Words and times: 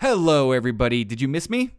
Hello, 0.00 0.52
everybody. 0.52 1.02
Did 1.02 1.20
you 1.20 1.26
miss 1.26 1.50
me? 1.50 1.70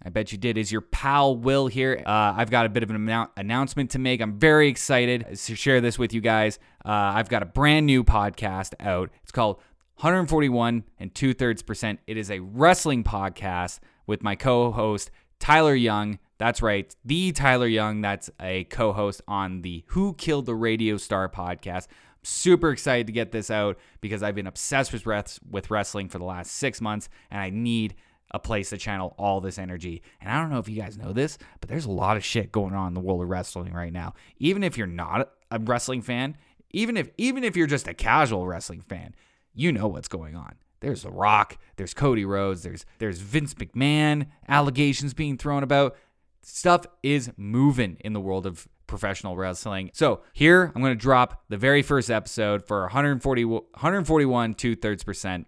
I 0.00 0.08
bet 0.08 0.30
you 0.30 0.38
did. 0.38 0.56
Is 0.56 0.70
your 0.70 0.80
pal 0.80 1.36
Will 1.36 1.66
here? 1.66 2.00
Uh, 2.06 2.34
I've 2.36 2.48
got 2.48 2.66
a 2.66 2.68
bit 2.68 2.84
of 2.84 2.90
an 2.90 2.96
annou- 3.04 3.30
announcement 3.36 3.90
to 3.90 3.98
make. 3.98 4.20
I'm 4.20 4.38
very 4.38 4.68
excited 4.68 5.26
to 5.44 5.56
share 5.56 5.80
this 5.80 5.98
with 5.98 6.12
you 6.12 6.20
guys. 6.20 6.60
Uh, 6.84 6.90
I've 6.92 7.28
got 7.28 7.42
a 7.42 7.46
brand 7.46 7.86
new 7.86 8.04
podcast 8.04 8.74
out. 8.78 9.10
It's 9.24 9.32
called 9.32 9.56
141 9.96 10.84
and 11.00 11.12
two 11.16 11.34
thirds 11.34 11.62
percent. 11.62 11.98
It 12.06 12.16
is 12.16 12.30
a 12.30 12.38
wrestling 12.38 13.02
podcast 13.02 13.80
with 14.06 14.22
my 14.22 14.36
co 14.36 14.70
host, 14.70 15.10
Tyler 15.40 15.74
Young. 15.74 16.20
That's 16.38 16.62
right, 16.62 16.94
the 17.04 17.32
Tyler 17.32 17.66
Young. 17.66 18.02
That's 18.02 18.30
a 18.40 18.64
co 18.64 18.92
host 18.92 19.20
on 19.26 19.62
the 19.62 19.82
Who 19.88 20.14
Killed 20.14 20.46
the 20.46 20.54
Radio 20.54 20.96
Star 20.96 21.28
podcast. 21.28 21.88
Super 22.24 22.70
excited 22.70 23.06
to 23.06 23.12
get 23.12 23.32
this 23.32 23.50
out 23.50 23.78
because 24.00 24.22
I've 24.22 24.34
been 24.34 24.46
obsessed 24.46 24.92
with, 24.92 25.06
with 25.50 25.70
wrestling 25.70 26.08
for 26.08 26.18
the 26.18 26.24
last 26.24 26.52
six 26.52 26.80
months 26.80 27.08
and 27.30 27.40
I 27.40 27.50
need 27.50 27.94
a 28.30 28.38
place 28.38 28.70
to 28.70 28.76
channel 28.76 29.14
all 29.16 29.40
this 29.40 29.58
energy. 29.58 30.02
And 30.20 30.30
I 30.30 30.40
don't 30.40 30.50
know 30.50 30.58
if 30.58 30.68
you 30.68 30.80
guys 30.80 30.98
know 30.98 31.12
this, 31.12 31.38
but 31.60 31.68
there's 31.68 31.84
a 31.84 31.90
lot 31.90 32.16
of 32.16 32.24
shit 32.24 32.50
going 32.50 32.74
on 32.74 32.88
in 32.88 32.94
the 32.94 33.00
world 33.00 33.22
of 33.22 33.28
wrestling 33.28 33.72
right 33.72 33.92
now. 33.92 34.14
Even 34.38 34.64
if 34.64 34.76
you're 34.76 34.86
not 34.88 35.30
a 35.50 35.58
wrestling 35.60 36.02
fan, 36.02 36.36
even 36.70 36.96
if 36.96 37.10
even 37.16 37.44
if 37.44 37.56
you're 37.56 37.68
just 37.68 37.86
a 37.86 37.94
casual 37.94 38.46
wrestling 38.46 38.80
fan, 38.80 39.14
you 39.54 39.70
know 39.70 39.86
what's 39.86 40.08
going 40.08 40.34
on. 40.34 40.56
There's 40.80 41.02
The 41.02 41.10
Rock, 41.10 41.56
there's 41.76 41.94
Cody 41.94 42.24
Rhodes, 42.24 42.64
there's 42.64 42.84
there's 42.98 43.20
Vince 43.20 43.54
McMahon 43.54 44.26
allegations 44.48 45.14
being 45.14 45.38
thrown 45.38 45.62
about. 45.62 45.96
Stuff 46.42 46.86
is 47.02 47.30
moving 47.36 47.96
in 48.00 48.12
the 48.12 48.20
world 48.20 48.44
of 48.46 48.68
professional 48.86 49.36
wrestling. 49.36 49.90
So 49.94 50.20
here 50.32 50.72
I'm 50.74 50.82
going 50.82 50.96
to 50.96 51.00
drop 51.00 51.44
the 51.48 51.56
very 51.56 51.82
first 51.82 52.10
episode 52.10 52.66
for 52.66 52.82
140 52.82 53.44
141 53.44 54.54
two 54.54 54.76
thirds 54.76 55.04
percent. 55.04 55.46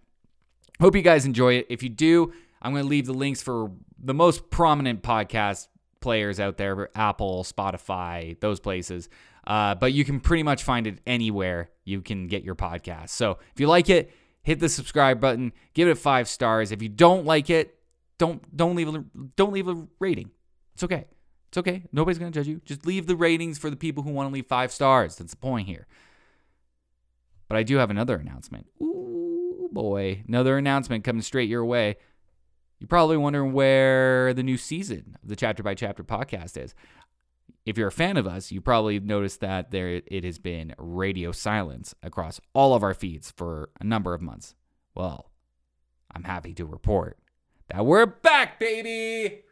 Hope 0.81 0.95
you 0.95 1.03
guys 1.03 1.25
enjoy 1.25 1.55
it. 1.55 1.67
If 1.71 1.83
you 1.83 1.89
do, 1.89 2.33
I'm 2.61 2.73
going 2.73 2.85
to 2.85 2.89
leave 2.89 3.07
the 3.07 3.15
links 3.15 3.43
for 3.43 3.71
the 3.99 4.15
most 4.15 4.51
prominent 4.51 5.03
podcast 5.03 5.69
players 6.01 6.39
out 6.39 6.57
there 6.57 6.91
Apple, 6.95 7.45
Spotify, 7.45 8.39
those 8.41 8.61
places. 8.61 9.09
Uh, 9.47 9.75
but 9.75 9.93
you 9.93 10.05
can 10.05 10.21
pretty 10.21 10.43
much 10.43 10.65
find 10.65 10.87
it 10.87 10.99
anywhere 11.07 11.71
you 11.85 12.03
can 12.03 12.27
get 12.27 12.43
your 12.43 12.55
podcast. 12.55 13.11
So 13.11 13.39
if 13.53 13.61
you 13.61 13.69
like 13.69 13.89
it, 13.89 14.13
hit 14.43 14.61
the 14.61 14.69
subscribe 14.69 15.21
button, 15.21 15.53
give 15.75 15.89
it 15.89 15.99
five 15.99 16.29
stars. 16.29 16.73
If 16.73 16.83
you 16.83 16.89
don't 16.89 17.25
like 17.25 17.51
it, 17.51 17.79
don't 18.19 18.57
don't 18.57 18.77
leave 18.77 18.89
a 18.89 19.05
don't 19.37 19.53
leave 19.53 19.69
a 19.69 19.87
rating. 20.01 20.31
It's 20.75 20.83
okay. 20.85 21.07
It's 21.57 21.67
okay. 21.67 21.85
Nobody's 21.91 22.19
gonna 22.19 22.31
judge 22.31 22.49
you. 22.49 22.61
Just 22.67 22.85
leave 22.85 23.07
the 23.07 23.17
ratings 23.17 23.57
for 23.57 23.71
the 23.71 23.77
people 23.77 24.03
who 24.03 24.11
want 24.11 24.29
to 24.29 24.35
leave 24.35 24.45
five 24.45 24.71
stars. 24.71 25.17
That's 25.17 25.31
the 25.31 25.39
point 25.39 25.67
here. 25.67 25.87
But 27.49 27.57
I 27.57 27.63
do 27.63 27.79
have 27.79 27.89
another 27.89 28.17
announcement. 28.17 28.67
Ooh 28.83 29.71
boy, 29.73 30.23
another 30.29 30.59
announcement 30.59 31.03
coming 31.03 31.23
straight 31.23 31.49
your 31.49 31.65
way. 31.65 31.97
You're 32.79 32.89
probably 32.89 33.17
wondering 33.17 33.55
where 33.55 34.35
the 34.35 34.43
new 34.43 34.59
season 34.59 35.17
of 35.23 35.31
the 35.31 35.35
Chapter 35.37 35.63
by 35.63 35.75
Chapter 35.75 36.05
podcast 36.05 36.63
is. 36.63 36.75
If 37.65 37.79
you're 37.79 37.89
a 37.89 37.93
fan 37.93 38.19
of 38.19 38.27
us, 38.27 38.53
you 38.53 38.61
probably 38.61 39.01
noticed 39.01 39.41
that 39.41 39.71
there 39.71 40.03
it 40.07 40.25
has 40.25 40.39
been 40.39 40.75
radio 40.77 41.33
silence 41.33 41.95
across 42.03 42.39
all 42.53 42.75
of 42.75 42.83
our 42.83 42.93
feeds 42.93 43.31
for 43.31 43.71
a 43.81 43.85
number 43.85 44.13
of 44.13 44.21
months. 44.21 44.55
Well, 44.95 45.31
I'm 46.15 46.25
happy 46.25 46.53
to 46.53 46.67
report 46.67 47.17
that 47.69 47.87
we're 47.87 48.05
back, 48.05 48.61
baby. 48.61 49.46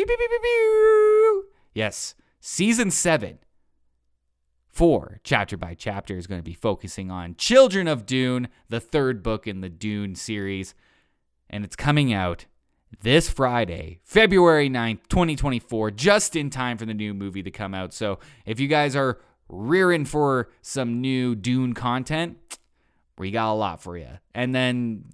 Pew, 0.00 0.06
pew, 0.06 0.16
pew, 0.16 0.28
pew, 0.30 0.38
pew. 0.42 1.44
Yes, 1.74 2.14
season 2.40 2.90
seven, 2.90 3.38
four 4.66 5.20
chapter 5.24 5.58
by 5.58 5.74
chapter 5.74 6.16
is 6.16 6.26
going 6.26 6.38
to 6.38 6.42
be 6.42 6.54
focusing 6.54 7.10
on 7.10 7.34
Children 7.36 7.86
of 7.86 8.06
Dune, 8.06 8.48
the 8.70 8.80
third 8.80 9.22
book 9.22 9.46
in 9.46 9.60
the 9.60 9.68
Dune 9.68 10.14
series, 10.14 10.74
and 11.50 11.66
it's 11.66 11.76
coming 11.76 12.14
out 12.14 12.46
this 13.02 13.28
Friday, 13.28 14.00
February 14.02 14.70
9th, 14.70 15.00
2024, 15.10 15.90
just 15.90 16.34
in 16.34 16.48
time 16.48 16.78
for 16.78 16.86
the 16.86 16.94
new 16.94 17.12
movie 17.12 17.42
to 17.42 17.50
come 17.50 17.74
out. 17.74 17.92
So 17.92 18.20
if 18.46 18.58
you 18.58 18.68
guys 18.68 18.96
are 18.96 19.18
rearing 19.50 20.06
for 20.06 20.48
some 20.62 21.02
new 21.02 21.34
Dune 21.34 21.74
content, 21.74 22.38
we 23.20 23.30
got 23.30 23.52
a 23.52 23.54
lot 23.54 23.82
for 23.82 23.98
you. 23.98 24.08
And 24.34 24.54
then 24.54 25.04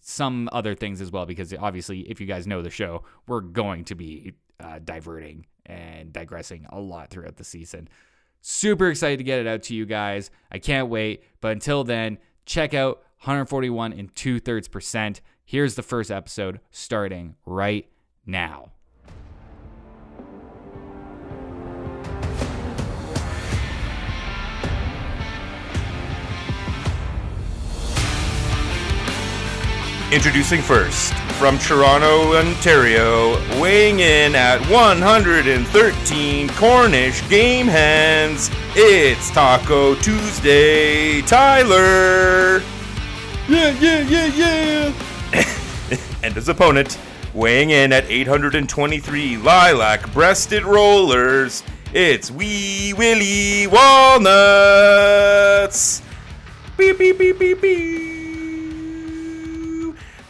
some 0.00 0.48
other 0.52 0.74
things 0.74 1.00
as 1.02 1.12
well, 1.12 1.26
because 1.26 1.52
obviously, 1.54 2.00
if 2.00 2.20
you 2.20 2.26
guys 2.26 2.46
know 2.46 2.62
the 2.62 2.70
show, 2.70 3.04
we're 3.26 3.42
going 3.42 3.84
to 3.84 3.94
be 3.94 4.32
uh, 4.58 4.78
diverting 4.82 5.46
and 5.66 6.12
digressing 6.12 6.66
a 6.70 6.80
lot 6.80 7.10
throughout 7.10 7.36
the 7.36 7.44
season. 7.44 7.88
Super 8.40 8.88
excited 8.88 9.18
to 9.18 9.24
get 9.24 9.38
it 9.38 9.46
out 9.46 9.62
to 9.64 9.74
you 9.74 9.84
guys. 9.84 10.30
I 10.50 10.58
can't 10.58 10.88
wait. 10.88 11.24
But 11.42 11.52
until 11.52 11.84
then, 11.84 12.18
check 12.46 12.72
out 12.72 13.02
141 13.20 13.92
and 13.92 14.12
two 14.14 14.40
thirds 14.40 14.66
percent. 14.66 15.20
Here's 15.44 15.74
the 15.74 15.82
first 15.82 16.10
episode 16.10 16.58
starting 16.70 17.36
right 17.44 17.86
now. 18.24 18.72
Introducing 30.12 30.60
first, 30.60 31.14
from 31.38 31.58
Toronto, 31.58 32.36
Ontario, 32.36 33.38
weighing 33.58 34.00
in 34.00 34.34
at 34.34 34.60
113 34.70 36.48
Cornish 36.50 37.26
game 37.30 37.66
hands, 37.66 38.50
it's 38.76 39.30
Taco 39.30 39.94
Tuesday, 39.94 41.22
Tyler! 41.22 42.60
Yeah, 43.48 43.70
yeah, 43.80 44.00
yeah, 44.00 44.26
yeah! 44.26 44.92
and 46.22 46.34
his 46.34 46.50
opponent, 46.50 46.98
weighing 47.32 47.70
in 47.70 47.90
at 47.90 48.04
823 48.04 49.38
lilac 49.38 50.12
breasted 50.12 50.64
rollers, 50.64 51.62
it's 51.94 52.30
Wee 52.30 52.92
Willie 52.92 53.66
Walnuts! 53.66 54.12
Beep, 56.76 56.98
beep, 56.98 57.16
beep, 57.16 57.38
beep, 57.38 57.62
beep. 57.62 58.11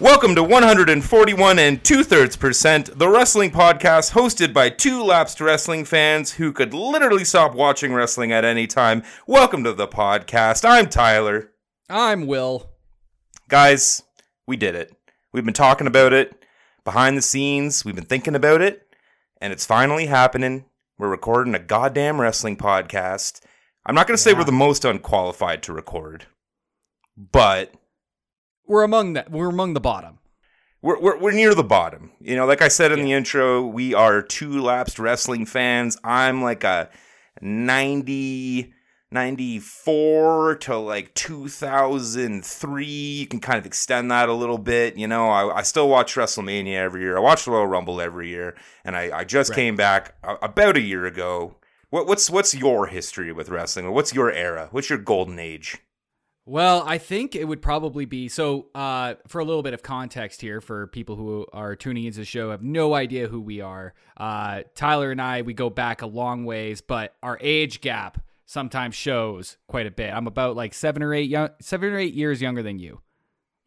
Welcome 0.03 0.35
to 0.35 0.43
141 0.43 1.61
and 1.61 1.85
two 1.85 2.03
thirds 2.03 2.35
percent, 2.35 2.99
the 2.99 3.09
wrestling 3.09 3.53
podcast 3.53 4.11
hosted 4.11 4.53
by 4.53 4.69
two 4.69 5.01
lapsed 5.01 5.41
wrestling 5.41 5.85
fans 5.85 6.33
who 6.33 6.53
could 6.53 6.75
literally 6.75 7.23
stop 7.25 7.55
watching 7.55 7.95
wrestling 7.95 8.33
at 8.33 8.45
any 8.45 8.67
time. 8.67 9.05
Welcome 9.29 9.63
to 9.63 9.73
the 9.73 9.87
podcast. 9.87 10.69
I'm 10.69 10.89
Tyler. 10.89 11.53
I'm 11.89 12.27
Will. 12.27 12.69
Guys, 13.49 14.03
we 14.45 14.57
did 14.57 14.75
it. 14.75 14.93
We've 15.33 15.45
been 15.45 15.55
talking 15.55 15.87
about 15.87 16.13
it 16.13 16.35
behind 16.83 17.17
the 17.17 17.23
scenes, 17.23 17.85
we've 17.85 17.95
been 17.95 18.05
thinking 18.05 18.35
about 18.35 18.61
it, 18.61 18.89
and 19.41 19.53
it's 19.53 19.65
finally 19.65 20.07
happening. 20.07 20.65
We're 20.99 21.11
recording 21.11 21.55
a 21.55 21.61
goddamn 21.61 22.21
wrestling 22.21 22.57
podcast. 22.57 23.41
I'm 23.87 23.95
not 23.95 24.09
going 24.09 24.17
to 24.17 24.23
say 24.23 24.33
we're 24.33 24.43
the 24.43 24.51
most 24.51 24.85
unqualified 24.85 25.63
to 25.63 25.73
record, 25.73 26.27
but 27.17 27.73
We're 28.73 28.85
among 28.85 29.13
that. 29.13 29.31
We're 29.31 29.51
among 29.51 29.75
the 29.75 29.81
bottom. 29.81 30.19
we're, 30.81 30.99
we're, 30.99 31.19
we're 31.19 31.33
near 31.33 31.55
the 31.55 31.63
bottom. 31.63 32.11
You 32.21 32.37
know, 32.37 32.47
like 32.47 32.63
I 32.63 32.69
said 32.69 32.91
in 32.91 33.05
the 33.05 33.13
intro, 33.13 33.61
we 33.67 33.93
are 33.93 34.23
two 34.23 34.63
lapsed 34.63 34.99
wrestling 34.99 35.45
fans. 35.45 35.99
I'm 36.03 36.41
like 36.43 36.65
a 36.65 36.89
90, 37.43 38.73
94 39.11 40.57
to 40.57 40.79
like 40.79 41.13
2003. 41.15 42.85
You 42.87 43.27
can 43.27 43.41
kind 43.41 43.59
of 43.59 43.67
extend 43.67 44.11
that 44.11 44.31
a 44.31 44.33
little 44.33 44.57
bit. 44.57 44.97
You 44.97 45.07
know, 45.07 45.29
I, 45.29 45.59
I 45.59 45.63
still 45.63 45.89
watch 45.89 46.15
WrestleMania 46.15 46.75
every 46.77 47.03
year. 47.03 47.19
I 47.19 47.21
watch 47.21 47.45
the 47.45 47.51
Royal 47.51 47.67
Rumble 47.67 48.01
every 48.01 48.29
year. 48.31 48.57
And 48.87 48.97
I, 48.97 49.19
I 49.19 49.25
just 49.25 49.51
Right. 49.51 49.57
came 49.57 49.77
back 49.77 50.15
a- 50.25 50.37
about 50.43 50.79
a 50.79 50.81
year 50.81 51.05
ago. 51.05 51.57
What, 51.91 52.07
what's 52.07 52.31
what's 52.31 52.55
your 52.55 52.87
history 52.87 53.33
with 53.33 53.51
wrestling? 53.51 53.85
Or 53.85 53.93
what's 53.93 54.15
your 54.15 54.33
era? 54.33 54.69
What's 54.71 54.89
your 54.89 54.99
golden 54.99 55.39
age? 55.39 55.77
Well, 56.45 56.83
I 56.85 56.99
think 56.99 57.37
it 57.37 57.45
would 57.47 57.63
probably 57.63 58.05
be 58.05 58.29
so. 58.29 58.67
Uh, 58.75 59.15
for 59.29 59.41
a 59.41 59.45
little 59.45 59.63
bit 59.63 59.75
of 59.75 59.83
context 59.83 60.41
here, 60.41 60.61
for 60.61 60.89
people 60.89 61.15
who 61.15 61.47
are 61.53 61.77
tuning 61.77 62.05
into 62.05 62.19
the 62.19 62.25
show, 62.25 62.51
have 62.51 62.63
no 62.63 62.95
idea 62.95 63.29
who 63.29 63.41
we 63.41 63.61
are. 63.61 63.95
Uh, 64.17 64.63
Tyler 64.75 65.13
and 65.13 65.23
I, 65.23 65.43
we 65.43 65.55
go 65.55 65.71
back 65.71 66.03
a 66.03 66.07
long 66.07 66.45
ways, 66.45 66.81
but 66.81 67.15
our 67.23 67.39
age 67.41 67.81
gap 67.81 68.21
sometimes 68.45 68.97
shows 68.97 69.57
quite 69.69 69.87
a 69.87 69.91
bit. 69.93 70.13
I'm 70.13 70.27
about 70.27 70.57
like 70.57 70.75
seven 70.75 71.03
or 71.03 71.15
eight, 71.15 71.31
young, 71.31 71.51
seven 71.61 71.93
or 71.93 71.99
eight 71.99 72.15
years 72.15 72.43
younger 72.43 72.63
than 72.63 72.79
you. 72.79 73.01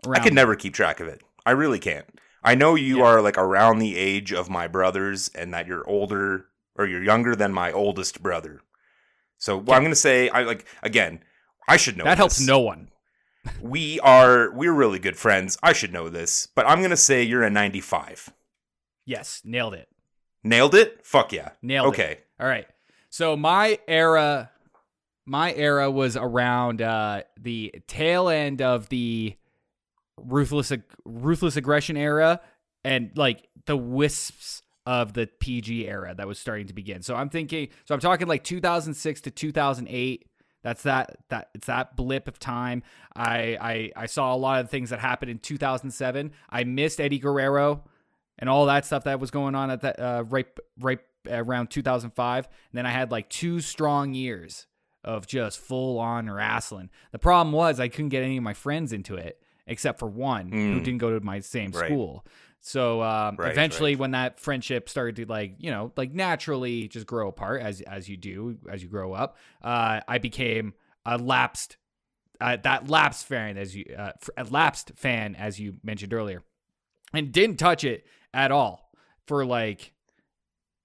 I 0.10 0.20
can 0.20 0.36
never 0.36 0.56
keep 0.56 0.74
track 0.74 1.00
of 1.00 1.08
it. 1.08 1.22
I 1.46 1.52
really 1.52 1.80
can't. 1.80 2.06
I 2.44 2.56
know 2.56 2.76
you 2.76 2.98
Yeah. 3.00 3.06
are 3.06 3.22
like 3.22 3.38
around 3.38 3.80
the 3.80 3.96
age 3.98 4.34
of 4.34 4.50
my 4.50 4.68
brothers 4.68 5.30
and 5.34 5.54
that 5.54 5.66
you're 5.66 5.88
older 5.90 6.48
or 6.76 6.86
you're 6.86 7.02
younger 7.04 7.36
than 7.36 7.54
my 7.54 7.72
oldest 7.72 8.22
brother. 8.22 8.62
So 9.38 9.58
well, 9.58 9.78
I'm 9.78 9.82
going 9.82 9.92
to 9.92 9.96
say 9.96 10.30
I 10.30 10.44
like 10.44 10.66
again, 10.84 11.24
I 11.68 11.78
should 11.78 11.98
know 11.98 12.04
that 12.04 12.18
helps 12.18 12.40
no 12.40 12.60
one. 12.60 12.90
We 13.62 14.00
are 14.00 14.52
we're 14.52 14.74
really 14.74 15.00
good 15.00 15.18
friends. 15.18 15.58
I 15.62 15.74
should 15.74 15.94
know 15.94 16.10
this, 16.10 16.48
but 16.56 16.68
I'm 16.68 16.80
going 16.80 16.90
to 16.92 16.98
say 16.98 17.24
you're 17.24 17.44
a 17.44 17.50
95. 17.50 18.34
Yes, 19.06 19.42
nailed 19.44 19.74
it. 19.76 19.88
Nailed 20.44 20.76
it? 20.76 21.06
Fuck 21.06 21.32
yeah. 21.34 21.52
Nailed 21.62 21.88
it. 21.88 21.90
okay. 21.90 22.20
All 22.40 22.48
right. 22.48 22.68
So 23.10 23.36
my 23.38 23.80
era, 23.88 24.52
my 25.26 25.54
era 25.54 25.90
was 25.90 26.18
around 26.18 26.82
uh, 26.82 27.24
the 27.40 27.74
tail 27.88 28.30
end 28.30 28.62
of 28.62 28.90
the 28.90 29.36
ruthless 30.18 30.72
ag- 30.72 30.84
ruthless 31.04 31.56
aggression 31.56 31.98
era 31.98 32.42
and 32.84 33.12
like 33.16 33.48
the 33.66 33.78
wisps 33.78 34.64
of 34.86 35.14
the 35.14 35.28
PG 35.40 35.88
era 35.88 36.14
that 36.16 36.28
was 36.28 36.38
starting 36.40 36.68
to 36.68 36.74
begin. 36.74 37.02
So 37.02 37.16
I'm 37.16 37.30
thinking, 37.30 37.70
so 37.86 37.96
I'm 37.96 38.02
talking 38.02 38.28
like 38.28 38.44
2006 38.44 39.22
to 39.22 39.32
2008. 39.32 40.28
That's 40.66 40.82
that 40.82 41.18
that 41.30 41.50
it's 41.54 41.68
that 41.68 41.96
blip 41.96 42.28
of 42.28 42.40
time. 42.40 42.82
I 43.16 43.56
I 43.62 43.92
I 43.96 44.06
saw 44.08 44.34
a 44.34 44.36
lot 44.36 44.62
of 44.62 44.70
things 44.72 44.90
that 44.90 44.98
happened 45.00 45.30
in 45.30 45.38
2007. 45.38 46.32
I 46.50 46.64
missed 46.64 47.00
Eddie 47.00 47.20
Guerrero 47.20 47.84
and 48.40 48.50
all 48.50 48.66
that 48.66 48.84
stuff 48.84 49.04
that 49.04 49.20
was 49.20 49.30
going 49.30 49.54
on 49.54 49.70
at 49.70 49.82
that 49.82 50.00
uh, 50.00 50.24
right 50.28 50.48
right 50.80 51.00
around 51.30 51.70
2005. 51.70 52.46
And 52.48 52.54
then 52.74 52.88
I 52.88 52.90
had 52.90 53.12
like 53.12 53.30
two 53.30 53.62
strong 53.62 54.16
years 54.16 54.66
of 55.04 55.28
just 55.28 55.60
full 55.60 56.00
on 56.00 56.28
wrestling. 56.32 56.90
The 57.12 57.20
problem 57.20 57.54
was 57.54 57.80
I 57.80 57.88
couldn't 57.88 58.10
get 58.10 58.24
any 58.24 58.38
of 58.38 58.44
my 58.44 58.56
friends 58.56 58.92
into 58.92 59.14
it 59.16 59.40
except 59.68 60.00
for 60.00 60.08
one 60.08 60.52
who 60.52 60.80
Mm. 60.80 60.84
didn't 60.84 60.98
go 60.98 61.12
to 61.18 61.24
my 61.24 61.42
same 61.42 61.70
Right. 61.72 61.86
school. 61.86 62.26
So 62.66 63.04
um, 63.04 63.36
Right, 63.36 63.52
eventually, 63.52 63.92
right. 63.92 64.00
when 64.00 64.12
that 64.12 64.40
friendship 64.40 64.90
started 64.90 65.18
to 65.18 65.26
like 65.28 65.54
you 65.60 65.70
know 65.70 65.92
like 65.96 66.16
naturally 66.16 66.88
just 66.88 67.06
grow 67.06 67.28
apart 67.28 67.62
as 67.62 67.82
as 67.82 68.10
you 68.10 68.18
do 68.18 68.58
as 68.68 68.82
you 68.82 68.90
grow 68.90 69.14
up, 69.14 69.38
uh, 69.62 70.02
I 70.08 70.18
became 70.18 70.74
a 71.06 71.20
lapsed 71.20 71.78
uh, 72.42 72.58
that 72.64 72.90
lapsed 72.90 73.28
fan 73.28 73.60
as 73.60 73.76
you 73.76 73.86
uh, 73.96 74.14
a 74.36 74.46
lapsed 74.46 74.94
fan 74.96 75.36
as 75.36 75.60
you 75.60 75.76
mentioned 75.84 76.12
earlier, 76.12 76.42
and 77.14 77.32
didn't 77.32 77.58
touch 77.58 77.84
it 77.84 78.08
at 78.34 78.52
all 78.52 78.90
for 79.28 79.46
like 79.46 79.94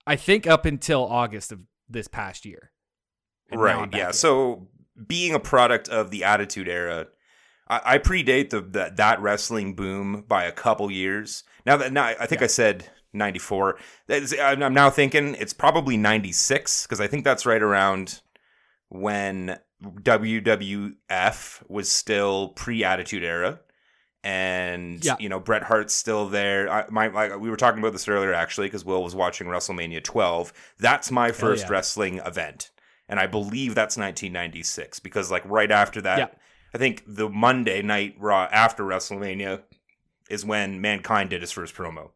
I 0.07 0.17
think 0.17 0.47
up 0.47 0.67
until 0.67 1.07
August 1.07 1.51
of 1.51 1.61
this 1.89 2.09
past 2.09 2.45
year. 2.45 2.73
And 3.51 3.59
right 3.59 3.89
yeah 3.95 4.11
so 4.11 4.69
being 5.07 5.33
a 5.33 5.41
product 5.41 5.89
of 5.89 6.11
the 6.11 6.25
attitude 6.25 6.69
era 6.69 7.07
i, 7.71 7.95
I 7.95 7.99
predate 7.99 8.51
the, 8.51 8.61
the 8.61 8.93
that 8.97 9.21
wrestling 9.23 9.75
boom 9.75 10.25
by 10.29 10.45
a 10.45 10.53
couple 10.53 10.91
years 10.91 11.45
now 11.65 11.77
that 11.79 11.93
now 11.93 12.05
i 12.05 12.27
think 12.27 12.41
Yeah. 12.43 12.45
i 12.45 12.49
said 12.49 12.91
94 13.15 13.79
i'm 14.11 14.63
I'm 14.63 14.75
now 14.75 14.91
thinking 14.91 15.35
it's 15.37 15.53
probably 15.55 15.97
96 15.97 16.85
because 16.87 17.01
i 17.01 17.07
think 17.07 17.25
that's 17.25 17.47
right 17.47 17.63
around 17.63 18.21
when 18.89 19.59
wwf 20.03 21.63
was 21.69 21.91
still 21.91 22.49
pre-attitude 22.49 23.25
era 23.25 23.61
and 24.23 25.03
Yeah. 25.05 25.17
you 25.19 25.29
know 25.29 25.41
Bret 25.41 25.63
Hart's 25.63 25.95
still 25.95 26.29
there. 26.29 26.71
I, 26.71 26.85
my, 26.91 27.09
my 27.09 27.37
we 27.37 27.49
were 27.49 27.57
talking 27.57 27.79
about 27.81 27.93
this 27.93 28.07
earlier 28.07 28.35
actually 28.35 28.67
because 28.67 28.85
Will 28.85 29.03
was 29.03 29.15
watching 29.15 29.47
WrestleMania 29.47 30.05
12. 30.05 30.53
That's 30.79 31.11
my 31.11 31.31
oh, 31.31 31.33
first 31.33 31.65
yeah. 31.65 31.73
wrestling 31.73 32.19
event, 32.19 32.71
and 33.09 33.19
I 33.19 33.27
believe 33.27 33.75
that's 33.75 33.97
1996 33.97 35.01
because 35.01 35.31
like 35.31 35.43
right 35.47 35.71
after 35.71 36.03
that, 36.03 36.19
Yeah. 36.19 36.27
I 36.75 36.79
think 36.79 37.03
the 37.07 37.29
Monday 37.29 37.83
night 37.83 38.17
Raw 38.19 38.49
after 38.51 38.85
WrestleMania 38.85 39.63
is 40.29 40.45
when 40.45 40.81
Mankind 40.81 41.31
did 41.31 41.41
his 41.41 41.51
first 41.53 41.75
promo. 41.75 42.11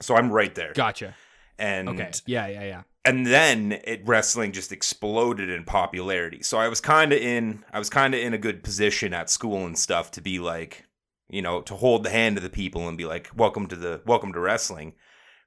So 0.00 0.14
I'm 0.14 0.30
right 0.30 0.54
there, 0.54 0.72
Gotcha. 0.74 1.14
and 1.58 1.88
Okay. 1.88 2.10
Yeah, 2.26 2.46
yeah, 2.46 2.64
yeah. 2.64 2.82
and 3.04 3.26
then 3.26 3.72
it 3.84 4.02
wrestling 4.06 4.52
just 4.52 4.70
exploded 4.70 5.48
in 5.50 5.64
popularity. 5.64 6.42
So 6.42 6.58
I 6.58 6.68
was 6.68 6.80
kind 6.80 7.12
of 7.12 7.18
in 7.18 7.64
I 7.72 7.78
was 7.78 7.90
kind 7.90 8.14
of 8.14 8.20
in 8.20 8.34
a 8.34 8.38
good 8.38 8.62
position 8.62 9.12
at 9.14 9.30
school 9.30 9.66
and 9.66 9.76
stuff 9.78 10.10
to 10.12 10.20
be 10.20 10.38
like, 10.38 10.84
you 11.28 11.42
know, 11.42 11.62
to 11.62 11.74
hold 11.74 12.04
the 12.04 12.10
hand 12.10 12.36
of 12.36 12.42
the 12.42 12.50
people 12.50 12.86
and 12.88 12.96
be 12.96 13.06
like, 13.06 13.30
"Welcome 13.34 13.66
to 13.68 13.76
the 13.76 14.02
welcome 14.06 14.32
to 14.34 14.40
wrestling." 14.40 14.94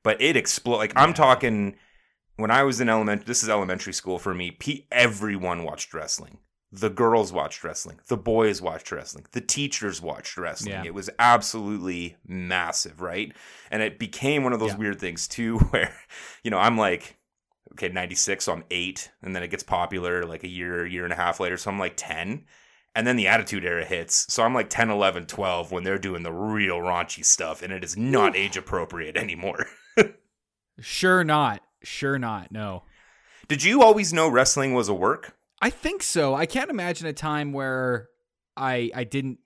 But 0.04 0.22
it 0.22 0.36
exploded. 0.36 0.80
Like 0.80 0.94
I'm 0.96 1.14
talking 1.14 1.76
when 2.36 2.52
I 2.52 2.64
was 2.64 2.82
in 2.82 2.90
elementary. 2.90 3.26
This 3.26 3.44
is 3.44 3.50
elementary 3.50 3.94
school 3.94 4.18
for 4.20 4.34
me. 4.34 4.52
P- 4.52 4.88
everyone 4.92 5.64
watched 5.64 5.94
wrestling. 5.94 6.40
The 6.74 6.90
girls 6.90 7.34
watched 7.34 7.64
wrestling. 7.64 8.00
The 8.08 8.16
boys 8.18 8.62
watched 8.62 8.92
wrestling. 8.92 9.26
The 9.34 9.42
teachers 9.42 10.02
watched 10.02 10.38
wrestling. 10.38 10.72
Yeah. 10.72 10.84
It 10.86 10.94
was 10.94 11.10
absolutely 11.20 12.16
massive, 12.26 13.02
right? 13.02 13.34
And 13.70 13.82
it 13.82 14.00
became 14.00 14.44
one 14.44 14.54
of 14.54 14.60
those 14.60 14.72
Yeah. 14.72 14.78
weird 14.78 15.00
things 15.00 15.28
too, 15.28 15.58
where 15.72 15.94
you 16.44 16.52
know 16.52 16.58
I'm 16.60 16.78
like 16.78 17.18
okay, 17.74 17.88
96, 17.88 18.44
so 18.44 18.52
I'm 18.52 18.66
eight. 18.70 19.10
And 19.22 19.34
then 19.34 19.44
it 19.44 19.48
gets 19.48 19.64
popular 19.64 20.26
like 20.26 20.44
a 20.44 20.48
year, 20.50 20.86
year 20.86 21.06
and 21.06 21.14
a 21.14 21.16
half 21.16 21.40
later. 21.40 21.56
So 21.56 21.72
I'm 21.72 21.80
like 21.80 21.94
10. 21.96 22.44
And 22.94 23.08
then 23.08 23.16
the 23.16 23.30
Attitude 23.30 23.64
Era 23.64 23.86
hits. 23.86 24.26
So 24.34 24.44
I'm 24.44 24.54
like 24.54 24.70
10, 24.70 24.90
11, 24.90 25.28
12 25.28 25.72
when 25.72 25.86
they're 25.86 25.98
doing 25.98 26.24
the 26.24 26.34
real 26.34 26.80
raunchy 26.80 27.24
stuff. 27.24 27.62
And 27.62 27.72
it 27.72 27.82
is 27.86 27.96
not 27.96 28.36
age 28.36 28.58
appropriate 28.58 29.16
anymore. 29.16 29.68
Sure 30.80 31.24
not. 31.24 31.62
Sure 31.84 32.18
not. 32.18 32.52
No. 32.52 32.84
Did 33.48 33.64
you 33.64 33.82
always 33.84 34.14
know 34.14 34.28
wrestling 34.30 34.74
was 34.74 34.90
a 34.90 34.94
work? 34.94 35.36
I 35.62 35.70
think 35.70 36.04
so. 36.04 36.34
I 36.34 36.46
can't 36.46 36.70
imagine 36.70 37.08
a 37.08 37.14
time 37.14 37.54
where 37.54 38.10
I 38.58 38.92
I 38.94 39.04
didn't 39.04 39.40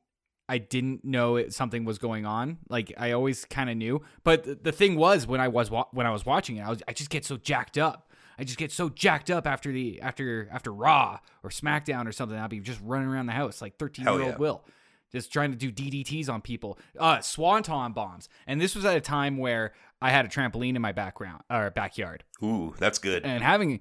I 0.48 0.60
didn't 0.60 1.04
know 1.04 1.38
it, 1.38 1.54
something 1.54 1.86
was 1.86 1.98
going 1.98 2.26
on. 2.26 2.60
Like 2.70 2.94
I 2.98 3.12
always 3.12 3.46
kind 3.46 3.70
of 3.70 3.78
knew, 3.78 4.02
but 4.24 4.44
th- 4.44 4.60
the 4.62 4.72
thing 4.72 4.96
was 4.96 5.26
when 5.26 5.42
I 5.42 5.48
was 5.48 5.72
wa- 5.72 5.88
when 5.92 6.06
I 6.06 6.12
was 6.12 6.26
watching 6.26 6.58
it, 6.58 6.62
I 6.62 6.70
was 6.70 6.84
I 6.88 6.94
just 6.94 7.10
get 7.10 7.26
so 7.26 7.38
jacked 7.38 7.78
up. 7.78 8.12
I 8.38 8.44
just 8.44 8.58
get 8.58 8.72
so 8.72 8.90
jacked 8.90 9.32
up 9.32 9.48
after 9.48 9.72
the 9.72 10.02
after 10.02 10.48
after 10.52 10.72
Raw 10.72 11.20
or 11.44 11.50
SmackDown 11.50 12.08
or 12.08 12.12
something. 12.12 12.38
I'll 12.38 12.48
be 12.48 12.60
just 12.60 12.80
running 12.84 13.08
around 13.08 13.26
the 13.26 13.34
house 13.34 13.62
like 13.62 13.78
thirteen 13.78 14.06
year 14.06 14.14
old 14.14 14.22
yeah. 14.22 14.38
Will, 14.38 14.64
just 15.12 15.34
trying 15.34 15.52
to 15.52 15.58
do 15.58 15.72
DDTs 15.72 16.30
on 16.30 16.42
people, 16.42 16.78
uh, 17.00 17.22
swanton 17.22 17.94
bombs. 17.94 18.30
And 18.46 18.62
this 18.62 18.76
was 18.76 18.86
at 18.86 18.96
a 18.96 19.02
time 19.02 19.38
where 19.38 19.74
I 20.02 20.12
had 20.12 20.26
a 20.26 20.28
trampoline 20.28 20.76
in 20.76 20.82
my 20.82 20.92
background 20.92 21.44
or 21.50 21.72
backyard 21.72 22.24
Ooh, 22.44 22.76
that's 22.78 23.00
good. 23.00 23.24
and 23.26 23.42
having 23.42 23.80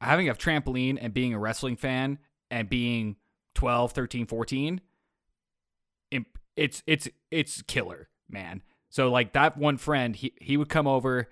having 0.00 0.28
a 0.28 0.34
trampoline 0.34 0.98
and 1.00 1.12
being 1.12 1.34
a 1.34 1.38
wrestling 1.38 1.76
fan 1.76 2.18
and 2.50 2.68
being 2.68 3.16
12 3.54 3.92
13 3.92 4.26
14 4.26 4.80
it's 6.58 6.82
it's 6.86 7.08
it's 7.30 7.62
killer 7.62 8.08
man. 8.28 8.62
So 8.90 9.10
like 9.10 9.32
that 9.32 9.56
one 9.56 9.78
friend 9.78 10.14
he 10.14 10.34
he 10.40 10.56
would 10.56 10.68
come 10.68 10.86
over. 10.86 11.28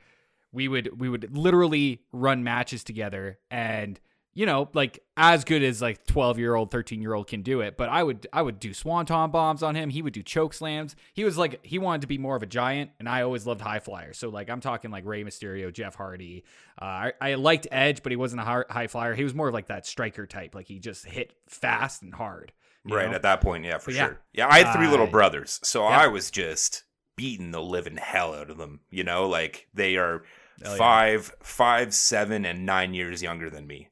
We 0.52 0.68
would 0.68 0.98
we 0.98 1.08
would 1.08 1.36
literally 1.36 2.02
run 2.12 2.44
matches 2.44 2.84
together 2.84 3.38
and 3.50 4.00
you 4.36 4.46
know 4.46 4.68
like 4.74 5.02
as 5.16 5.42
good 5.42 5.64
as 5.64 5.82
like 5.82 6.06
12 6.06 6.38
year 6.38 6.54
old 6.54 6.70
13 6.70 7.02
year 7.02 7.14
old 7.14 7.26
can 7.26 7.42
do 7.42 7.60
it 7.60 7.76
but 7.76 7.88
i 7.88 8.02
would 8.02 8.26
i 8.32 8.40
would 8.40 8.60
do 8.60 8.72
swanton 8.72 9.30
bombs 9.30 9.62
on 9.62 9.74
him 9.74 9.90
he 9.90 10.02
would 10.02 10.12
do 10.12 10.22
choke 10.22 10.54
slams 10.54 10.94
he 11.14 11.24
was 11.24 11.36
like 11.36 11.58
he 11.64 11.78
wanted 11.78 12.02
to 12.02 12.06
be 12.06 12.18
more 12.18 12.36
of 12.36 12.42
a 12.42 12.46
giant 12.46 12.90
and 13.00 13.08
i 13.08 13.22
always 13.22 13.46
loved 13.46 13.60
high 13.60 13.80
flyers 13.80 14.16
so 14.16 14.28
like 14.28 14.48
i'm 14.48 14.60
talking 14.60 14.90
like 14.92 15.04
Rey 15.04 15.24
mysterio 15.24 15.72
jeff 15.72 15.96
hardy 15.96 16.44
uh, 16.80 16.84
I, 16.84 17.12
I 17.20 17.34
liked 17.34 17.66
edge 17.72 18.02
but 18.02 18.12
he 18.12 18.16
wasn't 18.16 18.42
a 18.42 18.64
high, 18.68 18.86
flyer 18.86 19.14
he 19.14 19.24
was 19.24 19.34
more 19.34 19.48
of 19.48 19.54
like 19.54 19.68
that 19.68 19.86
striker 19.86 20.26
type 20.26 20.54
like 20.54 20.68
he 20.68 20.78
just 20.78 21.06
hit 21.06 21.32
fast 21.48 22.02
and 22.02 22.14
hard 22.14 22.52
right 22.94 23.08
know? 23.08 23.14
at 23.14 23.22
that 23.22 23.40
point, 23.40 23.64
yeah, 23.64 23.78
for 23.78 23.86
But 23.86 23.94
yeah. 23.94 24.06
sure. 24.06 24.20
Yeah, 24.32 24.48
I 24.48 24.62
had 24.62 24.72
three 24.72 24.88
little 24.88 25.06
Uh, 25.06 25.10
brothers. 25.10 25.60
So 25.62 25.82
yeah. 25.82 26.00
I 26.00 26.06
was 26.06 26.30
just 26.30 26.84
beating 27.16 27.50
the 27.50 27.62
living 27.62 27.96
hell 27.96 28.34
out 28.34 28.50
of 28.50 28.58
them. 28.58 28.80
You 28.90 29.04
know, 29.04 29.28
like 29.28 29.68
they 29.74 29.96
are 29.96 30.22
yeah. 30.62 30.76
five, 30.76 31.34
five, 31.42 31.94
seven, 31.94 32.44
and 32.44 32.66
nine 32.66 32.94
years 32.94 33.22
younger 33.22 33.50
than 33.50 33.66
me. 33.66 33.88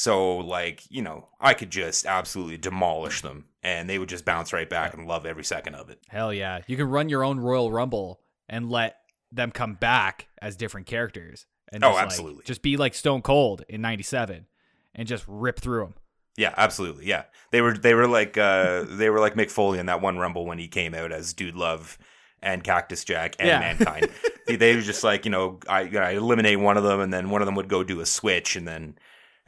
So, 0.00 0.36
like, 0.36 0.82
you 0.90 1.02
know, 1.02 1.26
I 1.40 1.54
could 1.54 1.70
just 1.70 2.06
absolutely 2.06 2.56
demolish 2.56 3.20
them 3.20 3.46
and 3.64 3.90
they 3.90 3.98
would 3.98 4.08
just 4.08 4.24
bounce 4.24 4.52
right 4.52 4.70
back 4.70 4.94
and 4.94 5.08
love 5.08 5.26
every 5.26 5.42
second 5.42 5.74
of 5.74 5.90
it. 5.90 5.98
Hell 6.06 6.32
yeah. 6.32 6.60
You 6.68 6.76
can 6.76 6.88
run 6.88 7.08
your 7.08 7.24
own 7.24 7.40
Royal 7.40 7.72
Rumble 7.72 8.20
and 8.48 8.70
let 8.70 8.94
them 9.32 9.50
come 9.50 9.74
back 9.74 10.28
as 10.40 10.54
different 10.54 10.86
characters. 10.86 11.46
And 11.72 11.82
Oh, 11.82 11.88
just, 11.88 11.96
like, 11.96 12.04
absolutely. 12.04 12.44
just 12.44 12.62
be 12.62 12.76
like 12.76 12.94
Stone 12.94 13.22
Cold 13.22 13.64
in 13.68 13.80
97 13.80 14.46
and 14.94 15.08
just 15.08 15.24
rip 15.26 15.58
through 15.58 15.80
them. 15.86 15.94
Yeah, 16.36 16.54
absolutely. 16.56 17.06
Yeah. 17.06 17.24
They 17.50 17.60
were 17.60 17.76
they 17.76 17.94
were 17.94 18.06
like 18.06 18.38
uh 18.38 18.84
they 18.88 19.10
were 19.10 19.18
like 19.18 19.34
Mick 19.34 19.50
Foley 19.50 19.80
in 19.80 19.86
that 19.86 20.00
one 20.00 20.16
rumble 20.16 20.46
when 20.46 20.60
he 20.60 20.68
came 20.68 20.94
out 20.94 21.10
as 21.10 21.32
Dude 21.32 21.56
Love 21.56 21.98
and 22.40 22.62
Cactus 22.62 23.02
Jack 23.02 23.34
and 23.40 23.48
Yeah. 23.48 23.58
Mankind. 23.58 24.10
they, 24.46 24.54
they 24.54 24.76
were 24.76 24.80
just 24.82 25.02
like, 25.02 25.24
you 25.24 25.32
know, 25.32 25.58
I, 25.68 25.80
I 25.96 26.10
eliminate 26.12 26.60
one 26.60 26.76
of 26.76 26.84
them 26.84 27.00
and 27.00 27.12
then 27.12 27.30
one 27.30 27.42
of 27.42 27.46
them 27.46 27.56
would 27.56 27.68
go 27.68 27.82
do 27.82 27.98
a 27.98 28.06
switch 28.06 28.54
and 28.54 28.68
then 28.68 28.96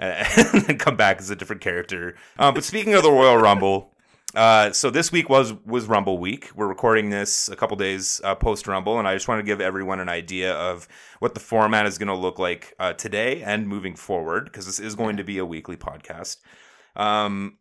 and 0.01 0.65
then 0.65 0.79
come 0.79 0.97
back 0.97 1.19
as 1.19 1.31
a 1.31 1.37
different 1.37 1.63
character. 1.63 2.17
Um, 2.39 2.55
but 2.55 2.65
speaking 2.65 2.95
of 2.95 3.03
the 3.03 3.13
Royal 3.13 3.37
Rumble, 3.37 3.95
uh, 4.35 4.73
so 4.73 4.91
this 4.91 5.13
week 5.13 5.29
was 5.29 5.53
was 5.65 5.87
Rumble 5.87 6.19
week. 6.19 6.51
We're 6.55 6.69
recording 6.69 7.11
this 7.11 7.49
a 7.49 7.57
couple 7.57 7.77
days 7.77 8.21
uh, 8.25 8.35
post 8.35 8.67
Rumble, 8.67 8.99
and 8.99 9.07
I 9.07 9.15
just 9.15 9.29
want 9.29 9.41
to 9.41 9.45
give 9.45 9.61
everyone 9.61 10.01
an 10.01 10.09
idea 10.09 10.55
of 10.55 10.89
what 11.19 11.35
the 11.35 11.41
format 11.41 11.87
is 11.87 11.99
going 11.99 12.09
to 12.09 12.15
look 12.15 12.39
like 12.39 12.75
uh, 12.79 12.95
today 12.95 13.43
and 13.43 13.69
moving 13.69 13.95
forward, 13.95 14.45
because 14.45 14.67
this 14.67 14.81
is 14.81 14.95
going 14.95 15.17
to 15.19 15.25
be 15.25 15.39
a 15.39 15.45
weekly 15.45 15.77
podcast. 15.77 16.39
Um, 16.97 17.59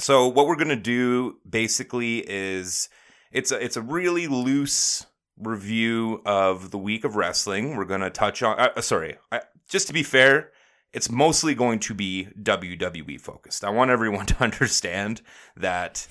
so 0.00 0.28
what 0.28 0.46
we're 0.46 0.56
gonna 0.56 0.76
do 0.76 1.36
basically 1.48 2.24
is 2.26 2.88
it's 3.32 3.52
a 3.52 3.62
it's 3.62 3.76
a 3.76 3.82
really 3.82 4.26
loose 4.26 5.06
review 5.36 6.22
of 6.24 6.70
the 6.70 6.78
week 6.78 7.04
of 7.04 7.16
wrestling. 7.16 7.76
We're 7.76 7.84
gonna 7.84 8.10
touch 8.10 8.42
on. 8.42 8.58
Uh, 8.58 8.80
sorry, 8.80 9.16
I, 9.30 9.42
just 9.68 9.86
to 9.88 9.92
be 9.92 10.02
fair, 10.02 10.52
it's 10.92 11.10
mostly 11.10 11.54
going 11.54 11.78
to 11.80 11.94
be 11.94 12.28
WWE 12.40 13.20
focused. 13.20 13.64
I 13.64 13.70
want 13.70 13.90
everyone 13.90 14.26
to 14.32 14.42
understand 14.42 15.22
that 15.56 16.06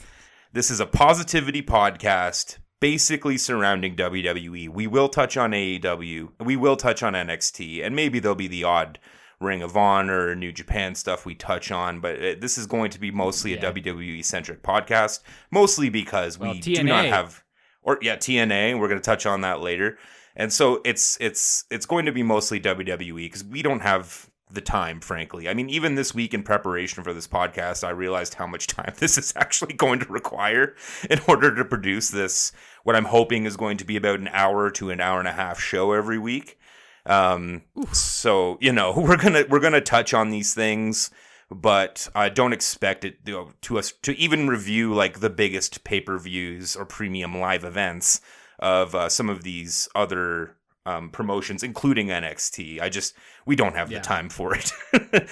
this 0.54 0.72
is 0.72 0.80
a 0.80 0.86
positivity 0.86 1.62
podcast. 1.62 2.58
Basically 2.82 3.38
surrounding 3.38 3.98
WWE. 3.98 4.70
We 4.70 4.88
will 4.88 5.10
touch 5.10 5.36
on 5.36 5.52
AEW. 5.52 6.30
We 6.40 6.56
will 6.56 6.78
touch 6.78 7.04
on 7.04 7.12
NXT, 7.12 7.86
and 7.86 7.94
maybe 7.94 8.20
there'll 8.20 8.36
be 8.36 8.48
the 8.48 8.64
odd 8.64 9.00
Ring 9.42 9.62
of 9.62 9.76
Honor, 9.76 10.34
New 10.34 10.54
Japan 10.54 10.96
stuff 10.96 11.26
we 11.26 11.36
touch 11.36 11.72
on, 11.72 12.00
but 12.00 12.16
it, 12.16 12.40
this 12.40 12.58
is 12.58 12.68
going 12.68 12.90
to 12.92 13.00
be 13.00 13.12
mostly 13.12 13.54
Yeah. 13.54 13.68
a 13.68 13.74
WWE 13.74 14.24
centric 14.24 14.64
podcast, 14.64 15.20
mostly 15.52 15.90
because 15.90 16.40
we 16.40 16.48
Well, 16.48 16.58
do 16.58 16.84
not 16.84 17.04
have 17.06 17.44
or 17.82 18.00
yeah, 18.02 18.16
TNA. 18.16 18.80
We're 18.80 18.88
going 18.88 19.00
to 19.02 19.06
touch 19.06 19.26
on 19.26 19.42
that 19.42 19.60
later. 19.60 19.98
And 20.38 20.54
so 20.54 20.82
it's 20.86 21.18
it's 21.20 21.66
it's 21.70 21.86
going 21.86 22.06
to 22.06 22.14
be 22.14 22.24
mostly 22.24 22.62
WWE 22.62 23.16
because 23.26 23.44
we 23.44 23.62
don't 23.62 23.82
have 23.82 24.29
the 24.52 24.62
time, 24.62 25.00
frankly. 25.00 25.48
I 25.48 25.54
mean, 25.54 25.70
even 25.70 25.96
this 25.96 26.14
week 26.14 26.34
in 26.34 26.44
preparation 26.44 27.04
for 27.04 27.14
this 27.14 27.28
podcast, 27.28 27.84
I 27.84 27.92
realized 27.92 28.36
how 28.36 28.48
much 28.48 28.68
time 28.68 28.94
this 28.98 29.18
is 29.18 29.34
actually 29.36 29.74
going 29.74 30.00
to 30.00 30.12
require 30.12 30.76
in 31.10 31.20
order 31.28 31.54
to 31.56 31.66
produce 31.66 32.10
this. 32.10 32.52
What 32.84 32.96
I'm 32.96 33.06
hoping 33.06 33.46
is 33.46 33.58
going 33.58 33.78
to 33.78 33.86
be 33.86 33.98
about 33.98 34.20
an 34.20 34.30
hour 34.32 34.70
to 34.72 34.90
an 34.90 35.02
hour 35.02 35.20
and 35.20 35.28
a 35.28 35.34
half 35.34 35.60
show 35.60 35.92
every 35.92 36.18
week. 36.18 36.58
Um, 37.06 37.64
so 37.92 38.58
you 38.62 38.72
know, 38.72 38.94
we're 38.98 39.18
gonna 39.18 39.46
we're 39.50 39.60
gonna 39.60 39.82
touch 39.82 40.14
on 40.14 40.30
these 40.30 40.54
things, 40.54 41.10
but 41.50 42.10
I 42.16 42.30
don't 42.30 42.54
expect 42.54 43.06
it 43.06 43.18
you 43.26 43.34
know, 43.34 43.52
to 43.62 43.80
us 43.80 43.94
to 44.04 44.18
even 44.18 44.48
review 44.48 44.94
like 44.94 45.20
the 45.20 45.30
biggest 45.30 45.84
pay 45.84 46.02
per 46.02 46.18
views 46.18 46.76
or 46.76 46.86
premium 46.86 47.38
live 47.38 47.64
events 47.64 48.22
of 48.60 48.94
uh, 48.94 49.10
some 49.10 49.30
of 49.30 49.44
these 49.44 49.88
other 49.96 50.56
um, 50.90 51.10
promotions, 51.10 51.64
including 51.64 52.08
NXT. 52.08 52.82
I 52.82 52.90
just 52.90 53.16
we 53.46 53.56
don't 53.56 53.76
have 53.76 53.92
Yeah. 53.92 54.00
the 54.00 54.04
time 54.04 54.30
for 54.30 54.56
it 54.56 54.72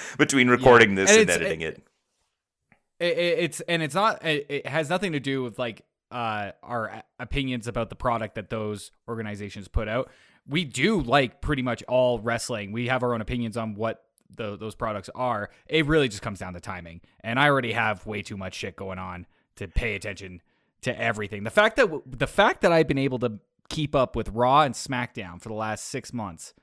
between 0.18 0.48
recording 0.50 0.96
this 0.96 1.10
And 1.12 1.22
and, 1.22 1.30
editing 1.30 1.62
it. 1.62 1.84
it, 3.00 3.18
it- 3.18 3.40
it's 3.40 3.60
and 3.62 3.82
it's 3.84 3.96
not 3.96 4.24
it, 4.26 4.46
it 4.50 4.68
has 4.68 4.90
nothing 4.90 5.12
to 5.14 5.20
do 5.20 5.44
with 5.44 5.58
like 5.60 5.82
uh 6.12 6.52
our 6.64 7.04
opinions 7.20 7.68
about 7.68 7.90
the 7.90 7.96
product 7.96 8.36
that 8.36 8.50
those 8.50 8.92
organizations 9.10 9.68
put 9.68 9.88
out 9.90 10.10
we 10.48 10.64
do 10.64 11.02
like 11.02 11.42
pretty 11.42 11.62
much 11.62 11.84
all 11.90 12.20
wrestling 12.20 12.72
we 12.72 12.88
have 12.88 13.04
our 13.04 13.14
own 13.14 13.20
opinions 13.22 13.58
on 13.58 13.76
what 13.76 14.04
the, 14.34 14.58
those 14.58 14.74
products 14.76 15.10
are 15.16 15.50
it 15.68 15.86
really 15.86 16.08
just 16.08 16.22
comes 16.22 16.40
down 16.40 16.54
to 16.54 16.62
timing 16.62 17.02
and 17.26 17.38
i 17.40 17.48
already 17.50 17.74
have 17.74 18.06
way 18.06 18.22
too 18.22 18.38
much 18.38 18.56
shit 18.56 18.76
going 18.78 18.98
on 19.00 19.26
to 19.58 19.68
pay 19.68 19.96
attention 19.96 20.42
to 20.82 20.98
everything 20.98 21.44
the 21.44 21.50
fact 21.50 21.76
that 21.76 21.90
the 22.06 22.28
fact 22.28 22.62
that 22.62 22.72
i've 22.72 22.88
been 22.88 22.98
able 22.98 23.20
to 23.20 23.38
keep 23.70 23.96
up 23.96 24.16
with 24.16 24.30
raw 24.30 24.62
and 24.62 24.76
smackdown 24.76 25.42
for 25.42 25.50
the 25.50 25.56
last 25.56 25.86
six 25.86 26.14
months 26.14 26.54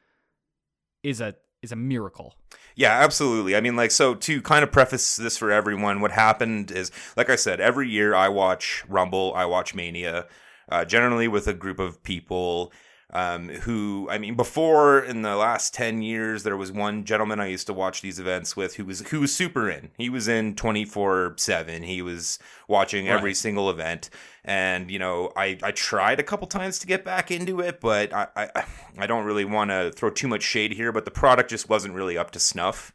is 1.02 1.20
a 1.20 1.34
is 1.62 1.72
a 1.72 1.76
miracle 1.76 2.34
Yeah, 2.76 2.90
absolutely. 2.90 3.56
I 3.56 3.60
mean, 3.60 3.76
like, 3.76 3.90
so 3.90 4.14
to 4.14 4.42
kind 4.42 4.62
of 4.62 4.72
preface 4.72 5.16
this 5.16 5.36
for 5.36 5.50
everyone, 5.50 6.00
what 6.00 6.10
happened 6.10 6.70
is, 6.70 6.90
like 7.16 7.30
I 7.30 7.36
said, 7.36 7.60
every 7.60 7.88
year 7.88 8.14
I 8.14 8.28
watch 8.28 8.84
Rumble, 8.88 9.32
I 9.34 9.44
watch 9.44 9.74
Mania, 9.74 10.26
uh, 10.68 10.84
generally 10.84 11.28
with 11.28 11.46
a 11.46 11.54
group 11.54 11.78
of 11.78 12.02
people 12.02 12.72
um, 13.14 13.48
who, 13.48 14.08
I 14.10 14.18
mean, 14.18 14.34
before 14.34 14.98
in 14.98 15.22
the 15.22 15.36
last 15.36 15.72
10 15.72 16.02
years, 16.02 16.42
there 16.42 16.56
was 16.56 16.72
one 16.72 17.04
gentleman 17.04 17.38
I 17.38 17.46
used 17.46 17.68
to 17.68 17.72
watch 17.72 18.02
these 18.02 18.18
events 18.18 18.56
with 18.56 18.74
who 18.74 18.84
was, 18.84 19.00
who 19.08 19.20
was 19.20 19.32
super 19.34 19.70
in. 19.70 19.90
He 19.96 20.08
was 20.10 20.26
in 20.26 20.56
24 20.56 21.34
7. 21.36 21.82
He 21.84 22.02
was 22.02 22.38
watching 22.66 23.08
every 23.08 23.30
Right. 23.30 23.36
single 23.36 23.70
event. 23.70 24.10
And, 24.44 24.90
you 24.90 24.98
know, 24.98 25.30
I, 25.36 25.56
I 25.62 25.70
tried 25.70 26.18
a 26.18 26.24
couple 26.24 26.46
times 26.48 26.78
to 26.80 26.86
get 26.86 27.04
back 27.04 27.30
into 27.30 27.60
it, 27.60 27.80
but 27.80 28.12
I, 28.12 28.26
I, 28.36 28.64
I 28.98 29.06
don't 29.06 29.24
really 29.24 29.44
want 29.44 29.70
to 29.70 29.92
throw 29.92 30.10
too 30.10 30.28
much 30.28 30.42
shade 30.42 30.72
here, 30.72 30.90
but 30.90 31.04
the 31.04 31.10
product 31.12 31.50
just 31.50 31.68
wasn't 31.68 31.94
really 31.94 32.18
up 32.18 32.32
to 32.32 32.40
snuff 32.40 32.92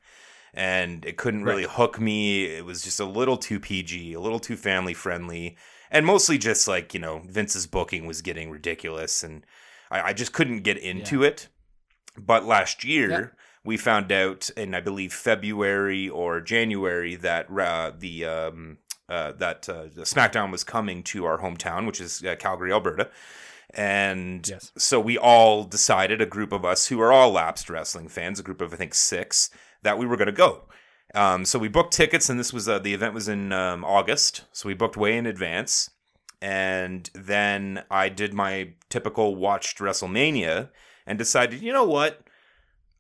and 0.54 1.06
it 1.06 1.16
couldn't 1.16 1.44
really 1.44 1.64
hook 1.66 2.00
me. 2.00 2.46
It 2.46 2.66
was 2.66 2.82
just 2.84 3.00
a 3.00 3.06
little 3.06 3.38
too 3.38 3.60
PG, 3.60 4.14
a 4.14 4.20
little 4.20 4.40
too 4.40 4.56
family 4.58 4.94
friendly, 4.94 5.56
and 5.92 6.06
mostly 6.06 6.38
just 6.38 6.68
like, 6.68 6.94
you 6.94 7.00
know, 7.00 7.22
Vince's 7.28 7.68
booking 7.68 8.06
was 8.06 8.22
getting 8.22 8.50
ridiculous 8.52 9.24
and 9.24 9.46
I, 9.92 10.02
I 10.10 10.14
just 10.14 10.34
couldn't 10.34 10.62
get 10.64 10.78
into 10.78 11.24
it. 11.24 11.48
But 12.18 12.46
last 12.46 12.84
year, 12.84 13.10
Yeah. 13.10 13.26
we 13.64 13.78
found 13.78 14.12
out 14.12 14.50
in, 14.58 14.74
I 14.76 14.82
believe, 14.82 15.14
February 15.14 16.10
or 16.10 16.42
January 16.42 17.16
that 17.16 17.48
uh, 17.52 17.92
the. 17.98 18.26
Um, 18.26 18.78
uh, 19.08 19.32
that 19.32 19.68
uh, 19.68 19.86
the 19.92 20.04
SmackDown 20.04 20.52
was 20.52 20.64
coming 20.64 21.02
to 21.02 21.26
our 21.26 21.40
hometown, 21.40 21.88
which 21.88 22.00
is 22.00 22.24
uh, 22.24 22.36
Calgary, 22.38 22.72
Alberta. 22.72 23.10
And 23.74 24.48
Yes. 24.48 24.72
so 24.78 25.00
we 25.00 25.18
all 25.18 25.64
decided, 25.64 26.22
a 26.22 26.28
group 26.28 26.52
of 26.52 26.64
us 26.64 26.88
who 26.88 27.02
are 27.02 27.12
all 27.12 27.32
lapsed 27.32 27.72
wrestling 27.72 28.08
fans, 28.08 28.40
a 28.40 28.44
group 28.44 28.62
of 28.62 28.72
I 28.72 28.78
think 28.78 28.94
six, 28.94 29.50
that 29.82 29.98
we 29.98 30.06
were 30.06 30.16
going 30.16 30.28
to 30.28 30.32
go. 30.32 30.66
Um, 31.16 31.44
so 31.44 31.58
we 31.58 31.70
booked 31.70 31.94
tickets, 31.94 32.30
and 32.30 32.40
this 32.40 32.54
was 32.54 32.70
uh, 32.70 32.78
the 32.78 32.94
event 32.94 33.16
was 33.16 33.28
in 33.28 33.52
um, 33.52 33.84
August, 33.84 34.46
so 34.52 34.68
we 34.68 34.76
booked 34.76 34.96
way 34.96 35.18
in 35.18 35.26
advance. 35.26 35.90
And 36.42 37.10
then 37.14 37.84
I 37.92 38.10
did 38.10 38.34
my 38.34 38.74
typical 38.90 39.36
watched 39.36 39.80
WrestleMania 39.80 40.70
and 41.06 41.18
decided, 41.18 41.62
you 41.62 41.74
know 41.74 41.84
what, 41.84 42.22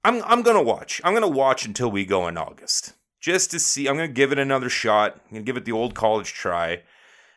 I'm 0.03 0.21
I'm 0.23 0.41
gonna 0.41 0.63
watch. 0.63 1.01
I'm 1.03 1.13
gonna 1.13 1.27
watch 1.27 1.65
until 1.65 1.91
we 1.91 2.05
go 2.05 2.27
in 2.27 2.37
August, 2.37 2.93
just 3.19 3.51
to 3.51 3.59
see. 3.59 3.87
I'm 3.87 3.95
gonna 3.95 4.07
give 4.07 4.31
it 4.31 4.39
another 4.39 4.69
shot. 4.69 5.15
I'm 5.25 5.31
gonna 5.31 5.43
give 5.43 5.57
it 5.57 5.65
the 5.65 5.71
old 5.71 5.95
college 5.95 6.33
try. 6.33 6.83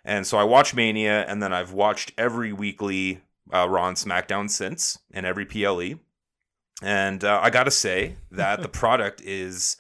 And 0.05 0.27
so 0.27 0.39
I 0.39 0.45
watched 0.45 0.75
Mania, 0.75 1.25
and 1.29 1.43
then 1.43 1.53
I've 1.53 1.73
watched 1.73 2.13
every 2.19 2.53
weekly 2.53 3.21
uh, 3.53 3.69
Raw 3.69 3.89
and 3.89 3.97
SmackDown 3.97 4.51
since, 4.51 4.99
and 5.13 5.25
every 5.27 5.47
PLE. 5.47 6.01
And 6.83 7.23
uh, 7.23 7.41
I 7.43 7.51
gotta 7.51 7.71
say 7.71 8.17
that 8.31 8.63
the 8.63 8.69
product 8.81 9.21
is, 9.21 9.77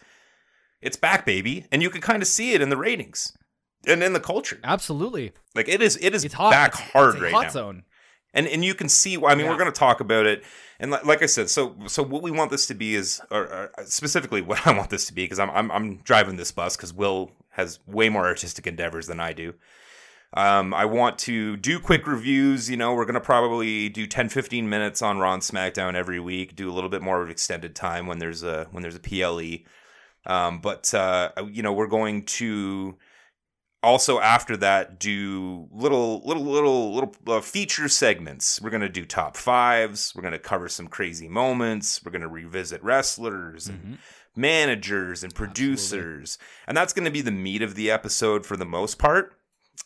it's 0.80 0.96
back, 0.96 1.24
baby, 1.24 1.66
and 1.72 1.82
you 1.82 1.90
can 1.90 2.00
kind 2.00 2.22
of 2.22 2.28
see 2.28 2.52
it 2.52 2.60
in 2.60 2.68
the 2.68 2.76
ratings 2.76 3.36
and 3.86 4.02
in 4.02 4.12
the 4.12 4.20
culture. 4.20 4.58
absolutely 4.64 5.32
Like 5.54 5.68
it 5.68 5.82
is, 5.82 5.98
it 6.00 6.14
is 6.14 6.24
it's 6.24 6.34
hot 6.34 6.50
back 6.50 6.74
It's- 6.74 6.90
hard 6.92 7.14
it's 7.14 7.20
a 7.20 7.24
right 7.24 7.32
hot 7.34 7.42
now 7.44 7.50
zone 7.50 7.82
and 8.34 8.46
and 8.46 8.64
you 8.64 8.74
can 8.74 8.88
see 8.88 9.16
i 9.16 9.34
mean 9.34 9.44
Yeah. 9.44 9.50
we're 9.50 9.58
going 9.58 9.72
to 9.72 9.78
talk 9.78 10.00
about 10.00 10.24
it 10.26 10.42
and 10.80 10.90
li- 10.90 10.98
like 11.04 11.22
i 11.22 11.26
said 11.26 11.50
so 11.50 11.76
so 11.86 12.02
what 12.02 12.22
we 12.22 12.30
want 12.30 12.50
this 12.50 12.66
to 12.66 12.74
be 12.74 12.94
is 12.94 13.20
or, 13.30 13.42
or 13.42 13.70
specifically 13.84 14.40
what 14.40 14.66
i 14.66 14.72
want 14.76 14.90
this 14.90 15.06
to 15.06 15.12
be 15.12 15.24
because 15.24 15.38
I'm, 15.38 15.50
I'm 15.50 15.70
i'm 15.70 15.96
driving 15.98 16.36
this 16.36 16.50
bus 16.52 16.76
because 16.76 16.92
will 16.94 17.32
has 17.50 17.78
way 17.86 18.08
more 18.08 18.24
artistic 18.26 18.66
endeavors 18.66 19.06
than 19.06 19.20
i 19.20 19.32
do 19.32 19.54
um, 20.34 20.72
I 20.72 20.86
want 20.86 21.18
to 21.18 21.58
do 21.58 21.78
quick 21.78 22.06
reviews. 22.06 22.70
You 22.70 22.78
know, 22.78 22.94
we're 22.94 23.04
going 23.04 23.16
to 23.16 23.20
probably 23.20 23.90
do 23.90 24.06
10, 24.06 24.30
15 24.30 24.66
minutes 24.66 25.02
on 25.02 25.18
Raw 25.18 25.34
and 25.34 25.42
SmackDown 25.42 25.92
every 25.94 26.18
week. 26.18 26.56
Do 26.56 26.70
a 26.70 26.72
little 26.72 26.88
bit 26.88 27.02
more 27.02 27.20
of 27.20 27.28
extended 27.28 27.76
time 27.76 28.06
when 28.06 28.18
there's 28.18 28.42
a 28.42 28.66
when 28.70 28.82
there's 28.82 28.96
a 28.96 28.98
PLE. 28.98 29.58
Um, 30.24 30.60
but 30.62 30.94
uh, 30.94 31.32
you 31.50 31.62
know, 31.62 31.74
we're 31.74 31.86
going 31.86 32.24
to 32.40 32.96
also 33.82 34.20
after 34.20 34.56
that 34.58 34.98
do 35.00 35.68
little 35.72 36.22
little 36.24 36.44
little 36.44 36.94
little 36.94 37.14
uh, 37.26 37.40
feature 37.40 37.88
segments. 37.88 38.60
We're 38.60 38.70
going 38.70 38.82
to 38.82 38.88
do 38.88 39.04
top 39.04 39.36
fives. 39.36 40.12
We're 40.14 40.22
going 40.22 40.32
to 40.32 40.38
cover 40.38 40.68
some 40.68 40.86
crazy 40.88 41.28
moments. 41.28 42.02
We're 42.04 42.12
going 42.12 42.22
to 42.22 42.28
revisit 42.28 42.82
wrestlers 42.82 43.68
and 43.68 43.80
Mhm. 43.82 43.98
managers 44.36 45.22
and 45.24 45.34
producers. 45.34 46.38
And 46.66 46.76
that's 46.76 46.92
going 46.92 47.04
to 47.04 47.10
be 47.10 47.20
the 47.20 47.30
meat 47.30 47.62
of 47.62 47.74
the 47.74 47.90
episode 47.90 48.46
for 48.46 48.56
the 48.56 48.64
most 48.64 48.98
part. 48.98 49.36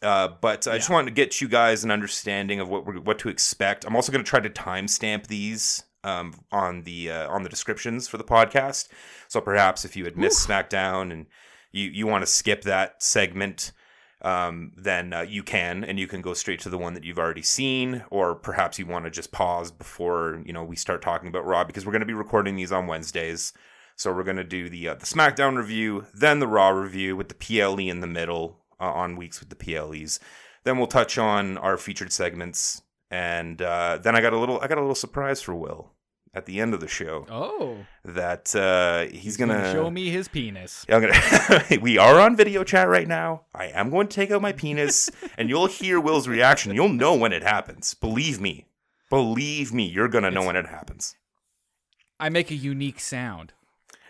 Uh, 0.02 0.28
but 0.40 0.66
I 0.66 0.76
just 0.76 0.90
wanted 0.90 1.06
to 1.06 1.14
get 1.14 1.40
you 1.40 1.48
guys 1.48 1.82
an 1.82 1.90
understanding 1.90 2.60
of 2.60 2.68
what 2.68 2.84
we're, 2.84 3.00
what 3.00 3.18
to 3.20 3.28
expect. 3.28 3.84
I'm 3.84 3.96
also 3.96 4.12
going 4.12 4.22
to 4.24 4.28
try 4.28 4.40
to 4.40 4.50
timestamp 4.50 5.26
these 5.28 5.84
um, 6.04 6.34
on 6.52 6.82
the 6.82 7.10
uh, 7.10 7.28
on 7.30 7.42
the 7.42 7.48
descriptions 7.48 8.06
for 8.06 8.18
the 8.18 8.24
podcast. 8.24 8.88
So 9.28 9.40
perhaps 9.40 9.84
if 9.84 9.96
you 9.96 10.04
had 10.04 10.16
missed 10.16 10.46
SmackDown 10.46 11.10
and 11.12 11.26
you 11.72 11.84
you 11.90 12.06
want 12.06 12.22
to 12.22 12.26
skip 12.30 12.62
that 12.62 13.02
segment, 13.02 13.72
um, 14.26 14.72
then 14.76 15.12
uh, 15.12 15.20
you 15.20 15.44
can, 15.44 15.84
and 15.84 16.00
you 16.00 16.08
can 16.08 16.20
go 16.20 16.34
straight 16.34 16.58
to 16.60 16.68
the 16.68 16.76
one 16.76 16.94
that 16.94 17.04
you've 17.04 17.18
already 17.18 17.42
seen, 17.42 18.04
or 18.10 18.34
perhaps 18.34 18.76
you 18.76 18.84
want 18.84 19.04
to 19.04 19.10
just 19.10 19.30
pause 19.30 19.70
before 19.70 20.42
you 20.44 20.52
know 20.52 20.64
we 20.64 20.74
start 20.74 21.00
talking 21.00 21.28
about 21.28 21.46
Raw 21.46 21.62
because 21.62 21.86
we're 21.86 21.92
going 21.92 22.00
to 22.00 22.06
be 22.06 22.12
recording 22.12 22.56
these 22.56 22.72
on 22.72 22.88
Wednesdays. 22.88 23.52
So 23.94 24.12
we're 24.12 24.24
going 24.24 24.36
to 24.36 24.44
do 24.44 24.68
the 24.68 24.88
uh, 24.88 24.94
the 24.96 25.06
SmackDown 25.06 25.56
review, 25.56 26.06
then 26.12 26.40
the 26.40 26.48
Raw 26.48 26.70
review 26.70 27.14
with 27.14 27.28
the 27.28 27.36
PLE 27.36 27.78
in 27.88 28.00
the 28.00 28.08
middle 28.08 28.58
uh, 28.80 28.90
on 28.90 29.14
weeks 29.14 29.38
with 29.38 29.48
the 29.48 29.54
PLEs. 29.54 30.18
Then 30.64 30.76
we'll 30.76 30.88
touch 30.88 31.18
on 31.18 31.56
our 31.58 31.76
featured 31.76 32.12
segments, 32.12 32.82
and 33.08 33.62
uh, 33.62 33.98
then 34.02 34.16
I 34.16 34.20
got 34.20 34.32
a 34.32 34.38
little 34.40 34.58
I 34.60 34.66
got 34.66 34.78
a 34.78 34.80
little 34.80 34.96
surprise 34.96 35.40
for 35.40 35.54
Will 35.54 35.92
at 36.36 36.44
the 36.44 36.60
end 36.60 36.74
of 36.74 36.80
the 36.80 36.86
show 36.86 37.24
Oh, 37.30 37.78
that 38.04 38.54
uh, 38.54 39.06
he's, 39.10 39.38
gonna, 39.38 39.54
gonna 39.54 39.72
show 39.72 39.90
me 39.90 40.10
his 40.10 40.28
penis. 40.28 40.84
I'm 40.90 41.00
gonna. 41.00 41.62
we 41.80 41.96
are 41.96 42.20
on 42.20 42.36
video 42.36 42.62
chat 42.62 42.88
right 42.88 43.08
now. 43.08 43.46
I 43.54 43.66
am 43.68 43.88
going 43.88 44.06
to 44.08 44.14
take 44.14 44.30
out 44.30 44.42
my 44.42 44.52
penis, 44.52 45.10
and 45.38 45.48
you'll 45.48 45.66
hear 45.66 45.98
Will's 45.98 46.28
reaction. 46.28 46.74
You'll 46.74 46.90
know 46.90 47.14
when 47.16 47.32
it 47.32 47.42
happens. 47.42 47.94
Believe 47.94 48.38
me. 48.40 48.66
Believe 49.08 49.72
me, 49.72 49.86
you're 49.86 50.08
gonna 50.08 50.30
know 50.30 50.40
It's- 50.42 50.46
when 50.46 50.56
it 50.56 50.66
happens. 50.66 51.16
I 52.20 52.28
make 52.28 52.50
a 52.50 52.54
unique 52.54 53.00
sound. 53.00 53.52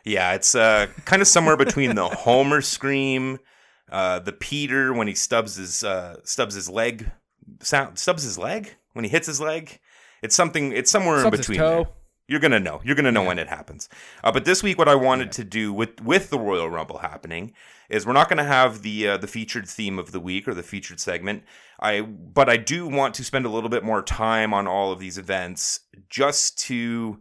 Yeah, 0.04 0.34
it's 0.34 0.54
uh, 0.54 0.86
kind 1.04 1.20
of 1.20 1.26
somewhere 1.28 1.56
between 1.56 1.94
the 1.96 2.08
Homer 2.08 2.60
scream, 2.60 3.38
uh, 3.90 4.20
the 4.20 4.32
Peter 4.32 4.92
when 4.92 5.08
he 5.08 5.14
stubs 5.14 5.56
his 5.56 5.82
uh, 5.84 6.16
stubs 6.24 6.54
his 6.54 6.68
leg, 6.70 7.10
sound 7.60 7.98
stubs 7.98 8.22
his 8.22 8.38
leg 8.38 8.74
when 8.94 9.04
he 9.04 9.10
hits 9.10 9.26
his 9.26 9.40
leg. 9.40 9.80
It's 10.22 10.34
something. 10.34 10.72
It's 10.72 10.90
somewhere 10.90 11.20
Stubs 11.20 11.36
in 11.36 11.40
between. 11.40 11.58
You're 12.28 12.40
gonna 12.40 12.60
know. 12.60 12.80
You're 12.84 12.96
gonna 12.96 13.12
know 13.12 13.22
when 13.22 13.38
it 13.38 13.48
happens. 13.48 13.88
Uh, 14.24 14.32
but 14.32 14.44
this 14.44 14.62
week, 14.62 14.78
what 14.78 14.88
I 14.88 14.96
wanted 14.96 15.30
to 15.32 15.44
do 15.44 15.72
with 15.72 16.00
with 16.02 16.30
the 16.30 16.38
Royal 16.38 16.68
Rumble 16.68 16.98
happening 16.98 17.52
is 17.88 18.04
we're 18.04 18.14
not 18.14 18.28
gonna 18.28 18.44
have 18.44 18.82
the 18.82 19.08
uh, 19.08 19.16
the 19.16 19.28
featured 19.28 19.68
theme 19.68 19.98
of 19.98 20.10
the 20.10 20.18
week 20.18 20.48
or 20.48 20.54
the 20.54 20.64
featured 20.64 20.98
segment. 20.98 21.44
I 21.78 22.00
but 22.00 22.48
I 22.48 22.56
do 22.56 22.88
want 22.88 23.14
to 23.14 23.24
spend 23.24 23.46
a 23.46 23.50
little 23.50 23.70
bit 23.70 23.84
more 23.84 24.02
time 24.02 24.52
on 24.52 24.66
all 24.66 24.90
of 24.90 24.98
these 24.98 25.18
events 25.18 25.80
just 26.08 26.58
to 26.66 27.20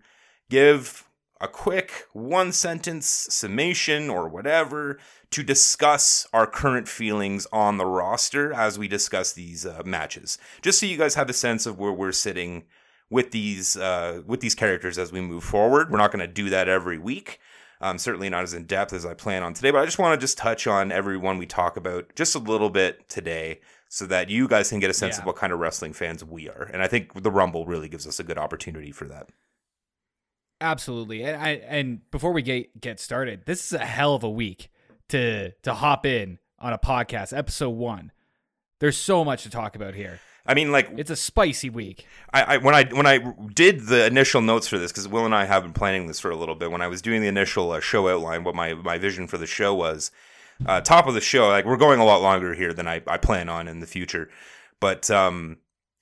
give 0.49 1.07
a 1.39 1.47
quick 1.47 2.07
one 2.13 2.51
sentence 2.51 3.05
summation 3.05 4.09
or 4.09 4.27
whatever 4.27 4.97
to 5.31 5.43
discuss 5.43 6.25
our 6.33 6.47
current 6.47 6.87
feelings 6.87 7.45
on 7.51 7.77
the 7.77 7.85
roster 7.85 8.53
as 8.53 8.79
we 8.79 8.87
discuss 8.87 9.33
these 9.33 9.65
uh, 9.65 9.83
matches. 9.85 10.37
Just 10.61 10.79
so 10.79 10.85
you 10.85 10.97
guys 10.97 11.15
have 11.15 11.29
a 11.29 11.33
sense 11.33 11.65
of 11.65 11.77
where 11.77 11.91
we're 11.91 12.11
sitting 12.13 12.63
with 13.09 13.31
these 13.31 13.75
uh, 13.77 14.21
with 14.25 14.39
these 14.39 14.55
characters 14.55 14.97
as 14.97 15.11
we 15.11 15.21
move 15.21 15.43
forward. 15.43 15.91
We're 15.91 15.97
not 15.97 16.11
going 16.11 16.25
to 16.25 16.33
do 16.33 16.49
that 16.49 16.67
every 16.67 16.97
week. 16.97 17.39
Um, 17.81 17.97
certainly 17.97 18.29
not 18.29 18.43
as 18.43 18.53
in 18.53 18.65
depth 18.65 18.93
as 18.93 19.05
I 19.05 19.13
plan 19.13 19.43
on 19.43 19.53
today, 19.53 19.69
but 19.69 19.79
I 19.81 19.85
just 19.85 19.99
want 19.99 20.19
to 20.19 20.23
just 20.23 20.37
touch 20.37 20.65
on 20.65 20.91
everyone 20.91 21.37
we 21.37 21.45
talk 21.45 21.75
about 21.77 22.15
just 22.15 22.33
a 22.33 22.39
little 22.39 22.69
bit 22.69 23.07
today 23.09 23.59
so 23.89 24.05
that 24.07 24.29
you 24.29 24.47
guys 24.47 24.69
can 24.69 24.79
get 24.79 24.89
a 24.89 24.93
sense 24.93 25.15
Yeah. 25.17 25.21
of 25.21 25.25
what 25.27 25.35
kind 25.35 25.51
of 25.53 25.59
wrestling 25.59 25.91
fans 25.93 26.23
we 26.23 26.49
are. 26.49 26.63
And 26.73 26.81
I 26.81 26.87
think 26.87 27.21
the 27.21 27.29
Rumble 27.29 27.65
really 27.65 27.89
gives 27.89 28.07
us 28.07 28.19
a 28.19 28.23
good 28.23 28.37
opportunity 28.37 28.91
for 28.91 29.05
that. 29.09 29.29
Absolutely. 30.61 31.23
And 31.23 31.35
I 31.41 31.49
and 31.67 32.09
before 32.11 32.31
we 32.31 32.41
get 32.41 32.79
get 32.79 32.99
started, 32.99 33.45
this 33.45 33.65
is 33.65 33.73
a 33.73 33.85
hell 33.85 34.15
of 34.15 34.23
a 34.23 34.29
week 34.29 34.69
to 35.09 35.51
to 35.51 35.73
hop 35.73 36.05
in 36.05 36.39
on 36.59 36.71
a 36.73 36.77
podcast, 36.79 37.37
episode 37.37 37.71
one. 37.71 38.11
There's 38.79 38.97
so 38.97 39.23
much 39.25 39.43
to 39.43 39.49
talk 39.49 39.75
about 39.75 39.93
here. 39.95 40.19
I 40.45 40.53
mean, 40.53 40.71
like 40.71 40.89
It's 40.97 41.09
a 41.09 41.15
spicy 41.15 41.69
week. 41.69 42.05
I, 42.33 42.41
I 42.43 42.57
when 42.57 42.75
I 42.75 42.85
when 42.85 43.07
I 43.07 43.33
did 43.53 43.87
the 43.87 44.05
initial 44.05 44.41
notes 44.41 44.67
for 44.67 44.77
this 44.77 44.91
because 44.91 45.07
Will 45.07 45.25
and 45.25 45.35
I 45.35 45.45
have 45.45 45.63
been 45.63 45.73
planning 45.73 46.07
this 46.07 46.19
for 46.19 46.29
a 46.29 46.35
little 46.35 46.55
bit. 46.55 46.71
When 46.71 46.81
I 46.81 46.87
was 46.87 47.01
doing 47.01 47.21
the 47.21 47.27
initial 47.27 47.71
uh, 47.71 47.79
show 47.79 48.07
outline, 48.07 48.43
what 48.43 48.55
my 48.55 48.73
my 48.73 48.97
vision 48.97 49.27
for 49.27 49.37
the 49.37 49.47
show 49.47 49.73
was, 49.73 50.11
uh, 50.65 50.81
top 50.81 51.07
of 51.07 51.13
the 51.13 51.21
show. 51.21 51.47
Like 51.47 51.65
we're 51.65 51.77
going 51.77 51.99
a 51.99 52.05
lot 52.05 52.21
longer 52.21 52.53
here 52.53 52.73
than 52.73 52.87
I, 52.87 53.01
I 53.07 53.17
plan 53.17 53.49
on 53.49 53.67
in 53.67 53.79
the 53.79 53.87
future, 53.87 54.29
but 54.79 55.09
um, 55.09 55.57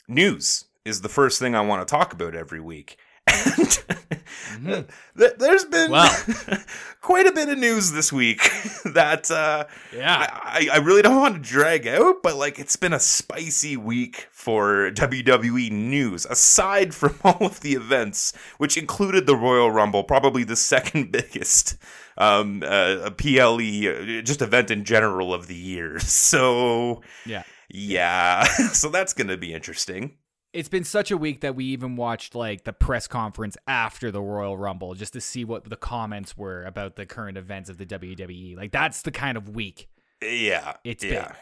news 0.07 0.65
is 0.85 1.01
the 1.01 1.09
first 1.09 1.39
thing 1.39 1.55
I 1.55 1.61
want 1.61 1.87
to 1.87 1.91
talk 1.91 2.13
about 2.13 2.35
every 2.35 2.59
week. 2.59 2.97
And 3.27 4.87
th- 5.17 5.33
there's 5.37 5.65
been 5.65 5.91
Well. 5.91 6.23
quite 7.01 7.25
a 7.27 7.31
bit 7.33 7.49
of 7.49 7.57
news 7.57 7.91
this 7.91 8.13
week 8.13 8.39
that 8.85 9.29
uh, 9.31 9.65
Yeah. 9.95 10.27
I, 10.31 10.69
I 10.73 10.77
really 10.77 11.01
don't 11.01 11.19
want 11.19 11.35
to 11.35 11.41
drag 11.41 11.85
out, 11.87 12.23
but 12.23 12.35
like 12.37 12.59
it's 12.59 12.75
been 12.75 12.93
a 12.93 12.99
spicy 12.99 13.75
week 13.77 14.27
for 14.31 14.91
WWE 14.91 15.71
news. 15.71 16.25
Aside 16.25 16.93
from 16.93 17.17
all 17.23 17.45
of 17.45 17.59
the 17.61 17.73
events, 17.73 18.33
which 18.57 18.77
included 18.77 19.25
the 19.25 19.35
Royal 19.35 19.71
Rumble, 19.71 20.03
probably 20.03 20.43
the 20.43 20.55
second 20.55 21.11
biggest 21.11 21.77
um, 22.17 22.63
uh, 22.65 23.09
PLE 23.17 23.59
uh, 23.59 24.21
just 24.21 24.41
event 24.41 24.71
in 24.71 24.83
general 24.85 25.33
of 25.33 25.47
the 25.47 25.55
year. 25.55 25.99
So 25.99 27.01
Yeah. 27.25 27.43
yeah, 27.69 28.43
so 28.71 28.89
that's 28.89 29.13
gonna 29.13 29.37
be 29.37 29.53
interesting. 29.53 30.17
It's 30.53 30.69
been 30.69 30.83
such 30.83 31.09
a 31.09 31.17
week 31.17 31.41
that 31.41 31.55
we 31.55 31.65
even 31.65 31.95
watched 31.95 32.35
like 32.35 32.63
the 32.63 32.73
press 32.73 33.07
conference 33.07 33.57
after 33.67 34.11
the 34.11 34.21
Royal 34.21 34.55
Rumble 34.55 34.93
just 34.93 35.13
to 35.13 35.21
see 35.21 35.43
what 35.43 35.67
the 35.67 35.75
comments 35.75 36.37
were 36.37 36.63
about 36.63 36.95
the 36.95 37.07
current 37.07 37.37
events 37.37 37.69
of 37.69 37.79
the 37.79 37.85
WWE. 37.85 38.55
Like 38.55 38.71
that's 38.71 39.01
the 39.01 39.11
kind 39.11 39.35
of 39.35 39.49
week. 39.49 39.89
Yeah, 40.21 40.75
It's 40.83 41.03
yeah. 41.03 41.27
big. 41.29 41.37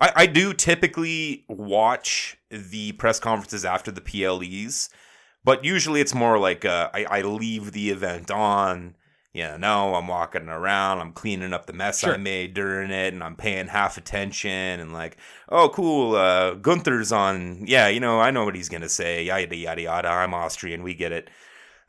I, 0.00 0.12
I 0.16 0.26
do 0.26 0.52
typically 0.52 1.44
watch 1.48 2.36
the 2.50 2.92
press 2.92 3.20
conferences 3.20 3.64
after 3.64 3.90
the 3.92 4.00
PLEs, 4.00 4.88
but 5.44 5.64
usually 5.64 6.00
it's 6.00 6.14
more 6.14 6.38
like 6.38 6.64
uh, 6.64 6.90
I, 6.92 7.04
I 7.04 7.22
leave 7.22 7.72
the 7.72 7.90
event 7.90 8.30
on. 8.30 8.96
You 9.34 9.58
know, 9.58 9.96
I'm 9.96 10.06
walking 10.06 10.48
around, 10.48 11.00
I'm 11.00 11.12
cleaning 11.12 11.52
up 11.52 11.66
the 11.66 11.72
mess 11.72 12.04
I 12.04 12.16
made 12.16 12.54
during 12.54 12.92
it, 12.92 13.12
and 13.12 13.20
I'm 13.20 13.34
paying 13.34 13.66
half 13.66 13.98
attention 13.98 14.52
and 14.52 14.92
like, 14.92 15.16
oh, 15.48 15.70
cool, 15.70 16.14
uh, 16.14 16.54
Gunther's 16.54 17.10
on. 17.10 17.66
Yeah, 17.66 17.88
you 17.88 17.98
know, 17.98 18.20
I 18.20 18.30
know 18.30 18.44
what 18.44 18.54
he's 18.54 18.68
gonna 18.68 18.88
say. 18.88 19.24
Yada 19.24 19.56
yada 19.56 19.82
yada. 19.82 20.08
I'm 20.08 20.34
Austrian, 20.34 20.84
we 20.84 20.94
get 20.94 21.10
it. 21.10 21.30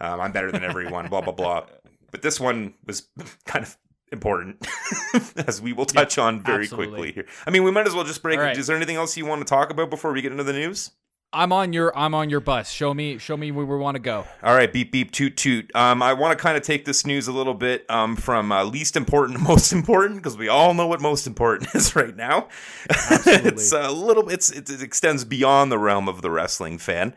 Um, 0.01 0.21
I'm 0.21 0.31
better 0.31 0.51
than 0.51 0.63
everyone. 0.63 1.07
blah 1.07 1.21
blah 1.21 1.33
blah. 1.33 1.67
But 2.09 2.23
this 2.23 2.39
one 2.39 2.73
was 2.87 3.09
kind 3.45 3.63
of 3.63 3.77
important, 4.11 4.67
as 5.47 5.61
we 5.61 5.71
will 5.71 5.85
touch 5.85 6.17
on 6.17 6.41
very 6.41 6.63
absolutely. 6.63 6.87
quickly 6.87 7.11
here. 7.11 7.27
I 7.45 7.51
mean, 7.51 7.63
we 7.63 7.69
might 7.69 7.85
as 7.85 7.93
well 7.93 8.05
just 8.05 8.23
break. 8.23 8.39
Right. 8.39 8.57
Is 8.57 8.65
there 8.65 8.75
anything 8.75 8.95
else 8.95 9.15
you 9.17 9.25
want 9.27 9.41
to 9.41 9.45
talk 9.45 9.69
about 9.69 9.91
before 9.91 10.11
we 10.13 10.23
get 10.23 10.31
into 10.31 10.43
the 10.43 10.53
news? 10.53 10.89
I'm 11.35 11.51
on 11.51 11.73
your 11.73 11.95
I'm 11.97 12.15
on 12.15 12.29
your 12.29 12.39
bus. 12.39 12.71
Show 12.71 12.93
me 12.93 13.17
show 13.17 13.35
me 13.35 13.51
where 13.51 13.65
we 13.65 13.75
want 13.77 13.95
to 13.95 13.99
go. 13.99 14.25
All 14.41 14.55
right, 14.55 14.71
beep 14.71 14.91
beep 14.91 15.11
toot 15.11 15.35
toot. 15.35 15.75
Um, 15.75 16.01
I 16.01 16.13
want 16.13 16.37
to 16.37 16.41
kind 16.41 16.55
of 16.55 16.63
take 16.63 16.85
this 16.85 17.05
news 17.05 17.27
a 17.27 17.33
little 17.33 17.53
bit 17.53 17.85
um 17.89 18.15
from 18.15 18.51
uh, 18.51 18.63
least 18.63 18.95
important 18.95 19.37
to 19.37 19.43
most 19.47 19.73
important 19.73 20.17
because 20.17 20.37
we 20.37 20.47
all 20.47 20.73
know 20.73 20.87
what 20.87 21.01
most 21.01 21.27
important 21.27 21.69
is 21.75 21.95
right 21.95 22.15
now. 22.15 22.47
it's 22.89 23.71
a 23.73 23.91
little. 23.91 24.29
It's 24.29 24.49
it, 24.49 24.69
it 24.69 24.81
extends 24.81 25.25
beyond 25.25 25.71
the 25.71 25.77
realm 25.77 26.07
of 26.07 26.21
the 26.21 26.31
wrestling 26.31 26.77
fan. 26.77 27.13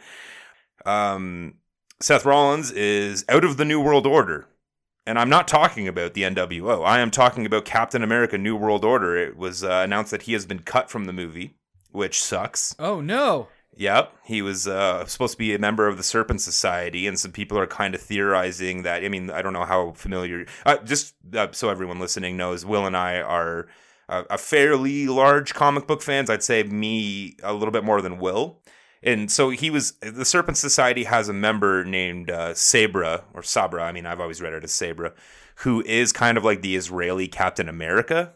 Um, 0.84 1.54
Seth 2.00 2.24
Rollins 2.24 2.70
is 2.72 3.24
out 3.28 3.44
of 3.44 3.56
the 3.56 3.64
New 3.64 3.80
World 3.80 4.06
Order. 4.06 4.46
And 5.06 5.18
I'm 5.18 5.30
not 5.30 5.48
talking 5.48 5.88
about 5.88 6.12
the 6.12 6.22
NWO. 6.22 6.84
I 6.84 7.00
am 7.00 7.10
talking 7.10 7.46
about 7.46 7.64
Captain 7.64 8.02
America 8.02 8.36
New 8.36 8.54
World 8.54 8.84
Order. 8.84 9.16
It 9.16 9.38
was 9.38 9.64
uh, 9.64 9.80
announced 9.82 10.10
that 10.10 10.22
he 10.22 10.34
has 10.34 10.44
been 10.44 10.58
cut 10.58 10.90
from 10.90 11.06
the 11.06 11.14
movie, 11.14 11.56
which 11.92 12.22
sucks. 12.22 12.76
Oh 12.78 13.00
no. 13.00 13.48
Yep, 13.78 14.12
he 14.24 14.42
was 14.42 14.66
uh, 14.66 15.06
supposed 15.06 15.34
to 15.34 15.38
be 15.38 15.54
a 15.54 15.58
member 15.58 15.86
of 15.86 15.96
the 15.96 16.02
Serpent 16.02 16.40
Society, 16.40 17.06
and 17.06 17.16
some 17.16 17.30
people 17.30 17.56
are 17.56 17.66
kind 17.68 17.94
of 17.94 18.00
theorizing 18.00 18.82
that. 18.82 19.04
I 19.04 19.08
mean, 19.08 19.30
I 19.30 19.40
don't 19.40 19.52
know 19.52 19.64
how 19.64 19.92
familiar. 19.92 20.46
Uh, 20.66 20.78
just 20.78 21.14
uh, 21.32 21.46
so 21.52 21.68
everyone 21.70 22.00
listening 22.00 22.36
knows, 22.36 22.66
Will 22.66 22.86
and 22.86 22.96
I 22.96 23.20
are 23.20 23.68
uh, 24.08 24.24
a 24.30 24.36
fairly 24.36 25.06
large 25.06 25.54
comic 25.54 25.86
book 25.86 26.02
fans. 26.02 26.28
I'd 26.28 26.42
say 26.42 26.64
me 26.64 27.36
a 27.44 27.54
little 27.54 27.70
bit 27.70 27.84
more 27.84 28.02
than 28.02 28.18
Will. 28.18 28.58
And 29.00 29.30
so 29.30 29.50
he 29.50 29.70
was. 29.70 29.92
The 30.00 30.24
Serpent 30.24 30.56
Society 30.56 31.04
has 31.04 31.28
a 31.28 31.32
member 31.32 31.84
named 31.84 32.32
uh, 32.32 32.54
Sabra 32.54 33.22
or 33.32 33.44
Sabra. 33.44 33.84
I 33.84 33.92
mean, 33.92 34.06
I've 34.06 34.18
always 34.18 34.42
read 34.42 34.54
it 34.54 34.64
as 34.64 34.74
Sabra, 34.74 35.12
who 35.58 35.82
is 35.82 36.10
kind 36.10 36.36
of 36.36 36.42
like 36.42 36.62
the 36.62 36.74
Israeli 36.74 37.28
Captain 37.28 37.68
America. 37.68 38.32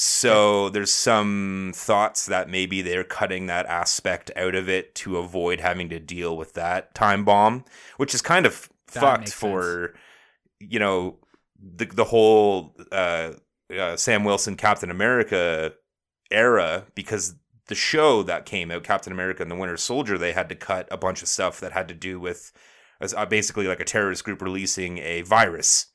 So 0.00 0.68
there's 0.68 0.92
some 0.92 1.72
thoughts 1.74 2.26
that 2.26 2.48
maybe 2.48 2.82
they're 2.82 3.02
cutting 3.02 3.46
that 3.46 3.66
aspect 3.66 4.30
out 4.36 4.54
of 4.54 4.68
it 4.68 4.94
to 4.96 5.16
avoid 5.16 5.58
having 5.58 5.88
to 5.88 5.98
deal 5.98 6.36
with 6.36 6.52
that 6.52 6.94
time 6.94 7.24
bomb, 7.24 7.64
which 7.96 8.14
is 8.14 8.22
kind 8.22 8.46
of 8.46 8.70
That 8.92 9.00
fucked 9.00 9.32
for 9.32 9.94
you 10.60 10.78
know 10.78 11.16
the 11.60 11.86
the 11.86 12.04
whole 12.04 12.76
uh, 12.92 13.32
uh, 13.76 13.96
Sam 13.96 14.22
Wilson 14.22 14.54
Captain 14.54 14.92
America 14.92 15.72
era 16.30 16.84
because 16.94 17.34
the 17.66 17.74
show 17.74 18.22
that 18.22 18.46
came 18.46 18.70
out 18.70 18.84
Captain 18.84 19.12
America 19.12 19.42
and 19.42 19.50
the 19.50 19.56
Winter 19.56 19.76
Soldier 19.76 20.16
they 20.16 20.30
had 20.30 20.48
to 20.50 20.54
cut 20.54 20.86
a 20.92 20.96
bunch 20.96 21.22
of 21.22 21.28
stuff 21.28 21.58
that 21.58 21.72
had 21.72 21.88
to 21.88 21.94
do 21.94 22.20
with 22.20 22.52
uh, 23.00 23.26
basically 23.26 23.66
like 23.66 23.80
a 23.80 23.84
terrorist 23.84 24.22
group 24.22 24.42
releasing 24.42 24.98
a 24.98 25.22
virus 25.22 25.86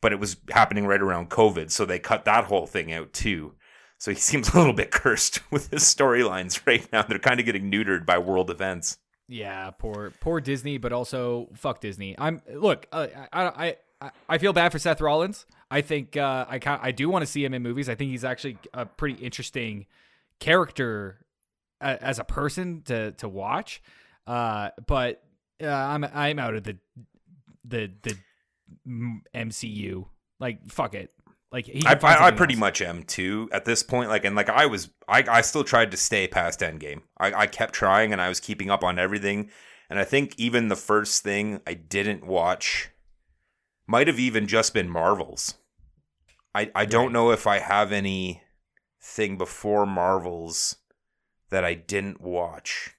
but 0.00 0.12
it 0.12 0.20
was 0.20 0.36
happening 0.50 0.86
right 0.86 1.00
around 1.00 1.30
COVID, 1.30 1.70
so 1.70 1.84
they 1.84 1.98
cut 1.98 2.24
that 2.24 2.44
whole 2.44 2.66
thing 2.66 2.92
out 2.92 3.12
too. 3.12 3.54
So 3.98 4.10
he 4.10 4.16
seems 4.20 4.50
a 4.50 4.58
little 4.58 4.72
bit 4.72 4.90
cursed 4.90 5.40
with 5.50 5.70
his 5.70 5.82
storylines 5.82 6.66
right 6.66 6.86
now. 6.92 7.02
They're 7.02 7.18
kind 7.18 7.40
of 7.40 7.46
getting 7.46 7.70
neutered 7.70 8.06
by 8.06 8.18
world 8.18 8.50
events. 8.50 8.98
Yeah, 9.28 9.70
poor 9.70 10.12
poor 10.20 10.40
Disney, 10.40 10.78
but 10.78 10.92
also 10.92 11.48
fuck 11.54 11.80
Disney. 11.80 12.16
I'm 12.18 12.42
look, 12.52 12.86
uh, 12.90 13.06
I, 13.32 13.46
I 13.46 13.76
I 14.00 14.10
I 14.28 14.38
feel 14.38 14.52
bad 14.52 14.72
for 14.72 14.78
Seth 14.78 15.00
Rollins. 15.00 15.46
I 15.70 15.82
think 15.82 16.16
uh, 16.16 16.46
I 16.48 16.60
I 16.64 16.90
do 16.90 17.08
want 17.08 17.22
to 17.22 17.26
see 17.26 17.44
him 17.44 17.54
in 17.54 17.62
movies. 17.62 17.88
I 17.88 17.94
think 17.94 18.10
he's 18.10 18.24
actually 18.24 18.58
a 18.74 18.86
pretty 18.86 19.22
interesting 19.22 19.86
character 20.40 21.24
uh, 21.80 21.96
as 22.00 22.18
a 22.18 22.24
person 22.24 22.82
to 22.86 23.12
to 23.12 23.28
watch. 23.28 23.82
Uh, 24.26 24.70
but 24.86 25.22
uh, 25.62 25.68
I'm 25.68 26.04
I'm 26.04 26.38
out 26.38 26.54
of 26.54 26.64
the 26.64 26.78
the 27.64 27.92
the 28.02 28.16
MCU. 29.34 30.06
Like 30.38 30.70
fuck 30.70 30.94
it. 30.94 31.12
Like 31.52 31.68
I, 31.84 31.94
I, 31.94 32.26
I 32.26 32.30
pretty 32.30 32.54
else. 32.54 32.60
much 32.60 32.80
am 32.82 33.02
too 33.02 33.48
at 33.52 33.64
this 33.64 33.82
point. 33.82 34.08
Like, 34.08 34.24
and 34.24 34.36
like 34.36 34.48
I 34.48 34.66
was, 34.66 34.90
I, 35.08 35.24
I 35.28 35.40
still 35.40 35.64
tried 35.64 35.90
to 35.90 35.96
stay 35.96 36.28
past 36.28 36.60
Endgame. 36.60 37.02
I, 37.18 37.32
I 37.32 37.46
kept 37.48 37.72
trying, 37.74 38.12
and 38.12 38.20
I 38.20 38.28
was 38.28 38.38
keeping 38.38 38.70
up 38.70 38.84
on 38.84 38.98
everything. 38.98 39.50
And 39.88 39.98
I 39.98 40.04
think 40.04 40.34
even 40.38 40.68
the 40.68 40.76
first 40.76 41.24
thing 41.24 41.60
I 41.66 41.74
didn't 41.74 42.24
watch 42.24 42.90
might 43.88 44.06
have 44.06 44.20
even 44.20 44.46
just 44.46 44.72
been 44.72 44.88
Marvels. 44.88 45.54
I, 46.54 46.70
I 46.74 46.84
don't 46.84 47.06
Right. 47.06 47.12
know 47.12 47.30
if 47.32 47.46
I 47.48 47.58
have 47.58 47.90
anything 47.90 49.36
before 49.36 49.86
Marvels 49.86 50.76
that 51.50 51.64
I 51.64 51.74
didn't 51.74 52.20
watch. 52.20 52.94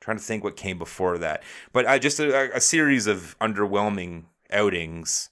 trying 0.00 0.18
to 0.18 0.22
think 0.22 0.44
what 0.44 0.56
came 0.56 0.78
before 0.78 1.18
that, 1.18 1.42
but 1.72 1.86
I 1.86 1.98
just 1.98 2.20
a, 2.20 2.54
a 2.56 2.60
series 2.60 3.06
of 3.08 3.36
underwhelming 3.40 4.26
outings, 4.54 5.28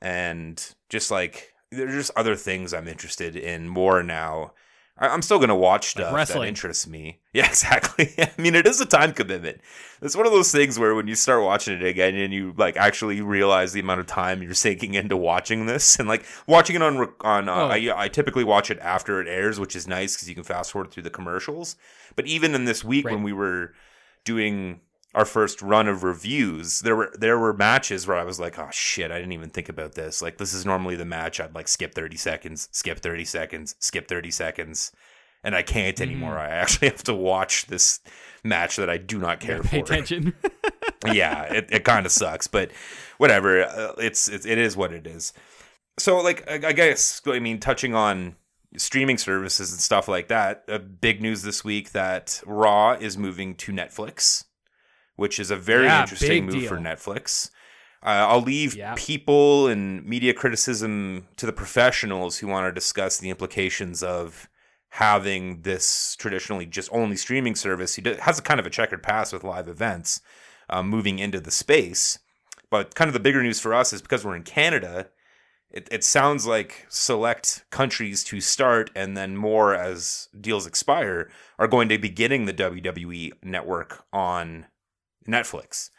and 0.00 0.74
just 0.88 1.10
like 1.10 1.52
there's 1.70 1.94
just 1.94 2.10
other 2.16 2.36
things 2.36 2.72
I'm 2.72 2.88
interested 2.88 3.36
in 3.36 3.68
more 3.68 4.02
now. 4.02 4.52
I, 4.98 5.08
I'm 5.08 5.20
still 5.20 5.38
gonna 5.38 5.54
watch 5.56 5.94
Like 5.96 6.06
stuff 6.06 6.28
that 6.40 6.46
interests 6.48 6.86
me. 6.86 7.20
Yeah, 7.36 7.44
exactly. 7.48 8.14
I 8.18 8.30
mean, 8.38 8.54
it 8.54 8.66
is 8.66 8.80
a 8.80 8.86
time 8.86 9.12
commitment. 9.12 9.60
It's 10.00 10.16
one 10.16 10.24
of 10.24 10.32
those 10.32 10.50
things 10.50 10.78
where 10.78 10.94
when 10.94 11.06
you 11.06 11.14
start 11.14 11.42
watching 11.44 11.74
it 11.74 11.84
again 11.84 12.14
and 12.14 12.32
you 12.32 12.54
like 12.56 12.78
actually 12.78 13.20
realize 13.20 13.74
the 13.74 13.80
amount 13.80 14.00
of 14.00 14.06
time 14.06 14.42
you're 14.42 14.54
sinking 14.54 14.94
into 14.94 15.18
watching 15.18 15.66
this, 15.66 15.98
and 15.98 16.08
like 16.08 16.24
watching 16.46 16.76
it 16.76 16.82
on 16.82 16.96
rec- 16.96 17.24
on. 17.24 17.48
Uh, 17.50 17.54
Oh. 17.54 17.68
I, 17.68 17.92
I 18.04 18.08
typically 18.08 18.44
watch 18.44 18.70
it 18.70 18.78
after 18.78 19.20
it 19.20 19.28
airs, 19.28 19.60
which 19.60 19.76
is 19.76 19.86
nice 19.86 20.14
because 20.16 20.30
you 20.30 20.34
can 20.34 20.44
fast 20.44 20.72
forward 20.72 20.90
through 20.90 21.02
the 21.02 21.10
commercials. 21.10 21.76
But 22.14 22.26
even 22.26 22.54
in 22.54 22.64
this 22.64 22.82
week 22.82 23.04
Right. 23.04 23.12
when 23.14 23.22
we 23.22 23.34
were 23.34 23.74
doing 24.24 24.80
our 25.16 25.24
first 25.24 25.62
run 25.62 25.88
of 25.88 26.04
reviews, 26.04 26.80
there 26.80 26.94
were 26.94 27.10
there 27.18 27.38
were 27.38 27.54
matches 27.54 28.06
where 28.06 28.18
I 28.18 28.22
was 28.22 28.38
like, 28.38 28.58
oh 28.58 28.68
shit, 28.70 29.10
I 29.10 29.16
didn't 29.16 29.32
even 29.32 29.48
think 29.48 29.70
about 29.70 29.94
this. 29.94 30.20
Like 30.20 30.36
this 30.36 30.52
is 30.52 30.66
normally 30.66 30.94
the 30.94 31.06
match 31.06 31.40
I'd 31.40 31.54
like 31.54 31.68
skip 31.68 31.94
30 31.94 32.18
seconds, 32.18 32.68
skip 32.70 33.00
30 33.00 33.24
seconds, 33.24 33.74
skip 33.78 34.08
30 34.08 34.30
seconds. 34.30 34.92
And 35.42 35.54
I 35.54 35.62
can't 35.62 36.00
anymore. 36.00 36.32
Mm-hmm. 36.32 36.40
I 36.40 36.56
actually 36.56 36.88
have 36.90 37.02
to 37.04 37.14
watch 37.14 37.66
this 37.66 38.00
match 38.44 38.76
that 38.76 38.90
I 38.90 38.98
do 38.98 39.18
not 39.18 39.40
care 39.40 39.62
Pay 39.62 39.78
for. 39.78 39.84
attention. 39.84 40.34
yeah, 41.12 41.44
it, 41.44 41.68
it 41.70 41.84
kind 41.84 42.04
of 42.04 42.12
sucks, 42.12 42.46
but 42.46 42.70
whatever. 43.16 43.62
Uh, 43.62 43.92
it's, 43.98 44.28
it's 44.28 44.44
it 44.44 44.58
is 44.58 44.76
what 44.76 44.92
it 44.92 45.06
is. 45.06 45.32
So 45.98 46.20
like 46.20 46.48
I, 46.50 46.68
I 46.68 46.72
guess 46.72 47.22
I 47.26 47.38
mean 47.38 47.58
touching 47.58 47.94
on 47.94 48.36
streaming 48.76 49.16
services 49.16 49.72
and 49.72 49.80
stuff 49.80 50.08
like 50.08 50.28
that. 50.28 50.64
Uh, 50.68 50.78
big 50.78 51.22
news 51.22 51.42
this 51.42 51.64
week 51.64 51.92
that 51.92 52.42
Raw 52.44 52.92
is 52.92 53.16
moving 53.16 53.54
to 53.56 53.72
Netflix, 53.72 54.44
which 55.16 55.38
is 55.40 55.50
a 55.50 55.56
very 55.56 55.84
Yeah, 55.86 56.02
interesting 56.02 56.46
move 56.46 56.66
for. 56.66 56.76
Netflix. 56.78 57.50
Uh, 58.02 58.26
I'll 58.28 58.42
leave 58.42 58.74
Yeah. 58.76 58.94
people 58.96 59.66
and 59.66 60.04
media 60.04 60.32
criticism 60.32 61.26
to 61.36 61.46
the 61.46 61.52
professionals 61.52 62.38
who 62.38 62.46
want 62.46 62.66
to 62.68 62.72
discuss 62.72 63.18
the 63.18 63.30
implications 63.30 64.02
of 64.02 64.48
having 64.90 65.62
this 65.62 66.14
traditionally 66.16 66.66
just 66.66 66.88
only 66.92 67.16
streaming 67.16 67.54
service. 67.54 67.96
He 67.96 68.02
has 68.20 68.38
a 68.38 68.42
kind 68.42 68.60
of 68.60 68.66
a 68.66 68.70
checkered 68.70 69.02
past 69.02 69.32
with 69.32 69.42
live 69.44 69.68
events 69.68 70.20
um, 70.70 70.88
moving 70.88 71.18
into 71.18 71.40
the 71.40 71.50
space. 71.50 72.18
But 72.70 72.94
kind 72.94 73.08
of 73.08 73.14
the 73.14 73.20
bigger 73.20 73.42
news 73.42 73.60
for 73.60 73.74
us 73.74 73.92
is 73.92 74.02
because 74.02 74.24
we're 74.24 74.36
in 74.36 74.42
Canada, 74.42 75.08
it, 75.70 75.88
it 75.90 76.04
sounds 76.04 76.46
like 76.46 76.86
select 76.88 77.64
countries 77.70 78.22
to 78.24 78.40
start 78.40 78.90
and 78.94 79.16
then 79.16 79.36
more 79.36 79.74
as 79.74 80.28
deals 80.40 80.66
expire 80.66 81.30
are 81.58 81.68
going 81.68 81.88
to 81.88 81.98
be 81.98 82.08
getting 82.08 82.44
the 82.46 82.52
WWE 82.54 83.32
network 83.42 84.04
on 84.12 84.66
Netflix. 85.26 85.90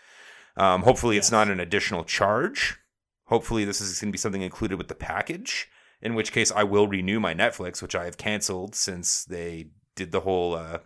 Um, 0.56 0.84
hopefully, 0.84 1.18
it's 1.18 1.32
not 1.32 1.50
an 1.50 1.60
additional 1.60 2.04
charge. 2.04 2.80
Hopefully, 3.26 3.66
this 3.66 3.82
is 3.82 4.00
going 4.00 4.10
to 4.10 4.14
be 4.14 4.18
something 4.18 4.42
included 4.42 4.78
with 4.78 4.88
the 4.88 4.96
package, 4.96 5.70
in 6.02 6.16
which 6.16 6.32
case 6.32 6.52
I 6.52 6.64
will 6.64 6.88
renew 6.88 7.20
my 7.20 7.34
Netflix, 7.34 7.82
which 7.82 7.96
I 7.96 8.06
have 8.06 8.18
canceled 8.18 8.74
since 8.76 9.24
they 9.26 9.68
did 9.96 10.12
the 10.12 10.22
whole 10.22 10.56
uh, 10.56 10.80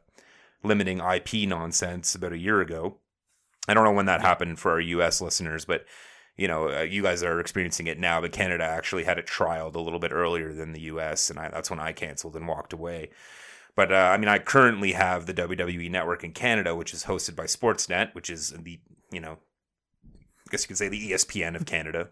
limiting 0.63 0.99
IP 0.99 1.47
nonsense 1.47 2.15
about 2.15 2.34
a 2.34 2.38
year 2.38 2.62
ago. 2.62 2.97
I 3.67 3.73
don't 3.73 3.84
know 3.84 3.91
when 3.91 4.08
that 4.08 4.21
happened 4.21 4.60
for 4.60 4.71
our 4.71 4.80
US 4.80 5.21
listeners, 5.21 5.65
but 5.65 5.86
you 6.38 6.47
know, 6.47 6.69
uh, 6.69 6.82
you 6.82 7.04
guys 7.04 7.23
are 7.23 7.39
experiencing 7.39 7.88
it 7.88 7.99
now, 7.99 8.21
but 8.21 8.32
Canada 8.32 8.63
actually 8.63 9.04
had 9.04 9.19
it 9.19 9.27
trialed 9.27 9.75
a 9.75 9.80
little 9.80 9.99
bit 9.99 10.12
earlier 10.12 10.54
than 10.54 10.71
the 10.71 10.82
US, 10.82 11.30
and 11.30 11.38
I, 11.39 11.49
that's 11.49 11.69
when 11.69 11.80
I 11.80 11.91
canceled 11.91 12.36
and 12.36 12.47
walked 12.47 12.73
away. 12.73 13.12
But 13.75 13.91
uh, 13.91 13.95
I 13.95 14.17
mean, 14.17 14.27
I 14.27 14.38
currently 14.39 14.91
have 14.93 15.25
the 15.25 15.34
WWE 15.34 15.89
network 15.89 16.23
in 16.23 16.31
Canada, 16.34 16.75
which 16.75 16.93
is 16.93 17.05
hosted 17.05 17.36
by 17.36 17.45
Sportsnet, 17.45 18.13
which 18.13 18.29
is 18.29 18.49
the, 18.49 18.79
you 19.12 19.21
know, 19.21 19.38
I 20.05 20.51
guess 20.51 20.63
you 20.63 20.67
could 20.67 20.77
say 20.77 20.89
the 20.89 21.12
ESPN 21.12 21.55
of 21.55 21.65
Canada 21.65 22.10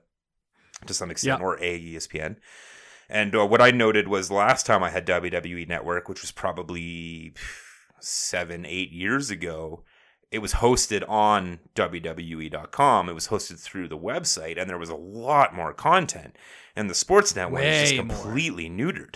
to 0.85 0.93
some 0.93 1.11
extent, 1.11 1.39
Yeah. 1.41 1.45
or 1.45 1.55
a 1.61 1.77
ESPN. 1.95 2.37
And 3.09 3.35
uh, 3.35 3.45
what 3.45 3.61
I 3.61 3.71
noted 3.71 4.07
was 4.07 4.31
last 4.31 4.65
time 4.65 4.83
I 4.83 4.89
had 4.91 5.05
WWE 5.05 5.67
Network, 5.67 6.07
which 6.07 6.21
was 6.21 6.31
probably 6.31 7.33
seven, 7.99 8.65
eight 8.65 8.91
years 8.91 9.29
ago, 9.29 9.83
it 10.31 10.39
was 10.39 10.53
hosted 10.53 11.03
on 11.09 11.59
WWE.com. 11.75 13.09
It 13.09 13.13
was 13.13 13.27
hosted 13.29 13.59
through 13.59 13.87
the 13.87 13.97
website, 13.97 14.59
and 14.61 14.69
there 14.69 14.77
was 14.77 14.89
a 14.89 14.95
lot 14.95 15.55
more 15.55 15.73
content. 15.73 16.35
And 16.75 16.89
the 16.89 16.93
Sportsnet 16.93 17.49
one 17.51 17.63
is 17.63 17.89
just 17.89 17.99
Way 17.99 18.05
more. 18.05 18.15
completely 18.17 18.69
neutered. 18.69 19.15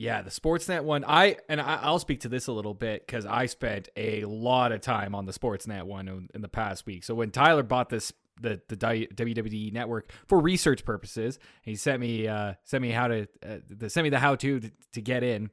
Yeah, 0.00 0.22
the 0.22 0.30
Sportsnet 0.30 0.82
one. 0.84 1.04
I 1.06 1.36
and 1.50 1.60
I, 1.60 1.78
I'll 1.82 1.98
speak 1.98 2.20
to 2.20 2.30
this 2.30 2.46
a 2.46 2.52
little 2.52 2.72
bit 2.72 3.06
because 3.06 3.26
I 3.26 3.44
spent 3.44 3.90
a 3.98 4.24
lot 4.24 4.72
of 4.72 4.80
time 4.80 5.14
on 5.14 5.26
the 5.26 5.32
Sportsnet 5.32 5.82
one 5.82 6.08
in, 6.08 6.28
in 6.34 6.40
the 6.40 6.48
past 6.48 6.86
week. 6.86 7.04
So 7.04 7.14
when 7.14 7.30
Tyler 7.30 7.62
bought 7.62 7.90
this 7.90 8.10
the 8.40 8.62
the 8.68 8.78
WWE 8.78 9.74
network 9.74 10.10
for 10.26 10.40
research 10.40 10.86
purposes, 10.86 11.38
he 11.60 11.76
sent 11.76 12.00
me 12.00 12.26
uh 12.26 12.54
sent 12.64 12.80
me 12.80 12.92
how 12.92 13.08
to 13.08 13.28
uh, 13.46 13.58
the 13.68 13.90
sent 13.90 14.04
me 14.04 14.08
the 14.08 14.18
how 14.18 14.36
to 14.36 14.70
to 14.94 15.00
get 15.02 15.22
in. 15.22 15.50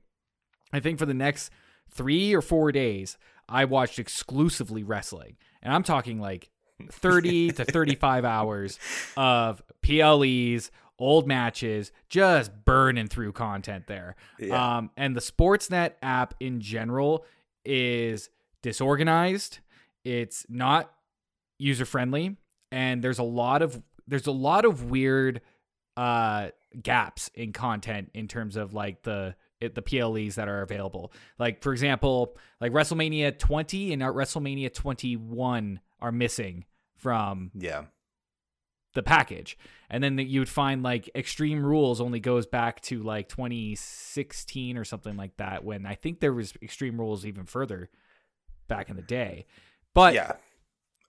I 0.71 0.79
think 0.79 0.97
for 0.97 1.05
the 1.05 1.13
next 1.13 1.51
three 1.91 2.33
or 2.33 2.41
four 2.41 2.71
days, 2.71 3.17
I 3.49 3.65
watched 3.65 3.99
exclusively 3.99 4.81
wrestling, 4.81 5.35
and 5.61 5.73
I'm 5.73 5.83
talking 5.83 6.21
like 6.21 6.51
thirty 6.89 7.51
to 7.51 7.65
thirty-five 7.65 8.23
hours 8.23 8.79
of 9.17 9.61
PLEs, 9.81 10.71
old 10.99 11.27
matches, 11.27 11.91
just 12.09 12.51
burning 12.65 13.07
through 13.07 13.31
content 13.33 13.87
there. 13.87 14.15
Yeah. 14.39 14.77
Um, 14.77 14.91
and 14.97 15.15
the 15.15 15.21
Sportsnet 15.21 15.93
app 16.01 16.33
in 16.39 16.59
general 16.61 17.25
is 17.65 18.29
disorganized. 18.61 19.59
It's 20.03 20.45
not 20.49 20.91
user 21.59 21.85
friendly, 21.85 22.37
and 22.71 23.03
there's 23.03 23.19
a 23.19 23.23
lot 23.23 23.61
of 23.61 23.81
there's 24.07 24.27
a 24.27 24.31
lot 24.31 24.65
of 24.65 24.89
weird 24.89 25.41
uh 25.95 26.49
gaps 26.81 27.29
in 27.33 27.51
content 27.53 28.11
in 28.13 28.27
terms 28.27 28.55
of 28.55 28.73
like 28.73 29.01
the 29.03 29.35
it, 29.59 29.73
the 29.73 29.81
PLEs 29.81 30.35
that 30.35 30.47
are 30.47 30.61
available. 30.61 31.11
Like 31.39 31.63
for 31.63 31.71
example, 31.73 32.37
like 32.61 32.71
WrestleMania 32.71 33.37
20 33.37 33.93
and 33.93 34.01
WrestleMania 34.03 34.73
21 34.73 35.79
are 35.99 36.11
missing 36.11 36.65
from 36.95 37.51
Yeah. 37.55 37.85
The 38.93 39.03
package. 39.03 39.57
And 39.89 40.03
then 40.03 40.17
that 40.17 40.25
you 40.25 40.41
would 40.41 40.49
find 40.49 40.83
like 40.83 41.09
Extreme 41.15 41.65
Rules 41.65 42.01
only 42.01 42.19
goes 42.19 42.45
back 42.45 42.81
to 42.81 43.01
like 43.03 43.29
2016 43.29 44.77
or 44.77 44.83
something 44.83 45.15
like 45.15 45.37
that 45.37 45.63
when 45.63 45.85
I 45.85 45.95
think 45.95 46.19
there 46.19 46.33
was 46.33 46.53
Extreme 46.61 46.99
Rules 46.99 47.25
even 47.25 47.45
further 47.45 47.89
back 48.67 48.89
in 48.89 48.95
the 48.95 49.01
day. 49.01 49.45
But 49.93 50.13
yeah. 50.13 50.33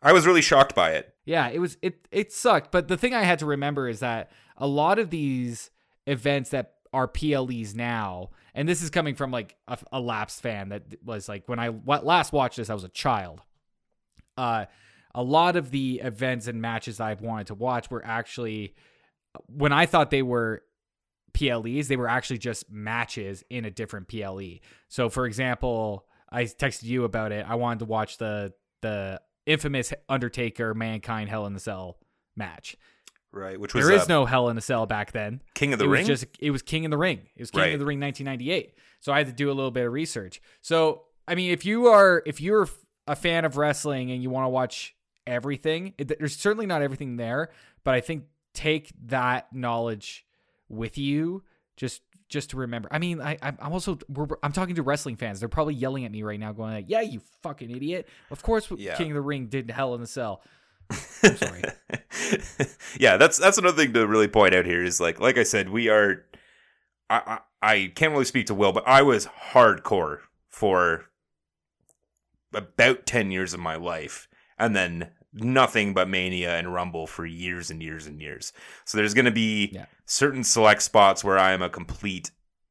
I 0.01 0.13
was 0.13 0.27
really 0.27 0.43
shocked 0.43 0.75
by 0.75 0.93
it. 0.93 1.13
yeah, 1.25 1.49
it 1.49 1.59
was 1.59 1.77
it 1.83 2.07
it 2.13 2.33
sucked, 2.33 2.71
but 2.71 2.87
the 2.87 2.97
thing 2.97 3.15
I 3.15 3.25
had 3.25 3.41
to 3.41 3.47
remember 3.47 3.89
is 3.89 3.99
that 3.99 4.31
a 4.57 4.67
lot 4.67 5.01
of 5.01 5.11
these 5.11 5.71
events 6.07 6.51
that 6.51 6.75
are 6.93 7.09
PLEs 7.09 7.75
now, 7.75 8.31
and 8.55 8.69
this 8.69 8.81
is 8.81 8.91
coming 8.91 9.17
from 9.17 9.33
like 9.33 9.57
a, 9.67 9.77
a 9.93 10.01
lapsed 10.01 10.41
fan 10.41 10.69
that 10.69 11.05
was 11.05 11.29
like 11.29 11.49
when 11.49 11.59
I 11.59 11.71
last 11.85 12.33
watched 12.33 12.59
this, 12.59 12.71
I 12.71 12.75
was 12.75 12.85
a 12.85 12.89
child. 12.89 13.43
Uh, 14.37 14.67
a 15.15 15.23
lot 15.23 15.57
of 15.57 15.71
the 15.71 16.01
events 16.03 16.47
and 16.47 16.61
matches 16.61 17.01
I've 17.01 17.21
wanted 17.21 17.49
to 17.49 17.55
watch 17.55 17.91
were 17.91 18.05
actually 18.05 18.75
when 19.47 19.73
I 19.73 19.87
thought 19.87 20.11
they 20.11 20.23
were 20.23 20.63
PLEs, 21.35 21.89
they 21.89 21.97
were 21.97 22.09
actually 22.09 22.39
just 22.39 22.71
matches 22.71 23.45
in 23.51 23.65
a 23.65 23.71
different 23.71 24.09
PLE. 24.09 24.59
So, 24.89 25.09
for 25.09 25.27
example, 25.27 26.07
I 26.31 26.45
texted 26.45 26.85
you 26.85 27.05
about 27.05 27.33
it. 27.33 27.45
I 27.49 27.55
wanted 27.57 27.81
to 27.81 27.85
watch 27.85 28.19
the 28.19 28.53
the 28.83 29.21
infamous 29.47 29.93
Undertaker 30.09 30.75
Mankind 30.75 31.29
Hell 31.29 31.47
in 31.47 31.53
the 31.53 31.61
Cell 31.61 31.99
match. 32.37 32.77
Right. 33.33 33.59
Which 33.61 33.75
was 33.75 33.85
There 33.87 33.95
is 33.95 34.03
uh, 34.03 34.07
no 34.09 34.25
Hell 34.25 34.49
in 34.49 34.57
a 34.59 34.61
Cell 34.61 34.87
back 34.87 35.13
then. 35.13 35.43
King 35.55 35.73
of 35.73 35.79
the 35.79 35.85
it 35.85 35.89
Ring. 35.89 36.01
was 36.09 36.21
just 36.21 36.27
it 36.41 36.51
was 36.51 36.63
King 36.63 36.85
of 36.85 36.91
the 36.91 36.99
Ring. 36.99 37.21
It 37.37 37.43
was 37.43 37.51
King 37.51 37.61
Right. 37.61 37.73
of 37.75 37.81
the 37.81 37.87
Ring 37.87 38.01
1998. 38.01 38.75
So 39.01 39.13
I 39.13 39.19
had 39.19 39.27
to 39.27 39.33
do 39.33 39.51
a 39.51 39.53
little 39.55 39.71
bit 39.71 39.87
of 39.87 39.93
research. 39.93 40.41
So 40.63 41.03
I 41.27 41.35
mean, 41.35 41.51
if 41.51 41.65
you 41.67 41.87
are 41.89 42.23
if 42.27 42.41
you're 42.41 42.69
a 43.07 43.15
fan 43.17 43.45
of 43.45 43.57
wrestling 43.57 44.11
and 44.11 44.23
you 44.23 44.31
want 44.31 44.45
to 44.47 44.49
watch 44.51 44.95
everything, 45.29 45.95
it, 45.99 46.19
there's 46.19 46.37
certainly 46.37 46.67
not 46.67 46.83
everything 46.83 47.17
there, 47.17 47.51
but 47.85 47.95
I 47.95 48.01
think 48.01 48.25
take 48.55 48.93
that 49.07 49.53
knowledge 49.53 50.27
with 50.69 50.99
you 50.99 51.45
just 51.77 52.03
just 52.29 52.51
to 52.51 52.57
remember. 52.59 52.89
I 52.93 52.99
mean, 52.99 53.21
I 53.21 53.39
I'm 53.41 53.73
also 53.73 53.99
we're, 54.09 54.27
I'm 54.43 54.53
talking 54.53 54.75
to 54.75 54.83
wrestling 54.83 55.17
fans. 55.17 55.41
They're 55.41 55.49
probably 55.49 55.75
yelling 55.75 56.05
at 56.05 56.13
me 56.13 56.23
right 56.23 56.39
now, 56.39 56.53
going 56.53 56.73
like, 56.73 56.87
"Yeah, 56.89 57.01
you 57.01 57.21
fucking 57.43 57.71
idiot! 57.71 58.09
Of 58.31 58.43
course, 58.43 58.71
Yeah. 58.77 58.97
King 58.97 59.13
of 59.13 59.15
the 59.15 59.21
Ring 59.21 59.47
did 59.47 59.71
Hell 59.71 59.95
in 59.95 60.01
the 60.01 60.07
Cell." 60.07 60.43
I'm 61.23 61.37
sorry. 61.37 61.63
yeah, 62.99 63.17
that's 63.17 63.39
that's 63.39 63.59
another 63.59 63.77
thing 63.77 63.93
to 63.95 64.07
really 64.07 64.29
point 64.29 64.55
out 64.55 64.67
here 64.67 64.83
is 64.83 65.01
like 65.01 65.21
like 65.21 65.39
I 65.39 65.43
said, 65.45 65.71
we 65.71 65.89
are. 65.89 66.25
I 67.11 67.17
I, 67.17 67.39
I 67.61 67.93
can't 67.95 68.13
really 68.13 68.25
speak 68.25 68.47
to 68.47 68.55
Will, 68.55 68.73
but 68.73 68.87
I 68.87 69.03
was 69.03 69.27
hardcore 69.53 70.21
for 70.49 71.07
about 72.53 73.07
ten 73.07 73.31
years 73.31 73.55
of 73.55 73.61
my 73.61 73.77
life, 73.77 74.29
and 74.59 74.77
then 74.77 75.11
nothing 75.33 75.95
but 75.95 76.09
Mania 76.09 76.57
and 76.57 76.73
Rumble 76.73 77.07
for 77.07 77.27
years 77.27 77.71
and 77.71 77.83
years 77.83 78.07
and 78.07 78.21
years. 78.21 78.53
So 78.85 78.97
there's 78.99 79.15
going 79.15 79.25
to 79.27 79.31
be 79.31 79.71
Yeah. 79.73 79.87
certain 80.07 80.45
select 80.45 80.83
spots 80.83 81.23
where 81.23 81.39
I 81.39 81.53
am 81.53 81.63
a 81.63 81.69
complete 81.69 82.31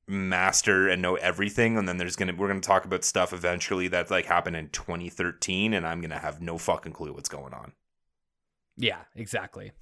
master 0.09 0.87
and 0.87 1.01
know 1.01 1.15
everything 1.15 1.77
and 1.77 1.85
then 1.85 1.97
there's 1.97 2.15
gonna 2.15 2.33
we're 2.33 2.47
gonna 2.47 2.61
talk 2.61 2.85
about 2.85 3.03
stuff 3.03 3.33
eventually 3.33 3.89
that 3.89 4.09
like 4.09 4.25
happened 4.25 4.55
in 4.55 4.69
2013 4.69 5.73
and 5.73 5.85
i'm 5.85 5.99
gonna 5.99 6.17
have 6.17 6.41
no 6.41 6.57
fucking 6.57 6.93
clue 6.93 7.11
what's 7.11 7.27
going 7.27 7.53
on 7.53 7.73
Yeah, 8.77 8.99
exactly. 9.17 9.73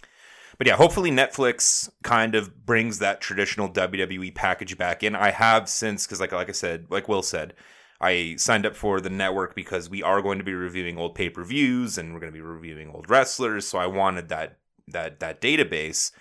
but 0.58 0.66
yeah, 0.66 0.78
hopefully 0.78 1.12
Netflix 1.12 1.92
kind 2.02 2.34
of 2.34 2.66
brings 2.66 2.98
that 2.98 3.22
traditional 3.22 3.70
WWE 3.70 4.34
package 4.34 4.78
back 4.80 5.04
in. 5.04 5.16
I 5.16 5.30
have 5.30 5.70
since 5.70 6.08
because 6.08 6.20
like 6.20 6.32
like 6.32 6.50
I 6.50 6.54
said, 6.54 6.88
like 6.90 7.08
Will 7.08 7.22
said, 7.22 7.54
I 8.06 8.36
signed 8.36 8.65
up 8.65 8.76
for 8.76 9.02
the 9.02 9.10
network 9.10 9.56
because 9.56 9.89
we 9.89 10.04
are 10.04 10.22
going 10.22 10.38
to 10.38 10.44
be 10.44 10.54
reviewing 10.54 10.98
old 10.98 11.15
pay 11.15 11.30
per 11.30 11.44
views 11.44 11.98
and 11.98 12.13
we're 12.13 12.20
going 12.20 12.32
to 12.32 12.38
be 12.38 12.41
reviewing 12.41 12.89
old 12.89 13.10
wrestlers. 13.10 13.68
So 13.68 13.78
I 13.80 13.88
wanted 13.88 14.30
that 14.30 14.58
that 14.88 15.20
that 15.20 15.41
database, 15.41 16.12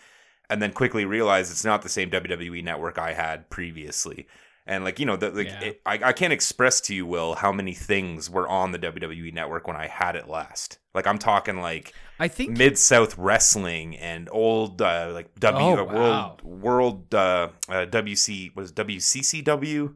and 0.49 0.63
then 0.63 0.73
quickly 0.73 1.05
realized 1.05 1.51
it's 1.53 1.65
not 1.65 1.83
the 1.83 1.89
same 1.89 2.11
WWE 2.11 2.65
network 2.65 2.99
I 2.99 3.13
had 3.13 3.51
previously. 3.51 4.27
And 4.67 4.83
like 4.83 4.99
you 4.99 5.05
know, 5.05 5.17
the, 5.17 5.31
like 5.31 5.49
Yeah. 5.49 5.61
it, 5.61 5.83
I, 5.85 6.01
I 6.03 6.13
can't 6.15 6.33
express 6.33 6.81
to 6.83 6.95
you, 6.95 7.05
Will, 7.05 7.35
how 7.35 7.53
many 7.53 7.75
things 7.75 8.31
were 8.31 8.49
on 8.49 8.73
the 8.73 8.79
WWE 8.79 9.33
network 9.35 9.67
when 9.67 9.77
I 9.77 9.89
had 9.89 10.17
it 10.17 10.27
last. 10.27 10.79
Like 10.95 11.07
I'm 11.07 11.19
talking 11.19 11.59
like 11.61 11.93
I 12.19 12.29
think 12.29 12.57
Mid 12.57 12.79
South 12.79 13.19
Wrestling 13.19 13.95
and 13.99 14.29
old 14.33 14.81
uh, 14.81 15.11
like 15.13 15.35
W 15.39 15.67
Oh, 15.67 15.81
uh, 15.81 15.85
wow. 15.85 15.93
World 15.93 16.63
World 16.63 17.15
uh, 17.15 17.49
uh, 17.69 17.85
WC 17.87 18.57
was 18.57 18.73
WCCW 18.73 19.95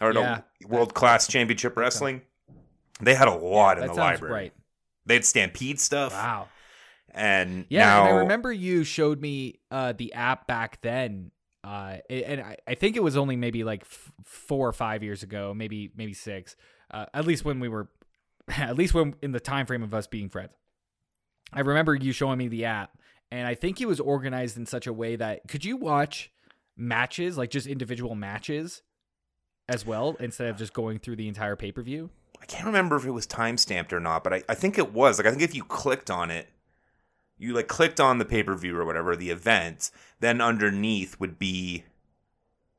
or 0.00 0.12
Yeah, 0.12 0.40
no 0.62 0.68
World 0.68 0.94
Class 0.94 1.26
Championship 1.26 1.76
Wrestling. 1.76 2.22
They 3.00 3.14
had 3.14 3.28
a 3.28 3.34
lot 3.34 3.78
in 3.78 3.86
that 3.86 3.94
the 3.94 4.00
library. 4.00 4.32
right. 4.32 4.52
They 5.06 5.14
had 5.14 5.24
Stampede 5.24 5.78
stuff, 5.80 6.12
Wow. 6.12 6.48
and 7.10 7.66
Yeah, 7.68 7.84
now 7.86 8.06
and 8.06 8.14
I 8.14 8.18
remember 8.20 8.52
you 8.52 8.84
showed 8.84 9.20
me 9.20 9.60
uh, 9.70 9.92
the 9.92 10.12
app 10.14 10.46
back 10.46 10.80
then, 10.80 11.30
uh, 11.62 11.96
and 12.08 12.40
I, 12.40 12.56
I 12.66 12.74
think 12.74 12.96
it 12.96 13.02
was 13.02 13.16
only 13.16 13.36
maybe 13.36 13.64
like 13.64 13.82
f- 13.82 14.12
four 14.24 14.66
or 14.68 14.72
five 14.72 15.02
years 15.02 15.22
ago, 15.22 15.52
maybe 15.54 15.90
maybe 15.96 16.14
six. 16.14 16.56
Uh, 16.90 17.06
at 17.12 17.26
least 17.26 17.44
when 17.44 17.60
we 17.60 17.68
were, 17.68 17.88
at 18.56 18.76
least 18.76 18.94
when 18.94 19.14
in 19.22 19.32
the 19.32 19.40
time 19.40 19.66
frame 19.66 19.82
of 19.82 19.92
us 19.92 20.06
being 20.06 20.28
friends. 20.28 20.52
I 21.52 21.60
remember 21.60 21.94
you 21.94 22.12
showing 22.12 22.38
me 22.38 22.48
the 22.48 22.64
app, 22.64 22.96
and 23.30 23.46
I 23.46 23.54
think 23.54 23.80
it 23.80 23.86
was 23.86 24.00
organized 24.00 24.56
in 24.56 24.66
such 24.66 24.86
a 24.86 24.92
way 24.92 25.16
that 25.16 25.46
could 25.48 25.64
you 25.64 25.76
watch 25.76 26.30
matches 26.76 27.36
like 27.38 27.50
just 27.50 27.66
individual 27.66 28.14
matches 28.14 28.82
as 29.68 29.86
well 29.86 30.16
instead 30.20 30.48
of 30.48 30.56
just 30.56 30.72
going 30.72 30.98
through 30.98 31.16
the 31.16 31.28
entire 31.28 31.56
pay 31.56 31.72
per 31.72 31.82
view. 31.82 32.10
I 32.40 32.46
can't 32.46 32.66
remember 32.66 32.96
if 32.96 33.06
it 33.06 33.10
was 33.10 33.26
time 33.26 33.56
stamped 33.56 33.92
or 33.92 34.00
not, 34.00 34.22
but 34.22 34.34
I, 34.34 34.42
I 34.48 34.54
think 34.54 34.78
it 34.78 34.92
was. 34.92 35.18
Like 35.18 35.26
I 35.26 35.30
think 35.30 35.42
if 35.42 35.54
you 35.54 35.64
clicked 35.64 36.10
on 36.10 36.30
it, 36.30 36.48
you 37.38 37.54
like 37.54 37.68
clicked 37.68 38.00
on 38.00 38.18
the 38.18 38.24
pay 38.24 38.42
per 38.42 38.54
view 38.54 38.76
or 38.78 38.84
whatever, 38.84 39.16
the 39.16 39.30
event, 39.30 39.90
then 40.20 40.40
underneath 40.40 41.18
would 41.18 41.38
be 41.38 41.84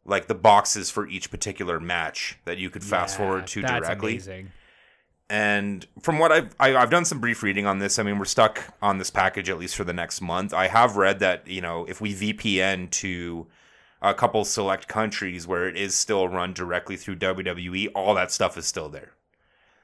like 0.05 0.27
the 0.27 0.35
boxes 0.35 0.91
for 0.91 1.07
each 1.07 1.31
particular 1.31 1.79
match 1.79 2.37
that 2.45 2.57
you 2.57 2.69
could 2.69 2.83
fast 2.83 3.17
forward 3.17 3.47
to 3.47 3.61
that's 3.61 3.87
directly. 3.87 4.13
Amazing. 4.13 4.51
And 5.27 5.87
from 5.99 6.19
what 6.19 6.31
I've 6.31 6.55
I, 6.59 6.75
I've 6.75 6.91
done 6.91 7.05
some 7.05 7.19
brief 7.19 7.41
reading 7.41 7.65
on 7.65 7.79
this. 7.79 7.97
I 7.97 8.03
mean, 8.03 8.19
we're 8.19 8.25
stuck 8.25 8.61
on 8.83 8.99
this 8.99 9.09
package 9.09 9.49
at 9.49 9.57
least 9.57 9.75
for 9.75 9.83
the 9.83 9.93
next 9.93 10.21
month. 10.21 10.53
I 10.53 10.67
have 10.67 10.97
read 10.97 11.19
that 11.19 11.47
you 11.47 11.61
know 11.61 11.85
if 11.85 11.99
we 11.99 12.13
VPN 12.13 12.91
to 12.91 13.47
a 14.09 14.13
couple 14.13 14.45
select 14.45 14.87
countries 14.87 15.47
where 15.47 15.67
it 15.67 15.75
is 15.75 15.95
still 15.95 16.27
run 16.27 16.53
directly 16.53 16.95
through 16.95 17.15
WWE, 17.17 17.89
all 17.95 18.13
that 18.13 18.31
stuff 18.31 18.57
is 18.57 18.65
still 18.65 18.89
there. 18.89 19.11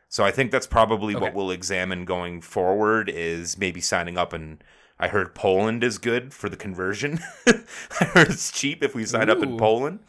So 0.10 0.23
I 0.25 0.31
think 0.31 0.51
that's 0.51 0.67
probably 0.67 1.15
what 1.15 1.34
we'll 1.34 1.51
examine 1.51 2.03
going 2.03 2.41
forward 2.41 3.10
is 3.10 3.57
maybe 3.57 3.79
signing 3.79 4.17
up 4.17 4.34
and 4.34 4.62
I 4.99 5.07
heard 5.07 5.34
Poland 5.34 5.84
is 5.84 5.97
good 5.97 6.34
for 6.34 6.49
the 6.49 6.57
conversion. 6.57 7.19
I 7.47 8.05
heard 8.05 8.29
it's 8.29 8.51
cheap 8.51 8.84
if 8.84 8.93
we 8.93 9.05
sign 9.05 9.29
up 9.29 9.41
in 9.41 9.57
Poland. 9.57 9.99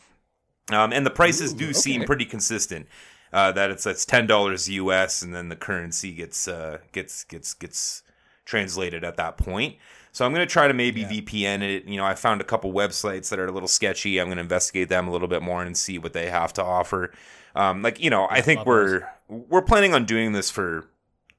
Um, 0.70 0.92
and 0.92 1.06
the 1.06 1.10
prices 1.10 1.54
Ooh, 1.54 1.56
do 1.56 1.72
seem 1.72 2.04
pretty 2.04 2.26
consistent. 2.26 2.86
Uh, 3.32 3.50
that 3.52 3.70
it's 3.70 3.84
that's 3.84 4.04
ten 4.04 4.26
dollars 4.26 4.68
US, 4.68 5.22
and 5.22 5.34
then 5.34 5.48
the 5.48 5.56
currency 5.56 6.12
gets 6.12 6.46
uh, 6.46 6.78
gets 6.92 7.24
gets 7.24 7.54
gets 7.54 8.02
translated 8.44 9.02
at 9.02 9.16
that 9.16 9.38
point. 9.38 9.76
So 10.12 10.26
I'm 10.26 10.32
gonna 10.32 10.46
try 10.46 10.68
to 10.68 10.74
maybe 10.74 11.00
Yeah. 11.00 11.08
VPN 11.08 11.62
it. 11.62 11.84
You 11.86 11.96
know, 11.96 12.04
I 12.04 12.14
found 12.14 12.40
a 12.40 12.44
couple 12.44 12.72
websites 12.72 13.30
that 13.30 13.38
are 13.38 13.46
a 13.46 13.50
little 13.52 13.68
sketchy. 13.68 14.18
I'm 14.20 14.28
gonna 14.28 14.42
investigate 14.42 14.88
them 14.88 15.08
a 15.08 15.10
little 15.10 15.28
bit 15.28 15.42
more 15.42 15.62
and 15.62 15.76
see 15.76 15.98
what 15.98 16.12
they 16.12 16.28
have 16.30 16.52
to 16.54 16.62
offer. 16.64 17.12
Um, 17.56 17.82
like 17.82 17.98
you 18.00 18.10
know, 18.10 18.26
I 18.30 18.40
think 18.42 18.64
we're 18.66 19.08
we're 19.28 19.62
planning 19.62 19.94
on 19.94 20.04
doing 20.04 20.32
this 20.32 20.50
for 20.50 20.86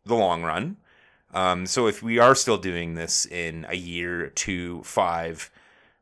the 0.06 0.16
long 0.16 0.44
run. 0.44 0.78
Um, 1.34 1.66
so 1.66 1.88
if 1.88 2.04
we 2.04 2.20
are 2.20 2.36
still 2.36 2.58
doing 2.58 2.94
this 2.96 3.26
in 3.26 3.66
a 3.70 3.76
year, 3.76 4.28
two, 4.30 4.84
five, 4.84 5.50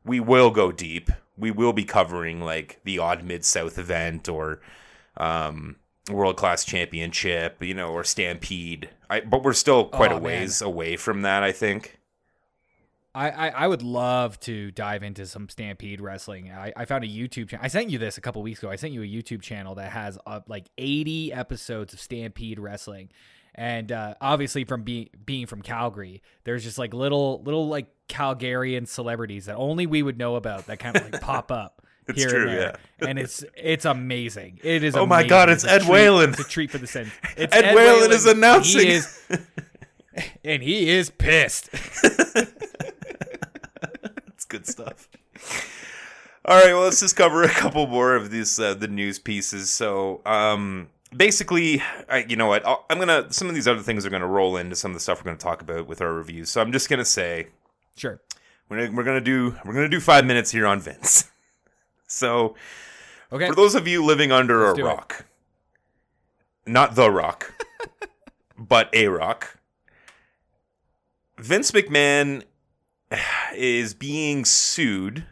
we 0.04 0.20
will 0.20 0.50
go 0.50 0.72
deep. 0.72 1.10
We 1.38 1.50
will 1.50 1.72
be 1.72 1.84
covering 1.84 2.40
like 2.40 2.80
the 2.84 2.98
odd 2.98 3.22
mid 3.24 3.44
south 3.44 3.78
event 3.78 4.28
or 4.28 4.60
um, 5.16 5.76
world 6.10 6.36
class 6.36 6.64
championship, 6.64 7.62
you 7.62 7.74
know, 7.74 7.92
or 7.92 8.04
Stampede. 8.04 8.90
I, 9.08 9.20
but 9.20 9.42
we're 9.42 9.52
still 9.54 9.86
quite 9.86 10.10
Oh, 10.12 10.16
a 10.16 10.20
man. 10.20 10.22
ways 10.24 10.60
away 10.62 10.96
from 10.96 11.22
that. 11.22 11.42
I 11.42 11.52
think. 11.52 11.98
I, 13.14 13.30
I, 13.30 13.48
I 13.48 13.66
would 13.68 13.82
love 13.82 14.40
to 14.40 14.70
dive 14.70 15.02
into 15.02 15.26
some 15.26 15.48
Stampede 15.48 16.00
wrestling. 16.00 16.50
I, 16.50 16.72
I 16.76 16.84
found 16.86 17.04
a 17.04 17.06
YouTube 17.08 17.48
channel. 17.50 17.64
I 17.64 17.68
sent 17.68 17.90
you 17.90 17.98
this 17.98 18.16
a 18.16 18.20
couple 18.22 18.40
weeks 18.42 18.60
ago. 18.60 18.70
I 18.70 18.76
sent 18.76 18.94
you 18.94 19.02
a 19.02 19.06
YouTube 19.06 19.42
channel 19.42 19.74
that 19.74 19.92
has 19.92 20.18
uh, 20.26 20.40
like 20.48 20.66
80 20.78 21.32
episodes 21.32 21.92
of 21.92 22.00
Stampede 22.00 22.58
wrestling. 22.58 23.10
And 23.54 23.92
uh, 23.92 24.14
obviously, 24.20 24.64
from 24.64 24.82
being 24.82 25.10
being 25.26 25.44
from 25.46 25.60
Calgary, 25.60 26.22
there's 26.44 26.64
just 26.64 26.78
like 26.78 26.94
little 26.94 27.42
little 27.42 27.68
like 27.68 27.86
Calgarian 28.08 28.88
celebrities 28.88 29.44
that 29.44 29.56
only 29.56 29.84
we 29.86 30.02
would 30.02 30.16
know 30.16 30.36
about 30.36 30.66
that 30.68 30.78
kind 30.78 30.96
of 30.96 31.02
like 31.12 31.20
pop 31.20 31.52
up 31.52 31.82
It's 32.08 32.18
here 32.18 32.30
true, 32.30 32.40
and 32.40 32.48
there. 32.48 32.78
Yeah. 33.02 33.08
And 33.08 33.18
it's 33.18 33.44
it's 33.54 33.84
amazing. 33.84 34.58
It 34.64 34.82
is. 34.82 34.96
Oh 34.96 35.04
my. 35.04 35.26
God, 35.26 35.50
it's 35.50 35.64
a 35.64 35.70
Ed 35.72 35.78
treat- 35.80 35.90
Whalen. 35.90 36.30
It's 36.30 36.40
a 36.40 36.44
treat 36.44 36.70
for 36.70 36.78
the 36.78 36.86
sense. 36.86 37.10
It's 37.36 37.54
Ed 37.54 37.74
Whalen 37.74 38.10
is 38.10 38.24
He 38.24 38.30
announcing. 38.30 38.88
is- 38.88 39.20
and 40.44 40.62
he 40.62 40.88
is 40.88 41.10
pissed. 41.10 41.68
Good 44.52 44.66
stuff. 44.66 45.08
All 46.44 46.56
right, 46.62 46.72
well, 46.74 46.82
let's 46.82 47.00
just 47.00 47.16
cover 47.16 47.42
a 47.42 47.48
couple 47.48 47.86
more 47.86 48.14
of 48.14 48.30
these 48.30 48.58
uh, 48.60 48.74
the 48.74 48.86
news 48.88 49.18
pieces. 49.18 49.70
So, 49.70 50.20
um, 50.26 50.88
basically, 51.16 51.82
I, 52.08 52.26
you 52.28 52.36
know 52.36 52.46
what? 52.48 52.66
I'll, 52.66 52.84
I'm 52.90 52.98
gonna 52.98 53.32
some 53.32 53.48
of 53.48 53.54
these 53.54 53.66
other 53.66 53.80
things 53.80 54.04
are 54.04 54.10
gonna 54.10 54.26
roll 54.26 54.56
into 54.58 54.76
some 54.76 54.90
of 54.90 54.94
the 54.94 55.00
stuff 55.00 55.18
we're 55.20 55.24
gonna 55.30 55.38
talk 55.38 55.62
about 55.62 55.86
with 55.86 56.02
our 56.02 56.12
reviews. 56.12 56.50
So, 56.50 56.60
I'm 56.60 56.70
just 56.70 56.90
gonna 56.90 57.04
say 57.04 57.46
Sure. 57.96 58.20
we're 58.68 58.78
gonna, 58.86 58.96
we're 58.96 59.04
gonna 59.04 59.20
do 59.22 59.56
we're 59.64 59.72
gonna 59.72 59.88
do 59.88 60.00
five 60.00 60.26
minutes 60.26 60.50
here 60.50 60.66
on 60.66 60.80
Vince. 60.80 61.24
So, 62.08 62.56
Okay. 63.32 63.48
for 63.48 63.54
those 63.54 63.74
of 63.74 63.88
you 63.88 64.04
living 64.04 64.32
under 64.32 64.66
Let's 64.66 64.72
a 64.78 64.82
do 64.82 64.86
it. 64.86 64.90
rock, 64.90 65.24
not 66.66 66.94
the 66.94 67.10
rock, 67.10 67.54
but 68.58 68.90
a 68.94 69.08
rock, 69.08 69.56
Vince 71.38 71.70
McMahon 71.70 72.42
is 73.54 73.94
being 73.94 74.44
sued. 74.44 75.24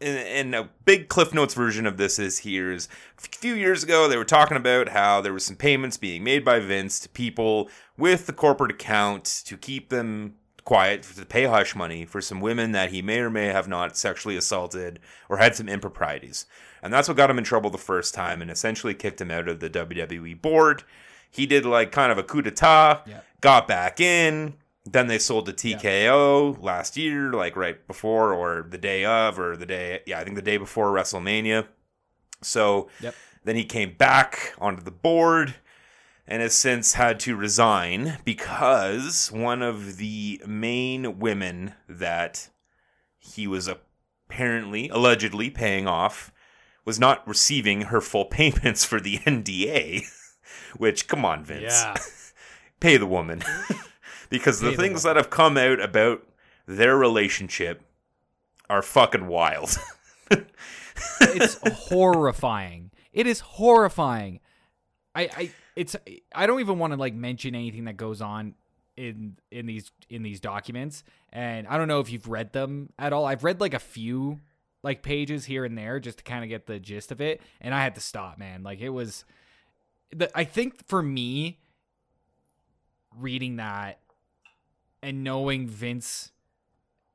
And, 0.00 0.54
a 0.54 0.68
big 0.84 1.08
Cliff 1.08 1.34
Notes 1.34 1.54
version 1.54 1.84
of 1.84 1.96
this 1.96 2.20
is 2.20 2.38
here 2.38 2.70
is 2.70 2.88
a 3.18 3.20
few 3.20 3.54
years 3.54 3.82
ago 3.82 4.06
they 4.06 4.16
were 4.16 4.24
talking 4.24 4.56
about 4.56 4.90
how 4.90 5.20
there 5.20 5.32
was 5.32 5.44
some 5.44 5.56
payments 5.56 5.96
being 5.96 6.22
made 6.22 6.44
by 6.44 6.60
Vince 6.60 7.00
to 7.00 7.08
people 7.08 7.68
with 7.96 8.26
the 8.26 8.32
corporate 8.32 8.70
account 8.70 9.24
to 9.46 9.56
keep 9.56 9.88
them 9.88 10.36
quiet 10.64 11.02
to 11.02 11.24
pay 11.26 11.44
hush 11.44 11.74
money 11.74 12.04
for 12.04 12.20
some 12.20 12.40
women 12.40 12.70
that 12.72 12.90
he 12.92 13.02
may 13.02 13.18
or 13.18 13.30
may 13.30 13.46
have 13.46 13.66
not 13.66 13.96
sexually 13.96 14.36
assaulted 14.36 15.00
or 15.28 15.38
had 15.38 15.56
some 15.56 15.68
improprieties. 15.68 16.46
And 16.80 16.92
that's 16.92 17.08
what 17.08 17.16
got 17.16 17.30
him 17.30 17.38
in 17.38 17.44
trouble 17.44 17.70
the 17.70 17.78
first 17.78 18.14
time 18.14 18.40
and 18.40 18.50
essentially 18.52 18.94
kicked 18.94 19.20
him 19.20 19.32
out 19.32 19.48
of 19.48 19.58
the 19.58 19.70
WWE 19.70 20.40
board. 20.40 20.84
He 21.28 21.44
did 21.44 21.64
like 21.64 21.90
kind 21.90 22.12
of 22.12 22.18
a 22.18 22.22
coup 22.22 22.42
d'etat, 22.42 23.02
Yeah. 23.04 23.20
got 23.40 23.66
back 23.66 23.98
in. 23.98 24.54
Then 24.92 25.06
they 25.06 25.18
sold 25.18 25.46
to 25.46 25.52
TKO 25.52 26.62
last 26.62 26.96
year, 26.96 27.32
like 27.32 27.56
right 27.56 27.84
before 27.86 28.32
or 28.32 28.66
the 28.68 28.78
day 28.78 29.04
of, 29.04 29.38
or 29.38 29.56
the 29.56 29.66
day, 29.66 30.00
yeah, 30.06 30.18
I 30.20 30.24
think 30.24 30.36
the 30.36 30.42
day 30.42 30.56
before 30.56 30.92
WrestleMania. 30.92 31.66
So 32.42 32.88
Yep. 33.00 33.14
then 33.44 33.56
he 33.56 33.64
came 33.64 33.94
back 33.94 34.54
onto 34.58 34.82
the 34.82 34.90
board 34.90 35.56
and 36.26 36.42
has 36.42 36.54
since 36.54 36.94
had 36.94 37.18
to 37.20 37.34
resign 37.36 38.18
because 38.24 39.32
one 39.32 39.62
of 39.62 39.96
the 39.96 40.40
main 40.46 41.18
women 41.18 41.74
that 41.88 42.48
he 43.18 43.46
was 43.46 43.68
apparently, 43.68 44.88
allegedly 44.90 45.50
paying 45.50 45.86
off 45.86 46.30
was 46.84 46.98
not 47.00 47.26
receiving 47.26 47.82
her 47.82 48.00
full 48.00 48.24
payments 48.38 48.84
for 48.84 49.00
the 49.00 49.18
NDA. 49.18 50.04
Which, 50.76 51.08
come 51.08 51.24
on, 51.24 51.44
Vince 51.44 51.62
Yeah. 51.82 51.94
pay 52.80 52.96
the 52.96 53.06
woman 53.06 53.42
because 54.28 54.60
the 54.60 54.72
things 54.72 55.02
that 55.02 55.16
have 55.16 55.30
come 55.30 55.56
out 55.56 55.80
about 55.80 56.26
their 56.66 56.96
relationship 56.96 57.82
are 58.68 58.82
fucking 58.82 59.26
wild. 59.26 59.76
it's 61.20 61.58
horrifying. 61.88 62.90
It 63.12 63.26
is 63.26 63.40
horrifying. 63.40 64.40
I, 65.14 65.22
I 65.36 65.50
it's 65.74 65.96
I 66.34 66.46
don't 66.46 66.60
even 66.60 66.78
want 66.78 66.92
to 66.92 66.98
like 66.98 67.14
mention 67.14 67.54
anything 67.54 67.84
that 67.84 67.96
goes 67.96 68.20
on 68.20 68.54
in 68.96 69.38
in 69.50 69.66
these 69.66 69.90
in 70.08 70.22
these 70.22 70.40
documents 70.40 71.04
and 71.32 71.66
I 71.68 71.76
don't 71.78 71.88
know 71.88 72.00
if 72.00 72.10
you've 72.10 72.28
read 72.28 72.52
them 72.52 72.92
at 72.98 73.12
all. 73.12 73.24
I've 73.24 73.44
read 73.44 73.60
like 73.60 73.74
a 73.74 73.78
few 73.78 74.40
like 74.82 75.02
pages 75.02 75.44
here 75.44 75.64
and 75.64 75.76
there 75.76 75.98
just 76.00 76.18
to 76.18 76.24
kind 76.24 76.44
of 76.44 76.48
get 76.48 76.66
the 76.66 76.78
gist 76.78 77.10
of 77.10 77.20
it 77.20 77.40
and 77.60 77.74
I 77.74 77.82
had 77.82 77.94
to 77.94 78.00
stop, 78.00 78.38
man. 78.38 78.62
Like 78.62 78.80
it 78.80 78.90
was 78.90 79.24
the 80.10 80.30
I 80.36 80.44
think 80.44 80.86
for 80.86 81.02
me 81.02 81.58
reading 83.16 83.56
that 83.56 84.00
and 85.02 85.22
knowing 85.24 85.68
Vince 85.68 86.32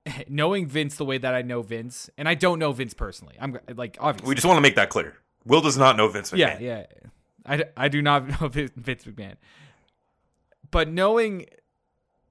knowing 0.30 0.68
Vince 0.68 0.96
the 0.96 1.06
way 1.06 1.18
that 1.18 1.34
I 1.34 1.42
know 1.42 1.62
Vince, 1.62 2.10
and 2.18 2.28
I 2.28 2.36
don't 2.36 2.60
know 2.60 2.72
Vince 2.72 2.94
personally. 2.94 3.36
I'm 3.40 3.58
like 3.76 3.98
obviously. 4.00 4.30
we 4.30 4.36
just 4.36 4.46
want 4.46 4.58
to 4.58 4.62
make 4.62 4.76
that 4.76 4.90
clear. 4.90 5.16
Will 5.46 5.62
does 5.62 5.78
not 5.78 5.98
know 5.98 6.08
Vince 6.08 6.32
McMahon. 6.32 6.38
yeah, 6.38 6.60
yeah. 6.62 6.86
I, 7.46 7.64
I 7.76 7.88
do 7.90 8.02
not 8.02 8.28
know 8.42 8.48
Vince 8.48 8.72
McMahon, 9.06 9.36
but 10.72 10.90
knowing 10.90 11.46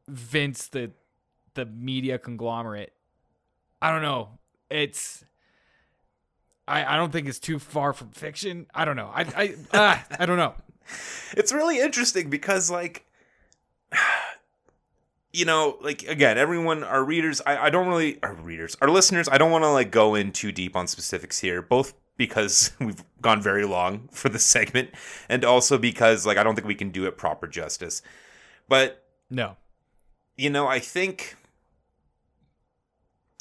Vince 0.09 0.69
the 0.69 0.93
the 1.55 1.67
media 1.67 2.19
conglomerate, 2.19 2.93
I 3.81 3.91
don't 3.91 4.03
know. 4.03 4.39
It's 4.71 5.25
I, 6.67 6.95
I 6.95 6.97
don't 6.97 7.13
think 7.13 7.29
it's 7.29 7.39
too 7.39 7.59
far 7.59 7.93
from 7.93 8.11
fiction. 8.11 8.67
I 8.75 8.85
don't 8.85 8.97
know. 8.97 9.11
I 9.13 9.55
I 9.73 9.77
uh, 9.77 9.99
I 10.19 10.27
don't 10.27 10.39
know. 10.39 10.55
It's 11.37 11.53
really 11.53 11.81
interesting 11.81 12.29
because 12.31 12.71
like 12.71 13.07
you 15.33 15.45
know, 15.45 15.79
like 15.81 16.03
again, 16.05 16.37
everyone, 16.39 16.83
our 16.85 17.03
readers, 17.03 17.41
I, 17.47 17.57
I 17.67 17.71
don't 17.71 17.89
really, 17.89 18.23
our 18.23 18.35
readers, 18.35 18.77
our 18.81 18.91
listeners, 18.91 19.29
I 19.29 19.39
don't 19.39 19.51
want 19.51 19.65
to 19.65 19.71
like 19.71 19.91
go 19.91 20.15
in 20.15 20.33
too 20.33 20.53
deep 20.53 20.77
on 20.77 20.87
specifics 20.87 21.39
here, 21.39 21.63
both 21.63 21.95
because 22.17 22.73
we've 22.81 23.03
gone 23.21 23.41
very 23.41 23.65
long 23.65 24.09
for 24.13 24.29
this 24.29 24.45
segment 24.45 24.91
and 25.29 25.45
also 25.45 25.79
because 25.79 26.27
like 26.27 26.37
I 26.37 26.43
don't 26.43 26.55
think 26.55 26.67
we 26.67 26.75
can 26.75 26.91
do 26.91 27.07
it 27.07 27.17
proper 27.17 27.47
justice. 27.47 28.03
But 28.69 29.05
No. 29.31 29.57
you 30.37 30.51
know, 30.51 30.67
I 30.67 30.79
think 30.79 31.37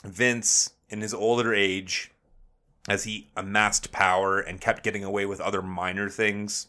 Vince, 0.03 0.73
in 0.89 1.01
his 1.01 1.13
older 1.13 1.53
age, 1.53 2.11
as 2.89 3.03
he 3.03 3.29
amassed 3.37 3.91
power 3.91 4.39
and 4.39 4.59
kept 4.59 4.83
getting 4.83 5.03
away 5.03 5.25
with 5.25 5.39
other 5.39 5.61
minor 5.61 6.09
things, 6.09 6.67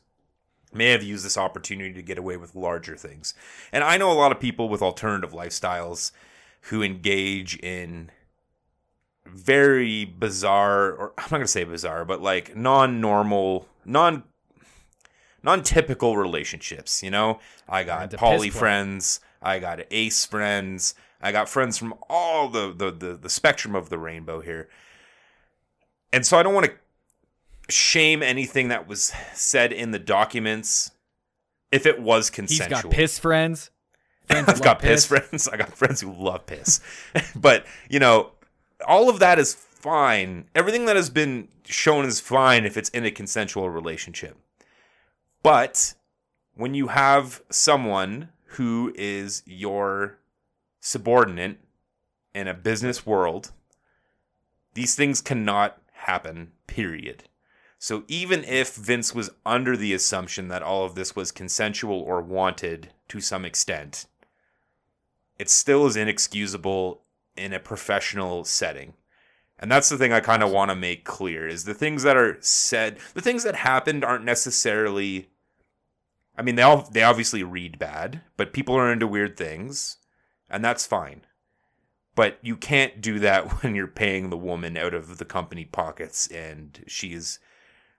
may 0.74 0.90
have 0.90 1.02
used 1.02 1.24
this 1.24 1.36
opportunity 1.36 1.92
to 1.94 2.02
get 2.02 2.18
away 2.18 2.36
with 2.36 2.54
larger 2.54 2.96
things. 2.96 3.34
And 3.72 3.84
I 3.84 3.96
know 3.96 4.10
a 4.10 4.14
lot 4.14 4.32
of 4.32 4.40
people 4.40 4.68
with 4.68 4.82
alternative 4.82 5.32
lifestyles 5.32 6.12
who 6.62 6.82
engage 6.82 7.56
in 7.58 8.10
very 9.26 10.04
bizarre 10.04 10.92
or 10.92 11.12
I'm 11.18 11.24
not 11.24 11.30
going 11.30 11.42
to 11.42 11.48
say 11.48 11.64
bizarre, 11.64 12.04
but 12.04 12.20
like 12.20 12.56
non-normal, 12.56 13.66
non 13.84 14.24
non-typical 15.44 16.16
relationships, 16.16 17.02
you 17.02 17.10
know? 17.10 17.40
I 17.68 17.82
got 17.82 18.12
poly 18.12 18.50
friends, 18.50 19.20
I 19.40 19.58
got 19.58 19.80
ace 19.90 20.24
friends, 20.24 20.94
I 21.20 21.32
got 21.32 21.48
friends 21.48 21.78
from 21.78 21.94
all 22.08 22.48
the 22.48 22.72
the 22.72 22.90
the, 22.90 23.14
the 23.14 23.30
spectrum 23.30 23.74
of 23.74 23.88
the 23.88 23.98
rainbow 23.98 24.40
here. 24.40 24.68
And 26.12 26.26
so 26.26 26.38
I 26.38 26.42
don't 26.42 26.54
want 26.54 26.66
to 26.66 26.72
shame 27.68 28.22
anything 28.22 28.68
that 28.68 28.86
was 28.86 29.12
said 29.34 29.72
in 29.72 29.90
the 29.90 29.98
documents 29.98 30.90
if 31.70 31.86
it 31.86 32.00
was 32.00 32.28
He's 32.28 32.36
consensual. 32.36 32.82
got 32.82 32.90
piss 32.90 33.18
friends. 33.18 33.70
Friends 34.26 34.48
I've 34.48 34.62
got 34.62 34.76
love 34.76 34.82
piss 34.82 35.06
friends. 35.06 35.48
I 35.52 35.56
got 35.56 35.76
friends 35.76 36.00
who 36.00 36.12
love 36.12 36.46
piss. 36.46 36.80
but, 37.34 37.66
you 37.88 37.98
know, 37.98 38.32
all 38.86 39.08
of 39.08 39.18
that 39.20 39.38
is 39.38 39.54
fine. 39.54 40.46
Everything 40.54 40.84
that 40.86 40.96
has 40.96 41.10
been 41.10 41.48
shown 41.64 42.04
is 42.04 42.20
fine 42.20 42.64
if 42.64 42.76
it's 42.76 42.90
in 42.90 43.04
a 43.04 43.10
consensual 43.10 43.70
relationship. 43.70 44.36
But 45.42 45.94
when 46.54 46.74
you 46.74 46.88
have 46.88 47.42
someone 47.50 48.28
who 48.44 48.92
is 48.94 49.42
your 49.46 50.18
subordinate 50.80 51.58
in 52.34 52.46
a 52.48 52.54
business 52.54 53.06
world, 53.06 53.52
these 54.74 54.94
things 54.94 55.20
cannot 55.20 55.78
happen, 55.92 56.52
period. 56.66 57.24
So 57.82 58.04
even 58.06 58.44
if 58.44 58.76
Vince 58.76 59.12
was 59.12 59.32
under 59.44 59.76
the 59.76 59.92
assumption 59.92 60.46
that 60.46 60.62
all 60.62 60.84
of 60.84 60.94
this 60.94 61.16
was 61.16 61.32
consensual 61.32 61.98
or 61.98 62.22
wanted 62.22 62.92
to 63.08 63.20
some 63.20 63.44
extent, 63.44 64.06
it 65.36 65.50
still 65.50 65.86
is 65.86 65.96
inexcusable 65.96 67.02
in 67.36 67.52
a 67.52 67.58
professional 67.58 68.44
setting. 68.44 68.94
And 69.58 69.68
that's 69.68 69.88
the 69.88 69.98
thing 69.98 70.12
I 70.12 70.20
kind 70.20 70.44
of 70.44 70.52
want 70.52 70.70
to 70.70 70.76
make 70.76 71.04
clear 71.04 71.48
is 71.48 71.64
the 71.64 71.74
things 71.74 72.04
that 72.04 72.16
are 72.16 72.36
said, 72.38 72.98
the 73.14 73.20
things 73.20 73.42
that 73.42 73.56
happened 73.56 74.04
aren't 74.04 74.24
necessarily 74.24 75.30
I 76.38 76.42
mean 76.42 76.54
they 76.54 76.62
all 76.62 76.88
they 76.88 77.02
obviously 77.02 77.42
read 77.42 77.80
bad, 77.80 78.20
but 78.36 78.52
people 78.52 78.76
are 78.76 78.92
into 78.92 79.08
weird 79.08 79.36
things, 79.36 79.96
and 80.48 80.64
that's 80.64 80.86
fine. 80.86 81.22
But 82.14 82.38
you 82.42 82.54
can't 82.54 83.00
do 83.00 83.18
that 83.18 83.50
when 83.64 83.74
you're 83.74 83.88
paying 83.88 84.30
the 84.30 84.38
woman 84.38 84.76
out 84.76 84.94
of 84.94 85.18
the 85.18 85.24
company 85.24 85.64
pockets 85.64 86.28
and 86.28 86.84
she's 86.86 87.40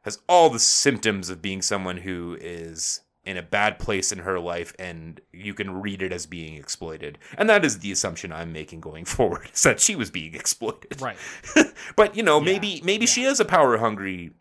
has 0.03 0.19
all 0.29 0.49
the 0.49 0.59
symptoms 0.59 1.29
of 1.29 1.41
being 1.41 1.61
someone 1.61 1.97
who 1.97 2.37
is 2.39 3.01
in 3.25 3.37
a 3.37 3.41
bad 3.41 3.79
place 3.79 4.11
in 4.11 4.19
her 4.19 4.37
life 4.39 4.73
and 4.77 5.21
you 5.31 5.53
can 5.53 5.81
read 5.81 6.01
it 6.01 6.11
as 6.11 6.25
being 6.25 6.55
exploited. 6.55 7.17
And 7.37 7.49
that 7.49 7.63
is 7.63 7.79
the 7.79 7.91
assumption 7.91 8.33
I'm 8.33 8.51
making 8.51 8.81
going 8.81 9.05
forward 9.15 9.49
is 9.53 9.63
that 9.63 9.79
she 9.79 9.95
was 9.95 10.11
being 10.11 10.35
exploited. 10.35 11.01
Right. 11.01 11.17
but 11.95 12.15
you 12.15 12.23
know, 12.23 12.39
Yeah, 12.39 12.45
maybe 12.45 12.81
maybe 12.83 13.05
she 13.05 13.23
is 13.23 13.39
a 13.39 13.45
power 13.45 13.77
hungry 13.77 14.31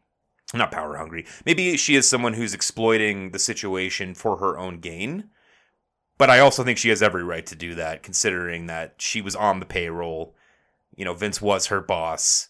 not 0.55 0.71
power 0.71 0.97
hungry. 0.97 1.25
Maybe 1.47 1.77
she 1.77 1.95
is 1.95 2.09
someone 2.09 2.35
who's 2.35 2.53
exploiting 2.53 3.31
the 3.31 3.39
situation 3.39 4.15
for 4.15 4.37
her 4.37 4.59
own 4.59 4.81
gain. 4.81 5.31
But 6.19 6.31
I 6.31 6.41
also 6.41 6.63
think 6.63 6.79
she 6.79 6.91
has 6.91 7.03
every 7.03 7.25
right 7.25 7.47
to 7.47 7.57
do 7.57 7.75
that 7.75 8.03
considering 8.03 8.67
that 8.67 8.97
she 8.99 9.21
was 9.21 9.35
on 9.35 9.61
the 9.61 9.67
payroll. 9.67 10.35
You 10.95 11.05
know, 11.05 11.15
Vince 11.15 11.41
was 11.41 11.67
her 11.67 11.81
boss. 11.81 12.49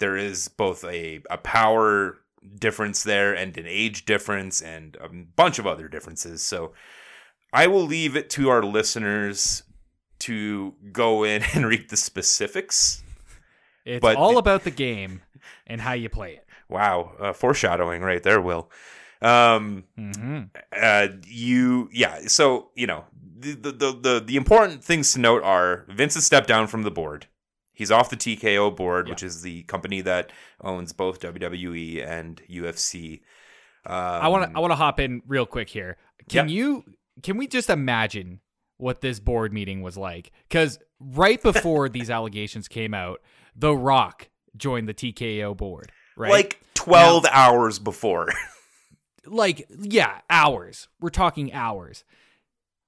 There 0.00 0.16
is 0.16 0.48
both 0.48 0.84
a, 0.84 1.22
a 1.30 1.38
power 1.38 2.18
difference 2.58 3.02
there 3.02 3.34
and 3.34 3.56
an 3.56 3.66
age 3.66 4.04
difference 4.04 4.60
and 4.60 4.96
a 5.00 5.08
bunch 5.08 5.58
of 5.58 5.66
other 5.66 5.88
differences. 5.88 6.42
So 6.42 6.72
I 7.52 7.66
will 7.66 7.84
leave 7.84 8.16
it 8.16 8.30
to 8.30 8.48
our 8.48 8.62
listeners 8.62 9.62
to 10.20 10.74
go 10.92 11.24
in 11.24 11.42
and 11.54 11.66
read 11.66 11.90
the 11.90 11.96
specifics. 11.96 13.02
It's 13.84 14.00
But 14.00 14.16
all 14.16 14.38
about 14.38 14.64
the 14.64 14.70
game 14.70 15.22
and 15.66 15.80
how 15.80 15.92
you 15.92 16.08
play 16.08 16.34
it. 16.34 16.46
Wow, 16.68 17.12
uh, 17.20 17.32
foreshadowing 17.32 18.02
right 18.02 18.22
there, 18.22 18.40
Will. 18.40 18.70
Um, 19.20 19.84
hmm 19.96 20.42
uh, 20.76 21.08
you, 21.26 21.88
yeah. 21.92 22.26
So 22.26 22.70
you 22.74 22.86
know, 22.86 23.04
the, 23.38 23.54
the 23.54 23.92
the 23.92 24.22
the 24.24 24.36
important 24.36 24.82
things 24.82 25.12
to 25.12 25.20
note 25.20 25.42
are 25.42 25.84
Vince 25.88 26.14
has 26.14 26.24
stepped 26.24 26.48
down 26.48 26.66
from 26.66 26.82
the 26.82 26.90
board. 26.90 27.26
He's 27.74 27.90
off 27.90 28.08
the 28.08 28.16
TKO 28.16 28.74
board, 28.74 29.06
Yeah. 29.08 29.12
which 29.12 29.22
is 29.22 29.42
the 29.42 29.64
company 29.64 30.00
that 30.02 30.30
owns 30.60 30.92
both 30.92 31.20
WWE 31.20 32.06
and 32.06 32.40
UFC. 32.48 33.20
Um, 33.86 33.92
I 33.94 34.28
want 34.28 34.50
to 34.50 34.56
I 34.56 34.60
want 34.60 34.70
to 34.70 34.76
hop 34.76 34.98
in 35.00 35.20
real 35.26 35.44
quick 35.46 35.68
here. 35.68 35.96
Can 36.28 36.48
Yeah. 36.48 36.54
you 36.54 36.84
can 37.22 37.36
we 37.36 37.46
just 37.46 37.68
imagine 37.68 38.40
what 38.78 39.00
this 39.00 39.20
board 39.20 39.52
meeting 39.52 39.82
was 39.82 39.96
like? 39.96 40.30
Cuz 40.50 40.78
right 41.00 41.42
before 41.42 41.88
these 41.90 42.10
allegations 42.10 42.68
came 42.68 42.94
out, 42.94 43.20
The 43.56 43.74
Rock 43.76 44.30
joined 44.56 44.88
the 44.88 44.94
TKO 44.94 45.54
board, 45.56 45.90
right? 46.16 46.30
like 46.30 46.60
twelve 46.74 47.24
hours 47.30 47.78
before. 47.78 48.28
like 49.26 49.66
yeah, 49.80 50.20
hours. 50.30 50.88
We're 51.00 51.10
talking 51.10 51.52
hours. 51.52 52.04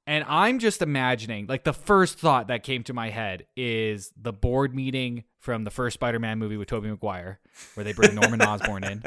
And 0.07 0.25
I'm 0.29 0.61
just 0.61 0.83
imagining, 0.83 1.47
like 1.47 1.64
the 1.64 1.73
first 1.73 2.19
thought 2.19 2.47
that 2.49 2.62
came 2.62 2.85
to 2.85 2.92
my 2.92 3.11
head 3.11 3.47
is 3.57 4.12
the 4.16 4.33
board 4.33 4.75
meeting 4.75 5.25
from 5.38 5.64
the 5.64 5.71
first 5.71 5.95
Spider-Man 5.95 6.38
movie 6.38 6.57
with 6.57 6.69
Tobey 6.69 6.88
Maguire, 6.88 7.40
where 7.75 7.83
they 7.83 7.92
bring 7.92 8.14
Norman 8.14 8.40
Osborn 8.47 8.85
in. 8.85 9.03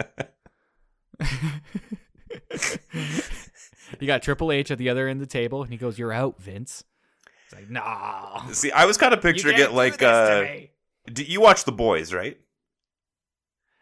you 4.00 4.08
got 4.08 4.22
Triple 4.22 4.52
H 4.52 4.72
at 4.72 4.78
the 4.78 4.90
other 4.90 5.08
end 5.08 5.22
of 5.22 5.28
the 5.28 5.32
table, 5.32 5.64
and 5.64 5.72
he 5.72 5.78
goes, 5.78 5.98
"You're 5.98 6.12
out, 6.12 6.42
Vince." 6.42 6.84
It's 7.46 7.56
like, 7.56 7.70
no. 7.70 8.42
See, 8.52 8.72
I 8.72 8.86
was 8.86 8.98
kind 8.98 9.14
of 9.14 9.22
picturing 9.22 9.58
it 9.58 9.72
like 9.72 10.04
uh, 10.04 10.46
do 11.12 11.24
you 11.24 11.42
watch 11.42 11.64
The 11.64 11.72
Boys, 11.72 12.14
right? 12.14 12.38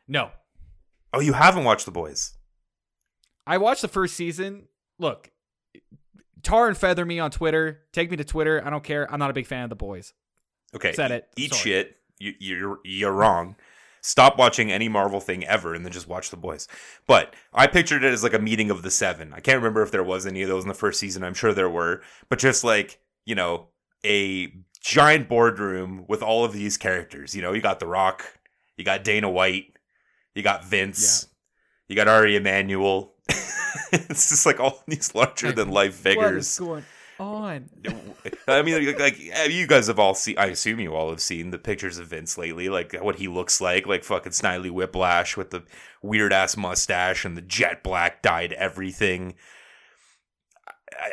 no. 0.08 0.32
Oh, 1.14 1.20
you 1.22 1.34
haven't 1.34 1.64
watched 1.64 1.86
The 1.86 1.92
Boys. 1.92 2.34
I 3.48 3.58
watched 3.58 3.82
the 3.82 3.88
first 3.88 4.16
season. 4.16 4.68
Look, 5.00 5.32
tar 6.48 6.68
and 6.68 6.78
feather 6.78 7.06
me 7.06 7.20
on 7.20 7.32
Twitter. 7.32 7.82
Take 7.92 8.10
me 8.10 8.18
to 8.18 8.24
Twitter. 8.24 8.66
I 8.66 8.70
don't 8.70 8.84
care. 8.84 9.12
I'm 9.12 9.20
not 9.20 9.30
a 9.30 9.34
big 9.34 9.48
fan 9.48 9.64
of 9.64 9.70
the 9.70 9.76
boys. 9.76 10.14
Okay, 10.76 10.94
Said 10.94 11.12
it. 11.12 11.28
Eat 11.36 11.54
Sorry. 11.54 11.62
shit. 11.62 11.98
You, 12.20 12.34
you're 12.40 12.80
you're 12.84 13.12
wrong. 13.12 13.56
Stop 14.02 14.38
watching 14.38 14.72
any 14.72 14.88
Marvel 14.88 15.20
thing 15.20 15.44
ever, 15.46 15.74
and 15.74 15.84
then 15.84 15.92
just 15.92 16.08
watch 16.08 16.30
The 16.30 16.38
Boys. 16.38 16.68
But 17.08 17.34
I 17.54 17.68
pictured 17.68 18.04
it 18.04 18.14
as 18.14 18.24
like 18.24 18.34
a 18.34 18.40
meeting 18.40 18.72
of 18.72 18.82
the 18.82 18.92
seven. 18.92 19.34
I 19.34 19.40
can't 19.42 19.58
remember 19.58 19.82
if 19.82 19.92
there 19.92 20.04
was 20.04 20.26
any 20.26 20.42
of 20.42 20.48
those 20.48 20.64
in 20.64 20.70
the 20.70 20.74
first 20.74 21.00
season. 21.00 21.24
I'm 21.24 21.34
sure 21.34 21.54
there 21.54 21.70
were, 21.70 22.02
but 22.30 22.40
just 22.40 22.64
like 22.64 23.00
you 23.26 23.36
know, 23.36 23.68
a 24.06 24.54
giant 24.82 25.28
boardroom 25.28 26.06
with 26.08 26.24
all 26.24 26.46
of 26.46 26.54
these 26.54 26.78
characters. 26.78 27.36
You 27.36 27.42
know, 27.42 27.52
you 27.52 27.62
got 27.62 27.80
The 27.80 27.88
Rock, 27.88 28.40
you 28.78 28.86
got 28.86 29.04
Dana 29.04 29.30
White, 29.30 29.74
you 30.34 30.42
got 30.42 30.64
Vince, 30.64 31.28
you 31.90 31.96
got 31.96 32.08
Ari 32.08 32.38
Emanuel. 32.38 33.14
it's 33.92 34.30
just 34.30 34.46
like 34.46 34.60
all 34.60 34.84
these 34.88 35.14
larger 35.16 35.52
than 35.52 35.70
life 35.70 35.96
figures. 35.96 36.58
going 36.60 36.84
on? 37.20 37.70
I 38.48 38.62
mean, 38.62 38.86
like, 38.86 39.00
like 39.00 39.50
you 39.50 39.68
guys 39.68 39.88
have 39.88 40.00
all 40.00 40.14
seen. 40.14 40.38
I 40.38 40.48
assume 40.48 40.80
you 40.80 40.96
all 40.96 41.10
have 41.10 41.22
seen 41.22 41.52
the 41.52 41.58
pictures 41.58 41.98
of 41.98 42.08
Vince 42.08 42.38
lately, 42.38 42.70
like 42.70 42.94
what 43.02 43.18
he 43.18 43.28
looks 43.28 43.60
like, 43.60 43.88
like 43.88 44.04
fucking 44.04 44.32
Snidely 44.34 44.72
Whiplash 44.72 45.36
with 45.36 45.52
the 45.52 45.64
weird 46.02 46.34
ass 46.34 46.56
mustache 46.56 47.26
and 47.26 47.36
the 47.36 47.42
jet 47.42 47.84
black 47.84 48.22
dyed 48.22 48.54
everything, 48.54 49.36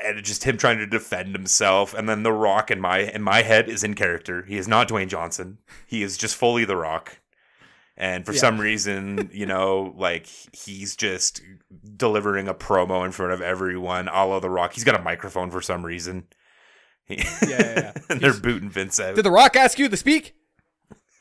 and 0.05 0.23
just 0.23 0.45
him 0.45 0.57
trying 0.57 0.79
to 0.79 0.87
defend 0.87 1.35
himself. 1.35 1.95
And 1.95 2.09
then 2.09 2.23
The 2.23 2.33
Rock 2.33 2.71
in 2.71 2.81
my 2.81 2.99
in 2.99 3.23
my 3.23 3.43
head 3.43 3.69
is 3.69 3.85
in 3.85 3.95
character. 3.95 4.45
He 4.45 4.57
is 4.57 4.69
not 4.69 4.89
Dwayne 4.89 5.09
Johnson. 5.09 5.59
He 5.87 6.03
is 6.03 6.17
just 6.17 6.37
fully 6.37 6.65
The 6.65 6.77
Rock. 6.77 7.19
And 7.97 8.27
for 8.27 8.33
Yeah. 8.33 8.41
some 8.41 8.61
reason, 8.61 9.31
you 9.33 9.47
know, 9.47 9.95
like 9.97 10.27
he's 10.53 10.97
just 10.97 11.41
delivering 11.97 12.49
a 12.49 12.55
promo 12.55 13.05
in 13.05 13.13
front 13.13 13.33
of 13.33 13.41
everyone, 13.41 14.09
all 14.09 14.29
la 14.31 14.41
The 14.41 14.51
Rock. 14.51 14.73
He's 14.73 14.83
got 14.85 14.99
a 14.99 15.03
microphone 15.03 15.51
for 15.51 15.61
some 15.61 15.85
reason. 15.87 16.25
Yeah, 17.09 17.23
yeah. 17.47 17.93
and 18.09 18.19
they're 18.21 18.31
He's- 18.31 18.41
booting 18.41 18.71
Vince 18.71 18.99
out. 18.99 19.15
Did 19.15 19.25
The 19.27 19.31
Rock 19.31 19.57
ask 19.57 19.79
you 19.79 19.89
to 19.91 19.97
speak? 19.97 20.35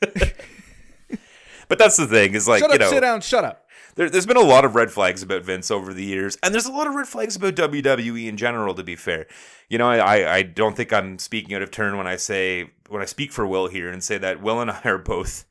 but 1.68 1.78
that's 1.78 1.96
the 1.96 2.06
thing 2.06 2.34
is 2.34 2.48
like 2.48 2.60
shut 2.60 2.70
you 2.70 2.74
up, 2.76 2.80
know 2.80 2.90
sit 2.90 3.00
down, 3.00 3.20
shut 3.20 3.44
up. 3.44 3.66
there, 3.96 4.10
there's 4.10 4.26
been 4.26 4.36
a 4.36 4.40
lot 4.40 4.64
of 4.64 4.74
red 4.74 4.90
flags 4.90 5.22
about 5.22 5.42
Vince 5.42 5.70
over 5.70 5.92
the 5.94 6.04
years, 6.04 6.36
and 6.42 6.52
there's 6.54 6.66
a 6.66 6.72
lot 6.72 6.86
of 6.86 6.94
red 6.94 7.06
flags 7.06 7.36
about 7.36 7.54
WWE 7.54 8.26
in 8.28 8.36
general. 8.36 8.74
To 8.74 8.82
be 8.82 8.96
fair, 8.96 9.26
you 9.68 9.78
know, 9.78 9.88
I, 9.88 10.36
I 10.36 10.42
don't 10.42 10.76
think 10.76 10.92
I'm 10.92 11.18
speaking 11.18 11.54
out 11.54 11.62
of 11.62 11.70
turn 11.70 11.96
when 11.96 12.06
I 12.06 12.16
say 12.16 12.70
when 12.88 13.02
I 13.02 13.06
speak 13.06 13.32
for 13.32 13.46
Will 13.46 13.68
here 13.68 13.90
and 13.90 14.02
say 14.02 14.18
that 14.18 14.42
Will 14.42 14.60
and 14.60 14.70
I 14.70 14.80
are 14.84 14.98
both 14.98 15.44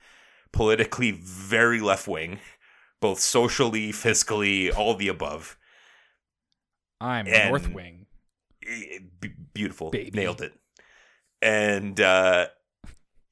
politically 0.54 1.12
very 1.12 1.82
left 1.82 2.08
wing, 2.08 2.40
both 3.02 3.20
socially, 3.20 3.92
fiscally, 3.92 4.74
all 4.76 4.96
the 4.96 5.10
above. 5.10 5.58
I'm 7.02 7.28
And- 7.28 7.50
North 7.50 7.70
Wing. 7.70 8.06
B- 9.20 9.30
beautiful, 9.54 9.90
Baby. 9.90 10.12
nailed 10.18 10.42
it. 10.42 10.54
And 11.42 12.00
uh, 12.00 12.48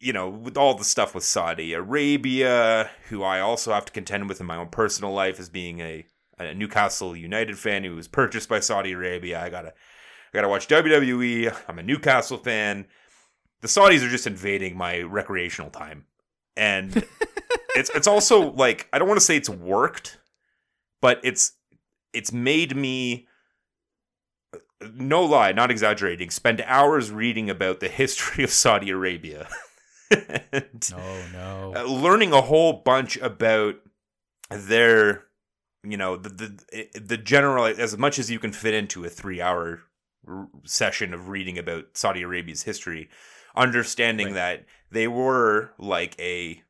you 0.02 0.12
know, 0.12 0.28
with 0.28 0.58
all 0.58 0.74
the 0.74 0.84
stuff 0.84 1.16
with 1.16 1.24
Saudi 1.24 1.72
Arabia, 1.72 2.90
who 3.08 3.24
I 3.24 3.40
also 3.40 3.72
have 3.72 3.86
to 3.86 3.94
contend 3.94 4.28
with 4.28 4.42
in 4.42 4.46
my 4.46 4.58
own 4.58 4.68
personal 4.68 5.14
life 5.14 5.40
as 5.40 5.48
being 5.48 5.80
a, 5.80 6.06
a 6.38 6.54
Newcastle 6.54 7.16
United 7.16 7.58
fan 7.58 7.86
who 7.86 7.96
was 7.96 8.10
purchased 8.10 8.50
by 8.50 8.60
Saudi 8.60 8.92
Arabia, 8.92 9.42
I 9.42 9.50
gotta 9.50 9.70
I 9.70 10.34
gotta 10.34 10.50
watch 10.50 10.68
WWE. 10.68 11.56
I'm 11.70 11.80
a 11.80 11.84
Newcastle 11.84 12.38
fan. 12.40 12.88
The 13.62 13.70
Saudis 13.70 14.06
are 14.06 14.10
just 14.10 14.28
invading 14.28 14.76
my 14.76 15.00
recreational 15.02 15.70
time, 15.70 16.06
and 16.58 16.96
it's 17.76 17.90
it's 17.96 18.08
also 18.08 18.52
like 18.54 18.88
I 18.94 19.00
don't 19.00 19.08
want 19.08 19.20
to 19.20 19.26
say 19.26 19.38
it's 19.38 19.50
worked, 19.50 20.20
but 21.02 21.20
it's 21.24 21.54
it's 22.14 22.32
made 22.32 22.76
me 22.76 23.28
no 24.94 25.24
lie, 25.24 25.52
not 25.52 25.70
exaggerating, 25.72 26.30
spend 26.32 26.62
hours 26.66 27.12
reading 27.12 27.50
about 27.50 27.80
the 27.80 27.88
history 27.88 28.44
of 28.44 28.50
Saudi 28.50 28.90
Arabia. 28.90 29.48
and 30.52 30.92
No, 30.92 31.22
no. 31.32 31.74
uh, 31.76 31.84
learning 31.84 32.34
a 32.34 32.42
whole 32.42 32.74
bunch 32.84 33.18
about 33.18 33.76
their 34.50 35.24
you 35.84 35.96
know 35.98 36.18
the 36.18 36.30
the 36.30 37.00
the 37.00 37.18
general 37.18 37.66
as 37.66 37.98
much 37.98 38.20
as 38.20 38.30
you 38.30 38.38
can 38.40 38.52
fit 38.52 38.74
into 38.74 39.06
a 39.06 39.10
3 39.10 39.40
hour 39.42 39.82
r- 40.28 40.48
session 40.66 41.14
of 41.14 41.30
reading 41.30 41.58
about 41.58 41.86
Saudi 41.94 42.22
Arabia's 42.24 42.64
history 42.64 43.10
understanding 43.56 44.28
Right. 44.28 44.34
that 44.36 44.66
they 44.92 45.08
were 45.08 45.72
like 45.78 46.20
a 46.20 46.62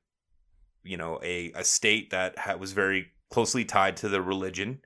you 0.83 0.97
know 0.97 1.19
a 1.23 1.51
a 1.53 1.63
state 1.63 2.09
that 2.11 2.37
ha- 2.37 2.55
was 2.55 2.71
very 2.73 3.11
closely 3.29 3.65
tied 3.65 3.97
to 3.97 4.09
the 4.09 4.21
religion 4.21 4.81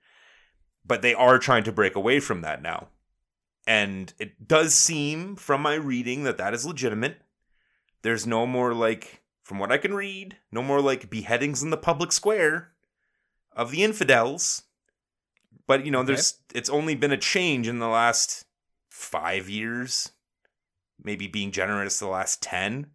but 0.86 1.02
they 1.02 1.14
are 1.14 1.40
trying 1.40 1.64
to 1.64 1.72
break 1.72 1.96
away 1.96 2.20
from 2.20 2.42
that 2.42 2.62
now. 2.62 2.90
And 3.66 4.14
it 4.20 4.48
does 4.48 4.76
seem 4.76 5.36
from 5.36 5.62
my 5.62 5.74
reading 5.74 6.24
that 6.24 6.38
that 6.38 6.54
is 6.54 6.66
legitimate. 6.66 7.18
There's 8.04 8.28
no 8.28 8.46
more 8.46 8.74
like 8.74 9.24
from 9.44 9.60
what 9.60 9.72
i 9.72 9.78
can 9.78 9.94
read 9.94 10.38
no 10.52 10.62
more 10.62 10.82
like 10.82 11.10
beheadings 11.10 11.62
in 11.62 11.70
the 11.70 11.78
public 11.78 12.12
square 12.12 12.72
of 13.52 13.72
the 13.72 13.84
infidels. 13.84 14.64
But 15.68 15.86
you 15.86 15.92
know 15.92 16.00
Okay. 16.02 16.08
there's 16.08 16.40
it's 16.54 16.70
only 16.70 16.94
been 16.96 17.12
a 17.12 17.18
change 17.18 17.68
in 17.68 17.80
the 17.80 17.88
last 17.88 18.46
5 18.90 19.50
years 19.50 20.12
maybe 21.04 21.28
being 21.28 21.52
generous 21.52 22.00
the 22.00 22.08
last 22.08 22.42
10 22.42 22.88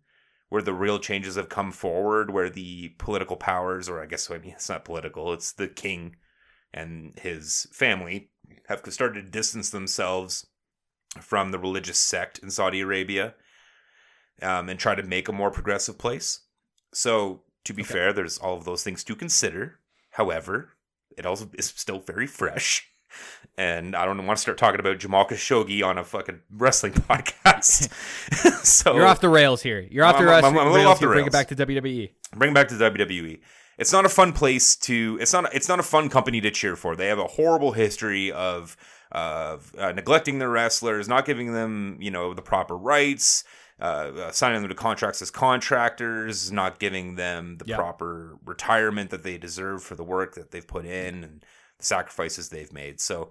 where 0.51 0.63
the 0.63 0.75
real 0.75 0.99
changes 0.99 1.37
have 1.37 1.49
come 1.49 1.73
forward 1.73 2.31
where 2.31 2.51
the 2.51 2.91
political 2.99 3.37
powers 3.37 3.89
or 3.89 4.03
i 4.03 4.07
guess 4.07 4.31
i 4.31 4.39
mean 4.39 4.53
it's 4.53 4.69
not 4.69 4.85
political 4.85 5.33
it's 5.33 5.53
the 5.53 5.69
king 5.69 6.17
and 6.73 7.19
his 7.21 7.67
family 7.73 8.31
have 8.69 8.83
started 8.91 9.23
to 9.25 9.31
distance 9.31 9.71
themselves 9.71 10.47
from 11.21 11.51
the 11.51 11.59
religious 11.59 11.99
sect 11.99 12.39
in 12.41 12.51
saudi 12.51 12.81
arabia 12.81 13.35
um, 14.43 14.69
and 14.69 14.79
try 14.79 14.95
to 14.95 15.03
make 15.03 15.29
a 15.29 15.33
more 15.33 15.51
progressive 15.51 15.99
place. 15.99 16.41
So 16.93 17.43
to 17.65 17.73
be 17.75 17.83
Okay. 17.83 17.93
fair 17.93 18.13
there's 18.13 18.39
all 18.39 18.57
of 18.57 18.65
those 18.65 18.83
things 18.83 19.05
to 19.05 19.15
consider. 19.15 19.81
However 20.13 20.77
it 21.17 21.27
also 21.27 21.51
is 21.59 21.67
still 21.67 22.01
very 22.01 22.27
fresh 22.27 22.90
and 23.59 23.95
I 23.97 24.05
don't 24.07 24.27
want 24.27 24.37
to 24.39 24.41
start 24.41 24.59
talking 24.59 24.81
about 24.81 24.99
Jamal 24.99 25.27
Khashoggi 25.27 25.85
on 25.85 25.99
a 25.99 26.05
fucking 26.05 26.41
wrestling 26.57 26.93
podcast. 26.95 27.93
so 28.65 28.95
You're 28.95 29.07
off 29.07 29.21
the 29.21 29.29
rails 29.29 29.63
here. 29.63 29.81
You're 29.91 30.05
off 30.05 30.17
I'm- 30.17 30.25
the 30.25 30.31
I'm- 30.33 30.43
rails. 30.43 30.53
I'm 30.53 30.55
a 30.55 30.59
little 30.59 30.75
rails 30.77 30.87
off 30.87 31.01
the 31.01 31.09
rails. 31.09 31.15
Bring 31.17 31.27
it 31.27 31.33
back 31.33 31.49
to. 31.49 31.57
WWE. 31.57 32.11
bring 32.37 32.51
it 32.53 32.55
back 32.55 32.69
to 32.69 32.75
WWE. 32.75 33.41
It's 33.79 33.93
not 33.93 34.05
a 34.05 34.11
fun 34.11 34.33
place 34.33 34.77
to. 34.77 35.19
It's 35.21 35.33
not. 35.33 35.55
It's 35.55 35.69
not 35.69 35.81
a 35.81 35.83
fun 35.83 36.09
company 36.11 36.41
to 36.43 36.51
cheer 36.51 36.77
for. 36.77 36.95
They 36.97 37.07
have 37.07 37.19
a 37.19 37.25
horrible 37.27 37.73
history 37.73 38.31
of 38.31 38.77
of 39.13 39.73
uh, 39.79 39.93
neglecting 39.93 40.39
their 40.39 40.51
wrestlers, 40.51 41.09
not 41.09 41.25
giving 41.25 41.53
them 41.55 41.97
you 42.01 42.11
know 42.11 42.35
the 42.35 42.43
proper 42.43 42.77
rights, 42.77 43.43
uh, 43.81 43.85
uh, 43.85 44.31
signing 44.33 44.61
them 44.61 44.69
to 44.69 44.75
contracts 44.75 45.23
as 45.23 45.31
contractors, 45.31 46.53
not 46.53 46.79
giving 46.79 47.15
them 47.15 47.57
the 47.59 47.65
Yep. 47.67 47.79
proper 47.79 48.37
retirement 48.45 49.09
that 49.11 49.23
they 49.23 49.39
deserve 49.39 49.83
for 49.83 49.95
the 49.95 50.05
work 50.05 50.35
that 50.35 50.51
they've 50.51 50.67
put 50.67 50.85
in 50.85 51.25
and 51.25 51.45
the 51.81 51.87
sacrifices 51.87 52.49
they've 52.49 52.73
made. 52.73 53.01
So. 53.01 53.31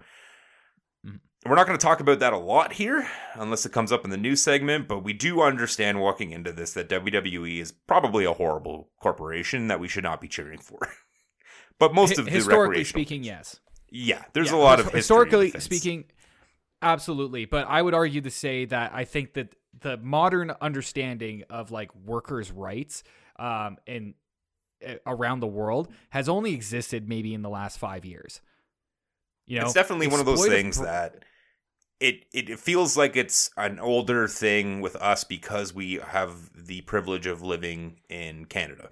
Mhm. 1.05 1.19
We're 1.45 1.55
not 1.55 1.65
going 1.67 1.77
to 1.79 1.81
talk 1.85 2.01
about 2.01 2.19
that 2.19 2.33
a 2.33 2.37
lot 2.37 2.73
here, 2.73 3.07
unless 3.35 3.65
it 3.65 3.71
comes 3.71 3.93
up 3.93 4.03
in 4.03 4.11
the 4.11 4.17
news 4.17 4.43
segment. 4.43 4.89
But 4.89 4.99
we 5.05 5.13
do 5.13 5.41
understand 5.41 6.01
walking 6.01 6.31
into 6.31 6.51
this 6.51 6.73
that 6.73 6.89
WWE 6.89 7.59
is 7.61 7.71
probably 7.71 8.25
a 8.25 8.33
horrible 8.33 8.89
corporation 9.01 9.67
that 9.69 9.79
we 9.79 9.87
should 9.87 10.03
not 10.03 10.19
be 10.19 10.27
cheering 10.27 10.59
for. 10.59 10.79
but 11.79 11.93
most 11.93 12.17
Hi- 12.17 12.21
of 12.21 12.25
the 12.25 12.31
historically 12.31 12.83
speaking, 12.83 13.23
yes. 13.23 13.61
yeah, 13.89 14.23
there's 14.33 14.51
Yeah, 14.51 14.57
a 14.57 14.59
lot 14.59 14.79
of 14.81 14.91
historically 14.91 15.51
in 15.53 15.61
speaking 15.61 16.05
absolutely 16.81 17.43
but 17.43 17.67
i 17.67 17.81
would 17.81 17.93
argue 17.93 18.21
to 18.21 18.31
say 18.31 18.63
that 18.63 18.91
i 18.93 19.03
think 19.03 19.33
that 19.33 19.53
the 19.81 19.97
modern 19.97 20.49
understanding 20.61 21.43
of 21.49 21.71
like 21.71 21.93
workers 21.93 22.51
rights 22.53 23.03
um 23.37 23.75
and 23.85 24.13
around 25.05 25.39
the 25.39 25.47
world 25.47 25.89
has 26.09 26.29
only 26.29 26.53
existed 26.53 27.07
maybe 27.07 27.33
in 27.33 27.41
the 27.41 27.49
last 27.49 27.77
five 27.77 28.05
years 28.05 28.41
you 29.45 29.59
know 29.59 29.65
it's 29.65 29.73
definitely 29.73 30.07
one 30.07 30.19
of 30.19 30.25
those 30.25 30.45
things 30.45 30.77
pro- 30.77 30.85
that 30.85 31.25
it, 31.99 32.25
it 32.33 32.49
it 32.49 32.59
feels 32.59 32.95
like 32.95 33.15
it's 33.15 33.51
an 33.57 33.79
older 33.79 34.27
thing 34.27 34.81
with 34.81 34.95
us 34.95 35.23
because 35.23 35.73
we 35.73 35.95
have 35.95 36.49
the 36.55 36.81
privilege 36.81 37.25
of 37.25 37.41
living 37.41 37.99
in 38.09 38.45
Canada, 38.45 38.91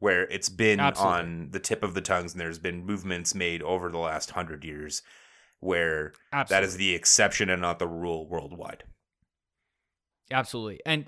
where 0.00 0.24
it's 0.24 0.48
been 0.48 0.78
Absolutely. 0.78 1.18
on 1.18 1.48
the 1.52 1.60
tip 1.60 1.82
of 1.82 1.94
the 1.94 2.02
tongues, 2.02 2.32
and 2.32 2.40
there's 2.40 2.58
been 2.58 2.84
movements 2.84 3.34
made 3.34 3.62
over 3.62 3.88
the 3.88 3.98
last 3.98 4.32
hundred 4.32 4.64
years 4.64 5.02
where 5.60 6.12
that 6.30 6.50
absolutely. 6.50 6.66
is 6.68 6.76
the 6.76 6.94
exception 6.94 7.48
and 7.48 7.62
not 7.62 7.78
the 7.78 7.88
rule 7.88 8.28
worldwide. 8.28 8.84
Absolutely. 10.30 10.80
And 10.84 11.06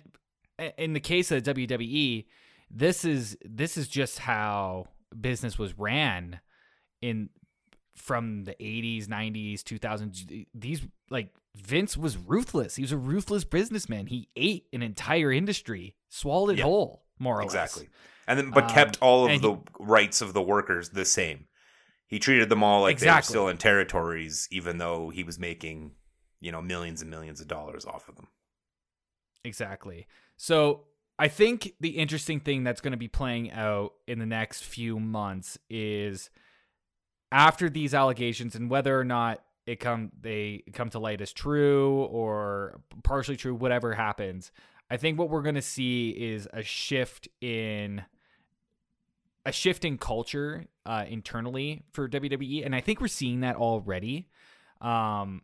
in 0.78 0.94
the 0.94 1.00
case 1.00 1.30
of 1.30 1.42
WWE, 1.42 2.24
this 2.70 3.04
is 3.04 3.36
this 3.44 3.76
is 3.76 3.88
just 3.88 4.18
how 4.18 4.86
business 5.18 5.58
was 5.58 5.78
ran 5.78 6.40
in 7.00 7.30
from 7.96 8.44
the 8.44 8.54
80s, 8.60 9.06
90s, 9.06 9.62
2000s. 9.62 10.46
These 10.54 10.82
like 11.10 11.34
Vince 11.56 11.96
was 11.96 12.16
ruthless. 12.16 12.76
He 12.76 12.82
was 12.82 12.92
a 12.92 12.96
ruthless 12.96 13.44
businessman. 13.44 14.06
He 14.06 14.28
ate 14.36 14.66
an 14.72 14.82
entire 14.82 15.32
industry, 15.32 15.96
swallowed 16.08 16.50
it 16.50 16.58
Yeah. 16.58 16.64
whole, 16.64 17.04
more 17.18 17.38
or 17.40 17.44
Exactly. 17.44 17.84
less. 17.84 17.92
And 18.28 18.38
then, 18.38 18.50
but 18.50 18.64
Um, 18.64 18.70
kept 18.70 18.98
all 19.00 19.26
of 19.26 19.40
the 19.42 19.58
rights 19.80 20.20
of 20.20 20.34
the 20.34 20.42
workers 20.42 20.90
the 20.90 21.04
same. 21.04 21.46
He 22.06 22.18
treated 22.18 22.48
them 22.48 22.62
all 22.62 22.82
like 22.82 22.98
they 22.98 23.06
were 23.06 23.12
Exactly. 23.12 23.32
still 23.32 23.48
in 23.48 23.58
territories, 23.58 24.48
even 24.50 24.78
though 24.78 25.08
he 25.10 25.24
was 25.24 25.38
making, 25.38 25.92
you 26.40 26.52
know, 26.52 26.62
millions 26.62 27.02
and 27.02 27.10
millions 27.10 27.40
of 27.40 27.48
dollars 27.48 27.84
off 27.84 28.08
of 28.08 28.16
them. 28.16 28.28
Exactly. 29.44 30.06
So 30.36 30.84
I 31.18 31.28
think 31.28 31.74
the 31.80 31.90
interesting 31.90 32.40
thing 32.40 32.62
that's 32.62 32.80
going 32.80 32.92
to 32.92 32.98
be 32.98 33.08
playing 33.08 33.50
out 33.50 33.94
in 34.06 34.18
the 34.18 34.26
next 34.26 34.62
few 34.62 35.00
months 35.00 35.58
is 35.68 36.30
after 37.32 37.68
these 37.68 37.92
allegations 37.92 38.54
and 38.54 38.70
whether 38.70 38.98
or 38.98 39.04
not 39.04 39.42
it 39.66 39.80
come 39.80 40.10
they 40.18 40.62
come 40.72 40.88
to 40.90 40.98
light 40.98 41.20
as 41.20 41.32
true 41.32 42.04
or 42.04 42.80
partially 43.02 43.36
true, 43.36 43.54
whatever 43.54 43.94
happens. 43.94 44.50
I 44.90 44.96
think 44.96 45.18
what 45.18 45.28
we're 45.28 45.42
going 45.42 45.56
to 45.56 45.62
see 45.62 46.10
is 46.10 46.48
a 46.52 46.62
shift 46.62 47.28
in 47.40 48.04
a 49.44 49.52
shift 49.52 49.84
in 49.84 49.98
culture 49.98 50.66
uh, 50.86 51.04
internally 51.08 51.82
for 51.92 52.08
WWE, 52.08 52.64
and 52.64 52.74
I 52.74 52.80
think 52.80 53.00
we're 53.00 53.08
seeing 53.08 53.40
that 53.40 53.56
already. 53.56 54.28
Um, 54.80 55.42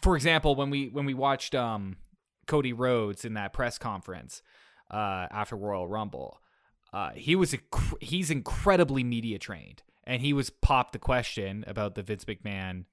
for 0.00 0.16
example, 0.16 0.56
when 0.56 0.70
we 0.70 0.88
when 0.88 1.06
we 1.06 1.14
watched 1.14 1.54
um, 1.54 1.98
Cody 2.46 2.72
Rhodes 2.72 3.24
in 3.24 3.34
that 3.34 3.52
press 3.52 3.78
conference 3.78 4.42
uh, 4.90 5.26
after 5.30 5.56
Royal 5.56 5.86
Rumble, 5.86 6.40
uh, 6.92 7.10
he 7.10 7.36
was 7.36 7.52
inc- 7.52 8.02
he's 8.02 8.30
incredibly 8.30 9.04
media 9.04 9.38
trained, 9.38 9.82
and 10.04 10.22
he 10.22 10.32
was 10.32 10.50
popped 10.50 10.92
the 10.92 10.98
question 10.98 11.64
about 11.66 11.94
the 11.94 12.02
Vince 12.02 12.24
McMahon 12.24 12.84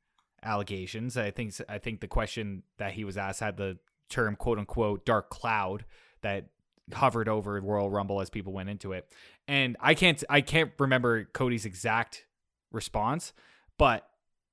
allegations. 0.43 1.17
I 1.17 1.31
think 1.31 1.53
I 1.67 1.77
think 1.79 2.01
the 2.01 2.07
question 2.07 2.63
that 2.77 2.93
he 2.93 3.03
was 3.03 3.17
asked 3.17 3.39
had 3.39 3.57
the 3.57 3.77
term 4.09 4.35
quote 4.35 4.59
unquote 4.59 5.05
dark 5.05 5.29
cloud 5.29 5.85
that 6.21 6.49
hovered 6.93 7.27
over 7.27 7.59
Royal 7.59 7.89
Rumble 7.89 8.21
as 8.21 8.29
people 8.29 8.53
went 8.53 8.69
into 8.69 8.93
it. 8.93 9.11
And 9.47 9.75
I 9.79 9.93
can't 9.93 10.23
I 10.29 10.41
can't 10.41 10.71
remember 10.79 11.25
Cody's 11.25 11.65
exact 11.65 12.25
response, 12.71 13.33
but 13.77 14.07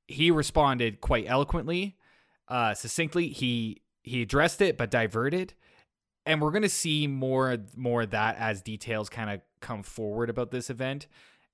he 0.06 0.30
responded 0.30 1.00
quite 1.00 1.24
eloquently, 1.26 1.96
uh, 2.48 2.74
succinctly. 2.74 3.28
He 3.28 3.82
he 4.02 4.22
addressed 4.22 4.60
it 4.60 4.76
but 4.76 4.90
diverted, 4.90 5.54
and 6.26 6.40
we're 6.40 6.50
gonna 6.50 6.68
see 6.68 7.06
more 7.06 7.58
more 7.76 8.02
of 8.02 8.10
that 8.10 8.36
as 8.38 8.62
details 8.62 9.08
kind 9.08 9.30
of 9.30 9.40
come 9.60 9.82
forward 9.82 10.30
about 10.30 10.50
this 10.50 10.70
event. 10.70 11.06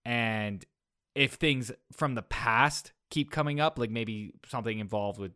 And 0.05 0.65
if 1.15 1.35
things 1.35 1.73
from 1.93 2.15
the 2.15 2.23
past 2.23 2.93
keep 3.11 3.31
coming 3.31 3.61
up, 3.61 3.79
like 3.79 3.91
maybe 3.91 4.33
something 4.49 4.79
involved 4.79 5.19
with 5.19 5.33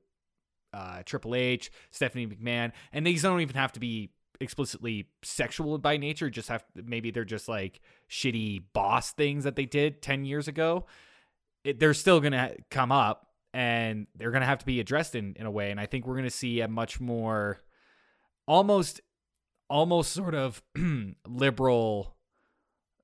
uh, 0.72 1.02
Triple 1.04 1.34
H, 1.34 1.70
Stephanie 1.90 2.26
McMahon, 2.26 2.72
and 2.92 3.06
these 3.06 3.22
don't 3.22 3.40
even 3.40 3.56
have 3.56 3.72
to 3.72 3.80
be 3.80 4.10
explicitly 4.40 5.08
sexual 5.22 5.78
by 5.78 5.96
nature. 5.96 6.30
Just 6.30 6.48
have 6.48 6.64
maybe 6.74 7.10
they're 7.10 7.24
just 7.24 7.48
like 7.48 7.80
shitty 8.10 8.62
boss 8.72 9.12
things 9.12 9.44
that 9.44 9.56
they 9.56 9.66
did 9.66 10.02
ten 10.02 10.24
years 10.24 10.48
ago. 10.48 10.86
It, 11.64 11.78
they're 11.80 11.94
still 11.94 12.20
gonna 12.20 12.54
come 12.70 12.92
up, 12.92 13.28
and 13.52 14.06
they're 14.16 14.30
gonna 14.30 14.46
have 14.46 14.58
to 14.58 14.66
be 14.66 14.80
addressed 14.80 15.14
in 15.14 15.34
in 15.36 15.46
a 15.46 15.50
way. 15.50 15.70
And 15.70 15.80
I 15.80 15.86
think 15.86 16.06
we're 16.06 16.16
gonna 16.16 16.30
see 16.30 16.60
a 16.60 16.68
much 16.68 17.00
more, 17.00 17.60
almost, 18.46 19.00
almost 19.68 20.12
sort 20.12 20.34
of 20.34 20.62
liberal, 21.28 22.16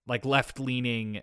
like 0.06 0.24
left 0.24 0.58
leaning 0.58 1.22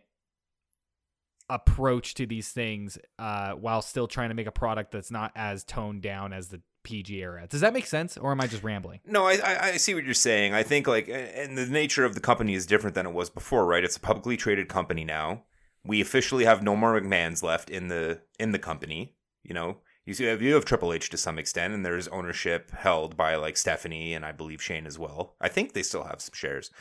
approach 1.49 2.13
to 2.15 2.25
these 2.25 2.49
things 2.49 2.97
uh, 3.19 3.53
while 3.53 3.81
still 3.81 4.07
trying 4.07 4.29
to 4.29 4.35
make 4.35 4.47
a 4.47 4.51
product 4.51 4.91
that's 4.91 5.11
not 5.11 5.31
as 5.35 5.63
toned 5.63 6.01
down 6.01 6.33
as 6.33 6.49
the 6.49 6.61
PG 6.83 7.15
era. 7.21 7.47
Does 7.49 7.61
that 7.61 7.73
make 7.73 7.85
sense, 7.85 8.17
or 8.17 8.31
am 8.31 8.39
I 8.39 8.47
just 8.47 8.63
rambling? 8.63 9.01
No, 9.05 9.25
I, 9.25 9.39
I 9.43 9.77
see 9.77 9.93
what 9.93 10.05
you're 10.05 10.13
saying. 10.13 10.53
I 10.53 10.63
think 10.63 10.87
like, 10.87 11.09
and 11.09 11.57
the 11.57 11.65
nature 11.65 12.05
of 12.05 12.15
the 12.15 12.21
company 12.21 12.53
is 12.53 12.65
different 12.65 12.95
than 12.95 13.05
it 13.05 13.13
was 13.13 13.29
before, 13.29 13.65
right? 13.65 13.83
It's 13.83 13.97
a 13.97 13.99
publicly 13.99 14.37
traded 14.37 14.69
company 14.69 15.03
now. 15.03 15.43
We 15.83 16.01
officially 16.01 16.45
have 16.45 16.63
no 16.63 16.75
more 16.75 16.99
McMahon's 16.99 17.43
left 17.43 17.69
in 17.69 17.87
the 17.87 18.21
in 18.39 18.51
the 18.51 18.59
company. 18.59 19.15
You 19.43 19.53
know, 19.53 19.77
you 20.07 20.15
see, 20.15 20.23
you 20.23 20.55
have 20.55 20.65
Triple 20.65 20.91
H 20.91 21.11
to 21.11 21.17
some 21.17 21.37
extent, 21.37 21.75
and 21.75 21.85
there's 21.85 22.07
ownership 22.07 22.71
held 22.71 23.15
by 23.15 23.35
like 23.35 23.57
Stephanie 23.57 24.15
and 24.15 24.25
I 24.25 24.31
believe 24.31 24.63
Shane 24.63 24.87
as 24.87 24.97
well. 24.97 25.35
I 25.39 25.49
think 25.49 25.73
they 25.73 25.83
still 25.83 26.05
have 26.05 26.21
some 26.21 26.33
shares 26.33 26.71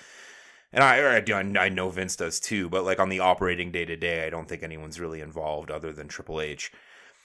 and 0.73 0.83
I, 0.83 1.17
I 1.17 1.21
do 1.21 1.35
I 1.35 1.69
know 1.69 1.89
Vince 1.91 2.17
does 2.17 2.41
too, 2.41 2.69
but 2.69 2.85
like 2.85 2.99
on 2.99 3.09
the 3.09 3.21
operating 3.21 3.71
day 3.71 3.85
to 3.85 3.97
day, 3.97 4.27
I 4.27 4.31
don't 4.31 4.49
think 4.49 4.63
anyone's 4.63 5.01
really 5.01 5.21
involved 5.21 5.71
other 5.71 5.93
than 5.93 6.09
Triple 6.09 6.41
H. 6.41 6.73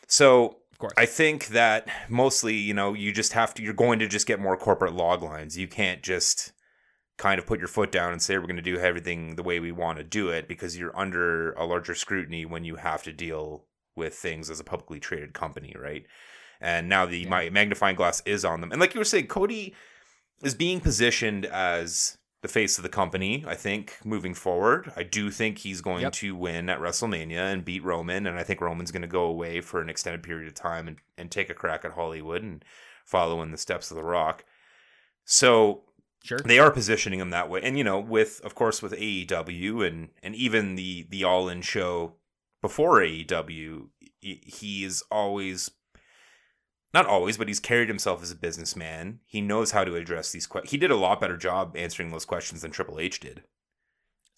So 0.07 0.57
Of. 0.79 0.91
I 0.97 1.05
think 1.05 1.47
that 1.47 1.87
mostly, 2.07 2.55
you 2.55 2.73
know, 2.73 2.93
you 2.93 3.11
just 3.11 3.33
have 3.33 3.53
to 3.55 3.63
you're 3.63 3.73
going 3.73 3.99
to 3.99 4.07
just 4.07 4.27
get 4.27 4.39
more 4.39 4.57
corporate 4.57 4.93
log 4.93 5.23
lines. 5.23 5.57
You 5.57 5.67
can't 5.67 6.01
just 6.01 6.53
kind 7.17 7.39
of 7.39 7.45
put 7.45 7.59
your 7.59 7.67
foot 7.67 7.91
down 7.91 8.11
and 8.11 8.21
say 8.21 8.37
we're 8.37 8.45
going 8.45 8.55
to 8.55 8.61
do 8.61 8.77
everything 8.77 9.35
the 9.35 9.43
way 9.43 9.59
we 9.59 9.71
want 9.71 9.97
to 9.97 10.03
do 10.03 10.29
it 10.29 10.47
because 10.47 10.77
you're 10.77 10.97
under 10.97 11.51
a 11.53 11.65
larger 11.65 11.93
scrutiny 11.93 12.45
when 12.45 12.63
you 12.63 12.77
have 12.77 13.03
to 13.03 13.13
deal 13.13 13.65
with 13.95 14.15
things 14.15 14.49
as 14.49 14.59
a 14.59 14.63
publicly 14.63 14.99
traded 14.99 15.33
company, 15.33 15.75
right? 15.79 16.05
And 16.59 16.87
now 16.87 17.05
the 17.05 17.19
Yeah. 17.19 17.29
my 17.29 17.49
magnifying 17.49 17.95
glass 17.95 18.21
is 18.25 18.45
on 18.45 18.61
them. 18.61 18.71
And 18.71 18.79
like 18.79 18.93
you 18.93 18.99
were 18.99 19.05
saying, 19.05 19.27
Cody 19.27 19.75
is 20.43 20.55
being 20.55 20.79
positioned 20.79 21.45
as 21.45 22.17
the 22.41 22.47
face 22.47 22.79
of 22.79 22.83
the 22.83 22.89
company, 22.89 23.43
I 23.47 23.53
think, 23.55 23.97
moving 24.03 24.33
forward. 24.33 24.91
I 24.95 25.03
do 25.03 25.29
think 25.29 25.59
he's 25.59 25.81
going 25.81 26.01
Yep. 26.01 26.13
to 26.13 26.35
win 26.35 26.69
at 26.69 26.79
WrestleMania 26.79 27.51
and 27.53 27.63
beat 27.63 27.83
Roman. 27.83 28.25
And 28.25 28.39
I 28.39 28.43
think 28.43 28.61
Roman's 28.61 28.91
going 28.91 29.03
to 29.03 29.07
go 29.07 29.23
away 29.25 29.61
for 29.61 29.79
an 29.81 29.89
extended 29.89 30.23
period 30.23 30.47
of 30.47 30.55
time 30.55 30.87
and, 30.87 30.97
and 31.17 31.29
take 31.29 31.49
a 31.51 31.53
crack 31.53 31.85
at 31.85 31.91
Hollywood 31.91 32.41
and 32.41 32.65
follow 33.05 33.41
in 33.43 33.51
the 33.51 33.57
steps 33.59 33.91
of 33.91 33.97
The 33.97 34.03
Rock. 34.03 34.43
So 35.25 35.83
Sure. 36.23 36.39
they 36.39 36.59
are 36.59 36.71
positioning 36.71 37.19
him 37.19 37.29
that 37.31 37.49
way. 37.49 37.61
And, 37.63 37.77
you 37.77 37.83
know, 37.83 37.99
with, 37.99 38.41
of 38.43 38.53
course, 38.55 38.81
with 38.81 38.93
AEW 38.93 39.81
and, 39.87 40.09
and 40.23 40.35
even 40.35 40.75
the, 40.75 41.07
the 41.09 41.23
All 41.23 41.47
In 41.49 41.61
show 41.61 42.15
before 42.61 43.01
AEW, 43.01 43.89
he- 44.19 44.43
he's 44.45 45.01
always 45.11 45.71
not 46.93 47.05
always, 47.05 47.37
but 47.37 47.47
he's 47.47 47.59
carried 47.61 47.87
himself 47.87 48.21
as 48.21 48.31
a 48.31 48.35
businessman. 48.35 49.21
He 49.25 49.39
knows 49.39 49.71
how 49.71 49.85
to 49.85 49.95
address 49.95 50.31
these 50.33 50.45
questions. 50.45 50.71
He 50.71 50.77
did 50.77 50.91
a 50.91 50.95
lot 50.97 51.21
better 51.21 51.37
job 51.37 51.77
answering 51.77 52.11
those 52.11 52.25
questions 52.25 52.61
than 52.63 52.71
Triple 52.71 52.99
H 52.99 53.21
did. 53.21 53.43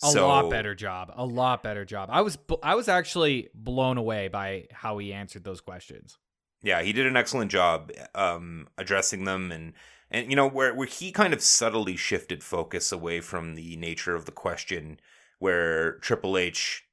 A 0.04 0.08
So- 0.12 0.28
lot 0.28 0.52
better 0.52 0.76
job. 0.76 1.12
A 1.16 1.26
lot 1.26 1.64
better 1.64 1.84
job. 1.84 2.10
I 2.12 2.22
was 2.22 2.38
I 2.62 2.76
was 2.76 2.88
actually 2.88 3.50
blown 3.56 3.98
away 3.98 4.28
by 4.28 4.68
how 4.72 4.98
he 5.00 5.12
answered 5.14 5.44
those 5.46 5.62
questions. 5.62 6.18
Yeah, 6.62 6.82
he 6.84 6.94
did 6.94 7.08
an 7.08 7.18
excellent 7.18 7.52
job 7.52 7.92
um, 8.14 8.68
addressing 8.78 9.24
them, 9.24 9.52
and 9.52 9.74
and 10.12 10.30
you 10.30 10.36
know 10.36 10.48
where 10.48 10.74
where 10.76 10.88
he 10.88 11.12
kind 11.12 11.34
of 11.34 11.42
subtly 11.42 11.96
shifted 11.96 12.44
focus 12.44 12.92
away 12.92 13.20
from 13.20 13.56
the 13.56 13.76
nature 13.78 14.16
of 14.16 14.26
the 14.26 14.32
question, 14.32 15.00
where 15.40 15.98
Triple 16.00 16.38
H 16.38 16.86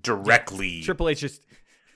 directly 0.00 0.82
Triple 0.82 1.08
H 1.08 1.20
just 1.20 1.42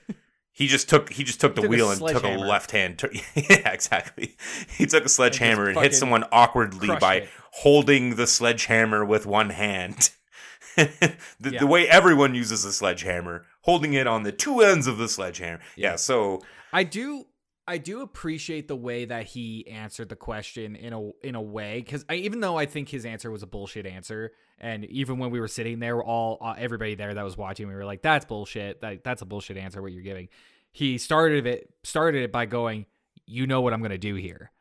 he 0.53 0.67
just 0.67 0.89
took 0.89 1.11
he 1.13 1.25
just 1.25 1.41
took 1.41 1.55
the 1.55 1.63
took 1.63 1.71
wheel 1.71 1.91
and 1.91 2.01
took 2.01 2.25
a 2.25 2.37
left 2.37 2.71
hand. 2.71 3.03
yeah, 3.35 3.71
exactly. 3.73 4.37
He 4.77 4.87
took 4.87 5.05
a 5.05 5.09
sledgehammer 5.09 5.69
and, 5.69 5.79
hit 5.79 5.95
someone 5.95 6.25
awkwardly 6.31 6.89
by 7.01 7.15
it. 7.17 7.29
holding 7.53 8.17
the 8.17 8.27
sledgehammer 8.27 9.05
with 9.05 9.27
one 9.27 9.51
hand. 9.51 10.11
the, 10.77 11.17
Yeah. 11.41 11.61
the 11.61 11.67
way 11.67 11.89
everyone 11.89 12.35
uses 12.35 12.65
a 12.65 12.73
sledgehammer, 12.73 13.45
holding 13.63 13.93
it 13.95 14.07
on 14.07 14.23
the 14.23 14.33
two 14.33 14.61
ends 14.61 14.87
of 14.87 14.99
the 14.99 15.09
sledgehammer. 15.09 15.61
Yeah, 15.77 15.91
Yeah. 15.91 15.97
so 15.97 16.43
I 16.73 16.85
do 16.85 17.27
I 17.73 17.79
do 17.79 18.03
appreciate 18.03 18.69
the 18.69 18.77
way 18.77 19.07
that 19.07 19.25
he 19.25 19.67
answered 19.67 20.11
the 20.11 20.17
question 20.17 20.77
in 20.77 20.93
a 20.93 21.11
in 21.27 21.35
a 21.35 21.41
way 21.41 21.79
because 21.81 22.05
even 22.13 22.41
though 22.41 22.59
I 22.59 22.67
think 22.67 22.91
his 22.91 23.07
answer 23.07 23.31
was 23.31 23.43
a 23.43 23.47
bullshit 23.47 23.87
answer, 23.87 24.33
and 24.59 24.85
even 24.85 25.19
when 25.19 25.31
we 25.31 25.41
were 25.41 25.49
sitting 25.49 25.79
there, 25.79 26.03
all 26.03 26.37
uh, 26.43 26.55
everybody 26.59 26.97
there 26.97 27.15
that 27.15 27.25
was 27.25 27.39
watching, 27.39 27.69
we 27.69 27.75
were 27.75 27.87
like, 27.87 28.03
"That's 28.03 28.27
bullshit. 28.27 28.83
That 28.83 29.03
that's 29.05 29.23
a 29.23 29.25
bullshit 29.25 29.57
answer. 29.57 29.81
What 29.81 29.93
you're 29.93 30.03
giving." 30.03 30.29
He 30.71 30.99
started 30.99 31.47
it 31.47 31.73
started 31.83 32.25
it 32.25 32.31
by 32.31 32.45
going, 32.45 32.85
"You 33.25 33.47
know 33.47 33.63
what 33.63 33.73
I'm 33.73 33.81
gonna 33.81 33.97
do 33.97 34.17
here," 34.17 34.53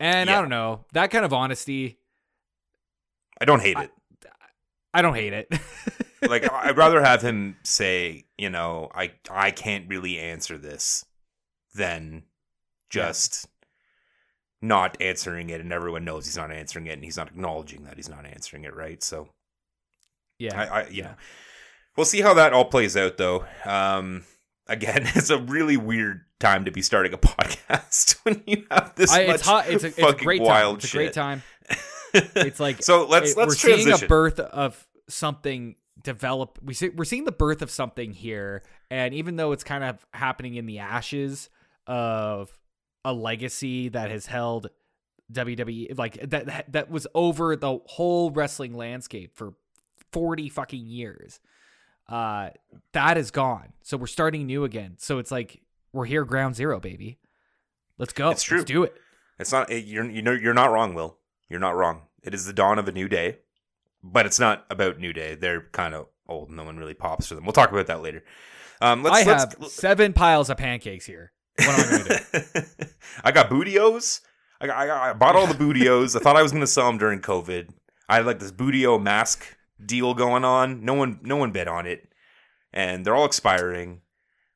and 0.00 0.28
I 0.28 0.40
don't 0.40 0.50
know 0.50 0.86
that 0.92 1.12
kind 1.12 1.24
of 1.24 1.32
honesty. 1.32 2.00
I 3.40 3.44
don't 3.44 3.62
hate 3.62 3.78
it. 3.78 3.92
I 4.92 5.02
don't 5.02 5.14
hate 5.14 5.34
it. 5.34 5.48
like 6.28 6.52
I'd 6.52 6.76
rather 6.76 7.00
have 7.00 7.22
him 7.22 7.58
say, 7.62 8.24
you 8.36 8.50
know, 8.50 8.90
I 8.92 9.12
I 9.30 9.52
can't 9.52 9.88
really 9.88 10.18
answer 10.18 10.58
this 10.58 11.04
than 11.76 12.24
just 12.90 13.46
not 14.62 14.96
answering 15.00 15.50
it 15.50 15.60
and 15.60 15.72
everyone 15.72 16.04
knows 16.04 16.26
he's 16.26 16.36
not 16.36 16.52
answering 16.52 16.86
it 16.86 16.92
and 16.92 17.04
he's 17.04 17.16
not 17.16 17.28
acknowledging 17.28 17.84
that 17.84 17.96
he's 17.96 18.08
not 18.08 18.26
answering 18.26 18.64
it, 18.64 18.74
right? 18.74 19.02
So 19.02 19.28
yeah, 20.38 20.60
I, 20.60 20.80
I 20.80 20.88
you 20.88 20.98
yeah. 20.98 21.04
know, 21.04 21.14
we'll 21.96 22.06
see 22.06 22.20
how 22.20 22.34
that 22.34 22.52
all 22.52 22.66
plays 22.66 22.96
out 22.96 23.16
though. 23.16 23.46
Um 23.64 24.24
again, 24.66 25.02
it's 25.14 25.30
a 25.30 25.38
really 25.38 25.76
weird 25.76 26.22
time 26.38 26.64
to 26.66 26.70
be 26.70 26.82
starting 26.82 27.12
a 27.14 27.18
podcast 27.18 28.18
when 28.24 28.42
you 28.46 28.66
have 28.70 28.94
this 28.96 29.10
I, 29.12 29.26
much 29.26 29.36
it's 29.36 29.44
hot. 29.44 29.68
It's 29.68 29.84
a, 29.84 29.88
it's 29.88 29.98
a 29.98 30.02
fucking 30.02 30.24
great 30.24 30.38
time. 30.38 30.46
wild 30.46 30.76
It's 30.84 30.92
a 30.92 30.96
great 30.96 31.12
time. 31.12 31.42
It's 32.12 32.60
like 32.60 32.82
so 32.82 33.06
let's 33.06 33.32
it- 33.32 33.36
let's 33.38 33.50
we're 33.50 33.70
transition. 33.70 33.96
seeing 33.96 34.04
a 34.04 34.08
birth 34.08 34.40
of 34.40 34.86
something 35.08 35.76
develop. 36.02 36.58
We 36.62 36.74
see 36.74 36.88
we're 36.88 37.04
seeing 37.04 37.24
the 37.24 37.32
birth 37.32 37.62
of 37.62 37.70
something 37.70 38.12
here, 38.12 38.62
and 38.90 39.14
even 39.14 39.36
though 39.36 39.52
it's 39.52 39.64
kind 39.64 39.84
of 39.84 40.04
happening 40.12 40.56
in 40.56 40.66
the 40.66 40.80
ashes 40.80 41.50
of 41.86 42.50
a 43.04 43.12
legacy 43.12 43.88
that 43.88 44.10
has 44.10 44.26
held 44.26 44.70
WWE, 45.32 45.96
like 45.96 46.20
that 46.30 46.72
that 46.72 46.90
was 46.90 47.06
over 47.14 47.56
the 47.56 47.78
whole 47.86 48.30
wrestling 48.30 48.74
landscape 48.74 49.36
for 49.36 49.54
forty 50.12 50.48
fucking 50.48 50.86
years. 50.86 51.40
Uh, 52.08 52.50
that 52.92 53.16
is 53.16 53.30
gone. 53.30 53.72
So 53.82 53.96
we're 53.96 54.06
starting 54.08 54.46
new 54.46 54.64
again. 54.64 54.96
So 54.98 55.18
it's 55.18 55.30
like 55.30 55.62
we're 55.92 56.06
here, 56.06 56.24
ground 56.24 56.56
zero, 56.56 56.80
baby. 56.80 57.18
Let's 57.98 58.12
go. 58.12 58.30
It's 58.30 58.42
true. 58.42 58.58
Let's 58.58 58.68
do 58.68 58.82
it. 58.82 58.94
It's 59.38 59.52
not 59.52 59.70
you're 59.70 60.08
you 60.08 60.22
know 60.22 60.32
you're 60.32 60.54
not 60.54 60.72
wrong, 60.72 60.94
Will. 60.94 61.18
You're 61.48 61.60
not 61.60 61.76
wrong. 61.76 62.02
It 62.22 62.34
is 62.34 62.46
the 62.46 62.52
dawn 62.52 62.78
of 62.78 62.88
a 62.88 62.92
new 62.92 63.08
day, 63.08 63.38
but 64.02 64.26
it's 64.26 64.38
not 64.38 64.66
about 64.68 64.98
new 64.98 65.12
day. 65.12 65.34
They're 65.34 65.62
kind 65.72 65.94
of 65.94 66.06
old. 66.28 66.50
No 66.50 66.64
one 66.64 66.76
really 66.76 66.94
pops 66.94 67.28
for 67.28 67.34
them. 67.34 67.44
We'll 67.44 67.52
talk 67.52 67.70
about 67.70 67.86
that 67.86 68.02
later. 68.02 68.24
Um, 68.80 69.02
let's, 69.02 69.26
I 69.26 69.30
let's, 69.30 69.54
have 69.54 69.70
seven 69.70 70.12
piles 70.12 70.48
of 70.50 70.56
pancakes 70.56 71.06
here. 71.06 71.32
What 71.56 71.68
am 71.68 71.80
I 71.80 71.90
going 71.90 72.04
to 72.04 72.50
do? 72.54 72.86
I 73.24 73.32
got 73.32 73.50
bootios. 73.50 74.20
I, 74.60 74.66
got, 74.66 74.76
I, 74.76 74.86
got, 74.86 75.02
I 75.02 75.12
bought 75.12 75.36
all 75.36 75.46
the 75.46 75.54
bootios. 75.54 76.16
I 76.16 76.20
thought 76.20 76.36
I 76.36 76.42
was 76.42 76.52
going 76.52 76.62
to 76.62 76.66
sell 76.66 76.86
them 76.86 76.98
during 76.98 77.20
COVID. 77.20 77.70
I 78.08 78.16
had 78.16 78.26
like 78.26 78.40
this 78.40 78.52
bootio 78.52 79.00
mask 79.00 79.56
deal 79.84 80.14
going 80.14 80.44
on. 80.44 80.84
No 80.84 80.94
one, 80.94 81.20
no 81.22 81.36
one 81.36 81.52
bid 81.52 81.68
on 81.68 81.86
it, 81.86 82.12
and 82.72 83.04
they're 83.04 83.14
all 83.14 83.24
expiring. 83.24 84.00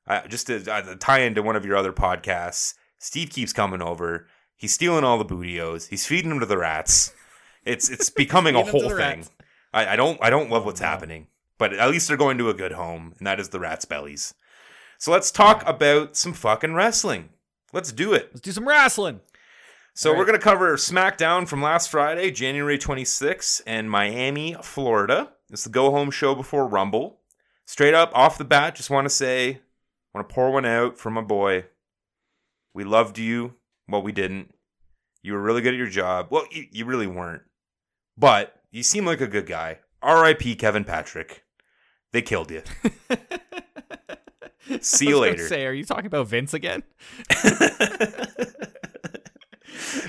I, 0.07 0.26
just 0.26 0.49
to 0.49 0.70
uh, 0.70 0.97
tie 0.99 1.20
into 1.20 1.42
one 1.42 1.57
of 1.57 1.64
your 1.64 1.76
other 1.76 1.92
podcasts, 1.92 2.74
Steve 2.99 3.30
keeps 3.30 3.53
coming 3.53 3.80
over. 3.80 4.26
He's 4.57 4.72
stealing 4.72 5.05
all 5.05 5.18
the 5.18 5.24
bootios. 5.24 5.88
He's 5.88 6.07
feeding 6.07 6.30
them 6.30 6.40
to 6.40 6.47
the 6.47 6.59
rats. 6.59 7.14
It's 7.64 7.88
it's 7.88 8.11
becoming 8.24 8.55
a 8.55 8.64
Feeding 8.64 8.74
'em 8.74 8.80
to 8.80 8.88
whole 8.88 8.97
thing. 8.97 9.26
I, 9.72 9.88
I 9.88 9.97
don't 9.97 10.18
I 10.22 10.30
don't 10.30 10.51
love 10.51 10.64
what's 10.64 10.80
no. 10.80 10.86
happening, 10.86 11.28
but 11.59 11.72
at 11.72 11.90
least 11.90 12.09
they're 12.09 12.16
going 12.16 12.38
to 12.38 12.51
a 12.51 12.55
good 12.55 12.72
home, 12.72 13.14
and 13.18 13.26
that 13.26 13.40
is 13.40 13.49
the 13.49 13.61
rats' 13.61 13.84
bellies. 13.84 14.34
So 14.99 15.12
let's 15.12 15.30
talk 15.30 15.62
about 15.66 16.16
some 16.16 16.32
fucking 16.32 16.74
wrestling. 16.74 17.30
Let's 17.72 17.92
do 17.92 18.12
it. 18.12 18.30
Let's 18.32 18.40
do 18.40 18.53
some 18.53 18.68
wrestling. 18.68 19.20
So 19.95 20.11
All 20.11 20.16
we're 20.16 20.24
going 20.24 20.38
to 20.38 20.45
cover 20.45 20.76
SmackDown 20.76 21.47
from 21.47 21.62
last 21.62 21.88
Friday, 21.88 22.30
January 22.30 22.78
26th, 22.78 23.64
in 23.66 23.88
Miami, 23.88 24.57
Florida. 24.62 25.32
It's 25.51 25.64
the 25.64 25.70
go 25.70 25.90
home 25.90 26.11
show 26.11 26.34
before 26.34 26.66
Rumble. 26.66 27.20
Straight 27.66 27.95
up 27.95 28.11
off 28.14 28.38
the 28.38 28.45
bat, 28.45 28.74
just 28.74 28.90
want 28.90 29.05
to 29.05 29.11
say, 29.11 29.61
want 30.12 30.28
to 30.28 30.34
pour 30.34 30.51
one 30.51 30.64
out 30.64 30.99
for 30.99 31.11
my 31.11 31.20
boy. 31.20 31.66
We 32.74 32.84
loved 32.84 33.18
you. 33.18 33.55
Well, 33.88 34.03
we 34.03 34.12
didn't. 34.12 34.55
You 35.22 35.32
were 35.34 35.40
really 35.40 35.62
good 35.62 35.74
at 35.74 35.78
your 35.78 35.86
job. 35.86 36.26
Well, 36.30 36.47
you, 36.51 36.66
you 36.70 36.84
really 36.84 37.07
weren't. 37.07 37.42
But 38.16 38.61
you 38.70 38.82
seem 38.82 39.07
like 39.07 39.20
a 39.20 39.26
good 39.26 39.47
guy. 39.47 39.78
R.I.P. 40.03 40.57
Kevin 40.57 40.84
Patrick. 40.84 41.45
They 42.12 42.20
killed 42.22 42.51
you. 42.51 42.62
See 44.81 45.09
you 45.09 45.17
I 45.17 45.21
was 45.21 45.27
gonna 45.29 45.31
later. 45.33 45.49
Say, 45.49 45.67
are 45.67 45.73
you 45.73 45.85
talking 45.85 46.07
about 46.07 46.29
Vince 46.29 46.55
again? 46.55 46.83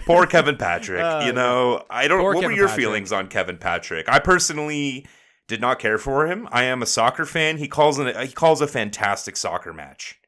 Poor 0.06 0.26
Kevin 0.28 0.58
Patrick. 0.58 1.02
Oh, 1.04 1.20
you 1.26 1.34
know, 1.34 1.84
I 1.90 2.08
don't. 2.08 2.24
What 2.24 2.36
were 2.44 2.52
your 2.52 2.68
Patrick. 2.68 2.86
feelings 2.86 3.12
on 3.12 3.28
Kevin 3.28 3.58
Patrick? 3.58 4.08
I 4.08 4.20
personally 4.20 5.06
did 5.48 5.62
not 5.62 5.80
care 5.80 5.98
for 5.98 6.28
him. 6.28 6.48
I 6.52 6.64
am 6.64 6.82
a 6.82 6.86
soccer 6.86 7.26
fan. 7.26 7.58
He 7.58 7.68
calls 7.68 7.98
an, 8.00 8.08
he 8.28 8.34
calls 8.34 8.62
a 8.62 8.68
fantastic 8.68 9.36
soccer 9.38 9.74
match, 9.74 10.20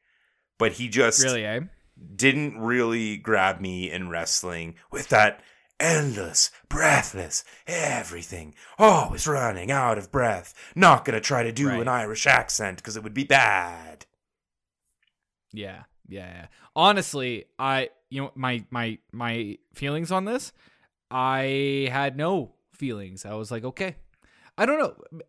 but 0.58 0.72
he 0.72 0.88
just 0.88 1.22
Really, 1.22 1.44
eh? 1.44 1.60
didn't 2.16 2.58
really 2.60 3.16
grab 3.16 3.60
me 3.60 3.90
in 3.90 4.08
wrestling 4.10 4.74
with 4.90 5.08
that 5.08 5.40
endless, 5.80 6.50
breathless, 6.68 7.44
everything, 7.68 8.54
always 8.78 9.26
running 9.28 9.70
out 9.70 9.98
of 9.98 10.10
breath. 10.10 10.52
Not 10.74 11.04
gonna 11.04 11.20
try 11.20 11.42
to 11.44 11.52
do 11.52 11.68
Right. 11.68 11.80
an 11.80 11.88
Irish 11.88 12.26
accent 12.26 12.78
because 12.78 12.96
it 12.96 13.04
would 13.04 13.14
be 13.14 13.24
bad. 13.24 14.06
Yeah, 15.52 15.84
yeah, 16.08 16.26
yeah. 16.26 16.46
Honestly, 16.74 17.46
I 17.58 17.90
you 18.10 18.22
know 18.22 18.32
my 18.34 18.64
my 18.70 18.98
my 19.12 19.58
feelings 19.74 20.10
on 20.10 20.24
this, 20.24 20.52
I 21.10 21.88
had 21.90 22.16
no 22.16 22.54
feelings. 22.72 23.24
I 23.24 23.34
was 23.34 23.50
like, 23.50 23.64
okay, 23.64 23.96
I 24.56 24.66
don't 24.66 24.78
know. 24.78 25.20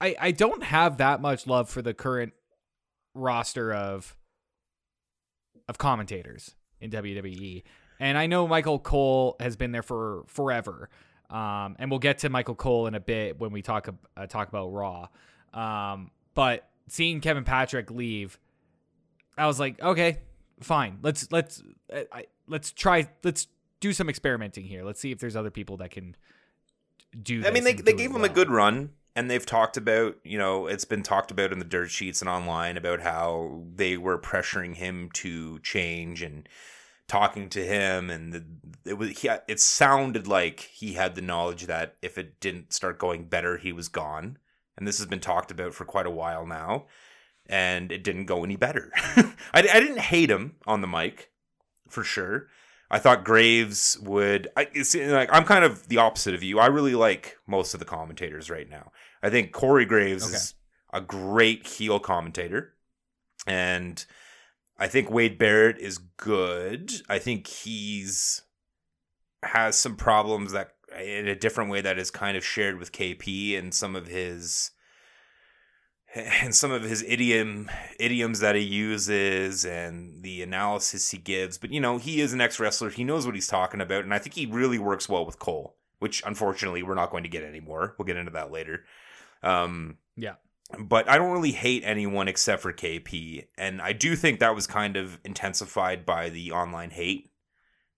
I 0.00 0.16
I 0.20 0.30
don't 0.32 0.62
have 0.62 0.98
that 0.98 1.20
much 1.20 1.46
love 1.46 1.68
for 1.68 1.82
the 1.82 1.94
current 1.94 2.32
roster 3.14 3.72
of 3.72 4.16
of 5.68 5.78
commentators 5.78 6.54
in 6.80 6.90
WWE, 6.90 7.62
and 7.98 8.16
I 8.18 8.26
know 8.26 8.46
Michael 8.46 8.78
Cole 8.78 9.36
has 9.40 9.56
been 9.56 9.72
there 9.72 9.82
for 9.82 10.24
forever. 10.26 10.88
Um, 11.28 11.74
and 11.80 11.90
we'll 11.90 11.98
get 11.98 12.18
to 12.18 12.28
Michael 12.28 12.54
Cole 12.54 12.86
in 12.86 12.94
a 12.94 13.00
bit 13.00 13.40
when 13.40 13.50
we 13.50 13.62
talk 13.62 13.88
uh, 14.16 14.26
talk 14.26 14.48
about 14.48 14.68
Raw. 14.72 15.08
Um, 15.52 16.10
but 16.34 16.68
seeing 16.88 17.20
Kevin 17.20 17.44
Patrick 17.44 17.90
leave, 17.90 18.38
I 19.36 19.46
was 19.46 19.60
like, 19.60 19.80
okay, 19.82 20.18
fine. 20.60 20.98
Let's 21.02 21.30
let's 21.30 21.62
I, 21.92 22.26
let's 22.46 22.72
try 22.72 23.08
let's 23.22 23.48
do 23.80 23.92
some 23.92 24.08
experimenting 24.08 24.64
here. 24.64 24.84
Let's 24.84 25.00
see 25.00 25.12
if 25.12 25.18
there's 25.18 25.36
other 25.36 25.50
people 25.50 25.76
that 25.78 25.90
can 25.90 26.16
do. 27.22 27.44
I 27.46 27.50
mean, 27.50 27.64
they, 27.64 27.74
they 27.74 27.92
gave 27.92 28.10
it 28.10 28.16
him 28.16 28.24
a 28.24 28.28
good 28.28 28.50
run, 28.50 28.90
and 29.14 29.30
they've 29.30 29.44
talked 29.44 29.76
about, 29.76 30.16
you 30.24 30.38
know, 30.38 30.66
it's 30.66 30.84
been 30.84 31.02
talked 31.02 31.30
about 31.30 31.52
in 31.52 31.58
the 31.58 31.64
dirt 31.64 31.90
sheets 31.90 32.20
and 32.20 32.28
online 32.28 32.76
about 32.76 33.00
how 33.00 33.64
they 33.74 33.96
were 33.96 34.18
pressuring 34.18 34.76
him 34.76 35.10
to 35.14 35.58
change 35.60 36.22
and 36.22 36.48
talking 37.08 37.48
to 37.50 37.64
him, 37.64 38.10
and 38.10 38.32
the, 38.32 38.44
it 38.84 38.94
was 38.94 39.20
he, 39.20 39.28
it 39.46 39.60
sounded 39.60 40.26
like 40.26 40.60
he 40.60 40.94
had 40.94 41.14
the 41.14 41.22
knowledge 41.22 41.66
that 41.66 41.96
if 42.02 42.18
it 42.18 42.40
didn't 42.40 42.72
start 42.72 42.98
going 42.98 43.24
better, 43.24 43.58
he 43.58 43.72
was 43.72 43.88
gone, 43.88 44.38
and 44.76 44.88
this 44.88 44.98
has 44.98 45.06
been 45.06 45.20
talked 45.20 45.50
about 45.50 45.72
for 45.72 45.84
quite 45.84 46.06
a 46.06 46.10
while 46.10 46.46
now, 46.46 46.86
and 47.48 47.90
it 47.92 48.02
didn't 48.04 48.26
go 48.26 48.44
any 48.44 48.56
better. 48.56 48.90
I, 48.96 49.34
I 49.54 49.80
didn't 49.80 49.98
hate 50.00 50.30
him 50.30 50.56
on 50.66 50.80
the 50.80 50.86
mic, 50.86 51.30
for 51.88 52.04
sure. 52.04 52.48
I 52.90 52.98
thought 52.98 53.24
Graves 53.24 53.98
would. 54.00 54.48
I 54.56 54.68
like 54.96 55.28
I'm 55.32 55.44
kind 55.44 55.64
of 55.64 55.88
the 55.88 55.98
opposite 55.98 56.34
of 56.34 56.42
you. 56.42 56.58
I 56.60 56.66
really 56.66 56.94
like 56.94 57.36
most 57.46 57.74
of 57.74 57.80
the 57.80 57.86
commentators 57.86 58.48
right 58.48 58.68
now. 58.70 58.92
I 59.22 59.30
think 59.30 59.52
Corey 59.52 59.84
Graves 59.84 60.24
Okay. 60.24 60.36
is 60.36 60.54
a 60.92 61.00
great 61.00 61.66
heel 61.66 61.98
commentator, 61.98 62.74
and 63.46 64.04
I 64.78 64.86
think 64.86 65.10
Wade 65.10 65.36
Barrett 65.36 65.78
is 65.78 65.98
good. 65.98 66.92
I 67.08 67.18
think 67.18 67.48
he's 67.48 68.42
has 69.42 69.76
some 69.76 69.96
problems 69.96 70.52
that 70.52 70.72
in 71.00 71.26
a 71.28 71.34
different 71.36 71.70
way 71.70 71.80
that 71.80 71.98
is 71.98 72.10
kind 72.10 72.36
of 72.36 72.44
shared 72.44 72.78
with 72.78 72.92
KP 72.92 73.58
and 73.58 73.74
some 73.74 73.96
of 73.96 74.06
his 74.06 74.70
and 76.16 76.54
some 76.54 76.70
of 76.72 76.82
his 76.82 77.02
idiom 77.06 77.70
idioms 78.00 78.40
that 78.40 78.54
he 78.54 78.62
uses 78.62 79.64
and 79.64 80.22
the 80.22 80.42
analysis 80.42 81.10
he 81.10 81.18
gives. 81.18 81.58
But 81.58 81.70
you 81.72 81.80
know, 81.80 81.98
he 81.98 82.20
is 82.20 82.32
an 82.32 82.40
ex 82.40 82.58
wrestler. 82.58 82.90
He 82.90 83.04
knows 83.04 83.26
what 83.26 83.34
he's 83.34 83.46
talking 83.48 83.80
about, 83.80 84.04
and 84.04 84.14
I 84.14 84.18
think 84.18 84.34
he 84.34 84.46
really 84.46 84.78
works 84.78 85.08
well 85.08 85.26
with 85.26 85.38
Cole, 85.38 85.76
which 85.98 86.22
unfortunately 86.26 86.82
we're 86.82 86.94
not 86.94 87.10
going 87.10 87.24
to 87.24 87.28
get 87.28 87.44
anymore. 87.44 87.94
We'll 87.98 88.06
get 88.06 88.16
into 88.16 88.32
that 88.32 88.50
later. 88.50 88.84
Um, 89.42 89.98
Yeah. 90.16 90.34
but 90.78 91.08
I 91.08 91.18
don't 91.18 91.32
really 91.32 91.52
hate 91.52 91.82
anyone 91.84 92.28
except 92.28 92.62
for 92.62 92.72
KP, 92.72 93.46
and 93.58 93.80
I 93.82 93.92
do 93.92 94.16
think 94.16 94.40
that 94.40 94.54
was 94.54 94.66
kind 94.66 94.96
of 94.96 95.20
intensified 95.24 96.06
by 96.06 96.30
the 96.30 96.50
online 96.52 96.90
hate. 96.90 97.30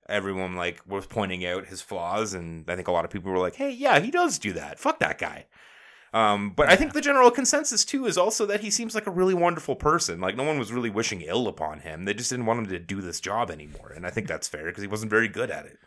Everyone 0.08 0.56
like 0.56 0.80
was 0.86 1.06
pointing 1.06 1.44
out 1.46 1.66
his 1.66 1.82
flaws, 1.82 2.32
and 2.34 2.68
I 2.68 2.74
think 2.76 2.88
a 2.88 2.92
lot 2.92 3.04
of 3.04 3.10
people 3.10 3.30
were 3.30 3.38
like, 3.38 3.56
"Hey, 3.56 3.70
yeah, 3.70 4.00
he 4.00 4.10
does 4.10 4.38
do 4.38 4.52
that. 4.54 4.78
Fuck 4.78 4.98
that 5.00 5.18
guy." 5.18 5.46
Um, 6.14 6.52
but 6.56 6.68
I 6.68 6.76
think 6.76 6.94
the 6.94 7.00
general 7.00 7.30
consensus 7.30 7.84
too 7.84 8.06
is 8.06 8.16
also 8.16 8.46
that 8.46 8.60
he 8.60 8.70
seems 8.70 8.94
like 8.94 9.06
a 9.06 9.10
really 9.10 9.34
wonderful 9.34 9.76
person. 9.76 10.20
Like 10.20 10.36
no 10.36 10.42
one 10.42 10.58
was 10.58 10.72
really 10.72 10.90
wishing 10.90 11.20
ill 11.20 11.48
upon 11.48 11.80
him. 11.80 12.04
They 12.04 12.14
just 12.14 12.30
didn't 12.30 12.46
want 12.46 12.60
him 12.60 12.66
to 12.68 12.78
do 12.78 13.00
this 13.00 13.20
job 13.20 13.50
anymore, 13.50 13.92
and 13.94 14.06
I 14.06 14.10
think 14.10 14.26
that's 14.26 14.48
fair 14.48 14.66
because 14.66 14.82
he 14.82 14.88
wasn't 14.88 15.10
very 15.10 15.28
good 15.28 15.50
at 15.50 15.66
it. 15.66 15.78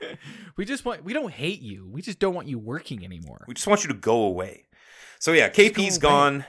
we 0.56 0.64
just 0.64 0.84
want 0.84 1.04
we 1.04 1.12
don't 1.12 1.32
hate 1.32 1.62
you. 1.62 1.88
We 1.90 2.00
just 2.00 2.18
don't 2.20 2.34
want 2.34 2.46
you 2.46 2.58
working 2.58 3.04
anymore. 3.04 3.44
We 3.48 3.54
just 3.54 3.66
want 3.66 3.82
you 3.82 3.88
to 3.88 3.98
go 3.98 4.22
away. 4.22 4.66
So 5.18 5.32
yeah, 5.32 5.48
KP's 5.48 5.98
go 5.98 6.08
gone, 6.08 6.44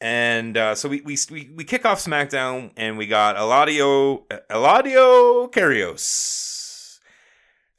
and 0.00 0.56
uh, 0.56 0.74
so 0.76 0.88
we, 0.88 1.00
we 1.00 1.16
we 1.30 1.50
we 1.54 1.64
kick 1.64 1.84
off 1.84 2.04
SmackDown, 2.04 2.70
and 2.76 2.96
we 2.96 3.06
got 3.06 3.36
Eladio 3.36 4.22
Eladio 4.50 5.50
Carrión. 5.50 5.98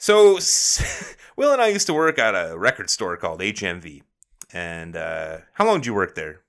So 0.04 0.38
Will 1.38 1.54
and 1.54 1.62
I 1.62 1.68
used 1.68 1.88
to 1.88 1.94
work 1.94 2.20
at 2.20 2.36
a 2.36 2.58
record 2.58 2.90
store 2.90 3.16
called 3.16 3.40
HMV, 3.40 4.02
and 4.52 4.98
uh, 4.98 5.38
how 5.54 5.66
long 5.66 5.78
did 5.78 5.86
you 5.86 5.94
work 5.94 6.14
there? 6.16 6.42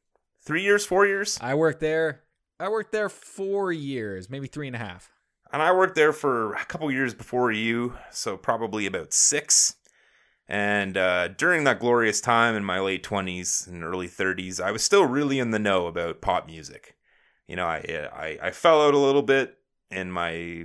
Three 0.43 0.65
years, 0.65 0.85
four 0.85 1.07
years, 1.07 1.39
I 1.41 1.55
worked 1.55 1.79
there. 1.79 2.25
I 2.59 2.69
worked 2.69 2.91
there 2.91 3.09
four 3.09 3.73
years, 3.73 4.29
maybe 4.29 4.49
three 4.49 4.67
and 4.67 4.75
a 4.75 4.81
half. 4.81 5.09
and 5.53 5.63
I 5.63 5.73
worked 5.73 5.95
there 5.95 6.13
for 6.13 6.55
a 6.55 6.65
couple 6.65 6.91
years 6.91 7.15
before 7.15 7.53
you, 7.53 7.97
so 8.11 8.37
probably 8.37 8.87
about 8.87 9.13
six. 9.13 9.77
And 10.49 10.97
uh, 10.97 11.29
during 11.29 11.63
that 11.63 11.79
glorious 11.79 12.21
time 12.21 12.57
in 12.57 12.65
my 12.65 12.81
late 12.81 13.05
20s 13.05 13.69
and 13.69 13.85
early 13.85 14.09
30s, 14.09 14.61
I 14.61 14.73
was 14.73 14.83
still 14.83 15.07
really 15.07 15.39
in 15.39 15.53
the 15.53 15.61
know 15.61 15.87
about 15.87 16.21
pop 16.21 16.49
music. 16.49 16.97
You 17.47 17.55
know, 17.55 17.67
I, 17.67 18.09
I, 18.13 18.49
I 18.49 18.51
fell 18.51 18.85
out 18.85 18.95
a 18.95 18.99
little 18.99 19.23
bit 19.23 19.59
in 19.93 20.11
my 20.11 20.65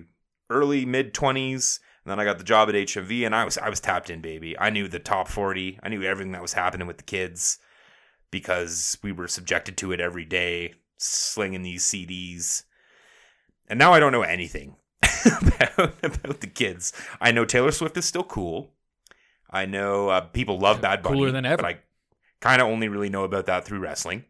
early 0.49 0.87
mid 0.87 1.13
20s. 1.13 1.81
And 2.09 2.17
then 2.17 2.25
I 2.25 2.27
got 2.27 2.39
the 2.39 2.43
job 2.43 2.69
at 2.69 2.75
HMV 2.75 3.23
and 3.23 3.35
I 3.35 3.45
was 3.45 3.59
I 3.59 3.69
was 3.69 3.79
tapped 3.79 4.09
in, 4.09 4.19
baby. 4.19 4.57
I 4.57 4.71
knew 4.71 4.87
the 4.87 4.97
top 4.97 5.27
40. 5.27 5.77
I 5.83 5.89
knew 5.89 6.01
everything 6.01 6.31
that 6.31 6.41
was 6.41 6.53
happening 6.53 6.87
with 6.87 6.97
the 6.97 7.03
kids 7.03 7.59
because 8.31 8.97
we 9.03 9.11
were 9.11 9.27
subjected 9.27 9.77
to 9.77 9.91
it 9.91 9.99
every 9.99 10.25
day, 10.25 10.73
slinging 10.97 11.61
these 11.61 11.83
CDs. 11.85 12.63
And 13.67 13.77
now 13.77 13.93
I 13.93 13.99
don't 13.99 14.11
know 14.11 14.23
anything 14.23 14.77
about, 15.39 16.03
about 16.03 16.41
the 16.41 16.47
kids. 16.47 16.93
I 17.21 17.31
know 17.31 17.45
Taylor 17.45 17.71
Swift 17.71 17.95
is 17.95 18.05
still 18.05 18.23
cool. 18.23 18.71
I 19.51 19.67
know 19.67 20.09
uh, 20.09 20.21
people 20.21 20.57
love 20.57 20.81
Bad 20.81 21.03
Bunny. 21.03 21.15
Cooler 21.15 21.31
than 21.31 21.45
ever. 21.45 21.61
But 21.61 21.65
I 21.67 21.79
kind 22.39 22.59
of 22.59 22.69
only 22.69 22.87
really 22.87 23.09
know 23.09 23.23
about 23.23 23.45
that 23.45 23.65
through 23.65 23.81
wrestling. 23.81 24.25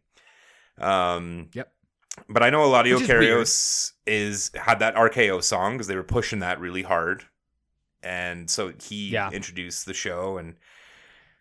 Um, 0.78 1.48
Yep. 1.54 1.72
But 2.28 2.44
I 2.44 2.50
know 2.50 2.60
Eladio 2.68 2.98
Carrión 2.98 3.94
is 4.06 4.52
had 4.54 4.80
that 4.80 4.96
RKO 4.96 5.42
song 5.42 5.76
because 5.76 5.88
they 5.88 5.96
were 5.96 6.04
pushing 6.04 6.40
that 6.40 6.60
really 6.60 6.84
hard, 6.84 7.24
and 8.04 8.50
so 8.50 8.74
he 8.82 9.10
Yeah. 9.10 9.30
introduced 9.32 9.86
the 9.86 9.93
show 9.93 10.38
and. 10.38 10.56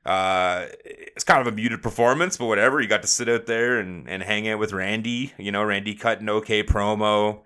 Uh, 0.07 0.69
it's 0.87 1.25
kind 1.25 1.41
of 1.41 1.47
a 1.47 1.55
muted 1.55 1.83
performance, 1.83 2.39
but 2.39 2.47
whatever. 2.47 2.81
You 2.81 2.89
got 2.89 3.03
to 3.03 3.09
sit 3.09 3.29
out 3.29 3.45
there 3.45 3.79
and, 3.79 4.09
and 4.09 4.23
hang 4.23 4.49
out 4.49 4.59
with 4.59 4.73
Randy. 4.73 5.35
You 5.37 5.53
know, 5.53 5.63
Randy 5.63 5.95
cut 5.95 6.21
an 6.21 6.31
okay 6.31 6.63
promo. 6.63 7.43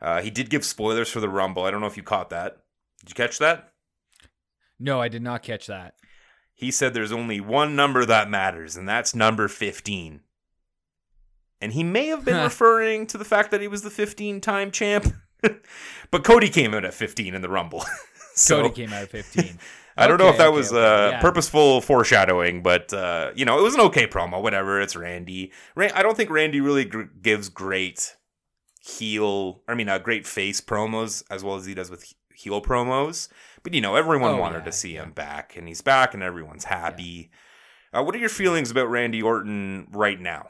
Uh, 0.00 0.20
he 0.20 0.28
did 0.28 0.50
give 0.50 0.64
spoilers 0.64 1.08
for 1.08 1.20
the 1.20 1.28
Rumble. 1.28 1.62
I 1.62 1.70
don't 1.70 1.80
know 1.80 1.86
if 1.86 1.96
you 1.96 2.02
caught 2.02 2.30
that. 2.30 2.56
Did 3.00 3.10
you 3.10 3.14
catch 3.14 3.38
that? 3.38 3.72
No, 4.80 5.00
I 5.00 5.06
did 5.06 5.22
not 5.22 5.44
catch 5.44 5.68
that. 5.68 5.94
He 6.52 6.72
said 6.72 6.94
there's 6.94 7.12
only 7.12 7.40
one 7.40 7.76
number 7.76 8.04
that 8.04 8.28
matters, 8.28 8.76
and 8.76 8.88
that's 8.88 9.14
number 9.14 9.46
15. 9.46 10.20
And 11.60 11.72
he 11.74 11.84
may 11.84 12.06
have 12.06 12.24
been 12.24 12.42
referring 12.42 13.06
to 13.08 13.18
the 13.18 13.24
fact 13.24 13.52
that 13.52 13.60
he 13.60 13.68
was 13.68 13.82
the 13.82 13.90
15 13.90 14.40
time 14.40 14.70
champ. 14.72 15.14
but 16.10 16.24
Cody 16.24 16.48
came 16.48 16.74
out 16.74 16.84
at 16.84 16.94
15 16.94 17.34
in 17.34 17.42
the 17.42 17.48
Rumble. 17.48 17.84
so 18.40 18.62
Cody 18.62 18.74
came 18.74 18.92
out 18.92 19.02
at 19.02 19.10
15. 19.10 19.58
I 19.96 20.06
don't 20.06 20.18
know 20.18 20.28
if 20.28 20.38
that 20.38 20.48
okay, 20.48 20.56
was 20.56 20.72
okay, 20.72 20.78
uh, 20.82 21.10
yeah. 21.10 21.20
purposeful 21.20 21.80
foreshadowing, 21.82 22.62
but 22.62 22.92
uh, 22.92 23.32
you 23.34 23.44
know, 23.44 23.58
it 23.58 23.62
was 23.62 23.74
an 23.74 23.80
okay 23.82 24.06
promo. 24.06 24.40
Whatever, 24.42 24.80
it's 24.80 24.96
Randy. 24.96 25.52
Ran- 25.74 25.92
I 25.92 26.02
don't 26.02 26.16
think 26.16 26.30
Randy 26.30 26.60
really 26.60 26.84
gr- 26.86 27.02
gives 27.20 27.48
great 27.50 28.16
heel. 28.80 29.62
I 29.68 29.74
mean, 29.74 29.88
uh, 29.90 29.98
great 29.98 30.26
face 30.26 30.60
promos 30.60 31.22
as 31.30 31.44
well 31.44 31.56
as 31.56 31.66
he 31.66 31.74
does 31.74 31.90
with 31.90 32.04
he- 32.04 32.16
heel 32.34 32.62
promos. 32.62 33.28
But 33.62 33.74
you 33.74 33.82
know, 33.82 33.94
everyone 33.96 34.30
Oh, 34.32 34.36
wanted 34.38 34.60
yeah, 34.60 34.64
to 34.64 34.72
see 34.72 34.94
yeah. 34.94 35.02
him 35.02 35.10
back, 35.12 35.54
and 35.56 35.68
he's 35.68 35.82
back, 35.82 36.14
and 36.14 36.22
everyone's 36.22 36.64
happy. 36.64 37.30
Uh, 37.92 38.02
what 38.02 38.14
are 38.14 38.18
your 38.18 38.28
feelings 38.30 38.70
about 38.70 38.88
Randy 38.88 39.20
Orton 39.20 39.88
right 39.92 40.18
now? 40.18 40.48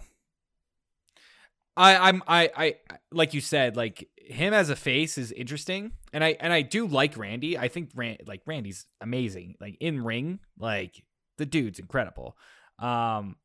I, 1.76 2.09
I'm 2.09 2.22
I, 2.28 2.51
I 2.57 2.74
like 3.11 3.32
you 3.34 3.41
said, 3.41 3.76
like 3.76 4.09
him 4.31 4.55
as 4.55 4.70
a 4.70 4.76
face 4.76 5.18
is 5.18 5.33
interesting, 5.33 5.93
and 6.12 6.22
I 6.22 6.37
and 6.41 6.53
I 6.53 6.62
do 6.62 6.87
like 6.87 7.16
Randy. 7.16 7.59
I 7.59 7.68
think 7.68 7.91
Ran, 7.95 8.18
like 8.26 8.43
Randy's 8.47 8.87
amazing, 9.01 9.57
like 9.61 9.76
in 9.81 10.03
ring, 10.05 10.41
like 10.59 11.03
the 11.39 11.47
dude's 11.47 11.78
incredible. 11.78 12.37
Um, 12.78 13.37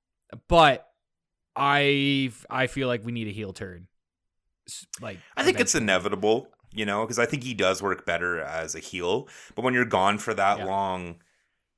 but 0.48 0.88
I 1.56 2.32
I 2.50 2.68
feel 2.68 2.88
like 2.88 3.04
we 3.04 3.12
need 3.12 3.28
a 3.28 3.32
heel 3.32 3.54
turn. 3.54 3.88
Like 5.02 5.20
I 5.36 5.44
think 5.44 5.60
it's 5.60 5.76
inevitable, 5.76 6.50
you 6.74 6.86
know, 6.86 7.04
because 7.04 7.20
I 7.20 7.26
think 7.26 7.44
he 7.44 7.54
does 7.54 7.82
work 7.82 8.06
better 8.06 8.40
as 8.40 8.76
a 8.76 8.80
heel. 8.80 9.28
But 9.56 9.64
when 9.64 9.74
you're 9.74 9.86
gone 9.86 10.18
for 10.18 10.34
that 10.34 10.60
yeah. 10.60 10.66
long, 10.66 11.16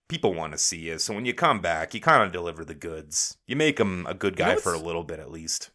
people 0.10 0.34
want 0.34 0.53
to 0.53 0.58
see 0.58 0.80
you. 0.80 0.99
So 0.99 1.14
when 1.14 1.26
you 1.26 1.34
come 1.34 1.62
back, 1.62 1.93
you 1.93 2.01
kind 2.01 2.24
of 2.24 2.32
deliver 2.32 2.66
the 2.66 2.76
goods. 2.76 3.38
You 3.45 3.55
make 3.55 3.80
him 3.80 4.05
a 4.08 4.14
good 4.14 4.36
guy 4.36 4.49
you 4.49 4.55
know 4.55 4.62
for 4.62 4.74
a 4.74 4.80
little 4.80 5.03
bit 5.03 5.20
at 5.20 5.32
least. 5.32 5.72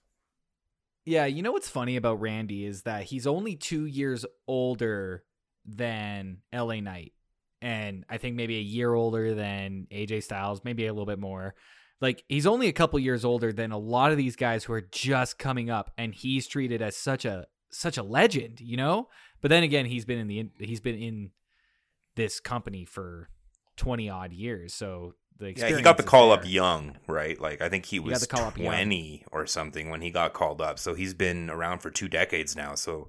Yeah, 1.05 1.27
you 1.27 1.43
know 1.43 1.53
what's 1.53 1.69
funny 1.69 1.97
about 1.97 2.21
Randy 2.21 2.65
is 2.65 2.83
that 2.83 3.05
he's 3.05 3.27
only 3.27 3.57
two 3.57 3.87
years 3.87 4.25
older 4.47 5.25
than 5.65 6.39
LA 6.53 6.81
Knight. 6.81 7.13
And 7.61 8.05
I 8.09 8.19
think 8.19 8.37
maybe 8.37 8.57
a 8.57 8.63
year 8.63 8.93
older 8.93 9.35
than 9.35 9.87
AJ 9.91 10.25
Styles, 10.25 10.63
maybe 10.65 10.87
a 10.87 10.93
little 10.93 11.07
bit 11.07 11.19
more. 11.19 11.55
Like 12.01 12.25
he's 12.29 12.47
only 12.47 12.67
a 12.69 12.73
couple 12.73 12.99
years 12.99 13.25
older 13.25 13.53
than 13.53 13.71
a 13.71 13.79
lot 13.79 14.11
of 14.11 14.17
these 14.17 14.35
guys 14.35 14.65
who 14.65 14.73
are 14.73 14.81
just 14.81 15.39
coming 15.39 15.71
up, 15.71 15.93
and 15.97 16.13
he's 16.13 16.49
treated 16.49 16.83
as 16.83 16.97
such 16.97 17.25
a 17.25 17.47
such 17.71 17.97
a 17.97 18.03
legend, 18.03 18.61
you 18.61 18.77
know. 18.77 19.09
But 19.41 19.51
then 19.51 19.63
again, 19.63 19.87
he's 19.87 20.05
been 20.05 20.19
in 20.19 20.27
the 20.27 20.51
he's 20.59 20.81
been 20.81 20.99
in 20.99 21.31
this 22.17 22.41
company 22.41 22.85
for 22.85 23.29
twenty 23.77 24.11
odd 24.11 24.33
years, 24.33 24.75
so 24.75 25.15
the 25.43 25.53
yeah, 25.55 25.77
he 25.77 25.83
got 25.83 25.97
the 25.97 26.03
call 26.03 26.31
there. 26.31 26.39
up 26.39 26.49
young, 26.49 26.97
right? 27.07 27.41
Like 27.41 27.61
I 27.61 27.69
think 27.69 27.85
he 27.87 27.99
was 27.99 28.23
he 28.23 28.27
twenty 28.27 29.25
or 29.33 29.47
something 29.47 29.91
when 29.91 30.01
he 30.01 30.11
got 30.11 30.33
called 30.33 30.61
up. 30.61 30.79
So 30.79 30.95
he's 30.95 31.15
been 31.15 31.51
around 31.51 31.81
for 31.81 31.91
two 31.91 32.09
decades 32.09 32.57
now. 32.57 32.75
So 32.75 33.09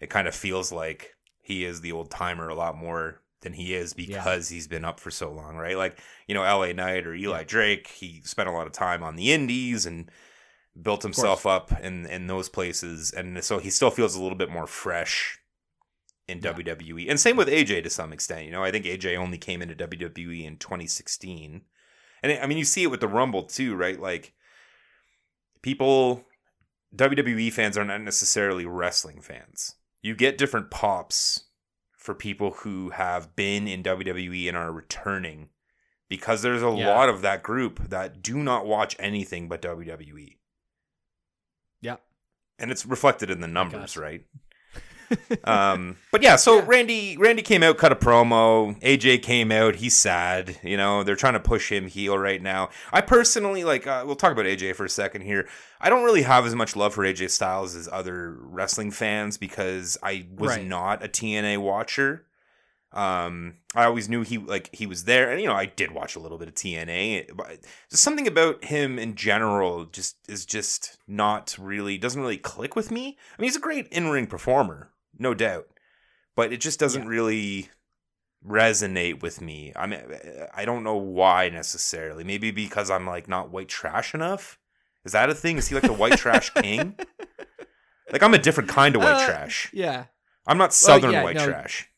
it 0.00 0.10
kind 0.10 0.26
of 0.26 0.34
feels 0.34 0.72
like 0.72 1.14
he 1.40 1.64
is 1.64 1.80
the 1.80 1.92
old 1.92 2.10
timer 2.10 2.48
a 2.48 2.54
lot 2.54 2.76
more 2.76 3.20
than 3.42 3.52
he 3.52 3.74
is 3.74 3.92
because 3.92 4.50
yeah. 4.50 4.56
he's 4.56 4.66
been 4.66 4.84
up 4.84 4.98
for 4.98 5.10
so 5.10 5.30
long, 5.30 5.56
right? 5.56 5.76
Like, 5.76 6.00
you 6.26 6.34
know, 6.34 6.42
LA 6.42 6.72
Knight 6.72 7.06
or 7.06 7.14
Eli 7.14 7.38
yeah. 7.38 7.44
Drake, 7.44 7.86
he 7.86 8.20
spent 8.24 8.48
a 8.48 8.52
lot 8.52 8.66
of 8.66 8.72
time 8.72 9.02
on 9.04 9.14
the 9.14 9.32
indies 9.32 9.86
and 9.86 10.10
built 10.82 11.02
himself 11.02 11.46
up 11.46 11.72
in 11.80 12.06
in 12.06 12.26
those 12.26 12.48
places 12.48 13.10
and 13.10 13.42
so 13.42 13.58
he 13.58 13.70
still 13.70 13.90
feels 13.90 14.14
a 14.14 14.22
little 14.22 14.38
bit 14.38 14.50
more 14.50 14.66
fresh 14.66 15.38
in 16.28 16.40
yeah. 16.42 16.52
WWE. 16.52 17.08
And 17.08 17.18
same 17.18 17.36
with 17.36 17.48
AJ 17.48 17.84
to 17.84 17.90
some 17.90 18.12
extent. 18.12 18.44
You 18.44 18.52
know, 18.52 18.62
I 18.62 18.70
think 18.70 18.84
AJ 18.84 19.16
only 19.16 19.38
came 19.38 19.62
into 19.62 19.74
WWE 19.74 20.44
in 20.44 20.58
2016. 20.58 21.62
And 22.22 22.32
I 22.32 22.46
mean, 22.46 22.58
you 22.58 22.64
see 22.64 22.82
it 22.82 22.90
with 22.90 23.00
the 23.00 23.08
Rumble 23.08 23.44
too, 23.44 23.74
right? 23.74 23.98
Like 23.98 24.34
people 25.62 26.24
WWE 26.94 27.52
fans 27.52 27.76
are 27.76 27.84
not 27.84 28.02
necessarily 28.02 28.66
wrestling 28.66 29.20
fans. 29.20 29.74
You 30.02 30.14
get 30.14 30.38
different 30.38 30.70
pops 30.70 31.44
for 31.96 32.14
people 32.14 32.52
who 32.52 32.90
have 32.90 33.34
been 33.34 33.66
in 33.66 33.82
WWE 33.82 34.48
and 34.48 34.56
are 34.56 34.72
returning 34.72 35.48
because 36.08 36.42
there's 36.42 36.62
a 36.62 36.74
yeah. 36.74 36.88
lot 36.88 37.08
of 37.08 37.22
that 37.22 37.42
group 37.42 37.90
that 37.90 38.22
do 38.22 38.38
not 38.38 38.66
watch 38.66 38.96
anything 38.98 39.48
but 39.48 39.60
WWE. 39.60 40.36
Yeah. 41.82 41.96
And 42.58 42.70
it's 42.70 42.86
reflected 42.86 43.30
in 43.30 43.40
the 43.40 43.46
numbers, 43.46 43.96
right? 43.96 44.24
Um, 45.44 45.96
but 46.12 46.22
yeah, 46.22 46.36
so 46.36 46.56
yeah. 46.56 46.64
Randy 46.66 47.16
Randy 47.16 47.42
came 47.42 47.62
out, 47.62 47.78
cut 47.78 47.92
a 47.92 47.96
promo. 47.96 48.80
AJ 48.80 49.22
came 49.22 49.50
out. 49.50 49.76
He's 49.76 49.96
sad. 49.96 50.58
You 50.62 50.76
know, 50.76 51.02
they're 51.02 51.16
trying 51.16 51.34
to 51.34 51.40
push 51.40 51.70
him 51.70 51.86
heel 51.86 52.18
right 52.18 52.42
now. 52.42 52.70
I 52.92 53.00
personally 53.00 53.64
like. 53.64 53.86
Uh, 53.86 54.04
we'll 54.06 54.16
talk 54.16 54.32
about 54.32 54.46
AJ 54.46 54.76
for 54.76 54.84
a 54.84 54.90
second 54.90 55.22
here. 55.22 55.48
I 55.80 55.90
don't 55.90 56.04
really 56.04 56.22
have 56.22 56.46
as 56.46 56.54
much 56.54 56.76
love 56.76 56.94
for 56.94 57.04
AJ 57.04 57.30
Styles 57.30 57.74
as 57.74 57.88
other 57.90 58.36
wrestling 58.40 58.90
fans 58.90 59.38
because 59.38 59.96
I 60.02 60.26
was 60.36 60.50
right. 60.50 60.66
not 60.66 61.04
a 61.04 61.08
TNA 61.08 61.58
watcher. 61.58 62.26
Um, 62.92 63.56
I 63.74 63.84
always 63.84 64.08
knew 64.08 64.22
he 64.22 64.38
like 64.38 64.74
he 64.74 64.86
was 64.86 65.04
there, 65.04 65.30
and 65.30 65.40
you 65.40 65.46
know 65.46 65.54
I 65.54 65.66
did 65.66 65.92
watch 65.92 66.16
a 66.16 66.20
little 66.20 66.38
bit 66.38 66.48
of 66.48 66.54
TNA. 66.54 67.36
But 67.36 67.58
just 67.90 68.02
something 68.02 68.26
about 68.26 68.64
him 68.64 68.98
in 68.98 69.14
general 69.14 69.84
just 69.84 70.16
is 70.28 70.46
just 70.46 70.96
not 71.06 71.54
really 71.58 71.98
doesn't 71.98 72.20
really 72.20 72.38
click 72.38 72.74
with 72.74 72.90
me. 72.90 73.18
I 73.36 73.42
mean, 73.42 73.48
he's 73.48 73.56
a 73.56 73.60
great 73.60 73.88
in 73.88 74.08
ring 74.08 74.26
performer, 74.26 74.90
no 75.18 75.34
doubt, 75.34 75.68
but 76.36 76.52
it 76.52 76.60
just 76.60 76.78
doesn't 76.78 77.02
yeah. 77.02 77.08
really 77.08 77.68
resonate 78.46 79.22
with 79.22 79.40
me. 79.40 79.72
I 79.74 79.86
mean, 79.86 80.00
I 80.54 80.64
don't 80.64 80.84
know 80.84 80.96
why 80.96 81.48
necessarily. 81.48 82.24
Maybe 82.24 82.50
because 82.50 82.90
I'm 82.90 83.06
like 83.06 83.28
not 83.28 83.50
white 83.50 83.68
trash 83.68 84.14
enough. 84.14 84.58
Is 85.04 85.12
that 85.12 85.30
a 85.30 85.34
thing? 85.34 85.58
Is 85.58 85.68
he 85.68 85.74
like 85.74 85.84
the 85.84 85.92
white 85.92 86.18
trash 86.18 86.50
king? 86.62 86.96
Like 88.12 88.22
I'm 88.22 88.34
a 88.34 88.38
different 88.38 88.70
kind 88.70 88.96
of 88.96 89.02
white 89.02 89.22
uh, 89.22 89.26
trash. 89.26 89.70
Yeah. 89.72 90.04
I'm 90.46 90.58
not 90.58 90.72
southern 90.72 91.10
well, 91.10 91.20
yeah, 91.20 91.24
white 91.24 91.36
no, 91.36 91.46
trash. 91.46 91.88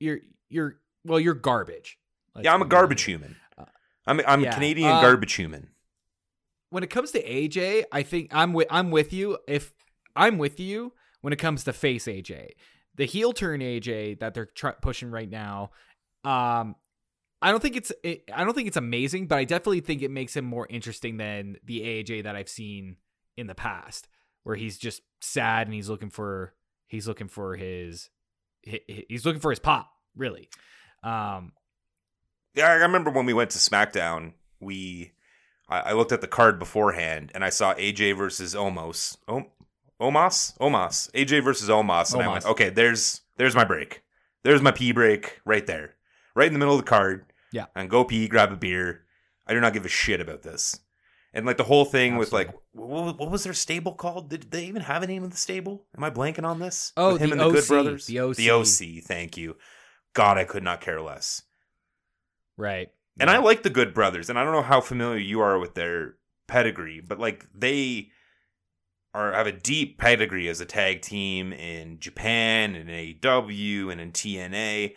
You're 0.00 0.18
you're 0.48 0.76
well, 1.04 1.18
you're 1.18 1.34
garbage. 1.34 1.98
yeah, 2.40 2.52
I'm 2.52 2.62
a 2.62 2.66
garbage 2.66 3.02
human. 3.02 3.36
Uh, 3.56 3.64
I'm 4.06 4.20
I'm 4.26 4.42
yeah. 4.42 4.54
Canadian 4.54 4.90
uh, 4.90 5.00
garbage 5.00 5.34
human. 5.34 5.68
When 6.70 6.82
it 6.82 6.90
comes 6.90 7.10
to 7.12 7.22
AJ, 7.22 7.84
I 7.90 8.02
think 8.02 8.30
I'm 8.32 8.52
with 8.52 8.68
I'm 8.70 8.90
with 8.90 9.12
you. 9.12 9.38
If 9.48 9.72
I'm 10.14 10.36
with 10.36 10.60
you 10.60 10.92
when 11.20 11.32
it 11.32 11.38
comes 11.38 11.64
to 11.64 11.72
face 11.72 12.06
AJ. 12.06 12.50
The 12.96 13.04
heel 13.04 13.32
turn 13.32 13.60
AJ 13.60 14.20
that 14.20 14.34
they're 14.34 14.46
tr- 14.46 14.70
pushing 14.82 15.10
right 15.10 15.30
now, 15.30 15.70
um, 16.24 16.74
I 17.40 17.50
don't 17.50 17.60
think 17.60 17.76
it's 17.76 17.92
it, 18.02 18.28
I 18.34 18.44
don't 18.44 18.54
think 18.54 18.68
it's 18.68 18.76
amazing, 18.76 19.28
but 19.28 19.38
I 19.38 19.44
definitely 19.44 19.80
think 19.80 20.02
it 20.02 20.10
makes 20.10 20.36
him 20.36 20.44
more 20.44 20.66
interesting 20.68 21.16
than 21.16 21.56
the 21.64 21.80
AJ 21.80 22.24
that 22.24 22.34
I've 22.34 22.48
seen 22.48 22.96
in 23.36 23.46
the 23.46 23.54
past, 23.54 24.08
where 24.42 24.56
he's 24.56 24.76
just 24.76 25.02
sad 25.20 25.66
and 25.66 25.74
he's 25.74 25.88
looking 25.88 26.10
for 26.10 26.54
he's 26.88 27.06
looking 27.06 27.28
for 27.28 27.54
his 27.54 28.10
he's 28.62 29.24
looking 29.24 29.40
for 29.40 29.50
his 29.50 29.60
pop, 29.60 29.90
really. 30.16 30.48
Um, 31.04 31.52
yeah, 32.54 32.66
I 32.66 32.74
remember 32.74 33.10
when 33.10 33.26
we 33.26 33.32
went 33.32 33.50
to 33.50 33.58
SmackDown, 33.58 34.32
we 34.58 35.12
I, 35.68 35.92
looked 35.92 36.12
at 36.12 36.22
the 36.22 36.26
card 36.26 36.58
beforehand 36.58 37.30
and 37.34 37.44
I 37.44 37.50
saw 37.50 37.74
AJ 37.74 38.16
versus 38.16 38.54
Omos. 38.54 39.16
Oh, 39.28 39.44
Omos, 40.00 40.56
Omos, 40.58 41.10
AJ 41.12 41.42
versus 41.42 41.68
Omos, 41.68 42.12
and 42.12 42.22
Omos. 42.22 42.24
I 42.24 42.28
went, 42.28 42.46
okay, 42.46 42.70
there's 42.70 43.22
there's 43.36 43.54
my 43.54 43.64
break. 43.64 44.02
There's 44.44 44.62
my 44.62 44.70
pee 44.70 44.92
break 44.92 45.40
right 45.44 45.66
there, 45.66 45.96
right 46.34 46.46
in 46.46 46.52
the 46.52 46.58
middle 46.58 46.74
of 46.74 46.80
the 46.80 46.88
card. 46.88 47.26
Yeah, 47.52 47.66
and 47.74 47.90
go 47.90 48.04
pee, 48.04 48.28
grab 48.28 48.52
a 48.52 48.56
beer. 48.56 49.04
I 49.46 49.54
do 49.54 49.60
not 49.60 49.72
give 49.72 49.84
a 49.84 49.88
shit 49.88 50.20
about 50.20 50.42
this. 50.42 50.78
And 51.34 51.46
like 51.46 51.56
the 51.56 51.64
whole 51.64 51.84
thing 51.84 52.14
Absolutely. 52.14 52.20
with 52.20 52.32
like, 52.32 52.60
what, 52.72 53.18
what, 53.18 53.30
was 53.30 53.44
their 53.44 53.52
stable 53.52 53.92
called? 53.92 54.30
Did 54.30 54.50
they 54.50 54.64
even 54.64 54.82
have 54.82 55.02
a 55.02 55.06
name 55.06 55.24
of 55.24 55.30
the 55.30 55.36
stable? 55.36 55.84
Am 55.96 56.02
I 56.02 56.10
blanking 56.10 56.44
on 56.44 56.58
this? 56.58 56.92
Oh, 56.96 57.12
with 57.12 57.22
him 57.22 57.32
and 57.32 57.40
the 57.40 57.46
OC, 57.46 57.52
Good 57.52 57.68
Brothers. 57.68 58.06
The 58.06 58.20
OC. 58.20 58.36
The 58.36 58.50
OC. 58.50 59.04
Thank 59.04 59.36
you. 59.36 59.56
God, 60.14 60.38
I 60.38 60.44
could 60.44 60.62
not 60.62 60.80
care 60.80 61.00
less. 61.00 61.42
Right. 62.56 62.88
And 63.20 63.28
yeah. 63.28 63.36
I 63.36 63.38
like 63.38 63.62
the 63.62 63.70
Good 63.70 63.94
Brothers, 63.94 64.30
and 64.30 64.38
I 64.38 64.44
don't 64.44 64.52
know 64.52 64.62
how 64.62 64.80
familiar 64.80 65.18
you 65.18 65.40
are 65.40 65.58
with 65.58 65.74
their 65.74 66.16
pedigree, 66.46 67.00
but 67.00 67.18
like 67.18 67.46
they 67.54 68.10
are 69.14 69.32
have 69.32 69.46
a 69.46 69.52
deep 69.52 69.98
pedigree 69.98 70.48
as 70.48 70.60
a 70.60 70.66
tag 70.66 71.02
team 71.02 71.52
in 71.52 71.98
Japan 71.98 72.74
and 72.74 72.88
AEW 72.88 73.90
and 73.90 74.00
in 74.00 74.12
TNA, 74.12 74.94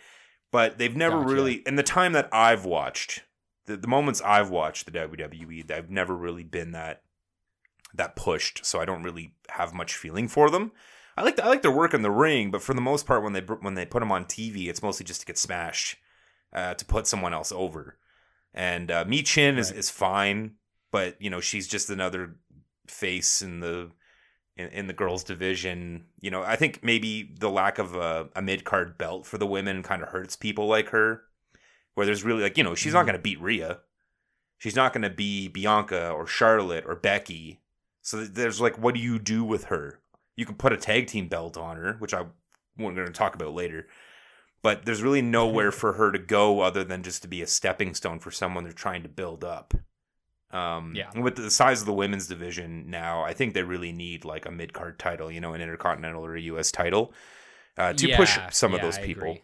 but 0.50 0.78
they've 0.78 0.96
never 0.96 1.20
gotcha. 1.20 1.34
really 1.34 1.54
in 1.66 1.76
the 1.76 1.82
time 1.82 2.12
that 2.12 2.28
I've 2.32 2.64
watched, 2.64 3.22
the, 3.66 3.76
the 3.76 3.88
moments 3.88 4.20
I've 4.20 4.50
watched 4.50 4.86
the 4.86 4.92
WWE, 4.92 5.66
they've 5.66 5.90
never 5.90 6.14
really 6.14 6.44
been 6.44 6.72
that 6.72 7.02
that 7.94 8.16
pushed, 8.16 8.64
so 8.64 8.80
I 8.80 8.84
don't 8.84 9.02
really 9.02 9.34
have 9.50 9.74
much 9.74 9.94
feeling 9.96 10.28
for 10.28 10.50
them. 10.50 10.72
I 11.16 11.22
like 11.22 11.36
the, 11.36 11.44
I 11.44 11.48
like 11.48 11.62
their 11.62 11.70
work 11.70 11.92
in 11.92 12.02
the 12.02 12.10
ring, 12.10 12.50
but 12.50 12.62
for 12.62 12.74
the 12.74 12.80
most 12.80 13.06
part, 13.06 13.22
when 13.22 13.32
they 13.32 13.40
when 13.40 13.74
they 13.74 13.84
put 13.84 14.00
them 14.00 14.12
on 14.12 14.24
TV, 14.24 14.68
it's 14.68 14.82
mostly 14.82 15.04
just 15.04 15.20
to 15.20 15.26
get 15.26 15.38
smashed, 15.38 15.96
uh, 16.52 16.74
to 16.74 16.84
put 16.84 17.06
someone 17.06 17.34
else 17.34 17.52
over. 17.52 17.98
And 18.54 18.90
uh, 18.90 19.04
Michin 19.04 19.52
right. 19.52 19.58
is 19.58 19.70
is 19.70 19.90
fine, 19.90 20.52
but 20.90 21.20
you 21.20 21.28
know 21.28 21.40
she's 21.40 21.68
just 21.68 21.90
another 21.90 22.36
face 22.86 23.42
in 23.42 23.60
the 23.60 23.90
in, 24.56 24.68
in 24.68 24.86
the 24.86 24.92
girls 24.92 25.24
division. 25.24 26.04
You 26.20 26.30
know, 26.30 26.42
I 26.42 26.56
think 26.56 26.82
maybe 26.82 27.34
the 27.38 27.50
lack 27.50 27.78
of 27.78 27.94
a, 27.94 28.28
a 28.36 28.42
mid 28.42 28.64
card 28.64 28.98
belt 28.98 29.26
for 29.26 29.38
the 29.38 29.46
women 29.46 29.82
kind 29.82 30.02
of 30.02 30.10
hurts 30.10 30.36
people 30.36 30.66
like 30.66 30.88
her. 30.90 31.22
Where 31.94 32.06
there's 32.06 32.24
really 32.24 32.42
like 32.42 32.56
you 32.56 32.64
know 32.64 32.74
she's 32.74 32.90
mm-hmm. 32.90 32.98
not 32.98 33.06
going 33.06 33.16
to 33.16 33.22
beat 33.22 33.40
Rhea, 33.40 33.80
she's 34.58 34.76
not 34.76 34.92
going 34.92 35.02
to 35.02 35.10
be 35.10 35.48
Bianca 35.48 36.10
or 36.10 36.26
Charlotte 36.26 36.84
or 36.86 36.94
Becky. 36.94 37.60
So 38.00 38.24
there's 38.24 38.60
like, 38.60 38.78
what 38.78 38.94
do 38.94 39.00
you 39.00 39.18
do 39.18 39.44
with 39.44 39.64
her? 39.64 40.00
You 40.34 40.46
can 40.46 40.56
put 40.56 40.72
a 40.72 40.76
tag 40.76 41.06
team 41.06 41.28
belt 41.28 41.56
on 41.56 41.76
her, 41.76 41.94
which 41.98 42.14
I 42.14 42.24
we're 42.78 42.92
going 42.92 43.06
to 43.06 43.12
talk 43.12 43.34
about 43.34 43.54
later. 43.54 43.88
But 44.62 44.84
there's 44.84 45.02
really 45.02 45.22
nowhere 45.38 45.72
for 45.72 45.94
her 45.94 46.12
to 46.12 46.18
go 46.18 46.60
other 46.60 46.84
than 46.84 47.02
just 47.02 47.22
to 47.22 47.28
be 47.28 47.42
a 47.42 47.46
stepping 47.46 47.94
stone 47.94 48.18
for 48.18 48.30
someone 48.30 48.64
they're 48.64 48.72
trying 48.72 49.02
to 49.02 49.08
build 49.08 49.44
up. 49.44 49.74
Um, 50.52 50.92
yeah. 50.94 51.18
With 51.18 51.36
the 51.36 51.50
size 51.50 51.80
of 51.80 51.86
the 51.86 51.92
women's 51.92 52.26
division 52.26 52.90
now, 52.90 53.22
I 53.22 53.32
think 53.32 53.54
they 53.54 53.62
really 53.62 53.92
need 53.92 54.24
like 54.24 54.44
a 54.46 54.50
mid 54.50 54.72
card 54.72 54.98
title, 54.98 55.30
you 55.30 55.40
know, 55.40 55.54
an 55.54 55.60
intercontinental 55.60 56.24
or 56.24 56.36
a 56.36 56.40
U.S. 56.42 56.70
title 56.70 57.12
uh, 57.78 57.94
to 57.94 58.08
yeah, 58.08 58.16
push 58.16 58.38
some 58.50 58.72
yeah, 58.72 58.76
of 58.76 58.82
those 58.82 58.98
people. 58.98 59.38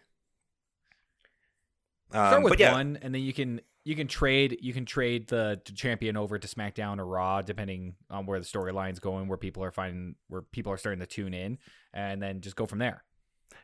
Um, 2.11 2.27
Start 2.27 2.43
with 2.43 2.59
yeah. 2.59 2.73
one, 2.73 2.99
and 3.01 3.13
then 3.13 3.21
you 3.21 3.33
can 3.33 3.61
you 3.83 3.95
can 3.95 4.07
trade 4.07 4.59
you 4.61 4.71
can 4.71 4.85
trade 4.85 5.27
the 5.27 5.59
champion 5.73 6.15
over 6.15 6.37
to 6.37 6.47
SmackDown 6.47 6.99
or 6.99 7.05
Raw, 7.05 7.41
depending 7.41 7.95
on 8.09 8.25
where 8.25 8.39
the 8.39 8.45
storyline's 8.45 8.99
going, 8.99 9.27
where 9.27 9.37
people 9.37 9.63
are 9.63 9.71
finding 9.71 10.15
where 10.27 10.43
people 10.43 10.71
are 10.71 10.77
starting 10.77 10.99
to 10.99 11.07
tune 11.07 11.33
in, 11.33 11.57
and 11.93 12.21
then 12.21 12.41
just 12.41 12.55
go 12.55 12.67
from 12.67 12.79
there. 12.79 13.03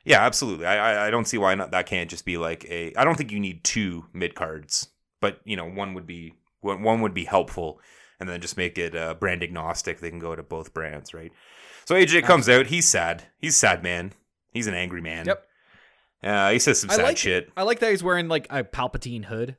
Yeah, 0.04 0.22
absolutely. 0.26 0.66
I 0.66 0.78
I, 0.78 1.08
I 1.08 1.10
don't 1.12 1.28
see 1.28 1.38
why 1.38 1.54
not, 1.54 1.72
that 1.72 1.86
can't 1.86 2.10
just 2.10 2.26
be 2.26 2.38
like 2.38 2.66
a. 2.66 2.94
I 2.96 3.04
don't 3.04 3.16
think 3.16 3.32
you 3.32 3.40
need 3.40 3.64
two 3.64 4.06
mid 4.14 4.34
cards 4.34 4.90
but 5.26 5.42
you 5.44 5.56
know, 5.56 5.66
one 5.66 5.96
would 5.96 6.06
be 6.06 6.36
one 6.66 7.02
would 7.02 7.14
be 7.14 7.26
helpful, 7.26 7.80
and 8.20 8.28
then 8.30 8.42
just 8.42 8.58
make 8.58 8.78
it 8.78 8.96
uh, 8.96 9.14
brand 9.16 9.44
agnostic. 9.44 10.00
They 10.00 10.10
can 10.10 10.20
go 10.20 10.36
to 10.36 10.44
both 10.44 10.74
brands, 10.74 11.14
right? 11.14 11.32
So 11.86 11.96
AJ 11.96 12.24
comes 12.24 12.50
out. 12.50 12.68
He's 12.68 12.88
sad. 12.88 13.24
He's 13.38 13.56
sad 13.56 13.84
man. 13.84 14.14
He's 14.52 14.68
an 14.68 14.74
angry 14.74 15.02
man. 15.02 15.26
Yep. 15.26 15.46
Uh, 16.24 16.52
he 16.52 16.60
says 16.60 16.82
some 16.82 16.90
I 16.90 16.96
sad 16.96 17.04
like 17.04 17.18
shit. 17.18 17.52
I 17.56 17.64
like 17.64 17.80
that 17.80 17.92
he's 17.92 18.02
wearing 18.04 18.28
like 18.28 18.48
a 18.50 18.64
Palpatine 18.64 19.26
hood. 19.26 19.58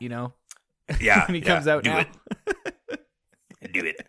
You 0.00 0.08
know, 0.08 0.32
Yeah, 1.00 1.26
when 1.26 1.34
he 1.36 1.40
yeah, 1.40 1.46
comes 1.46 1.68
out 1.68 1.84
do 1.84 1.90
now. 1.90 2.04
it. 2.46 3.72
do 3.72 3.84
it. 3.84 4.06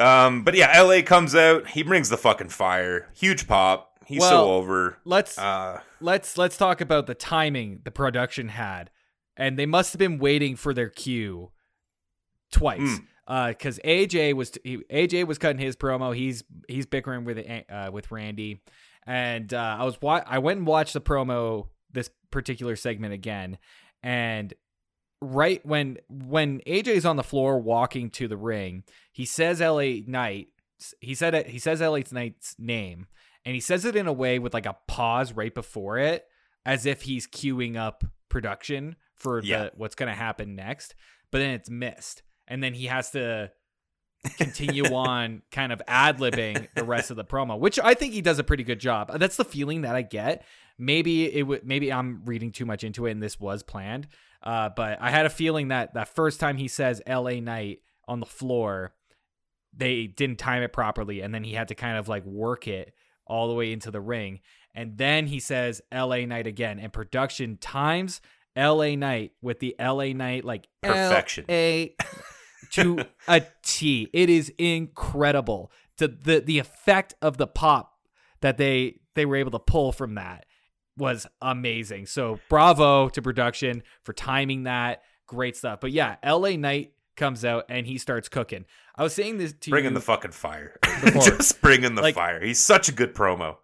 Um, 0.00 0.44
but 0.44 0.54
yeah, 0.54 0.80
LA 0.80 1.02
comes 1.02 1.34
out. 1.34 1.68
He 1.68 1.82
brings 1.82 2.08
the 2.08 2.16
fucking 2.16 2.50
fire. 2.50 3.08
Huge 3.14 3.46
pop. 3.48 3.92
He's 4.06 4.20
Well, 4.20 4.30
so 4.30 4.50
over. 4.52 4.98
Let's 5.04 5.36
Uh, 5.38 5.80
let's 6.00 6.38
let's 6.38 6.56
talk 6.56 6.80
about 6.80 7.06
the 7.06 7.14
timing 7.14 7.80
the 7.84 7.90
production 7.90 8.48
had, 8.48 8.90
and 9.38 9.58
they 9.58 9.66
must 9.66 9.92
have 9.92 9.98
been 9.98 10.18
waiting 10.18 10.56
for 10.56 10.74
their 10.74 10.90
cue 10.90 11.50
twice. 12.52 12.80
Mm. 12.80 13.48
Because 13.48 13.78
AJ 13.84 14.32
was 14.34 14.52
he, 14.64 14.78
AJ 14.90 15.26
was 15.26 15.38
cutting 15.38 15.60
his 15.60 15.76
promo. 15.76 16.16
He's 16.16 16.44
he's 16.66 16.86
bickering 16.86 17.24
with 17.24 17.38
uh, 17.70 17.90
with 17.92 18.10
Randy, 18.10 18.62
and 19.06 19.52
uh, 19.52 19.76
I 19.78 19.84
was 19.84 20.00
wa- 20.00 20.24
I 20.26 20.38
went 20.38 20.58
and 20.58 20.66
watched 20.66 20.94
the 20.94 21.00
promo 21.02 21.68
this 21.92 22.10
particular 22.30 22.74
segment 22.74 23.12
again, 23.12 23.58
and 24.02 24.54
right 25.20 25.64
when 25.64 25.98
when 26.08 26.60
AJ's 26.60 27.04
on 27.04 27.16
the 27.16 27.22
floor 27.22 27.58
walking 27.58 28.08
to 28.12 28.28
the 28.28 28.36
ring, 28.38 28.82
he 29.12 29.26
says 29.26 29.60
LA 29.60 30.00
Knight. 30.06 30.48
He 31.00 31.14
said 31.14 31.34
it. 31.34 31.48
He 31.48 31.58
says 31.58 31.82
LA 31.82 32.00
Knight's 32.10 32.56
name, 32.58 33.08
and 33.44 33.54
he 33.54 33.60
says 33.60 33.84
it 33.84 33.94
in 33.94 34.06
a 34.06 34.12
way 34.12 34.38
with 34.38 34.54
like 34.54 34.64
a 34.64 34.78
pause 34.86 35.34
right 35.34 35.54
before 35.54 35.98
it, 35.98 36.24
as 36.64 36.86
if 36.86 37.02
he's 37.02 37.26
cueing 37.26 37.76
up 37.76 38.04
production 38.28 38.96
for 39.16 39.40
Yeah. 39.42 39.64
the 39.64 39.72
what's 39.76 39.94
going 39.94 40.08
to 40.08 40.14
happen 40.14 40.54
next. 40.54 40.94
But 41.30 41.38
then 41.38 41.50
it's 41.50 41.68
missed, 41.70 42.22
and 42.46 42.62
then 42.62 42.72
he 42.74 42.86
has 42.86 43.10
to 43.10 43.50
continue 44.36 44.84
on 44.86 45.42
kind 45.52 45.72
of 45.72 45.80
ad 45.86 46.18
libbing 46.18 46.68
the 46.74 46.84
rest 46.84 47.10
of 47.10 47.16
the 47.16 47.24
promo, 47.24 47.58
which 47.58 47.78
I 47.78 47.94
think 47.94 48.12
he 48.14 48.20
does 48.22 48.38
a 48.38 48.44
pretty 48.44 48.64
good 48.64 48.80
job. 48.80 49.16
That's 49.18 49.36
the 49.36 49.44
feeling 49.44 49.82
that 49.82 49.94
I 49.94 50.02
get. 50.02 50.44
Maybe 50.78 51.32
it 51.32 51.42
would. 51.42 51.64
Maybe 51.66 51.92
I'm 51.92 52.22
reading 52.24 52.50
too 52.52 52.64
much 52.66 52.82
into 52.84 53.06
it, 53.06 53.12
and 53.12 53.22
this 53.22 53.38
was 53.38 53.62
planned. 53.62 54.08
Uh, 54.42 54.70
but 54.74 54.98
I 55.00 55.10
had 55.10 55.26
a 55.26 55.30
feeling 55.30 55.68
that 55.68 55.94
that 55.94 56.08
first 56.08 56.40
time 56.40 56.56
he 56.56 56.68
says 56.68 57.02
"L.A. 57.06 57.40
Knight" 57.40 57.80
on 58.06 58.20
the 58.20 58.26
floor, 58.26 58.94
they 59.76 60.06
didn't 60.06 60.38
time 60.38 60.62
it 60.62 60.72
properly, 60.72 61.20
and 61.20 61.34
then 61.34 61.44
he 61.44 61.52
had 61.52 61.68
to 61.68 61.74
kind 61.74 61.98
of 61.98 62.08
like 62.08 62.24
work 62.24 62.66
it 62.68 62.94
all 63.26 63.48
the 63.48 63.54
way 63.54 63.72
into 63.72 63.90
the 63.90 64.00
ring, 64.00 64.40
and 64.78 64.96
then 64.96 65.26
he 65.26 65.40
says 65.40 65.82
"L.A. 65.92 66.24
Knight" 66.24 66.46
again, 66.46 66.78
and 66.78 66.92
production 66.92 67.56
times 67.58 68.20
"L.A. 68.56 68.96
Knight" 68.96 69.32
with 69.42 69.58
the 69.58 69.74
"L.A. 69.78 70.12
Knight" 70.14 70.44
like 70.44 70.68
Perfection. 70.82 71.44
L.A. 71.48 71.96
to 72.72 73.04
a 73.26 73.42
T. 73.62 74.08
It 74.12 74.30
is 74.30 74.52
incredible. 74.58 75.70
The 75.98 76.08
the 76.08 76.40
the 76.40 76.58
effect 76.58 77.14
of 77.20 77.36
the 77.36 77.46
pop 77.46 77.94
that 78.40 78.56
they 78.56 79.00
they 79.14 79.26
were 79.26 79.36
able 79.36 79.50
to 79.52 79.58
pull 79.58 79.92
from 79.92 80.14
that 80.14 80.46
was 80.96 81.26
amazing. 81.42 82.06
So 82.06 82.40
bravo 82.48 83.08
to 83.10 83.22
production 83.22 83.82
for 84.02 84.12
timing 84.12 84.64
that. 84.64 85.02
Great 85.26 85.56
stuff. 85.56 85.80
But 85.80 85.92
yeah, 85.92 86.16
LA 86.24 86.50
Knight 86.56 86.92
comes 87.16 87.44
out 87.44 87.64
and 87.68 87.86
he 87.86 87.98
starts 87.98 88.28
cooking. 88.28 88.64
I 88.96 89.02
was 89.02 89.12
saying 89.12 89.38
this 89.38 89.52
to 89.52 89.70
bringing 89.70 89.90
you. 89.90 89.94
the 89.96 90.00
fucking 90.00 90.30
fire. 90.32 90.78
Just 91.12 91.60
bringing 91.60 91.94
the 91.94 92.02
Like- 92.02 92.14
fire. 92.14 92.40
He's 92.44 92.60
such 92.60 92.88
a 92.88 92.92
good 92.92 93.14
promo. 93.14 93.56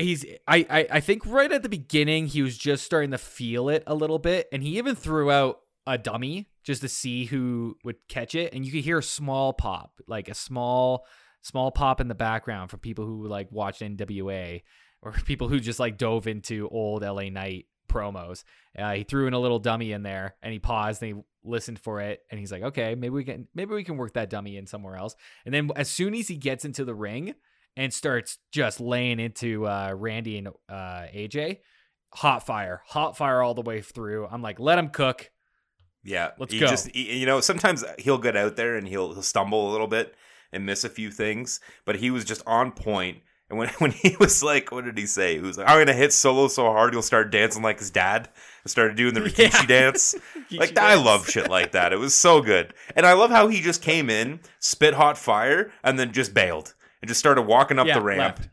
He's 0.00 0.24
I, 0.46 0.66
I 0.70 0.86
I 0.92 1.00
think 1.00 1.26
right 1.26 1.50
at 1.50 1.62
the 1.62 1.68
beginning 1.68 2.26
he 2.26 2.42
was 2.42 2.56
just 2.56 2.84
starting 2.84 3.10
to 3.10 3.18
feel 3.18 3.68
it 3.68 3.82
a 3.86 3.94
little 3.94 4.18
bit, 4.18 4.48
and 4.52 4.62
he 4.62 4.78
even 4.78 4.94
threw 4.94 5.30
out 5.30 5.60
a 5.86 5.98
dummy 5.98 6.48
just 6.62 6.82
to 6.82 6.88
see 6.88 7.24
who 7.24 7.76
would 7.84 7.96
catch 8.08 8.34
it, 8.34 8.54
and 8.54 8.64
you 8.64 8.72
could 8.72 8.84
hear 8.84 8.98
a 8.98 9.02
small 9.02 9.52
pop, 9.52 10.00
like 10.06 10.28
a 10.28 10.34
small 10.34 11.06
small 11.42 11.70
pop 11.70 12.00
in 12.00 12.08
the 12.08 12.14
background 12.14 12.70
from 12.70 12.80
people 12.80 13.06
who 13.06 13.26
like 13.26 13.50
watched 13.50 13.80
NWA 13.80 14.62
or 15.02 15.12
people 15.24 15.48
who 15.48 15.60
just 15.60 15.80
like 15.80 15.98
dove 15.98 16.26
into 16.26 16.68
old 16.68 17.02
LA 17.02 17.30
Knight 17.30 17.66
promos. 17.88 18.44
Uh, 18.78 18.92
he 18.92 19.02
threw 19.02 19.26
in 19.26 19.32
a 19.34 19.38
little 19.38 19.58
dummy 19.58 19.92
in 19.92 20.02
there, 20.02 20.36
and 20.42 20.52
he 20.52 20.58
paused 20.58 21.02
and 21.02 21.16
he 21.16 21.22
listened 21.42 21.78
for 21.78 22.00
it, 22.00 22.20
and 22.30 22.38
he's 22.38 22.52
like, 22.52 22.62
okay, 22.62 22.94
maybe 22.94 23.10
we 23.10 23.24
can 23.24 23.48
maybe 23.54 23.74
we 23.74 23.84
can 23.84 23.96
work 23.96 24.14
that 24.14 24.30
dummy 24.30 24.56
in 24.56 24.66
somewhere 24.66 24.96
else. 24.96 25.16
And 25.44 25.54
then 25.54 25.70
as 25.76 25.88
soon 25.88 26.14
as 26.14 26.28
he 26.28 26.36
gets 26.36 26.64
into 26.64 26.84
the 26.84 26.94
ring 26.94 27.34
and 27.76 27.92
starts 27.92 28.38
just 28.52 28.80
laying 28.80 29.20
into 29.20 29.66
uh, 29.66 29.92
Randy 29.96 30.38
and 30.38 30.48
uh, 30.68 31.06
AJ. 31.14 31.58
Hot 32.14 32.44
fire, 32.44 32.82
hot 32.86 33.16
fire 33.16 33.40
all 33.40 33.54
the 33.54 33.62
way 33.62 33.80
through. 33.82 34.26
I'm 34.26 34.42
like, 34.42 34.58
let 34.58 34.78
him 34.78 34.88
cook. 34.88 35.30
Yeah, 36.02 36.30
Let's 36.38 36.52
he 36.52 36.58
go. 36.58 36.66
Just 36.66 36.88
he- 36.94 37.18
you 37.20 37.26
know, 37.26 37.40
sometimes 37.40 37.84
he'll 37.98 38.18
get 38.18 38.36
out 38.36 38.56
there 38.56 38.76
and 38.76 38.88
he'll 38.88 39.12
he'll 39.12 39.22
stumble 39.22 39.70
a 39.70 39.72
little 39.72 39.86
bit 39.86 40.14
and 40.52 40.66
miss 40.66 40.82
a 40.82 40.88
few 40.88 41.10
things, 41.10 41.60
but 41.84 41.96
he 41.96 42.10
was 42.10 42.24
just 42.24 42.42
on 42.46 42.72
point. 42.72 43.18
And 43.48 43.58
when 43.58 43.68
when 43.78 43.92
he 43.92 44.16
was 44.18 44.42
like, 44.42 44.72
what 44.72 44.84
did 44.86 44.98
he 44.98 45.06
say? 45.06 45.34
He 45.36 45.40
was 45.42 45.56
like, 45.58 45.68
"I'm 45.68 45.78
gonna 45.78 45.92
hit 45.92 46.12
solo 46.12 46.48
so 46.48 46.64
hard 46.64 46.92
he'll 46.94 47.02
start 47.02 47.30
dancing 47.30 47.62
like 47.62 47.78
his 47.78 47.90
dad." 47.90 48.28
And 48.64 48.70
started 48.70 48.96
doing 48.96 49.14
the 49.14 49.20
Rikishi 49.28 49.60
Yeah. 49.60 49.66
dance. 49.66 50.14
like 50.50 50.70
Rikishi 50.74 50.78
I 50.78 50.94
love 50.94 51.28
shit 51.28 51.48
like 51.48 51.72
that. 51.72 51.92
It 51.92 51.98
was 51.98 52.14
so 52.14 52.40
good, 52.40 52.74
and 52.96 53.06
I 53.06 53.12
love 53.12 53.30
how 53.30 53.46
he 53.48 53.60
just 53.60 53.82
came 53.82 54.10
in, 54.10 54.40
spit 54.58 54.94
hot 54.94 55.16
fire, 55.16 55.70
and 55.84 55.96
then 55.98 56.12
just 56.12 56.34
bailed 56.34 56.74
and 57.00 57.08
just 57.08 57.20
started 57.20 57.42
walking 57.42 57.78
up 57.78 57.86
Yeah, 57.86 57.94
the 57.98 58.04
ramp. 58.04 58.38
left. 58.38 58.48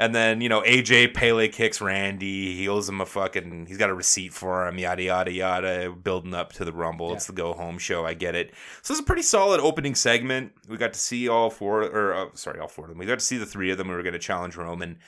And 0.00 0.14
then, 0.14 0.40
you 0.40 0.48
know, 0.48 0.62
AJ 0.62 1.14
Pele 1.14 1.48
kicks 1.48 1.80
Randy. 1.80 2.54
He 2.54 2.68
owes 2.68 2.88
him 2.88 3.00
a 3.00 3.06
fucking, 3.06 3.66
he's 3.66 3.78
got 3.78 3.90
a 3.90 3.94
receipt 3.94 4.32
for 4.32 4.68
him, 4.68 4.78
yada, 4.78 5.02
yada, 5.02 5.32
yada, 5.32 5.90
building 5.90 6.34
up 6.34 6.52
to 6.52 6.64
the 6.64 6.72
Rumble. 6.72 7.12
It's 7.14 7.26
the 7.26 7.32
go 7.32 7.52
home 7.52 7.78
show. 7.78 8.06
I 8.06 8.14
get 8.14 8.36
it. 8.36 8.54
So 8.82 8.92
it's 8.94 9.00
a 9.00 9.04
pretty 9.04 9.22
solid 9.22 9.58
opening 9.60 9.96
segment. 9.96 10.52
We 10.68 10.76
got 10.76 10.92
to 10.92 11.00
see 11.00 11.28
all 11.28 11.50
four, 11.50 11.82
or 11.82 12.14
uh, 12.14 12.26
sorry, 12.34 12.60
all 12.60 12.68
four 12.68 12.84
of 12.84 12.90
them. 12.90 12.98
We 12.98 13.06
got 13.06 13.18
to 13.18 13.24
see 13.24 13.38
the 13.38 13.46
three 13.46 13.72
of 13.72 13.78
them 13.78 13.88
who 13.88 13.94
were 13.94 14.04
going 14.04 14.12
to 14.12 14.20
challenge 14.20 14.54
Roman. 14.54 15.00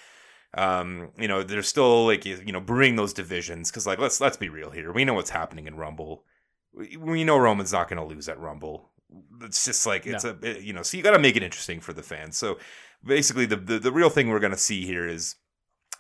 Um, 0.55 1.11
you 1.17 1.29
know, 1.29 1.45
they're 1.45 1.63
still 1.63 2.07
like, 2.07 2.25
you 2.25 2.51
know, 2.53 2.61
brewing 2.61 2.97
those 2.97 3.13
divisions 3.13 3.71
because, 3.71 3.87
like, 3.87 4.01
let's 4.01 4.21
let's 4.21 4.37
be 4.37 4.49
real 4.49 4.73
here. 4.73 4.93
We 4.93 5.05
know 5.05 5.15
what's 5.15 5.31
happening 5.31 5.69
in 5.69 5.77
Rumble. 5.77 6.25
We, 6.75 6.97
we 6.97 7.23
know 7.23 7.39
Roman's 7.39 7.73
not 7.73 7.89
going 7.89 8.01
to 8.03 8.13
lose 8.13 8.29
at 8.29 8.41
Rumble. 8.41 8.90
It's 9.43 9.65
just 9.65 9.87
like 9.87 10.07
it's 10.07 10.25
a 10.25 10.37
it- 10.43 10.63
you 10.63 10.73
know, 10.73 10.83
so 10.83 10.97
you 10.97 11.03
got 11.03 11.13
to 11.13 11.19
make 11.19 11.37
it 11.37 11.43
interesting 11.43 11.81
for 11.81 11.93
the 11.93 12.03
fans. 12.03 12.37
So 12.37 12.59
basically, 13.05 13.47
the, 13.47 13.57
the 13.57 13.79
the 13.79 13.93
real 13.93 14.11
thing 14.11 14.29
we're 14.29 14.39
going 14.41 14.53
to 14.53 14.59
see 14.59 14.85
here 14.87 15.07
is 15.07 15.37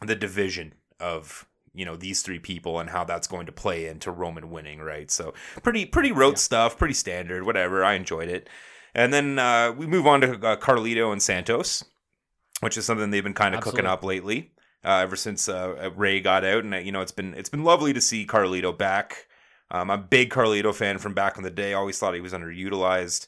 the 0.03 0.15
division 0.17 0.75
of 1.01 1.47
you 1.73 1.85
know 1.85 1.97
these 1.97 2.23
three 2.23 2.39
people 2.39 2.79
and 2.81 2.91
how 2.91 3.05
that's 3.05 3.27
going 3.27 3.47
to 3.47 3.53
play 3.53 3.87
into 3.87 4.11
Roman 4.11 4.51
winning, 4.51 4.81
right? 4.81 5.11
So 5.11 5.35
pretty 5.63 5.87
pretty 5.87 6.13
rote 6.13 6.39
stuff, 6.39 6.77
pretty 6.79 6.95
standard, 6.95 7.45
whatever. 7.47 7.85
I 7.85 7.95
enjoyed 7.95 8.29
it, 8.29 8.49
and 8.95 9.13
then 9.13 9.39
uh, 9.39 9.73
we 9.73 9.87
move 9.87 10.07
on 10.07 10.21
to 10.21 10.33
uh, 10.35 10.57
Carlito 10.57 11.13
and 11.13 11.23
Santos, 11.23 11.85
which 12.61 12.77
is 12.77 12.85
something 12.85 13.11
they've 13.11 13.25
been 13.25 13.35
kind 13.35 13.55
of 13.55 13.61
cooking 13.65 13.87
up 13.93 14.05
lately. 14.05 14.53
Uh, 14.83 15.01
ever 15.03 15.15
since 15.17 15.47
uh, 15.49 15.91
Rey 15.95 16.21
got 16.21 16.43
out, 16.45 16.65
and 16.65 16.75
uh, 16.75 16.79
you 16.79 16.91
know 16.93 17.01
it's 17.03 17.13
been 17.13 17.35
it's 17.35 17.51
been 17.51 17.65
lovely 17.65 17.93
to 17.93 18.01
see 18.01 18.27
Carlito 18.27 18.77
back. 18.77 19.27
Um, 19.71 19.91
I'm 19.91 20.01
a 20.01 20.03
big 20.03 20.31
Carlito 20.31 20.75
fan 20.75 20.99
from 20.99 21.15
back 21.15 21.37
in 21.37 21.43
the 21.43 21.51
day. 21.51 21.75
Always 21.75 21.99
thought 21.99 22.15
he 22.15 22.21
was 22.21 22.33
underutilized. 22.33 23.27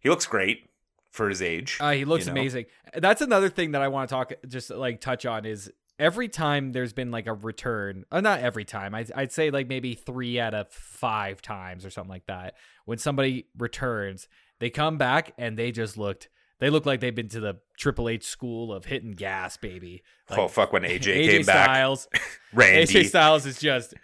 He 0.00 0.08
looks 0.08 0.26
great 0.26 0.70
for 1.10 1.28
his 1.28 1.42
age. 1.42 1.78
Uh, 1.80 1.92
he 1.92 2.04
looks 2.04 2.26
you 2.26 2.32
know? 2.32 2.40
amazing. 2.40 2.66
That's 2.94 3.20
another 3.20 3.48
thing 3.48 3.72
that 3.72 3.82
I 3.82 3.88
want 3.88 4.08
to 4.08 4.14
talk, 4.14 4.32
just 4.48 4.70
like 4.70 5.00
touch 5.00 5.26
on 5.26 5.44
is 5.44 5.70
every 5.98 6.28
time 6.28 6.70
there's 6.70 6.92
been 6.92 7.10
like 7.10 7.26
a 7.26 7.34
return, 7.34 8.04
uh, 8.10 8.20
not 8.20 8.40
every 8.40 8.64
time, 8.64 8.94
I'd, 8.94 9.12
I'd 9.12 9.32
say 9.32 9.50
like 9.50 9.68
maybe 9.68 9.94
three 9.94 10.40
out 10.40 10.54
of 10.54 10.68
five 10.68 11.42
times 11.42 11.84
or 11.84 11.90
something 11.90 12.10
like 12.10 12.26
that. 12.26 12.54
When 12.86 12.98
somebody 12.98 13.46
returns, 13.56 14.26
they 14.58 14.70
come 14.70 14.98
back 14.98 15.32
and 15.38 15.58
they 15.58 15.72
just 15.72 15.98
looked, 15.98 16.28
they 16.58 16.70
look 16.70 16.86
like 16.86 17.00
they've 17.00 17.14
been 17.14 17.28
to 17.28 17.40
the 17.40 17.58
Triple 17.78 18.08
H 18.08 18.24
school 18.24 18.72
of 18.72 18.86
hitting 18.86 19.12
gas, 19.12 19.56
baby. 19.56 20.02
Like, 20.28 20.38
oh 20.38 20.48
fuck! 20.48 20.72
When 20.72 20.82
AJ, 20.82 21.00
AJ 21.00 21.26
came 21.30 21.46
back, 21.46 21.64
Styles, 21.64 22.08
Randy. 22.52 22.92
AJ 22.92 23.06
Styles 23.06 23.46
is 23.46 23.58
just 23.58 23.94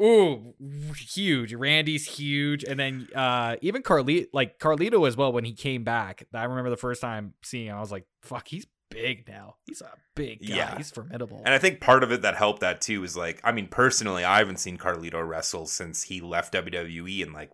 ooh 0.00 0.54
huge. 0.96 1.54
Randy's 1.54 2.06
huge, 2.06 2.64
and 2.64 2.78
then 2.78 3.08
uh 3.14 3.56
even 3.60 3.82
Carlito, 3.82 4.26
like 4.32 4.58
Carlito 4.58 5.06
as 5.06 5.16
well. 5.16 5.32
When 5.32 5.44
he 5.44 5.52
came 5.52 5.84
back, 5.84 6.26
I 6.32 6.44
remember 6.44 6.70
the 6.70 6.76
first 6.76 7.00
time 7.00 7.34
seeing 7.42 7.66
him, 7.66 7.76
I 7.76 7.80
was 7.80 7.92
like, 7.92 8.06
"Fuck, 8.22 8.48
he's 8.48 8.66
big 8.90 9.28
now. 9.28 9.56
He's 9.66 9.80
a 9.80 9.90
big 10.14 10.46
guy. 10.46 10.54
Yeah. 10.54 10.76
He's 10.76 10.90
formidable." 10.90 11.42
And 11.44 11.54
I 11.54 11.58
think 11.58 11.80
part 11.80 12.02
of 12.02 12.12
it 12.12 12.22
that 12.22 12.36
helped 12.36 12.60
that 12.60 12.80
too 12.80 13.04
is 13.04 13.16
like, 13.16 13.40
I 13.44 13.52
mean, 13.52 13.68
personally, 13.68 14.24
I 14.24 14.38
haven't 14.38 14.60
seen 14.60 14.78
Carlito 14.78 15.26
wrestle 15.26 15.66
since 15.66 16.04
he 16.04 16.20
left 16.20 16.54
WWE 16.54 17.20
in 17.20 17.32
like, 17.32 17.50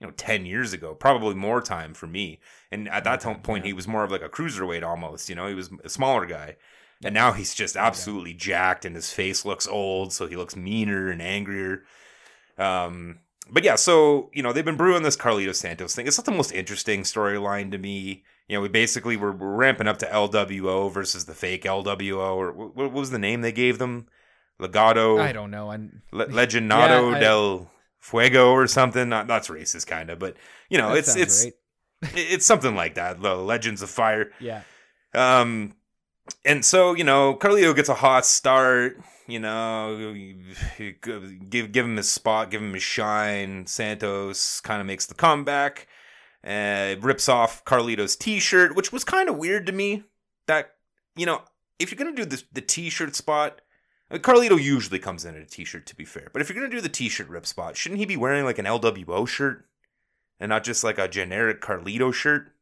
you 0.00 0.06
know, 0.06 0.12
10 0.16 0.46
years 0.46 0.72
ago, 0.72 0.94
probably 0.94 1.34
more 1.34 1.60
time 1.60 1.94
for 1.94 2.06
me. 2.06 2.40
And 2.70 2.88
at 2.88 3.04
that 3.04 3.22
point, 3.42 3.64
yeah. 3.64 3.68
he 3.68 3.72
was 3.72 3.88
more 3.88 4.04
of 4.04 4.10
like 4.10 4.22
a 4.22 4.28
cruiserweight 4.28 4.82
almost, 4.82 5.28
you 5.28 5.34
know, 5.34 5.46
he 5.46 5.54
was 5.54 5.70
a 5.84 5.88
smaller 5.88 6.26
guy. 6.26 6.56
And 7.04 7.14
now 7.14 7.32
he's 7.32 7.54
just 7.54 7.76
absolutely 7.76 8.32
jacked 8.34 8.84
and 8.84 8.96
his 8.96 9.12
face 9.12 9.44
looks 9.44 9.66
old, 9.68 10.12
so 10.12 10.26
he 10.26 10.36
looks 10.36 10.56
meaner 10.56 11.10
and 11.10 11.20
angrier. 11.20 11.82
Um, 12.58 13.18
but 13.50 13.64
yeah, 13.64 13.76
so, 13.76 14.30
you 14.32 14.42
know, 14.42 14.52
they've 14.52 14.64
been 14.64 14.76
brewing 14.76 15.02
this 15.02 15.16
Carlito 15.16 15.54
Santos 15.54 15.94
thing. 15.94 16.06
It's 16.06 16.18
not 16.18 16.24
the 16.24 16.32
most 16.32 16.52
interesting 16.52 17.02
storyline 17.02 17.70
to 17.72 17.78
me. 17.78 18.24
You 18.48 18.56
know, 18.56 18.62
we 18.62 18.68
basically 18.68 19.16
were, 19.16 19.32
we're 19.32 19.54
ramping 19.54 19.88
up 19.88 19.98
to 19.98 20.06
LWO 20.06 20.90
versus 20.90 21.26
the 21.26 21.34
fake 21.34 21.64
LWO, 21.64 22.34
or 22.36 22.52
what, 22.52 22.74
what 22.76 22.92
was 22.92 23.10
the 23.10 23.18
name 23.18 23.40
they 23.42 23.52
gave 23.52 23.78
them? 23.78 24.08
Legado, 24.60 25.20
I 25.20 25.32
don't 25.32 25.50
know. 25.50 25.70
And 25.70 26.00
Le- 26.12 26.28
Legendado 26.28 27.10
Yeah, 27.10 27.16
I- 27.16 27.20
del 27.20 27.70
Fuego 27.98 28.52
or 28.52 28.66
something. 28.66 29.08
Not 29.08 29.26
that's 29.26 29.48
racist, 29.48 29.86
kind 29.86 30.10
of, 30.10 30.18
but 30.18 30.36
you 30.70 30.78
know, 30.78 30.90
That 30.90 30.98
it's 30.98 31.16
it's 31.16 31.44
right. 31.44 31.54
it's 32.14 32.46
something 32.46 32.74
like 32.74 32.94
that. 32.94 33.20
The 33.20 33.34
Legends 33.34 33.82
of 33.82 33.90
Fire. 33.90 34.30
Yeah. 34.40 34.62
Um, 35.14 35.74
and 36.44 36.64
so 36.64 36.94
you 36.94 37.04
know, 37.04 37.34
Carlito 37.34 37.74
gets 37.74 37.88
a 37.88 37.94
hot 37.94 38.26
start. 38.26 39.00
You 39.26 39.40
know, 39.40 40.14
give 40.78 41.72
give 41.72 41.84
him 41.84 41.96
his 41.96 42.10
spot, 42.10 42.50
give 42.50 42.62
him 42.62 42.74
his 42.74 42.82
shine. 42.82 43.66
Santos 43.66 44.60
kind 44.60 44.80
of 44.80 44.86
makes 44.86 45.06
the 45.06 45.14
comeback. 45.14 45.88
Uh, 46.46 46.94
rips 47.00 47.28
off 47.28 47.64
Carlito's 47.64 48.14
T-shirt, 48.14 48.76
which 48.76 48.92
was 48.92 49.02
kind 49.02 49.28
of 49.28 49.36
weird 49.36 49.66
to 49.66 49.72
me. 49.72 50.04
That 50.46 50.76
you 51.16 51.26
know, 51.26 51.42
if 51.80 51.90
you're 51.90 51.98
gonna 51.98 52.14
do 52.14 52.24
this, 52.24 52.44
the 52.52 52.60
T-shirt 52.60 53.16
spot, 53.16 53.62
Carlito 54.12 54.62
usually 54.62 55.00
comes 55.00 55.24
in 55.24 55.34
in 55.34 55.42
a 55.42 55.46
T-shirt, 55.46 55.86
to 55.86 55.96
be 55.96 56.04
fair. 56.04 56.30
But 56.32 56.42
if 56.42 56.48
you're 56.48 56.56
gonna 56.56 56.70
do 56.70 56.80
the 56.80 56.88
T-shirt 56.88 57.28
rip 57.28 57.46
spot, 57.46 57.76
shouldn't 57.76 57.98
he 57.98 58.06
be 58.06 58.16
wearing 58.16 58.44
like 58.44 58.58
an 58.58 58.66
LWO 58.66 59.26
shirt 59.26 59.66
and 60.38 60.50
not 60.50 60.62
just 60.62 60.84
like 60.84 60.98
a 60.98 61.08
generic 61.08 61.60
Carlito 61.60 62.14
shirt? 62.14 62.52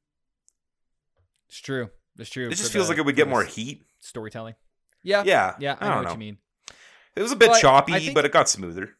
It's 1.49 1.61
true. 1.61 1.91
It's 2.19 2.31
true. 2.31 2.47
It 2.49 2.55
just 2.55 2.73
feels 2.73 2.87
the- 2.87 2.93
like 2.93 2.99
it 2.99 3.05
would 3.05 3.17
get 3.17 3.29
more 3.29 3.45
heat. 3.45 3.85
storytelling. 4.01 4.55
Yeah. 5.03 5.23
Yeah, 5.27 5.55
Yeah. 5.59 5.77
I, 5.81 5.87
I 5.87 5.91
know 5.91 5.97
what 5.97 6.05
know. 6.07 6.13
you 6.13 6.19
mean. 6.19 6.39
It 7.17 7.23
was 7.23 7.33
a 7.33 7.37
bit 7.37 7.51
Well, 7.51 7.61
choppy, 7.61 7.93
I 7.95 7.99
think- 8.01 8.15
but 8.15 8.25
it 8.25 8.33
got 8.33 8.49
smoother. 8.49 8.97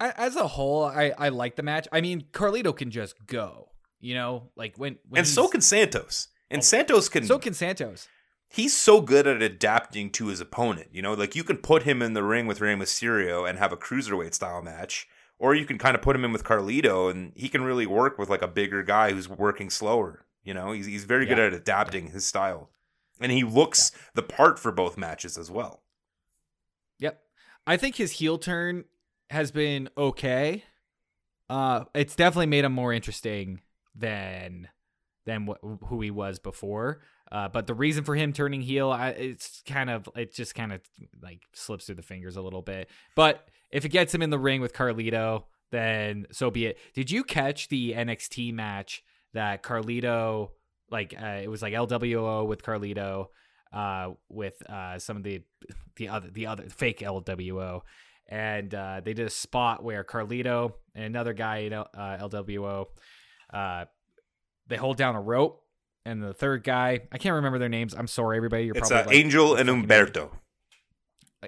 I, 0.00 0.10
as 0.16 0.36
a 0.36 0.46
whole, 0.46 0.84
I 0.84 1.12
I 1.18 1.28
like 1.30 1.56
the 1.56 1.62
match. 1.62 1.88
I 1.90 2.00
mean, 2.00 2.26
Carlito 2.32 2.76
can 2.76 2.90
just 2.90 3.26
go. 3.26 3.70
You 4.00 4.14
know, 4.14 4.50
like 4.54 4.76
when, 4.76 4.98
when 5.08 5.20
and 5.20 5.26
so 5.26 5.48
can 5.48 5.60
Santos. 5.60 6.28
And 6.50 6.60
Oh, 6.60 6.62
Santos 6.62 7.08
can. 7.08 7.24
so 7.26 7.38
can 7.38 7.52
Santos. 7.52 8.08
he's 8.48 8.76
so 8.76 9.00
good 9.00 9.26
at 9.26 9.42
adapting 9.42 10.10
to 10.10 10.28
his 10.28 10.40
opponent. 10.40 10.88
You 10.92 11.02
know, 11.02 11.14
like 11.14 11.34
you 11.34 11.42
can 11.42 11.56
put 11.56 11.82
him 11.82 12.00
in 12.00 12.12
the 12.14 12.22
ring 12.22 12.46
with 12.46 12.60
Rey 12.60 12.74
Mysterio 12.74 13.48
and 13.48 13.58
have 13.58 13.72
a 13.72 13.76
cruiserweight 13.76 14.34
style 14.34 14.62
match, 14.62 15.08
or 15.38 15.52
you 15.54 15.66
can 15.66 15.78
kind 15.78 15.96
of 15.96 16.02
put 16.02 16.14
him 16.14 16.24
in 16.24 16.30
with 16.32 16.44
Carlito 16.44 17.10
and 17.10 17.32
he 17.34 17.48
can 17.48 17.62
really 17.64 17.86
work 17.86 18.18
with 18.18 18.30
like 18.30 18.40
a 18.42 18.46
bigger 18.48 18.84
guy 18.84 19.10
who's 19.12 19.28
working 19.28 19.68
slower. 19.68 20.24
You 20.48 20.54
know, 20.54 20.72
he's 20.72 20.86
he's 20.86 21.04
very 21.04 21.26
good 21.26 21.38
at 21.38 21.52
adapting 21.52 22.06
his 22.06 22.24
style, 22.24 22.70
and 23.20 23.30
he 23.30 23.44
looks 23.44 23.92
the 24.14 24.22
part 24.22 24.58
for 24.58 24.72
both 24.72 24.96
matches 24.96 25.36
as 25.36 25.50
well. 25.50 25.82
Yep. 27.00 27.20
I 27.66 27.76
think 27.76 27.96
his 27.96 28.12
heel 28.12 28.38
turn 28.38 28.84
has 29.28 29.50
been 29.50 29.90
okay. 29.98 30.64
Uh, 31.50 31.84
it's 31.94 32.16
definitely 32.16 32.46
made 32.46 32.64
him 32.64 32.72
more 32.72 32.94
interesting 32.94 33.60
than 33.94 34.68
than 35.26 35.48
wh- 35.48 35.84
who 35.88 36.00
he 36.00 36.10
was 36.10 36.38
before. 36.38 37.02
Uh, 37.30 37.48
but 37.48 37.66
the 37.66 37.74
reason 37.74 38.02
for 38.02 38.14
him 38.14 38.32
turning 38.32 38.62
heel, 38.62 38.90
I, 38.90 39.10
it's 39.10 39.62
kind 39.66 39.90
of 39.90 40.08
it 40.16 40.32
just 40.32 40.54
kind 40.54 40.72
of 40.72 40.80
like 41.22 41.42
slips 41.52 41.84
through 41.84 41.96
the 41.96 42.02
fingers 42.02 42.38
a 42.38 42.40
little 42.40 42.62
bit. 42.62 42.88
But 43.14 43.46
if 43.70 43.84
it 43.84 43.90
gets 43.90 44.14
him 44.14 44.22
in 44.22 44.30
the 44.30 44.38
ring 44.38 44.62
with 44.62 44.72
Carlito, 44.72 45.44
then 45.72 46.26
so 46.32 46.50
be 46.50 46.64
it. 46.64 46.78
Did 46.94 47.10
you 47.10 47.22
catch 47.22 47.68
the 47.68 47.92
NXT 47.92 48.54
match 48.54 49.02
that 49.34 49.62
Carlito 49.62 50.50
like 50.90 51.14
uh, 51.20 51.40
it 51.42 51.48
was 51.48 51.62
like 51.62 51.74
LWO 51.74 52.46
with 52.46 52.62
Carlito 52.62 53.28
uh, 53.72 54.10
with 54.28 54.62
uh, 54.68 54.98
some 54.98 55.16
of 55.16 55.22
the 55.22 55.42
the 55.96 56.08
other 56.08 56.30
the 56.30 56.46
other 56.46 56.64
fake 56.68 57.00
LWO, 57.00 57.82
and 58.28 58.74
uh, 58.74 59.00
they 59.04 59.14
did 59.14 59.26
a 59.26 59.30
spot 59.30 59.82
where 59.82 60.04
Carlito 60.04 60.72
and 60.94 61.04
another 61.04 61.32
guy 61.32 61.58
in 61.58 61.72
L- 61.72 61.90
uh, 61.94 62.16
LWO, 62.18 62.86
uh, 63.52 63.84
they 64.66 64.76
hold 64.76 64.96
down 64.96 65.16
a 65.16 65.20
rope, 65.20 65.62
and 66.04 66.22
the 66.22 66.32
third 66.32 66.64
guy 66.64 67.00
I 67.12 67.18
can't 67.18 67.34
remember 67.34 67.58
their 67.58 67.68
names. 67.68 67.94
I'm 67.94 68.06
sorry, 68.06 68.36
everybody. 68.36 68.64
You're 68.64 68.76
It's 68.76 68.88
probably 68.88 69.02
uh, 69.02 69.06
like, 69.06 69.16
Angel 69.16 69.54
and 69.54 69.68
Humberto. 69.68 70.30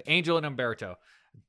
Angel 0.05 0.37
and 0.37 0.45
Humberto. 0.45 0.95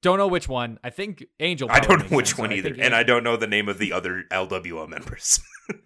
Don't 0.00 0.18
know 0.18 0.28
which 0.28 0.48
one. 0.48 0.78
I 0.82 0.90
think 0.90 1.24
Angel. 1.38 1.68
I 1.70 1.80
don't 1.80 2.10
know 2.10 2.16
which 2.16 2.28
sense, 2.28 2.38
one 2.38 2.52
either, 2.52 2.74
and 2.78 2.94
I 2.94 3.02
don't 3.02 3.24
know 3.24 3.36
the 3.36 3.46
name 3.46 3.68
of 3.68 3.78
the 3.78 3.92
other 3.92 4.24
LWO 4.30 4.88
members. 4.88 5.40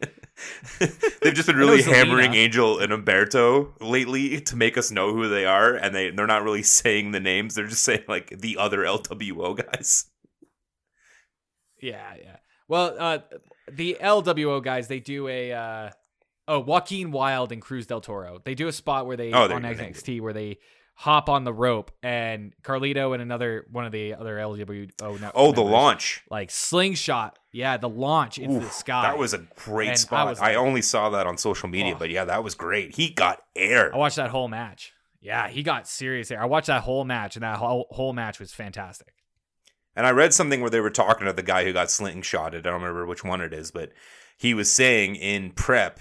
They've 1.22 1.34
just 1.34 1.46
been 1.46 1.56
really 1.56 1.82
hammering 1.82 2.34
Angel 2.34 2.78
and 2.78 2.92
Humberto 2.92 3.72
lately 3.80 4.40
to 4.42 4.56
make 4.56 4.76
us 4.76 4.90
know 4.90 5.14
who 5.14 5.28
they 5.28 5.46
are, 5.46 5.74
and 5.74 5.94
they 5.94 6.10
they're 6.10 6.26
not 6.26 6.42
really 6.42 6.62
saying 6.62 7.12
the 7.12 7.20
names. 7.20 7.54
They're 7.54 7.66
just 7.66 7.84
saying 7.84 8.04
like 8.08 8.28
the 8.28 8.58
other 8.58 8.80
LWO 8.80 9.56
guys. 9.56 10.06
Yeah, 11.80 12.14
yeah. 12.22 12.36
Well, 12.68 12.96
uh, 12.98 13.18
the 13.70 13.96
LWO 14.00 14.62
guys, 14.62 14.88
they 14.88 15.00
do 15.00 15.28
a 15.28 15.52
uh, 15.52 15.90
oh 16.48 16.60
Joaquin 16.60 17.12
Wilde 17.12 17.52
and 17.52 17.62
Cruz 17.62 17.86
del 17.86 18.00
Toro. 18.00 18.40
They 18.44 18.54
do 18.54 18.68
a 18.68 18.72
spot 18.72 19.06
where 19.06 19.16
they 19.16 19.32
Oh, 19.32 19.50
on 19.52 19.62
NXT 19.62 20.20
where 20.20 20.32
they 20.32 20.58
hop 20.98 21.28
on 21.28 21.44
the 21.44 21.52
rope 21.52 21.90
and 22.02 22.54
Carlito 22.62 23.12
and 23.12 23.20
another 23.20 23.66
one 23.70 23.84
of 23.84 23.92
the 23.92 24.14
other 24.14 24.36
LWO. 24.38 24.88
no- 25.20 25.30
Oh, 25.34 25.52
the 25.52 25.58
members, 25.58 25.72
launch. 25.72 26.22
like 26.30 26.50
slingshot. 26.50 27.38
Yeah, 27.52 27.76
the 27.76 27.88
launch 27.88 28.38
into 28.38 28.60
the 28.60 28.70
sky. 28.70 29.02
That 29.02 29.18
was 29.18 29.34
a 29.34 29.38
great 29.56 29.90
And 29.90 29.98
spot. 29.98 30.26
I, 30.26 30.30
was 30.30 30.40
like- 30.40 30.56
only 30.56 30.80
saw 30.82 31.10
that 31.10 31.26
on 31.26 31.36
social 31.36 31.68
media, 31.68 31.94
Oh. 31.94 31.98
but 31.98 32.08
yeah, 32.10 32.24
that 32.24 32.42
was 32.42 32.54
great. 32.54 32.94
He 32.96 33.10
got 33.10 33.42
air. 33.54 33.94
I 33.94 33.98
watched 33.98 34.16
that 34.16 34.30
whole 34.30 34.48
match. 34.48 34.92
Yeah, 35.20 35.48
he 35.48 35.62
got 35.62 35.86
serious 35.88 36.30
air 36.30 36.40
I 36.40 36.46
watched 36.46 36.68
that 36.68 36.82
whole 36.82 37.04
match, 37.04 37.36
and 37.36 37.42
that 37.42 37.58
whole 37.58 37.86
whole 37.90 38.12
match 38.14 38.38
was 38.40 38.52
fantastic. 38.54 39.12
And 39.94 40.06
I 40.06 40.10
read 40.10 40.32
something 40.32 40.60
where 40.60 40.70
they 40.70 40.80
were 40.80 40.90
talking 40.90 41.26
to 41.26 41.32
the 41.32 41.42
guy 41.42 41.64
who 41.64 41.72
got 41.72 41.88
slingshotted. 41.88 42.54
I 42.58 42.60
don't 42.60 42.74
remember 42.80 43.04
which 43.06 43.24
one 43.24 43.40
it 43.40 43.52
is, 43.52 43.70
but 43.70 43.92
he 44.38 44.54
was 44.54 44.72
saying 44.72 45.16
in 45.16 45.50
prep, 45.52 46.00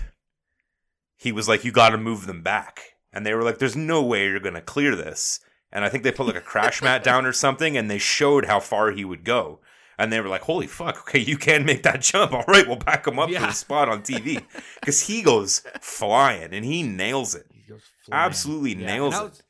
he 1.17 1.31
was 1.31 1.47
like, 1.49 1.63
"You 1.65 1.71
got 1.71 1.89
to 1.89 1.97
move 1.97 2.27
them 2.27 2.41
back," 2.43 2.94
and 3.15 3.25
they 3.25 3.33
were 3.33 3.41
like, 3.43 3.57
"There's 3.57 3.75
no 3.75 4.03
way 4.03 4.25
you're 4.27 4.39
gonna 4.39 4.61
clear 4.61 4.95
this." 4.95 5.39
And 5.71 5.83
I 5.83 5.89
think 5.89 6.03
they 6.03 6.11
put 6.11 6.27
like 6.27 6.35
a 6.35 6.41
crash 6.41 6.81
mat 6.83 7.03
down 7.03 7.25
or 7.25 7.33
something, 7.33 7.75
and 7.75 7.89
they 7.89 7.97
showed 7.97 8.45
how 8.45 8.59
far 8.59 8.91
he 8.91 9.03
would 9.03 9.23
go. 9.23 9.59
And 9.97 10.11
they 10.11 10.19
were 10.19 10.27
like, 10.27 10.41
"Holy 10.41 10.67
fuck! 10.67 10.99
Okay, 11.01 11.19
you 11.19 11.37
can 11.37 11.63
make 11.65 11.83
that 11.83 12.01
jump. 12.01 12.33
All 12.33 12.43
right, 12.47 12.67
we'll 12.67 12.75
back 12.75 13.07
him 13.07 13.17
up 13.17 13.29
for 13.29 13.33
Yeah. 13.33 13.47
the 13.47 13.53
spot 13.53 13.87
on 13.89 14.01
TV 14.03 14.43
because 14.81 15.01
he 15.07 15.21
goes 15.21 15.61
flying 15.81 16.53
and 16.53 16.65
he 16.65 16.83
nails 16.83 17.33
it. 17.33 17.45
He 17.51 17.61
goes. 17.71 17.81
Absolutely 18.11 18.73
Yeah, 18.75 18.87
nails 18.87 19.13
I 19.15 19.21
it. 19.21 19.23
was, 19.29 19.43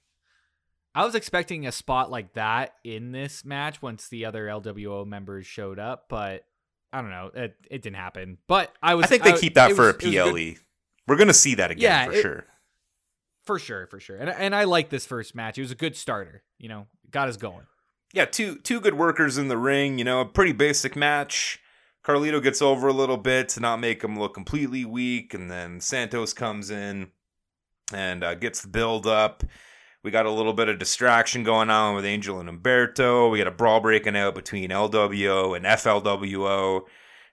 I 0.93 1.05
was 1.05 1.15
expecting 1.15 1.67
a 1.67 1.71
spot 1.71 2.09
like 2.11 2.33
that 2.35 2.75
in 2.83 3.11
this 3.11 3.43
match 3.43 3.81
once 3.81 4.07
the 4.07 4.25
other 4.25 4.45
LWO 4.47 5.05
members 5.05 5.45
showed 5.45 5.77
up, 5.79 6.05
but 6.09 6.45
I 6.93 7.01
don't 7.01 7.09
know. 7.09 7.31
It, 7.35 7.55
it 7.69 7.81
didn't 7.81 7.97
happen. 7.97 8.37
But 8.47 8.71
I 8.81 8.95
was. 8.95 9.05
I 9.05 9.07
think 9.07 9.23
they 9.23 9.33
I- 9.33 9.37
keep 9.37 9.55
that 9.55 9.71
for 9.73 9.87
was- 9.87 9.95
a 9.95 9.97
it 9.97 9.99
PLE. 10.55 10.61
We're 11.07 11.17
gonna 11.17 11.33
see 11.33 11.55
that 11.55 11.71
again 11.71 11.81
Yeah, 11.83 12.05
for 12.05 12.11
it- 12.13 12.21
sure. 12.21 12.45
For 13.45 13.59
sure, 13.59 13.87
for 13.87 13.99
sure. 13.99 14.17
And 14.17 14.29
and 14.29 14.55
I 14.55 14.63
like 14.63 14.89
this 14.89 15.05
first 15.05 15.35
match. 15.35 15.57
It 15.57 15.61
was 15.61 15.71
a 15.71 15.75
good 15.75 15.95
starter. 15.95 16.43
You 16.57 16.69
know, 16.69 16.87
got 17.11 17.29
us 17.29 17.37
going. 17.37 17.65
yeah, 18.13 18.25
two 18.25 18.57
two 18.57 18.79
good 18.79 18.95
workers 18.95 19.37
in 19.37 19.47
the 19.47 19.57
ring. 19.57 19.97
You 19.99 20.05
know, 20.05 20.21
a 20.21 20.25
pretty 20.25 20.53
basic 20.53 20.95
match. 20.95 21.59
Carlito 22.03 22.41
gets 22.41 22.61
over 22.61 22.87
a 22.87 22.93
little 22.93 23.17
bit 23.17 23.49
to 23.49 23.59
not 23.59 23.79
make 23.79 24.03
him 24.03 24.17
look 24.19 24.33
completely 24.35 24.85
weak, 24.85 25.33
and 25.33 25.49
then 25.49 25.81
Santos 25.81 26.33
comes 26.33 26.69
in 26.69 27.07
and 27.93 28.23
uh, 28.23 28.35
gets 28.35 28.61
the 28.61 28.67
build 28.67 29.07
up. 29.07 29.43
We 30.03 30.11
got 30.11 30.27
a 30.27 30.31
little 30.31 30.53
bit 30.53 30.69
of 30.69 30.77
distraction 30.77 31.43
going 31.43 31.71
on 31.71 31.95
with 31.95 32.05
Angel 32.05 32.39
and 32.39 32.47
Humberto. 32.47 33.31
We 33.31 33.39
got 33.39 33.47
a 33.47 33.51
brawl 33.51 33.79
breaking 33.79 34.15
out 34.15 34.35
between 34.35 34.69
LWO 34.69 35.55
and 35.57 35.65
FLWO. 35.65 36.81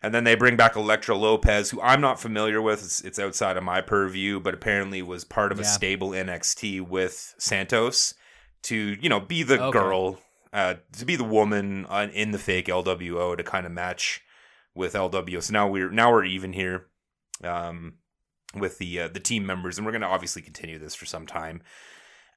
And 0.02 0.12
then 0.12 0.24
they 0.24 0.34
bring 0.34 0.56
back 0.56 0.74
Elektra 0.74 1.16
Lopez, 1.16 1.70
who 1.70 1.80
I'm 1.80 2.00
not 2.00 2.20
familiar 2.20 2.60
with. 2.60 2.82
It's, 2.82 3.00
it's 3.02 3.18
outside 3.20 3.56
of 3.56 3.62
my 3.62 3.80
purview, 3.80 4.40
but 4.40 4.52
apparently 4.52 5.00
was 5.00 5.24
part 5.24 5.52
of 5.52 5.60
a 5.60 5.64
stable 5.64 6.10
NXT 6.10 6.80
with 6.88 7.34
Santos 7.38 8.14
to, 8.62 8.76
you 8.76 9.08
know, 9.08 9.20
be 9.20 9.44
the 9.44 9.60
Okay. 9.62 9.70
girl, 9.78 10.18
uh, 10.52 10.74
to 10.98 11.04
be 11.04 11.14
the 11.14 11.24
woman 11.24 11.86
uh, 11.88 12.08
in 12.12 12.32
the 12.32 12.38
fake 12.38 12.66
LWO 12.66 13.36
to 13.36 13.44
kind 13.44 13.64
of 13.64 13.70
match 13.72 14.22
with 14.74 14.94
LWO. 14.94 15.40
So 15.42 15.52
now 15.52 15.68
we're 15.68 15.90
now 15.90 16.10
we're 16.10 16.24
even 16.24 16.52
here 16.52 16.86
um, 17.44 17.94
with 18.54 18.78
the 18.78 19.02
uh, 19.02 19.08
the 19.08 19.20
team 19.20 19.46
members, 19.46 19.78
and 19.78 19.86
we're 19.86 19.92
going 19.92 20.02
to 20.02 20.08
obviously 20.08 20.42
continue 20.42 20.78
this 20.78 20.94
for 20.96 21.06
some 21.06 21.26
time. 21.26 21.62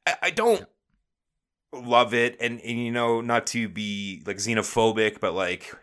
I, 0.06 0.16
I 0.24 0.30
don't 0.30 0.66
love 1.74 2.14
it, 2.14 2.38
and, 2.40 2.62
and 2.62 2.80
you 2.80 2.92
know, 2.92 3.22
not 3.22 3.48
to 3.48 3.68
be 3.68 4.22
like 4.26 4.38
xenophobic, 4.38 5.20
but 5.20 5.34
like 5.34 5.76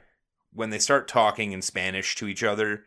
when 0.52 0.70
they 0.70 0.78
start 0.78 1.08
talking 1.08 1.52
in 1.52 1.62
Spanish 1.62 2.14
to 2.16 2.26
each 2.28 2.42
other, 2.42 2.84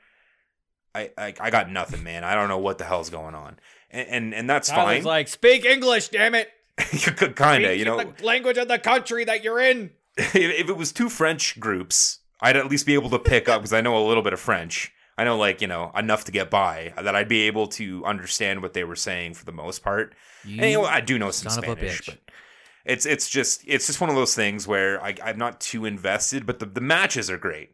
I 0.93 1.11
I, 1.17 1.33
I 1.39 1.49
got 1.49 1.69
nothing, 1.69 2.03
man. 2.03 2.23
I 2.23 2.35
don't 2.35 2.49
know 2.49 2.57
what 2.57 2.77
the 2.77 2.85
hell's 2.85 3.09
going 3.09 3.35
on, 3.35 3.57
and 3.91 4.07
and, 4.07 4.33
and 4.33 4.49
that's 4.49 4.69
Tyler's 4.69 4.97
fine, 4.97 5.03
like, 5.03 5.27
speak 5.27 5.65
English, 5.65 6.09
damn 6.09 6.35
it. 6.35 6.49
kind 7.35 7.63
of, 7.63 7.77
you 7.77 7.85
know. 7.85 7.97
the 7.97 8.23
language 8.23 8.57
of 8.57 8.67
the 8.67 8.79
country 8.79 9.23
that 9.23 9.43
you're 9.43 9.59
in. 9.59 9.91
if, 10.17 10.35
if 10.35 10.69
it 10.69 10.77
was 10.77 10.91
two 10.91 11.09
French 11.09 11.59
groups, 11.59 12.19
I'd 12.41 12.57
at 12.57 12.67
least 12.67 12.85
be 12.85 12.93
able 12.93 13.09
to 13.11 13.19
pick 13.19 13.47
up 13.47 13.61
because 13.61 13.73
I 13.73 13.81
know 13.81 13.97
a 13.97 14.05
little 14.05 14.23
bit 14.23 14.33
of 14.33 14.39
French. 14.39 14.91
I 15.17 15.23
know 15.23 15.37
like 15.37 15.61
you 15.61 15.67
know 15.67 15.91
enough 15.95 16.25
to 16.25 16.31
get 16.31 16.49
by 16.49 16.93
that 17.01 17.15
I'd 17.15 17.29
be 17.29 17.43
able 17.43 17.67
to 17.67 18.03
understand 18.05 18.61
what 18.61 18.73
they 18.73 18.83
were 18.83 18.97
saying 18.97 19.35
for 19.35 19.45
the 19.45 19.53
most 19.53 19.81
part. 19.81 20.13
You, 20.43 20.61
And, 20.61 20.71
you 20.71 20.77
know, 20.77 20.85
I 20.85 21.01
do 21.01 21.17
know 21.17 21.31
some 21.31 21.51
Spanish, 21.51 22.05
but 22.05 22.17
it's 22.85 23.05
it's 23.05 23.29
just 23.29 23.63
it's 23.65 23.87
just 23.87 23.99
one 23.99 24.09
of 24.09 24.15
those 24.15 24.35
things 24.35 24.67
where 24.67 25.03
I, 25.03 25.15
I'm 25.23 25.37
not 25.37 25.59
too 25.59 25.85
invested, 25.85 26.45
but 26.45 26.59
the, 26.59 26.65
the 26.65 26.81
matches 26.81 27.29
are 27.29 27.37
great. 27.37 27.71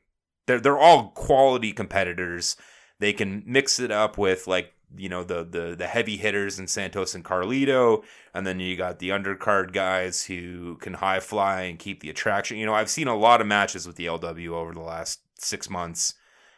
They're 0.48 0.60
they're 0.60 0.78
all 0.78 1.10
quality 1.10 1.74
competitors. 1.74 2.56
They 3.00 3.14
can 3.14 3.44
mix 3.46 3.80
it 3.80 3.92
up 3.92 4.18
with 4.18 4.48
like 4.48 4.74
you 4.96 5.10
know 5.10 5.24
the 5.24 5.44
the 5.44 5.76
the 5.78 5.88
heavy 5.88 6.18
hitters 6.18 6.60
in 6.60 6.68
Santos 6.68 7.14
and 7.14 7.26
Carlito, 7.26 8.04
and 8.34 8.48
then 8.48 8.60
you 8.60 8.78
got 8.78 9.00
the 9.00 9.10
undercard 9.10 9.74
guys 9.74 10.24
who 10.24 10.78
can 10.78 10.94
high 10.94 11.20
fly 11.20 11.64
and 11.64 11.78
keep 11.78 12.00
the 12.00 12.10
attraction. 12.10 12.58
You 12.58 12.66
know, 12.66 12.74
I've 12.74 12.90
seen 12.90 13.08
a 13.08 13.18
lot 13.18 13.42
of 13.42 13.48
matches 13.48 13.86
with 13.86 13.98
the 13.98 14.06
LW 14.06 14.50
over 14.50 14.74
the 14.74 14.80
last 14.80 15.20
six 15.38 15.70
months 15.70 16.14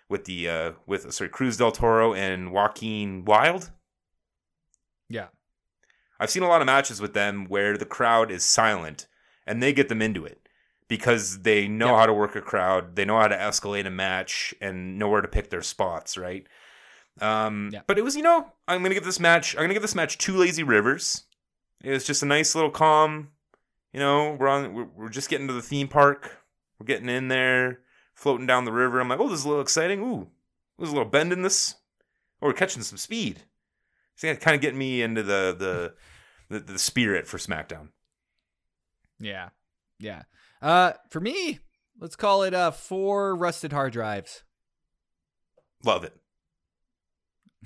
with 0.09 0.25
the 0.25 0.47
uh 0.47 0.71
with 0.85 1.11
sorry 1.11 1.29
Cruz 1.29 1.57
del 1.57 1.71
Toro 1.71 2.13
and 2.13 2.51
Joaquin 2.51 3.25
Wilde. 3.25 3.71
I've 6.23 6.29
seen 6.31 6.43
a 6.43 6.47
lot 6.47 6.61
of 6.61 6.65
matches 6.65 7.01
with 7.01 7.13
them 7.13 7.45
where 7.45 7.77
the 7.77 7.85
crowd 7.85 8.31
is 8.31 8.43
silent 8.45 9.07
and 9.45 9.61
they 9.61 9.73
get 9.73 9.89
them 9.89 10.01
into 10.01 10.25
it 10.25 10.47
because 10.87 11.41
they 11.41 11.67
know 11.67 11.87
Yeah. 11.87 11.97
how 11.99 12.05
to 12.05 12.13
work 12.13 12.35
a 12.35 12.41
crowd, 12.41 12.95
they 12.95 13.03
know 13.05 13.19
how 13.19 13.27
to 13.27 13.35
escalate 13.35 13.85
a 13.85 13.89
match 13.89 14.53
and 14.61 14.97
know 14.97 15.09
where 15.09 15.21
to 15.21 15.27
pick 15.27 15.49
their 15.49 15.61
spots, 15.61 16.17
right? 16.17 16.47
Um, 17.21 17.69
Yeah. 17.73 17.81
but 17.87 17.97
it 17.97 18.03
was, 18.03 18.15
you 18.15 18.23
know, 18.23 18.51
I'm 18.67 18.81
gonna 18.81 18.95
give 18.95 19.03
this 19.05 19.19
match. 19.19 19.55
I'm 19.55 19.61
gonna 19.63 19.73
give 19.73 19.81
this 19.83 19.95
match 19.95 20.17
two 20.17 20.35
lazy 20.35 20.63
rivers. 20.63 21.25
It 21.83 21.91
was 21.91 22.05
just 22.05 22.23
a 22.23 22.25
nice 22.25 22.55
little 22.55 22.71
calm. 22.71 23.29
You 23.91 23.99
know, 23.99 24.31
we're 24.39 24.47
on. 24.47 24.73
We're, 24.73 24.85
we're 24.95 25.09
just 25.09 25.29
getting 25.29 25.47
to 25.47 25.53
the 25.53 25.61
theme 25.61 25.87
park. 25.87 26.39
We're 26.79 26.85
getting 26.87 27.09
in 27.09 27.27
there, 27.27 27.81
floating 28.15 28.47
down 28.47 28.65
the 28.65 28.71
river. 28.71 28.99
I'm 28.99 29.09
like, 29.09 29.19
oh, 29.19 29.29
this 29.29 29.39
is 29.39 29.45
a 29.45 29.49
little 29.49 29.61
exciting. 29.61 29.99
Ooh, 30.01 30.29
there's 30.79 30.89
a 30.89 30.93
little 30.93 31.09
bend 31.09 31.31
in 31.33 31.43
this. 31.43 31.75
Oh, 32.41 32.47
we're 32.47 32.53
catching 32.53 32.81
some 32.81 32.97
speed. 32.97 33.41
Yeah, 34.23 34.35
kind 34.35 34.55
of 34.55 34.61
getting 34.61 34.79
me 34.79 35.01
into 35.01 35.21
the 35.21 35.55
the 35.57 35.93
the, 36.53 36.73
the 36.73 36.79
spirit 36.79 37.27
for 37.27 37.37
SmackDown. 37.37 37.89
Yeah. 39.19 39.49
Yeah. 39.99 40.23
Uh, 40.61 40.93
for 41.09 41.19
me, 41.19 41.59
let's 41.99 42.15
call 42.15 42.43
it 42.43 42.53
uh 42.53 42.71
four 42.71 43.35
rusted 43.35 43.71
hard 43.73 43.93
drives. 43.93 44.43
Love 45.83 46.03
it. 46.03 46.15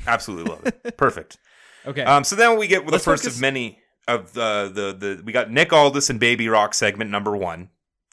Absolutely 0.06 0.52
love 0.52 0.66
it. 0.68 0.98
Perfect. 0.98 1.38
Okay. 1.86 2.04
Um, 2.04 2.24
so 2.24 2.36
then 2.36 2.58
we 2.58 2.68
get 2.68 2.86
the 2.86 2.92
Let's 2.92 3.04
first 3.06 3.24
focus- 3.24 3.36
of 3.38 3.42
many 3.42 3.80
of 4.08 4.34
the, 4.34 4.72
the 4.74 4.94
the 5.18 5.24
we 5.24 5.32
got 5.32 5.52
Nick 5.52 5.74
Aldis 5.74 6.10
and 6.10 6.20
Baby 6.20 6.48
Rock 6.50 6.74
segment 6.74 7.10
number 7.12 7.36
one, 7.36 7.70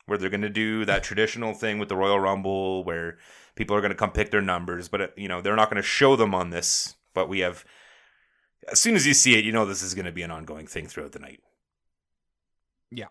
where 0.07 0.19
they're 0.19 0.31
going 0.31 0.41
to 0.43 0.49
do 0.51 0.85
that 0.85 1.03
traditional 1.05 1.55
thing 1.55 1.79
with 1.79 1.89
the 1.89 1.97
Royal 1.97 2.21
Rumble, 2.21 2.85
where 2.85 3.19
people 3.55 3.77
are 3.77 3.81
going 3.81 3.91
to 3.93 3.97
come 3.97 4.11
pick 4.11 4.31
their 4.31 4.41
numbers, 4.43 4.89
but 4.89 5.01
uh, 5.01 5.07
you 5.17 5.29
know 5.29 5.41
they're 5.41 5.57
not 5.57 5.71
going 5.71 5.83
to 5.83 5.87
show 5.87 6.17
them 6.17 6.35
on 6.35 6.51
this. 6.51 6.95
But 7.15 7.29
we 7.29 7.41
have, 7.41 7.65
as 8.71 8.81
soon 8.81 8.95
as 8.95 9.07
you 9.07 9.15
see 9.15 9.39
it, 9.39 9.45
you 9.45 9.53
know 9.53 9.67
this 9.67 9.83
is 9.83 9.95
going 9.95 10.07
to 10.07 10.13
be 10.13 10.23
an 10.23 10.31
ongoing 10.31 10.67
thing 10.67 10.87
throughout 10.87 11.13
the 11.13 11.19
night. 11.19 11.41
Yeah. 12.91 13.07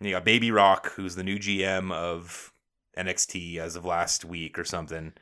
And 0.00 0.08
you 0.08 0.14
got 0.14 0.24
Baby 0.24 0.50
Rock, 0.50 0.92
who's 0.92 1.14
the 1.14 1.24
new 1.24 1.38
GM 1.38 1.92
of 1.92 2.52
NXT 2.96 3.58
as 3.58 3.76
of 3.76 3.84
last 3.84 4.24
week 4.24 4.58
or 4.58 4.64
something. 4.64 5.12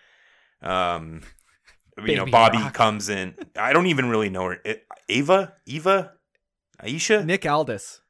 Um, 0.62 1.22
you 2.04 2.16
know, 2.16 2.26
Bobby 2.26 2.58
Rock. 2.58 2.74
comes 2.74 3.08
in. 3.08 3.34
I 3.56 3.72
don't 3.72 3.86
even 3.86 4.08
really 4.08 4.30
know 4.30 4.44
her. 4.46 4.58
It, 4.64 4.86
Ava, 5.08 5.54
Eva, 5.66 6.12
Aisha, 6.82 7.24
Nick 7.24 7.46
Aldis. 7.46 8.00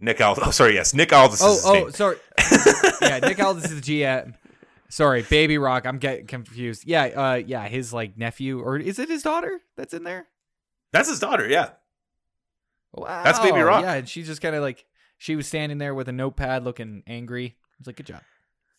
Nick 0.00 0.20
Aldis. 0.20 0.44
Oh, 0.46 0.50
sorry, 0.50 0.74
yes, 0.74 0.94
Nick 0.94 1.12
Aldis. 1.12 1.40
Oh, 1.42 1.60
oh, 1.64 1.72
name. 1.72 1.90
sorry. 1.92 2.16
yeah, 3.02 3.18
Nick 3.18 3.38
Aldis 3.40 3.70
is 3.70 3.80
the 3.80 4.02
GM. 4.02 4.34
Sorry, 4.88 5.22
Baby 5.22 5.56
Rock. 5.56 5.86
I'm 5.86 5.98
getting 5.98 6.26
confused. 6.26 6.84
Yeah, 6.86 7.04
uh, 7.04 7.34
yeah, 7.34 7.68
his 7.68 7.92
like 7.92 8.18
nephew, 8.18 8.60
or 8.60 8.76
is 8.76 8.98
it 8.98 9.08
his 9.08 9.22
daughter 9.22 9.60
that's 9.76 9.94
in 9.94 10.04
there? 10.04 10.26
That's 10.92 11.08
his 11.08 11.18
daughter. 11.20 11.48
Yeah, 11.48 11.70
Wow, 12.92 13.22
That's 13.22 13.38
Baby 13.38 13.60
Rock. 13.60 13.82
Yeah, 13.82 13.94
and 13.94 14.08
she's 14.08 14.26
just 14.26 14.42
kind 14.42 14.54
of 14.56 14.62
like 14.62 14.84
she 15.18 15.36
was 15.36 15.46
standing 15.46 15.78
there 15.78 15.94
with 15.94 16.08
a 16.08 16.12
notepad, 16.12 16.64
looking 16.64 17.02
angry. 17.06 17.56
I 17.56 17.74
was 17.78 17.86
like, 17.86 17.96
"Good 17.96 18.06
job." 18.06 18.22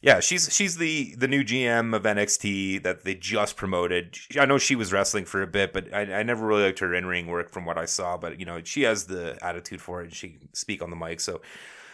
yeah. 0.02 0.20
She's 0.20 0.54
she's 0.54 0.78
the 0.78 1.16
the 1.16 1.28
new 1.28 1.44
GM 1.44 1.96
of 1.96 2.04
NXT 2.04 2.84
that 2.84 3.04
they 3.04 3.16
just 3.16 3.56
promoted. 3.56 4.18
I 4.38 4.46
know 4.46 4.58
she 4.58 4.76
was 4.76 4.92
wrestling 4.92 5.26
for 5.26 5.42
a 5.42 5.48
bit, 5.48 5.72
but 5.72 5.94
I, 5.94 6.02
I 6.20 6.24
never 6.24 6.46
really 6.46 6.64
liked 6.64 6.80
her 6.80 6.94
in 6.94 7.06
ring 7.06 7.28
work 7.28 7.50
from 7.52 7.66
what 7.66 7.78
I 7.78 7.86
saw. 7.86 8.18
But 8.18 8.40
you 8.40 8.46
know, 8.46 8.62
she 8.64 8.82
has 8.84 9.06
the 9.06 9.38
attitude 9.42 9.82
for 9.82 10.02
it. 10.02 10.06
and 10.06 10.14
She 10.14 10.30
can 10.30 10.54
speak 10.54 10.82
on 10.82 10.90
the 10.90 10.96
mic, 10.98 11.22
so 11.22 11.42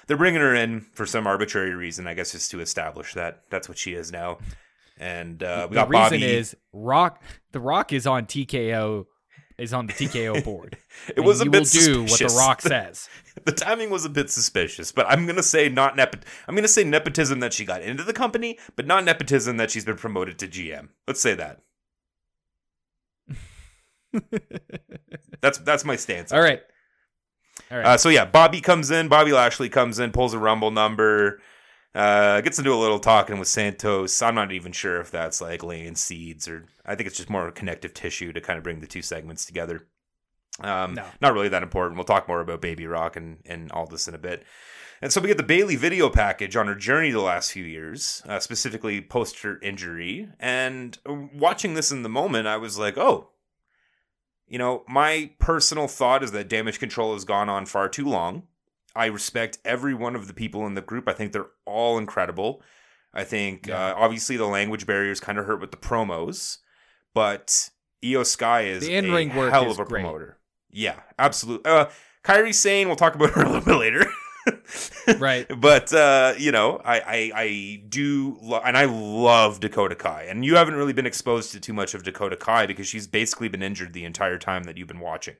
they're 0.07 0.17
bringing 0.17 0.41
her 0.41 0.55
in 0.55 0.81
for 0.81 1.05
some 1.05 1.27
arbitrary 1.27 1.75
reason. 1.75 2.07
I 2.07 2.13
guess 2.15 2.31
just 2.31 2.49
to 2.51 2.61
establish 2.61 3.13
that 3.13 3.43
that's 3.49 3.69
what 3.69 3.77
she 3.77 3.93
is 3.93 4.11
now. 4.11 4.39
And 4.99 5.43
uh, 5.43 5.67
we 5.69 5.75
the 5.75 5.81
got 5.81 5.89
reason 5.89 6.21
Bobby. 6.21 6.23
is 6.23 6.55
Rock. 6.73 7.21
The 7.51 7.59
Rock 7.59 7.93
is 7.93 8.07
on 8.07 8.25
TKO. 8.25 9.05
Is 9.57 9.73
on 9.73 9.87
the 9.87 9.93
TKO 9.93 10.43
board. 10.45 10.77
it 11.15 11.21
was 11.21 11.41
a 11.41 11.45
you 11.45 11.49
bit 11.49 11.61
will 11.61 11.65
do 11.65 12.01
what 12.01 12.09
the 12.11 12.29
suspicious. 12.29 12.37
Rock 12.37 12.61
says. 12.63 13.09
the 13.45 13.51
timing 13.51 13.89
was 13.89 14.05
a 14.05 14.09
bit 14.09 14.29
suspicious, 14.29 14.91
but 14.91 15.07
I'm 15.09 15.25
gonna 15.25 15.41
say 15.41 15.67
not 15.67 15.97
nepot. 15.97 16.21
I'm 16.47 16.53
gonna 16.55 16.67
say 16.67 16.83
nepotism 16.83 17.39
that 17.39 17.53
she 17.53 17.65
got 17.65 17.81
into 17.81 18.03
the 18.03 18.13
company, 18.13 18.59
but 18.75 18.85
not 18.85 19.03
nepotism 19.03 19.57
that 19.57 19.71
she's 19.71 19.83
been 19.85 19.97
promoted 19.97 20.37
to 20.39 20.47
GM. 20.47 20.89
Let's 21.07 21.21
say 21.21 21.33
that. 21.33 21.61
That's 25.41 25.57
that's 25.59 25.85
my 25.85 25.95
stance. 25.95 26.31
All 26.31 26.41
right. 26.41 26.61
All 27.71 27.77
right. 27.77 27.85
Uh, 27.85 27.97
so 27.97 28.09
yeah, 28.09 28.25
Bobby 28.25 28.61
comes 28.61 28.89
in. 28.91 29.07
Bobby 29.07 29.31
Lashley 29.33 29.69
comes 29.69 29.99
in, 29.99 30.11
pulls 30.11 30.33
a 30.33 30.39
Rumble 30.39 30.71
number, 30.71 31.39
uh, 31.97 32.41
gets 32.41 32.59
into 32.59 32.71
a 32.71 32.75
little 32.75 32.99
talking 32.99 33.39
with 33.39 33.47
Santos. 33.47 34.21
I'm 34.21 34.35
not 34.35 34.51
even 34.51 34.71
sure 34.71 35.01
if 35.01 35.09
that's 35.09 35.41
like 35.41 35.63
laying 35.63 35.95
seeds 35.95 36.47
or 36.47 36.65
I 36.85 36.93
think 36.93 37.07
it's 37.07 37.17
just 37.17 37.29
more 37.29 37.49
connective 37.49 37.95
tissue 37.95 38.31
to 38.33 38.39
kind 38.39 38.57
of 38.57 38.63
bring 38.63 38.81
the 38.81 38.87
two 38.87 39.01
segments 39.01 39.45
together. 39.45 39.87
Um, 40.59 40.93
No. 40.93 41.05
Not 41.21 41.33
really 41.33 41.49
that 41.49 41.63
important. 41.63 41.97
We'll 41.97 42.05
talk 42.05 42.27
more 42.27 42.39
about 42.39 42.61
Baby 42.61 42.85
Rock 42.85 43.15
and, 43.15 43.39
and 43.45 43.71
all 43.71 43.87
this 43.87 44.07
in 44.07 44.13
a 44.13 44.19
bit. 44.19 44.43
And 45.01 45.11
so 45.11 45.19
we 45.21 45.27
get 45.27 45.37
the 45.37 45.43
Bayley 45.43 45.75
video 45.75 46.09
package 46.09 46.55
on 46.55 46.67
her 46.67 46.75
journey 46.75 47.09
the 47.11 47.19
last 47.19 47.51
few 47.51 47.63
years, 47.63 48.21
uh, 48.27 48.39
specifically 48.39 49.01
post 49.01 49.41
her 49.41 49.59
injury. 49.61 50.29
And 50.39 50.97
watching 51.05 51.73
this 51.73 51.91
in 51.91 52.03
the 52.03 52.09
moment, 52.09 52.47
I 52.47 52.57
was 52.57 52.77
like, 52.77 52.97
oh, 52.97 53.29
you 54.47 54.59
know, 54.59 54.83
my 54.87 55.31
personal 55.39 55.87
thought 55.87 56.23
is 56.23 56.31
that 56.31 56.47
damage 56.47 56.79
control 56.79 57.13
has 57.13 57.25
gone 57.25 57.49
on 57.49 57.65
far 57.65 57.89
too 57.89 58.05
long. 58.05 58.43
I 58.97 59.05
respect 59.05 59.59
every 59.63 59.93
one 59.93 60.15
of 60.15 60.27
the 60.27 60.33
people 60.33 60.65
in 60.67 60.73
the 60.73 60.81
group. 60.81 61.07
I 61.07 61.13
think 61.13 61.31
they're 61.31 61.51
all 61.65 61.97
incredible. 61.97 62.61
I 63.13 63.23
think 63.23 63.67
Yeah. 63.67 63.87
uh, 63.89 63.93
obviously 63.95 64.35
the 64.37 64.45
language 64.47 64.85
barriers 64.85 65.19
kind 65.19 65.37
of 65.37 65.45
hurt 65.45 65.61
with 65.61 65.71
the 65.71 65.77
promos, 65.77 66.57
but 67.13 67.69
Iyo 68.03 68.25
Sky 68.25 68.61
is 68.63 68.83
The 68.85 68.95
in-ring 68.95 69.31
a 69.31 69.37
work 69.37 69.51
hell 69.53 69.71
of 69.71 69.79
a 69.79 69.85
great. 69.85 70.01
promoter. 70.03 70.37
Yeah, 70.69 70.99
absolutely. 71.17 71.71
Uh, 71.71 71.85
Kairi 72.23 72.53
Sane, 72.53 72.87
we'll 72.87 72.97
talk 72.97 73.15
about 73.15 73.31
her 73.31 73.41
a 73.43 73.45
little 73.49 73.61
bit 73.65 73.75
later. 73.77 74.05
Right. 75.19 75.45
But 75.59 75.91
uh, 75.93 76.33
you 76.37 76.51
know, 76.51 76.81
I 76.83 76.99
I, 76.99 77.31
I 77.35 77.83
do, 77.89 78.37
lo- 78.41 78.61
and 78.63 78.77
I 78.77 78.85
love 78.85 79.59
Dakota 79.59 79.95
Kai, 79.95 80.23
and 80.29 80.43
you 80.45 80.55
haven't 80.55 80.75
really 80.75 80.93
been 80.93 81.05
exposed 81.05 81.51
to 81.53 81.59
too 81.59 81.73
much 81.73 81.93
of 81.93 82.03
Dakota 82.03 82.35
Kai 82.37 82.65
because 82.65 82.87
she's 82.87 83.07
basically 83.07 83.47
been 83.49 83.61
injured 83.63 83.91
the 83.93 84.05
entire 84.05 84.37
time 84.37 84.63
that 84.63 84.77
you've 84.77 84.87
been 84.87 84.99
watching. 84.99 85.35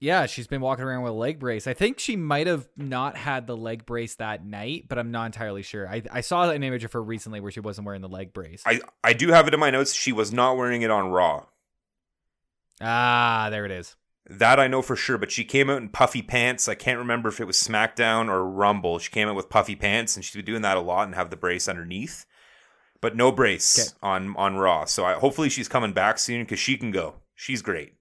Yeah, 0.00 0.26
she's 0.26 0.46
been 0.46 0.60
walking 0.60 0.84
around 0.84 1.02
with 1.02 1.10
a 1.10 1.16
leg 1.16 1.40
brace. 1.40 1.66
I 1.66 1.74
think 1.74 1.98
she 1.98 2.14
might 2.14 2.46
have 2.46 2.68
not 2.76 3.16
had 3.16 3.48
the 3.48 3.56
leg 3.56 3.84
brace 3.84 4.14
that 4.16 4.44
night, 4.46 4.84
but 4.88 4.96
I'm 4.96 5.10
not 5.10 5.26
entirely 5.26 5.62
sure. 5.62 5.88
I, 5.88 6.02
I 6.12 6.20
saw 6.20 6.48
an 6.48 6.62
image 6.62 6.84
of 6.84 6.92
her 6.92 7.02
recently 7.02 7.40
where 7.40 7.50
she 7.50 7.58
wasn't 7.58 7.84
wearing 7.86 8.02
the 8.02 8.08
leg 8.08 8.32
brace. 8.32 8.62
I 8.64 8.80
I 9.02 9.12
do 9.12 9.28
have 9.32 9.48
it 9.48 9.54
in 9.54 9.60
my 9.60 9.70
notes. 9.70 9.92
She 9.94 10.12
was 10.12 10.32
not 10.32 10.56
wearing 10.56 10.82
it 10.82 10.90
on 10.92 11.10
Raw. 11.10 11.46
ah, 12.80 13.48
there 13.50 13.64
it 13.64 13.72
is. 13.72 13.96
That 14.30 14.60
I 14.60 14.66
know 14.68 14.82
for 14.82 14.94
sure, 14.94 15.16
but 15.16 15.30
she 15.32 15.42
came 15.44 15.70
out 15.70 15.78
in 15.78 15.88
puffy 15.88 16.20
pants. 16.22 16.68
I 16.68 16.74
can't 16.74 16.98
remember 16.98 17.30
if 17.30 17.40
it 17.40 17.46
was 17.46 17.56
SmackDown 17.56 18.28
or 18.28 18.44
Rumble. 18.48 18.98
She 18.98 19.10
came 19.10 19.26
out 19.26 19.34
with 19.34 19.48
puffy 19.48 19.74
pants, 19.74 20.16
and 20.16 20.24
she's 20.24 20.36
been 20.36 20.44
doing 20.44 20.62
that 20.62 20.76
a 20.76 20.80
lot 20.80 21.06
and 21.06 21.14
have 21.14 21.30
the 21.30 21.36
brace 21.36 21.66
underneath, 21.66 22.26
but 23.00 23.16
no 23.16 23.32
brace 23.32 23.78
Okay. 23.80 23.96
on 24.02 24.36
on 24.36 24.56
Raw. 24.56 24.84
So 24.84 25.04
I, 25.06 25.14
hopefully 25.14 25.48
she's 25.48 25.66
coming 25.68 25.92
back 25.92 26.18
soon 26.18 26.42
because 26.44 26.58
she 26.58 26.76
can 26.76 26.90
go. 26.90 27.14
She's 27.34 27.62
great. 27.62 27.94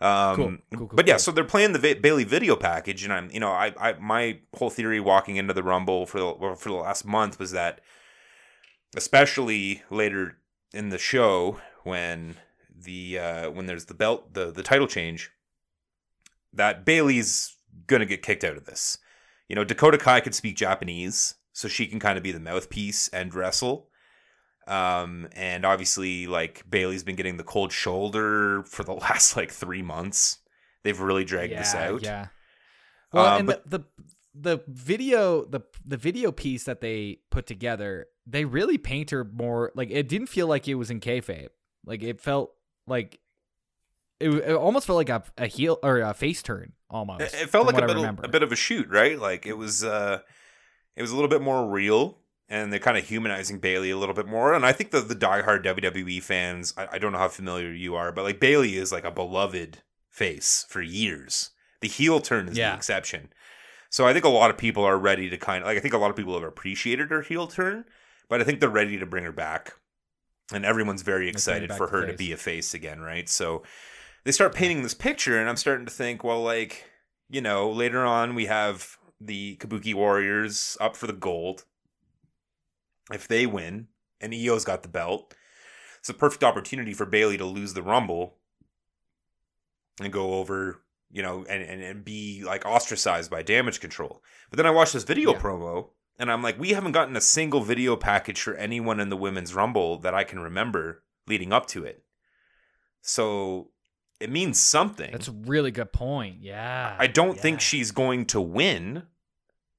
Um, 0.00 0.36
Cool. 0.36 0.46
Cool, 0.46 0.88
cool, 0.88 0.96
but 0.96 1.08
yeah, 1.08 1.16
so 1.16 1.32
they're 1.32 1.44
playing 1.44 1.72
the 1.72 1.78
Va- 1.78 2.00
Bayley 2.00 2.24
video 2.24 2.54
package, 2.54 3.02
and 3.02 3.12
I'm, 3.12 3.30
you 3.32 3.40
know, 3.40 3.50
I, 3.50 3.74
I, 3.78 3.92
my 3.94 4.38
whole 4.56 4.70
theory 4.70 5.00
walking 5.00 5.36
into 5.36 5.52
the 5.52 5.62
Rumble 5.62 6.06
for 6.06 6.20
the 6.20 6.56
for 6.56 6.68
the 6.68 6.76
last 6.76 7.04
month 7.04 7.38
was 7.38 7.50
that, 7.50 7.80
especially 8.94 9.82
later 9.90 10.38
in 10.72 10.90
the 10.90 10.98
show 10.98 11.60
when 11.82 12.36
the 12.70 13.18
uh, 13.18 13.50
when 13.50 13.66
there's 13.66 13.86
the 13.86 13.94
belt 13.94 14.34
the 14.34 14.52
the 14.52 14.62
title 14.62 14.86
change, 14.86 15.30
that 16.52 16.84
Bayley's 16.84 17.56
gonna 17.86 18.06
get 18.06 18.22
kicked 18.22 18.44
out 18.44 18.56
of 18.56 18.66
this. 18.66 18.98
You 19.48 19.56
know, 19.56 19.64
Dakota 19.64 19.98
Kai 19.98 20.20
can 20.20 20.32
speak 20.32 20.56
Japanese, 20.56 21.34
so 21.52 21.66
she 21.66 21.86
can 21.88 21.98
kind 21.98 22.16
of 22.16 22.22
be 22.22 22.32
the 22.32 22.38
mouthpiece 22.38 23.08
and 23.08 23.34
wrestle. 23.34 23.87
Um, 24.68 25.28
and 25.32 25.64
obviously, 25.64 26.26
like 26.26 26.68
Bayley's 26.68 27.02
been 27.04 27.16
getting 27.16 27.36
the 27.38 27.44
cold 27.44 27.72
shoulder 27.72 28.62
for 28.64 28.84
the 28.84 28.92
last 29.06 29.36
like 29.36 29.50
three 29.50 29.82
months. 29.82 30.38
They've 30.84 30.98
really 31.00 31.24
dragged 31.24 31.52
this 31.54 31.74
out. 31.74 32.02
Yeah. 32.02 32.26
Well, 33.12 33.24
Uh, 33.26 33.38
and 33.38 33.46
but- 33.46 33.68
the, 33.68 33.78
the 33.78 33.84
the 34.40 34.62
video 34.68 35.44
the 35.46 35.60
the 35.84 35.96
video 35.96 36.30
piece 36.30 36.64
that 36.64 36.80
they 36.80 37.18
put 37.30 37.46
together, 37.46 38.06
they 38.26 38.44
really 38.44 38.78
paint 38.78 39.10
her 39.10 39.24
more 39.24 39.72
like 39.74 39.90
it 39.90 40.08
didn't 40.08 40.28
feel 40.28 40.46
like 40.46 40.68
it 40.68 40.74
was 40.76 40.90
in 40.90 41.00
kayfabe. 41.00 41.48
Like 41.84 42.02
it 42.02 42.20
felt 42.20 42.52
like 42.86 43.18
it, 44.20 44.28
it 44.30 44.54
almost 44.54 44.86
felt 44.86 44.96
like 44.96 45.08
a, 45.08 45.22
a 45.38 45.46
heel 45.46 45.78
or 45.82 46.00
a 46.00 46.12
face 46.14 46.42
turn 46.42 46.72
almost. 46.90 47.20
It, 47.22 47.34
it 47.34 47.50
felt 47.50 47.66
like 47.66 47.78
a 47.82 47.86
bit, 47.86 47.96
of, 47.96 48.24
a 48.24 48.28
bit 48.28 48.42
of 48.42 48.52
a 48.52 48.56
shoot, 48.56 48.88
right? 48.88 49.18
Like 49.18 49.46
it 49.46 49.56
was, 49.56 49.82
uh, 49.84 50.20
it 50.96 51.02
was 51.02 51.10
a 51.12 51.14
little 51.14 51.28
bit 51.28 51.40
more 51.40 51.68
real. 51.70 52.18
And 52.50 52.72
they're 52.72 52.80
kind 52.80 52.96
of 52.96 53.06
humanizing 53.06 53.58
Bayley 53.58 53.90
a 53.90 53.96
little 53.98 54.14
bit 54.14 54.26
more. 54.26 54.54
And 54.54 54.64
I 54.64 54.72
think 54.72 54.90
the 54.90 55.00
the 55.00 55.14
diehard 55.14 55.64
WWE 55.64 56.22
fans, 56.22 56.72
I, 56.76 56.88
I 56.92 56.98
don't 56.98 57.12
know 57.12 57.18
how 57.18 57.28
familiar 57.28 57.70
you 57.72 57.94
are, 57.94 58.10
but 58.12 58.24
like 58.24 58.40
Bayley 58.40 58.76
is 58.76 58.90
like 58.90 59.04
a 59.04 59.10
beloved 59.10 59.82
face 60.08 60.64
for 60.68 60.80
years. 60.80 61.50
The 61.80 61.88
heel 61.88 62.20
turn 62.20 62.48
is 62.48 62.56
Yeah. 62.58 62.70
the 62.70 62.76
exception. 62.76 63.28
So 63.90 64.06
I 64.06 64.12
think 64.12 64.24
a 64.24 64.28
lot 64.30 64.50
of 64.50 64.56
people 64.58 64.84
are 64.84 64.98
ready 64.98 65.28
to 65.30 65.36
kind 65.36 65.62
of 65.62 65.68
like 65.68 65.76
I 65.76 65.80
think 65.80 65.94
a 65.94 65.98
lot 65.98 66.10
of 66.10 66.16
people 66.16 66.34
have 66.34 66.42
appreciated 66.42 67.10
her 67.10 67.22
heel 67.22 67.46
turn, 67.46 67.84
but 68.28 68.40
I 68.40 68.44
think 68.44 68.60
they're 68.60 68.68
ready 68.68 68.98
to 68.98 69.06
bring 69.06 69.24
her 69.24 69.32
back. 69.32 69.74
And 70.52 70.64
everyone's 70.64 71.02
very 71.02 71.28
excited 71.28 71.70
for 71.74 71.88
her 71.88 72.06
to 72.06 72.14
be 72.14 72.32
a 72.32 72.36
face 72.38 72.72
again, 72.72 73.00
right? 73.00 73.28
So 73.28 73.62
they 74.24 74.32
start 74.32 74.54
painting 74.54 74.82
this 74.82 74.94
picture 74.94 75.38
and 75.38 75.48
I'm 75.48 75.56
starting 75.58 75.84
to 75.84 75.92
think, 75.92 76.24
well, 76.24 76.42
like, 76.42 76.86
you 77.28 77.42
know, 77.42 77.70
later 77.70 78.02
on 78.04 78.34
we 78.34 78.46
have 78.46 78.96
the 79.20 79.56
Kabuki 79.56 79.92
Warriors 79.94 80.78
up 80.80 80.96
for 80.96 81.06
the 81.06 81.12
gold. 81.12 81.64
If 83.12 83.28
they 83.28 83.46
win 83.46 83.88
and 84.20 84.32
Iyo's 84.32 84.64
got 84.64 84.82
the 84.82 84.88
belt, 84.88 85.34
it's 85.98 86.08
a 86.08 86.14
perfect 86.14 86.44
opportunity 86.44 86.92
for 86.92 87.06
Bayley 87.06 87.36
to 87.38 87.44
lose 87.44 87.74
the 87.74 87.82
Rumble 87.82 88.36
and 90.00 90.12
go 90.12 90.34
over, 90.34 90.80
you 91.10 91.22
know, 91.22 91.44
and, 91.48 91.62
and, 91.62 91.82
and 91.82 92.04
be 92.04 92.42
like 92.44 92.64
ostracized 92.66 93.30
by 93.30 93.42
damage 93.42 93.80
control. 93.80 94.22
But 94.50 94.56
then 94.58 94.66
I 94.66 94.70
watched 94.70 94.92
this 94.92 95.04
video 95.04 95.32
Yeah. 95.32 95.40
promo 95.40 95.88
and 96.18 96.30
I'm 96.30 96.42
like, 96.42 96.58
we 96.58 96.70
haven't 96.70 96.92
gotten 96.92 97.16
a 97.16 97.20
single 97.20 97.60
video 97.60 97.96
package 97.96 98.40
for 98.40 98.54
anyone 98.54 99.00
in 99.00 99.08
the 99.08 99.16
women's 99.16 99.54
Rumble 99.54 99.98
that 100.00 100.14
I 100.14 100.24
can 100.24 100.38
remember 100.40 101.02
leading 101.26 101.52
up 101.52 101.66
to 101.68 101.84
it. 101.84 102.02
So 103.02 103.70
it 104.20 104.30
means 104.30 104.58
something. 104.60 105.12
That's 105.12 105.28
a 105.28 105.32
really 105.32 105.70
good 105.70 105.92
point. 105.92 106.38
Yeah. 106.40 106.96
I 106.98 107.06
don't 107.06 107.38
think 107.38 107.60
she's 107.60 107.90
going 107.92 108.26
to 108.26 108.40
win, 108.40 109.04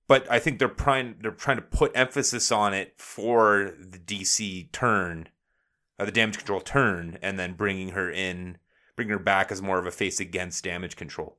but 0.10 0.30
I 0.30 0.40
think 0.40 0.60
they're 0.60 0.68
trying 0.68 1.16
they're 1.22 1.32
trying 1.32 1.58
to 1.58 1.64
put 1.64 1.94
emphasis 1.96 2.52
on 2.52 2.74
it 2.74 2.96
for 2.98 3.74
the 3.80 3.98
DC 4.00 4.72
turn, 4.74 5.30
uh, 5.98 6.04
the 6.06 6.12
damage 6.12 6.38
control 6.38 6.60
turn, 6.60 7.18
and 7.22 7.40
then 7.40 7.54
bringing 7.54 7.90
her 7.90 8.12
in, 8.12 8.58
bringing 8.98 9.14
her 9.14 9.20
back 9.24 9.52
as 9.54 9.62
more 9.62 9.80
of 9.80 9.86
a 9.86 9.92
face 9.92 10.20
against 10.20 10.64
damage 10.66 10.98
control. 10.98 11.38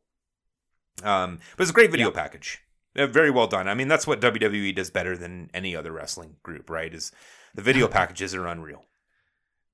Um, 1.03 1.39
but 1.57 1.63
it's 1.65 1.71
a 1.71 1.75
great 1.75 1.91
video 1.91 2.09
Yep. 2.09 2.15
package. 2.15 2.61
Uh, 2.97 3.07
very 3.07 3.31
well 3.31 3.47
done. 3.47 3.69
I 3.69 3.75
mean, 3.75 3.89
that's 3.89 4.07
what 4.07 4.21
WWE 4.21 4.75
does 4.75 4.91
better 4.91 5.17
than 5.17 5.51
any 5.55 5.77
other 5.77 5.93
wrestling 5.93 6.37
group, 6.43 6.69
right? 6.71 6.93
Is 6.95 7.13
the 7.55 7.63
video 7.63 7.89
packages 7.99 8.35
are 8.35 8.47
unreal. 8.47 8.85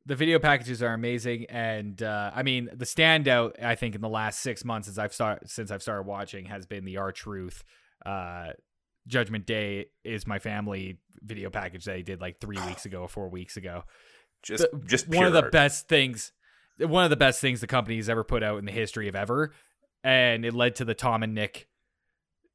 the 0.06 0.14
video 0.16 0.38
packages 0.38 0.82
are 0.82 0.94
amazing 0.94 1.46
and 1.50 2.00
uh, 2.02 2.30
i 2.34 2.42
mean 2.44 2.68
the 2.72 2.84
standout 2.84 3.60
i 3.62 3.74
think 3.74 3.94
in 3.96 4.00
the 4.00 4.08
last 4.08 4.38
six 4.38 4.64
months 4.64 4.86
since 4.86 4.98
i've 4.98 5.12
start 5.12 5.50
since 5.50 5.70
i've 5.72 5.82
started 5.82 6.06
watching 6.06 6.44
has 6.46 6.64
been 6.64 6.84
the 6.84 6.96
R-Truth 6.96 7.64
uh, 8.04 8.50
judgment 9.06 9.46
day 9.46 9.86
is 10.04 10.26
my 10.26 10.38
family 10.38 10.98
video 11.22 11.50
package 11.50 11.84
that 11.84 11.94
I 11.94 12.00
did 12.02 12.20
like 12.20 12.40
three 12.40 12.58
weeks 12.66 12.84
ago 12.86 13.02
or 13.02 13.08
four 13.08 13.28
weeks 13.28 13.56
ago 13.56 13.84
Just 14.42 14.70
The- 14.70 14.78
just 14.86 15.08
one 15.08 15.26
of 15.26 15.32
the 15.32 15.42
art. 15.42 15.52
best 15.52 15.88
things 15.88 16.32
one 16.78 17.04
of 17.04 17.10
the 17.10 17.16
best 17.16 17.40
things 17.40 17.60
the 17.60 17.66
company's 17.66 18.08
ever 18.08 18.22
put 18.24 18.42
out 18.42 18.58
in 18.58 18.64
the 18.64 18.72
history 18.72 19.08
of 19.08 19.14
ever 19.16 19.52
and 20.04 20.44
it 20.44 20.52
led 20.54 20.74
to 20.76 20.84
the 20.84 20.94
tom 20.94 21.22
and 21.22 21.34
nick 21.34 21.68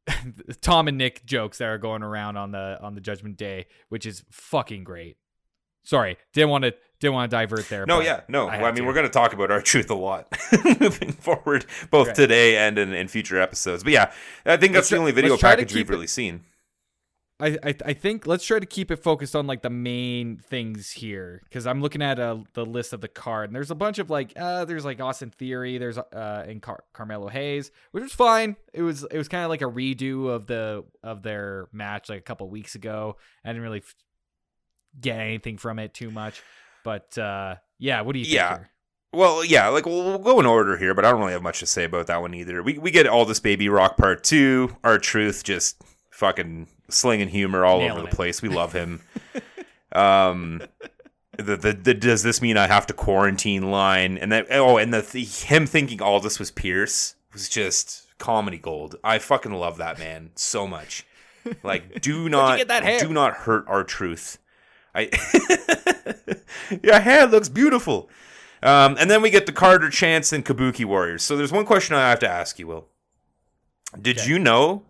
tom 0.62 0.88
and 0.88 0.98
nick 0.98 1.26
jokes 1.26 1.58
that 1.60 1.66
are 1.70 1.78
going 1.78 2.04
around 2.04 2.38
on 2.38 2.52
the 2.52 2.78
on 2.82 2.96
the 2.96 3.02
judgment 3.02 3.38
day 3.38 3.66
which 3.90 4.06
is 4.06 4.24
fucking 4.32 4.84
great 4.84 5.18
sorry 5.84 6.18
didn't 6.34 6.50
want 6.50 6.64
to 6.64 6.74
didn't 7.02 7.14
want 7.16 7.30
to 7.30 7.36
divert 7.36 7.68
there 7.68 7.86
No, 7.86 8.00
yeah, 8.00 8.22
no. 8.30 8.48
I 8.48 8.56
I, 8.56 8.72
mean, 8.72 8.76
to. 8.76 8.82
we're 8.86 8.94
going 8.94 9.06
to 9.06 9.12
talk 9.12 9.34
about 9.34 9.52
our 9.52 9.62
truth 9.72 9.90
a 9.92 9.96
lot 9.96 10.34
moving 10.80 11.12
forward, 11.12 11.66
both 11.90 12.08
Right. 12.08 12.16
today 12.16 12.56
and 12.58 12.78
in, 12.78 12.94
in 12.94 13.10
future 13.10 13.42
episodes. 13.42 13.84
But 13.84 13.92
yeah, 13.92 14.14
I 14.46 14.56
think 14.56 14.74
Let's 14.74 14.88
that's 14.88 14.90
the 14.92 14.98
only 14.98 15.12
video 15.12 15.32
let's 15.32 15.42
package 15.44 15.74
we've 15.74 15.90
it- 15.90 15.94
really 15.94 16.08
seen. 16.08 16.46
I, 17.44 17.58
I 17.64 17.76
I 17.88 17.94
think 17.94 18.28
let's 18.28 18.46
try 18.46 18.60
to 18.60 18.68
keep 18.68 18.92
it 18.92 18.98
focused 18.98 19.36
on 19.36 19.48
like 19.48 19.64
the 19.64 19.72
main 19.72 20.38
things 20.38 20.92
here 20.92 21.42
because 21.46 21.66
I'm 21.66 21.82
looking 21.82 22.04
at 22.04 22.20
uh, 22.20 22.38
the 22.54 22.64
list 22.68 22.94
of 22.94 23.02
the 23.02 23.08
card 23.08 23.50
and 23.50 23.56
there's 23.56 23.72
a 23.72 23.76
bunch 23.76 23.98
of 23.98 24.12
like 24.12 24.32
uh 24.36 24.64
there's 24.66 24.86
like 24.86 25.02
Austin 25.02 25.32
Theory 25.32 25.80
there's 25.80 25.98
uh 25.98 26.46
and 26.48 26.62
Car- 26.62 26.84
Carmelo 26.94 27.30
Hayes 27.30 27.72
which 27.94 28.04
was 28.04 28.12
fine 28.14 28.58
it 28.74 28.84
was 28.84 29.06
it 29.10 29.18
was 29.18 29.28
kind 29.28 29.44
of 29.44 29.50
like 29.50 29.64
a 29.64 29.66
redo 29.66 30.28
of 30.30 30.46
the 30.46 30.84
of 31.02 31.24
their 31.24 31.68
match 31.74 32.10
like 32.10 32.20
a 32.20 32.22
couple 32.22 32.48
weeks 32.48 32.76
ago 32.76 33.18
I 33.44 33.50
didn't 33.50 33.64
really 33.64 33.80
f- 33.80 33.96
get 35.00 35.18
anything 35.20 35.58
from 35.58 35.80
it 35.80 35.96
too 35.96 36.12
much 36.12 36.44
but 36.84 37.18
uh 37.18 37.56
yeah 37.80 38.02
what 38.02 38.14
do 38.14 38.20
you 38.20 38.26
think 38.26 38.36
Yeah. 38.36 38.58
here? 38.58 38.68
Well, 39.14 39.44
yeah, 39.44 39.68
like 39.68 39.86
we'll, 39.86 40.04
we'll 40.06 40.20
go 40.20 40.40
in 40.40 40.46
order 40.46 40.78
here, 40.78 40.94
but 40.94 41.04
I 41.04 41.12
don't 41.12 41.20
really 41.20 41.34
have 41.34 41.44
much 41.44 41.60
to 41.60 41.66
say 41.66 41.84
about 41.84 42.08
that 42.08 42.22
one 42.22 42.34
either. 42.34 42.64
We 42.64 42.78
we 42.78 42.92
get 42.92 43.08
all 43.08 43.26
this 43.26 43.42
baby 43.42 43.68
rock 43.68 43.98
part 43.98 44.24
two. 44.24 44.78
R-Truth 44.86 45.44
just 45.44 45.82
fucking 46.12 46.68
slinging 46.90 47.28
humor 47.28 47.66
all 47.66 47.80
Nailing 47.80 47.92
over 47.92 48.02
the 48.04 48.08
it. 48.08 48.14
place. 48.14 48.42
We 48.42 48.48
love 48.48 48.72
him. 48.72 49.02
um, 49.92 50.62
the, 51.38 51.58
the 51.58 51.74
the 51.74 51.94
does 51.94 52.24
this 52.24 52.42
mean 52.42 52.56
I 52.58 52.68
have 52.68 52.88
to 52.88 52.94
quarantine 52.94 53.70
line 53.70 54.18
and 54.18 54.32
that 54.32 54.48
oh 54.52 54.78
and 54.78 54.94
the, 54.94 55.02
the 55.02 55.24
him 55.26 55.66
thinking 55.66 56.02
all 56.02 56.20
this 56.22 56.40
was 56.40 56.52
Pierce 56.52 57.16
was 57.34 57.50
just 57.50 58.08
comedy 58.18 58.58
gold. 58.60 58.96
I 59.04 59.20
fucking 59.20 59.52
love 59.54 59.78
that 59.78 60.00
man 60.00 60.32
so 60.36 60.68
much. 60.68 61.06
Like, 61.64 62.00
do 62.02 62.30
not 62.30 62.58
get 62.60 62.68
that 62.70 62.84
hair? 62.84 63.00
do 63.00 63.10
not 63.12 63.34
hurt 63.34 63.66
R-Truth. 63.68 64.38
I 64.94 65.10
your 66.84 67.00
hair 67.00 67.26
looks 67.28 67.50
beautiful. 67.50 68.10
Um, 68.64 68.96
and 69.00 69.10
then 69.10 69.22
we 69.22 69.30
get 69.32 69.46
the 69.48 69.52
Carter 69.52 69.90
Chance 69.90 70.32
and 70.34 70.46
Kabuki 70.46 70.86
Warriors. 70.86 71.24
So 71.24 71.36
there's 71.36 71.52
one 71.52 71.66
question 71.66 71.96
I 71.96 72.10
have 72.10 72.20
to 72.20 72.30
ask 72.30 72.60
you, 72.60 72.68
Will. 72.68 72.88
Did 74.00 74.20
Okay. 74.20 74.30
you 74.30 74.40
know 74.40 74.84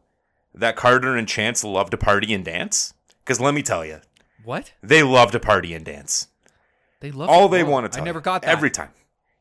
that 0.53 0.75
Carter 0.75 1.15
and 1.15 1.27
Chance 1.27 1.63
love 1.63 1.89
to 1.91 1.97
party 1.97 2.33
and 2.33 2.43
dance? 2.43 2.93
Because 3.23 3.39
let 3.39 3.53
me 3.53 3.61
tell 3.63 3.85
you, 3.85 4.01
what 4.43 4.73
they 4.83 5.03
love 5.03 5.31
to 5.31 5.39
party 5.39 5.73
and 5.73 5.85
dance. 5.85 6.27
they 6.99 7.11
love 7.11 7.29
All 7.29 7.47
they 7.47 7.63
want 7.63 7.85
to 7.85 7.89
tell 7.95 8.03
I 8.03 8.05
never 8.05 8.19
you, 8.19 8.23
got 8.23 8.41
that 8.41 8.49
every 8.49 8.69
time. 8.71 8.89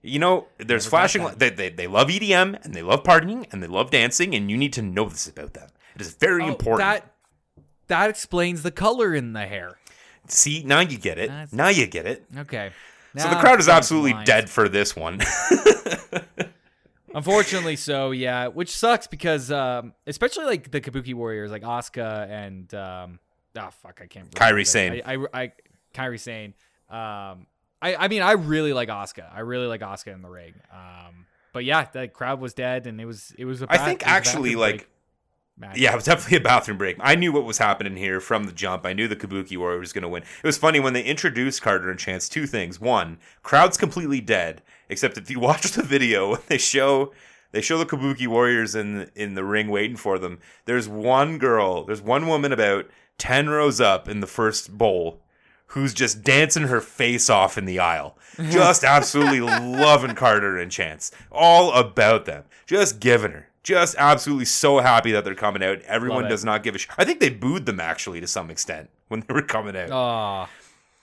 You 0.02 0.18
know, 0.18 0.46
there's 0.58 0.84
Never 0.84 0.90
flashing. 0.90 1.24
that. 1.24 1.38
They, 1.38 1.50
they, 1.50 1.68
they 1.70 1.86
love 1.86 2.08
EDM 2.08 2.64
and 2.64 2.72
they 2.72 2.82
love 2.82 3.02
partying 3.02 3.46
and 3.52 3.62
they 3.62 3.66
love 3.66 3.90
dancing, 3.90 4.34
and 4.34 4.50
you 4.50 4.56
need 4.56 4.72
to 4.74 4.82
know 4.82 5.08
this 5.08 5.26
about 5.28 5.52
them. 5.54 5.68
It 5.94 6.00
is 6.02 6.14
very 6.14 6.44
Oh, 6.44 6.48
important. 6.48 6.78
that 6.88 7.12
that 7.88 8.08
explains 8.08 8.62
the 8.62 8.70
color 8.70 9.12
in 9.14 9.32
the 9.32 9.46
hair 9.46 9.78
See, 10.28 10.62
now 10.64 10.80
you 10.80 10.98
get 10.98 11.18
it. 11.18 11.28
That's- 11.28 11.52
Now 11.52 11.68
you 11.68 11.86
get 11.86 12.06
it. 12.06 12.24
okay 12.38 12.70
So 13.16 13.28
the 13.28 13.36
crowd 13.36 13.58
is 13.60 13.68
absolutely 13.68 14.12
blind. 14.12 14.26
dead 14.26 14.50
for 14.50 14.68
this 14.68 14.94
one. 14.96 15.20
Unfortunately, 17.12 17.74
so 17.74 18.12
yeah, 18.12 18.46
which 18.46 18.70
sucks 18.70 19.08
because 19.08 19.50
um, 19.50 19.94
especially 20.06 20.44
like 20.44 20.70
the 20.70 20.80
Kabuki 20.80 21.12
Warriors, 21.12 21.50
like 21.50 21.62
Asuka 21.62 22.28
and 22.30 22.72
um, 22.72 23.18
ah 23.58 23.70
fuck, 23.70 24.00
I 24.00 24.06
can't. 24.06 24.30
Kairi 24.30 24.64
Sane. 24.64 25.02
I, 25.04 25.14
I, 25.16 25.26
I 25.42 25.52
Kairi 25.92 26.20
Sane. 26.20 26.54
Um, 26.88 27.46
I, 27.82 27.96
I 27.98 28.08
mean, 28.08 28.22
I 28.22 28.32
really 28.32 28.72
like 28.72 28.88
Asuka. 28.90 29.24
I 29.34 29.40
really 29.40 29.66
like 29.66 29.80
Asuka 29.80 30.14
in 30.14 30.22
the 30.22 30.28
ring. 30.28 30.54
Um, 30.72 31.26
but 31.52 31.64
yeah, 31.64 31.84
the 31.92 32.06
crowd 32.06 32.38
was 32.40 32.54
dead, 32.54 32.86
and 32.86 33.00
it 33.00 33.06
was 33.06 33.32
it 33.36 33.44
was. 33.44 33.60
A 33.62 33.66
I 33.68 33.78
ba- 33.78 33.84
think 33.86 34.02
it 34.02 34.06
was 34.06 34.12
a 34.12 34.14
actually, 34.14 34.54
like, 34.54 34.76
break 34.76 34.88
match. 35.60 35.78
Yeah, 35.78 35.92
it 35.92 35.96
was 35.96 36.04
definitely 36.04 36.38
a 36.38 36.40
bathroom 36.40 36.78
break. 36.78 36.96
I 37.00 37.14
knew 37.14 37.32
what 37.32 37.44
was 37.44 37.58
happening 37.58 37.96
here 37.96 38.20
from 38.20 38.44
the 38.44 38.52
jump. 38.52 38.86
I 38.86 38.92
knew 38.92 39.06
the 39.06 39.16
Kabuki 39.16 39.56
Warrior 39.56 39.78
was 39.78 39.92
going 39.92 40.02
to 40.02 40.08
win. 40.08 40.22
It 40.22 40.46
was 40.46 40.58
funny 40.58 40.80
when 40.80 40.92
they 40.92 41.02
introduced 41.04 41.62
Carter 41.62 41.90
and 41.90 41.98
Chance. 41.98 42.28
Two 42.28 42.46
things: 42.46 42.80
one, 42.80 43.18
crowd's 43.42 43.76
completely 43.76 44.20
dead. 44.20 44.62
Except 44.88 45.18
if 45.18 45.30
you 45.30 45.38
watch 45.40 45.70
the 45.72 45.82
video, 45.82 46.36
they 46.48 46.58
show 46.58 47.12
they 47.52 47.60
show 47.60 47.78
the 47.78 47.86
Kabuki 47.86 48.26
Warriors 48.26 48.74
in 48.74 49.10
in 49.14 49.34
the 49.34 49.44
ring 49.44 49.68
waiting 49.68 49.96
for 49.96 50.18
them. 50.18 50.38
There's 50.64 50.88
one 50.88 51.38
girl, 51.38 51.84
there's 51.84 52.02
one 52.02 52.26
woman 52.26 52.52
about 52.52 52.86
ten 53.18 53.48
rows 53.48 53.80
up 53.80 54.08
in 54.08 54.20
the 54.20 54.26
first 54.26 54.76
bowl 54.76 55.20
who's 55.70 55.94
just 55.94 56.22
dancing 56.24 56.64
her 56.64 56.80
face 56.80 57.30
off 57.30 57.56
in 57.56 57.64
the 57.64 57.78
aisle. 57.78 58.16
Just 58.50 58.82
absolutely 58.82 59.40
loving 59.40 60.16
Carter 60.16 60.58
and 60.58 60.70
Chance. 60.70 61.12
All 61.30 61.72
about 61.72 62.24
them. 62.24 62.42
Just 62.66 62.98
giving 62.98 63.30
her. 63.32 63.49
Just 63.62 63.94
absolutely 63.98 64.46
so 64.46 64.78
happy 64.78 65.12
that 65.12 65.24
they're 65.24 65.34
coming 65.34 65.62
out. 65.62 65.82
Everyone 65.82 66.28
does 66.28 66.44
not 66.44 66.62
give 66.62 66.74
a 66.74 66.78
shit. 66.78 66.90
I 66.96 67.04
think 67.04 67.20
they 67.20 67.28
booed 67.28 67.66
them 67.66 67.78
actually 67.78 68.20
to 68.20 68.26
some 68.26 68.50
extent 68.50 68.88
when 69.08 69.20
they 69.20 69.34
were 69.34 69.42
coming 69.42 69.76
out. 69.76 69.90
Ah, 69.90 70.48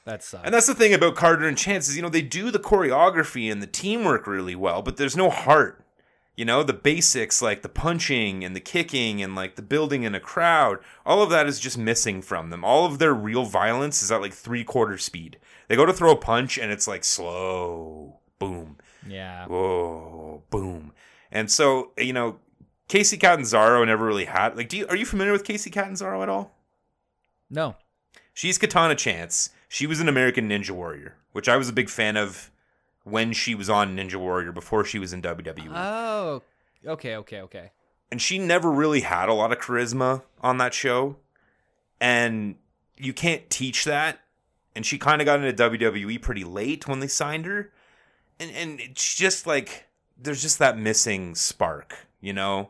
that 0.05 0.23
sucks. 0.23 0.43
And 0.43 0.53
that's 0.53 0.65
the 0.65 0.73
thing 0.73 0.93
about 0.93 1.15
Carter 1.15 1.47
and 1.47 1.57
Chance 1.57 1.87
is, 1.87 1.95
you 1.95 2.01
know, 2.01 2.09
they 2.09 2.23
do 2.23 2.49
the 2.49 2.59
choreography 2.59 3.51
and 3.51 3.61
the 3.61 3.67
teamwork 3.67 4.25
really 4.25 4.55
well, 4.55 4.81
but 4.81 4.97
there's 4.97 5.15
no 5.15 5.29
heart. 5.29 5.83
You 6.35 6.45
know, 6.45 6.61
the 6.61 6.73
basics 6.73 7.41
like 7.41 7.63
the 7.63 7.69
punching 7.69 8.43
and 8.43 8.55
the 8.55 8.59
kicking 8.59 9.23
and 9.23 9.35
like 9.35 9.55
the 9.55 9.63
building 9.63 10.03
in 10.03 10.13
a 10.13 10.19
crowd, 10.19 10.77
all 11.03 11.23
of 11.23 11.31
that 11.31 11.47
is 11.47 11.59
just 11.59 11.79
missing 11.79 12.21
from 12.21 12.51
them. 12.51 12.63
All 12.63 12.85
of 12.85 12.99
their 12.99 13.13
real 13.13 13.43
violence 13.43 14.03
is 14.03 14.11
at 14.11 14.21
like 14.21 14.33
three 14.33 14.63
quarter 14.63 14.99
speed. 14.99 15.39
They 15.67 15.75
go 15.75 15.85
to 15.85 15.93
throw 15.93 16.11
a 16.11 16.15
punch 16.15 16.57
and 16.57 16.71
it's 16.71 16.87
like 16.87 17.03
slow, 17.03 18.19
boom, 18.39 18.77
yeah. 19.07 19.47
whoa, 19.47 20.43
boom. 20.51 20.93
And 21.31 21.51
so, 21.51 21.91
you 21.97 22.13
know, 22.13 22.39
Kacy 22.89 23.19
Catanzaro 23.19 23.83
never 23.83 24.05
really 24.05 24.25
had 24.25 24.55
like 24.55 24.69
do 24.69 24.77
you 24.77 24.87
are 24.87 24.95
you 24.95 25.05
familiar 25.05 25.31
with 25.31 25.43
Kacy 25.43 25.71
Catanzaro 25.71 26.21
at 26.23 26.29
all? 26.29 26.55
No. 27.49 27.75
She's 28.33 28.57
Katana 28.57 28.95
Chance. 28.95 29.49
She 29.67 29.87
was 29.87 29.99
an 29.99 30.07
American 30.07 30.47
Ninja 30.49 30.71
Warrior, 30.71 31.15
which 31.31 31.49
I 31.49 31.57
was 31.57 31.67
a 31.69 31.73
big 31.73 31.89
fan 31.89 32.15
of 32.17 32.51
when 33.03 33.33
she 33.33 33.55
was 33.55 33.69
on 33.69 33.95
Ninja 33.95 34.15
Warrior 34.15 34.51
before 34.51 34.85
she 34.85 34.99
was 34.99 35.11
in 35.13 35.21
WWE. 35.21 35.71
Oh. 35.73 36.41
Okay. 36.85 37.15
Okay. 37.15 37.41
Okay. 37.41 37.71
and 38.11 38.21
she 38.21 38.37
never 38.39 38.71
really 38.71 39.01
had 39.01 39.27
a 39.27 39.33
lot 39.33 39.51
of 39.51 39.59
charisma 39.59 40.21
on 40.41 40.57
that 40.59 40.73
show. 40.73 41.17
And 41.99 42.55
you 42.97 43.11
can't 43.13 43.49
teach 43.49 43.83
that. 43.85 44.19
And 44.75 44.85
she 44.85 44.97
kind 44.97 45.21
of 45.21 45.25
got 45.25 45.43
into 45.43 45.69
WWE 45.69 46.21
pretty 46.21 46.43
late 46.43 46.87
when 46.87 46.99
they 46.99 47.07
signed 47.07 47.45
her. 47.45 47.71
And 48.39 48.51
and 48.51 48.79
it's 48.79 49.15
just 49.15 49.47
like 49.47 49.85
there's 50.21 50.41
just 50.41 50.59
that 50.59 50.77
missing 50.77 51.33
spark, 51.35 52.07
you 52.21 52.33
know? 52.33 52.69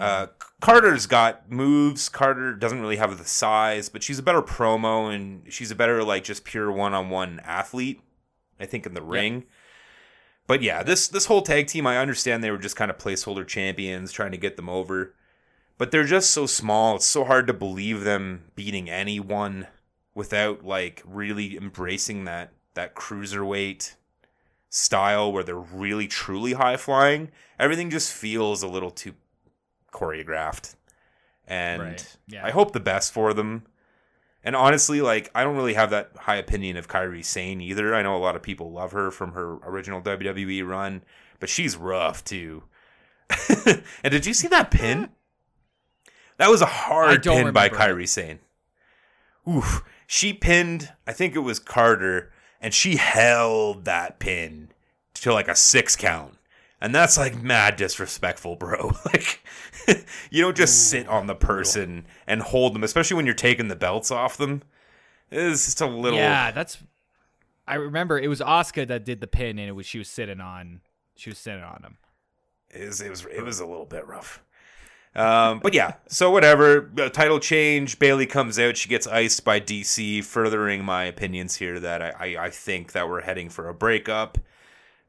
Uh, 0.00 0.28
Carter's 0.60 1.06
got 1.06 1.50
moves. 1.50 2.08
Carter 2.08 2.54
doesn't 2.54 2.80
really 2.80 2.96
have 2.96 3.18
the 3.18 3.24
size, 3.24 3.88
but 3.88 4.02
she's 4.02 4.18
a 4.18 4.22
better 4.22 4.40
promo 4.40 5.14
and 5.14 5.52
she's 5.52 5.70
a 5.70 5.74
better 5.74 6.02
like 6.02 6.24
just 6.24 6.44
pure 6.44 6.72
one-on-one 6.72 7.40
athlete. 7.44 8.00
I 8.58 8.66
think 8.66 8.86
in 8.86 8.94
the 8.94 9.02
ring. 9.02 9.44
But 10.46 10.62
yeah, 10.62 10.82
this 10.82 11.08
this 11.08 11.26
whole 11.26 11.42
tag 11.42 11.66
team, 11.66 11.86
I 11.86 11.98
understand 11.98 12.42
they 12.42 12.50
were 12.50 12.58
just 12.58 12.76
kind 12.76 12.90
of 12.90 12.98
placeholder 12.98 13.46
champions 13.46 14.12
trying 14.12 14.32
to 14.32 14.36
get 14.38 14.56
them 14.56 14.68
over. 14.68 15.14
But 15.78 15.90
they're 15.90 16.04
just 16.04 16.30
so 16.30 16.44
small. 16.44 16.96
It's 16.96 17.06
so 17.06 17.24
hard 17.24 17.46
to 17.46 17.54
believe 17.54 18.04
them 18.04 18.50
beating 18.54 18.90
anyone 18.90 19.66
without 20.14 20.64
like 20.64 21.02
really 21.06 21.56
embracing 21.56 22.24
that 22.24 22.52
that 22.74 22.94
cruiserweight 22.94 23.94
style 24.68 25.32
where 25.32 25.42
they're 25.42 25.56
really 25.56 26.06
truly 26.06 26.52
high 26.52 26.76
flying. 26.76 27.30
Everything 27.58 27.90
just 27.90 28.12
feels 28.12 28.62
a 28.62 28.68
little 28.68 28.90
too 28.90 29.14
choreographed. 29.92 30.74
And 31.46 31.82
Right, 31.82 32.16
yeah. 32.28 32.46
I 32.46 32.50
hope 32.50 32.72
the 32.72 32.80
best 32.80 33.12
for 33.12 33.34
them. 33.34 33.64
And 34.42 34.56
honestly, 34.56 35.00
like 35.00 35.30
I 35.34 35.44
don't 35.44 35.56
really 35.56 35.74
have 35.74 35.90
that 35.90 36.12
high 36.16 36.36
opinion 36.36 36.76
of 36.76 36.88
Kairi 36.88 37.24
Sane 37.24 37.60
either. 37.60 37.94
I 37.94 38.02
know 38.02 38.16
a 38.16 38.18
lot 38.18 38.36
of 38.36 38.42
people 38.42 38.72
love 38.72 38.92
her 38.92 39.10
from 39.10 39.32
her 39.32 39.56
original 39.56 40.00
WWE 40.00 40.66
run, 40.66 41.02
but 41.38 41.48
she's 41.48 41.76
rough 41.76 42.24
too. 42.24 42.64
and 43.66 44.10
did 44.10 44.26
you 44.26 44.34
see 44.34 44.48
that 44.48 44.70
pin? 44.70 45.10
That 46.38 46.48
was 46.48 46.62
a 46.62 46.66
hard 46.66 47.22
pin 47.22 47.52
by 47.52 47.66
remember 47.66 47.66
it. 47.66 47.72
Kairi 47.72 48.08
Sane. 48.08 48.38
Oof. 49.48 49.84
She 50.06 50.32
pinned, 50.32 50.92
I 51.06 51.12
think 51.12 51.36
it 51.36 51.40
was 51.40 51.58
Carter, 51.58 52.32
and 52.60 52.74
she 52.74 52.96
held 52.96 53.84
that 53.84 54.18
pin 54.18 54.70
to 55.14 55.32
like 55.32 55.48
a 55.48 55.54
six 55.54 55.96
count. 55.96 56.36
And 56.80 56.94
that's 56.94 57.18
like 57.18 57.40
mad 57.40 57.76
disrespectful, 57.76 58.56
bro. 58.56 58.92
Like, 59.04 59.44
you 60.30 60.42
don't 60.42 60.56
just 60.56 60.88
sit 60.88 61.08
on 61.08 61.26
the 61.26 61.34
person 61.34 62.06
and 62.26 62.42
hold 62.42 62.74
them, 62.74 62.84
especially 62.84 63.16
when 63.16 63.26
you're 63.26 63.34
taking 63.34 63.68
the 63.68 63.76
belts 63.76 64.10
off 64.10 64.36
them. 64.36 64.62
It's 65.30 65.64
just 65.64 65.80
a 65.80 65.86
little. 65.86 66.18
Yeah, 66.18 66.50
that's. 66.50 66.78
I 67.66 67.74
remember 67.74 68.18
it 68.18 68.28
was 68.28 68.40
Oscar 68.40 68.84
that 68.86 69.04
did 69.04 69.20
the 69.20 69.26
pin, 69.26 69.58
and 69.58 69.68
it 69.68 69.72
was 69.72 69.86
she 69.86 69.98
was 69.98 70.08
sitting 70.08 70.40
on. 70.40 70.80
She 71.16 71.30
was 71.30 71.38
sitting 71.38 71.62
on 71.62 71.82
him. 71.82 71.98
It 72.70 72.86
was, 72.86 73.00
it 73.00 73.10
was 73.10 73.26
it 73.26 73.44
was 73.44 73.60
a 73.60 73.66
little 73.66 73.84
bit 73.84 74.06
rough. 74.06 74.42
Um, 75.14 75.58
but 75.60 75.74
yeah, 75.74 75.94
so 76.08 76.30
whatever. 76.30 76.82
Title 77.12 77.40
change. 77.40 77.98
Bayley 77.98 78.26
comes 78.26 78.58
out. 78.58 78.76
She 78.76 78.88
gets 78.88 79.06
iced 79.06 79.44
by 79.44 79.60
DC, 79.60 80.24
furthering 80.24 80.84
my 80.84 81.04
opinions 81.04 81.56
here 81.56 81.80
that 81.80 82.00
I, 82.00 82.10
I, 82.18 82.44
I 82.44 82.50
think 82.50 82.92
that 82.92 83.08
we're 83.08 83.22
heading 83.22 83.48
for 83.48 83.68
a 83.68 83.74
breakup. 83.74 84.38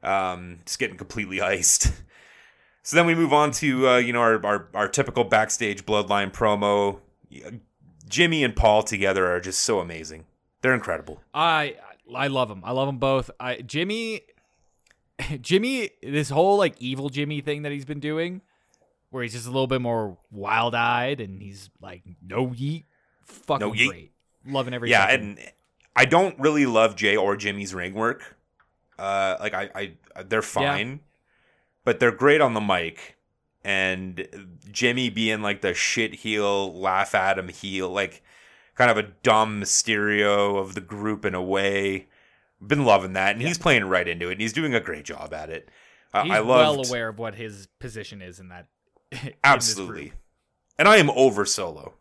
Um, 0.02 0.60
just 0.66 0.78
getting 0.78 0.96
completely 0.96 1.40
iced. 1.40 1.92
So 2.84 2.96
then 2.96 3.06
we 3.06 3.14
move 3.14 3.32
on 3.32 3.52
to 3.52 3.88
uh, 3.88 3.96
you 3.98 4.12
know 4.12 4.18
our, 4.20 4.44
our 4.44 4.68
our 4.74 4.88
typical 4.88 5.22
backstage 5.22 5.86
bloodline 5.86 6.32
promo. 6.32 6.98
Jimmy 8.08 8.42
and 8.42 8.56
Paul 8.56 8.82
together 8.82 9.30
are 9.32 9.38
just 9.40 9.60
so 9.60 9.78
amazing. 9.78 10.24
They're 10.62 10.74
incredible. 10.74 11.20
I 11.32 11.76
I 12.12 12.26
love 12.26 12.48
them. 12.48 12.60
I 12.64 12.72
love 12.72 12.88
them 12.88 12.98
both. 12.98 13.30
I 13.38 13.58
Jimmy, 13.58 14.22
Jimmy, 15.40 15.90
this 16.02 16.28
whole 16.30 16.56
like 16.56 16.74
evil 16.80 17.08
Jimmy 17.08 17.40
thing 17.40 17.62
that 17.62 17.70
he's 17.70 17.84
been 17.84 18.00
doing, 18.00 18.40
where 19.10 19.22
he's 19.22 19.32
just 19.32 19.46
a 19.46 19.50
little 19.50 19.68
bit 19.68 19.80
more 19.80 20.18
wild 20.32 20.74
eyed 20.74 21.20
and 21.20 21.40
he's 21.40 21.70
like 21.80 22.02
no 22.20 22.48
yeet, 22.48 22.86
fucking 23.24 23.64
No 23.64 23.72
yeet. 23.72 23.88
great, 23.88 24.12
loving 24.44 24.74
every 24.74 24.90
yeah, 24.90 25.06
second. 25.06 25.38
and 25.38 25.52
I 25.94 26.04
don't 26.04 26.36
really 26.40 26.66
love 26.66 26.96
Jey 26.96 27.16
or 27.16 27.36
Jimmy's 27.36 27.72
ring 27.74 27.94
work. 27.94 28.36
Uh, 29.02 29.36
like 29.40 29.52
I, 29.52 29.94
I, 30.14 30.22
they're 30.22 30.42
fine, 30.42 31.00
but 31.84 31.98
they're 31.98 32.12
great 32.12 32.40
on 32.40 32.54
the 32.54 32.60
mic. 32.60 33.16
And 33.64 34.56
Jimmy 34.70 35.10
being 35.10 35.42
like 35.42 35.60
the 35.60 35.74
shit 35.74 36.14
heel, 36.14 36.72
laugh 36.72 37.12
at 37.12 37.36
him 37.36 37.48
heel, 37.48 37.88
like 37.90 38.22
kind 38.76 38.92
of 38.92 38.96
a 38.96 39.02
dumb 39.24 39.60
Mysterio 39.60 40.56
of 40.56 40.76
the 40.76 40.80
group 40.80 41.24
in 41.24 41.34
a 41.34 41.42
way. 41.42 42.06
Been 42.64 42.84
loving 42.84 43.14
that, 43.14 43.34
and 43.34 43.42
he's 43.42 43.58
playing 43.58 43.86
right 43.86 44.06
into 44.06 44.28
it. 44.28 44.32
And 44.32 44.40
he's 44.40 44.52
doing 44.52 44.72
a 44.72 44.80
great 44.80 45.04
job 45.04 45.34
at 45.34 45.50
it. 45.50 45.68
Uh, 46.14 46.22
he's 46.22 46.32
I 46.32 46.38
love 46.38 46.76
well 46.76 46.86
aware 46.86 47.08
of 47.08 47.18
what 47.18 47.34
his 47.34 47.66
position 47.80 48.22
is 48.22 48.38
in 48.38 48.50
that. 48.50 48.68
in 49.10 49.34
Absolutely. 49.42 50.12
And 50.78 50.86
I 50.86 50.98
am 50.98 51.10
over 51.10 51.44
Solo. 51.44 51.94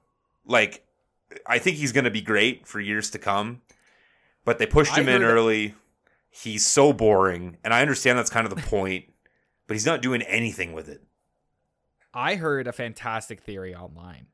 Like, 0.45 0.85
I 1.47 1.57
think 1.57 1.77
he's 1.77 1.93
going 1.93 2.03
to 2.03 2.11
be 2.11 2.21
great 2.21 2.67
for 2.67 2.79
years 2.79 3.09
to 3.09 3.17
come. 3.17 3.63
But 4.45 4.59
they 4.59 4.67
pushed 4.67 4.95
him 4.95 5.09
in 5.09 5.23
early. 5.23 5.73
He's 6.31 6.65
so 6.65 6.93
boring. 6.93 7.57
And 7.63 7.73
I 7.73 7.81
understand 7.81 8.17
that's 8.17 8.29
kind 8.29 8.47
of 8.47 8.55
the 8.55 8.61
point. 8.67 9.05
but 9.67 9.75
he's 9.75 9.85
not 9.85 10.01
doing 10.01 10.21
anything 10.23 10.73
with 10.73 10.89
it. 10.89 11.03
I 12.13 12.35
heard 12.35 12.67
a 12.67 12.73
fantastic 12.73 13.41
theory 13.41 13.73
online 13.75 14.27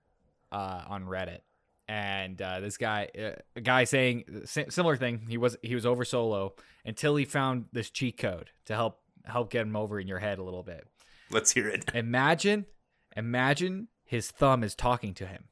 uh, 0.52 0.84
on 0.88 1.06
Reddit, 1.06 1.42
and 1.88 2.42
uh, 2.42 2.60
this 2.60 2.78
guy, 2.78 3.10
uh, 3.18 3.40
a 3.56 3.62
guy 3.62 3.84
saying 3.84 4.24
similar 4.46 4.96
thing. 4.96 5.26
He 5.30 5.38
was 5.38 5.58
he 5.62 5.76
was 5.76 5.86
over 5.86 6.04
solo 6.04 6.56
until 6.86 7.16
he 7.16 7.26
found 7.26 7.66
this 7.72 7.92
cheat 7.92 8.18
code 8.18 8.50
to 8.66 8.74
help 8.74 9.00
help 9.26 9.52
get 9.52 9.62
him 9.68 9.76
over 9.76 10.00
in 10.00 10.08
your 10.08 10.18
head 10.18 10.40
a 10.40 10.44
little 10.44 10.64
bit. 10.64 10.88
Let's 11.30 11.52
hear 11.52 11.68
it. 11.68 11.86
Imagine, 11.94 12.66
imagine 13.16 13.90
his 14.06 14.32
thumb 14.32 14.64
is 14.64 14.74
talking 14.74 15.14
to 15.16 15.28
him. 15.28 15.44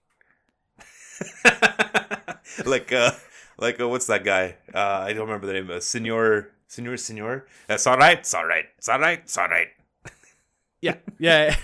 like, 2.66 2.92
uh, 2.92 3.12
like 3.58 3.80
uh, 3.80 3.88
what's 3.88 4.08
that 4.08 4.24
guy? 4.24 4.58
Uh, 4.74 4.80
I 5.08 5.14
don't 5.14 5.28
remember 5.28 5.48
the 5.48 5.54
name. 5.54 5.70
Uh, 5.72 5.80
Senor, 5.80 6.50
Senor, 6.68 6.98
Senor. 6.98 7.46
That's 7.68 7.88
all 7.88 7.98
right. 7.98 8.20
It's 8.20 8.34
all 8.34 8.46
right. 8.46 8.66
It's 8.78 8.90
all 8.90 9.00
right. 9.00 9.20
It's 9.20 9.38
all 9.38 9.48
right. 9.48 9.68
Yeah, 10.82 10.96
yeah. 11.20 11.56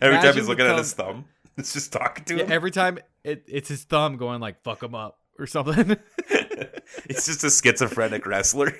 Every 0.00 0.18
time 0.18 0.34
he's 0.34 0.48
looking 0.48 0.66
at 0.66 0.78
his 0.78 0.92
thumb, 0.92 1.26
it's 1.56 1.72
just 1.74 1.92
talking 1.92 2.24
to 2.26 2.36
yeah 2.36 2.44
him. 2.44 2.52
every 2.52 2.70
time 2.70 2.98
it, 3.24 3.44
it's 3.46 3.68
his 3.68 3.84
thumb 3.84 4.16
going 4.16 4.40
like 4.40 4.62
"fuck 4.62 4.82
him 4.82 4.94
up" 4.94 5.18
or 5.38 5.46
something. 5.46 5.96
He's 7.08 7.24
just 7.24 7.42
a 7.42 7.50
schizophrenic 7.50 8.26
wrestler. 8.26 8.74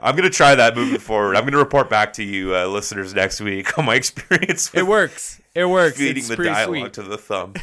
I'm 0.00 0.16
gonna 0.16 0.30
try 0.30 0.54
that 0.54 0.74
moving 0.74 0.98
forward. 0.98 1.36
I'm 1.36 1.44
gonna 1.44 1.58
report 1.58 1.90
back 1.90 2.14
to 2.14 2.22
you, 2.24 2.54
uh, 2.56 2.66
listeners, 2.66 3.14
next 3.14 3.40
week 3.40 3.78
on 3.78 3.84
my 3.84 3.94
experience 3.94 4.72
with 4.72 4.80
it 4.80 4.86
works. 4.86 5.40
It 5.54 5.66
works. 5.66 5.98
feeding 5.98 6.18
it's 6.18 6.28
the 6.28 6.36
dialogue 6.36 6.66
sweet. 6.66 6.92
to 6.94 7.02
the 7.02 7.18
thumb. 7.18 7.54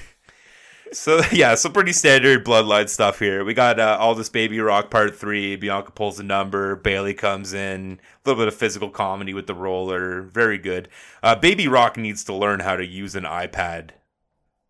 So 0.94 1.22
yeah, 1.32 1.56
so 1.56 1.70
pretty 1.70 1.94
standard 1.94 2.46
bloodline 2.46 2.90
stuff 2.90 3.20
here. 3.20 3.44
We 3.44 3.54
got 3.54 3.80
uh, 3.80 3.98
all 4.00 4.16
this 4.16 4.30
baby 4.30 4.60
rock 4.60 4.90
part 4.90 5.16
three. 5.16 5.56
Bianca 5.56 5.92
pulls 5.92 6.20
a 6.20 6.24
number. 6.24 6.76
Bayley 6.76 7.14
comes 7.14 7.54
in. 7.54 8.00
A 8.26 8.30
little 8.30 8.42
bit 8.42 8.48
of 8.48 8.56
physical 8.56 8.90
comedy 8.90 9.34
with 9.34 9.48
the 9.48 9.54
roller. 9.54 10.22
Very 10.24 10.58
good. 10.58 10.90
Uh, 11.22 11.36
baby 11.36 11.68
rock 11.68 11.98
needs 11.98 12.24
to 12.26 12.34
learn 12.34 12.60
how 12.62 12.76
to 12.76 12.86
use 12.86 13.16
an 13.16 13.24
iPad. 13.24 13.92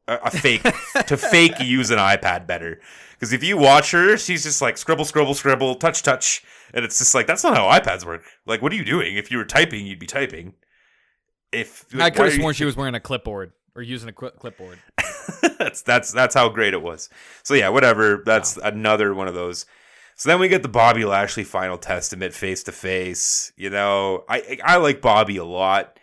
A, 0.08 0.16
a 0.26 0.32
fake 0.32 0.64
to 1.08 1.18
fake 1.18 1.60
use 1.60 1.92
an 1.92 2.00
iPad 2.00 2.48
better. 2.48 2.80
Because 3.12 3.34
if 3.34 3.44
you 3.44 3.58
watch 3.58 3.92
her, 3.92 4.18
she's 4.18 4.44
just 4.44 4.62
like 4.62 4.78
scribble, 4.78 5.06
scribble, 5.06 5.34
scribble, 5.34 5.76
touch, 5.76 6.04
touch, 6.04 6.44
and 6.74 6.86
it's 6.86 6.98
just 7.00 7.14
like 7.14 7.28
that's 7.28 7.44
not 7.44 7.56
how 7.56 7.68
iPads 7.70 8.06
work. 8.06 8.24
Like, 8.46 8.62
what 8.62 8.72
are 8.72 8.76
you 8.76 8.86
doing? 8.86 9.18
If 9.18 9.30
you 9.30 9.38
were 9.38 9.46
typing, 9.46 9.86
you'd 9.86 10.00
be 10.00 10.08
typing. 10.08 10.54
If 11.52 11.86
I 12.00 12.10
could 12.10 12.20
why 12.20 12.26
have 12.26 12.34
are 12.34 12.36
you- 12.36 12.42
sworn 12.42 12.54
she 12.54 12.66
was 12.66 12.76
wearing 12.78 12.96
a 12.96 13.00
clipboard 13.00 13.52
or 13.80 13.82
using 13.82 14.10
a 14.10 14.14
cli 14.14 14.30
clipboard. 14.38 14.80
that's 15.58 15.82
that's 15.82 16.12
that's 16.12 16.36
how 16.36 16.50
great 16.50 16.74
it 16.74 16.82
was. 16.82 17.10
So 17.44 17.54
yeah, 17.54 17.70
whatever. 17.70 18.22
That's 18.26 18.58
another 18.58 19.14
one 19.14 19.28
of 19.28 19.34
those. 19.34 19.66
So 20.16 20.30
then 20.30 20.40
we 20.40 20.50
get 20.50 20.64
the 20.64 20.70
Bobby 20.70 21.06
Lashley 21.06 21.46
final 21.46 21.78
testament 21.78 22.34
face 22.34 22.62
to 22.64 22.72
face. 22.74 23.54
You 23.56 23.70
know, 23.70 24.26
I 24.30 24.60
I 24.64 24.78
like 24.78 25.02
Bobby 25.02 25.38
a 25.38 25.46
lot. 25.46 25.98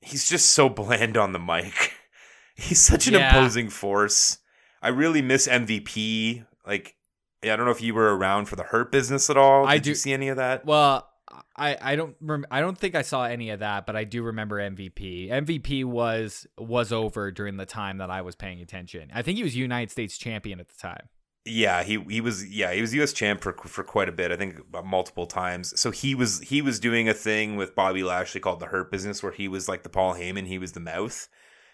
He's 0.00 0.28
just 0.28 0.50
so 0.50 0.68
bland 0.68 1.16
on 1.16 1.32
the 1.32 1.38
mic. 1.38 1.92
He's 2.56 2.80
such 2.80 3.06
an 3.06 3.14
Yeah. 3.14 3.28
imposing 3.36 3.68
force. 3.70 4.38
I 4.82 4.88
really 4.88 5.20
miss 5.22 5.46
MVP. 5.48 6.44
Like, 6.66 6.96
yeah, 7.42 7.52
I 7.52 7.56
don't 7.56 7.66
know 7.66 7.72
if 7.72 7.82
you 7.82 7.92
were 7.94 8.16
around 8.16 8.46
for 8.46 8.56
the 8.56 8.62
Hurt 8.64 8.90
Business 8.90 9.28
at 9.30 9.36
all. 9.36 9.66
I 9.66 9.74
Did 9.78 9.86
you 9.86 9.92
do- 9.92 9.96
see 9.98 10.12
any 10.12 10.28
of 10.28 10.36
that? 10.38 10.64
Well, 10.64 11.08
I 11.56 11.76
I 11.80 11.96
don't 11.96 12.16
rem- 12.20 12.46
I 12.50 12.60
don't 12.60 12.78
think 12.78 12.94
I 12.94 13.02
saw 13.02 13.24
any 13.24 13.50
of 13.50 13.60
that, 13.60 13.86
but 13.86 13.96
I 13.96 14.04
do 14.04 14.22
remember 14.22 14.58
MVP. 14.58 15.28
MVP 15.30 15.84
was 15.84 16.46
was 16.58 16.92
over 16.92 17.30
during 17.30 17.56
the 17.56 17.66
time 17.66 17.98
that 17.98 18.10
I 18.10 18.22
was 18.22 18.34
paying 18.36 18.60
attention. 18.60 19.10
I 19.14 19.22
think 19.22 19.36
he 19.38 19.42
was 19.44 19.56
United 19.56 19.90
States 19.90 20.18
champion 20.18 20.60
at 20.60 20.68
the 20.68 20.76
time. 20.78 21.08
Yeah, 21.44 21.84
he 21.84 22.02
he 22.08 22.20
was 22.20 22.44
yeah 22.52 22.72
he 22.72 22.80
was 22.80 22.92
U.S. 22.94 23.12
champ 23.12 23.40
for 23.40 23.52
for 23.52 23.84
quite 23.84 24.08
a 24.08 24.12
bit. 24.12 24.32
I 24.32 24.36
think 24.36 24.60
uh, 24.74 24.82
multiple 24.82 25.26
times. 25.26 25.78
So 25.80 25.90
he 25.92 26.14
was 26.14 26.40
he 26.40 26.60
was 26.60 26.80
doing 26.80 27.08
a 27.08 27.14
thing 27.14 27.56
with 27.56 27.74
Bobby 27.76 28.02
Lashley 28.02 28.40
called 28.40 28.58
the 28.60 28.66
Hurt 28.66 28.90
Business, 28.90 29.22
where 29.22 29.32
he 29.32 29.46
was 29.46 29.68
like 29.68 29.82
the 29.84 29.88
Paul 29.88 30.14
Heyman, 30.14 30.46
he 30.46 30.58
was 30.58 30.72
the 30.72 30.80
mouth, 30.80 31.28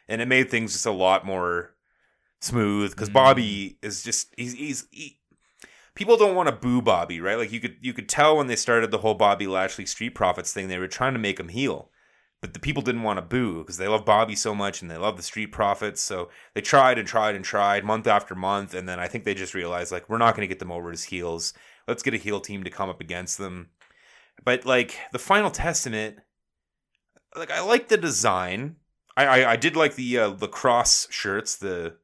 and 0.09 0.21
it 0.21 0.29
made 0.29 0.51
things 0.51 0.73
just 0.75 0.85
a 0.87 0.91
lot 0.93 1.25
more 1.25 1.75
smooth 2.41 2.91
because 2.91 3.09
Mm. 3.09 3.15
Bobby 3.15 3.79
is 3.83 4.03
just 4.03 4.35
he's 4.37 4.53
he's 4.53 4.87
he, 4.91 5.19
people 5.95 6.17
don't 6.17 6.35
want 6.35 6.49
to 6.49 6.55
boo 6.55 6.81
Bobby, 6.81 7.21
right? 7.21 7.39
Like 7.39 7.53
you 7.53 7.61
could 7.61 7.77
you 7.81 7.93
could 7.93 8.09
tell 8.09 8.37
when 8.37 8.47
they 8.47 8.57
started 8.57 8.91
the 8.91 8.99
whole 8.99 9.15
Bobby 9.15 9.47
Lashley 9.47 9.87
Street 9.87 10.15
Profits 10.15 10.53
thing, 10.53 10.69
they 10.69 10.79
were 10.79 10.89
trying 10.89 11.13
to 11.13 11.19
make 11.19 11.39
him 11.39 11.49
heel, 11.49 11.91
but 12.41 12.55
the 12.55 12.61
people 12.61 12.83
didn't 12.83 13.03
want 13.03 13.19
to 13.19 13.23
boo 13.23 13.59
because 13.59 13.77
they 13.77 13.89
love 13.89 14.05
Bobby 14.05 14.35
so 14.35 14.55
much 14.55 14.83
and 14.83 14.91
they 14.91 14.97
love 14.97 15.17
the 15.17 15.23
Street 15.23 15.53
Profits. 15.53 16.01
So 16.01 16.31
they 16.55 16.61
tried 16.61 16.99
and 16.99 17.07
tried 17.07 17.35
and 17.35 17.45
tried 17.45 17.85
month 17.85 18.07
after 18.07 18.35
month, 18.35 18.75
and 18.75 18.89
then 18.89 18.99
I 18.99 19.09
think 19.09 19.25
they 19.25 19.35
just 19.35 19.55
realized 19.55 19.93
like 19.93 20.09
we're 20.09 20.19
not 20.19 20.35
going 20.35 20.47
to 20.47 20.53
get 20.53 20.59
them 20.59 20.73
over 20.73 20.91
as 20.91 21.05
heels. 21.05 21.53
Let's 21.87 22.03
get 22.03 22.15
a 22.15 22.19
heel 22.19 22.41
team 22.41 22.65
to 22.65 22.71
come 22.71 22.89
up 22.89 23.01
against 23.01 23.39
them. 23.39 23.71
But 24.45 24.65
like 24.65 24.97
the 25.13 25.19
Final 25.19 25.51
Testament, 25.51 26.19
like 27.37 27.51
I 27.51 27.61
like 27.61 27.89
the 27.89 27.99
design. 27.99 28.77
I 29.17 29.27
I, 29.27 29.53
I 29.53 29.57
did 29.57 29.77
like 29.77 29.97
the 29.97 30.19
uh, 30.19 30.31
the 30.31 30.49
cross 30.49 31.07
shirts, 31.11 31.57
the 31.57 31.97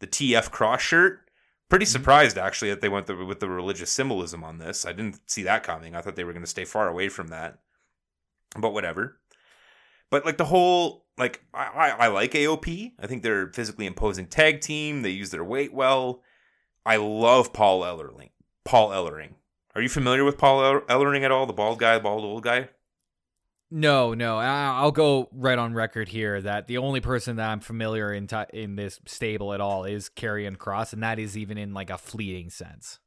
the 0.00 0.06
TF 0.06 0.50
cross 0.50 0.82
shirt. 0.82 1.25
Pretty 1.68 1.84
Mm-hmm. 1.84 1.92
surprised 1.92 2.38
actually 2.38 2.70
that 2.70 2.80
they 2.80 2.88
went 2.88 3.06
the, 3.06 3.16
with 3.24 3.40
the 3.40 3.48
religious 3.48 3.90
symbolism 3.90 4.44
on 4.44 4.58
this. 4.58 4.86
I 4.86 4.92
didn't 4.92 5.18
see 5.28 5.42
that 5.44 5.62
coming. 5.64 5.94
I 5.94 6.00
thought 6.00 6.16
they 6.16 6.24
were 6.24 6.32
going 6.32 6.44
to 6.44 6.50
stay 6.50 6.64
far 6.64 6.88
away 6.88 7.08
from 7.08 7.28
that. 7.28 7.58
But 8.56 8.72
whatever. 8.72 9.18
But 10.10 10.24
like 10.24 10.36
the 10.36 10.44
whole 10.44 11.04
like 11.18 11.42
I, 11.52 11.64
I, 11.66 11.88
I 11.88 12.06
like 12.08 12.32
AOP. 12.32 12.92
I 13.00 13.06
think 13.06 13.22
they're 13.22 13.48
physically 13.52 13.86
imposing 13.86 14.26
tag 14.26 14.60
team. 14.60 15.02
They 15.02 15.10
use 15.10 15.30
their 15.30 15.44
weight 15.44 15.72
well. 15.74 16.22
I 16.84 16.96
love 16.96 17.52
Paul 17.52 17.82
Ellering. 17.82 18.30
Paul 18.64 18.90
Ellering. 18.90 19.34
Are 19.74 19.82
you 19.82 19.88
familiar 19.88 20.24
with 20.24 20.38
Paul 20.38 20.64
El- 20.64 20.80
Ellering 20.82 21.22
at 21.22 21.32
all? 21.32 21.46
The 21.46 21.52
bald 21.52 21.80
guy, 21.80 21.98
bald 21.98 22.24
old 22.24 22.44
guy. 22.44 22.68
No, 23.70 24.14
no. 24.14 24.38
I'll 24.38 24.92
go 24.92 25.28
right 25.32 25.58
on 25.58 25.74
record 25.74 26.08
here 26.08 26.40
that 26.40 26.66
the 26.66 26.78
only 26.78 27.00
person 27.00 27.36
that 27.36 27.50
I'm 27.50 27.60
familiar 27.60 28.12
in 28.12 28.26
ti 28.26 28.44
in 28.52 28.76
this 28.76 29.00
stable 29.06 29.52
at 29.52 29.60
all 29.60 29.84
is 29.84 30.08
Karrion 30.08 30.56
Kross, 30.56 30.92
and 30.92 31.02
that 31.02 31.18
is 31.18 31.36
even 31.36 31.58
in 31.58 31.74
like 31.74 31.90
a 31.90 31.98
fleeting 31.98 32.50
sense. 32.50 33.00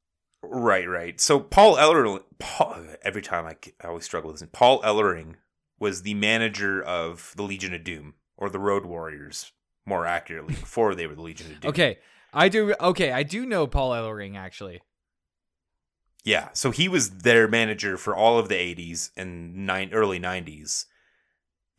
Right, 0.44 0.88
right. 0.88 1.20
So 1.20 1.40
Paul 1.40 1.76
Ellering, 1.78 2.24
Paul, 2.40 2.78
every 3.02 3.22
time 3.22 3.46
I, 3.46 3.56
I 3.84 3.88
always 3.88 4.06
struggle 4.06 4.32
with 4.32 4.40
this. 4.40 4.50
Paul 4.52 4.82
Ellering 4.82 5.36
was 5.80 6.02
the 6.02 6.14
manager 6.14 6.82
of 6.82 7.34
the 7.36 7.44
Legion 7.44 7.74
of 7.74 7.84
Doom 7.84 8.16
or 8.38 8.50
the 8.50 8.60
Road 8.60 8.86
Warriors, 8.86 9.52
more 9.86 10.06
accurately, 10.06 10.56
before 10.56 10.96
they 10.96 11.08
were 11.08 11.16
the 11.16 11.22
Legion 11.22 11.52
of 11.52 11.60
Doom. 11.62 11.70
Okay, 11.70 12.00
I 12.34 12.50
do. 12.50 12.74
Okay, 12.80 13.12
I 13.12 13.24
do 13.24 13.46
know 13.46 13.66
Paul 13.68 13.92
Ellering 13.92 14.38
actually. 14.38 14.82
Yeah, 16.30 16.50
so 16.54 16.70
he 16.70 16.88
was 16.88 17.10
their 17.10 17.48
manager 17.48 17.98
for 17.98 18.16
all 18.16 18.38
of 18.38 18.50
the 18.50 18.56
80s 18.56 19.10
and 19.18 19.66
nine 19.66 19.90
early 19.92 20.20
90s. 20.20 20.86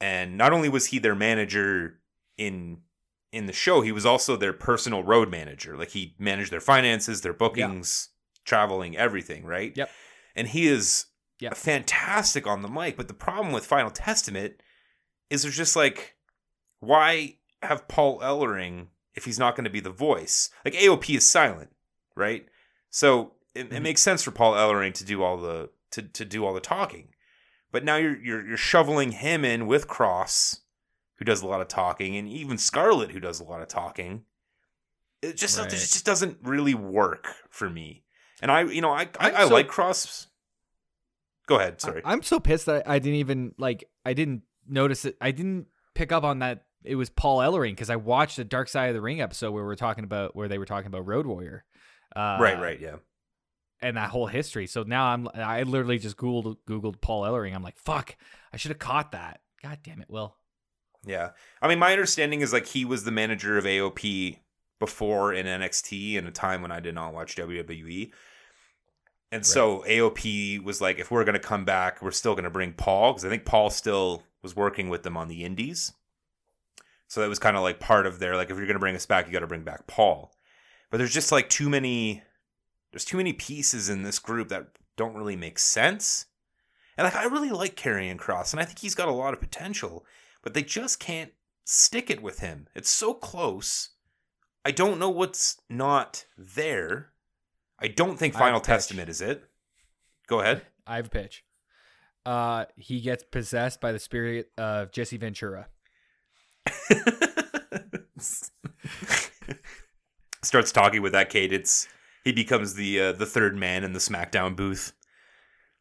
And 0.01 0.36
not 0.36 0.52
only 0.52 0.68
was 0.68 0.86
he 0.86 0.98
their 0.98 1.14
manager 1.14 2.01
in 2.36 2.78
in 3.32 3.47
the 3.47 3.52
show, 3.52 3.81
he 3.81 3.93
was 3.93 4.05
also 4.05 4.35
their 4.35 4.52
personal 4.52 5.05
road 5.05 5.31
manager. 5.31 5.77
Like 5.77 5.90
he 5.90 6.16
managed 6.18 6.51
their 6.51 6.60
finances, 6.60 7.20
their 7.20 7.32
bookings, 7.32 8.09
traveling, 8.44 8.97
everything, 8.97 9.44
right? 9.44 9.72
Yep. 9.77 9.89
And 10.35 10.48
he 10.48 10.66
is 10.66 11.06
Yep. 11.39 11.55
fantastic 11.56 12.44
on 12.47 12.62
the 12.62 12.68
mic, 12.68 12.97
but 12.97 13.06
the 13.06 13.14
problem 13.14 13.52
with 13.52 13.64
Final 13.64 13.90
Testament 13.90 14.60
is 15.31 15.43
there's 15.43 15.56
just 15.56 15.77
like 15.77 16.16
why 16.81 17.36
have 17.62 17.86
Paul 17.86 18.18
Ellering 18.18 18.89
if 19.14 19.27
he's 19.27 19.39
not 19.39 19.55
going 19.55 19.64
to 19.64 19.70
be 19.70 19.78
the 19.78 19.90
voice? 19.90 20.51
Like 20.64 20.74
AOP 20.74 21.16
is 21.16 21.24
silent, 21.24 21.70
right? 22.16 22.47
So 22.90 23.35
it, 23.55 23.66
it 23.66 23.70
Mhm. 23.70 23.82
makes 23.82 24.02
sense 24.02 24.22
for 24.22 24.31
Paul 24.31 24.55
Ellering 24.55 24.94
to 24.94 25.05
do 25.05 25.22
all 25.22 25.36
the 25.36 25.70
to, 25.93 26.02
to 26.02 26.24
do 26.24 26.44
all 26.47 26.55
the 26.55 26.60
talking. 26.60 27.09
But 27.72 27.85
now 27.85 27.97
you're 27.97 28.16
you're 28.22 28.47
you're 28.48 28.56
shoveling 28.56 29.12
him 29.12 29.44
in 29.44 29.66
with 29.66 29.89
Kross, 29.89 30.60
who 31.16 31.24
does 31.24 31.43
a 31.43 31.47
lot 31.47 31.60
of 31.60 31.68
talking, 31.68 32.16
and 32.16 32.28
even 32.28 32.59
Scarlett, 32.59 33.10
who 33.12 33.20
does 33.20 33.40
a 33.40 33.44
lot 33.44 33.62
of 33.62 33.68
talking. 33.68 34.24
It 35.22 35.36
just 35.36 35.59
Right. 35.59 35.66
it 35.68 35.70
just 35.77 36.05
doesn't 36.06 36.39
really 36.43 36.74
work 36.74 37.28
for 37.51 37.68
me. 37.68 38.05
And 38.43 38.51
I 38.51 38.62
you 38.62 38.81
know 38.81 38.90
I 38.93 39.09
I, 39.18 39.31
I 39.32 39.48
so- 39.48 39.55
like 39.55 39.68
Kross. 39.68 40.27
Go 41.47 41.56
ahead. 41.56 41.81
Sorry. 41.81 42.01
I, 42.05 42.12
am 42.12 42.22
so 42.22 42.39
pissed 42.39 42.66
that 42.66 42.89
I 42.89 43.01
didn't 43.01 43.18
even 43.18 43.55
like. 43.59 43.85
I 44.06 44.12
didn't 44.12 44.43
notice 44.68 45.05
it. 45.05 45.16
I 45.20 45.32
didn't 45.32 45.66
pick 45.94 46.12
up 46.12 46.22
on 46.22 46.39
that. 46.39 46.64
It 46.85 46.94
was 46.94 47.10
Paul 47.10 47.39
Ellering 47.39 47.72
because 47.72 47.90
I 47.90 47.97
watched 47.97 48.36
the 48.36 48.44
Dark 48.44 48.68
Side 48.68 48.86
of 48.89 48.94
the 48.94 49.01
Ring 49.01 49.20
episode 49.20 49.51
where 49.51 49.64
we 49.66 49.72
are 49.72 49.77
talking 49.77 50.05
about 50.05 50.36
where 50.36 50.47
they 50.47 50.59
were 50.59 50.64
talking 50.64 50.86
about 50.86 51.06
Road 51.06 51.27
Warrior. 51.27 51.64
Uh, 52.14 52.39
right. 52.40 52.59
Right. 52.60 52.81
Yeah. 52.81 52.97
And 53.82 53.97
that 53.97 54.11
whole 54.11 54.27
history. 54.27 54.66
So 54.66 54.82
now 54.82 55.07
I'm 55.07 55.28
I 55.35 55.62
literally 55.62 55.98
just 55.98 56.16
googled 56.16 56.57
googled 56.69 57.01
Paul 57.01 57.23
Ellering. 57.23 57.55
I'm 57.55 57.62
like, 57.62 57.78
fuck, 57.78 58.16
I 58.52 58.57
should 58.57 58.70
have 58.70 58.78
caught 58.78 59.12
that. 59.12 59.40
God 59.62 59.78
damn 59.82 60.01
it, 60.01 60.11
Will. 60.11 60.36
Yeah. 61.05 61.31
I 61.62 61.69
mean, 61.69 61.78
my 61.78 61.93
understanding 61.93 62.40
is 62.40 62.52
like 62.52 62.66
he 62.66 62.85
was 62.85 63.05
the 63.05 63.11
manager 63.11 63.57
of 63.57 63.65
AOP 63.65 64.39
before 64.78 65.32
in 65.32 65.47
NXT 65.47 66.15
in 66.15 66.27
a 66.27 66.31
time 66.31 66.62
when 66.62 66.73
I 66.73 66.81
did 66.81 66.94
not 66.94 67.15
watch 67.15 67.36
WWE. 67.36 68.11
And 69.32 69.47
so 69.47 69.85
AOP 69.86 70.62
was 70.65 70.81
like, 70.81 70.98
if 70.98 71.11
we're 71.11 71.24
going 71.24 71.35
to 71.35 71.39
come 71.39 71.65
back, 71.65 72.02
we're 72.02 72.11
still 72.11 72.35
going 72.35 72.44
to 72.44 72.51
bring 72.51 72.73
Paul 72.73 73.12
because 73.12 73.24
I 73.24 73.28
think 73.28 73.44
Paul 73.44 73.70
still 73.70 74.24
was 74.43 74.57
working 74.57 74.89
with 74.89 75.05
them 75.05 75.16
on 75.16 75.28
the 75.28 75.44
indies. 75.44 75.93
So 77.07 77.20
that 77.20 77.28
was 77.28 77.39
kind 77.39 77.57
of 77.57 77.62
like 77.62 77.78
part 77.78 78.07
of 78.07 78.19
their, 78.19 78.35
like, 78.35 78.51
if 78.51 78.57
you're 78.57 78.66
going 78.66 78.74
to 78.74 78.81
bring 78.81 78.97
us 78.97 79.07
back, 79.07 79.27
you 79.27 79.32
got 79.32 79.40
to 79.40 79.47
bring 79.47 79.62
back 79.62 79.86
Paul. 79.86 80.32
But 80.90 80.98
there's 80.98 81.15
just 81.15 81.31
like 81.31 81.48
too 81.48 81.69
many, 81.69 82.24
there's 82.93 83.05
too 83.05 83.17
many 83.17 83.33
pieces 83.33 83.89
in 83.89 84.03
this 84.03 84.19
group 84.19 84.49
that 84.49 84.69
don't 84.97 85.15
really 85.15 85.37
make 85.37 85.59
sense. 85.59 86.27
And 86.97 87.05
like, 87.05 87.17
I 87.17 87.25
really 87.25 87.51
like 87.51 87.77
Karrion 87.77 88.17
Kross 88.17 88.53
and 88.53 88.61
I 88.61 88.65
think 88.65 88.81
he's 88.81 88.95
got 88.95 89.09
a 89.09 89.12
lot 89.12 89.33
of 89.33 89.41
potential 89.41 90.05
but 90.43 90.55
they 90.55 90.62
just 90.62 91.01
can't 91.01 91.33
stick 91.65 92.11
it 92.11 92.23
with 92.23 92.41
him. 92.41 92.69
It's 92.75 92.91
so 92.91 93.15
close. 93.15 93.91
I 94.65 94.71
don't 94.71 94.99
know 94.99 95.11
what's 95.11 95.61
not 95.69 96.25
there. 96.37 97.11
I 97.79 97.89
don't 97.89 98.19
think 98.19 98.35
Final 98.35 98.61
pitch. 98.61 98.67
Testament 98.67 99.09
is 99.09 99.21
it. 99.21 99.45
Go 100.27 100.41
ahead. 100.41 100.62
I 100.87 100.97
have 100.97 101.07
a 101.07 101.11
pitch. 101.11 101.45
Uh, 102.27 102.67
he 102.77 103.01
gets 103.01 103.25
possessed 103.25 103.81
by 103.81 103.93
the 103.93 103.99
spirit 103.99 104.51
of 104.59 104.93
Jesse 104.93 105.17
Ventura. 105.17 105.69
Starts 110.43 110.73
talking 110.73 111.03
with 111.03 111.12
that 111.12 111.31
cadence. 111.31 111.89
He 112.24 112.32
becomes 112.32 112.74
the 112.74 113.01
uh, 113.01 113.12
the 113.12 113.26
third 113.26 113.56
man 113.56 113.84
in 113.84 113.92
the 113.92 113.98
SmackDown 113.98 114.55
booth. 114.56 114.92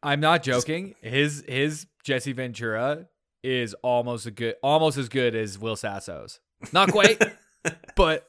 I'm 0.02 0.20
not 0.20 0.42
joking. 0.42 0.94
His 1.02 1.44
his 1.46 1.86
Jesse 2.04 2.32
Ventura 2.32 3.06
is 3.42 3.74
almost 3.82 4.26
a 4.26 4.30
good, 4.30 4.54
almost 4.62 4.96
as 4.98 5.08
good 5.08 5.34
as 5.34 5.58
Will 5.58 5.76
Sasso's. 5.76 6.40
Not 6.72 6.90
quite, 6.92 7.22
but 7.96 8.28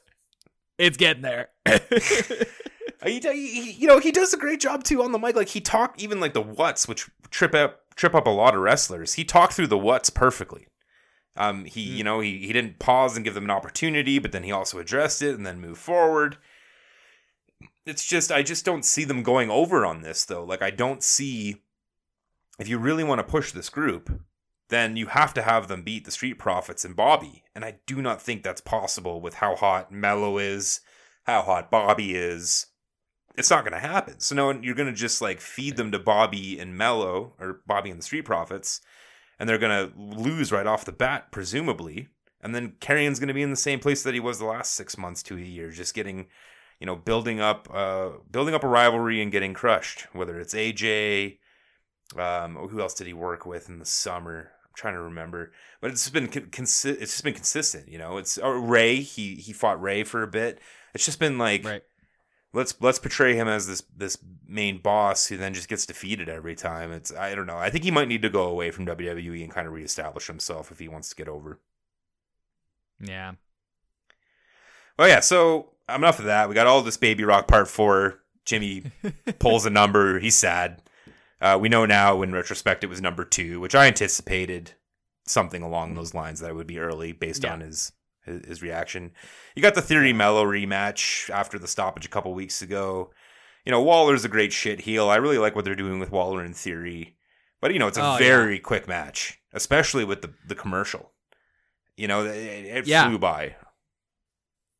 it's 0.78 0.96
getting 0.96 1.22
there. 1.22 1.48
He, 3.04 3.18
he- 3.18 3.72
you 3.72 3.88
know, 3.88 3.98
he 3.98 4.12
does 4.12 4.32
a 4.32 4.36
great 4.36 4.60
job 4.60 4.84
too 4.84 5.02
on 5.02 5.10
the 5.10 5.18
mic. 5.18 5.34
Like 5.34 5.48
he 5.48 5.60
talked 5.60 6.00
even 6.00 6.20
like 6.20 6.34
the 6.34 6.40
what's, 6.40 6.86
which 6.86 7.10
trip 7.30 7.52
up 7.52 7.80
trip 7.96 8.14
up 8.14 8.26
a 8.28 8.30
lot 8.30 8.54
of 8.54 8.60
wrestlers. 8.60 9.14
He 9.14 9.24
talked 9.24 9.54
through 9.54 9.66
the 9.66 9.78
what's 9.78 10.08
perfectly. 10.08 10.68
Um, 11.36 11.64
he, 11.64 11.84
Mm. 11.88 11.96
you 11.96 12.04
know, 12.04 12.20
he 12.20 12.38
he 12.46 12.52
didn't 12.52 12.78
pause 12.78 13.16
and 13.16 13.24
give 13.24 13.34
them 13.34 13.42
an 13.44 13.50
opportunity, 13.50 14.20
but 14.20 14.30
then 14.30 14.44
he 14.44 14.52
also 14.52 14.78
addressed 14.78 15.20
it 15.20 15.34
and 15.34 15.44
then 15.44 15.60
moved 15.60 15.80
forward. 15.80 16.36
It's 17.84 18.04
just 18.04 18.30
I 18.30 18.42
just 18.42 18.64
don't 18.64 18.84
see 18.84 19.04
them 19.04 19.22
going 19.22 19.50
over 19.50 19.84
on 19.84 20.02
this 20.02 20.24
though. 20.24 20.44
Like 20.44 20.62
I 20.62 20.70
don't 20.70 21.02
see 21.02 21.62
if 22.58 22.68
you 22.68 22.78
really 22.78 23.04
want 23.04 23.18
to 23.18 23.24
push 23.24 23.52
this 23.52 23.68
group, 23.68 24.22
then 24.68 24.96
you 24.96 25.06
have 25.06 25.34
to 25.34 25.42
have 25.42 25.68
them 25.68 25.82
beat 25.82 26.04
the 26.04 26.10
Street 26.10 26.38
Profits 26.38 26.84
and 26.84 26.94
Bobby, 26.94 27.42
and 27.54 27.64
I 27.64 27.78
do 27.86 28.00
not 28.00 28.22
think 28.22 28.42
that's 28.42 28.60
possible 28.60 29.20
with 29.20 29.34
how 29.34 29.56
hot 29.56 29.90
Melo 29.90 30.38
is, 30.38 30.80
how 31.24 31.42
hot 31.42 31.70
Bobby 31.70 32.14
is 32.14 32.66
it's 33.36 33.50
not 33.50 33.64
going 33.64 33.72
to 33.72 33.86
happen. 33.86 34.20
So 34.20 34.34
no, 34.34 34.50
you're 34.50 34.74
going 34.74 34.88
to 34.88 34.94
just 34.94 35.22
like 35.22 35.40
feed 35.40 35.76
them 35.76 35.90
to 35.92 35.98
Bobby 35.98 36.58
and 36.58 36.76
Melo 36.76 37.34
or 37.38 37.60
Bobby 37.66 37.90
and 37.90 37.98
the 37.98 38.04
Street 38.04 38.24
Profits, 38.24 38.80
and 39.38 39.48
they're 39.48 39.58
going 39.58 39.90
to 39.90 39.98
lose 39.98 40.52
right 40.52 40.66
off 40.66 40.84
the 40.84 40.92
bat, 40.92 41.32
presumably. 41.32 42.08
And 42.40 42.54
then 42.54 42.74
Karrion's 42.80 43.20
going 43.20 43.28
to 43.28 43.34
be 43.34 43.42
in 43.42 43.50
the 43.50 43.56
same 43.56 43.78
place 43.78 44.02
that 44.02 44.14
he 44.14 44.20
was 44.20 44.38
the 44.38 44.44
last 44.44 44.74
six 44.74 44.98
months 44.98 45.22
to 45.24 45.36
a 45.36 45.40
year, 45.40 45.70
just 45.70 45.94
getting, 45.94 46.26
you 46.82 46.86
know, 46.86 46.96
building 46.96 47.38
up, 47.38 47.68
uh, 47.72 48.10
building 48.32 48.56
up 48.56 48.64
a 48.64 48.68
rivalry 48.68 49.22
and 49.22 49.30
getting 49.30 49.54
crushed. 49.54 50.08
Whether 50.12 50.40
it's 50.40 50.52
AJ, 50.52 51.38
um, 52.18 52.56
who 52.56 52.80
else 52.80 52.94
did 52.94 53.06
he 53.06 53.12
work 53.12 53.46
with 53.46 53.68
in 53.68 53.78
the 53.78 53.84
summer? 53.84 54.50
I'm 54.64 54.72
trying 54.74 54.94
to 54.94 55.02
remember, 55.02 55.52
but 55.80 55.92
it's 55.92 56.10
been 56.10 56.26
con- 56.26 56.50
consi- 56.50 57.00
It's 57.00 57.12
just 57.12 57.22
been 57.22 57.34
consistent, 57.34 57.86
you 57.86 57.98
know. 57.98 58.16
It's 58.16 58.36
or 58.36 58.58
Rey. 58.58 58.96
He 58.96 59.36
he 59.36 59.52
fought 59.52 59.80
Rey 59.80 60.02
for 60.02 60.24
a 60.24 60.26
bit. 60.26 60.58
It's 60.92 61.04
just 61.04 61.20
been 61.20 61.38
like 61.38 61.64
right. 61.64 61.84
let's 62.52 62.74
let's 62.80 62.98
portray 62.98 63.36
him 63.36 63.46
as 63.46 63.68
this 63.68 63.84
this 63.96 64.18
main 64.48 64.78
boss 64.78 65.28
who 65.28 65.36
then 65.36 65.54
just 65.54 65.68
gets 65.68 65.86
defeated 65.86 66.28
every 66.28 66.56
time. 66.56 66.90
It's 66.90 67.14
I 67.14 67.36
don't 67.36 67.46
know. 67.46 67.58
I 67.58 67.70
think 67.70 67.84
he 67.84 67.92
might 67.92 68.08
need 68.08 68.22
to 68.22 68.28
go 68.28 68.48
away 68.48 68.72
from 68.72 68.86
WWE 68.86 69.44
and 69.44 69.52
kind 69.52 69.68
of 69.68 69.72
reestablish 69.72 70.26
himself 70.26 70.72
if 70.72 70.80
he 70.80 70.88
wants 70.88 71.10
to 71.10 71.14
get 71.14 71.28
over. 71.28 71.60
Yeah. 72.98 73.34
Oh 74.98 75.06
yeah, 75.06 75.20
so 75.20 75.74
enough 75.96 76.18
of 76.18 76.26
that. 76.26 76.48
We 76.48 76.54
got 76.54 76.66
all 76.66 76.82
this 76.82 76.96
Baby 76.96 77.24
Rock 77.24 77.46
Part 77.48 77.68
Four. 77.68 78.20
Jimmy 78.44 78.84
pulls 79.38 79.66
a 79.66 79.70
number. 79.70 80.18
He's 80.18 80.34
sad. 80.34 80.82
Uh, 81.40 81.58
we 81.60 81.68
know 81.68 81.86
now, 81.86 82.22
in 82.22 82.32
retrospect, 82.32 82.84
it 82.84 82.88
was 82.88 83.00
number 83.00 83.24
two, 83.24 83.60
which 83.60 83.74
I 83.74 83.86
anticipated 83.86 84.72
something 85.26 85.62
along 85.62 85.94
those 85.94 86.14
lines 86.14 86.40
that 86.40 86.50
it 86.50 86.54
would 86.54 86.66
be 86.66 86.78
early 86.78 87.12
based 87.12 87.44
Yeah. 87.44 87.52
on 87.52 87.60
his, 87.60 87.92
his 88.24 88.44
his 88.46 88.62
reaction. 88.62 89.12
You 89.54 89.62
got 89.62 89.74
the 89.74 89.82
Theory 89.82 90.12
Melo 90.12 90.44
rematch 90.44 91.30
after 91.30 91.58
the 91.58 91.68
stoppage 91.68 92.04
a 92.06 92.08
couple 92.08 92.32
weeks 92.34 92.62
ago. 92.62 93.10
You 93.64 93.70
know, 93.70 93.80
Waller's 93.82 94.24
a 94.24 94.28
great 94.28 94.52
shit 94.52 94.80
heel. 94.80 95.08
I 95.08 95.16
really 95.16 95.38
like 95.38 95.54
what 95.54 95.64
they're 95.64 95.74
doing 95.76 96.00
with 96.00 96.10
Waller 96.10 96.44
in 96.44 96.52
Theory, 96.52 97.16
but 97.60 97.72
you 97.72 97.78
know, 97.78 97.86
it's 97.86 97.98
a 97.98 98.02
Oh, 98.02 98.12
yeah. 98.12 98.18
very 98.18 98.58
quick 98.58 98.86
match. 98.88 99.38
especially 99.54 100.04
with 100.04 100.22
the 100.22 100.32
the 100.48 100.54
commercial. 100.56 101.12
You 101.96 102.08
know, 102.08 102.24
it, 102.24 102.34
it 102.36 102.86
Yeah. 102.86 103.06
flew 103.08 103.18
by. 103.18 103.54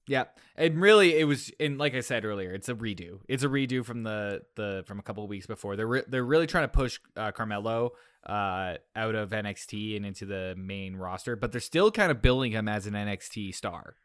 Yeah, 0.09 0.24
and 0.57 0.81
really, 0.81 1.16
it 1.16 1.24
was, 1.24 1.53
and 1.61 1.79
like 1.79 1.95
I 1.95 2.01
said 2.01 2.24
earlier, 2.24 2.53
it's 2.53 2.69
a 2.69 2.74
redo. 2.74 3.20
It's 3.29 3.45
a 3.45 3.49
redo 3.49 3.85
from 3.85 4.03
the 4.03 4.43
the 4.57 4.83
from 4.87 4.99
a 4.99 5.03
couple 5.03 5.23
of 5.23 5.31
weeks 5.31 5.47
before. 5.47 5.77
They're 5.77 5.87
re- 5.87 6.03
they're 6.09 6.24
really 6.24 6.49
trying 6.49 6.65
to 6.65 6.69
push 6.69 6.99
uh, 7.16 7.31
Carmelo 7.31 7.93
uh, 8.27 8.74
out 8.97 9.15
of 9.15 9.31
NXT 9.31 9.97
and 9.97 10.05
into 10.05 10.27
the 10.27 10.55
main 10.57 10.97
roster, 10.97 11.37
but 11.37 11.53
they're 11.53 11.61
still 11.61 11.91
kind 11.91 12.11
of 12.11 12.20
building 12.20 12.53
him 12.53 12.69
as 12.69 12.87
an 12.87 12.95
NXT 12.95 13.55
star. 13.55 13.97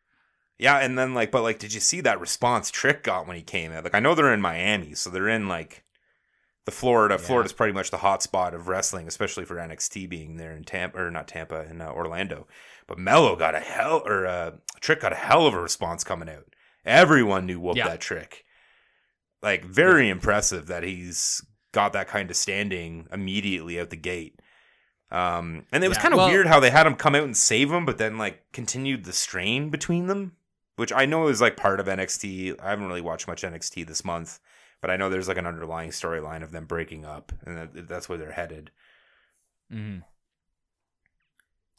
Yeah, 0.59 0.77
and 0.77 0.97
then 0.97 1.13
like, 1.13 1.31
but 1.31 1.43
like, 1.43 1.59
did 1.59 1.73
you 1.73 1.79
see 1.79 2.01
that 2.01 2.19
response 2.19 2.71
Trick 2.71 3.03
got 3.03 3.27
when 3.27 3.35
he 3.35 3.43
came 3.43 3.71
in? 3.71 3.83
Like, 3.83 3.95
I 3.95 3.99
know 3.99 4.15
they're 4.15 4.33
in 4.33 4.41
Miami, 4.41 4.93
so 4.93 5.09
they're 5.09 5.29
in 5.29 5.47
like 5.47 5.83
the 6.65 6.71
Florida. 6.71 7.15
Yeah. 7.15 7.25
Florida's 7.25 7.53
pretty 7.53 7.73
much 7.73 7.91
the 7.91 7.97
hot 7.97 8.23
spot 8.23 8.53
of 8.53 8.67
wrestling, 8.67 9.07
especially 9.07 9.45
for 9.45 9.55
NXT 9.55 10.09
being 10.09 10.37
there 10.37 10.51
in 10.51 10.63
Tampa 10.63 10.99
or 10.99 11.11
not 11.11 11.27
Tampa 11.27 11.67
in 11.69 11.81
uh, 11.81 11.91
Orlando. 11.91 12.47
But 12.87 12.97
Melo 12.99 13.35
got 13.35 13.53
a 13.55 13.59
hell 13.59 14.01
or 14.05 14.25
uh, 14.25 14.51
Trick 14.79 15.01
got 15.01 15.11
a 15.13 15.17
hell 15.17 15.45
of 15.45 15.53
a 15.53 15.61
response 15.61 16.03
coming 16.03 16.29
out. 16.29 16.45
Everyone 16.85 17.45
knew 17.45 17.59
whoop 17.59 17.75
Yeah. 17.77 17.87
that 17.89 17.99
Trick. 18.01 18.45
Like, 19.41 19.65
very 19.65 20.09
impressive 20.09 20.67
that 20.67 20.83
he's 20.83 21.45
got 21.73 21.93
that 21.93 22.07
kind 22.07 22.29
of 22.29 22.35
standing 22.37 23.07
immediately 23.11 23.79
out 23.79 23.89
the 23.89 23.97
gate. 23.97 24.39
Um, 25.11 25.65
and 25.71 25.83
it 25.83 25.87
was 25.89 25.97
Yeah, 25.97 26.01
kind 26.01 26.13
of 26.13 26.17
well- 26.19 26.29
weird 26.29 26.47
how 26.47 26.59
they 26.59 26.69
had 26.71 26.87
him 26.87 26.95
come 26.95 27.13
out 27.15 27.23
and 27.23 27.35
save 27.37 27.71
him, 27.71 27.85
but 27.85 27.97
then 27.97 28.17
like 28.17 28.51
continued 28.51 29.03
the 29.03 29.13
strain 29.13 29.69
between 29.69 30.07
them, 30.07 30.37
which 30.75 30.91
I 30.93 31.05
know 31.05 31.27
is 31.27 31.39
like 31.41 31.55
part 31.57 31.79
of 31.79 31.87
NXT. 31.87 32.59
I 32.59 32.69
haven't 32.69 32.87
really 32.87 33.01
watched 33.01 33.27
much 33.27 33.43
NXT 33.43 33.85
this 33.85 34.03
month, 34.05 34.39
but 34.81 34.89
I 34.89 34.97
know 34.97 35.09
there's 35.09 35.27
like 35.27 35.37
an 35.37 35.45
underlying 35.47 35.91
storyline 35.91 36.41
of 36.43 36.51
them 36.51 36.65
breaking 36.65 37.05
up, 37.05 37.31
and 37.45 37.57
that, 37.57 37.87
that's 37.87 38.07
where 38.09 38.17
they're 38.17 38.31
headed. 38.31 38.71
Mm-hmm. 39.71 39.99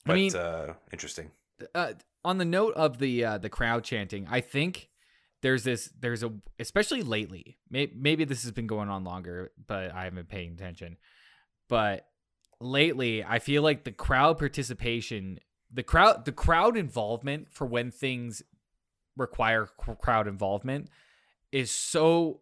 But 0.08 0.14
I 0.14 0.16
mean, 0.16 0.34
uh, 0.34 0.74
interesting. 0.90 1.30
uh, 1.74 1.92
on 2.24 2.38
the 2.38 2.44
note 2.44 2.74
of 2.74 2.98
the 2.98 3.24
uh, 3.24 3.38
the 3.38 3.50
crowd 3.50 3.84
chanting, 3.84 4.26
I 4.30 4.40
think 4.40 4.88
there's 5.42 5.64
this 5.64 5.90
there's 6.00 6.22
a 6.22 6.32
especially 6.58 7.02
lately. 7.02 7.58
May, 7.70 7.92
maybe 7.94 8.24
this 8.24 8.42
has 8.42 8.52
been 8.52 8.66
going 8.66 8.88
on 8.88 9.04
longer, 9.04 9.52
but 9.66 9.92
I 9.92 10.04
haven't 10.04 10.16
been 10.16 10.26
paying 10.26 10.52
attention. 10.52 10.96
But 11.68 12.06
lately, 12.58 13.22
I 13.22 13.38
feel 13.38 13.62
like 13.62 13.84
the 13.84 13.92
crowd 13.92 14.38
participation, 14.38 15.40
the 15.70 15.82
crowd 15.82 16.24
the 16.24 16.32
crowd 16.32 16.78
involvement 16.78 17.52
for 17.52 17.66
when 17.66 17.90
things 17.90 18.42
require 19.16 19.66
crowd 19.66 20.26
involvement 20.26 20.88
is 21.52 21.70
so 21.70 22.40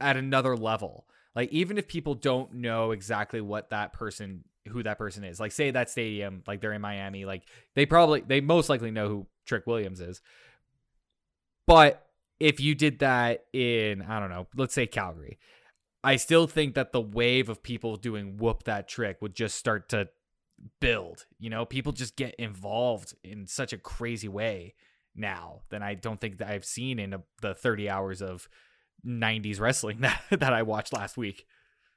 at 0.00 0.16
another 0.16 0.56
level. 0.56 1.06
Like 1.34 1.50
even 1.52 1.78
if 1.78 1.88
people 1.88 2.14
don't 2.14 2.54
know 2.54 2.90
exactly 2.90 3.40
what 3.40 3.70
that 3.70 3.92
person 3.92 4.44
who 4.68 4.82
that 4.82 4.98
person 4.98 5.24
is. 5.24 5.40
Like 5.40 5.52
say 5.52 5.70
that 5.70 5.90
stadium 5.90 6.42
like 6.46 6.60
they're 6.60 6.72
in 6.72 6.80
Miami, 6.80 7.24
like 7.24 7.42
they 7.74 7.86
probably 7.86 8.20
they 8.20 8.40
most 8.40 8.68
likely 8.68 8.90
know 8.90 9.08
who 9.08 9.26
Trick 9.46 9.66
Williams 9.66 10.00
is. 10.00 10.20
But 11.66 12.06
if 12.40 12.60
you 12.60 12.74
did 12.74 13.00
that 13.00 13.44
in 13.52 14.02
I 14.02 14.20
don't 14.20 14.30
know, 14.30 14.46
let's 14.56 14.74
say 14.74 14.86
Calgary, 14.86 15.38
I 16.04 16.16
still 16.16 16.46
think 16.46 16.74
that 16.74 16.92
the 16.92 17.00
wave 17.00 17.48
of 17.48 17.62
people 17.62 17.96
doing 17.96 18.36
whoop 18.36 18.64
that 18.64 18.88
trick 18.88 19.20
would 19.20 19.34
just 19.34 19.56
start 19.56 19.88
to 19.90 20.08
build. 20.80 21.26
You 21.38 21.50
know, 21.50 21.64
people 21.64 21.92
just 21.92 22.16
get 22.16 22.34
involved 22.36 23.14
in 23.24 23.46
such 23.46 23.72
a 23.72 23.78
crazy 23.78 24.28
way 24.28 24.74
now 25.14 25.62
than 25.70 25.82
I 25.82 25.94
don't 25.94 26.20
think 26.20 26.38
that 26.38 26.48
I've 26.48 26.64
seen 26.64 26.98
in 26.98 27.14
a, 27.14 27.22
the 27.42 27.54
30 27.54 27.90
hours 27.90 28.22
of 28.22 28.48
90s 29.06 29.60
wrestling 29.60 29.98
that, 30.00 30.22
that 30.30 30.52
I 30.52 30.62
watched 30.62 30.92
last 30.92 31.16
week. 31.16 31.46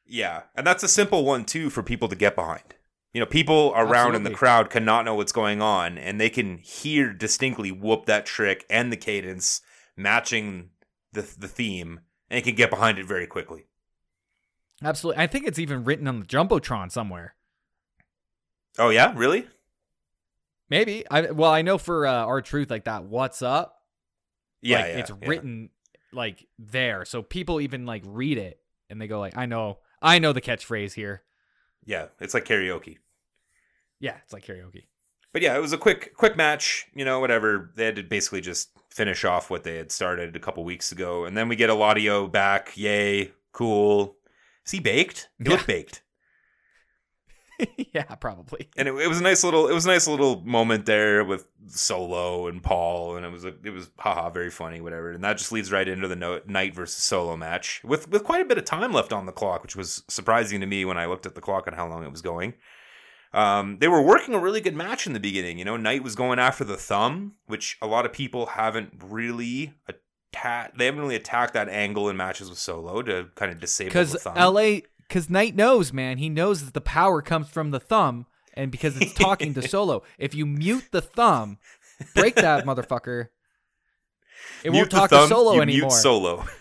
Yeah, 0.06 0.44
and 0.56 0.66
that's 0.66 0.84
a 0.84 0.88
simple 0.88 1.24
one 1.26 1.46
too 1.46 1.70
for 1.70 1.84
people 1.84 2.08
to 2.10 2.16
get 2.16 2.36
behind. 2.36 2.76
You 3.14 3.20
know, 3.20 3.26
people 3.26 3.74
around 3.76 4.16
in 4.16 4.24
the 4.24 4.32
crowd 4.32 4.70
cannot 4.70 5.04
know 5.04 5.16
what's 5.16 5.34
going 5.34 5.62
on, 5.62 5.98
and 5.98 6.20
they 6.20 6.30
can 6.30 6.60
hear 6.60 7.12
distinctly 7.12 7.72
whoop 7.72 8.06
that 8.06 8.26
trick 8.26 8.66
and 8.70 8.92
the 8.92 8.98
cadence 8.98 9.62
matching 9.98 10.70
the 11.12 11.22
the 11.38 11.48
theme, 11.48 12.02
and 12.30 12.44
can 12.44 12.56
get 12.56 12.70
behind 12.70 12.98
it 13.00 13.06
very 13.06 13.28
quickly. 13.28 13.66
Absolutely. 14.84 15.22
I 15.22 15.28
think 15.28 15.46
it's 15.46 15.60
even 15.60 15.84
written 15.84 16.08
on 16.08 16.20
the 16.22 16.26
Jumbotron 16.26 16.92
somewhere. 16.92 17.36
Oh 18.80 18.90
yeah, 18.90 19.14
really? 19.16 19.48
Maybe. 20.70 21.04
I 21.12 21.32
well, 21.32 21.52
I 21.52 21.62
know 21.62 21.78
for 21.78 22.08
uh, 22.08 22.26
R-Truth 22.26 22.72
like 22.72 22.86
that 22.86 23.04
what's 23.04 23.42
up? 23.42 23.82
Yeah, 24.62 24.78
like, 24.78 24.86
yeah, 24.88 24.98
it's 25.00 25.10
yeah. 25.10 25.28
written 25.28 25.70
like 26.14 26.48
there. 26.58 27.04
So 27.06 27.22
people 27.22 27.60
even 27.60 27.86
like 27.86 28.04
read 28.06 28.38
it 28.38 28.60
and 28.90 29.00
they 29.02 29.08
go 29.08 29.20
like, 29.20 29.38
"I 29.38 29.46
know. 29.46 29.80
I 30.02 30.20
know 30.20 30.34
the 30.34 30.42
catchphrase 30.42 30.94
here." 30.94 31.24
Yeah, 31.86 32.08
it's 32.20 32.34
like 32.34 32.46
karaoke. 32.46 32.98
Yeah, 34.00 34.18
it's 34.24 34.34
like 34.34 34.46
karaoke. 34.46 34.86
But 35.34 35.42
yeah, 35.42 35.56
it 35.56 35.62
was 35.62 35.74
a 35.74 35.78
quick 35.78 36.14
quick 36.16 36.36
match, 36.36 36.88
you 36.94 37.06
know, 37.06 37.20
whatever. 37.20 37.72
They 37.76 37.86
had 37.86 37.96
to 37.96 38.04
basically 38.04 38.42
just 38.42 38.70
finish 38.90 39.24
off 39.24 39.50
what 39.50 39.64
they 39.64 39.78
had 39.78 39.92
started 39.92 40.36
a 40.36 40.40
couple 40.40 40.64
weeks 40.64 40.92
ago. 40.92 41.26
And 41.26 41.38
then 41.38 41.48
we 41.48 41.56
get 41.56 41.70
Eladio 41.70 42.30
back. 42.30 42.74
Yay, 42.76 43.32
cool. 43.54 44.18
Is 44.66 44.72
he 44.74 44.80
baked? 44.80 45.30
He 45.38 45.46
Yeah. 45.46 45.52
looked 45.52 45.68
baked. 45.68 46.02
yeah, 47.94 48.16
probably. 48.16 48.70
And 48.78 48.88
it, 48.88 48.94
it 48.96 49.08
was 49.08 49.20
a 49.20 49.24
nice 49.24 49.44
little 49.44 49.68
it 49.68 49.74
was 49.74 49.86
a 49.86 49.90
nice 49.90 50.08
little 50.08 50.42
moment 50.42 50.86
there 50.86 51.24
with 51.24 51.46
Solo 51.68 52.48
and 52.48 52.62
Paul 52.62 53.18
and 53.18 53.26
it 53.26 53.32
was 53.32 53.46
a, 53.46 53.54
it 53.64 53.72
was 53.72 53.90
haha 53.98 54.30
very 54.30 54.50
funny 54.50 54.82
whatever. 54.82 55.12
And 55.12 55.24
that 55.24 55.38
just 55.38 55.52
leads 55.52 55.72
right 55.72 55.88
into 55.88 56.08
the 56.08 56.16
no, 56.16 56.42
Knight 56.46 56.76
versus 56.76 57.04
Solo 57.04 57.38
match 57.38 57.82
with 57.84 58.10
with 58.10 58.24
quite 58.24 58.42
a 58.42 58.46
bit 58.46 58.58
of 58.58 58.66
time 58.66 58.94
left 58.94 59.14
on 59.14 59.26
the 59.26 59.32
clock, 59.32 59.64
which 59.64 59.76
was 59.76 60.04
surprising 60.08 60.60
to 60.62 60.66
me 60.66 60.86
when 60.86 60.98
I 60.98 61.06
looked 61.06 61.26
at 61.26 61.36
the 61.36 61.42
clock 61.42 61.68
and 61.68 61.76
how 61.76 61.88
long 61.88 62.04
it 62.04 62.12
was 62.12 62.22
going. 62.22 62.54
Um, 63.34 63.78
they 63.80 63.88
were 63.88 64.02
working 64.02 64.34
a 64.34 64.40
really 64.40 64.62
good 64.62 64.76
match 64.76 65.08
in 65.08 65.14
the 65.14 65.20
beginning. 65.20 65.58
You 65.58 65.66
know, 65.66 65.78
Knight 65.78 66.04
was 66.04 66.16
going 66.16 66.40
after 66.40 66.64
the 66.64 66.76
thumb, 66.76 67.36
which 67.48 67.78
a 67.82 67.88
lot 67.88 68.06
of 68.06 68.12
people 68.12 68.48
haven't 68.48 69.02
really 69.02 69.74
attacked. 69.88 70.78
They 70.78 70.86
haven't 70.86 71.00
really 71.00 71.16
attacked 71.16 71.54
that 71.54 71.70
angle 71.70 72.10
in 72.10 72.18
matches 72.18 72.50
with 72.50 72.60
Solo 72.60 73.02
to 73.04 73.28
kind 73.36 73.52
of 73.52 73.60
disable 73.60 73.90
Because. 73.90 74.26
LA, 74.26 74.80
because 75.12 75.30
Knight 75.30 75.58
knows, 75.58 75.92
man. 75.92 76.20
He 76.20 76.30
knows 76.30 76.64
that 76.64 76.74
the 76.74 76.80
power 76.80 77.22
comes 77.22 77.50
from 77.50 77.72
the 77.72 77.82
thumb, 77.82 78.28
and 78.54 78.72
because 78.72 78.96
it's 78.96 79.14
talking 79.14 79.54
to 79.56 79.62
Solo. 79.68 80.04
If 80.18 80.34
you 80.34 80.46
mute 80.46 80.86
the 80.92 81.02
thumb, 81.02 81.58
break 82.16 82.36
that 82.36 82.64
motherfucker. 82.66 83.28
It 84.64 84.72
Mute 84.72 84.80
won't 84.80 84.92
talk 84.92 85.10
thumb, 85.10 85.28
to 85.28 85.36
Solo 85.36 85.56
you 85.56 85.62
anymore. 85.62 85.90
Mute 85.90 85.92
Solo. 85.92 86.46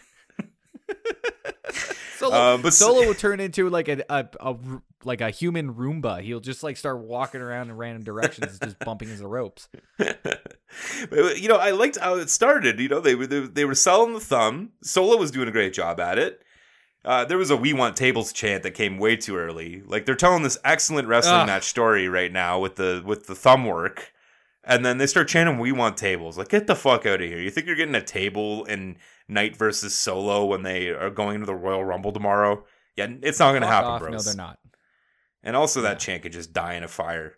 Solo, 2.18 2.35
Uh, 2.35 2.59
but 2.59 2.74
Solo 2.74 3.06
will 3.06 3.14
turn 3.14 3.39
into 3.39 3.70
like 3.70 3.86
a, 3.86 4.02
a, 4.10 4.28
a 4.40 4.56
like 5.05 5.20
a 5.20 5.31
human 5.31 5.72
Roomba. 5.72 6.20
He'll 6.20 6.40
just 6.40 6.64
like 6.64 6.77
start 6.77 6.98
walking 6.98 7.40
around 7.40 7.70
in 7.70 7.77
random 7.77 8.02
directions, 8.02 8.59
just 8.59 8.81
bumping 8.81 9.10
into 9.10 9.22
the 9.22 9.28
ropes. 9.28 9.68
You 10.01 11.48
know, 11.48 11.56
I 11.56 11.70
liked 11.70 11.98
how 11.98 12.16
it 12.16 12.31
started. 12.31 12.81
You 12.81 12.89
know, 12.89 13.01
they 13.01 13.14
were 13.14 13.28
they, 13.28 13.40
they 13.47 13.64
were 13.64 13.77
selling 13.77 14.12
the 14.14 14.20
thumb. 14.20 14.70
Solo 14.82 15.16
was 15.16 15.31
doing 15.31 15.47
a 15.47 15.52
great 15.52 15.72
job 15.72 16.01
at 16.01 16.18
it. 16.18 16.43
Uh, 17.05 17.24
there 17.24 17.39
was 17.39 17.51
a 17.51 17.56
"We 17.56 17.72
Want 17.72 17.97
Tables" 17.97 18.32
chant 18.32 18.62
that 18.62 18.72
came 18.72 18.98
way 18.98 19.16
too 19.16 19.36
early. 19.36 19.82
Like 19.86 20.05
they're 20.05 20.14
telling 20.14 20.43
this 20.43 20.59
excellent 20.64 21.09
wrestling 21.09 21.40
Ugh. 21.40 21.47
match 21.47 21.64
story 21.64 22.09
right 22.09 22.31
now 22.32 22.59
with 22.59 22.77
the 22.77 23.02
with 23.05 23.27
the 23.27 23.35
thumb 23.35 23.64
work, 23.64 24.12
and 24.64 24.85
then 24.85 24.98
they 24.98 25.06
start 25.06 25.28
chanting 25.28 25.59
"We 25.59 25.72
Want 25.72 25.97
Tables." 25.97 26.36
Like, 26.36 26.48
get 26.51 26.66
the 26.66 26.77
fuck 26.77 27.06
out 27.06 27.22
of 27.22 27.27
here! 27.28 27.39
You 27.40 27.51
think 27.51 27.66
you're 27.66 27.77
getting 27.77 27.94
a 27.94 28.02
table 28.02 28.64
in 28.66 28.98
Knight 29.28 29.56
versus 29.56 29.94
Solo 29.94 30.44
when 30.44 30.62
they 30.62 30.89
are 30.89 31.09
going 31.10 31.40
to 31.40 31.47
the 31.47 31.55
Royal 31.55 31.85
Rumble 31.85 32.12
tomorrow? 32.12 32.64
Yeah, 32.97 33.06
it's 33.22 33.39
not 33.39 33.52
going 33.52 33.62
to 33.62 33.68
Fuck 33.68 33.74
happen, 33.77 33.90
off. 33.93 34.01
bros. 34.01 34.27
No, 34.27 34.31
they're 34.32 34.36
not. 34.36 34.59
And 35.43 35.56
also 35.56 35.81
that 35.82 36.01
chant 36.01 36.22
could 36.22 36.32
just 36.32 36.52
die 36.52 36.74
in 36.74 36.82
a 36.82 36.89
fire. 36.89 37.35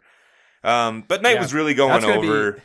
Um, 0.65 1.05
but 1.07 1.23
Knight 1.23 1.35
Yeah. 1.37 1.41
was 1.43 1.55
really 1.55 1.75
going 1.75 1.93
That's 1.93 2.05
gonna 2.05 2.21
be- 2.21 2.29
over. 2.29 2.63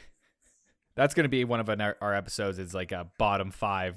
That's 0.95 1.14
gonna 1.14 1.30
be 1.30 1.44
one 1.45 1.60
of 1.60 1.69
our, 1.69 1.95
our 2.02 2.15
episodes. 2.15 2.57
Is 2.57 2.74
like 2.74 2.91
a 2.91 3.06
bottom 3.19 3.52
five 3.52 3.95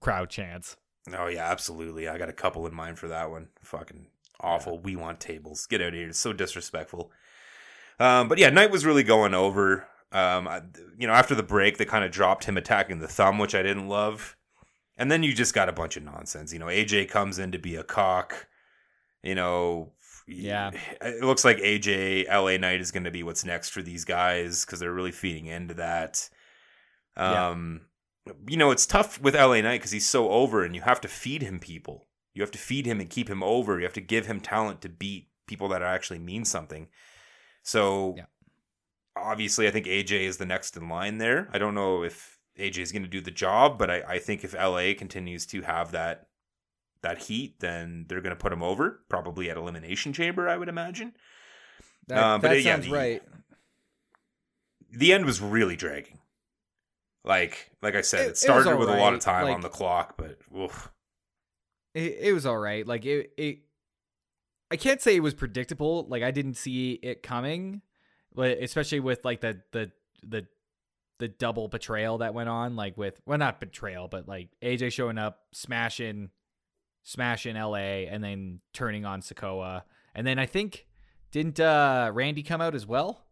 crowd 0.00 0.30
chants. 0.30 0.76
Oh 1.14 1.26
yeah, 1.28 1.50
absolutely. 1.50 2.08
I 2.08 2.18
got 2.18 2.28
a 2.28 2.34
couple 2.34 2.66
in 2.66 2.74
mind 2.74 2.98
for 2.98 3.08
that 3.08 3.30
one. 3.30 3.48
Fucking 3.62 4.06
awful. 4.40 4.78
We 4.78 4.96
want 4.96 5.20
tables. 5.20 5.66
Get 5.66 5.80
out 5.80 5.88
of 5.88 5.94
here. 5.94 6.08
It's 6.08 6.18
so 6.18 6.32
disrespectful. 6.32 7.10
Um, 7.98 8.28
but 8.28 8.38
yeah, 8.38 8.50
Knight 8.50 8.70
was 8.70 8.86
really 8.86 9.02
going 9.02 9.34
over. 9.34 9.86
Um, 10.12 10.48
I, 10.48 10.62
you 10.98 11.06
know, 11.06 11.12
after 11.12 11.34
the 11.34 11.42
break, 11.42 11.78
they 11.78 11.84
kind 11.84 12.04
of 12.04 12.10
dropped 12.10 12.44
him 12.44 12.56
attacking 12.56 12.98
the 12.98 13.08
thumb, 13.08 13.38
which 13.38 13.54
I 13.54 13.62
didn't 13.62 13.88
love. 13.88 14.36
And 14.96 15.10
then 15.10 15.22
you 15.22 15.32
just 15.34 15.54
got 15.54 15.68
a 15.68 15.72
bunch 15.72 15.96
of 15.96 16.02
nonsense. 16.02 16.52
You 16.52 16.58
know, 16.58 16.66
AJ 16.66 17.08
comes 17.08 17.38
in 17.38 17.52
to 17.52 17.58
be 17.58 17.76
a 17.76 17.82
cock. 17.84 18.48
You 19.22 19.34
know, 19.34 19.92
Yeah. 20.26 20.70
it 21.00 21.24
looks 21.24 21.44
like 21.44 21.58
AJ 21.58 22.28
LA 22.28 22.56
Knight 22.56 22.80
is 22.80 22.90
going 22.90 23.04
to 23.04 23.10
be 23.10 23.22
what's 23.22 23.44
next 23.44 23.70
for 23.70 23.82
these 23.82 24.04
guys 24.04 24.64
because 24.64 24.80
they're 24.80 24.92
really 24.92 25.12
feeding 25.12 25.46
into 25.46 25.74
that. 25.74 26.28
Yeah. 27.16 27.50
You 28.46 28.56
know, 28.56 28.70
it's 28.70 28.86
tough 28.86 29.20
with 29.20 29.34
LA 29.34 29.60
Knight 29.60 29.78
because 29.78 29.90
he's 29.92 30.08
so 30.08 30.30
over, 30.30 30.64
and 30.64 30.74
you 30.74 30.82
have 30.82 31.00
to 31.02 31.08
feed 31.08 31.42
him 31.42 31.58
people. 31.60 32.06
You 32.34 32.42
have 32.42 32.50
to 32.52 32.58
feed 32.58 32.86
him 32.86 33.00
and 33.00 33.10
keep 33.10 33.28
him 33.28 33.42
over. 33.42 33.78
You 33.78 33.84
have 33.84 33.92
to 33.94 34.00
give 34.00 34.26
him 34.26 34.40
talent 34.40 34.80
to 34.82 34.88
beat 34.88 35.28
people 35.46 35.68
that 35.68 35.82
actually 35.82 36.18
mean 36.20 36.44
something. 36.44 36.88
So, 37.62 38.14
Yeah. 38.16 38.24
obviously, 39.16 39.66
I 39.66 39.70
think 39.70 39.86
AJ 39.86 40.24
is 40.26 40.36
the 40.36 40.46
next 40.46 40.76
in 40.76 40.88
line 40.88 41.18
there. 41.18 41.48
I 41.52 41.58
don't 41.58 41.74
know 41.74 42.04
if 42.04 42.38
AJ 42.58 42.82
is 42.82 42.92
going 42.92 43.02
to 43.02 43.08
do 43.08 43.20
the 43.20 43.30
job, 43.30 43.78
but 43.78 43.90
I, 43.90 44.02
I 44.02 44.18
think 44.18 44.44
if 44.44 44.54
LA 44.54 44.94
continues 44.96 45.46
to 45.46 45.62
have 45.62 45.92
that 45.92 46.28
that 47.02 47.18
heat, 47.22 47.60
then 47.60 48.04
they're 48.08 48.20
going 48.20 48.36
to 48.36 48.40
put 48.40 48.52
him 48.52 48.62
over, 48.62 49.02
probably 49.08 49.48
at 49.50 49.56
Elimination 49.56 50.12
Chamber, 50.12 50.48
I 50.50 50.58
would 50.58 50.68
imagine. 50.68 51.14
That, 52.08 52.18
Uh, 52.22 52.36
but 52.38 52.48
that 52.48 52.56
it- 52.58 52.64
yeah, 52.64 52.74
sounds 52.74 52.86
the- 52.86 52.92
right. 52.92 53.22
The 54.92 55.12
end 55.12 55.24
was 55.24 55.40
really 55.40 55.76
dragging. 55.76 56.18
Like 57.24 57.70
like 57.82 57.94
I 57.94 58.00
said, 58.00 58.20
It- 58.20 58.26
it, 58.26 58.30
it 58.30 58.36
started 58.38 58.76
with 58.76 58.88
a 58.88 58.96
lot 58.96 59.14
of 59.14 59.20
time 59.20 59.44
like- 59.44 59.54
on 59.54 59.60
the 59.60 59.68
clock, 59.68 60.14
but 60.16 60.38
oof. 60.56 60.90
It, 61.94 62.18
it 62.20 62.32
was 62.32 62.46
all 62.46 62.56
right. 62.58 62.86
Like 62.86 63.04
it, 63.04 63.32
it, 63.36 63.58
I 64.70 64.76
can't 64.76 65.02
say 65.02 65.16
it 65.16 65.22
was 65.22 65.34
predictable. 65.34 66.06
Like 66.08 66.22
I 66.22 66.30
didn't 66.30 66.54
see 66.54 66.92
it 67.02 67.22
coming, 67.22 67.82
but 68.34 68.58
especially 68.58 69.00
with 69.00 69.24
like 69.24 69.40
the 69.40 69.60
the 69.72 69.90
the 70.22 70.46
the 71.18 71.28
double 71.28 71.66
betrayal 71.68 72.18
that 72.18 72.32
went 72.32 72.48
on. 72.48 72.76
Like 72.76 72.96
with 72.96 73.20
well, 73.26 73.38
not 73.38 73.58
betrayal, 73.60 74.06
but 74.08 74.28
like 74.28 74.48
AJ 74.62 74.92
showing 74.92 75.18
up, 75.18 75.40
smashing, 75.52 76.30
smashing 77.02 77.56
LA, 77.56 78.06
and 78.08 78.22
then 78.22 78.60
turning 78.72 79.04
on 79.04 79.20
Sikoa, 79.20 79.82
and 80.14 80.24
then 80.26 80.38
I 80.38 80.46
think 80.46 80.86
didn't 81.32 81.58
uh 81.58 82.10
Randy 82.14 82.44
come 82.44 82.60
out 82.60 82.76
as 82.76 82.86
well? 82.86 83.24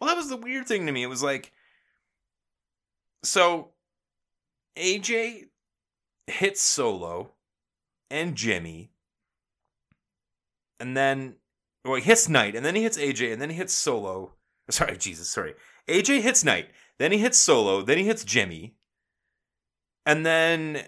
Well, 0.00 0.08
that 0.08 0.16
was 0.16 0.28
the 0.30 0.36
weird 0.36 0.66
thing 0.66 0.86
to 0.86 0.92
me. 0.92 1.02
It 1.02 1.08
was 1.08 1.22
like, 1.22 1.52
so 3.22 3.70
AJ 4.76 5.48
hits 6.26 6.60
Solo 6.60 7.32
and 8.10 8.36
Jimmy, 8.36 8.92
and 10.80 10.96
then 10.96 11.36
well, 11.84 11.96
he 11.96 12.02
hits 12.02 12.28
Knight, 12.28 12.54
and 12.54 12.64
then 12.64 12.74
he 12.74 12.82
hits 12.82 12.98
AJ, 12.98 13.32
and 13.32 13.40
then 13.42 13.50
he 13.50 13.56
hits 13.56 13.72
Solo. 13.72 14.34
Sorry, 14.70 14.96
Jesus, 14.98 15.30
sorry. 15.30 15.54
AJ 15.88 16.20
hits 16.22 16.44
Knight, 16.44 16.68
then 16.98 17.12
he 17.12 17.18
hits 17.18 17.38
Solo, 17.38 17.82
then 17.82 17.98
he 17.98 18.04
hits 18.04 18.24
Jimmy, 18.24 18.74
and 20.04 20.24
then 20.24 20.86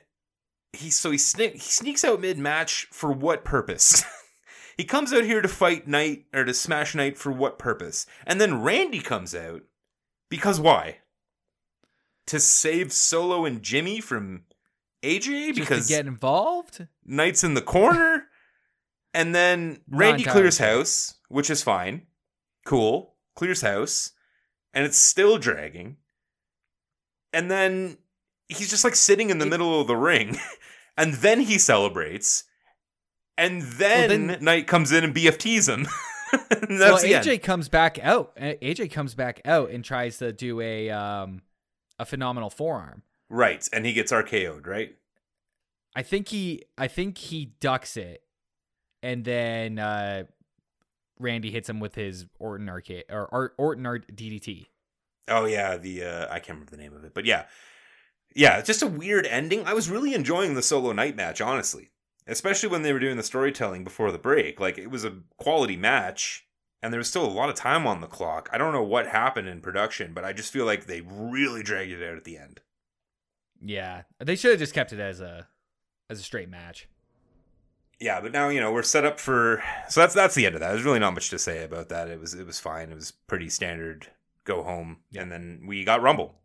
he 0.73 0.91
so 0.91 1.11
he 1.11 1.17
sne- 1.17 1.55
he 1.55 1.59
sneaks 1.59 2.05
out 2.05 2.21
mid 2.21 2.39
match 2.39 2.87
for 2.93 3.13
what 3.13 3.45
purpose? 3.45 4.05
he 4.77 4.85
comes 4.85 5.13
out 5.13 5.25
here 5.25 5.43
to 5.43 5.49
fight 5.49 5.89
Knight 5.89 6.27
or 6.33 6.45
to 6.45 6.55
smash 6.55 6.95
Knight 6.95 7.19
for 7.19 7.33
what 7.33 7.59
purpose? 7.59 8.07
And 8.27 8.41
then 8.41 8.63
Randy 8.63 9.01
comes 9.01 9.35
out 9.35 9.63
because 10.29 10.61
why? 10.61 10.99
To 12.31 12.41
save 12.41 12.93
Solo 12.93 13.45
and 13.45 13.63
Jimmy 13.63 14.01
from 14.01 14.43
AJ 15.03 15.55
because 15.55 15.87
to 15.87 15.93
get 15.93 16.07
involved. 16.07 16.87
Knight's 17.05 17.45
in 17.45 17.55
the 17.55 17.63
corner. 17.63 18.25
And 19.13 19.35
then 19.35 19.81
Randy 19.89 20.23
clears 20.23 20.59
house, 20.59 21.17
which 21.29 21.51
is 21.51 21.65
fine. 21.65 22.03
Cool. 22.65 23.17
Clears 23.35 23.61
house. 23.61 24.13
And 24.73 24.85
it's 24.87 24.99
still 24.99 25.37
dragging. 25.37 25.97
And 27.33 27.51
then 27.51 27.99
he's 28.49 28.71
just 28.71 28.85
like 28.85 28.95
sitting 28.95 29.31
in 29.31 29.39
the 29.39 29.47
It- 29.47 29.51
middle 29.51 29.81
of 29.81 29.89
the 29.89 29.97
ring. 29.97 30.39
and 30.97 31.15
then 31.15 31.41
he 31.41 31.59
celebrates. 31.59 32.45
And 33.37 33.63
then, 33.63 34.29
then- 34.29 34.45
Knight 34.45 34.69
comes 34.69 34.93
in 34.93 35.03
and 35.03 35.13
BFTs 35.13 35.69
him. 35.69 35.89
and 36.53 36.79
well, 36.79 36.79
that's 36.79 37.03
the 37.03 37.15
AJ 37.15 37.27
end. 37.33 37.43
comes 37.43 37.69
back 37.69 37.99
out. 38.01 38.33
A- 38.37 38.59
AJ 38.63 38.93
comes 38.93 39.17
back 39.17 39.41
out 39.45 39.71
and 39.71 39.85
tries 39.85 40.19
to 40.19 40.33
do 40.33 40.61
a 40.61 40.89
um 40.91 41.43
a 42.01 42.07
phenomenal 42.07 42.51
forearm. 42.51 43.03
Right. 43.29 43.69
And 43.73 43.87
he 43.87 43.93
gets 43.93 44.11
RKO'd, 44.11 44.67
right? 44.67 44.97
I 45.95 46.03
think 46.03 46.29
he 46.29 46.65
I 46.79 46.89
think 46.89 47.19
he 47.19 47.53
ducks 47.61 47.97
it, 47.97 48.23
and 49.03 49.25
then 49.25 49.79
uh 49.79 50.25
Randy 51.19 51.51
hits 51.51 51.69
him 51.69 51.81
with 51.81 51.95
his 51.95 52.27
Orton 52.39 52.69
arcade 52.69 53.05
or 53.11 53.53
Orton 53.59 53.87
Art 53.87 54.17
DDT. 54.17 54.67
Oh 55.29 55.45
yeah, 55.45 55.77
the 55.77 56.03
uh, 56.03 56.27
I 56.31 56.39
can't 56.39 56.59
remember 56.59 56.71
the 56.71 56.77
name 56.79 56.95
of 56.95 57.05
it, 57.05 57.13
but 57.13 57.27
yeah, 57.27 57.45
yeah, 58.35 58.59
it's 58.59 58.67
just 58.67 58.83
a 58.83 58.87
weird 58.87 59.27
ending. 59.27 59.67
I 59.67 59.75
was 59.75 59.91
really 59.91 60.15
enjoying 60.15 60.55
the 60.55 60.63
Solo 60.63 60.93
Knight 60.93 61.17
match, 61.17 61.41
honestly, 61.41 61.91
especially 62.27 62.69
when 62.71 62.83
they 62.83 62.93
were 62.93 62.99
doing 62.99 63.17
the 63.17 63.23
storytelling 63.23 63.85
before 63.85 64.11
the 64.13 64.19
break. 64.19 64.59
Like 64.59 64.79
it 64.79 64.91
was 64.91 65.05
a 65.05 65.19
quality 65.37 65.77
match, 65.77 66.47
and 66.83 66.93
there 66.93 66.99
was 66.99 67.09
still 67.09 67.25
a 67.25 67.29
lot 67.29 67.49
of 67.49 67.55
time 67.55 67.87
on 67.87 68.01
the 68.01 68.07
clock. 68.07 68.49
I 68.53 68.59
don't 68.59 68.73
know 68.73 68.83
what 68.83 69.07
happened 69.07 69.49
in 69.49 69.61
production, 69.61 70.13
but 70.15 70.25
I 70.25 70.33
just 70.33 70.53
feel 70.53 70.65
like 70.65 70.87
they 70.87 71.03
really 71.03 71.63
dragged 71.63 71.93
it 71.93 72.09
out 72.09 72.17
at 72.17 72.25
the 72.25 72.39
end. 72.39 72.61
Yeah, 73.63 74.03
they 74.19 74.37
should 74.37 74.53
have 74.53 74.61
just 74.61 74.75
kept 74.75 74.93
it 74.93 75.01
as 75.01 75.21
a 75.21 75.49
as 76.09 76.19
a 76.19 76.23
straight 76.23 76.49
match. 76.49 76.89
Yeah, 78.01 78.21
but 78.23 78.33
now 78.33 78.49
you 78.49 78.61
know 78.61 78.73
we're 78.73 78.83
set 78.83 79.05
up 79.05 79.21
for. 79.21 79.63
So 79.89 80.01
that's 80.01 80.15
that's 80.15 80.35
the 80.35 80.47
end 80.47 80.55
of 80.55 80.61
that. 80.61 80.71
There's 80.71 80.85
really 80.85 80.99
not 80.99 81.15
much 81.15 81.29
to 81.31 81.39
say 81.39 81.63
about 81.63 81.91
that. 81.91 82.09
It 82.09 82.19
was 82.19 82.33
it 82.33 82.47
was 82.47 82.59
fine. 82.59 82.91
It 82.91 82.95
was 82.95 83.13
pretty 83.13 83.51
standard. 83.51 84.09
Go 84.45 84.63
home, 84.63 84.99
and 85.15 85.31
then 85.31 85.65
we 85.67 85.85
got 85.85 86.01
Rumble. 86.01 86.37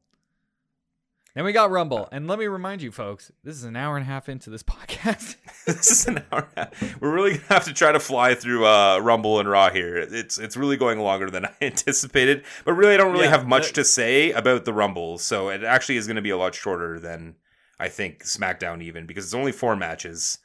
Then 1.36 1.44
we 1.44 1.52
got 1.52 1.70
Rumble, 1.70 2.08
and 2.14 2.28
let 2.30 2.40
me 2.40 2.46
remind 2.48 2.82
you, 2.82 2.92
folks, 2.94 3.30
this 3.44 3.58
is 3.58 3.66
an 3.66 3.76
hour 3.76 3.98
and 3.98 4.04
a 4.04 4.06
half 4.06 4.30
into 4.30 4.50
this 4.50 4.64
podcast. 4.64 5.36
this 5.66 5.92
is 5.92 6.08
an 6.08 6.24
hour. 6.32 6.48
and 6.56 6.70
a 6.72 6.76
half. 6.76 7.02
We're 7.02 7.14
really 7.14 7.32
gonna 7.34 7.44
have 7.50 7.66
to 7.66 7.74
try 7.74 7.92
to 7.92 8.00
fly 8.00 8.36
through 8.36 8.66
uh, 8.66 9.00
Rumble 9.00 9.40
and 9.42 9.50
Raw 9.50 9.70
here. 9.70 9.98
It's 9.98 10.38
it's 10.40 10.56
really 10.56 10.78
going 10.78 11.00
longer 11.00 11.30
than 11.30 11.46
I 11.46 11.52
anticipated, 11.62 12.46
but 12.64 12.74
really 12.74 12.94
I 12.94 12.98
don't 12.98 13.12
really 13.12 13.26
Yeah, 13.26 13.32
have 13.32 13.48
much 13.48 13.68
the- 13.68 13.74
to 13.74 13.84
say 13.84 14.32
about 14.32 14.64
the 14.66 14.74
Rumble, 14.74 15.18
so 15.18 15.50
it 15.50 15.64
actually 15.64 15.98
is 15.98 16.08
going 16.08 16.16
to 16.16 16.22
be 16.22 16.30
a 16.30 16.38
lot 16.38 16.56
shorter 16.56 17.00
than 17.00 17.36
I 17.80 17.90
think 17.90 18.24
SmackDown 18.24 18.82
even 18.82 19.06
because 19.06 19.26
it's 19.26 19.34
only 19.34 19.52
four 19.52 19.76
matches, 19.76 20.38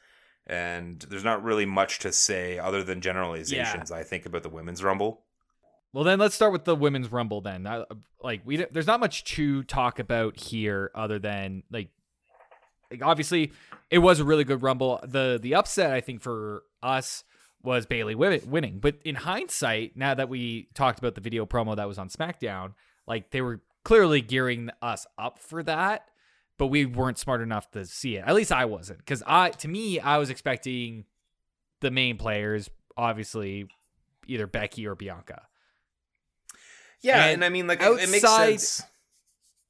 and 0.49 1.01
there's 1.09 1.23
not 1.23 1.45
really 1.45 1.67
much 1.67 2.01
to 2.01 2.11
say 2.13 2.59
other 2.59 2.83
than 2.83 3.01
generalizations. 3.01 3.93
I 3.93 4.03
think 4.03 4.27
about 4.27 4.43
the 4.43 4.49
women's 4.49 4.83
Rumble. 4.83 5.23
Well, 5.93 6.05
then 6.05 6.19
let's 6.19 6.35
start 6.35 6.53
with 6.53 6.65
the 6.65 6.77
women's 6.77 7.11
rumble. 7.11 7.41
Then, 7.41 7.67
I, 7.67 7.85
like, 8.23 8.43
we 8.45 8.65
there's 8.71 8.87
not 8.87 9.01
much 9.01 9.25
to 9.37 9.63
talk 9.65 9.99
about 9.99 10.39
here 10.39 10.91
other 10.95 11.19
than 11.19 11.65
like, 11.71 11.89
like 12.91 13.03
obviously, 13.05 13.53
it 13.91 13.99
was 13.99 14.21
a 14.21 14.25
really 14.25 14.45
good 14.45 14.63
rumble. 14.63 15.01
the 15.03 15.39
The 15.41 15.55
upset, 15.55 15.93
I 15.93 16.01
think, 16.01 16.23
for 16.23 16.63
us 16.83 17.25
was 17.63 17.87
Bayley 17.87 18.15
winning. 18.15 18.79
But 18.81 18.97
in 19.05 19.17
hindsight, 19.17 19.97
now 19.97 20.15
that 20.15 20.29
we 20.29 20.69
talked 20.75 20.99
about 20.99 21.15
the 21.15 21.21
video 21.21 21.45
promo 21.45 21.77
that 21.77 21.89
was 21.89 21.99
on 21.99 22.09
SmackDown, 22.09 22.75
like 23.07 23.31
they 23.31 23.43
were 23.43 23.61
clearly 23.85 24.21
gearing 24.21 24.71
us 24.81 25.07
up 25.19 25.39
for 25.39 25.63
that, 25.65 26.09
but 26.57 26.69
we 26.69 26.87
weren't 26.87 27.19
smart 27.19 27.41
enough 27.41 27.71
to 27.73 27.85
see 27.85 28.17
it. 28.17 28.25
At 28.27 28.35
least 28.35 28.53
I 28.53 28.65
wasn't, 28.65 28.99
because 29.01 29.23
I, 29.27 29.51
to 29.51 29.69
me, 29.69 30.01
I 30.01 30.19
was 30.19 30.31
expecting 30.31 31.05
the 31.81 31.91
main 31.91 32.17
players, 32.17 32.71
obviously, 32.97 33.69
either 34.27 34.47
Becky 34.47 34.87
or 34.87 34.95
Bianca. 34.95 35.43
Yeah, 37.03 37.25
And 37.25 37.35
and, 37.35 37.45
I 37.45 37.49
mean 37.49 37.67
like 37.67 37.81
it, 37.83 37.87
it 37.87 38.11
makes 38.11 38.25
outside- 38.25 38.61
sense. 38.61 38.83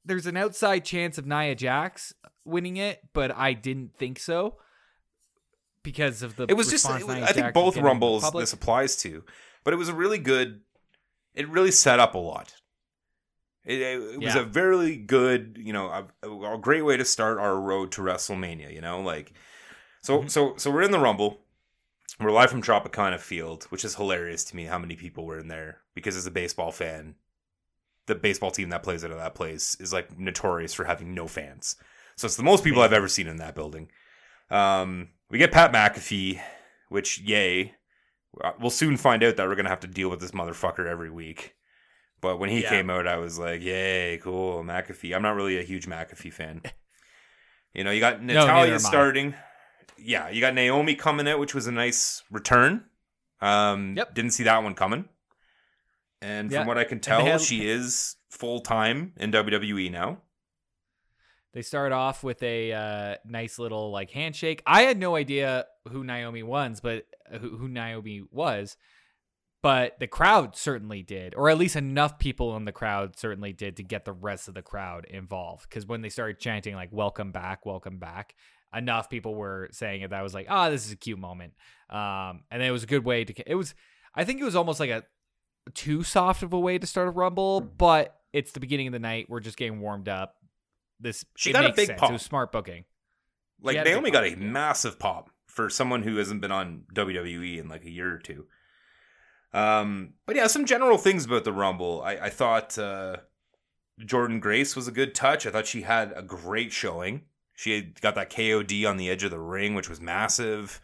there's 0.05 0.25
an 0.25 0.37
outside 0.37 0.83
chance 0.85 1.17
of 1.17 1.25
Nia 1.25 1.55
Jax 1.55 2.13
winning 2.45 2.77
it, 2.77 2.99
but 3.13 3.31
I 3.35 3.53
didn't 3.53 3.95
think 3.97 4.19
so 4.19 4.57
because 5.83 6.21
of 6.21 6.35
the. 6.35 6.45
It 6.49 6.53
was 6.55 6.69
just 6.69 6.85
it 6.89 7.05
was- 7.07 7.15
I 7.17 7.31
think 7.31 7.53
both 7.53 7.73
getting 7.75 7.79
in 7.79 7.83
the 7.83 7.89
rumbles 7.89 8.31
this 8.31 8.53
applies 8.53 8.95
to, 8.97 9.23
but 9.63 9.73
it 9.73 9.77
was 9.77 9.89
a 9.89 9.93
really 9.93 10.17
good. 10.17 10.61
It 11.33 11.47
really 11.49 11.71
set 11.71 11.99
up 11.99 12.15
a 12.15 12.17
lot. 12.17 12.53
It, 13.63 13.79
it 13.81 14.19
was 14.19 14.35
Yeah. 14.35 14.41
a 14.41 14.43
very 14.43 14.97
good, 14.97 15.57
you 15.61 15.71
know, 15.71 15.87
a, 16.23 16.29
a 16.55 16.57
great 16.57 16.81
way 16.81 16.97
to 16.97 17.05
start 17.05 17.37
our 17.37 17.57
road 17.59 17.91
to 17.93 18.01
WrestleMania. 18.01 18.73
You 18.73 18.81
know, 18.81 19.01
like 19.01 19.33
so 20.01 20.19
Mm-hmm. 20.19 20.27
so 20.27 20.55
so 20.57 20.71
we're 20.71 20.81
in 20.81 20.91
the 20.91 20.99
Rumble. 20.99 21.37
We're 22.19 22.31
live 22.31 22.51
from 22.51 22.61
Tropicana 22.61 23.19
Field, 23.19 23.63
which 23.69 23.85
is 23.85 23.95
hilarious 23.95 24.43
to 24.45 24.55
me 24.55 24.65
how 24.65 24.77
many 24.77 24.95
people 24.95 25.25
were 25.25 25.39
in 25.39 25.47
there 25.47 25.79
because 25.95 26.15
as 26.15 26.27
a 26.27 26.31
baseball 26.31 26.71
fan, 26.71 27.15
the 28.07 28.15
baseball 28.15 28.51
team 28.51 28.69
that 28.69 28.83
plays 28.83 29.03
out 29.05 29.11
of 29.11 29.17
that 29.17 29.35
place 29.35 29.75
is 29.79 29.93
like 29.93 30.17
notorious 30.17 30.73
for 30.73 30.85
having 30.85 31.13
no 31.13 31.27
fans. 31.27 31.75
So 32.15 32.25
it's 32.25 32.35
the 32.35 32.43
most 32.43 32.63
people 32.63 32.81
I've 32.81 32.93
ever 32.93 33.07
seen 33.07 33.27
in 33.27 33.37
that 33.37 33.55
building. 33.55 33.89
Um, 34.49 35.09
we 35.29 35.37
get 35.37 35.51
Pat 35.51 35.71
McAfee, 35.71 36.39
which 36.89 37.19
yay. 37.21 37.75
Uh, 38.43 38.51
We'll 38.59 38.69
soon 38.69 38.97
find 38.97 39.23
out 39.23 39.35
that 39.37 39.47
we're 39.47 39.55
gonna 39.55 39.69
have 39.69 39.79
to 39.81 39.87
deal 39.87 40.09
with 40.09 40.19
this 40.19 40.31
motherfucker 40.31 40.85
every 40.87 41.09
week. 41.09 41.55
But 42.21 42.37
when 42.37 42.49
he 42.49 42.61
Yeah. 42.61 42.69
came 42.69 42.89
out, 42.89 43.07
I 43.07 43.17
was 43.17 43.39
like, 43.39 43.61
"Yay, 43.61 44.17
cool, 44.19 44.63
McAfee." 44.63 45.15
I'm 45.15 45.21
not 45.23 45.35
really 45.35 45.57
a 45.59 45.63
huge 45.63 45.87
McAfee 45.87 46.33
fan. 46.33 46.61
You 47.73 47.85
know, 47.85 47.91
you 47.91 48.01
got 48.01 48.21
Natalia 48.21 48.73
I. 48.73 48.77
starting. 48.77 49.33
Yeah, 49.97 50.27
you 50.27 50.41
got 50.41 50.53
Naomi 50.53 50.93
coming 50.93 51.25
out, 51.25 51.39
which 51.39 51.55
was 51.55 51.67
a 51.67 51.71
nice 51.71 52.21
return. 52.29 52.83
Um, 53.39 53.95
Yep. 53.95 54.13
Didn't 54.13 54.31
see 54.31 54.43
that 54.43 54.61
one 54.61 54.75
coming. 54.75 55.07
And 56.21 56.51
Yeah, 56.51 56.59
from 56.59 56.67
what 56.67 56.77
I 56.77 56.83
can 56.83 56.99
tell, 56.99 57.25
had- 57.25 57.41
she 57.41 57.67
is 57.67 58.15
full 58.29 58.61
time 58.61 59.13
in 59.17 59.31
WWE 59.31 59.91
now. 59.91 60.21
They 61.53 61.61
start 61.61 61.91
off 61.91 62.23
with 62.23 62.41
a 62.43 62.71
uh, 62.71 63.15
nice 63.25 63.59
little 63.59 63.91
like 63.91 64.11
handshake. 64.11 64.63
I 64.65 64.83
had 64.83 64.97
no 64.97 65.17
idea 65.17 65.65
who 65.89 66.03
Naomi 66.03 66.43
was, 66.43 66.79
but 66.79 67.05
uh, 67.29 67.39
who, 67.39 67.57
who 67.57 67.67
Naomi 67.67 68.23
was, 68.31 68.77
but 69.61 69.99
the 69.99 70.07
crowd 70.07 70.55
certainly 70.55 71.03
did, 71.03 71.35
or 71.35 71.49
at 71.49 71.57
least 71.57 71.75
enough 71.75 72.17
people 72.19 72.55
in 72.55 72.63
the 72.63 72.71
crowd 72.71 73.17
certainly 73.19 73.51
did 73.51 73.75
to 73.77 73.83
get 73.83 74.05
the 74.05 74.13
rest 74.13 74.47
of 74.47 74.53
the 74.53 74.61
crowd 74.61 75.05
involved. 75.05 75.67
Because 75.69 75.85
when 75.85 76.01
they 76.01 76.09
started 76.09 76.39
chanting 76.39 76.73
like 76.73 76.89
"Welcome 76.93 77.33
back, 77.33 77.65
welcome 77.65 77.99
back," 77.99 78.33
enough 78.73 79.09
people 79.09 79.35
were 79.35 79.67
saying 79.73 80.03
it 80.03 80.11
that 80.11 80.19
I 80.19 80.23
was 80.23 80.33
like, 80.33 80.47
"Ah, 80.49 80.69
this 80.69 80.85
is 80.85 80.93
a 80.93 80.97
cute 80.97 81.19
moment," 81.19 81.53
um, 81.89 82.43
and 82.49 82.63
it 82.63 82.71
was 82.71 82.83
a 82.83 82.87
good 82.87 83.03
way 83.03 83.25
to. 83.25 83.49
It 83.49 83.55
was, 83.55 83.75
I 84.15 84.23
think 84.23 84.39
it 84.39 84.45
was 84.45 84.55
almost 84.55 84.79
like 84.79 84.89
a 84.89 85.03
too 85.73 86.03
soft 86.03 86.43
of 86.43 86.53
a 86.53 86.59
way 86.59 86.77
to 86.77 86.87
start 86.87 87.07
a 87.07 87.11
rumble, 87.11 87.61
but 87.61 88.17
it's 88.33 88.51
the 88.51 88.59
beginning 88.59 88.87
of 88.87 88.93
the 88.93 88.99
night. 88.99 89.27
We're 89.29 89.39
just 89.39 89.57
getting 89.57 89.79
warmed 89.81 90.09
up. 90.09 90.35
This 90.99 91.25
She 91.35 91.51
got 91.51 91.65
a 91.65 91.73
big 91.73 91.87
sense. 91.87 91.99
pop. 91.99 92.09
It 92.09 92.13
was 92.13 92.21
smart 92.21 92.51
booking. 92.51 92.85
Like 93.61 93.75
had 93.77 93.87
a 93.87 93.91
Naomi 93.91 94.11
got 94.11 94.25
a 94.25 94.35
massive 94.35 94.99
pop 94.99 95.29
for 95.47 95.69
someone 95.69 96.03
who 96.03 96.17
hasn't 96.17 96.41
been 96.41 96.51
on 96.51 96.83
WWE 96.93 97.59
in 97.59 97.67
like 97.67 97.83
a 97.85 97.89
year 97.89 98.13
or 98.13 98.17
two. 98.17 98.45
Um, 99.53 100.13
but 100.25 100.35
yeah, 100.35 100.47
some 100.47 100.65
general 100.65 100.97
things 100.97 101.25
about 101.25 101.43
the 101.43 101.51
Rumble. 101.51 102.01
I, 102.03 102.11
I 102.13 102.29
thought 102.29 102.77
uh, 102.77 103.17
Jordynne 104.01 104.39
Grace 104.39 104.75
was 104.75 104.87
a 104.87 104.91
good 104.91 105.13
touch. 105.13 105.45
I 105.45 105.51
thought 105.51 105.67
she 105.67 105.81
had 105.81 106.13
a 106.15 106.21
great 106.21 106.71
showing. 106.71 107.23
She 107.55 107.75
had 107.75 108.01
got 108.01 108.15
that 108.15 108.31
KOD 108.31 108.89
on 108.89 108.97
the 108.97 109.09
edge 109.09 109.23
of 109.23 109.31
the 109.31 109.39
ring, 109.39 109.75
which 109.75 109.89
was 109.89 109.99
massive. 109.99 110.79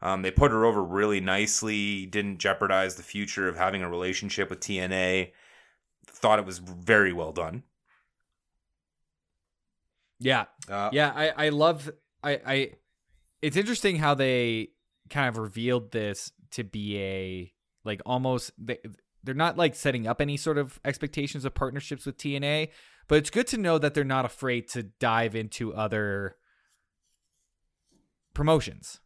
Um, 0.00 0.22
they 0.22 0.30
put 0.30 0.52
her 0.52 0.64
over 0.64 0.82
really 0.82 1.20
nicely. 1.20 2.06
Didn't 2.06 2.38
jeopardize 2.38 2.94
the 2.94 3.02
future 3.02 3.48
of 3.48 3.56
having 3.56 3.82
a 3.82 3.90
relationship 3.90 4.48
with 4.50 4.60
TNA. 4.60 5.32
Thought 6.06 6.38
it 6.38 6.46
was 6.46 6.58
very 6.58 7.12
well 7.12 7.32
done. 7.32 7.64
Yeah, 10.20 10.46
Uh, 10.68 10.90
yeah. 10.92 11.12
I 11.14 11.46
I 11.46 11.48
love. 11.50 11.90
I 12.22 12.40
I. 12.46 12.72
It's 13.40 13.56
interesting 13.56 13.96
how 13.96 14.14
they 14.14 14.70
kind 15.10 15.28
of 15.28 15.38
revealed 15.38 15.92
this 15.92 16.32
to 16.52 16.64
be 16.64 16.98
a 16.98 17.52
like 17.84 18.00
almost 18.04 18.50
they 18.58 18.78
they're 19.22 19.34
not 19.34 19.56
like 19.56 19.74
setting 19.74 20.06
up 20.06 20.20
any 20.20 20.36
sort 20.36 20.58
of 20.58 20.80
expectations 20.84 21.44
of 21.44 21.54
partnerships 21.54 22.04
with 22.06 22.16
TNA, 22.16 22.70
but 23.06 23.18
it's 23.18 23.30
good 23.30 23.46
to 23.48 23.58
know 23.58 23.78
that 23.78 23.94
they're 23.94 24.04
not 24.04 24.24
afraid 24.24 24.68
to 24.70 24.82
dive 24.82 25.34
into 25.34 25.74
other 25.74 26.36
promotions. 28.34 29.00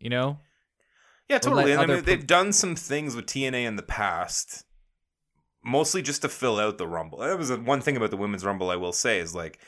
You 0.00 0.10
know, 0.10 0.38
Yeah, 1.28 1.38
totally. 1.38 1.72
And 1.72 1.80
I 1.80 1.86
mean, 1.86 2.04
they've 2.04 2.26
done 2.26 2.52
some 2.52 2.74
things 2.74 3.14
with 3.14 3.26
TNA 3.26 3.64
in 3.66 3.76
the 3.76 3.82
past, 3.82 4.64
mostly 5.62 6.02
just 6.02 6.22
to 6.22 6.28
fill 6.28 6.58
out 6.58 6.78
the 6.78 6.86
Rumble. 6.86 7.18
That 7.18 7.38
was 7.38 7.52
one 7.52 7.80
thing 7.82 7.96
about 7.96 8.10
the 8.10 8.16
Women's 8.16 8.44
Rumble 8.44 8.70
I 8.70 8.76
will 8.76 8.92
say 8.94 9.18
is 9.20 9.34
like 9.34 9.58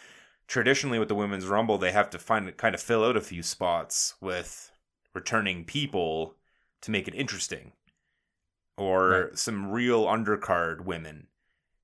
traditionally 0.49 0.99
with 0.99 1.09
the 1.09 1.15
Women's 1.15 1.47
Rumble, 1.47 1.79
they 1.79 1.93
have 1.93 2.11
to 2.11 2.19
find 2.19 2.57
kind 2.57 2.75
of 2.75 2.81
fill 2.81 3.05
out 3.05 3.17
a 3.17 3.21
few 3.21 3.43
spots 3.43 4.15
with 4.21 4.73
returning 5.15 5.65
people 5.65 6.35
to 6.81 6.91
make 6.91 7.07
it 7.07 7.15
interesting 7.15 7.73
or 8.77 9.09
Right. 9.09 9.39
some 9.39 9.71
real 9.71 10.07
undercard 10.07 10.81
women. 10.85 11.27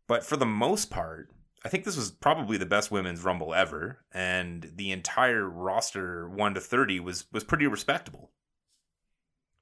But 0.06 0.24
for 0.24 0.36
the 0.38 0.46
most 0.46 0.90
part, 0.90 1.30
I 1.64 1.68
think 1.68 1.84
this 1.84 1.96
was 1.96 2.10
probably 2.10 2.56
the 2.56 2.64
best 2.66 2.90
women's 2.90 3.22
rumble 3.22 3.52
ever, 3.52 3.98
and 4.12 4.72
the 4.74 4.90
entire 4.90 5.46
roster 5.48 6.28
one 6.28 6.54
to 6.54 6.60
thirty 6.60 6.98
was 6.98 7.26
was 7.30 7.44
pretty 7.44 7.66
respectable. 7.66 8.30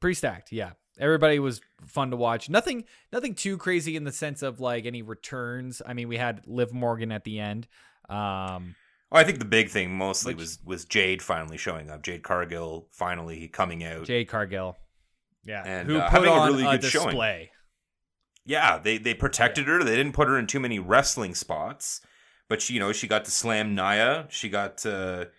Pretty 0.00 0.14
stacked. 0.14 0.52
Yeah, 0.52 0.72
everybody 0.98 1.38
was 1.38 1.60
fun 1.86 2.10
to 2.10 2.16
watch. 2.16 2.48
Nothing, 2.48 2.84
nothing 3.12 3.34
too 3.34 3.56
crazy 3.58 3.96
in 3.96 4.04
the 4.04 4.12
sense 4.12 4.42
of 4.42 4.60
like 4.60 4.86
any 4.86 5.02
returns. 5.02 5.82
I 5.86 5.92
mean, 5.94 6.08
we 6.08 6.16
had 6.16 6.42
Liv 6.46 6.72
Morgan 6.72 7.12
at 7.12 7.24
the 7.24 7.38
end. 7.40 7.66
Um, 8.08 8.74
Well, 9.10 9.20
I 9.20 9.24
think 9.24 9.38
the 9.38 9.44
big 9.44 9.68
thing 9.70 9.96
mostly 9.96 10.34
Which- 10.34 10.40
was 10.42 10.58
was 10.64 10.84
Jade 10.84 11.22
finally 11.22 11.56
showing 11.56 11.90
up. 11.90 12.02
Jade 12.02 12.22
Cargill 12.22 12.88
finally 12.92 13.48
coming 13.48 13.84
out. 13.84 14.04
Jade 14.06 14.28
Cargill. 14.28 14.76
Yeah, 15.44 15.62
And, 15.64 15.88
who 15.88 15.98
uh, 15.98 16.10
put 16.10 16.24
having 16.26 16.28
a 16.30 16.46
really 16.46 16.66
a 16.66 16.78
good 16.78 16.90
showing. 16.90 17.48
Yeah, 18.44 18.78
they 18.78 18.98
they 18.98 19.14
protected 19.14 19.66
her. 19.66 19.82
They 19.82 19.96
didn't 19.96 20.12
put 20.12 20.28
her 20.28 20.38
in 20.38 20.46
too 20.46 20.60
many 20.60 20.78
wrestling 20.78 21.34
spots, 21.34 22.00
but 22.48 22.62
she, 22.62 22.74
you 22.74 22.80
know, 22.80 22.92
she 22.92 23.06
got 23.08 23.24
to 23.24 23.30
slam 23.30 23.74
Nia. 23.74 24.26
She 24.28 24.48
got 24.48 24.78
to, 24.78 25.30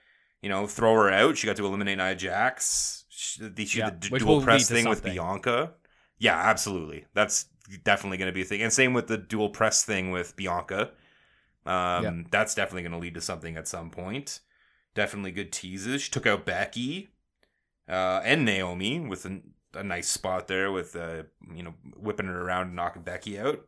you 0.41 0.49
know, 0.49 0.67
throw 0.67 0.93
her 0.95 1.09
out. 1.09 1.38
She 1.38 1.47
got 1.47 1.55
to 1.57 1.65
eliminate 1.65 1.97
Nia 1.97 2.15
Jax. 2.15 3.05
The, 3.39 3.65
she 3.65 3.80
Yeah, 3.80 3.89
the 3.89 4.19
dual 4.19 4.41
press 4.41 4.69
thing 4.69 4.88
with. 4.88 5.03
Bianca. 5.03 5.73
Yeah, 6.19 6.35
absolutely. 6.35 7.06
That's 7.14 7.45
definitely 7.84 8.18
going 8.18 8.31
to 8.31 8.34
be 8.34 8.41
a 8.41 8.45
thing. 8.45 8.61
And 8.61 8.72
same 8.73 8.94
with 8.94 9.07
the 9.07 9.18
dual 9.18 9.49
press 9.49 9.84
thing 9.84 10.11
with 10.11 10.35
Bianca. 10.35 10.91
Um, 11.65 12.03
Yeah. 12.03 12.14
That's 12.31 12.56
definitely 12.56 12.84
going 12.84 12.94
to 12.94 12.98
lead 12.98 13.15
to 13.15 13.22
something 13.22 13.57
at 13.57 13.68
some 13.68 13.89
point. 13.89 14.39
Definitely 14.95 15.31
good 15.31 15.52
teases. 15.52 16.02
She 16.02 16.11
took 16.11 16.26
out 16.26 16.45
Becky 16.45 17.10
uh, 17.88 18.22
and 18.23 18.45
Naomi 18.45 18.99
with 18.99 19.26
a, 19.26 19.41
a 19.76 19.84
nice 19.84 20.07
spot 20.07 20.48
there 20.48 20.72
with, 20.72 20.95
uh, 20.95 21.23
you 21.53 21.61
know, 21.64 21.76
whipping 21.95 22.27
her 22.27 22.41
around 22.41 22.68
and 22.68 22.76
knocking 22.76 23.03
Becky 23.03 23.39
out. 23.39 23.65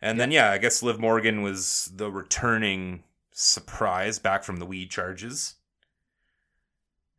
And 0.00 0.18
then, 0.18 0.30
yeah, 0.30 0.50
I 0.50 0.58
guess 0.58 0.82
Liv 0.82 0.98
Morgan 0.98 1.42
was 1.42 1.90
the 1.94 2.10
returning 2.10 3.04
surprise 3.32 4.18
back 4.18 4.44
from 4.44 4.56
the 4.56 4.66
weed 4.66 4.90
charges. 4.90 5.56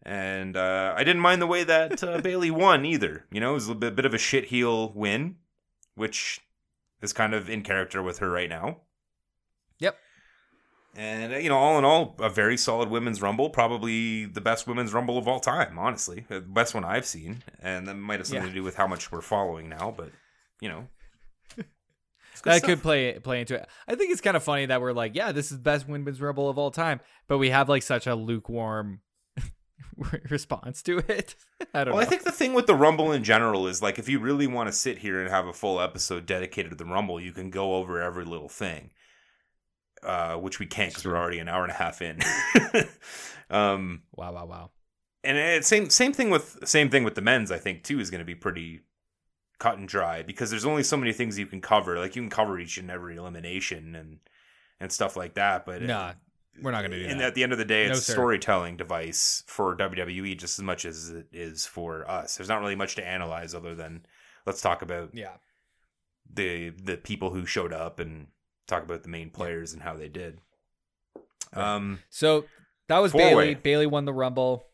And 0.04 0.58
uh, 0.58 0.94
I 0.98 1.04
didn't 1.04 1.22
mind 1.22 1.42
the 1.42 1.48
way 1.48 1.64
that 1.64 2.04
uh, 2.04 2.20
Bayley 2.24 2.50
won 2.52 2.86
either. 2.86 3.26
You 3.32 3.40
know, 3.40 3.52
it 3.52 3.56
was 3.56 3.70
a 3.70 3.76
bit, 3.76 3.96
bit 3.96 4.06
of 4.06 4.14
a 4.14 4.18
shit 4.18 4.46
heel 4.46 4.92
win, 4.94 5.36
which 5.96 6.42
is 7.02 7.14
kind 7.14 7.34
of 7.34 7.50
in 7.50 7.62
character 7.62 8.02
with 8.02 8.20
her 8.20 8.30
right 8.30 8.50
now. 8.50 8.78
Yep. 9.80 9.98
And, 10.96 11.34
uh, 11.34 11.38
you 11.38 11.50
know, 11.50 11.58
all 11.58 11.78
in 11.78 11.86
all, 11.86 12.16
a 12.20 12.30
very 12.30 12.58
solid 12.58 12.90
women's 12.90 13.22
rumble. 13.22 13.50
Probably 13.50 14.26
the 14.26 14.42
best 14.42 14.68
women's 14.68 14.92
rumble 14.94 15.18
of 15.18 15.28
all 15.28 15.40
time, 15.40 15.78
honestly. 15.78 16.26
The 16.28 16.42
best 16.42 16.74
one 16.74 16.84
I've 16.84 17.06
seen. 17.06 17.44
And 17.62 17.88
that 17.88 17.96
might 17.96 18.20
have 18.20 18.28
something 18.28 18.44
Yeah. 18.44 18.50
to 18.50 18.56
do 18.56 18.64
with 18.64 18.76
how 18.76 18.88
much 18.88 19.12
we're 19.12 19.22
following 19.22 19.70
now, 19.70 19.94
but, 19.96 20.12
you 20.60 20.70
know. 20.70 20.88
That 22.44 22.58
stuff. 22.58 22.70
could 22.70 22.82
play 22.82 23.20
play 23.20 23.42
into 23.42 23.54
it. 23.56 23.68
I 23.88 23.94
think 23.94 24.12
it's 24.12 24.22
kind 24.22 24.36
of 24.36 24.42
funny 24.42 24.66
that 24.66 24.82
we're 24.82 24.94
like, 24.94 25.14
yeah, 25.14 25.32
this 25.32 25.52
is 25.52 25.60
best 25.60 25.88
women's 25.88 26.20
rebel 26.20 26.50
of 26.50 26.58
all 26.58 26.72
time, 26.72 27.00
but 27.28 27.38
we 27.38 27.52
have 27.52 27.70
like 27.70 27.84
such 27.84 28.08
a 28.08 28.16
lukewarm 28.16 29.02
response 30.30 30.82
to 30.84 31.00
it. 31.00 31.36
I 31.74 31.84
don't 31.84 31.94
Well, 31.94 32.02
know. 32.02 32.06
I 32.06 32.10
think 32.10 32.24
the 32.24 32.32
thing 32.32 32.54
with 32.54 32.68
the 32.68 32.76
Rumble 32.76 33.12
in 33.12 33.24
general 33.24 33.68
is 33.68 33.82
like 33.82 34.00
if 34.00 34.08
you 34.10 34.20
really 34.20 34.48
want 34.48 34.68
to 34.68 34.74
sit 34.74 35.00
here 35.00 35.20
and 35.22 35.30
have 35.30 35.48
a 35.48 35.54
full 35.54 35.80
episode 35.82 36.26
dedicated 36.26 36.72
to 36.72 36.78
the 36.78 36.86
Rumble, 36.86 37.20
you 37.20 37.32
can 37.32 37.50
go 37.50 37.76
over 37.76 38.02
every 38.02 38.26
little 38.26 38.50
thing, 38.50 38.92
uh, 40.04 40.36
which 40.36 40.60
we 40.60 40.66
can't 40.66 40.90
because 40.92 41.06
we're 41.06 41.18
already 41.18 41.40
an 41.40 41.48
hour 41.50 41.64
and 41.64 41.72
a 41.72 41.76
half 41.76 42.02
in. 42.02 42.20
um, 43.50 44.04
wow, 44.16 44.34
wow, 44.34 44.46
wow. 44.46 44.70
and 45.24 45.38
it, 45.38 45.66
same 45.66 45.90
same 45.90 46.14
thing 46.14 46.30
with 46.30 46.60
same 46.68 46.90
thing 46.90 47.04
with 47.04 47.16
the 47.16 47.22
men's. 47.22 47.52
I 47.52 47.58
think 47.58 47.84
too 47.84 48.00
is 48.00 48.10
going 48.10 48.20
to 48.20 48.26
be 48.26 48.36
pretty 48.36 48.82
cut 49.60 49.78
and 49.78 49.88
dry 49.88 50.24
because 50.24 50.50
there's 50.50 50.66
only 50.66 50.82
so 50.84 50.98
many 50.98 51.14
things 51.14 51.38
you 51.38 51.46
can 51.46 51.62
cover. 51.62 52.00
Like 52.00 52.16
you 52.16 52.22
can 52.22 52.30
cover 52.32 52.60
each 52.60 52.78
and 52.78 52.90
every 52.90 53.16
elimination 53.16 53.96
and 53.96 54.20
and 54.80 54.92
stuff 54.92 55.16
like 55.16 55.36
that. 55.36 55.66
But 55.66 55.84
Nah, 55.84 56.14
we're 56.62 56.72
not 56.72 56.82
gonna 56.82 56.98
do 57.00 57.06
and 57.08 57.20
that. 57.20 57.28
at 57.28 57.36
the 57.36 57.44
end 57.44 57.52
of 57.52 57.58
the 57.58 57.66
day, 57.66 57.86
No, 57.86 57.92
it's 57.92 58.08
a 58.08 58.12
storytelling 58.12 58.78
device 58.78 59.44
for 59.48 59.76
WWE 59.76 60.36
just 60.38 60.58
as 60.60 60.64
much 60.64 60.86
as 60.86 61.10
it 61.10 61.28
is 61.32 61.66
for 61.66 62.10
us. 62.10 62.36
There's 62.38 62.50
not 62.50 62.60
really 62.62 62.76
much 62.76 62.96
to 62.96 63.08
analyze 63.08 63.54
other 63.56 63.76
than 63.76 64.06
let's 64.46 64.62
talk 64.62 64.82
about 64.82 65.12
Yeah. 65.14 65.36
the 66.32 66.70
the 66.70 66.98
people 66.98 67.32
who 67.32 67.46
showed 67.46 67.72
up 67.74 68.00
and 68.00 68.28
talk 68.68 68.84
about 68.84 69.04
the 69.04 69.10
main 69.10 69.30
players 69.30 69.74
and 69.74 69.82
how 69.82 69.96
they 69.96 70.08
did. 70.10 70.40
Right. 71.56 71.76
Um, 71.76 72.00
So 72.10 72.46
that 72.88 73.00
was. 73.00 73.12
Bayley. 73.14 73.56
Bayley 73.56 73.86
won 73.88 74.06
the 74.06 74.14
Rumble. 74.14 74.68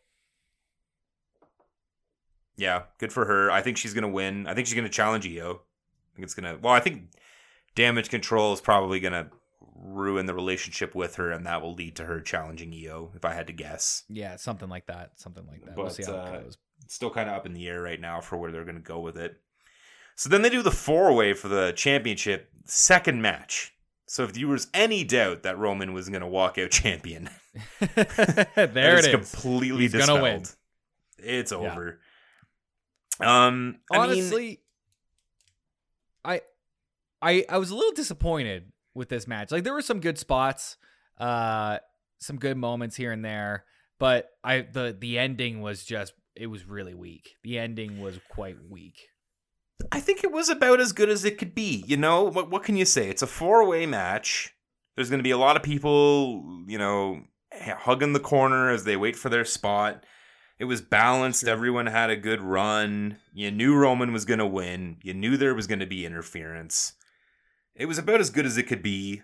yeah, 2.56 2.82
good 2.98 3.12
for 3.12 3.24
her. 3.24 3.50
I 3.50 3.62
think 3.62 3.76
she's 3.76 3.94
gonna 3.94 4.08
win. 4.08 4.46
I 4.46 4.54
think 4.54 4.66
she's 4.66 4.74
gonna 4.74 4.88
challenge 4.88 5.24
Iyo. 5.24 5.56
I 5.56 6.16
think 6.16 6.24
it's 6.24 6.34
gonna. 6.34 6.58
Well, 6.60 6.72
I 6.72 6.80
think 6.80 7.10
Damage 7.74 8.08
Control 8.08 8.52
is 8.52 8.60
probably 8.60 8.98
gonna 9.00 9.30
ruin 9.80 10.26
the 10.26 10.34
relationship 10.34 10.94
with 10.94 11.16
her, 11.16 11.30
and 11.30 11.46
that 11.46 11.62
will 11.62 11.74
lead 11.74 11.96
to 11.96 12.04
her 12.04 12.20
challenging 12.20 12.72
Iyo. 12.72 13.14
If 13.14 13.24
I 13.24 13.32
had 13.34 13.46
to 13.46 13.52
guess. 13.52 14.04
Yeah, 14.08 14.36
something 14.36 14.68
like 14.68 14.86
that. 14.86 15.12
Something 15.16 15.46
like 15.46 15.64
that. 15.64 15.76
we'll 15.76 15.86
But, 15.86 15.94
see 15.94 16.02
how 16.04 16.14
uh, 16.18 16.24
it 16.32 16.42
goes. 16.44 16.58
it's 16.84 16.94
still 16.94 17.10
kind 17.10 17.28
of 17.28 17.36
up 17.36 17.46
in 17.46 17.54
the 17.54 17.68
air 17.68 17.80
right 17.82 18.00
now 18.00 18.20
for 18.20 18.36
where 18.36 18.50
they're 18.52 18.64
going 18.64 18.74
to 18.76 18.80
go 18.82 19.00
with 19.00 19.16
it. 19.16 19.40
So 20.16 20.28
then 20.28 20.42
they 20.42 20.50
do 20.50 20.62
the 20.62 20.70
four 20.72 21.12
way 21.12 21.32
for 21.32 21.48
the 21.48 21.72
championship 21.76 22.50
second 22.64 23.22
match. 23.22 23.72
So 24.06 24.24
if 24.24 24.32
there 24.32 24.48
was 24.48 24.68
any 24.74 25.04
doubt 25.04 25.42
that 25.44 25.58
Roman 25.58 25.92
was 25.92 26.08
going 26.08 26.22
to 26.22 26.26
walk 26.26 26.58
out 26.58 26.70
champion, 26.70 27.28
there 27.78 28.98
it 28.98 29.04
is. 29.04 29.08
completely 29.08 29.82
He's 29.82 29.92
dispelled. 29.92 30.22
win. 30.22 30.44
It's 31.18 31.52
Yeah. 31.52 31.58
over. 31.58 32.00
Um, 33.20 33.78
I 33.92 33.98
mean, 33.98 34.10
Honestly, 34.10 34.60
I, 36.24 36.40
I, 37.20 37.44
I 37.48 37.58
was 37.58 37.70
a 37.70 37.74
little 37.74 37.92
disappointed 37.92 38.72
with 38.98 39.08
this 39.08 39.26
match. 39.26 39.50
Like 39.50 39.64
there 39.64 39.72
were 39.72 39.80
some 39.80 40.00
good 40.00 40.18
spots, 40.18 40.76
uh, 41.18 41.78
some 42.18 42.36
good 42.36 42.56
moments 42.56 42.96
here 42.96 43.12
and 43.12 43.24
there, 43.24 43.64
but 43.98 44.28
I 44.44 44.66
the 44.70 44.94
the 44.98 45.18
ending 45.18 45.62
was 45.62 45.84
just 45.84 46.12
it 46.36 46.48
was 46.48 46.66
really 46.66 46.94
weak. 46.94 47.36
The 47.42 47.58
ending 47.58 48.00
was 48.00 48.18
quite 48.28 48.56
weak. 48.68 48.96
I 49.92 50.00
think 50.00 50.24
it 50.24 50.32
was 50.32 50.48
about 50.48 50.80
as 50.80 50.92
good 50.92 51.08
as 51.08 51.24
it 51.24 51.38
could 51.38 51.54
be. 51.54 51.84
You 51.86 51.96
know, 51.96 52.24
what 52.24 52.50
what 52.50 52.64
can 52.64 52.76
you 52.76 52.84
say? 52.84 53.08
It's 53.08 53.22
a 53.22 53.26
four 53.26 53.66
way 53.66 53.86
match. 53.86 54.54
There's 54.96 55.08
going 55.08 55.20
to 55.20 55.24
be 55.24 55.30
a 55.30 55.38
lot 55.38 55.56
of 55.56 55.62
people, 55.62 56.64
you 56.66 56.76
know, 56.76 57.22
hugging 57.52 58.12
the 58.12 58.20
corner 58.20 58.68
as 58.68 58.82
they 58.82 58.96
wait 58.96 59.14
for 59.14 59.28
their 59.28 59.44
spot. 59.44 60.04
It 60.58 60.64
was 60.64 60.82
balanced. 60.82 61.46
Everyone 61.46 61.86
had 61.86 62.10
a 62.10 62.16
good 62.16 62.40
run. 62.40 63.18
You 63.32 63.52
knew 63.52 63.76
Roman 63.76 64.12
was 64.12 64.24
going 64.24 64.40
to 64.40 64.46
win. 64.46 64.96
You 65.04 65.14
knew 65.14 65.36
there 65.36 65.54
was 65.54 65.68
going 65.68 65.78
to 65.78 65.86
be 65.86 66.04
interference. 66.04 66.94
It 67.78 67.86
was 67.86 67.96
about 67.98 68.20
as 68.20 68.30
good 68.30 68.44
as 68.44 68.58
it 68.58 68.64
could 68.64 68.82
be. 68.82 69.22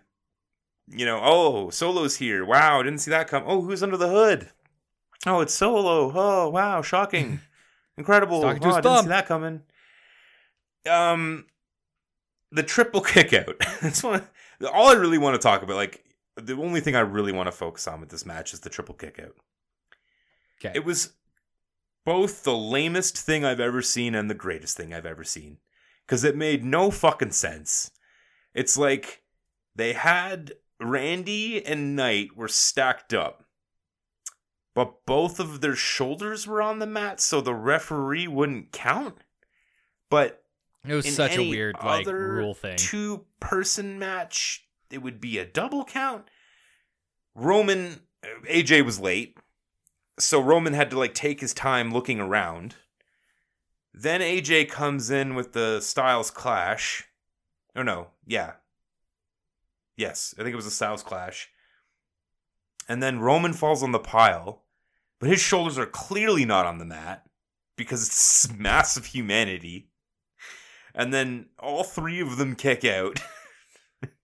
You 0.89 1.05
know, 1.05 1.21
oh, 1.23 1.71
Solo's 1.71 2.17
here. 2.17 2.45
Wow, 2.45 2.83
didn't 2.83 3.01
see 3.01 3.11
that 3.11 3.29
come. 3.29 3.43
Oh, 3.47 3.63
who's 3.63 3.83
under 3.83 3.97
the 3.97 4.09
hood? 4.09 4.51
Oh, 5.27 5.41
it's 5.41 5.55
Solo. 5.55 6.13
Oh, 6.15 6.49
wow, 6.51 6.83
shocking. 6.83 7.41
Incredible. 7.97 8.45
Oh, 8.45 8.49
I 8.49 8.55
didn't 8.59 9.03
see 9.03 9.09
that 9.09 9.27
coming. 9.27 9.63
Um, 10.89 11.47
the 12.53 12.63
triple 12.63 13.01
kick 13.03 13.33
out. 13.33 13.57
That's 13.81 14.03
one. 14.03 14.23
All 14.73 14.89
I 14.89 14.95
really 14.95 15.19
want 15.19 15.35
to 15.35 15.41
talk 15.41 15.63
about, 15.63 15.77
like 15.77 16.05
the 16.37 16.55
only 16.55 16.81
thing 16.81 16.97
I 16.97 17.01
really 17.01 17.33
want 17.33 17.47
to 17.47 17.53
focus 17.53 17.89
on 17.89 18.01
with 18.01 18.11
this 18.11 18.27
match 18.27 18.53
is 18.53 18.61
the 18.61 18.71
triple 18.71 18.95
kick 18.95 19.19
out. 19.19 19.35
Okay. 20.61 20.77
It 20.77 20.85
was 20.85 21.13
both 22.05 22.45
the 22.45 22.57
lamest 22.57 23.17
thing 23.17 23.45
I've 23.45 23.61
ever 23.61 23.81
seen 23.81 24.15
and 24.15 24.29
the 24.29 24.35
greatest 24.35 24.77
thing 24.77 24.93
I've 24.93 25.07
ever 25.07 25.25
seen. 25.25 25.59
because 26.07 26.25
it 26.25 26.37
made 26.37 26.65
no 26.65 26.91
fucking 26.91 27.33
sense. 27.33 27.91
It's 28.55 28.77
like 28.79 29.23
they 29.75 29.93
had 29.93 30.53
Randy 30.81 31.65
and 31.65 31.97
Knight 31.97 32.37
were 32.37 32.49
stacked 32.49 33.13
up, 33.13 33.45
but 34.75 35.05
both 35.07 35.41
of 35.41 35.61
their 35.61 35.77
shoulders 35.77 36.47
were 36.47 36.63
on 36.63 36.79
the 36.79 36.87
mat, 36.87 37.21
so 37.21 37.41
the 37.41 37.55
referee 37.55 38.29
wouldn't 38.29 38.73
count. 38.73 39.17
But 40.11 40.43
It 40.87 40.95
was 40.95 41.15
such 41.15 41.37
a 41.37 41.49
weird 41.51 41.77
like 41.83 42.07
rule 42.07 42.55
thing. 42.55 42.77
Two 42.77 43.27
person 43.41 43.99
match, 43.99 44.67
it 44.91 44.99
would 44.99 45.21
be 45.21 45.39
a 45.39 45.45
double 45.45 45.85
count. 45.85 46.29
Roman 47.35 48.01
uh, 48.23 48.29
AJ 48.49 48.85
was 48.85 49.01
late, 49.01 49.37
so 50.19 50.41
Roman 50.41 50.75
had 50.75 50.91
to 50.91 50.99
like 50.99 51.15
take 51.15 51.41
his 51.41 51.53
time 51.55 51.93
looking 51.93 52.21
around. 52.21 52.77
Then 53.93 54.21
AJ 54.21 54.71
comes 54.71 55.11
in 55.11 55.35
with 55.35 55.53
the 55.53 55.81
Styles 55.81 56.31
Clash. 56.31 57.05
Oh 57.77 57.83
no, 57.83 58.09
yeah. 58.27 58.53
Yes, 59.97 60.35
I 60.39 60.43
think 60.43 60.53
it 60.53 60.57
was 60.57 60.67
a 60.67 60.71
Styles 60.71 61.03
Clash. 61.03 61.49
And 62.89 63.03
then 63.03 63.21
Roman 63.21 63.53
falls 63.53 63.83
on 63.83 63.93
the 63.93 63.99
pile, 63.99 64.65
but 65.21 65.29
his 65.29 65.41
shoulders 65.41 65.79
are 65.79 65.87
clearly 65.87 66.45
not 66.45 66.67
on 66.67 66.79
the 66.79 66.85
mat 66.85 67.25
because 67.77 68.07
it's 68.07 68.53
massive 68.59 69.07
humanity. 69.07 69.89
And 70.95 71.13
then 71.13 71.47
all 71.59 71.83
three 71.85 72.21
of 72.21 72.37
them 72.37 72.55
kick 72.55 72.85
out. 72.85 73.21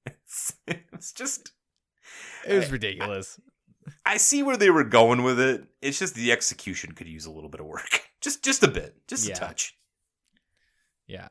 it's, 0.06 0.52
it's 0.66 1.12
just 1.12 1.50
It 2.46 2.54
was 2.54 2.70
ridiculous. 2.70 3.40
I 4.06 4.18
see 4.18 4.42
where 4.42 4.56
they 4.56 4.70
were 4.70 4.84
going 4.84 5.22
with 5.24 5.40
it. 5.40 5.64
It's 5.82 5.98
just 5.98 6.14
the 6.14 6.30
execution 6.32 6.92
could 6.92 7.08
use 7.08 7.26
a 7.26 7.30
little 7.30 7.48
bit 7.50 7.60
of 7.60 7.66
work. 7.66 8.02
Just 8.20 8.44
just 8.44 8.62
a 8.62 8.68
bit. 8.68 8.94
Just 9.08 9.26
Yeah. 9.26 9.34
a 9.34 9.38
touch. 9.38 9.74
Yeah. 11.06 11.28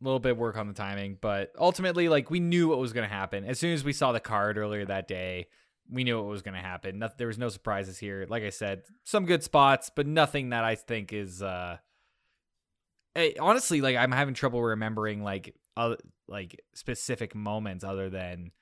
A 0.00 0.04
little 0.04 0.18
bit 0.18 0.32
of 0.32 0.38
work 0.38 0.56
on 0.56 0.66
the 0.66 0.72
timing, 0.74 1.18
but 1.20 1.52
ultimately, 1.58 2.08
like 2.08 2.30
we 2.30 2.40
knew 2.40 2.68
what 2.68 2.78
was 2.78 2.92
going 2.94 3.06
to 3.06 3.14
happen. 3.14 3.44
As 3.44 3.58
soon 3.58 3.74
as 3.74 3.84
we 3.84 3.92
saw 3.92 4.12
the 4.12 4.20
card 4.20 4.56
earlier 4.56 4.86
that 4.86 5.06
day, 5.06 5.48
we 5.90 6.04
knew 6.04 6.16
what 6.16 6.26
was 6.26 6.40
going 6.42 6.54
to 6.54 6.60
happen. 6.60 7.04
There 7.18 7.26
was 7.26 7.36
no 7.38 7.48
surprises 7.50 7.98
here. 7.98 8.24
Like 8.28 8.42
I 8.42 8.48
said, 8.50 8.82
some 9.04 9.26
good 9.26 9.42
spots, 9.42 9.90
but 9.94 10.06
nothing 10.06 10.50
that 10.50 10.64
I 10.64 10.74
think 10.76 11.12
is. 11.12 11.42
uh 11.42 11.76
eh, 13.14 13.32
Honestly, 13.38 13.80
like 13.82 13.96
I'm 13.96 14.12
having 14.12 14.32
trouble 14.34 14.62
remembering 14.62 15.22
like 15.22 15.54
other, 15.76 15.98
like 16.28 16.58
specific 16.74 17.34
moments 17.34 17.84
other 17.84 18.08
than 18.08 18.52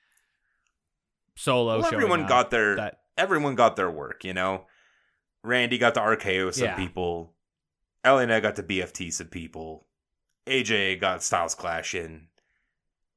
solo. 1.35 1.79
Well, 1.79 1.93
everyone 1.93 2.23
up 2.23 2.29
got 2.29 2.51
their 2.51 2.75
that. 2.75 2.99
everyone 3.17 3.55
got 3.55 3.75
their 3.75 3.89
work, 3.91 4.23
you 4.23 4.33
know. 4.33 4.65
Randy 5.43 5.77
got 5.77 5.93
the 5.93 6.01
RKO 6.01 6.53
some 6.53 6.65
Yeah. 6.65 6.75
people. 6.75 7.33
LA 8.05 8.39
got 8.39 8.55
the 8.55 8.63
BFT 8.63 9.11
some 9.11 9.27
people. 9.27 9.85
AJ 10.49 10.99
got 10.99 11.23
Styles 11.23 11.55
Clash 11.55 11.93
in. 11.95 12.27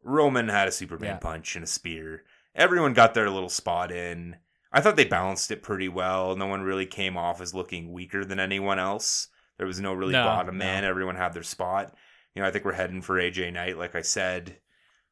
Roman 0.03 0.49
had 0.49 0.69
a 0.69 0.73
Superman 0.73 1.11
Yeah. 1.11 1.17
punch 1.19 1.55
and 1.57 1.65
a 1.65 1.69
spear. 1.69 2.25
Everyone 2.55 2.93
got 2.93 3.15
their 3.15 3.31
little 3.31 3.49
spot 3.49 3.91
in. 3.91 4.37
I 4.73 4.81
thought 4.81 4.97
they 4.97 5.05
balanced 5.05 5.51
it 5.51 5.63
pretty 5.63 5.89
well. 5.89 6.35
No 6.37 6.47
one 6.47 6.63
really 6.63 6.87
came 6.87 7.17
off 7.17 7.41
as 7.41 7.55
looking 7.55 7.93
weaker 7.93 8.25
than 8.25 8.41
anyone 8.41 8.79
else. 8.79 9.29
There 9.59 9.67
was 9.67 9.81
no 9.81 9.93
really 9.93 10.13
No, 10.13 10.25
bottom 10.25 10.57
no. 10.59 10.65
man. 10.65 10.85
Everyone 10.85 11.17
had 11.17 11.35
their 11.35 11.43
spot. 11.43 11.95
You 12.35 12.43
know, 12.43 12.49
I 12.49 12.51
think 12.51 12.65
we're 12.65 12.73
heading 12.73 13.03
for 13.03 13.17
AJ 13.21 13.51
Knight, 13.53 13.77
like 13.79 13.95
I 13.95 14.01
said. 14.03 14.59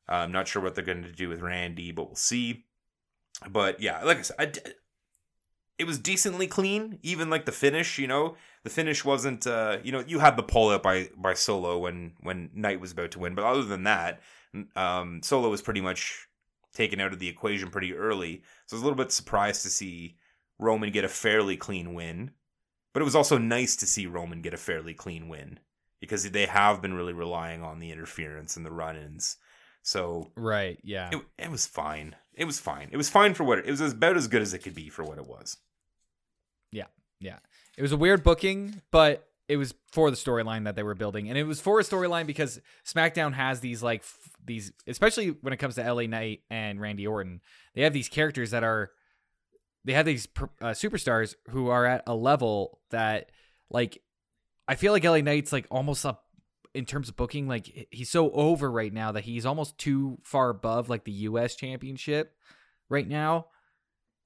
Uh, 0.09 0.15
I'm 0.15 0.33
not 0.33 0.49
sure 0.49 0.63
what 0.63 0.75
they're 0.75 0.85
going 0.85 1.03
to 1.05 1.13
do 1.13 1.29
with 1.29 1.41
Randy, 1.43 1.93
but 1.93 2.07
we'll 2.07 2.15
see. 2.17 2.65
But 3.49 3.81
yeah, 3.81 4.03
like 4.03 4.19
I 4.19 4.23
said, 4.23 4.37
I 4.39 4.71
it 5.81 5.87
was 5.87 5.99
decently 5.99 6.47
clean. 6.47 6.99
Even 7.03 7.31
like 7.31 7.47
the 7.47 7.53
finish, 7.53 7.99
you 7.99 8.07
know, 8.07 8.37
the 8.65 8.71
finish 8.71 9.03
wasn't. 9.03 9.47
Uh, 9.47 9.79
you 9.83 9.91
know, 9.91 10.05
you 10.07 10.19
had 10.19 10.37
the 10.37 10.43
pull 10.43 10.69
out 10.69 10.83
by 10.83 11.09
by 11.17 11.33
Solo 11.33 11.79
when 11.79 12.13
when 12.21 12.51
Knight 12.55 12.81
was 12.81 12.93
about 12.93 13.13
to 13.13 13.19
win, 13.19 13.35
but 13.35 13.47
other 13.47 13.65
than 13.65 13.85
that, 13.85 14.21
um, 14.77 15.23
Solo 15.23 15.49
was 15.49 15.63
pretty 15.63 15.81
much 15.81 16.29
taken 16.75 17.01
out 17.01 17.15
of 17.15 17.19
the 17.19 17.29
equation 17.29 17.71
pretty 17.71 17.95
early. 17.95 18.43
So 18.67 18.75
I 18.75 18.77
was 18.77 18.83
a 18.83 18.85
little 18.85 19.03
bit 19.03 19.11
surprised 19.11 19.63
to 19.63 19.71
see 19.71 20.19
Roman 20.59 20.93
get 20.93 21.05
a 21.05 21.09
fairly 21.09 21.57
clean 21.57 21.95
win, 21.95 22.33
but 22.93 23.01
it 23.01 23.07
was 23.07 23.17
also 23.17 23.39
nice 23.39 23.75
to 23.77 23.87
see 23.87 24.07
Roman 24.07 24.43
get 24.43 24.55
a 24.55 24.59
fairly 24.59 24.93
clean 24.93 25.31
win 25.31 25.61
because 25.99 26.31
they 26.31 26.47
have 26.47 26.83
been 26.83 26.95
really 26.95 27.15
relying 27.15 27.63
on 27.63 27.79
the 27.79 27.91
interference 27.91 28.57
and 28.57 28.67
the 28.67 28.71
run-ins. 28.71 29.39
So 29.83 30.31
Right. 30.37 30.79
Yeah. 30.85 31.11
it, 31.11 31.23
it 31.39 31.51
was 31.51 31.67
fine. 31.67 32.17
It 32.35 32.45
was 32.45 32.61
fine. 32.61 32.91
It 32.93 32.97
was 32.99 33.09
fine 33.09 33.33
for 33.33 33.45
what 33.45 33.59
it, 33.61 33.67
was, 33.67 33.81
it 33.81 33.85
was 33.85 33.93
about 33.95 34.17
as 34.19 34.29
good 34.29 34.43
as 34.43 34.53
it 34.53 34.59
could 34.61 34.75
be 34.75 34.91
for 34.91 35.05
what 35.05 35.19
it 35.19 35.27
was. 35.27 35.57
It 37.77 37.83
was 37.83 37.93
a 37.93 37.97
weird 37.97 38.23
booking, 38.23 38.83
but 38.91 39.27
it 39.49 39.57
was 39.57 39.75
for 39.91 40.11
the 40.11 40.17
storyline 40.17 40.65
that 40.65 40.77
they 40.77 40.83
were 40.83 40.95
building, 40.95 41.29
and 41.29 41.39
it 41.39 41.45
was 41.45 41.61
for 41.61 41.81
a 41.81 41.83
storyline 41.83 42.27
because 42.27 42.61
SmackDown 42.85 43.33
has 43.33 43.61
these 43.61 43.83
like 43.83 44.01
f- 44.01 44.37
these, 44.45 44.71
especially 44.87 45.29
when 45.29 45.53
it 45.53 45.57
comes 45.57 45.77
to 45.77 45.93
LA 45.93 46.03
Knight 46.03 46.43
and 46.51 46.81
Randy 46.81 47.07
Orton, 47.07 47.41
they 47.75 47.83
have 47.83 47.93
these 47.93 48.09
characters 48.09 48.51
that 48.51 48.65
are, 48.65 48.91
they 49.85 49.95
have 49.95 50.05
these 50.05 50.29
uh, 50.61 50.67
superstars 50.67 51.37
who 51.49 51.69
are 51.69 51.87
at 51.87 52.03
a 52.07 52.15
level 52.15 52.81
that, 52.91 53.31
like, 53.71 54.03
I 54.69 54.75
feel 54.75 54.93
like 54.93 55.05
LA 55.05 55.23
Knight's 55.23 55.53
like 55.53 55.67
almost 55.71 56.05
up 56.05 56.27
in 56.75 56.85
terms 56.85 57.09
of 57.09 57.17
booking, 57.17 57.49
like 57.49 57.89
he's 57.91 58.11
so 58.11 58.31
over 58.33 58.71
right 58.71 58.93
now 58.93 59.13
that 59.13 59.25
he's 59.25 59.47
almost 59.47 59.79
too 59.79 60.19
far 60.23 60.51
above 60.51 60.89
like 60.89 61.05
the 61.05 61.13
U.S. 61.13 61.57
Championship 61.57 62.35
right 62.89 63.09
now, 63.09 63.47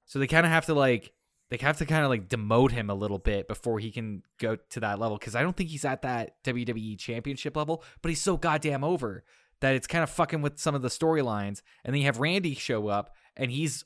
so 0.05 0.19
they 0.19 0.27
kind 0.27 0.45
of 0.45 0.51
have 0.51 0.65
to 0.65 0.73
like 0.73 1.13
they 1.49 1.57
have 1.57 1.77
to 1.77 1.85
kind 1.85 2.03
of 2.03 2.09
like 2.09 2.27
demote 2.27 2.71
him 2.71 2.89
a 2.89 2.95
little 2.95 3.19
bit 3.19 3.47
before 3.47 3.79
he 3.79 3.91
can 3.91 4.23
go 4.39 4.55
to 4.71 4.79
that 4.79 4.99
level 4.99 5.17
because 5.17 5.35
I 5.35 5.41
don't 5.43 5.55
think 5.55 5.69
he's 5.69 5.85
at 5.85 6.01
that 6.01 6.43
WWE 6.43 6.97
championship 6.97 7.55
level, 7.55 7.83
but 8.01 8.09
he's 8.09 8.21
so 8.21 8.35
goddamn 8.37 8.83
over 8.83 9.23
that 9.61 9.75
it's 9.75 9.87
kind 9.87 10.03
of 10.03 10.09
fucking 10.09 10.41
with 10.41 10.59
some 10.59 10.75
of 10.75 10.81
the 10.81 10.87
storylines. 10.89 11.61
And 11.83 11.93
then 11.93 12.01
you 12.01 12.05
have 12.05 12.19
Randy 12.19 12.55
show 12.55 12.87
up 12.87 13.15
and 13.37 13.51
he's 13.51 13.83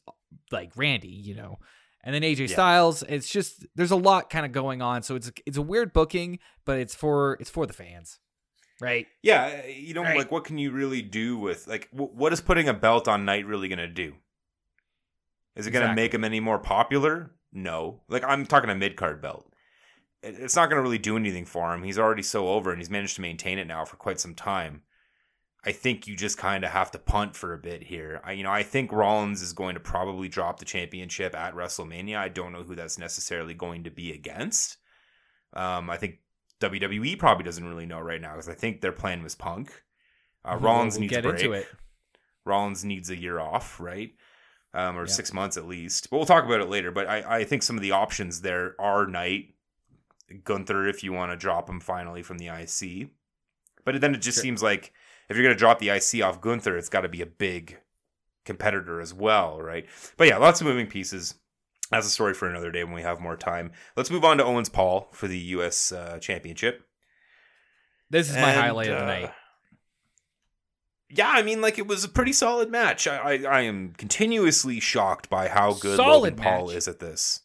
like 0.52 0.72
Randy, 0.76 1.10
you 1.10 1.36
know. 1.36 1.60
And 2.03 2.15
then 2.15 2.22
AJ 2.22 2.48
Yeah. 2.48 2.53
Styles, 2.53 3.03
it's 3.10 3.30
just 3.30 3.65
there's 3.76 3.91
a 3.91 3.95
lot 3.98 4.30
kind 4.30 4.45
of 4.45 4.53
going 4.53 4.81
on, 4.81 5.03
so 5.03 5.15
it's 5.15 5.30
it's 5.45 5.57
a 5.57 5.61
weird 5.61 5.91
booking, 5.91 6.40
but 6.64 6.80
it's 6.80 6.95
for 6.95 7.34
it's 7.41 7.49
for 7.49 7.65
the 7.65 7.73
fans, 7.73 8.19
right? 8.80 9.06
Yeah, 9.22 9.61
uh, 9.65 9.68
you 9.68 9.94
know, 9.94 10.03
Right. 10.03 10.15
like 10.18 10.31
what 10.31 10.45
can 10.45 10.57
you 10.57 10.72
really 10.72 11.02
do 11.02 11.38
with 11.38 11.68
like 11.68 11.90
wh- 11.91 12.15
what 12.15 12.31
is 12.31 12.40
putting 12.40 12.69
a 12.69 12.73
belt 12.73 13.10
on 13.10 13.26
Knight 13.26 13.45
really 13.45 13.68
going 13.68 13.80
to 13.80 13.88
do? 13.90 14.14
Is 15.57 15.68
it 15.68 15.72
going 15.72 15.88
to 15.90 15.94
make 15.94 16.14
him 16.14 16.23
any 16.23 16.40
more 16.40 16.57
popular? 16.57 17.31
No. 17.51 18.01
Like 18.09 18.23
I'm 18.23 18.45
talking 18.45 18.69
a 18.69 18.76
mid 18.76 18.95
card 18.95 19.21
belt. 19.21 19.45
It's 20.21 20.55
not 20.55 20.69
going 20.69 20.77
to 20.77 20.84
really 20.84 20.97
do 20.97 21.15
anything 21.15 21.45
for 21.45 21.73
him. 21.73 21.84
He's 21.84 21.97
already 21.97 22.23
so 22.23 22.49
over, 22.49 22.71
and 22.71 22.80
he's 22.80 22.89
managed 22.89 23.15
to 23.15 23.21
maintain 23.21 23.57
it 23.57 23.67
now 23.67 23.85
for 23.85 23.95
quite 23.95 24.19
some 24.19 24.35
time. 24.35 24.81
I 25.65 25.71
think 25.71 26.07
you 26.07 26.15
just 26.15 26.38
kind 26.38 26.63
of 26.63 26.71
have 26.71 26.91
to 26.91 26.99
punt 26.99 27.35
for 27.35 27.53
a 27.53 27.57
bit 27.57 27.84
here. 27.84 28.21
I, 28.23 28.34
you 28.34 28.43
know, 28.43 28.51
I 28.51 28.63
think 28.63 28.91
Rollins 28.91 29.41
is 29.41 29.53
going 29.53 29.76
to 29.76 29.80
probably 29.80 30.27
drop 30.27 30.59
the 30.59 30.65
championship 30.65 31.35
at 31.35 31.53
WrestleMania. 31.53 32.17
I 32.17 32.30
don't 32.30 32.53
know 32.53 32.63
who 32.63 32.76
that's 32.76 32.97
necessarily 32.97 33.53
going 33.53 33.84
to 33.84 33.91
be 33.91 34.11
against. 34.11 34.77
Um, 35.53 35.89
I 35.89 35.97
think 35.97 36.19
WWE 36.61 37.17
probably 37.19 37.43
doesn't 37.43 37.67
really 37.67 37.85
know 37.85 37.99
right 37.99 38.21
now 38.21 38.34
because 38.34 38.49
I 38.49 38.53
think 38.53 38.80
their 38.80 38.91
plan 38.93 39.21
was 39.21 39.35
Punk. 39.35 39.84
Uh, 40.45 40.57
Rollins 40.57 40.95
we'll 40.95 41.01
needs 41.01 41.11
get 41.11 41.26
a 41.26 41.30
break. 41.30 41.41
into 41.41 41.53
it. 41.53 41.67
Rollins 42.45 42.85
needs 42.85 43.09
a 43.09 43.17
year 43.17 43.39
off, 43.39 43.80
right? 43.80 44.11
Um, 44.73 44.97
or 44.97 45.01
Yeah. 45.05 45.11
six 45.11 45.33
months 45.33 45.57
at 45.57 45.65
least. 45.65 46.09
But 46.09 46.17
we'll 46.17 46.25
talk 46.27 46.45
about 46.45 46.61
it 46.61 46.69
later. 46.69 46.91
But 46.91 47.07
I, 47.07 47.39
I 47.39 47.43
think 47.43 47.63
some 47.63 47.75
of 47.75 47.81
the 47.81 47.91
options 47.91 48.41
there 48.41 48.75
are 48.79 49.07
Knight, 49.07 49.55
Gunther, 50.43 50.87
if 50.87 51.03
you 51.03 51.11
want 51.11 51.31
to 51.31 51.35
drop 51.37 51.67
him 51.69 51.79
finally 51.79 52.21
from 52.21 52.37
the 52.37 52.47
IC. 52.49 53.09
But 53.83 53.99
then 53.99 54.13
it 54.13 54.19
just 54.21 54.37
Sure. 54.37 54.43
seems 54.43 54.61
like 54.61 54.93
if 55.27 55.35
you're 55.35 55.43
going 55.43 55.55
to 55.55 55.59
drop 55.59 55.79
the 55.79 55.89
IC 55.89 56.21
off 56.23 56.39
Gunther, 56.41 56.77
it's 56.77 56.89
got 56.89 57.01
to 57.01 57.09
be 57.09 57.21
a 57.21 57.25
big 57.25 57.79
competitor 58.45 59.01
as 59.01 59.11
well, 59.13 59.59
right? 59.61 59.87
But 60.17 60.27
yeah, 60.27 60.37
lots 60.37 60.61
of 60.61 60.67
moving 60.67 60.85
pieces. 60.87 61.33
That's 61.89 62.05
a 62.05 62.11
story 62.11 62.35
for 62.35 62.47
another 62.47 62.71
day 62.71 62.83
when 62.83 62.93
we 62.93 63.01
have 63.01 63.19
more 63.19 63.35
time. 63.37 63.71
Let's 63.95 64.11
move 64.11 64.23
on 64.23 64.37
to 64.37 64.43
Owens 64.43 64.69
Paul 64.69 65.09
for 65.11 65.27
the 65.27 65.37
U.S. 65.39 65.91
Uh, 65.91 66.19
Championship. 66.19 66.83
This 68.11 68.29
is 68.29 68.35
my 68.35 68.51
And, 68.51 68.59
highlight 68.61 68.89
of 68.89 68.97
the 68.99 69.03
uh, 69.03 69.07
night. 69.07 69.31
Yeah, 71.11 71.30
I 71.34 71.41
mean, 71.41 71.60
like 71.61 71.80
it 71.80 71.88
was 71.88 72.03
a 72.03 72.10
pretty 72.10 72.34
solid 72.34 72.69
match. 72.69 73.07
I 73.07 73.18
I, 73.18 73.31
I 73.44 73.61
am 73.61 73.94
continuously 73.98 74.80
shocked 74.80 75.30
by 75.30 75.48
how 75.48 75.73
good 75.73 75.98
Solid 75.98 76.34
Logan 76.34 76.44
Paul 76.44 76.68
match. 76.68 76.76
is 76.76 76.88
at 76.88 76.99
this. 76.99 77.41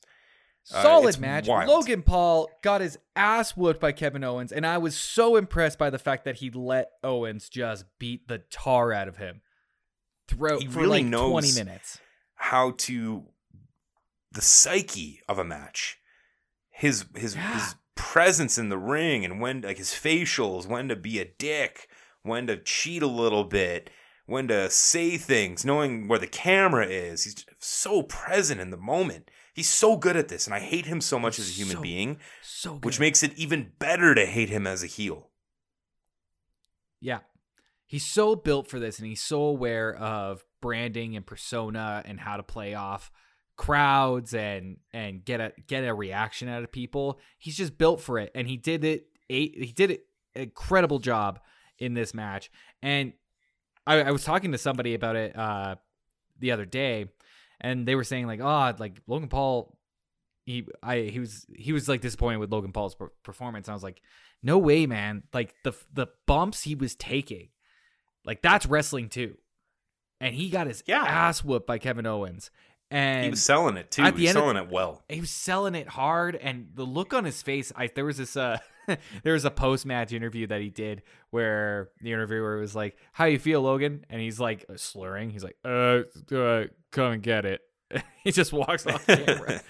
uh, 0.72 0.82
Solid 0.82 1.08
it's 1.08 1.18
match. 1.18 1.46
wild. 1.48 1.68
Logan 1.68 2.02
Paul 2.02 2.48
got 2.62 2.80
his 2.80 2.98
ass 3.16 3.56
whooped 3.56 3.80
by 3.80 3.92
Kevin 3.92 4.22
Owens, 4.24 4.52
and 4.52 4.66
I 4.66 4.78
was 4.78 4.96
so 4.96 5.36
impressed 5.36 5.78
by 5.78 5.88
the 5.90 5.98
fact 5.98 6.24
that 6.26 6.36
he 6.36 6.50
let 6.50 6.90
Owens 7.02 7.48
just 7.48 7.84
beat 7.98 8.28
the 8.28 8.38
tar 8.50 8.92
out 8.92 9.08
of 9.08 9.16
him 9.16 9.40
throughout 10.28 10.60
He 10.62 10.68
for 10.68 10.80
really 10.80 11.02
like 11.02 11.06
knows- 11.06 11.30
twenty 11.30 11.52
minutes. 11.52 11.98
How 12.34 12.72
to 12.78 13.24
the 14.32 14.42
psyche 14.42 15.20
of 15.28 15.38
a 15.38 15.44
match, 15.44 15.98
his 16.70 17.06
his 17.16 17.34
Yeah. 17.34 17.54
his 17.54 17.76
presence 17.94 18.58
in 18.58 18.68
the 18.68 18.76
ring, 18.76 19.24
and 19.24 19.40
when 19.40 19.62
like 19.62 19.78
his 19.78 19.90
facials, 19.92 20.66
when 20.66 20.88
to 20.88 20.96
be 20.96 21.18
a 21.20 21.24
dick, 21.24 21.88
when 22.24 22.48
to 22.48 22.56
cheat 22.56 23.02
a 23.02 23.06
little 23.06 23.44
bit, 23.44 23.90
when 24.26 24.48
to 24.48 24.68
say 24.68 25.16
things, 25.16 25.64
knowing 25.64 26.08
where 26.08 26.18
the 26.18 26.26
camera 26.26 26.86
is. 26.86 27.22
He's 27.24 27.46
so 27.60 28.02
present 28.02 28.60
in 28.60 28.70
the 28.70 28.76
moment. 28.76 29.30
He's 29.54 29.70
so 29.70 29.96
good 29.96 30.16
at 30.16 30.26
this, 30.26 30.46
and 30.46 30.54
I 30.54 30.58
hate 30.58 30.86
him 30.86 31.00
so 31.00 31.16
much 31.20 31.38
as 31.38 31.48
a 31.48 31.52
human 31.52 31.76
So 31.76 31.82
being. 31.82 32.18
So 32.42 32.72
good. 32.72 32.84
which 32.84 32.98
makes 32.98 33.22
it 33.22 33.32
even 33.36 33.70
better 33.78 34.12
to 34.12 34.26
hate 34.26 34.48
him 34.48 34.66
as 34.66 34.82
a 34.82 34.88
heel. 34.88 35.30
yeah, 37.00 37.20
he's 37.86 38.06
so 38.06 38.34
built 38.34 38.66
for 38.66 38.80
this 38.80 38.98
and 38.98 39.06
he's 39.06 39.22
so 39.22 39.42
aware 39.42 39.94
of 39.94 40.42
branding 40.60 41.14
and 41.16 41.26
persona 41.26 42.02
and 42.04 42.18
how 42.18 42.36
to 42.36 42.42
play 42.42 42.74
off 42.74 43.12
crowds 43.56 44.34
and 44.34 44.78
and 44.92 45.24
get 45.24 45.40
a 45.40 45.52
get 45.68 45.84
a 45.84 45.94
reaction 45.94 46.48
out 46.48 46.64
of 46.64 46.72
people. 46.72 47.20
He's 47.38 47.56
just 47.56 47.78
built 47.78 48.00
for 48.00 48.18
it 48.18 48.32
and 48.34 48.48
he 48.48 48.56
did 48.56 48.82
it 48.84 49.06
eight 49.30 49.54
he 49.56 49.72
did 49.72 49.90
it 49.90 50.06
incredible 50.34 50.98
job 50.98 51.38
in 51.78 51.94
this 51.94 52.14
match. 52.14 52.50
And 52.82 53.12
I, 53.86 54.02
I 54.02 54.10
was 54.10 54.24
talking 54.24 54.52
to 54.52 54.58
somebody 54.58 54.94
about 54.94 55.16
it 55.16 55.36
uh 55.36 55.76
the 56.38 56.52
other 56.52 56.64
day 56.64 57.06
and 57.60 57.86
they 57.86 57.94
were 57.94 58.04
saying 58.04 58.26
like, 58.26 58.40
oh, 58.40 58.74
like 58.78 59.00
Logan 59.06 59.28
Paul 59.28 59.76
he 60.46 60.66
I 60.82 61.00
he 61.00 61.20
was 61.20 61.46
he 61.56 61.72
was 61.72 61.88
like 61.88 62.00
disappointed 62.00 62.38
with 62.38 62.52
Logan 62.52 62.72
Paul's 62.72 62.94
per- 62.94 63.12
performance. 63.22 63.66
And 63.68 63.72
I 63.72 63.76
was 63.76 63.82
like, 63.82 64.02
no 64.42 64.58
way, 64.58 64.86
man. 64.86 65.22
Like 65.32 65.54
the 65.64 65.72
the 65.92 66.08
bumps 66.26 66.62
he 66.62 66.74
was 66.74 66.94
taking, 66.94 67.48
like 68.24 68.42
that's 68.42 68.66
wrestling 68.66 69.08
too. 69.08 69.36
And 70.20 70.34
he 70.34 70.48
got 70.50 70.66
his 70.66 70.82
Yeah. 70.86 71.02
ass 71.04 71.42
whooped 71.42 71.66
by 71.66 71.78
Kevin 71.78 72.06
Owens. 72.06 72.50
And 72.90 73.24
he 73.24 73.30
was 73.30 73.42
selling 73.42 73.76
it 73.78 73.90
too. 73.90 74.02
at 74.02 74.14
He 74.16 74.22
was 74.22 74.28
end 74.30 74.38
of- 74.38 74.42
selling 74.42 74.56
it 74.58 74.70
well. 74.70 75.02
he 75.08 75.20
was 75.20 75.30
selling 75.30 75.74
it 75.74 75.88
hard 75.88 76.36
and 76.36 76.68
the 76.74 76.84
look 76.84 77.12
on 77.14 77.24
his 77.24 77.40
face 77.42 77.72
i 77.74 77.86
there 77.88 78.04
was 78.04 78.18
this 78.18 78.36
uh 78.36 78.58
there 79.22 79.32
was 79.32 79.44
a 79.44 79.50
post-match 79.50 80.12
interview 80.12 80.46
that 80.46 80.60
he 80.60 80.70
did 80.70 81.02
where 81.30 81.90
the 82.00 82.12
interviewer 82.12 82.58
was 82.58 82.74
like 82.74 82.96
how 83.12 83.24
you 83.24 83.38
feel 83.38 83.62
logan? 83.62 84.04
And 84.10 84.20
he's 84.20 84.40
like 84.40 84.64
slurring. 84.76 85.30
He's 85.30 85.44
like 85.44 85.56
uh, 85.64 86.02
uh 86.34 86.64
come 86.90 87.12
and 87.12 87.22
get 87.22 87.44
it. 87.44 87.60
He 88.24 88.32
just 88.32 88.54
walks 88.54 88.86
off 88.86 89.06
camera. 89.06 89.60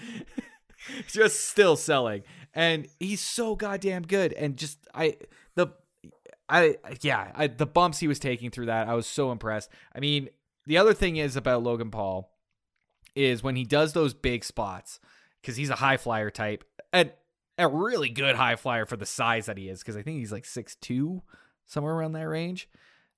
Just 1.07 1.49
still 1.49 1.75
selling. 1.75 2.23
And 2.53 2.87
he's 2.99 3.19
so 3.19 3.55
goddamn 3.55 4.03
good. 4.03 4.31
And 4.33 4.55
just 4.55 4.77
i 4.93 5.17
the 5.55 5.67
i 6.47 6.77
yeah 7.01 7.31
I, 7.35 7.47
the 7.47 7.65
bumps 7.65 7.99
he 7.99 8.07
was 8.07 8.19
taking 8.19 8.51
through 8.51 8.67
that 8.67 8.87
i 8.87 8.93
was 8.93 9.07
so 9.07 9.31
impressed. 9.31 9.69
I 9.93 9.99
mean 9.99 10.29
the 10.65 10.77
other 10.77 10.93
thing 10.93 11.17
is 11.17 11.35
about 11.35 11.63
logan 11.63 11.91
paul 11.91 12.31
is 13.15 13.43
when 13.43 13.55
he 13.55 13.63
does 13.63 13.93
those 13.93 14.13
big 14.13 14.43
spots 14.43 14.99
because 15.41 15.57
he's 15.57 15.69
a 15.69 15.75
high 15.75 15.97
flyer 15.97 16.29
type 16.29 16.63
and 16.93 17.11
a 17.57 17.67
really 17.67 18.09
good 18.09 18.35
high 18.35 18.55
flyer 18.55 18.85
for 18.85 18.97
the 18.97 19.05
size 19.05 19.45
that 19.45 19.57
he 19.57 19.69
is 19.69 19.79
because 19.79 19.95
I 19.95 20.01
think 20.01 20.19
he's 20.19 20.31
like 20.31 20.45
six 20.45 20.75
two, 20.75 21.21
somewhere 21.65 21.93
around 21.93 22.13
that 22.13 22.27
range. 22.27 22.67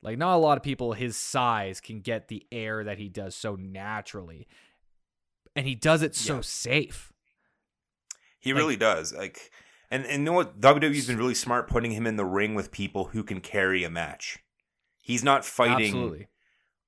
Like 0.01 0.17
not 0.17 0.35
a 0.35 0.37
lot 0.37 0.57
of 0.57 0.63
people 0.63 0.93
his 0.93 1.17
size 1.17 1.81
can 1.81 2.01
get 2.01 2.27
the 2.27 2.45
air 2.51 2.83
that 2.83 2.99
he 2.99 3.09
does 3.09 3.35
so 3.35 3.55
naturally, 3.55 4.47
and 5.55 5.65
he 5.65 5.73
does 5.75 6.01
it 6.03 6.15
so 6.15 6.35
Yeah. 6.35 6.41
safe. 6.41 7.11
He 8.39 8.53
Like- 8.53 8.59
really 8.61 8.75
does. 8.77 9.13
Like, 9.13 9.51
and 9.89 10.05
and 10.05 10.19
you 10.19 10.25
know 10.25 10.33
what? 10.33 10.61
WWE's 10.61 11.07
been 11.07 11.17
really 11.17 11.33
smart 11.35 11.67
putting 11.67 11.91
him 11.91 12.05
in 12.05 12.15
the 12.15 12.25
ring 12.25 12.53
with 12.55 12.71
people 12.71 13.05
who 13.05 13.23
can 13.23 13.41
carry 13.41 13.83
a 13.83 13.89
match. 13.89 14.37
He's 15.01 15.23
not 15.23 15.45
fighting, 15.45 15.85
Absolutely, 15.87 16.27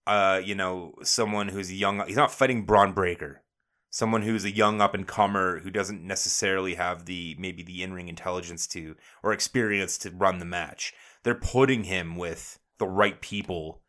uh, 0.06 0.42
you 0.44 0.54
know, 0.54 0.94
someone 1.04 1.48
who's 1.48 1.72
young. 1.74 2.06
He's 2.06 2.16
not 2.18 2.32
fighting 2.32 2.66
Bron 2.66 2.94
Breakker, 2.94 3.42
someone 3.90 4.22
who's 4.22 4.46
a 4.46 4.52
young 4.52 4.82
up 4.82 4.94
and 4.94 5.08
comer 5.08 5.60
who 5.60 5.70
doesn't 5.70 6.04
necessarily 6.04 6.76
have 6.76 7.06
the 7.06 7.36
maybe 7.40 7.64
the 7.64 7.84
in 7.84 7.94
ring 7.94 8.08
intelligence 8.08 8.68
to 8.68 8.96
or 9.24 9.34
experience 9.34 9.98
to 10.00 10.12
run 10.12 10.40
the 10.40 10.46
match. 10.46 10.94
They're 11.24 11.36
putting 11.36 11.86
him 11.86 12.16
with 12.16 12.60
the 12.78 12.88
right 12.88 13.20
people 13.20 13.82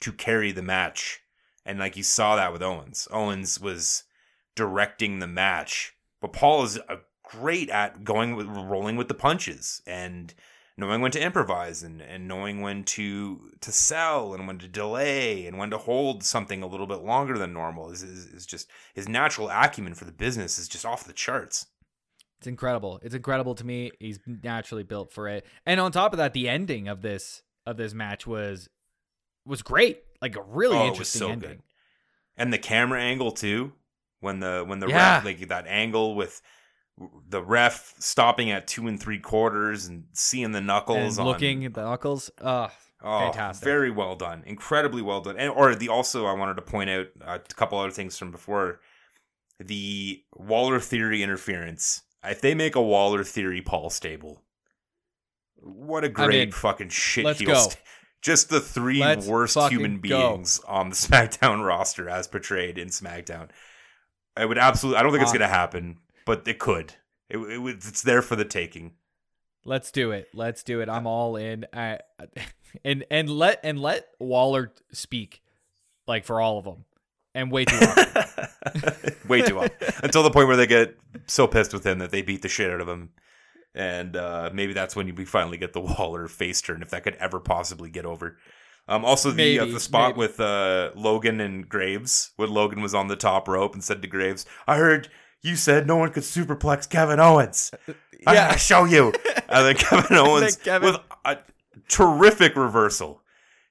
to 0.00 0.12
carry 0.12 0.52
the 0.52 0.62
match, 0.62 1.20
and 1.66 1.78
like 1.78 1.96
you 1.96 2.02
saw 2.02 2.36
that 2.36 2.52
with 2.52 2.62
Owens. 2.62 3.08
Owens 3.10 3.60
was 3.60 4.04
directing 4.54 5.18
the 5.18 5.26
match, 5.26 5.94
but 6.20 6.32
Paul 6.32 6.64
is 6.64 6.78
uh, 6.88 6.96
great 7.22 7.68
at 7.68 8.04
going 8.04 8.36
with 8.36 8.46
rolling 8.46 8.96
with 8.96 9.08
the 9.08 9.14
punches 9.14 9.82
and 9.86 10.34
knowing 10.78 11.02
when 11.02 11.10
to 11.10 11.20
improvise 11.20 11.82
and, 11.82 12.00
and 12.00 12.26
knowing 12.26 12.62
when 12.62 12.84
to 12.84 13.50
to 13.60 13.70
sell 13.72 14.32
and 14.32 14.46
when 14.46 14.58
to 14.58 14.68
delay 14.68 15.44
and 15.46 15.58
when 15.58 15.68
to 15.70 15.76
hold 15.76 16.22
something 16.24 16.62
a 16.62 16.66
little 16.66 16.86
bit 16.86 17.02
longer 17.02 17.36
than 17.36 17.52
normal 17.52 17.90
is, 17.90 18.02
is, 18.02 18.26
is 18.26 18.46
just 18.46 18.70
his 18.94 19.06
natural 19.08 19.50
acumen 19.50 19.92
for 19.94 20.04
the 20.06 20.12
business 20.12 20.58
is 20.58 20.68
just 20.68 20.86
off 20.86 21.04
the 21.04 21.12
charts. 21.12 21.66
it's 22.38 22.46
incredible. 22.46 23.00
It's 23.02 23.14
incredible 23.14 23.54
to 23.56 23.66
me. 23.66 23.90
He's 23.98 24.20
naturally 24.26 24.84
built 24.84 25.12
for 25.12 25.28
it, 25.28 25.44
and 25.66 25.80
on 25.80 25.92
top 25.92 26.12
of 26.14 26.18
that, 26.18 26.32
the 26.32 26.48
ending 26.48 26.88
of 26.88 27.02
this 27.02 27.42
of 27.66 27.76
this 27.76 27.92
match 27.92 28.26
was 28.26 28.68
was 29.44 29.62
great. 29.62 30.02
Like 30.22 30.36
a 30.36 30.42
really 30.42 30.76
Oh, 30.78 30.80
it 30.80 30.88
was 30.90 30.90
interesting 30.90 31.18
so 31.20 31.28
ending. 31.30 31.48
good. 31.50 31.62
And 32.36 32.52
the 32.52 32.58
camera 32.58 33.00
angle 33.00 33.32
too, 33.32 33.72
when 34.20 34.38
the 34.40 34.62
when 34.64 34.78
the 34.78 34.88
Yeah. 34.88 35.16
ref 35.16 35.24
like 35.24 35.48
that 35.48 35.66
angle 35.66 36.14
with 36.14 36.40
the 37.28 37.42
ref 37.42 37.94
stopping 37.98 38.50
at 38.50 38.66
two 38.66 38.86
and 38.88 39.00
three 39.00 39.18
quarters 39.20 39.86
and 39.86 40.04
seeing 40.12 40.52
the 40.52 40.60
knuckles 40.60 41.18
And 41.18 41.26
on 41.26 41.32
looking 41.32 41.64
at 41.64 41.74
the 41.74 41.82
knuckles. 41.84 42.30
Uh, 42.40 42.68
Oh, 43.00 43.20
Fantastic. 43.20 43.64
Very 43.64 43.92
well 43.92 44.16
done. 44.16 44.42
Incredibly 44.44 45.02
well 45.02 45.20
done. 45.20 45.36
And 45.38 45.52
or 45.52 45.72
the 45.76 45.88
also 45.88 46.26
I 46.26 46.32
wanted 46.32 46.54
to 46.56 46.62
point 46.62 46.90
out 46.90 47.06
a 47.20 47.38
couple 47.38 47.78
other 47.78 47.92
things 47.92 48.18
from 48.18 48.32
before 48.32 48.80
the 49.60 50.20
Waller 50.34 50.80
Theory 50.80 51.22
interference. 51.22 52.02
If 52.24 52.40
they 52.40 52.56
make 52.56 52.74
a 52.74 52.82
Waller 52.82 53.22
Theory 53.22 53.62
Paul 53.62 53.90
stable, 53.90 54.42
what 55.56 56.02
a 56.02 56.08
great 56.08 56.28
mean, 56.48 56.50
fucking 56.52 56.88
shit 56.88 57.24
let's 57.24 57.38
heel 57.38 57.48
go. 57.50 57.60
st- 57.60 57.76
Just 58.20 58.48
the 58.48 58.60
3 58.60 58.98
Let's 58.98 59.26
worst 59.28 59.56
human 59.70 60.00
go. 60.00 60.32
beings 60.34 60.60
on 60.66 60.90
the 60.90 60.96
SmackDown 60.96 61.64
roster 61.64 62.08
as 62.08 62.26
portrayed 62.26 62.78
in 62.78 62.88
SmackDown. 62.88 63.48
I 64.36 64.44
would 64.44 64.58
absolutely. 64.58 64.98
I 64.98 65.02
don't 65.04 65.12
think 65.12 65.22
it's 65.22 65.30
Uh, 65.30 65.38
going 65.38 65.48
to 65.48 65.54
happen, 65.54 65.98
but 66.28 66.46
it 66.46 66.58
could. 66.58 66.94
It, 67.30 67.38
it 67.38 67.58
would- 67.58 67.76
it's 67.76 68.02
there 68.02 68.22
for 68.22 68.36
the 68.36 68.44
taking. 68.44 68.92
Let's 69.64 69.90
do 69.90 70.12
it. 70.12 70.28
Let's 70.32 70.62
do 70.62 70.80
it. 70.80 70.88
I'm 70.88 71.06
all 71.06 71.36
in. 71.36 71.66
I, 71.72 71.98
and 72.84 73.04
and 73.10 73.28
let 73.28 73.60
and 73.64 73.80
let 73.80 74.08
Waller 74.18 74.72
speak, 74.92 75.42
like 76.06 76.24
for 76.24 76.40
all 76.40 76.58
of 76.58 76.64
them, 76.64 76.84
and 77.34 77.50
way 77.50 77.64
too 77.64 77.78
long. 77.80 77.96
Way 79.28 79.42
too 79.42 79.56
long 79.56 79.68
Until 80.02 80.22
the 80.22 80.30
point 80.30 80.48
where 80.48 80.56
they 80.56 80.66
get 80.66 80.96
so 81.26 81.46
pissed 81.46 81.74
with 81.74 81.84
him 81.84 81.98
that 81.98 82.10
they 82.10 82.22
beat 82.22 82.40
the 82.40 82.48
shit 82.48 82.70
out 82.70 82.80
of 82.80 82.88
him. 82.88 83.10
And 83.74 84.16
uh, 84.16 84.50
maybe 84.54 84.72
that's 84.72 84.96
when 84.96 85.14
we 85.14 85.26
finally 85.26 85.58
get 85.58 85.74
the 85.74 85.80
Waller 85.80 86.28
face 86.28 86.62
turn, 86.62 86.80
if 86.80 86.88
that 86.90 87.04
could 87.04 87.14
ever 87.16 87.38
possibly 87.38 87.90
get 87.90 88.06
over. 88.06 88.38
Um, 88.86 89.04
also, 89.04 89.30
the 89.30 89.58
uh, 89.58 89.66
the 89.66 89.80
spot 89.80 90.10
maybe. 90.10 90.18
with 90.18 90.40
uh, 90.40 90.92
Logan 90.94 91.40
and 91.40 91.68
Graves, 91.68 92.30
when 92.36 92.50
Logan 92.50 92.80
was 92.80 92.94
on 92.94 93.08
the 93.08 93.16
top 93.16 93.46
rope 93.48 93.74
and 93.74 93.84
said 93.84 94.00
to 94.00 94.08
Graves, 94.08 94.46
"I 94.66 94.76
heard 94.78 95.10
you 95.42 95.56
said 95.56 95.86
no 95.86 95.96
one 95.96 96.10
could 96.10 96.22
superplex 96.24 96.88
Kevin 96.88 97.20
Owens. 97.20 97.70
I 97.88 97.92
Yeah. 98.34 98.48
gotta 98.48 98.58
show 98.58 98.84
you." 98.84 99.12
and 99.48 99.66
then 99.66 99.76
Kevin 99.76 100.16
Owens 100.16 100.56
Kevin- 100.56 100.92
with 100.92 101.00
a 101.24 101.38
terrific 101.88 102.56
reversal, 102.56 103.22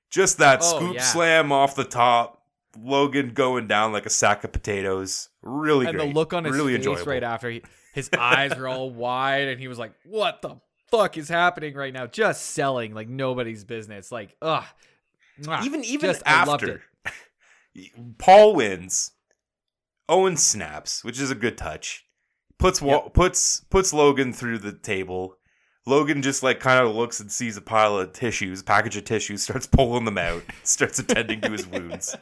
just 0.09 0.37
that 0.39 0.59
Oh, 0.63 0.77
scoop 0.77 0.95
yeah. 0.95 1.01
slam 1.03 1.51
off 1.51 1.75
the 1.75 1.83
top. 1.83 2.35
Logan 2.79 3.31
going 3.33 3.67
down 3.67 3.91
like 3.91 4.05
a 4.05 4.09
sack 4.09 4.43
of 4.43 4.51
potatoes. 4.51 5.29
Really 5.41 5.87
and 5.87 5.97
great. 5.97 6.07
the 6.09 6.13
look 6.13 6.31
on 6.33 6.43
his 6.43 6.53
really 6.55 6.73
face 6.75 6.85
enjoyable. 6.85 7.11
right 7.11 7.23
after 7.23 7.49
he, 7.49 7.63
his 7.93 8.07
eyes 8.17 8.55
were 8.55 8.67
all 8.67 8.89
wide, 8.91 9.47
and 9.47 9.59
he 9.59 9.67
was 9.67 9.79
like, 9.79 9.93
"What 10.05 10.41
the 10.43 10.57
fuck 10.91 11.17
is 11.17 11.27
happening 11.27 11.73
right 11.73 11.91
now?" 11.91 12.05
Just 12.05 12.45
selling 12.51 12.93
like 12.93 13.07
nobody's 13.09 13.63
business. 13.63 14.11
Like, 14.11 14.35
ugh. 14.43 14.63
Even 15.63 15.83
even 15.85 16.11
Just- 16.11 16.21
after 16.25 16.83
Paul 18.17 18.55
wins, 18.55 19.11
Owen 20.09 20.37
snaps, 20.37 21.03
which 21.03 21.19
is 21.19 21.31
a 21.31 21.35
good 21.35 21.57
touch. 21.57 22.05
Puts 22.59 22.81
Wa- 22.81 23.09
puts 23.09 23.61
puts 23.69 23.93
Logan 23.93 24.33
through 24.33 24.59
the 24.59 24.71
table. 24.73 25.35
Logan 25.85 26.21
just 26.21 26.43
like 26.43 26.59
kind 26.59 26.85
of 26.85 26.93
looks 26.95 27.19
and 27.19 27.31
sees 27.31 27.55
a 27.55 27.61
pile 27.61 27.97
of 27.97 28.11
tissues, 28.13 28.61
package 28.63 28.97
of 28.97 29.05
tissues, 29.05 29.43
starts 29.43 29.67
pulling 29.67 30.05
them 30.05 30.17
out, 30.17 30.43
starts 30.63 30.99
attending 30.99 31.39
to 31.41 31.51
his 31.51 31.67
wounds. 31.67 32.15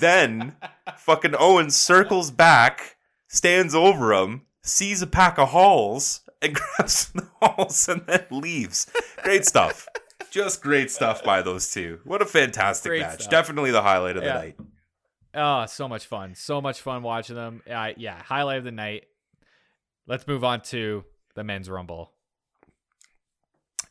Then 0.00 0.56
fucking 0.98 1.34
Owen 1.38 1.70
circles 1.70 2.30
back, 2.30 2.96
stands 3.28 3.74
over 3.74 4.12
him, 4.12 4.42
sees 4.62 5.02
a 5.02 5.06
pack 5.06 5.38
of 5.38 5.50
Halls, 5.50 6.20
and 6.42 6.54
grabs 6.76 7.10
the 7.12 7.28
Halls 7.40 7.88
and 7.88 8.02
then 8.06 8.24
leaves. 8.30 8.90
Great 9.22 9.44
stuff. 9.46 9.86
Just 10.30 10.62
great 10.62 10.90
stuff 10.90 11.22
by 11.24 11.40
those 11.42 11.70
two. 11.70 12.00
What 12.04 12.20
a 12.22 12.26
fantastic 12.26 12.90
Great 12.90 13.00
match. 13.02 13.20
stuff. 13.20 13.30
Definitely 13.30 13.70
the 13.70 13.82
highlight 13.82 14.16
of 14.16 14.24
the 14.24 14.34
night. 14.34 14.56
Oh, 15.38 15.66
so 15.66 15.88
much 15.88 16.06
fun. 16.06 16.34
So 16.34 16.60
much 16.60 16.80
fun 16.80 17.02
watching 17.02 17.36
them. 17.36 17.62
Uh, 17.70 17.92
yeah, 17.96 18.20
highlight 18.22 18.58
of 18.58 18.64
the 18.64 18.72
night. 18.72 19.04
Let's 20.08 20.26
move 20.26 20.42
on 20.42 20.62
to 20.62 21.04
the 21.36 21.44
men's 21.44 21.70
rumble. 21.70 22.12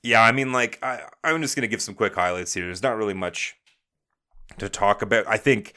Yeah, 0.03 0.22
I 0.22 0.34
mean, 0.34 0.52
like, 0.52 0.78
I, 0.84 1.03
I'm 1.24 1.41
just 1.41 1.56
going 1.56 1.61
to 1.61 1.68
give 1.69 1.82
some 1.82 1.95
quick 1.95 2.15
highlights 2.15 2.53
here. 2.53 2.65
There's 2.65 2.84
not 2.84 2.98
really 2.98 3.14
much 3.14 3.56
to 4.57 4.68
talk 4.68 5.02
about. 5.02 5.26
I 5.26 5.38
think 5.38 5.74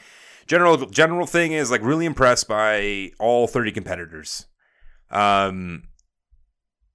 general 0.46 0.76
general 0.86 1.26
thing 1.26 1.52
is 1.52 1.70
like 1.70 1.82
really 1.82 2.06
impressed 2.06 2.48
by 2.48 3.12
all 3.20 3.46
30 3.46 3.70
competitors. 3.70 4.46
Um, 5.10 5.84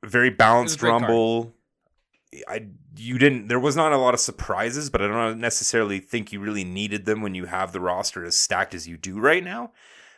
very 0.04 0.30
balanced 0.30 0.82
rumble. 0.82 1.44
card. 1.44 1.55
I 2.48 2.68
you 2.98 3.18
didn't 3.18 3.48
there 3.48 3.60
was 3.60 3.76
not 3.76 3.92
a 3.94 3.98
lot 3.98 4.14
of 4.14 4.20
surprises, 4.20 4.90
but 4.90 5.02
I 5.02 5.08
don't 5.08 5.40
necessarily 5.40 6.00
think 6.00 6.32
you 6.32 6.40
really 6.40 6.64
needed 6.64 7.06
them 7.06 7.22
when 7.22 7.36
you 7.36 7.46
have 7.46 7.72
the 7.72 7.80
roster 7.80 8.24
as 8.26 8.36
stacked 8.36 8.74
as 8.74 8.88
you 8.88 8.98
do 8.98 9.20
right 9.20 9.44
now. 9.44 9.72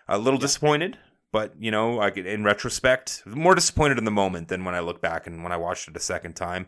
A 0.08 0.18
little 0.18 0.40
disappointed, 0.40 0.98
but 1.32 1.54
you 1.60 1.70
know, 1.72 2.00
I 2.00 2.12
could, 2.12 2.26
in 2.26 2.44
retrospect, 2.44 3.24
more 3.26 3.56
disappointed 3.56 3.98
in 3.98 4.06
the 4.06 4.12
moment 4.12 4.48
than 4.48 4.64
when 4.64 4.76
I 4.76 4.80
look 4.80 5.02
back 5.02 5.28
and 5.28 5.44
when 5.44 5.52
I 5.52 5.58
watched 5.58 5.88
it 5.90 5.96
a 5.98 6.00
second 6.00 6.36
time. 6.36 6.68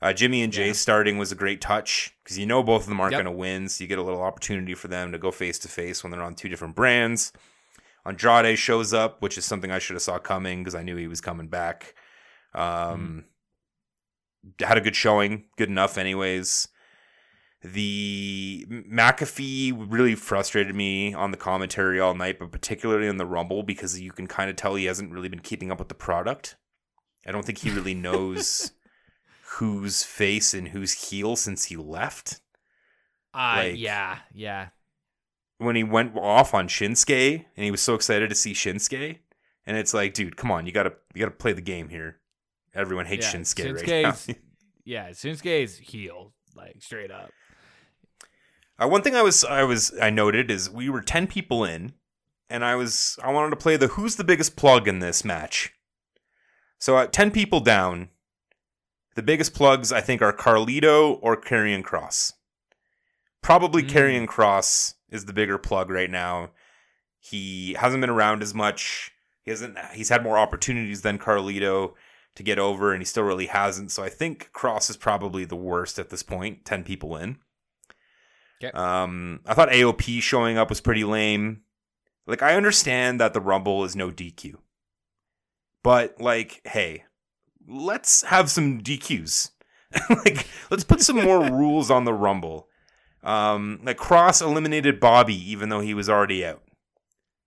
Uh, 0.00 0.12
Jimmy 0.12 0.42
and 0.42 0.52
Jey 0.52 0.66
Yeah. 0.68 0.72
starting 0.72 1.16
was 1.16 1.30
a 1.30 1.36
great 1.36 1.60
touch 1.60 2.12
because 2.24 2.36
you 2.36 2.44
know 2.44 2.60
both 2.64 2.82
of 2.82 2.88
them 2.88 3.00
aren't 3.00 3.12
Yep. 3.12 3.22
going 3.24 3.32
to 3.34 3.38
win, 3.38 3.68
so 3.68 3.84
you 3.84 3.88
get 3.88 4.00
a 4.00 4.02
little 4.02 4.20
opportunity 4.22 4.74
for 4.74 4.88
them 4.88 5.12
to 5.12 5.18
go 5.18 5.30
face 5.30 5.60
to 5.60 5.68
face 5.68 6.02
when 6.02 6.10
they're 6.10 6.22
on 6.22 6.34
two 6.34 6.48
different 6.48 6.74
brands. 6.74 7.32
Andrade 8.04 8.58
shows 8.58 8.92
up, 8.92 9.22
which 9.22 9.38
is 9.38 9.44
something 9.44 9.70
I 9.70 9.78
should 9.78 9.94
have 9.94 10.02
saw 10.02 10.18
coming 10.18 10.64
because 10.64 10.74
I 10.74 10.82
knew 10.82 10.96
he 10.96 11.06
was 11.06 11.20
coming 11.20 11.46
back. 11.46 11.94
Um, 12.52 13.26
Had 14.60 14.78
a 14.78 14.80
good 14.80 14.96
showing, 14.96 15.44
good 15.56 15.68
enough, 15.68 15.96
anyways. 15.98 16.68
The 17.62 18.66
McAfee 18.68 19.86
really 19.88 20.16
frustrated 20.16 20.74
me 20.74 21.14
on 21.14 21.30
the 21.30 21.36
commentary 21.36 22.00
all 22.00 22.14
night, 22.14 22.40
but 22.40 22.50
particularly 22.50 23.06
in 23.06 23.18
the 23.18 23.26
Rumble 23.26 23.62
because 23.62 24.00
you 24.00 24.10
can 24.10 24.26
kind 24.26 24.50
of 24.50 24.56
tell 24.56 24.74
he 24.74 24.86
hasn't 24.86 25.12
really 25.12 25.28
been 25.28 25.38
keeping 25.40 25.70
up 25.70 25.78
with 25.78 25.88
the 25.88 25.94
product. 25.94 26.56
I 27.24 27.30
don't 27.30 27.44
think 27.44 27.58
he 27.58 27.70
really 27.70 27.94
knows 28.08 28.72
who's 29.58 30.02
face 30.02 30.54
and 30.54 30.68
who's 30.68 31.10
heel 31.10 31.36
since 31.36 31.66
he 31.66 31.76
left. 31.76 32.40
Uh, 33.32 33.54
Like- 33.58 33.78
yeah, 33.78 34.18
yeah. 34.34 34.68
When 35.58 35.76
he 35.76 35.84
went 35.84 36.16
off 36.16 36.54
on 36.54 36.66
Shinsuke 36.66 37.44
and 37.56 37.64
he 37.64 37.70
was 37.70 37.80
so 37.80 37.94
excited 37.94 38.28
to 38.28 38.34
see 38.34 38.52
Shinsuke, 38.52 39.18
and 39.64 39.76
it's 39.76 39.94
like, 39.94 40.12
dude, 40.14 40.36
come 40.36 40.50
on, 40.50 40.66
you 40.66 40.72
gotta 40.72 40.94
you 41.14 41.20
gotta 41.20 41.30
play 41.36 41.52
the 41.52 41.60
game 41.60 41.88
here. 41.90 42.18
Everyone 42.74 43.06
hates 43.06 43.32
Yeah, 43.32 43.40
Shinsuke 43.40 43.74
right 43.76 43.84
Shinsuke's- 43.84 44.28
now. 44.28 44.34
Yeah, 44.84 45.10
Shinsuke's 45.10 45.78
heel, 45.78 46.32
like 46.56 46.76
straight 46.80 47.10
up. 47.12 47.30
Uh, 48.82 48.88
one 48.88 49.02
thing 49.02 49.14
I 49.14 49.22
was 49.22 49.44
I 49.44 49.62
was 49.62 49.92
I 50.00 50.10
noted 50.10 50.50
is 50.50 50.68
we 50.68 50.88
were 50.88 51.02
ten 51.02 51.26
people 51.28 51.64
in, 51.64 51.92
and 52.50 52.64
I 52.64 52.74
was 52.74 53.16
I 53.22 53.30
wanted 53.30 53.50
to 53.50 53.56
play 53.56 53.76
the 53.76 53.88
who's 53.88 54.16
the 54.16 54.24
biggest 54.24 54.56
plug 54.56 54.88
in 54.88 54.98
this 54.98 55.24
match. 55.24 55.72
So 56.80 56.98
at 56.98 57.12
ten 57.12 57.30
people 57.30 57.60
down, 57.60 58.08
the 59.14 59.22
biggest 59.22 59.54
plugs 59.54 59.92
I 59.92 60.00
think 60.00 60.20
are 60.20 60.32
Carlito 60.32 61.18
or 61.22 61.40
Karrion 61.40 61.84
Kross. 61.84 62.32
Probably 63.40 63.82
Mm. 63.84 63.90
Karrion 63.90 64.26
Kross 64.26 64.94
is 65.10 65.26
the 65.26 65.32
bigger 65.32 65.58
plug 65.58 65.90
right 65.90 66.10
now. 66.10 66.50
He 67.20 67.74
hasn't 67.74 68.00
been 68.00 68.10
around 68.10 68.42
as 68.42 68.52
much. 68.52 69.12
He 69.42 69.52
hasn't. 69.52 69.78
He's 69.92 70.08
had 70.08 70.24
more 70.24 70.38
opportunities 70.38 71.02
than 71.02 71.18
Carlito 71.20 71.92
to 72.34 72.42
get 72.42 72.58
over, 72.58 72.92
and 72.92 73.00
he 73.00 73.04
still 73.04 73.24
really 73.24 73.46
hasn't. 73.46 73.90
So 73.90 74.02
I 74.02 74.08
think 74.08 74.50
Kross 74.52 74.88
is 74.90 74.96
probably 74.96 75.44
the 75.44 75.56
worst 75.56 75.98
at 75.98 76.10
this 76.10 76.22
point. 76.22 76.64
Ten 76.64 76.84
people 76.84 77.16
in. 77.16 77.38
Okay. 78.62 78.72
Um, 78.72 79.40
I 79.46 79.54
thought 79.54 79.70
AOP 79.70 80.22
showing 80.22 80.56
up 80.56 80.68
was 80.68 80.80
pretty 80.80 81.04
lame. 81.04 81.62
Like, 82.26 82.42
I 82.42 82.54
understand 82.54 83.20
that 83.20 83.34
the 83.34 83.40
Rumble 83.40 83.84
is 83.84 83.96
no 83.96 84.10
DQ, 84.10 84.54
but 85.82 86.20
like, 86.20 86.60
hey, 86.64 87.04
let's 87.66 88.22
have 88.22 88.50
some 88.50 88.80
DQs. 88.80 89.50
like, 90.24 90.46
let's 90.70 90.84
put 90.84 91.00
some 91.00 91.16
more 91.16 91.42
rules 91.50 91.90
on 91.90 92.04
the 92.04 92.14
Rumble. 92.14 92.68
Um, 93.22 93.80
like 93.84 93.98
Kross 93.98 94.42
eliminated 94.42 94.98
Bobby 94.98 95.50
even 95.50 95.68
though 95.68 95.80
he 95.80 95.94
was 95.94 96.08
already 96.08 96.44
out. 96.44 96.62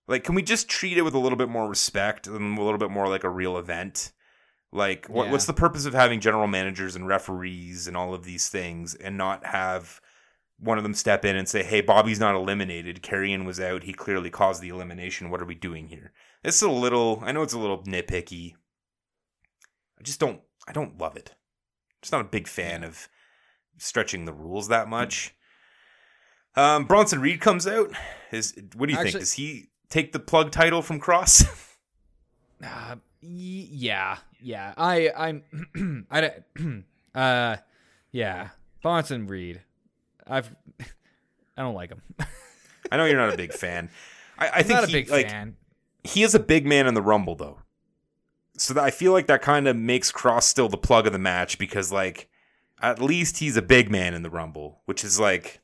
Like, 0.08 0.24
can 0.24 0.36
we 0.36 0.44
just 0.44 0.70
treat 0.70 0.98
it 0.98 1.02
with 1.02 1.16
a 1.16 1.20
little 1.20 1.38
bit 1.38 1.50
more 1.50 1.68
respect 1.68 2.28
and 2.28 2.58
a 2.58 2.62
little 2.62 2.78
bit 2.78 2.92
more 2.92 3.10
like 3.10 3.24
a 3.24 3.30
real 3.30 3.58
event? 3.58 4.12
Like, 4.76 5.08
what, 5.08 5.26
Yeah. 5.26 5.32
what's 5.32 5.46
the 5.46 5.54
purpose 5.54 5.86
of 5.86 5.94
having 5.94 6.20
general 6.20 6.48
managers 6.48 6.96
and 6.96 7.08
referees 7.08 7.88
and 7.88 7.96
all 7.96 8.14
of 8.14 8.26
these 8.26 8.50
things 8.50 8.94
and 8.94 9.18
not 9.18 9.46
have 9.46 10.02
one 10.60 10.78
of 10.78 10.84
them 10.84 10.94
step 10.94 11.24
in 11.26 11.36
and 11.36 11.48
say, 11.50 11.64
"Hey, 11.64 11.82
Bobby's 11.82 12.20
not 12.20 12.36
eliminated. 12.36 13.02
Karrion 13.02 13.46
was 13.46 13.60
out. 13.60 13.84
He 13.84 13.94
clearly 13.94 14.30
caused 14.30 14.62
the 14.62 14.70
elimination. 14.70 15.30
What 15.30 15.42
are 15.42 15.46
we 15.46 15.56
doing 15.56 15.88
here?" 15.88 16.12
It's 16.44 16.62
a 16.62 16.70
little. 16.70 17.22
I 17.24 17.32
know 17.32 17.42
it's 17.42 17.54
a 17.54 17.60
little 17.60 17.84
nitpicky. 17.84 18.56
I 20.00 20.04
just 20.04 20.20
don't. 20.20 20.42
I 20.68 20.72
don't 20.74 20.98
love 20.98 21.16
it. 21.16 21.32
I'm 21.34 21.98
just 22.02 22.12
not 22.12 22.22
a 22.22 22.26
big 22.26 22.48
fan 22.48 22.84
of 22.84 23.08
stretching 23.78 24.26
the 24.26 24.34
rules 24.34 24.68
that 24.68 24.88
much. 24.88 25.34
Um, 26.56 26.86
Bronson 26.86 27.20
Reed 27.22 27.42
comes 27.42 27.68
out. 27.68 27.92
Is 28.32 28.54
what 28.76 28.88
do 28.88 28.94
you 28.96 29.02
think? 29.02 29.18
Does 29.20 29.34
he 29.34 29.70
take 29.90 30.12
the 30.14 30.20
plug 30.20 30.52
title 30.52 30.82
from 30.82 31.00
Kross? 31.00 31.46
Uh, 32.64 32.96
yeah, 33.28 34.18
yeah. 34.42 34.74
I, 34.78 35.12
I'm, 35.16 36.06
I, 36.12 36.22
don't- 36.22 36.84
uh, 37.16 37.58
yeah. 38.12 38.50
Bronson 38.82 39.28
Reed. 39.28 39.62
I've, 40.28 40.54
I 41.58 41.62
don't 41.62 41.76
like 41.76 41.90
him. 41.90 42.02
I 42.92 42.98
know 42.98 43.06
you're 43.06 43.18
not 43.18 43.34
a 43.34 43.38
big 43.38 43.54
fan. 43.54 43.90
I, 44.38 44.50
I 44.50 44.64
think 44.64 44.76
not 44.76 44.84
a 44.84 44.88
he, 44.88 44.94
big 44.94 45.10
like, 45.10 45.30
fan. 45.30 45.56
he 46.04 46.24
is 46.24 46.36
a 46.36 46.40
big 46.40 46.66
man 46.66 46.88
in 46.88 46.94
the 46.94 47.02
rumble 47.02 47.36
though 47.36 47.60
so 48.58 48.74
that 48.74 48.84
i 48.84 48.92
feel 48.92 49.12
like 49.12 49.28
that 49.28 49.42
kind 49.42 49.68
of 49.68 49.76
makes 49.76 50.12
Kross 50.12 50.44
still 50.44 50.70
the 50.70 50.78
plug 50.78 51.08
of 51.08 51.14
the 51.14 51.20
match 51.20 51.58
because 51.58 51.92
like 51.92 52.30
at 52.82 53.02
least 53.02 53.38
he's 53.38 53.58
a 53.58 53.62
big 53.62 53.90
man 53.90 54.14
in 54.14 54.24
the 54.24 54.30
rumble 54.30 54.82
which 54.86 55.04
is 55.04 55.20
like 55.20 55.62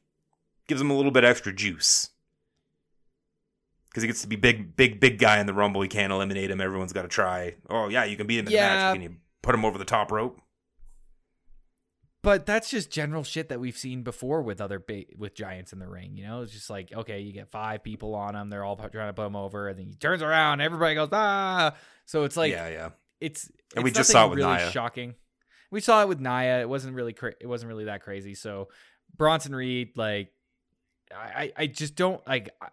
gives 0.67 0.81
him 0.81 0.89
a 0.89 0.95
little 0.95 1.11
bit 1.11 1.23
extra 1.23 1.53
juice 1.53 2.09
because 3.91 4.03
he 4.03 4.07
gets 4.07 4.21
to 4.21 4.27
be 4.27 4.35
big 4.37 4.75
big 4.75 4.99
big 4.99 5.19
guy 5.19 5.39
in 5.39 5.45
the 5.45 5.53
rumble 5.53 5.81
he 5.81 5.87
can't 5.87 6.11
eliminate 6.11 6.49
him 6.49 6.59
everyone's 6.61 6.93
got 6.93 7.01
to 7.03 7.07
try 7.07 7.53
oh 7.69 7.87
yeah 7.89 8.03
you 8.05 8.15
can 8.17 8.25
beat 8.27 8.39
him 8.39 8.47
in 8.47 8.51
the 8.53 8.57
match 8.57 8.93
can 8.95 9.01
you 9.01 9.15
put 9.43 9.53
him 9.53 9.63
over 9.65 9.77
the 9.77 9.85
top 9.85 10.11
rope 10.11 10.39
But 12.23 12.45
that's 12.45 12.69
just 12.69 12.91
general 12.91 13.23
shit 13.23 13.49
that 13.49 13.59
we've 13.59 13.77
seen 13.77 14.03
before 14.03 14.43
with 14.43 14.61
other 14.61 14.77
ba- 14.79 15.05
with 15.17 15.33
giants 15.33 15.73
in 15.73 15.79
the 15.79 15.87
ring. 15.87 16.15
You 16.15 16.23
know, 16.27 16.41
it's 16.43 16.51
just 16.53 16.69
like 16.69 16.93
okay, 16.93 17.21
you 17.21 17.33
get 17.33 17.49
five 17.49 17.83
people 17.83 18.13
on 18.13 18.35
him, 18.35 18.49
they're 18.49 18.63
all 18.63 18.75
trying 18.75 19.09
to 19.09 19.13
put 19.13 19.25
him 19.25 19.35
over, 19.35 19.69
and 19.69 19.79
then 19.79 19.87
he 19.87 19.95
turns 19.95 20.21
around, 20.21 20.61
everybody 20.61 20.93
goes 20.95 21.09
ah. 21.11 21.73
So 22.05 22.23
it's 22.23 22.37
like 22.37 22.51
yeah 22.51 22.69
yeah 22.69 22.89
it's 23.19 23.49
And 23.75 23.83
we 23.83 23.89
just 23.91 24.11
saw 24.11 24.27
it 24.27 24.29
with 24.29 24.37
really 24.39 24.55
Nia. 24.57 24.69
shocking. 24.71 25.15
We 25.71 25.79
saw 25.79 26.01
it 26.03 26.07
with 26.07 26.19
Nia. 26.19 26.61
It 26.61 26.69
wasn't 26.69 26.93
really 26.95 27.13
cra- 27.13 27.33
it 27.41 27.47
wasn't 27.47 27.69
really 27.69 27.85
that 27.85 28.03
crazy. 28.03 28.35
So 28.35 28.67
Bronson 29.17 29.55
Reed, 29.55 29.97
like 29.97 30.31
I 31.15 31.25
I- 31.43 31.53
I 31.63 31.67
just 31.67 31.95
don't 31.95 32.21
like 32.27 32.49
I, 32.61 32.67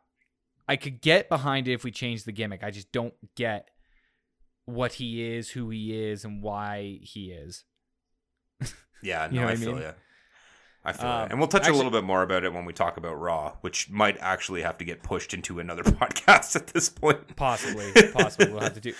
I 0.69 0.77
could 0.77 1.01
get 1.01 1.29
behind 1.29 1.67
it 1.69 1.73
if 1.73 1.83
we 1.85 1.91
change 1.91 2.25
the 2.25 2.33
gimmick. 2.33 2.63
I 2.63 2.71
just 2.71 2.93
don't 2.93 3.15
get 3.37 3.69
what 4.67 4.93
he 4.95 5.25
is, 5.35 5.51
who 5.51 5.71
he 5.71 5.99
is, 5.99 6.25
and 6.25 6.43
why 6.43 6.99
he 7.03 7.31
is. 7.33 7.65
Yeah, 9.03 9.29
no, 9.31 9.33
You 9.33 9.41
know 9.43 9.47
I 9.49 9.51
I 9.53 9.57
feel 9.57 9.73
mean? 9.75 9.83
ya. 9.83 9.93
I 10.85 10.93
feel 10.93 11.07
Um, 11.09 11.21
ya. 11.21 11.27
And 11.31 11.39
we'll 11.39 11.47
touch 11.49 11.69
a 11.69 11.73
little 11.73 11.93
bit 11.93 12.03
more 12.03 12.23
about 12.23 12.43
it 12.45 12.53
when 12.53 12.65
we 12.65 12.73
talk 12.73 12.97
about 12.97 13.15
Raw, 13.15 13.55
which 13.61 13.89
might 13.91 14.17
actually 14.19 14.63
have 14.63 14.77
to 14.79 14.85
get 14.85 15.03
pushed 15.05 15.33
into 15.33 15.61
another 15.61 15.83
podcast 15.85 16.57
at 16.57 16.67
this 16.69 16.89
point. 16.89 17.37
Possibly, 17.37 17.93
possibly 18.13 18.51
we'll 18.53 18.61
have 18.63 18.75
to 18.75 18.81
do. 18.81 18.93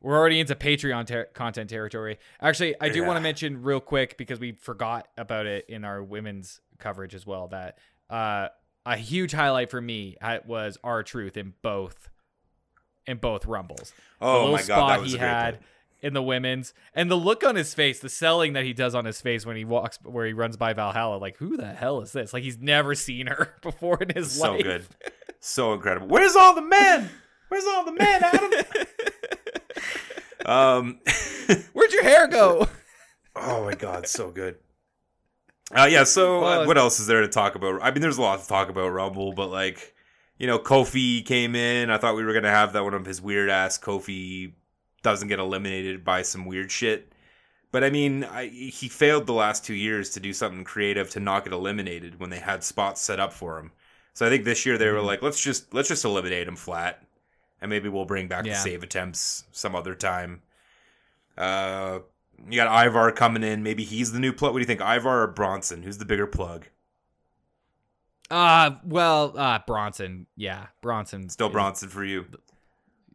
We're 0.00 0.18
already 0.18 0.40
into 0.40 0.54
Patreon 0.56 1.06
ter- 1.06 1.26
content 1.26 1.70
territory. 1.70 2.18
Actually, 2.40 2.74
I 2.80 2.88
do 2.88 3.04
want 3.04 3.16
to 3.16 3.20
mention 3.22 3.62
real 3.62 3.80
quick 3.80 4.18
because 4.18 4.38
we 4.40 4.52
forgot 4.52 5.06
about 5.16 5.46
it 5.46 5.66
in 5.68 5.84
our 5.84 6.02
women's 6.02 6.60
coverage 6.78 7.14
as 7.14 7.24
well. 7.24 7.46
That 7.48 7.78
uh, 8.10 8.48
a 8.86 8.96
huge 8.96 9.32
highlight 9.32 9.70
for 9.70 9.80
me 9.80 10.16
uh, 10.20 10.38
was 10.46 10.78
R-Truth 10.84 11.36
in 11.36 11.54
both 11.62 12.10
in 13.06 13.18
both 13.18 13.46
rumbles. 13.46 13.92
Oh 14.20 14.52
my 14.52 14.58
god, 14.58 14.64
spot 14.64 14.88
that 14.88 15.00
was 15.00 15.12
he 15.12 15.18
had 15.18 15.58
in 16.02 16.12
the 16.12 16.22
women's 16.22 16.74
and 16.94 17.10
the 17.10 17.16
look 17.16 17.42
on 17.44 17.56
his 17.56 17.72
face, 17.72 18.00
the 18.00 18.08
selling 18.08 18.52
that 18.52 18.64
he 18.64 18.72
does 18.72 18.94
on 18.94 19.04
his 19.06 19.20
face 19.20 19.46
when 19.46 19.56
he 19.56 19.64
walks 19.64 19.98
where 20.02 20.26
he 20.26 20.32
runs 20.32 20.56
by 20.56 20.72
Valhalla. 20.72 21.16
Like, 21.16 21.36
who 21.38 21.56
the 21.56 21.66
hell 21.66 22.00
is 22.02 22.12
this? 22.12 22.32
Like, 22.32 22.42
he's 22.42 22.58
never 22.58 22.94
seen 22.94 23.26
her 23.26 23.54
before 23.62 24.02
in 24.02 24.10
his 24.10 24.32
So 24.32 24.52
life. 24.52 24.60
So 24.60 24.62
good, 24.62 24.86
so 25.40 25.72
incredible. 25.72 26.08
Where's 26.08 26.36
all 26.36 26.54
the 26.54 26.62
men? 26.62 27.10
Where's 27.48 27.64
all 27.64 27.84
the 27.84 27.92
men, 27.92 28.22
Adam? 28.22 28.52
um, 30.46 31.00
Where'd 31.72 31.92
your 31.92 32.02
hair 32.04 32.26
go? 32.26 32.68
oh 33.36 33.64
my 33.64 33.74
god, 33.74 34.06
so 34.06 34.30
good. 34.30 34.56
Uh, 35.72 35.88
yeah. 35.90 36.04
So 36.04 36.38
uh, 36.38 36.40
Well, 36.40 36.66
what 36.66 36.78
else 36.78 37.00
is 37.00 37.06
there 37.06 37.20
to 37.22 37.28
talk 37.28 37.54
about? 37.54 37.82
I 37.82 37.90
mean, 37.90 38.02
there's 38.02 38.18
a 38.18 38.22
lot 38.22 38.40
to 38.42 38.48
talk 38.48 38.68
about 38.68 38.88
Rumble, 38.88 39.32
but 39.32 39.48
like, 39.48 39.94
you 40.38 40.46
know, 40.46 40.58
Kofi 40.58 41.24
came 41.24 41.54
in. 41.54 41.90
I 41.90 41.98
thought 41.98 42.16
we 42.16 42.24
were 42.24 42.32
gonna 42.32 42.50
have 42.50 42.72
that 42.74 42.84
one 42.84 42.94
of 42.94 43.06
his 43.06 43.20
weird 43.22 43.48
ass 43.50 43.78
Kofi 43.78 44.52
doesn't 45.02 45.28
get 45.28 45.38
eliminated 45.38 46.04
by 46.04 46.22
some 46.22 46.44
weird 46.46 46.70
shit. 46.70 47.12
But 47.72 47.82
I 47.82 47.90
mean, 47.90 48.24
I, 48.24 48.46
he 48.46 48.88
failed 48.88 49.26
the 49.26 49.32
last 49.32 49.64
two 49.64 49.74
years 49.74 50.10
to 50.10 50.20
do 50.20 50.32
something 50.32 50.64
creative 50.64 51.10
to 51.10 51.20
not 51.20 51.44
get 51.44 51.52
eliminated 51.52 52.20
when 52.20 52.30
they 52.30 52.38
had 52.38 52.62
spots 52.62 53.00
set 53.00 53.18
up 53.18 53.32
for 53.32 53.58
him. 53.58 53.72
So 54.12 54.24
I 54.24 54.28
think 54.28 54.44
this 54.44 54.64
year 54.64 54.78
they 54.78 54.88
were 54.90 54.98
Mhm. 55.00 55.06
like, 55.06 55.22
let's 55.22 55.40
just 55.40 55.74
let's 55.74 55.88
just 55.88 56.04
eliminate 56.04 56.46
him 56.46 56.54
flat, 56.56 57.02
and 57.60 57.68
maybe 57.68 57.88
we'll 57.88 58.04
bring 58.04 58.28
back 58.28 58.44
the 58.44 58.54
save 58.54 58.82
attempts 58.84 59.44
some 59.50 59.74
other 59.74 59.94
time. 59.96 60.42
Uh, 61.36 62.00
you 62.48 62.56
got 62.56 62.86
Ivar 62.86 63.12
coming 63.12 63.42
in. 63.42 63.62
Maybe 63.62 63.84
he's 63.84 64.12
the 64.12 64.20
new 64.20 64.32
plug. 64.32 64.52
What 64.52 64.58
do 64.58 64.62
you 64.62 64.66
think, 64.66 64.80
Ivar 64.80 65.22
or 65.22 65.26
Bronson? 65.28 65.82
Who's 65.82 65.98
the 65.98 66.04
bigger 66.04 66.26
plug? 66.26 66.66
Uh, 68.30 68.72
well, 68.84 69.34
uh, 69.36 69.60
Bronson. 69.66 70.26
Yeah, 70.36 70.66
Bronson. 70.80 71.28
Still 71.28 71.50
Bronson 71.50 71.88
for 71.88 72.04
you. 72.04 72.26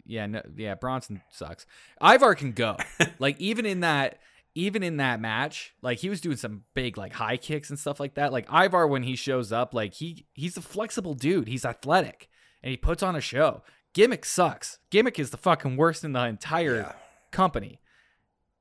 Yeah, 0.06 0.26
no, 0.28 0.42
yeah, 0.56 0.76
Bronson 0.76 1.22
sucks. 1.30 1.66
Ivar 2.02 2.36
can 2.36 2.52
go. 2.52 2.78
like 3.20 3.40
even 3.40 3.66
in 3.66 3.82
that, 3.82 4.20
even 4.56 4.82
in 4.84 4.98
that 4.98 5.20
match, 5.20 5.74
like 5.82 6.00
he 6.00 6.10
was 6.10 6.22
doing 6.22 6.38
some 6.38 6.64
big 6.74 6.98
like 6.98 7.14
high 7.14 7.38
kicks 7.38 7.70
and 7.70 7.78
stuff 7.78 8.00
like 8.00 8.16
that. 8.16 8.32
Like 8.32 8.48
Ivar, 8.52 8.88
when 8.88 9.04
he 9.04 9.16
shows 9.16 9.52
up, 9.52 9.74
like 9.74 9.96
he 9.96 10.26
he's 10.34 10.58
a 10.58 10.62
flexible 10.62 11.14
dude. 11.14 11.48
He's 11.48 11.66
athletic 11.66 12.30
and 12.64 12.72
he 12.72 12.78
puts 12.78 13.04
on 13.04 13.16
a 13.16 13.22
show. 13.22 13.64
Gimmick 13.94 14.26
sucks. 14.26 14.80
Gimmick 14.92 15.18
is 15.20 15.32
the 15.32 15.38
fucking 15.38 15.76
worst 15.76 16.04
in 16.04 16.14
the 16.14 16.24
entire 16.26 16.76
Yeah. 16.76 16.92
company. 17.32 17.80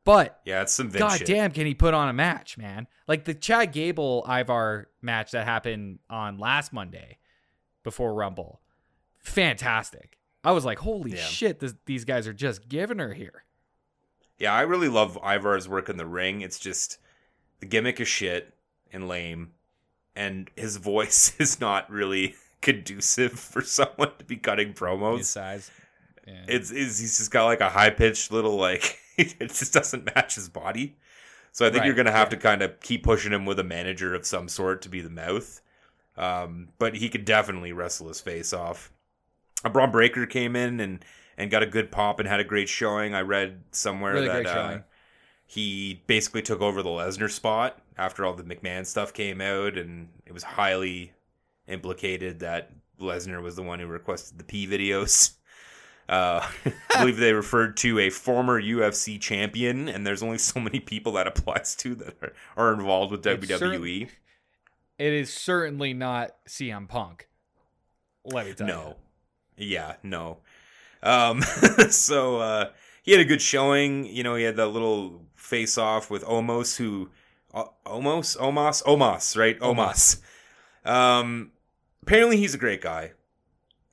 But 0.09 0.41
Yeah, 0.47 0.63
it's 0.63 0.73
some 0.73 0.89
God 0.89 1.19
shit. 1.19 1.27
damn, 1.27 1.51
can 1.51 1.67
he 1.67 1.75
put 1.75 1.93
on 1.93 2.09
a 2.09 2.15
match, 2.15 2.57
man? 2.57 2.87
Like 3.07 3.27
the 3.27 3.35
Chad 3.35 3.73
Gable 3.73 4.25
Ivar 4.27 4.89
match 5.03 5.33
that 5.33 5.45
happened 5.45 5.99
on 6.09 6.39
last 6.39 6.73
Monday 6.73 7.19
before 7.85 8.15
Rumble. 8.15 8.63
Fantastic. 9.19 10.17
I 10.43 10.53
was 10.53 10.65
like, 10.65 10.79
holy 10.79 11.11
Yeah. 11.13 11.19
shit, 11.25 11.61
this, 11.61 11.75
these 11.85 12.07
guys 12.07 12.27
are 12.27 12.33
just 12.33 12.71
giving 12.71 12.99
her 13.01 13.13
here. 13.13 13.45
Yeah, 14.39 14.55
I 14.55 14.63
really 14.63 14.89
love 14.89 15.19
Ivar's 15.23 15.69
work 15.69 15.91
in 15.91 15.99
the 15.99 16.07
ring. 16.07 16.41
It's 16.41 16.59
just 16.59 16.97
the 17.61 17.67
gimmick 17.67 18.01
is 18.01 18.09
shit 18.09 18.55
and 18.91 19.09
lame, 19.09 19.51
and 20.17 20.51
his 20.57 20.77
voice 20.79 21.35
is 21.39 21.61
not 21.61 21.91
really 21.91 22.35
conducive 22.63 23.33
for 23.39 23.61
someone 23.61 24.13
to 24.19 24.25
be 24.25 24.37
cutting 24.37 24.73
promos. 24.73 25.19
His 25.19 25.29
size. 25.29 25.71
Yeah. 26.27 26.45
It's, 26.49 26.71
it's 26.71 26.99
he's 26.99 27.19
just 27.19 27.31
got 27.31 27.45
like 27.45 27.61
a 27.61 27.69
high 27.69 27.91
pitched 27.91 28.33
little 28.33 28.57
like 28.57 28.99
it 29.41 29.53
just 29.53 29.73
doesn't 29.73 30.07
match 30.15 30.37
his 30.37 30.49
body. 30.49 30.97
So 31.53 31.67
I 31.67 31.71
think 31.71 31.85
you're 31.85 31.95
gonna 31.95 32.13
have 32.13 32.29
yeah. 32.29 32.37
to 32.37 32.37
kind 32.37 32.63
of 32.63 32.79
keep 32.81 33.03
pushing 33.03 33.33
him 33.33 33.45
with 33.45 33.59
a 33.59 33.65
manager 33.65 34.15
of 34.15 34.25
some 34.27 34.49
sort 34.49 34.83
to 34.83 34.89
be 34.89 35.01
the 35.01 35.11
mouth. 35.11 35.61
Um, 36.17 36.69
but 36.79 36.97
he 36.97 37.09
could 37.09 37.25
definitely 37.25 37.73
wrestle 37.73 38.09
his 38.09 38.21
face 38.21 38.53
off. 38.53 38.93
Uh, 39.65 39.69
Bron 39.69 39.91
Breakker 39.91 40.27
came 40.27 40.57
in 40.57 40.81
and 40.81 41.05
and 41.37 41.51
got 41.51 41.63
a 41.63 41.67
good 41.67 41.91
pop 41.91 42.19
and 42.19 42.29
had 42.29 42.41
a 42.41 42.45
great 42.45 42.69
showing. 42.69 43.15
I 43.15 43.21
read 43.21 43.61
somewhere 43.71 44.15
Really 44.15 44.29
that 44.29 44.47
uh, 44.47 44.79
he 45.47 46.03
basically 46.07 46.43
took 46.43 46.61
over 46.61 46.83
the 46.83 46.91
Lesnar 46.91 47.31
spot 47.31 47.81
after 47.97 48.25
all 48.25 48.35
the 48.35 48.43
McMahon 48.43 48.85
stuff 48.85 49.13
came 49.13 49.41
out, 49.41 49.79
and 49.79 50.09
it 50.27 50.33
was 50.33 50.43
highly 50.43 51.13
implicated 51.67 52.41
that 52.41 52.73
Lesnar 53.01 53.43
was 53.43 53.57
the 53.57 53.63
one 53.63 53.79
who 53.79 53.87
requested 53.87 54.39
the 54.39 54.45
P 54.45 54.67
videos. 54.67 55.35
Uh, 56.09 56.47
I 56.95 57.01
believe 57.01 57.19
they 57.19 57.33
referred 57.33 57.77
to 57.79 57.99
a 57.99 58.11
former 58.11 58.61
UFC 58.61 59.21
champion, 59.21 59.89
and 59.89 60.07
there's 60.07 60.23
only 60.23 60.39
so 60.39 60.59
many 60.61 60.81
people 60.81 61.13
that 61.13 61.27
applies 61.27 61.75
to 61.77 61.95
that 61.97 62.17
are, 62.23 62.33
are 62.57 62.73
involved 62.73 63.13
with 63.13 63.27
It's 63.27 63.47
WWE. 63.47 63.59
certain- 63.59 64.09
It 64.99 65.13
is 65.13 65.33
certainly 65.33 65.93
not 65.93 66.31
CM 66.49 66.89
Punk. 66.89 67.29
Let 68.25 68.47
me 68.47 68.53
tell 68.55 68.67
you. 68.67 68.73
No. 68.73 68.97
Yeah, 69.57 69.95
no. 70.03 70.39
Um, 71.03 71.43
so 71.91 72.39
uh, 72.39 72.71
he 73.03 73.13
had 73.13 73.21
a 73.21 73.25
good 73.25 73.43
showing. 73.43 74.05
You 74.07 74.23
know, 74.23 74.35
he 74.35 74.45
had 74.45 74.57
that 74.57 74.69
little 74.69 75.23
face 75.35 75.77
off 75.79 76.11
with 76.11 76.25
Omos, 76.25 76.77
who. 76.77 77.11
Uh, 77.55 77.65
Omos? 77.87 78.37
Omos? 78.39 78.83
Omos, 78.85 79.37
right? 79.37 79.59
Omos. 79.61 80.21
Um, 80.85 81.53
apparently, 82.03 82.37
he's 82.37 82.55
a 82.55 82.59
great 82.59 82.81
guy. 82.81 83.13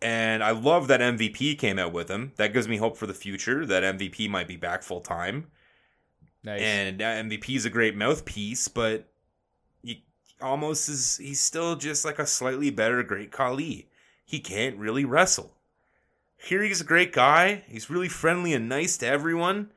And 0.02 0.44
I 0.44 0.52
love 0.52 0.88
that 0.88 1.00
MVP 1.00 1.58
came 1.58 1.80
out 1.80 1.94
with 1.94 2.10
him. 2.10 2.34
That 2.36 2.54
gives 2.54 2.68
me 2.68 2.78
hope 2.78 2.98
for 2.98 3.08
the 3.08 3.14
future 3.14 3.66
that 3.66 3.84
MVP 3.98 4.30
might 4.30 4.48
be 4.48 4.58
back 4.58 4.84
full 4.84 5.02
time. 5.02 5.48
Nice. 6.44 6.62
And 6.62 7.02
uh, 7.02 7.06
MVP 7.06 7.56
is 7.56 7.66
a 7.66 7.70
great 7.72 7.96
mouthpiece, 7.96 8.68
but 8.68 9.08
he 9.82 10.04
almost 10.42 10.90
is. 10.90 11.18
He's 11.18 11.40
still 11.40 11.76
just 11.76 12.06
like 12.06 12.20
a 12.20 12.28
slightly 12.28 12.70
better 12.70 13.02
Great 13.04 13.32
Khali. 13.32 13.88
He 14.26 14.40
can't 14.40 14.78
really 14.78 15.06
wrestle. 15.06 15.54
Here 16.38 16.62
he's 16.62 16.82
a 16.82 16.86
great 16.86 17.14
guy. 17.14 17.64
He's 17.68 17.90
really 17.90 18.10
friendly 18.10 18.54
and 18.54 18.70
nice 18.70 18.98
to 18.98 19.08
everyone, 19.08 19.72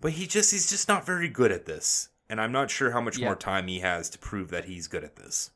but 0.00 0.12
he 0.12 0.26
just 0.26 0.52
he's 0.52 0.70
just 0.70 0.86
not 0.86 1.06
very 1.06 1.28
good 1.28 1.50
at 1.50 1.66
this. 1.66 2.10
And 2.28 2.40
I'm 2.40 2.52
not 2.52 2.70
sure 2.70 2.92
how 2.92 3.00
much 3.00 3.18
Yeah. 3.18 3.26
more 3.26 3.36
time 3.36 3.66
he 3.66 3.80
has 3.80 4.08
to 4.10 4.18
prove 4.18 4.50
that 4.50 4.66
he's 4.66 4.86
good 4.86 5.02
at 5.02 5.16
this. 5.16 5.50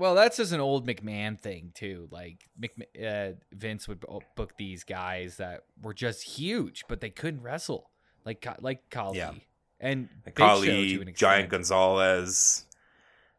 Well, 0.00 0.14
that's 0.14 0.38
just 0.38 0.52
an 0.52 0.60
old 0.60 0.86
McMahon 0.86 1.38
thing 1.38 1.72
too. 1.74 2.08
Like 2.10 2.48
Mc, 2.58 2.72
uh, 3.06 3.32
Vince 3.52 3.86
would 3.86 4.00
book 4.34 4.56
these 4.56 4.82
guys 4.82 5.36
that 5.36 5.64
were 5.82 5.92
just 5.92 6.22
huge, 6.22 6.84
but 6.88 7.02
they 7.02 7.10
couldn't 7.10 7.42
wrestle, 7.42 7.90
like 8.24 8.46
like 8.62 8.88
Khali 8.88 9.18
Yeah. 9.18 9.32
and 9.78 10.08
Big 10.24 10.38
Show 10.38 10.60
to 10.62 10.66
Khali, 10.66 10.94
an 11.02 11.14
Giant. 11.14 11.50
Gonzalez. 11.50 12.64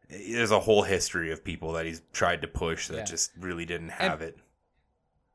There's 0.08 0.52
a 0.52 0.60
whole 0.60 0.82
history 0.84 1.32
of 1.32 1.42
people 1.42 1.72
that 1.72 1.84
he's 1.84 2.00
tried 2.12 2.42
to 2.42 2.48
push 2.48 2.86
that 2.88 2.96
Yeah. 2.98 3.04
just 3.06 3.32
really 3.36 3.64
didn't 3.64 3.88
have 3.88 4.22
it. 4.22 4.38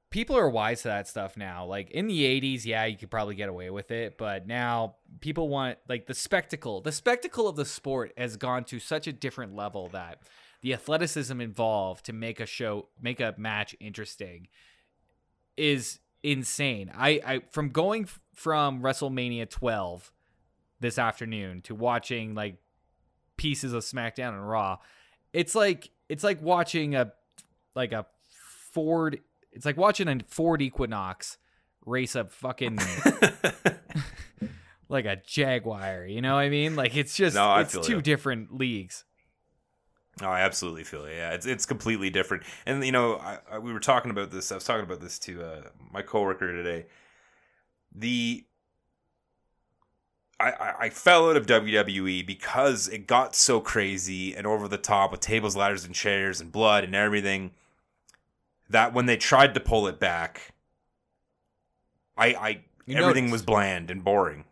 People 0.10 0.38
are 0.38 0.49
wise 0.49 0.84
to 0.84 0.88
that 0.88 1.10
stuff 1.10 1.36
now. 1.36 1.66
Like 1.66 1.91
in 1.91 2.08
the 2.08 2.24
'80s, 2.24 2.64
yeah, 2.64 2.86
you 2.86 2.95
could 2.95 3.12
probably 3.12 3.36
get 3.36 3.49
away 3.49 3.70
with 3.70 3.91
it, 3.91 4.18
but 4.18 4.48
now 4.48 4.95
people 5.20 5.49
want 5.49 5.78
like 5.90 6.06
the 6.06 6.14
spectacle. 6.14 6.80
The 6.80 6.94
spectacle 6.94 7.49
of 7.49 7.58
the 7.58 7.66
sport 7.66 8.14
has 8.18 8.38
gone 8.38 8.64
to 8.66 8.80
such 8.80 9.08
a 9.08 9.12
different 9.12 9.54
level 9.58 9.90
that 9.90 10.22
the 10.62 10.74
athleticism 10.74 11.40
involved 11.40 12.06
to 12.06 12.14
make 12.14 12.40
a 12.40 12.46
show, 12.46 12.90
make 13.02 13.20
a 13.20 13.34
match 13.38 13.76
interesting, 13.80 14.48
is 15.56 16.00
insane. 16.24 16.92
I, 16.96 17.22
I 17.26 17.42
from 17.52 17.70
going 17.70 18.04
f- 18.04 18.20
from 18.34 18.82
WrestleMania 18.82 19.50
12 19.50 20.12
this 20.80 20.98
afternoon 21.00 21.62
to 21.64 21.76
watching 21.76 22.36
like 22.36 22.58
pieces 23.38 23.74
of 23.74 23.84
SmackDown 23.84 24.30
and 24.30 24.48
Raw, 24.48 24.78
it's 25.34 25.56
like 25.56 25.92
it's 26.10 26.24
like 26.24 26.42
watching 26.42 26.96
a 26.96 27.14
like 27.76 27.92
a 27.92 28.06
Ford. 28.72 29.20
It's 29.52 29.66
like 29.66 29.78
watching 29.78 30.08
a 30.08 30.20
Ford 30.28 30.62
Equinox 30.62 31.38
race 31.86 32.16
a 32.16 32.26
fucking 32.26 32.78
like 34.90 35.06
a 35.06 35.16
Jaguar. 35.16 36.06
You 36.06 36.22
know 36.22 36.36
what 36.36 36.42
I 36.42 36.50
mean? 36.50 36.76
Like 36.76 36.96
it's 36.96 37.16
just 37.16 37.36
No, 37.36 37.56
it's 37.58 37.78
two 37.80 38.02
different 38.02 38.54
leagues. 38.54 39.04
Oh, 40.22 40.27
I 40.27 40.41
absolutely 40.41 40.84
feel 40.84 41.06
it. 41.06 41.15
Yeah, 41.15 41.31
it's 41.34 41.45
it's 41.45 41.65
completely 41.65 42.10
different. 42.10 42.44
And 42.65 42.84
you 42.84 42.91
know, 42.91 43.18
I, 43.18 43.38
I, 43.52 43.60
we 43.60 43.72
were 43.72 43.80
talking 43.80 44.10
about 44.11 44.31
this. 44.31 44.52
I 44.52 44.56
was 44.56 44.64
talking 44.64 44.84
about 44.84 44.99
this 44.99 45.19
to 45.19 45.44
uh, 45.44 45.61
my 45.91 46.02
coworker 46.02 46.52
today. 46.52 46.88
The 47.94 48.44
I, 50.39 50.73
I 50.81 50.89
fell 50.89 51.30
out 51.30 51.35
of 51.35 51.48
WWE 51.48 52.26
because 52.26 52.88
it 52.88 53.07
got 53.07 53.35
so 53.35 53.60
crazy 53.60 54.35
and 54.35 54.45
over 54.45 54.68
the 54.68 54.77
top 54.77 55.11
with 55.11 55.19
tables, 55.19 55.56
ladders, 55.56 55.84
and 55.84 55.95
chairs 55.95 56.39
and 56.39 56.52
blood 56.52 56.84
and 56.84 56.94
everything. 56.95 57.52
That 58.69 58.94
when 58.94 59.06
they 59.07 59.18
tried 59.18 59.53
to 59.56 59.60
pull 59.60 59.88
it 59.88 59.99
back, 59.99 60.53
I 62.18 62.27
I 62.35 62.49
You 62.85 62.98
everything 62.98 63.26
noticed. 63.26 63.31
was 63.31 63.41
bland 63.44 63.89
and 63.89 64.03
boring. 64.03 64.45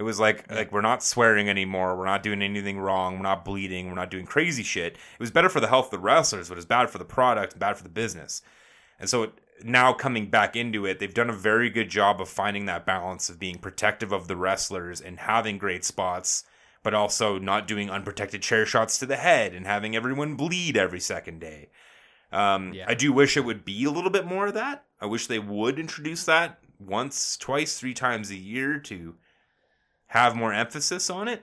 It 0.00 0.04
was 0.04 0.18
like 0.18 0.46
Yeah. 0.48 0.56
like 0.56 0.72
we're 0.72 0.80
not 0.80 1.02
swearing 1.02 1.50
anymore. 1.50 1.94
We're 1.94 2.06
not 2.06 2.22
doing 2.22 2.40
anything 2.40 2.78
wrong. 2.80 3.16
We're 3.16 3.22
not 3.22 3.44
bleeding. 3.44 3.86
We're 3.86 3.94
not 3.94 4.10
doing 4.10 4.24
crazy 4.24 4.62
shit. 4.62 4.94
It 4.94 5.20
was 5.20 5.30
better 5.30 5.50
for 5.50 5.60
the 5.60 5.68
health 5.68 5.86
of 5.86 5.90
the 5.90 5.98
wrestlers, 5.98 6.48
but 6.48 6.56
it's 6.56 6.64
bad 6.64 6.88
for 6.88 6.96
the 6.96 7.04
product, 7.04 7.58
bad 7.58 7.76
for 7.76 7.82
the 7.82 7.90
business. 7.90 8.40
And 8.98 9.10
so 9.10 9.24
it, 9.24 9.32
now 9.62 9.92
coming 9.92 10.30
back 10.30 10.56
into 10.56 10.86
it, 10.86 11.00
they've 11.00 11.12
done 11.12 11.28
a 11.28 11.34
very 11.34 11.68
good 11.68 11.90
job 11.90 12.18
of 12.18 12.30
finding 12.30 12.64
that 12.64 12.86
balance 12.86 13.28
of 13.28 13.38
being 13.38 13.58
protective 13.58 14.10
of 14.10 14.26
the 14.26 14.36
wrestlers 14.36 15.02
and 15.02 15.20
having 15.20 15.58
great 15.58 15.84
spots, 15.84 16.44
but 16.82 16.94
also 16.94 17.38
not 17.38 17.68
doing 17.68 17.90
unprotected 17.90 18.40
chair 18.40 18.64
shots 18.64 18.98
to 19.00 19.04
the 19.04 19.16
head 19.18 19.54
and 19.54 19.66
having 19.66 19.94
everyone 19.94 20.34
bleed 20.34 20.78
every 20.78 21.00
second 21.00 21.40
day. 21.40 21.68
Um, 22.32 22.72
Yeah. 22.72 22.86
I 22.88 22.94
do 22.94 23.12
wish 23.12 23.36
it 23.36 23.44
would 23.44 23.66
be 23.66 23.84
a 23.84 23.90
little 23.90 24.08
bit 24.08 24.24
more 24.24 24.46
of 24.46 24.54
that. 24.54 24.86
I 24.98 25.04
wish 25.04 25.26
they 25.26 25.38
would 25.38 25.78
introduce 25.78 26.24
that 26.24 26.58
once, 26.78 27.36
twice, 27.36 27.78
three 27.78 27.92
times 27.92 28.30
a 28.30 28.36
year 28.36 28.78
to 28.78 29.16
have 30.10 30.34
more 30.34 30.52
emphasis 30.52 31.08
on 31.08 31.28
it. 31.28 31.42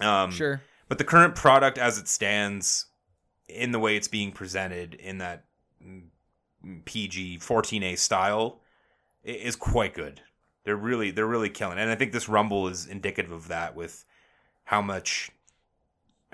Um, 0.00 0.32
Sure. 0.32 0.60
But 0.88 0.98
the 0.98 1.04
current 1.04 1.34
product, 1.34 1.78
as 1.78 1.98
it 1.98 2.08
stands, 2.08 2.86
in 3.48 3.70
the 3.70 3.78
way 3.78 3.96
it's 3.96 4.08
being 4.08 4.32
presented 4.32 4.94
in 4.94 5.18
that 5.18 5.44
mm, 5.84 6.02
PG 6.84 7.38
14A 7.38 7.96
style, 7.96 8.60
is 9.22 9.54
quite 9.54 9.94
good. 9.94 10.20
They're 10.64 10.76
really 10.76 11.12
they're 11.12 11.26
really 11.26 11.48
killing, 11.48 11.78
it. 11.78 11.82
and 11.82 11.90
I 11.90 11.94
think 11.94 12.12
this 12.12 12.28
Rumble 12.28 12.66
is 12.66 12.86
indicative 12.86 13.30
of 13.30 13.48
that 13.48 13.76
with 13.76 14.04
how 14.64 14.82
much 14.82 15.30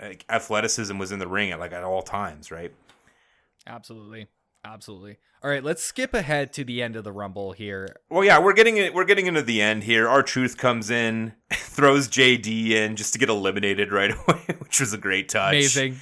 like, 0.01 0.24
athleticism 0.31 0.97
was 0.97 1.12
in 1.12 1.19
the 1.19 1.29
ring 1.29 1.51
at 1.51 1.61
like 1.61 1.73
at 1.73 1.85
all 1.85 2.03
times, 2.03 2.51
right? 2.51 2.73
Absolutely. 3.66 4.27
Absolutely. 4.64 5.18
All 5.43 5.51
right, 5.51 5.64
let's 5.64 5.82
skip 5.82 6.14
ahead 6.14 6.52
to 6.52 6.62
the 6.64 6.82
end 6.82 6.94
of 6.94 7.02
the 7.02 7.10
Rumble 7.10 7.51
here. 7.52 7.89
Well, 8.09 8.22
yeah, 8.24 8.39
we're 8.39 8.52
getting 8.52 8.76
it. 8.76 8.94
We're 8.94 9.05
getting 9.05 9.26
into 9.26 9.43
the 9.43 9.60
end 9.60 9.82
here. 9.82 10.09
R-Truth 10.09 10.56
comes 10.56 10.89
in, 10.89 11.32
throws 11.52 12.09
JD 12.09 12.70
in 12.70 12.94
just 12.94 13.12
to 13.14 13.18
get 13.18 13.28
eliminated 13.28 13.90
right 13.90 14.12
away, 14.28 14.40
which 14.60 14.78
was 14.80 14.93
a 14.93 14.98
great 14.98 15.28
touch. 15.28 15.55
Amazing. 15.55 15.97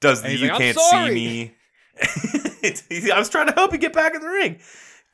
Does 0.00 0.20
the 0.22 0.28
he's 0.28 0.42
you 0.42 0.50
can't 0.50 0.78
see 0.78 1.10
me? 1.10 1.54
I 3.12 3.18
was 3.18 3.30
trying 3.30 3.46
to 3.46 3.54
help 3.54 3.72
you 3.72 3.78
get 3.78 3.94
back 3.94 4.14
in 4.14 4.20
the 4.20 4.28
ring. 4.28 4.58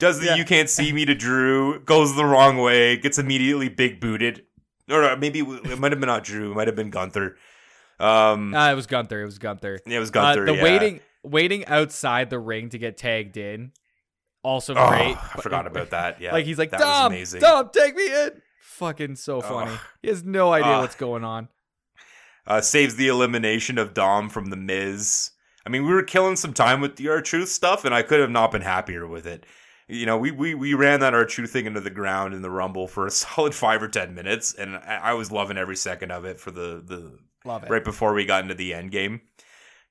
Does 0.00 0.18
the 0.18 0.26
Yeah. 0.26 0.34
you 0.34 0.44
can't 0.44 0.68
see 0.68 0.92
me 0.92 1.04
to 1.04 1.14
Drew? 1.14 1.78
Goes 1.84 2.16
the 2.16 2.24
wrong 2.24 2.58
way. 2.58 2.96
Gets 2.96 3.18
immediately 3.18 3.68
big 3.68 4.00
booted. 4.00 4.44
Or 4.90 5.04
uh, 5.04 5.16
maybe 5.16 5.38
it 5.38 5.78
might 5.78 5.92
have 5.92 6.00
been 6.00 6.08
not 6.08 6.24
Drew. 6.24 6.50
It 6.50 6.56
might 6.56 6.66
have 6.66 6.74
been 6.74 6.90
Gunther. 6.90 7.36
Um, 8.00 8.52
Uh, 8.52 8.72
it 8.72 8.74
was 8.74 8.88
Gunther. 8.88 9.22
It 9.22 9.26
was 9.26 9.38
Gunther. 9.38 9.78
yeah, 9.86 9.96
it 9.98 10.00
was 10.00 10.10
Uh, 10.10 10.14
Gunther. 10.14 10.46
the 10.46 10.56
yeah. 10.56 10.62
waiting 10.64 11.00
waiting 11.22 11.64
outside 11.66 12.30
the 12.30 12.38
ring 12.38 12.68
to 12.70 12.78
get 12.78 12.96
tagged 12.96 13.36
in. 13.36 13.72
Also 14.42 14.74
Oh, 14.74 14.88
great. 14.88 15.16
I 15.16 15.40
forgot 15.40 15.66
about 15.66 15.90
that. 15.90 16.20
Yeah, 16.20 16.32
Like 16.32 16.44
he's 16.46 16.58
like, 16.58 16.70
that 16.70 16.80
Dom, 16.80 17.12
amazing. 17.12 17.40
Dom, 17.40 17.70
take 17.72 17.94
me 17.94 18.06
in. 18.06 18.42
Fucking 18.60 19.14
so 19.16 19.40
funny. 19.40 19.70
Ugh. 19.72 19.78
He 20.02 20.08
has 20.08 20.24
no 20.24 20.52
idea 20.52 20.78
what's 20.78 20.96
going 20.96 21.22
on. 21.24 21.48
uh, 22.46 22.60
saves 22.60 22.96
the 22.96 23.06
elimination 23.08 23.78
of 23.78 23.94
Dom 23.94 24.28
from 24.28 24.46
the 24.46 24.56
Miz. 24.56 25.30
I 25.64 25.68
mean, 25.70 25.86
we 25.86 25.92
were 25.92 26.02
killing 26.02 26.34
some 26.34 26.52
time 26.52 26.80
with 26.80 26.96
the 26.96 27.08
R-Truth 27.08 27.48
stuff, 27.50 27.84
and 27.84 27.94
I 27.94 28.02
could 28.02 28.18
have 28.18 28.30
not 28.30 28.50
been 28.50 28.62
happier 28.62 29.06
with 29.06 29.26
it. 29.26 29.46
You 29.86 30.06
know, 30.06 30.16
we, 30.18 30.32
we 30.32 30.54
we 30.56 30.74
ran 30.74 30.98
that 31.00 31.14
R-Truth 31.14 31.52
thing 31.52 31.66
into 31.66 31.80
the 31.80 31.90
ground 31.90 32.34
in 32.34 32.42
the 32.42 32.50
Rumble 32.50 32.88
for 32.88 33.06
a 33.06 33.10
solid 33.12 33.54
five 33.54 33.80
or 33.80 33.88
ten 33.88 34.12
minutes, 34.14 34.54
and 34.54 34.74
I, 34.76 34.98
I 35.02 35.12
was 35.14 35.30
loving 35.30 35.56
every 35.58 35.76
second 35.76 36.10
of 36.10 36.24
it 36.24 36.40
for 36.40 36.50
the 36.50 36.82
the 36.84 37.18
Love 37.44 37.62
it. 37.62 37.70
right 37.70 37.84
before 37.84 38.12
we 38.14 38.24
got 38.24 38.42
into 38.42 38.54
the 38.54 38.74
end 38.74 38.90
game. 38.90 39.20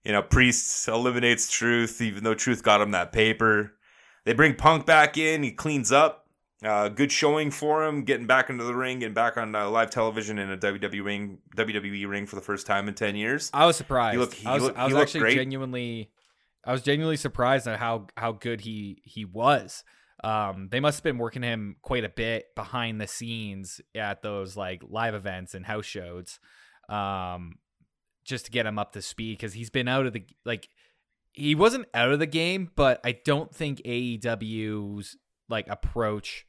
You 0.04 0.12
know, 0.12 0.22
Priest 0.22 0.88
eliminates 0.88 1.52
Truth, 1.52 2.02
even 2.02 2.24
though 2.24 2.34
Truth 2.34 2.64
got 2.64 2.82
him 2.82 2.92
that 2.92 3.12
paper. 3.12 3.74
They 4.26 4.34
bring 4.34 4.56
Punk 4.56 4.86
back 4.86 5.18
in. 5.18 5.44
He 5.44 5.52
cleans 5.52 5.92
up. 5.92 6.26
Uh, 6.64 6.90
good 6.90 7.12
showing 7.12 7.50
for 7.50 7.84
him, 7.84 8.04
getting 8.04 8.28
back 8.28 8.50
into 8.52 8.64
the 8.64 8.76
ring, 8.76 9.00
getting 9.00 9.16
back 9.16 9.36
on 9.36 9.56
uh, 9.56 9.68
live 9.68 9.90
television 9.90 10.38
in 10.38 10.52
a 10.52 10.58
WWE 10.58 11.04
ring, 11.04 11.40
WWE 11.58 12.08
ring 12.08 12.28
for 12.28 12.36
the 12.36 12.42
first 12.42 12.68
time 12.68 12.88
in 12.88 12.94
ten 12.94 13.16
years. 13.16 13.50
I 13.52 13.66
was 13.66 13.76
surprised. 13.76 14.14
He 14.14 14.20
looked- 14.20 14.34
he 14.36 14.46
I 14.46 14.54
was, 14.54 14.64
looked- 14.64 14.78
I 14.78 14.86
was 14.86 14.94
actually 14.96 15.22
great. 15.22 15.36
genuinely, 15.38 16.12
I 16.64 16.72
was 16.72 16.84
genuinely 16.84 17.18
surprised 17.18 17.66
at 17.68 17.80
how 17.80 18.06
how 18.16 18.34
good 18.34 18.62
he 18.62 19.02
he 19.04 19.26
was. 19.26 19.84
Um, 20.24 20.68
they 20.70 20.80
must 20.80 21.00
have 21.00 21.04
been 21.04 21.18
working 21.18 21.42
him 21.42 21.78
quite 21.82 22.04
a 22.04 22.10
bit 22.10 22.54
behind 22.56 23.02
the 23.02 23.08
scenes 23.08 23.82
at 23.96 24.22
those 24.22 24.56
like 24.56 24.84
live 24.88 25.16
events 25.16 25.56
and 25.56 25.66
house 25.66 25.88
shows, 25.88 26.40
um, 26.90 27.56
just 28.24 28.46
to 28.46 28.52
get 28.52 28.66
him 28.66 28.80
up 28.80 28.94
to 28.94 29.02
speed 29.02 29.38
because 29.38 29.54
he's 29.54 29.70
been 29.70 29.88
out 29.88 30.06
of 30.06 30.14
the 30.14 30.24
like 30.46 30.70
he 31.34 31.56
wasn't 31.56 31.88
out 31.94 32.12
of 32.12 32.20
the 32.20 32.28
game, 32.28 32.72
but 32.76 33.00
I 33.04 33.14
don't 33.14 33.54
think 33.54 33.82
AEW's 33.84 35.18
like 35.50 35.68
approach 35.68 36.46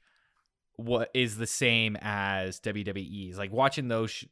what 0.77 1.11
is 1.15 1.37
the 1.37 1.47
same 1.47 1.97
as 2.01 2.61
WWE's. 2.61 3.39
Like 3.39 3.53
watching 3.53 3.89
those 3.89 4.11
sh- 4.11 4.25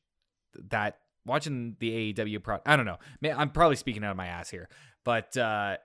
that 0.70 0.98
watching 1.24 1.76
the 1.78 2.12
AEW 2.12 2.42
pro 2.42 2.58
I 2.66 2.76
don't 2.76 2.86
know. 2.86 2.98
Man, 3.20 3.36
I'm 3.38 3.50
probably 3.50 3.76
speaking 3.76 4.04
out 4.04 4.10
of 4.10 4.16
my 4.16 4.26
ass 4.26 4.50
here, 4.50 4.68
but 5.04 5.36
uh 5.36 5.76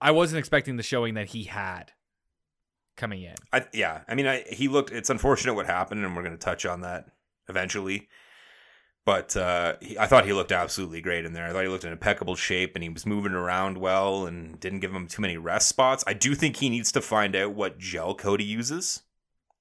I 0.00 0.10
wasn't 0.10 0.40
expecting 0.40 0.76
the 0.76 0.82
showing 0.82 1.14
that 1.14 1.28
he 1.28 1.44
had 1.44 1.92
coming 2.96 3.22
in. 3.22 3.34
I, 3.52 3.66
yeah, 3.72 4.02
I 4.08 4.14
mean, 4.16 4.26
I, 4.26 4.42
he 4.42 4.66
looked. 4.66 4.90
It's 4.90 5.10
unfortunate 5.10 5.54
what 5.54 5.66
happened, 5.66 6.04
and 6.04 6.16
we're 6.16 6.22
going 6.24 6.36
to 6.36 6.44
touch 6.44 6.66
on 6.66 6.80
that 6.80 7.06
eventually. 7.48 8.08
But 9.04 9.36
uh, 9.36 9.74
he, 9.80 9.98
I 9.98 10.06
thought 10.06 10.26
he 10.26 10.32
looked 10.32 10.52
absolutely 10.52 11.00
great 11.00 11.24
in 11.24 11.32
there. 11.32 11.46
I 11.46 11.52
thought 11.52 11.62
he 11.64 11.68
looked 11.68 11.84
in 11.84 11.90
impeccable 11.92 12.36
shape, 12.36 12.72
and 12.76 12.82
he 12.84 12.88
was 12.88 13.04
moving 13.04 13.32
around 13.32 13.78
well, 13.78 14.26
and 14.26 14.60
didn't 14.60 14.78
give 14.80 14.92
him 14.94 15.08
too 15.08 15.20
many 15.22 15.36
rest 15.36 15.68
spots. 15.68 16.04
I 16.06 16.12
do 16.12 16.34
think 16.36 16.56
he 16.56 16.70
needs 16.70 16.92
to 16.92 17.00
find 17.00 17.34
out 17.34 17.52
what 17.52 17.78
gel 17.78 18.14
Cody 18.14 18.44
uses, 18.44 19.02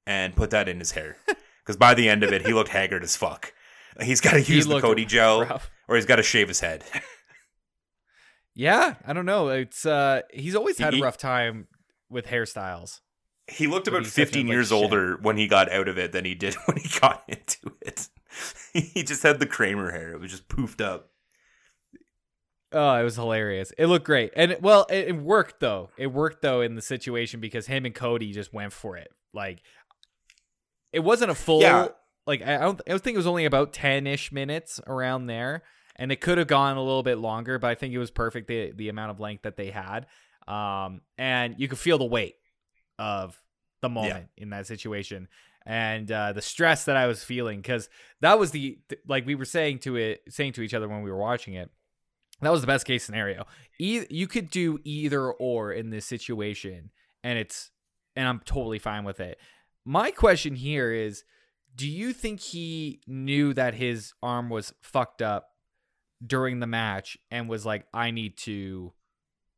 and 0.05 0.35
put 0.35 0.51
that 0.51 0.69
in 0.69 0.77
his 0.79 0.91
hair, 0.91 1.17
because 1.63 1.75
by 1.77 1.93
the 1.95 2.07
end 2.07 2.23
of 2.23 2.31
it, 2.31 2.45
he 2.45 2.53
looked 2.53 2.69
haggard 2.69 3.03
as 3.03 3.17
fuck. 3.17 3.51
He's 3.99 4.21
got 4.21 4.33
to 4.33 4.41
use 4.41 4.67
the 4.67 4.79
Cody 4.79 5.05
gel, 5.05 5.41
rough. 5.43 5.71
or 5.87 5.95
he's 5.95 6.05
got 6.05 6.17
to 6.17 6.23
shave 6.23 6.47
his 6.47 6.59
head. 6.59 6.83
Yeah, 8.53 8.95
I 9.05 9.13
don't 9.13 9.25
know. 9.25 9.47
It's 9.47 9.85
uh 9.85 10.21
he's 10.33 10.55
always 10.55 10.77
had 10.77 10.93
He- 10.93 10.99
a 10.99 11.03
rough 11.03 11.17
time 11.17 11.67
with 12.09 12.25
hairstyles. 12.27 12.99
He 13.47 13.67
looked 13.67 13.87
about 13.87 14.03
he's 14.03 14.13
such 14.13 14.25
15 14.27 14.45
like, 14.47 14.53
years 14.53 14.67
shit. 14.67 14.75
older 14.77 15.17
when 15.21 15.35
he 15.37 15.47
got 15.47 15.71
out 15.71 15.87
of 15.87 15.97
it 15.97 16.11
than 16.11 16.25
he 16.25 16.35
did 16.35 16.53
when 16.65 16.77
he 16.77 16.89
got 16.99 17.23
into 17.27 17.73
it. 17.81 18.07
he 18.73 19.03
just 19.03 19.23
had 19.23 19.39
the 19.39 19.45
Kramer 19.45 19.91
hair. 19.91 20.11
It 20.13 20.19
was 20.19 20.31
just 20.31 20.47
poofed 20.47 20.81
up. 20.81 21.09
Oh, 22.73 22.95
it 22.95 23.03
was 23.03 23.15
hilarious. 23.15 23.73
It 23.77 23.87
looked 23.87 24.05
great. 24.05 24.31
And 24.35 24.57
well, 24.61 24.85
it, 24.89 25.09
it 25.09 25.17
worked 25.17 25.59
though. 25.59 25.89
It 25.97 26.07
worked 26.07 26.41
though 26.41 26.61
in 26.61 26.75
the 26.75 26.81
situation 26.81 27.41
because 27.41 27.67
him 27.67 27.85
and 27.85 27.93
Cody 27.93 28.31
just 28.31 28.53
went 28.53 28.71
for 28.71 28.95
it. 28.95 29.11
Like 29.33 29.61
it 30.93 30.99
wasn't 31.01 31.31
a 31.31 31.35
full 31.35 31.61
Yeah. 31.61 31.89
like 32.25 32.41
I 32.41 32.57
don't 32.59 32.79
I 32.87 32.97
think 32.97 33.15
it 33.15 33.17
was 33.17 33.27
only 33.27 33.45
about 33.45 33.73
10ish 33.73 34.31
minutes 34.31 34.79
around 34.87 35.25
there 35.27 35.63
and 35.97 36.11
it 36.11 36.21
could 36.21 36.37
have 36.37 36.47
gone 36.47 36.77
a 36.77 36.81
little 36.83 37.03
bit 37.03 37.17
longer, 37.17 37.59
but 37.59 37.67
I 37.69 37.75
think 37.75 37.93
it 37.93 37.97
was 37.97 38.11
perfect 38.11 38.47
the 38.47 38.71
the 38.73 38.87
amount 38.87 39.11
of 39.11 39.19
length 39.19 39.43
that 39.43 39.57
they 39.57 39.71
had. 39.71 40.05
Um 40.47 41.01
and 41.17 41.55
you 41.57 41.67
could 41.67 41.79
feel 41.79 41.97
the 41.97 42.05
weight 42.05 42.35
of 42.97 43.37
the 43.81 43.89
moment 43.89 44.29
in 44.37 44.51
that 44.51 44.67
situation 44.67 45.27
and 45.65 46.11
uh, 46.11 46.33
the 46.33 46.41
stress 46.41 46.85
that 46.85 46.97
I 46.97 47.07
was 47.07 47.23
feeling 47.23 47.61
because 47.61 47.89
that 48.21 48.39
was 48.39 48.51
the 48.51 48.79
th- 48.89 49.01
like 49.07 49.25
we 49.25 49.35
were 49.35 49.45
saying 49.45 49.79
to 49.79 49.95
it 49.95 50.21
saying 50.29 50.53
to 50.53 50.61
each 50.61 50.73
other 50.73 50.87
when 50.87 51.03
we 51.03 51.11
were 51.11 51.17
watching 51.17 51.53
it 51.53 51.69
that 52.41 52.51
was 52.51 52.61
the 52.61 52.67
best 52.67 52.85
case 52.85 53.03
scenario. 53.03 53.45
E- 53.79 54.05
you 54.09 54.27
could 54.27 54.49
do 54.49 54.79
either 54.83 55.31
or 55.31 55.71
in 55.71 55.91
this 55.91 56.05
situation, 56.05 56.89
and 57.23 57.37
it's 57.37 57.69
and 58.15 58.27
I'm 58.27 58.41
totally 58.43 58.79
fine 58.79 59.03
with 59.03 59.19
it. 59.19 59.37
My 59.85 60.11
question 60.11 60.55
here 60.55 60.91
is, 60.91 61.23
do 61.75 61.87
you 61.87 62.13
think 62.13 62.39
he 62.39 63.01
knew 63.07 63.53
that 63.53 63.75
his 63.75 64.13
arm 64.21 64.49
was 64.49 64.73
fucked 64.81 65.21
up 65.21 65.49
during 66.25 66.59
the 66.59 66.67
match 66.67 67.17
and 67.29 67.47
was 67.47 67.65
like, 67.65 67.85
I 67.93 68.11
need 68.11 68.37
to 68.39 68.93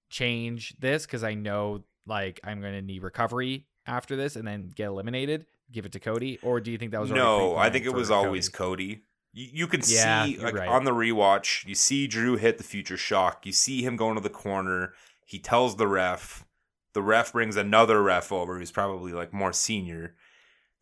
change 0.09 0.75
this 0.79 1.05
because 1.05 1.23
I 1.23 1.33
know 1.33 1.83
like 2.05 2.39
I'm 2.43 2.61
gonna 2.61 2.81
need 2.81 3.01
recovery 3.01 3.65
after 3.87 4.15
this 4.15 4.35
and 4.35 4.47
then 4.47 4.71
get 4.75 4.87
eliminated, 4.87 5.45
give 5.73 5.85
it 5.85 5.91
to 5.93 5.99
Cody, 5.99 6.39
or 6.41 6.61
do 6.61 6.71
you 6.71 6.77
think 6.77 6.91
that 6.91 7.01
was 7.01 7.09
No, 7.11 7.55
I 7.57 7.69
think 7.69 7.85
it 7.85 7.93
was 7.93 8.11
always 8.11 8.47
Cody? 8.49 8.95
Cody. 8.95 9.03
You, 9.33 9.47
you 9.53 9.67
can 9.67 9.81
Yeah, 9.85 10.25
see 10.25 10.37
like 10.37 10.53
right. 10.55 10.69
on 10.69 10.85
the 10.85 10.91
rewatch, 10.91 11.65
you 11.67 11.75
see 11.75 12.07
Drew 12.07 12.37
hit 12.37 12.57
the 12.57 12.63
future 12.63 12.97
shock. 12.97 13.45
You 13.45 13.51
see 13.51 13.81
him 13.83 13.95
going 13.95 14.15
to 14.15 14.21
the 14.21 14.29
corner. 14.29 14.93
He 15.25 15.39
tells 15.39 15.75
the 15.75 15.87
ref. 15.87 16.45
The 16.93 17.01
ref 17.01 17.33
brings 17.33 17.55
another 17.55 18.01
ref 18.03 18.31
over 18.31 18.59
who's 18.59 18.71
probably 18.71 19.11
like 19.11 19.33
more 19.33 19.51
senior. 19.51 20.15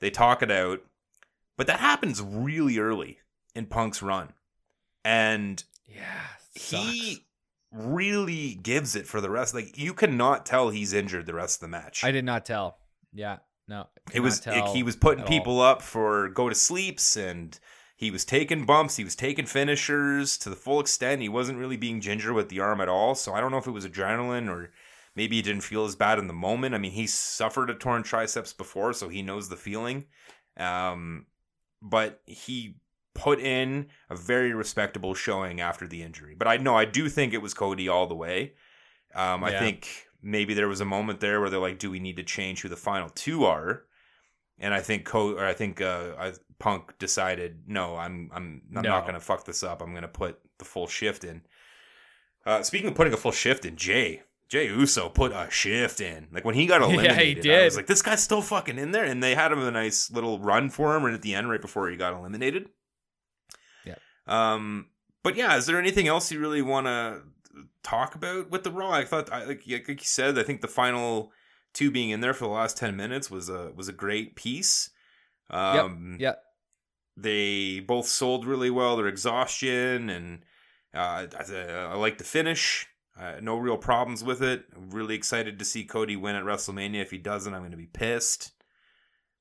They 0.02 0.10
talk 0.10 0.44
it 0.44 0.52
out. 0.52 0.82
But 1.58 1.68
that 1.68 1.80
happens 1.80 2.22
really 2.22 2.80
early 2.80 3.20
in 3.56 3.68
Punk's 3.68 4.02
run. 4.02 4.34
And 5.06 5.64
Yeah, 5.88 6.28
he 6.54 7.26
really 7.72 8.56
gives 8.56 8.96
it 8.96 9.08
for 9.08 9.22
the 9.22 9.30
rest. 9.30 9.54
Like 9.54 9.78
you 9.78 9.94
cannot 9.94 10.46
tell 10.46 10.70
he's 10.70 10.92
injured 10.94 11.26
the 11.26 11.34
rest 11.34 11.58
of 11.58 11.62
the 11.62 11.68
match. 11.70 12.04
I 12.04 12.12
did 12.12 12.26
not 12.26 12.46
tell. 12.46 12.78
Yeah, 13.14 13.38
no. 13.72 13.88
it 14.14 14.19
was 14.19 14.45
it- 14.45 14.68
he 14.76 14.84
was 14.84 14.95
putting 14.95 15.22
at 15.22 15.26
all. 15.26 15.30
people 15.31 15.61
up 15.61 15.81
for 15.81 16.30
go 16.30 16.49
to 16.49 16.56
sleeps 16.56 17.15
and 17.15 17.60
he 17.95 18.11
was 18.11 18.26
taking 18.26 18.65
bumps 18.65 18.98
he 18.98 19.03
was 19.03 19.15
taking 19.15 19.45
finishers 19.45 20.38
to 20.38 20.49
the 20.49 20.56
full 20.56 20.80
extent 20.80 21.22
he 21.22 21.30
wasn't 21.30 21.57
really 21.57 21.77
being 21.77 22.02
ginger 22.02 22.34
with 22.34 22.49
the 22.49 22.60
arm 22.60 22.81
at 22.81 22.89
all 22.89 23.15
so 23.15 23.34
i 23.34 23.39
don't 23.39 23.52
know 23.52 23.57
if 23.57 23.68
it 23.68 23.72
was 23.72 23.88
adrenaline 23.88 24.49
or 24.49 24.72
maybe 25.15 25.35
he 25.38 25.41
didn't 25.41 25.61
feel 25.61 25.85
as 25.85 25.95
bad 25.95 26.19
in 26.19 26.27
the 26.27 26.34
moment 26.34 26.76
i 26.76 26.77
mean 26.77 26.91
he 26.91 27.07
suffered 27.07 27.69
a 27.69 27.73
torn 27.76 28.03
triceps 28.03 28.53
before 28.53 28.91
so 28.93 29.07
he 29.10 29.22
knows 29.22 29.49
the 29.49 29.56
feeling 29.56 30.06
um, 30.57 31.26
but 31.81 32.22
he 32.26 32.76
put 33.14 33.39
in 33.39 33.88
a 34.10 34.15
very 34.15 34.53
respectable 34.53 35.14
showing 35.14 35.61
after 35.61 35.88
the 35.88 36.02
injury 36.03 36.35
but 36.38 36.48
i 36.48 36.57
know 36.57 36.76
i 36.76 36.85
do 36.85 37.07
think 37.10 37.34
it 37.34 37.41
was 37.41 37.53
cody 37.53 37.88
all 37.88 38.07
the 38.07 38.15
way 38.15 38.53
um, 39.15 39.43
i 39.43 39.52
think 39.60 40.07
maybe 40.22 40.53
there 40.53 40.68
was 40.68 40.81
a 40.81 40.85
moment 40.85 41.19
there 41.19 41.39
where 41.41 41.49
they're 41.49 41.60
like 41.60 41.80
do 41.80 41.89
we 41.91 41.99
need 41.99 42.18
to 42.18 42.23
change 42.23 42.61
who 42.61 42.69
the 42.69 42.76
final 42.77 43.10
two 43.10 43.45
are 43.45 43.84
and 44.60 44.73
I 44.73 44.80
think 44.81 45.06
Co- 45.06 45.35
or 45.38 45.45
I 45.45 45.53
think 45.53 45.81
uh, 45.81 46.11
I, 46.19 46.34
Punk 46.60 46.99
decided, 46.99 47.64
no, 47.65 47.95
I'm 47.98 48.30
I'm 48.31 48.61
I'm 48.76 48.84
No. 48.84 48.89
not 48.89 49.07
gonna 49.07 49.19
fuck 49.19 49.43
this 49.45 49.64
up. 49.64 49.81
I'm 49.81 49.91
gonna 49.95 50.07
put 50.07 50.38
the 50.60 50.65
full 50.65 50.85
shift 50.88 51.23
in. 51.23 51.41
Uh, 52.45 52.61
speaking 52.61 52.88
of 52.89 52.93
putting 52.95 53.11
a 53.14 53.18
full 53.18 53.31
shift 53.31 53.65
in, 53.65 53.76
Jey 53.76 54.22
Jey 54.49 54.68
Uso 54.68 55.10
put 55.10 55.31
a 55.31 55.48
shift 55.49 55.99
in. 55.99 56.27
Like 56.31 56.45
when 56.45 56.53
he 56.53 56.68
got 56.68 56.81
Yeah, 56.81 56.88
he 56.89 56.93
eliminated, 56.93 57.38
I 57.39 57.41
did. 57.41 57.65
was 57.65 57.76
like, 57.76 57.88
this 57.88 58.03
guy's 58.03 58.22
still 58.22 58.43
fucking 58.43 58.77
in 58.77 58.91
there. 58.91 59.06
And 59.06 59.23
they 59.23 59.34
had 59.34 59.52
him 59.52 59.60
a 59.61 59.72
nice 59.72 60.11
little 60.11 60.38
run 60.38 60.69
for 60.69 60.95
him 60.95 61.03
right 61.06 61.14
at 61.15 61.23
the 61.23 61.34
end, 61.34 61.49
right 61.49 61.61
before 61.61 61.89
he 61.89 61.98
got 61.98 62.14
eliminated. 62.14 62.69
Yeah. 63.84 63.95
Um. 64.27 64.89
But 65.23 65.35
yeah, 65.35 65.56
is 65.57 65.65
there 65.65 65.80
anything 65.80 66.07
else 66.07 66.31
you 66.31 66.39
really 66.39 66.61
want 66.61 66.85
to 66.85 67.22
talk 67.84 68.15
about 68.15 68.49
with 68.49 68.64
the 68.64 68.72
Raw? 68.72 68.91
I 68.91 69.06
thought, 69.06 69.32
I, 69.32 69.45
like, 69.45 69.64
like 69.68 69.88
you 69.88 69.98
said, 70.02 70.38
I 70.38 70.44
think 70.44 70.61
the 70.61 70.68
final 70.68 71.32
two 71.73 71.90
being 71.91 72.10
in 72.10 72.22
there 72.22 72.34
for 72.34 72.45
the 72.45 72.52
last 72.52 72.78
ten 72.78 72.95
minutes 72.95 73.30
was 73.32 73.49
a 73.49 73.72
was 73.76 73.88
a 73.88 73.94
great 73.94 74.36
piece. 74.36 74.90
Um, 75.49 76.18
Yeah, 76.19 76.36
they 77.18 77.80
both 77.80 78.07
sold 78.07 78.45
really 78.45 78.69
well. 78.69 78.98
Their 78.98 79.07
exhaustion 79.07 80.10
and 80.10 80.40
uh, 80.94 81.28
I, 81.38 81.53
I 81.53 81.95
like 81.95 82.18
the 82.18 82.23
finish. 82.23 82.88
Uh, 83.19 83.36
no 83.41 83.57
real 83.57 83.78
problems 83.78 84.23
with 84.23 84.41
it. 84.41 84.64
I'm 84.76 84.90
really 84.90 85.15
excited 85.15 85.60
to 85.60 85.65
see 85.65 85.84
Cody 85.84 86.15
win 86.15 86.36
at 86.36 86.44
WrestleMania. 86.44 87.02
If 87.02 87.11
he 87.11 87.18
doesn't, 87.18 87.53
I'm 87.53 87.61
going 87.61 87.72
to 87.72 87.78
be 87.78 87.86
pissed. 87.88 88.52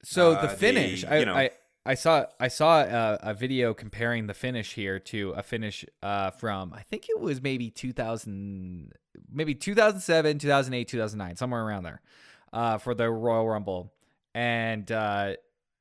So 0.03 0.33
Uh, 0.33 0.43
the 0.43 0.49
finish, 0.49 1.03
the- 1.03 1.13
I, 1.13 1.19
you 1.19 1.27
know- 1.27 1.37
I 1.37 1.51
I 1.85 1.95
saw 1.95 2.27
I 2.39 2.49
saw 2.49 2.83
a, 2.83 3.19
a 3.23 3.35
video 3.35 3.73
comparing 3.73 4.27
the 4.27 4.35
finish 4.35 4.75
here 4.75 4.99
to 4.99 5.31
a 5.31 5.43
finish 5.43 5.85
uh, 6.03 6.31
from 6.31 6.75
I 6.75 6.83
think 6.83 7.09
it 7.09 7.19
was 7.19 7.41
maybe 7.41 7.71
2000, 7.71 8.93
maybe 9.33 9.55
2007, 9.55 10.39
2008, 10.39 10.89
2009, 10.89 11.37
somewhere 11.37 11.65
around 11.65 11.85
there, 11.85 12.03
uh, 12.53 12.79
for 12.79 12.95
the 12.95 13.11
Royal 13.11 13.49
Rumble, 13.49 13.93
and 14.35 14.91
uh, 14.93 15.35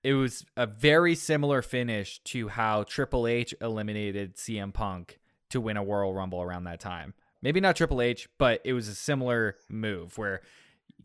it 0.04 0.14
was 0.14 0.46
a 0.56 0.66
very 0.66 1.16
similar 1.16 1.62
finish 1.62 2.20
to 2.26 2.48
how 2.48 2.84
Triple 2.84 3.28
H 3.28 3.54
eliminated 3.60 4.38
CM 4.38 4.74
Punk 4.74 5.20
to 5.50 5.60
win 5.60 5.76
a 5.76 5.84
Royal 5.84 6.14
Rumble 6.14 6.42
around 6.42 6.64
that 6.64 6.80
time. 6.80 7.14
Maybe 7.42 7.60
not 7.60 7.76
Triple 7.76 8.02
H, 8.02 8.30
but 8.38 8.62
it 8.64 8.72
was 8.74 8.88
a 8.88 8.96
similar 8.96 9.58
move 9.70 10.18
where 10.18 10.42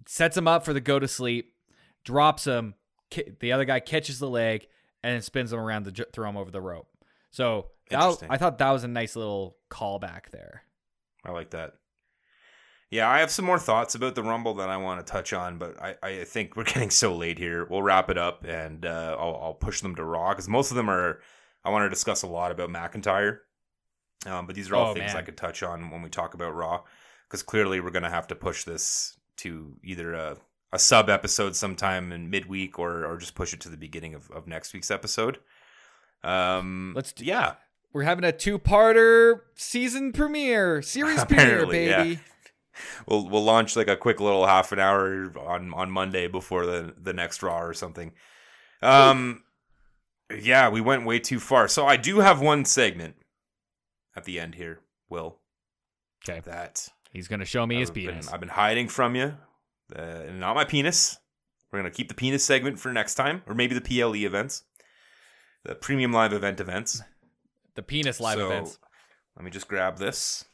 sets 0.07 0.37
him 0.37 0.47
up 0.47 0.65
for 0.65 0.73
the 0.73 0.81
go 0.81 1.01
to 1.01 1.09
sleep, 1.09 1.53
drops 2.05 2.45
him, 2.47 2.75
the 3.41 3.53
other 3.53 3.65
guy 3.65 3.81
catches 3.81 4.19
the 4.21 4.29
leg, 4.29 4.69
and 5.05 5.23
spins 5.23 5.51
them 5.51 5.61
around 5.61 5.85
to 5.85 5.93
j- 5.93 6.05
throw 6.13 6.27
them 6.27 6.37
over 6.37 6.51
the 6.51 6.61
rope. 6.61 6.89
So 7.31 7.67
that 7.91 8.01
I 8.31 8.37
thought 8.39 8.59
that 8.59 8.71
was 8.71 8.85
a 8.85 8.89
nice 8.89 9.15
little 9.17 9.57
callback 9.71 10.31
there. 10.31 10.63
I 11.25 11.31
like 11.33 11.51
that. 11.51 11.75
Yeah, 12.91 13.09
I 13.09 13.19
have 13.21 13.31
some 13.31 13.45
more 13.45 13.59
thoughts 13.59 13.95
about 13.95 14.15
the 14.15 14.23
Rumble 14.23 14.55
that 14.55 14.69
I 14.69 14.77
want 14.77 15.05
to 15.05 15.11
touch 15.13 15.33
on, 15.33 15.59
but 15.59 15.81
I, 15.83 15.97
I 16.03 16.25
think 16.25 16.55
we're 16.57 16.65
getting 16.75 16.91
so 16.91 17.15
late 17.17 17.39
here. 17.39 17.65
We'll 17.65 17.83
wrap 17.83 18.09
it 18.09 18.19
up 18.19 18.45
and 18.45 18.87
uh, 18.87 19.17
I'll, 19.19 19.37
I'll 19.43 19.55
push 19.55 19.81
them 19.81 19.95
to 19.97 20.05
Raw 20.05 20.31
because 20.31 20.49
most 20.49 20.71
of 20.71 20.77
them 20.77 20.89
are. 20.89 21.21
I 21.65 21.71
want 21.71 21.85
to 21.87 21.91
discuss 21.91 22.23
a 22.23 22.27
lot 22.27 22.53
about 22.53 22.69
McIntyre, 22.69 23.39
um, 24.27 24.47
but 24.47 24.55
these 24.55 24.71
are 24.71 24.77
all 24.77 24.91
Oh, 24.91 24.95
things 24.95 25.13
man. 25.13 25.17
I 25.17 25.23
could 25.23 25.37
touch 25.37 25.63
on 25.63 25.91
when 25.91 26.03
we 26.03 26.11
talk 26.11 26.35
about 26.35 26.55
Raw 26.55 26.83
because 27.27 27.43
clearly 27.43 27.81
we're 27.81 27.91
going 27.91 28.03
to 28.03 28.11
have 28.11 28.27
to 28.29 28.35
push 28.35 28.65
this 28.65 29.19
to 29.39 29.75
either 29.83 30.13
a, 30.15 30.37
a 30.75 30.79
sub 30.79 31.09
episode 31.09 31.57
sometime 31.57 32.13
in 32.13 32.29
midweek 32.29 32.79
or 32.79 33.07
or 33.07 33.17
just 33.17 33.35
push 33.35 33.55
it 33.55 33.61
to 33.61 33.69
the 33.71 33.77
beginning 33.79 34.15
of, 34.15 34.31
of 34.31 34.47
next 34.47 34.75
week's 34.75 34.91
episode. 34.91 35.39
Um, 36.23 36.93
Let's 36.95 37.13
do- 37.13 37.25
yeah. 37.25 37.55
We're 37.93 38.03
having 38.03 38.25
a 38.25 38.33
two-parter 38.33 39.41
season 39.55 40.13
premiere, 40.13 40.83
series 40.83 41.25
premiere, 41.27 41.47
Apparently, 41.47 41.87
yeah. 41.87 42.03
baby. 42.03 42.21
we'll 43.07 43.29
we'll 43.29 43.45
launch 43.45 43.77
like 43.77 43.87
a 43.89 43.97
quick 43.97 44.19
little 44.21 44.47
half 44.47 44.73
an 44.73 44.81
hour 44.81 45.33
on 45.39 45.73
on 45.73 45.91
Monday 45.91 46.27
before 46.27 46.67
the 46.67 46.93
the 47.01 47.13
next 47.13 47.43
Raw 47.43 47.61
or 47.63 47.73
something. 47.73 48.13
Um, 48.83 49.45
yeah, 50.41 50.69
we 50.71 50.81
went 50.81 51.07
way 51.07 51.21
too 51.21 51.39
far. 51.39 51.69
So 51.69 51.87
I 51.87 51.97
do 51.97 52.19
have 52.19 52.41
one 52.41 52.65
segment 52.65 53.15
at 54.17 54.25
the 54.25 54.41
end 54.41 54.57
here. 54.57 54.81
Will 55.09 55.39
Okay. 56.29 56.41
that 56.47 56.89
He's 57.13 57.29
gonna 57.29 57.45
show 57.45 57.65
me 57.65 57.79
his 57.79 57.91
I've 57.91 57.95
been, 57.95 58.07
penis. 58.09 58.33
I've 58.33 58.41
been 58.41 58.49
hiding 58.49 58.89
from 58.89 59.15
you, 59.15 59.37
uh, 59.97 60.33
not 60.33 60.55
my 60.55 60.65
penis. 60.65 61.19
We're 61.71 61.81
gonna 61.81 61.91
keep 61.91 62.09
the 62.09 62.15
penis 62.15 62.45
segment 62.45 62.79
for 62.79 62.93
next 62.93 63.15
time, 63.15 63.43
or 63.47 63.55
maybe 63.55 63.75
the 63.75 63.81
PLE 63.81 64.25
events, 64.25 64.65
the 65.65 65.75
premium 65.75 66.13
live 66.13 66.33
event 66.33 66.61
events. 66.61 67.03
The 67.75 67.83
penis 67.83 68.21
live 68.21 68.39
So, 68.39 68.47
events. 68.47 68.79
Let 69.37 69.45
me 69.45 69.51
just 69.51 69.67
grab 69.67 69.99
this. 69.99 70.45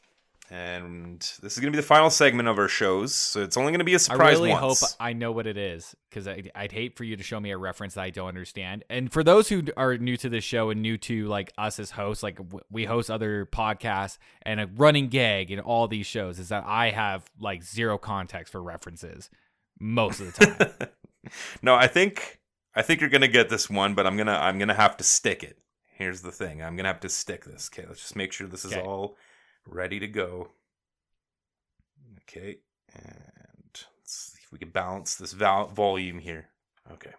And 0.51 1.21
this 1.41 1.53
is 1.53 1.59
going 1.59 1.71
to 1.71 1.77
be 1.77 1.81
the 1.81 1.87
final 1.87 2.09
segment 2.09 2.49
of 2.49 2.59
our 2.59 2.67
shows. 2.67 3.15
So 3.15 3.41
it's 3.41 3.55
only 3.55 3.71
going 3.71 3.79
to 3.79 3.85
be 3.85 3.93
a 3.93 3.99
surprise 3.99 4.37
I 4.37 4.41
really 4.41 4.49
once. 4.49 4.81
hope 4.81 4.89
I 4.99 5.13
know 5.13 5.31
what 5.31 5.47
it 5.47 5.55
is 5.57 5.95
because 6.09 6.27
I'd 6.27 6.73
hate 6.73 6.97
for 6.97 7.05
you 7.05 7.15
to 7.15 7.23
show 7.23 7.39
me 7.39 7.51
a 7.51 7.57
reference 7.57 7.93
that 7.93 8.01
I 8.01 8.09
don't 8.09 8.27
understand. 8.27 8.83
And 8.89 9.13
for 9.13 9.23
those 9.23 9.47
who 9.47 9.63
are 9.77 9.97
new 9.97 10.17
to 10.17 10.27
this 10.27 10.43
show 10.43 10.69
and 10.69 10.81
new 10.81 10.97
to 10.97 11.25
like 11.27 11.53
us 11.57 11.79
as 11.79 11.91
hosts, 11.91 12.21
like 12.21 12.37
we 12.69 12.83
host 12.83 13.09
other 13.09 13.45
podcasts, 13.45 14.17
and 14.41 14.59
a 14.59 14.67
running 14.75 15.07
gag 15.07 15.51
in 15.51 15.61
all 15.61 15.87
these 15.87 16.05
shows 16.05 16.37
is 16.37 16.49
that 16.49 16.65
I 16.67 16.89
have 16.89 17.23
like 17.39 17.63
zero 17.63 17.97
context 17.97 18.51
for 18.51 18.61
references 18.61 19.29
most 19.79 20.19
of 20.19 20.35
the 20.35 20.45
time. 20.45 20.89
no, 21.61 21.75
I 21.75 21.87
think 21.87 22.41
I 22.75 22.81
think 22.81 22.99
you're 22.99 23.09
going 23.09 23.21
to 23.21 23.29
get 23.29 23.47
this 23.47 23.69
one, 23.69 23.93
but 23.93 24.05
I'm 24.05 24.17
going 24.17 24.27
to 24.27 24.33
I'm 24.33 24.57
going 24.57 24.67
to 24.67 24.73
have 24.73 24.97
to 24.97 25.05
stick 25.05 25.43
it. 25.43 25.59
Here's 25.93 26.23
the 26.23 26.31
thing. 26.33 26.61
I'm 26.61 26.75
going 26.75 26.83
to 26.83 26.91
have 26.91 26.99
to 27.01 27.09
stick 27.09 27.45
this. 27.45 27.69
Okay, 27.73 27.87
let's 27.87 28.01
just 28.01 28.17
make 28.17 28.33
sure 28.33 28.47
this 28.47 28.65
is 28.65 28.73
Okay. 28.73 28.81
all 28.81 29.15
ready 29.65 29.99
to 29.99 30.07
go. 30.07 30.49
Okay. 32.21 32.59
And 32.93 33.71
let's 33.73 34.33
see 34.33 34.39
if 34.43 34.51
we 34.51 34.59
can 34.59 34.69
balance 34.69 35.15
this 35.15 35.33
val- 35.33 35.67
volume 35.67 36.19
here. 36.19 36.49
Okay. 36.91 37.11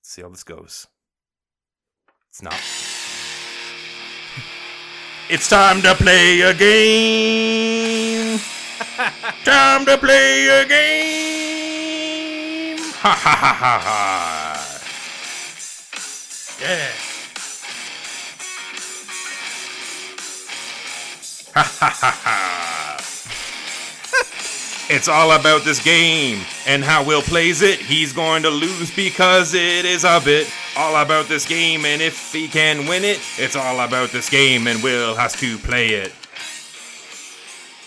Let's 0.00 0.10
see 0.10 0.22
how 0.22 0.28
this 0.28 0.44
goes. 0.44 0.86
It's 2.28 2.42
not. 2.42 2.54
It's 5.30 5.48
time 5.48 5.80
to 5.82 5.94
play 5.94 6.40
a 6.42 6.52
game. 6.52 8.38
time 9.44 9.86
to 9.86 9.96
play 9.96 10.48
a 10.48 10.66
game. 10.66 11.92
Ha 12.78 13.12
ha 13.12 13.36
ha 13.36 13.52
ha 13.54 13.78
ha. 13.78 14.62
Yeah. 16.60 17.11
Ha 21.54 21.62
ha 21.62 21.90
ha 21.90 22.20
ha. 22.24 22.98
It's 24.94 25.08
all 25.08 25.32
about 25.32 25.64
this 25.64 25.82
game 25.82 26.44
and 26.66 26.84
how 26.84 27.02
Will 27.02 27.22
plays 27.22 27.62
it. 27.62 27.78
He's 27.78 28.12
going 28.12 28.42
to 28.42 28.50
lose 28.50 28.94
because 28.94 29.54
it 29.54 29.86
is 29.86 30.04
a 30.04 30.20
bit 30.22 30.52
all 30.76 30.96
about 31.02 31.28
this 31.28 31.46
game. 31.46 31.86
And 31.86 32.02
if 32.02 32.30
he 32.30 32.46
can 32.46 32.86
win 32.86 33.02
it, 33.02 33.18
it's 33.38 33.56
all 33.56 33.80
about 33.80 34.10
this 34.10 34.28
game 34.28 34.66
and 34.66 34.82
Will 34.82 35.14
has 35.14 35.32
to 35.40 35.56
play 35.58 35.88
it. 35.88 36.12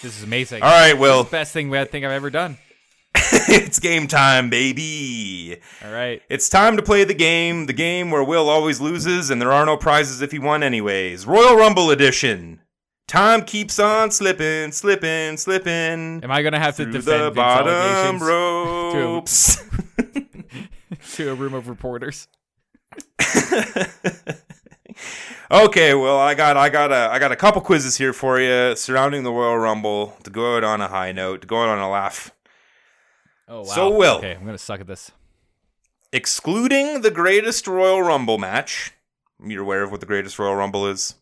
this 0.01 0.17
is 0.17 0.23
amazing. 0.23 0.63
All 0.63 0.69
right, 0.69 0.97
Will. 0.97 1.23
Best 1.25 1.53
thing 1.53 1.75
I 1.75 1.85
think 1.85 2.05
I've 2.05 2.11
ever 2.11 2.31
done. 2.31 2.57
it's 3.13 3.77
game 3.77 4.07
time, 4.07 4.49
baby. 4.49 5.57
All 5.83 5.91
right. 5.91 6.23
It's 6.27 6.49
time 6.49 6.75
to 6.77 6.81
play 6.81 7.03
the 7.03 7.13
game, 7.13 7.67
the 7.67 7.73
game 7.73 8.09
where 8.09 8.23
Will 8.23 8.49
always 8.49 8.81
loses 8.81 9.29
and 9.29 9.39
there 9.39 9.51
are 9.51 9.65
no 9.65 9.77
prizes 9.77 10.23
if 10.23 10.31
he 10.31 10.39
won 10.39 10.63
anyways. 10.63 11.27
Royal 11.27 11.55
Rumble 11.55 11.91
edition. 11.91 12.61
Time 13.07 13.43
keeps 13.43 13.77
on 13.77 14.09
slipping, 14.09 14.71
slipping, 14.71 15.37
slipping. 15.37 16.23
Am 16.23 16.31
I 16.31 16.41
gonna 16.41 16.59
have 16.59 16.75
to 16.77 16.85
defend 16.85 17.25
the 17.25 17.31
bottom 17.31 18.19
ropes. 18.23 19.63
to 21.15 21.31
a 21.31 21.35
room 21.35 21.53
of 21.53 21.69
reporters? 21.69 22.27
okay, 25.51 25.93
well, 25.93 26.17
I 26.17 26.33
got, 26.33 26.57
I 26.57 26.69
got 26.69 26.91
a, 26.91 27.11
I 27.11 27.19
got 27.19 27.31
a 27.31 27.35
couple 27.35 27.61
quizzes 27.61 27.97
here 27.97 28.13
for 28.13 28.39
you 28.39 28.75
surrounding 28.75 29.23
the 29.23 29.31
Royal 29.31 29.57
Rumble 29.57 30.17
to 30.23 30.31
go 30.31 30.57
out 30.57 30.63
on 30.63 30.81
a 30.81 30.87
high 30.87 31.11
note, 31.11 31.41
to 31.41 31.47
go 31.47 31.61
out 31.61 31.69
on 31.69 31.79
a 31.79 31.89
laugh. 31.89 32.31
Oh 33.47 33.59
wow. 33.59 33.63
So, 33.65 33.95
Will. 33.95 34.15
Okay, 34.15 34.33
I'm 34.33 34.45
gonna 34.45 34.57
suck 34.57 34.79
at 34.79 34.87
this. 34.87 35.11
Excluding 36.11 37.01
the 37.01 37.11
greatest 37.11 37.67
Royal 37.67 38.01
Rumble 38.01 38.39
match, 38.39 38.93
you're 39.45 39.61
aware 39.61 39.83
of 39.83 39.91
what 39.91 39.99
the 39.99 40.07
greatest 40.07 40.39
Royal 40.39 40.55
Rumble 40.55 40.87
is? 40.87 41.15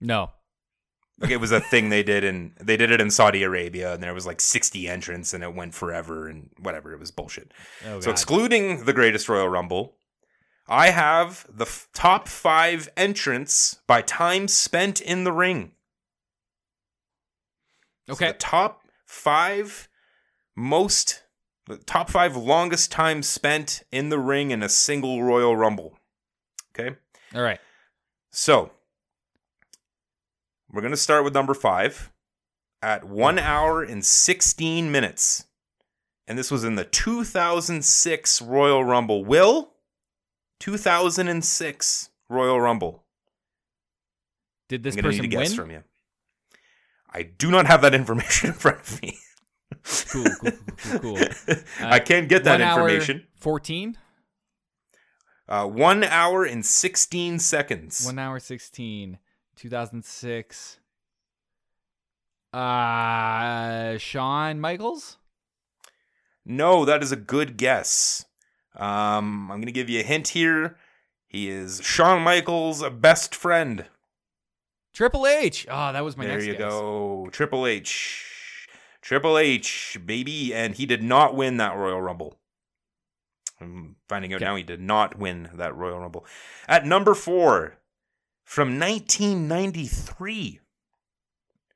No. 0.00 0.30
Like 1.20 1.32
it 1.32 1.38
was 1.38 1.50
a 1.50 1.60
thing 1.60 1.88
they 1.88 2.04
did 2.04 2.22
and 2.22 2.52
they 2.60 2.76
did 2.76 2.92
it 2.92 3.00
in 3.00 3.10
Saudi 3.10 3.42
Arabia, 3.42 3.92
and 3.92 4.02
there 4.02 4.14
was 4.14 4.26
like 4.26 4.40
60 4.40 4.88
entrants, 4.88 5.34
and 5.34 5.42
it 5.42 5.52
went 5.52 5.74
forever, 5.74 6.28
and 6.28 6.50
whatever. 6.60 6.92
It 6.92 7.00
was 7.00 7.10
bullshit. 7.10 7.52
Oh, 7.86 8.00
So 8.00 8.10
excluding 8.10 8.84
the 8.84 8.92
greatest 8.92 9.28
Royal 9.28 9.48
Rumble, 9.48 9.96
I 10.68 10.90
have 10.90 11.46
the 11.48 11.64
f- 11.64 11.88
top 11.92 12.28
five 12.28 12.88
entrants 12.96 13.78
by 13.86 14.02
time 14.02 14.46
spent 14.46 15.00
in 15.00 15.24
the 15.24 15.32
ring. 15.32 15.72
So 18.06 18.12
okay. 18.12 18.28
the 18.28 18.34
top 18.34 18.82
five 19.04 19.88
most, 20.54 21.24
the 21.66 21.78
top 21.78 22.10
five 22.10 22.36
longest 22.36 22.92
time 22.92 23.22
spent 23.22 23.82
in 23.90 24.10
the 24.10 24.18
ring 24.18 24.50
in 24.52 24.62
a 24.62 24.68
single 24.68 25.22
Royal 25.22 25.56
Rumble. 25.56 25.98
Okay. 26.78 26.96
All 27.34 27.42
right. 27.42 27.58
So 28.30 28.70
we're 30.72 30.82
going 30.82 30.92
to 30.92 30.96
start 30.96 31.24
with 31.24 31.34
number 31.34 31.54
five 31.54 32.12
at 32.82 33.04
one 33.04 33.38
hour 33.38 33.82
and 33.82 34.04
16 34.04 34.90
minutes. 34.90 35.46
And 36.26 36.38
this 36.38 36.50
was 36.50 36.62
in 36.64 36.74
the 36.74 36.84
2006 36.84 38.42
Royal 38.42 38.84
Rumble. 38.84 39.24
Will? 39.24 39.72
2006 40.60 42.10
Royal 42.28 42.60
Rumble. 42.60 43.04
Did 44.68 44.82
this 44.82 44.96
I'm 44.96 45.02
person 45.02 45.22
need 45.22 45.32
a 45.32 45.36
guess 45.36 45.48
win? 45.50 45.56
from 45.56 45.70
you. 45.70 45.82
I 47.12 47.22
do 47.22 47.50
not 47.50 47.66
have 47.66 47.80
that 47.82 47.94
information 47.94 48.48
in 48.50 48.54
front 48.54 48.80
of 48.80 49.02
me. 49.02 49.18
Cool, 50.10 50.24
cool, 50.40 50.50
cool, 50.50 51.00
cool, 51.00 51.16
cool. 51.16 51.56
I 51.80 51.98
can't 51.98 52.28
get 52.28 52.44
that 52.44 52.60
One 52.60 52.62
hour, 52.62 52.88
information. 52.88 53.26
Fourteen. 53.36 53.96
Uh, 55.48 55.66
one 55.66 56.04
hour 56.04 56.44
and 56.44 56.64
16 56.64 57.38
seconds. 57.38 58.04
One 58.04 58.18
hour 58.18 58.38
sixteen. 58.38 59.18
Two 59.58 59.68
thousand 59.68 60.04
six. 60.04 60.78
Uh, 62.52 63.98
Shawn 63.98 64.60
Michaels. 64.60 65.18
No, 66.46 66.84
that 66.84 67.02
is 67.02 67.10
a 67.10 67.16
good 67.16 67.56
guess. 67.56 68.24
Um, 68.76 69.50
I'm 69.50 69.58
going 69.58 69.66
to 69.66 69.72
give 69.72 69.90
you 69.90 69.98
a 70.00 70.04
hint 70.04 70.28
here. 70.28 70.76
He 71.26 71.50
is 71.50 71.80
Shawn 71.82 72.22
Michaels' 72.22 72.82
best 72.90 73.34
friend. 73.34 73.86
Triple 74.94 75.26
H. 75.26 75.66
Oh, 75.68 75.92
that 75.92 76.04
was 76.04 76.16
my 76.16 76.24
there 76.24 76.40
you 76.40 76.52
guess. 76.52 76.60
go. 76.60 77.28
Triple 77.32 77.66
H. 77.66 78.68
Triple 79.02 79.36
H, 79.36 79.98
baby. 80.06 80.54
And 80.54 80.76
he 80.76 80.86
did 80.86 81.02
not 81.02 81.34
win 81.34 81.56
that 81.56 81.76
Royal 81.76 82.00
Rumble. 82.00 82.38
I'm 83.60 83.96
finding 84.08 84.32
out 84.32 84.36
Okay. 84.36 84.44
now 84.44 84.54
he 84.56 84.62
did 84.62 84.80
not 84.80 85.18
win 85.18 85.50
that 85.54 85.74
Royal 85.74 85.98
Rumble. 85.98 86.24
At 86.68 86.86
number 86.86 87.14
four, 87.14 87.76
from 88.48 88.80
1993, 88.80 90.60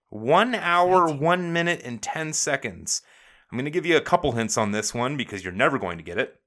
one 0.09 0.55
hour, 0.55 1.07
19 1.07 1.21
one 1.21 1.53
minute, 1.53 1.83
and 1.85 2.01
10 2.01 2.33
seconds. 2.33 3.03
I'm 3.51 3.59
going 3.59 3.67
to 3.67 3.71
give 3.71 3.85
you 3.85 3.99
a 3.99 4.01
couple 4.01 4.33
hints 4.33 4.57
on 4.57 4.73
this 4.73 4.95
one 4.95 5.19
because 5.19 5.45
you're 5.45 5.53
never 5.53 5.79
going 5.79 5.99
to 5.99 6.03
get 6.03 6.17
it. 6.17 6.41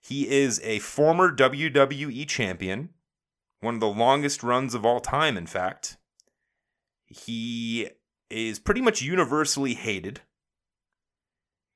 He 0.00 0.28
is 0.30 0.60
a 0.62 0.78
former 0.78 1.34
WWE 1.34 2.28
champion, 2.28 2.90
one 3.58 3.74
of 3.74 3.80
the 3.80 3.88
longest 3.88 4.44
runs 4.44 4.76
of 4.76 4.86
all 4.86 5.00
time, 5.00 5.36
in 5.36 5.46
fact. 5.46 5.96
He 7.06 7.88
is 8.30 8.60
pretty 8.60 8.80
much 8.80 9.02
universally 9.02 9.74
hated. 9.74 10.20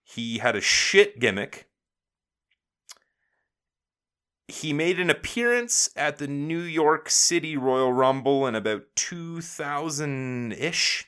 He 0.04 0.38
had 0.38 0.54
a 0.54 0.60
shit 0.60 1.18
gimmick. 1.18 1.67
He 4.48 4.72
made 4.72 4.98
an 4.98 5.10
appearance 5.10 5.90
at 5.94 6.16
the 6.16 6.26
New 6.26 6.60
York 6.60 7.10
City 7.10 7.56
Royal 7.56 7.92
Rumble 7.92 8.46
in 8.46 8.54
about 8.54 8.84
2000 8.96 10.52
ish. 10.52 11.06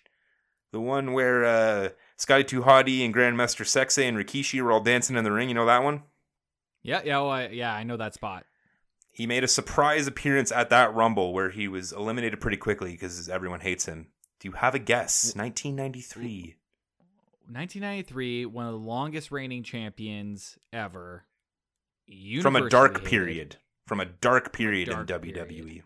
The 0.73 0.81
one 0.81 1.15
where 1.15 1.45
uh, 1.45 1.89
Scotty 2.17 2.59
Hottie 2.59 3.05
and 3.05 3.15
Grandmaster 3.15 3.65
Sexay 3.65 4.07
and 4.07 4.17
Rikishi 4.17 4.63
were 4.63 4.71
all 4.71 4.81
dancing 4.81 5.17
in 5.17 5.25
the 5.25 5.33
ring. 5.33 5.49
You 5.49 5.55
know 5.55 5.67
that 5.67 5.83
one? 5.83 6.03
Yeah, 6.83 7.01
yeah, 7.05 7.19
well, 7.19 7.31
I, 7.31 7.49
yeah. 7.49 7.75
I 7.75 7.83
know 7.83 7.97
that 7.97 8.15
spot. 8.15 8.45
He 9.13 9.27
made 9.27 9.43
a 9.43 9.49
surprise 9.49 10.07
appearance 10.07 10.53
at 10.53 10.71
that 10.71 10.95
Rumble 10.95 11.33
where 11.33 11.51
he 11.51 11.67
was 11.67 11.93
eliminated 11.93 12.41
pretty 12.41 12.57
quickly 12.57 12.93
because 12.93 13.29
everyone 13.29 13.61
hates 13.61 13.87
him. 13.87 14.09
Do 14.39 14.49
you 14.49 14.53
have 14.53 14.75
a 14.75 14.79
guess? 14.79 15.35
1993. 15.35 16.57
1993, 17.47 18.47
one 18.47 18.67
of 18.67 18.73
the 18.73 18.79
longest 18.79 19.31
reigning 19.31 19.63
champions 19.63 20.57
ever. 20.73 21.25
From 22.43 22.57
a 22.57 22.69
dark 22.69 23.05
period. 23.05 23.57
From 23.87 24.01
a 24.01 24.07
dark 24.07 24.53
period 24.53 24.89
in 24.89 24.95
dark 24.95 25.09
WWE. 25.09 25.49
period. 25.49 25.85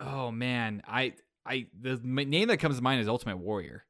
Oh 0.00 0.30
man, 0.30 0.82
I 0.86 1.14
I 1.44 1.66
the 1.78 1.96
name 2.02 2.48
that 2.48 2.58
comes 2.58 2.76
to 2.76 2.82
mind 2.82 3.00
is 3.00 3.08
Ultimate 3.08 3.38
Warrior. 3.38 3.84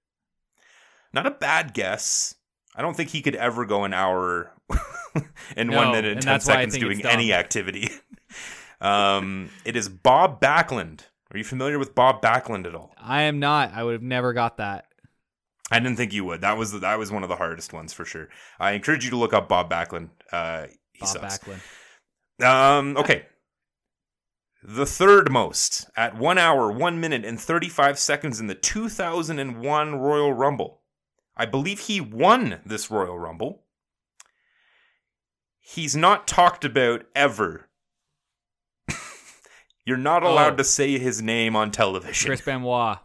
Not 1.12 1.27
a 1.27 1.31
bad 1.31 1.74
guess. 1.74 2.35
I 2.74 2.83
don't 2.83 2.95
think 2.97 3.11
he 3.11 3.23
could 3.23 3.35
ever 3.35 3.65
go 3.65 3.85
an 3.85 3.95
hour 3.95 4.53
in 5.57 5.69
No, 5.69 5.78
one 5.78 5.93
minute 5.93 6.05
and 6.05 6.16
and 6.16 6.23
10 6.23 6.33
that's 6.33 6.47
why 6.47 6.55
I 6.55 6.57
seconds 6.59 6.78
doing 6.78 7.05
any 7.07 7.33
activity. 7.33 7.89
um, 8.81 9.49
it 9.65 9.77
is 9.77 9.89
Bob 9.89 10.41
Backlund. 10.41 11.01
Are 11.33 11.39
you 11.39 11.45
familiar 11.45 11.78
with 11.78 11.95
Bob 11.95 12.23
Backlund 12.23 12.66
at 12.66 12.74
all? 12.74 12.95
I 12.99 13.23
am 13.23 13.41
not. 13.41 13.73
I 13.73 13.83
would 13.83 13.95
have 13.95 14.03
never 14.03 14.33
got 14.33 14.59
that. 14.59 14.87
I 15.70 15.80
didn't 15.80 15.97
think 15.97 16.12
you 16.12 16.24
would. 16.24 16.40
That 16.43 16.56
was 16.56 16.78
that 16.80 16.98
was 16.98 17.10
one 17.10 17.22
of 17.22 17.28
the 17.28 17.36
hardest 17.36 17.72
ones 17.72 17.93
for 17.93 18.05
sure. 18.05 18.28
I 18.60 18.72
encourage 18.72 19.05
you 19.05 19.10
to 19.10 19.16
look 19.16 19.32
up 19.32 19.48
Bob 19.48 19.68
Backlund. 19.70 20.10
Uh, 20.30 20.66
he 20.93 21.01
Bob 21.01 21.09
sucks. 21.09 21.38
Backlund. 21.38 22.44
Um, 22.44 22.97
okay. 22.97 23.26
The 24.62 24.86
third 24.86 25.30
most 25.30 25.86
at 25.97 26.16
one 26.16 26.38
hour, 26.38 26.70
one 26.72 27.01
minute, 27.01 27.24
and 27.24 27.40
35 27.40 27.98
seconds 27.98 28.40
in 28.40 28.47
the 28.48 28.55
2001 28.55 29.94
Royal 29.97 30.32
Rumble. 30.32 30.82
I 31.36 31.47
believe 31.47 31.80
he 31.80 32.01
won 32.01 32.60
this 32.64 32.90
Royal 32.90 33.18
Rumble. 33.18 33.64
He's 35.60 35.97
not 35.97 36.26
talked 36.26 36.64
about 36.64 37.05
ever. 37.14 37.68
You're 39.84 39.97
not 39.97 40.22
allowed 40.22 40.55
Oh. 40.55 40.56
to 40.56 40.64
say 40.64 40.98
his 40.98 41.20
name 41.22 41.55
on 41.56 41.70
television. 41.70 42.28
Chris 42.28 42.40
Benoit. 42.40 42.98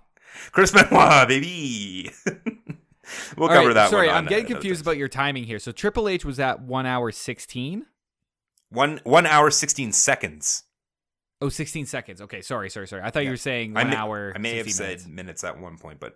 Chris 0.51 0.71
Benoit, 0.71 1.27
baby. 1.27 2.11
we'll 3.37 3.49
All 3.49 3.55
cover 3.55 3.67
right, 3.67 3.73
that 3.73 3.89
Sorry, 3.89 4.07
one. 4.07 4.15
on 4.15 4.23
I'm 4.23 4.29
getting 4.29 4.45
another 4.45 4.55
confused 4.55 4.81
about 4.81 4.97
your 4.97 5.07
timing 5.07 5.43
here. 5.45 5.59
So 5.59 5.71
Triple 5.71 6.07
H 6.07 6.25
was 6.25 6.39
at 6.39 6.61
one 6.61 6.85
hour 6.85 7.11
sixteen. 7.11 7.85
One, 8.69 9.01
one 9.03 9.25
hour, 9.25 9.51
16 9.51 9.91
seconds. 9.91 10.63
Oh, 11.41 11.49
16 11.49 11.85
seconds. 11.87 12.21
Okay, 12.21 12.41
sorry, 12.41 12.69
sorry, 12.69 12.87
sorry. 12.87 13.01
I 13.01 13.09
thought 13.09 13.23
Yeah. 13.23 13.25
you 13.25 13.31
were 13.31 13.37
saying 13.37 13.75
I 13.75 13.81
one 13.81 13.89
may, 13.89 13.95
hour. 13.97 14.31
I 14.33 14.37
may 14.37 14.55
have 14.57 14.65
60 14.67 14.71
said 14.71 14.87
minutes. 14.87 15.07
minutes. 15.07 15.43
at 15.43 15.59
one 15.59 15.77
point, 15.77 15.99
but 15.99 16.15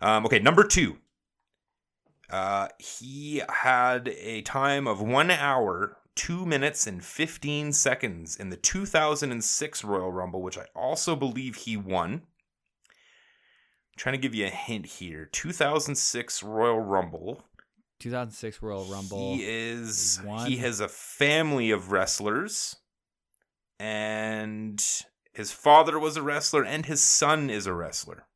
um, 0.00 0.24
okay. 0.24 0.38
Number 0.38 0.64
two, 0.64 0.96
uh, 2.30 2.68
he 2.78 3.42
had 3.50 4.08
a 4.08 4.40
time 4.42 4.86
of 4.86 5.02
one 5.02 5.30
hour, 5.30 5.98
two 6.14 6.46
minutes, 6.46 6.86
and 6.86 7.04
fifteen 7.04 7.72
seconds 7.72 8.36
in 8.36 8.48
the 8.48 8.56
2006 8.56 9.84
Royal 9.84 10.10
Rumble, 10.10 10.40
which 10.40 10.56
I 10.56 10.64
also 10.74 11.14
believe 11.16 11.56
he 11.56 11.76
won. 11.76 12.22
Trying 13.96 14.14
to 14.14 14.20
give 14.20 14.34
you 14.34 14.46
a 14.46 14.50
hint 14.50 14.86
here. 14.86 15.28
2006 15.32 16.42
Royal 16.42 16.80
Rumble. 16.80 17.42
2006 18.00 18.60
Royal 18.62 18.84
Rumble. 18.84 19.34
He 19.34 19.44
is. 19.44 20.20
He. 20.44 20.50
He 20.50 20.56
has 20.58 20.80
a 20.80 20.88
family 20.88 21.70
of 21.70 21.92
wrestlers, 21.92 22.76
and 23.78 24.84
his 25.32 25.52
father 25.52 25.98
was 25.98 26.16
a 26.16 26.22
wrestler, 26.22 26.64
and 26.64 26.86
his 26.86 27.02
son 27.02 27.50
is 27.50 27.66
a 27.66 27.72
wrestler. 27.72 28.26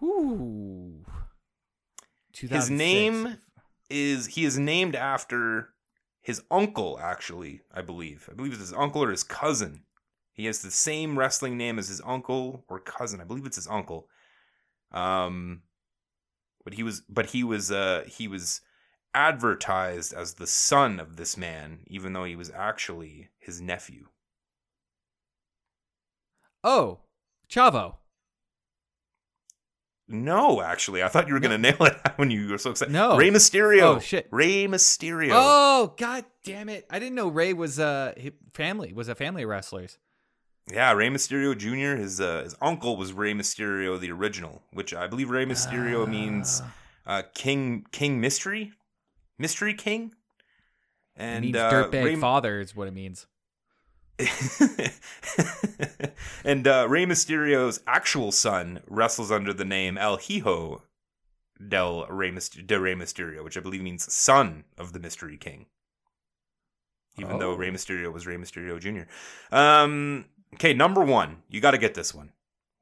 Whew. 0.00 1.04
His 2.32 2.70
name 2.70 3.38
is 3.90 4.26
he 4.26 4.44
is 4.44 4.58
named 4.58 4.94
after 4.94 5.70
his 6.20 6.42
uncle. 6.50 6.98
Actually, 7.00 7.62
I 7.72 7.82
believe. 7.82 8.28
I 8.30 8.34
believe 8.34 8.52
it's 8.52 8.60
his 8.60 8.72
uncle 8.72 9.02
or 9.02 9.10
his 9.10 9.24
cousin. 9.24 9.82
He 10.38 10.46
has 10.46 10.62
the 10.62 10.70
same 10.70 11.18
wrestling 11.18 11.56
name 11.56 11.80
as 11.80 11.88
his 11.88 12.00
uncle 12.06 12.64
or 12.68 12.78
cousin. 12.78 13.20
I 13.20 13.24
believe 13.24 13.44
it's 13.44 13.56
his 13.56 13.66
uncle. 13.66 14.08
Um, 14.92 15.62
but 16.64 16.74
he 16.74 16.84
was, 16.84 17.02
but 17.08 17.26
he 17.26 17.42
was, 17.42 17.72
uh, 17.72 18.04
he 18.06 18.28
was 18.28 18.60
advertised 19.12 20.14
as 20.14 20.34
the 20.34 20.46
son 20.46 21.00
of 21.00 21.16
this 21.16 21.36
man, 21.36 21.80
even 21.88 22.12
though 22.12 22.22
he 22.22 22.36
was 22.36 22.52
actually 22.54 23.30
his 23.40 23.60
nephew. 23.60 24.06
Oh, 26.62 27.00
Chavo. 27.50 27.96
No, 30.06 30.62
actually, 30.62 31.02
I 31.02 31.08
thought 31.08 31.26
you 31.26 31.34
were 31.34 31.40
gonna 31.40 31.58
nail 31.58 31.82
it 31.84 31.96
when 32.16 32.30
you 32.30 32.48
were 32.48 32.58
so 32.58 32.70
excited. 32.70 32.92
No. 32.92 33.16
Rey 33.16 33.30
Mysterio. 33.30 33.96
Oh, 33.96 33.98
shit. 33.98 34.28
Rey 34.30 34.68
Mysterio. 34.68 35.30
Oh, 35.32 35.94
god 35.98 36.26
damn 36.44 36.68
it. 36.68 36.86
I 36.88 37.00
didn't 37.00 37.16
know 37.16 37.26
Rey 37.26 37.54
was 37.54 37.80
uh 37.80 38.14
family, 38.54 38.92
was 38.92 39.08
a 39.08 39.16
family 39.16 39.42
of 39.42 39.48
wrestlers. 39.48 39.98
Yeah, 40.70 40.92
Rey 40.92 41.08
Mysterio 41.08 41.56
Jr. 41.56 41.96
His 42.00 42.20
uh, 42.20 42.42
his 42.44 42.54
uncle 42.60 42.96
was 42.96 43.12
Rey 43.12 43.32
Mysterio 43.32 43.98
the 43.98 44.10
original, 44.12 44.62
which 44.72 44.92
I 44.92 45.06
believe 45.06 45.30
Rey 45.30 45.46
Mysterio 45.46 46.06
means 46.08 46.62
uh, 47.06 47.22
King 47.34 47.86
King 47.90 48.20
Mystery, 48.20 48.72
Mystery 49.38 49.74
King, 49.74 50.12
It 51.16 51.22
and 51.22 51.44
means 51.46 51.56
uh, 51.56 51.70
dirtbag 51.70 52.04
Rey, 52.04 52.16
father 52.16 52.60
is 52.60 52.76
what 52.76 52.88
it 52.88 52.94
means. 52.94 53.26
and 56.44 56.66
uh, 56.66 56.86
Rey 56.88 57.06
Mysterio's 57.06 57.80
actual 57.86 58.32
son 58.32 58.80
wrestles 58.88 59.30
under 59.30 59.52
the 59.52 59.64
name 59.64 59.96
El 59.96 60.16
Hijo 60.16 60.82
del 61.66 62.06
Rey, 62.08 62.30
de 62.32 62.80
Rey 62.80 62.94
Mysterio, 62.94 63.44
which 63.44 63.56
I 63.56 63.60
believe 63.60 63.82
means 63.82 64.12
son 64.12 64.64
of 64.76 64.92
the 64.92 64.98
Mystery 64.98 65.36
King. 65.36 65.66
Even 67.18 67.38
though 67.38 67.52
Oh. 67.52 67.56
Rey 67.56 67.70
Mysterio 67.70 68.12
was 68.12 68.26
Rey 68.26 68.36
Mysterio 68.36 68.78
Jr. 68.78 69.08
Um, 69.54 70.26
okay, 70.54 70.72
number 70.74 71.02
one. 71.02 71.42
You 71.48 71.60
got 71.60 71.72
to 71.72 71.78
get 71.78 71.94
this 71.94 72.14
one. 72.14 72.32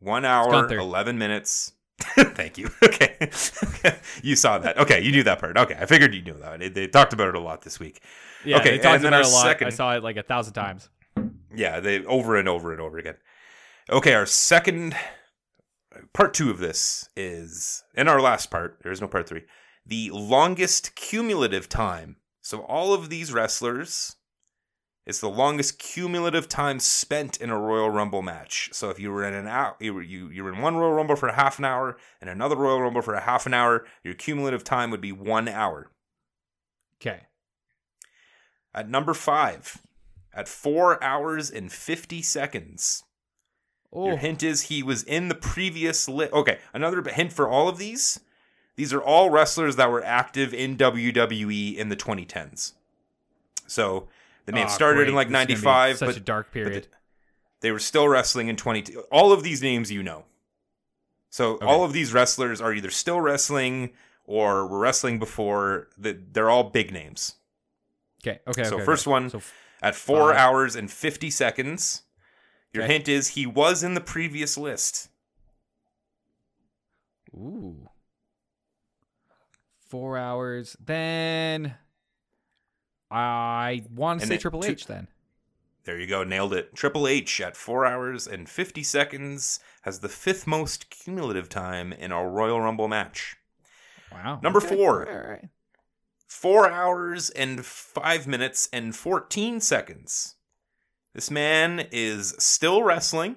One 0.00 0.24
hour, 0.24 0.68
11 0.70 1.18
minutes. 1.18 1.72
Thank 2.00 2.58
you. 2.58 2.70
Okay. 2.84 3.16
you 4.22 4.36
saw 4.36 4.58
that. 4.58 4.76
Okay, 4.78 5.02
you 5.02 5.10
knew 5.10 5.22
that 5.22 5.38
part. 5.38 5.56
Okay, 5.56 5.76
I 5.80 5.86
figured 5.86 6.14
you 6.14 6.22
knew 6.22 6.34
that. 6.38 6.60
They, 6.60 6.68
they 6.68 6.86
talked 6.86 7.12
about 7.14 7.28
it 7.28 7.34
a 7.34 7.40
lot 7.40 7.62
this 7.62 7.80
week. 7.80 8.02
Yeah, 8.44 8.58
Okay, 8.58 8.72
they 8.72 8.78
talked 8.78 9.02
about 9.04 9.20
it 9.20 9.26
a 9.26 9.30
lot. 9.30 9.42
second- 9.44 9.66
I 9.68 9.70
saw 9.70 9.94
it 9.96 10.02
like 10.02 10.16
a 10.16 10.22
thousand 10.22 10.52
times. 10.54 10.88
Yeah, 11.54 11.80
they 11.80 12.04
over 12.04 12.36
and 12.36 12.48
over 12.48 12.72
and 12.72 12.80
over 12.80 12.98
again. 12.98 13.16
Okay, 13.90 14.12
our 14.14 14.26
second 14.26 14.94
part 16.12 16.34
two 16.34 16.50
of 16.50 16.58
this 16.58 17.08
is 17.16 17.82
in 17.94 18.08
our 18.08 18.20
last 18.20 18.50
part. 18.50 18.78
There 18.82 18.92
is 18.92 19.00
no 19.00 19.08
part 19.08 19.28
three. 19.28 19.42
The 19.86 20.10
longest 20.12 20.94
cumulative 20.94 21.68
time. 21.68 22.16
So 22.42 22.60
all 22.60 22.92
of 22.92 23.08
these 23.08 23.32
wrestlers, 23.32 24.16
it's 25.06 25.20
the 25.20 25.30
longest 25.30 25.78
cumulative 25.78 26.48
time 26.48 26.80
spent 26.80 27.36
in 27.36 27.48
a 27.48 27.58
Royal 27.58 27.90
Rumble 27.90 28.22
match. 28.22 28.70
So 28.72 28.90
if 28.90 28.98
you 28.98 29.12
were 29.12 29.24
in 29.24 29.34
an 29.34 29.46
hour, 29.46 29.76
you 29.78 29.94
were 29.94 30.02
you 30.02 30.28
you 30.30 30.42
were 30.42 30.52
in 30.52 30.60
one 30.60 30.76
Royal 30.76 30.92
Rumble 30.92 31.14
for 31.14 31.28
a 31.28 31.34
half 31.34 31.60
an 31.60 31.64
hour 31.64 31.96
and 32.20 32.28
another 32.28 32.56
Royal 32.56 32.82
Rumble 32.82 33.02
for 33.02 33.14
a 33.14 33.20
half 33.20 33.46
an 33.46 33.54
hour, 33.54 33.86
your 34.02 34.14
cumulative 34.14 34.64
time 34.64 34.90
would 34.90 35.00
be 35.00 35.12
one 35.12 35.46
hour. 35.46 35.92
Okay. 37.00 37.20
At 38.74 38.90
number 38.90 39.14
five, 39.14 39.80
at 40.34 40.48
four 40.48 41.02
hours 41.02 41.50
and 41.50 41.70
fifty 41.70 42.20
seconds. 42.20 43.04
Oh, 43.92 44.08
Your 44.08 44.16
hint 44.16 44.42
is 44.42 44.62
he 44.62 44.82
was 44.82 45.04
in 45.04 45.28
the 45.28 45.36
previous 45.36 46.08
list. 46.08 46.32
Okay, 46.32 46.58
another 46.74 47.02
hint 47.08 47.32
for 47.32 47.48
all 47.48 47.68
of 47.68 47.78
these. 47.78 48.18
These 48.74 48.92
are 48.92 49.00
all 49.00 49.30
wrestlers 49.30 49.76
that 49.76 49.90
were 49.90 50.04
active 50.04 50.52
in 50.52 50.76
WWE 50.76 51.76
in 51.76 51.88
the 51.88 51.96
2010s. 51.96 52.74
So 53.66 54.08
they 54.46 54.52
may 54.52 54.60
have 54.60 54.70
Ah, 54.70 54.72
started 54.72 54.96
great. 55.00 55.08
in 55.08 55.14
like 55.14 55.28
This 55.28 55.32
is 55.32 55.34
gonna 55.34 55.46
be 55.46 55.52
95, 55.54 55.98
Such 55.98 56.06
but 56.08 56.16
a 56.16 56.20
dark 56.20 56.52
period. 56.52 56.84
the- 56.84 56.88
they 57.60 57.70
were 57.72 57.78
still 57.78 58.08
wrestling 58.08 58.48
in 58.48 58.56
20. 58.56 58.96
All 59.12 59.32
of 59.32 59.42
these 59.42 59.62
names 59.62 59.90
you 59.92 60.02
know. 60.02 60.24
So 61.30 61.54
Okay. 61.54 61.66
all 61.66 61.84
of 61.84 61.92
these 61.92 62.12
wrestlers 62.12 62.60
are 62.60 62.72
either 62.72 62.90
still 62.90 63.20
wrestling 63.20 63.92
or 64.24 64.66
were 64.66 64.78
wrestling 64.78 65.18
before. 65.18 65.88
The, 65.98 66.12
they're 66.14 66.48
all 66.50 66.64
big 66.64 66.92
names. 66.92 67.34
okay. 68.22 68.40
Okay. 68.46 68.64
so 68.64 68.76
okay, 68.76 68.84
first 68.84 69.06
okay. 69.06 69.10
one- 69.12 69.30
So, 69.30 69.42
At 69.82 69.94
four 69.94 70.30
Five. 70.32 70.36
hours 70.40 70.74
and 70.76 70.90
50 70.90 71.30
seconds, 71.30 72.02
your 72.72 72.84
hint 72.86 73.08
is 73.08 73.28
he 73.28 73.46
was 73.46 73.82
in 73.84 73.94
the 73.94 74.00
previous 74.00 74.56
list. 74.56 75.08
ooh. 77.34 77.88
Four 79.88 80.16
hours. 80.18 80.76
Then 80.80 81.76
I 83.10 83.82
want 83.94 84.20
to 84.20 84.26
say 84.26 84.30
then 84.34 84.38
Triple 84.40 84.62
two- 84.62 84.72
H. 84.72 84.86
Then 84.86 85.08
There 85.84 85.98
you 85.98 86.06
go, 86.08 86.24
nailed 86.24 86.52
it. 86.52 86.74
Triple 86.74 87.06
H 87.06 87.40
at 87.40 87.56
4 87.56 87.86
hours 87.86 88.26
and 88.26 88.48
50 88.48 88.82
seconds 88.82 89.60
has 89.82 90.00
the 90.00 90.08
fifth 90.08 90.46
most 90.46 90.90
cumulative 90.90 91.48
time 91.48 91.92
in 91.92 92.10
a 92.10 92.26
Royal 92.26 92.60
Rumble 92.60 92.88
match. 92.88 93.36
wow. 94.10 94.40
Number 94.42 94.58
Okay. 94.58 94.74
four. 94.74 95.06
All 95.08 95.14
right, 95.16 95.24
all 95.24 95.30
right. 95.30 95.48
4 96.26 96.68
hours 96.70 97.30
and 97.30 97.64
5 97.64 98.26
minutes 98.26 98.68
and 98.72 98.96
14 98.96 99.60
seconds. 99.60 100.34
This 101.12 101.30
man 101.30 101.86
is 101.92 102.34
still 102.38 102.82
wrestling, 102.82 103.36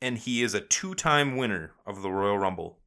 and 0.00 0.16
he 0.18 0.42
is 0.42 0.54
a 0.54 0.60
two-time 0.60 1.36
winner 1.36 1.74
of 1.84 2.02
the 2.02 2.10
Royal 2.10 2.38
Rumble. 2.38 2.78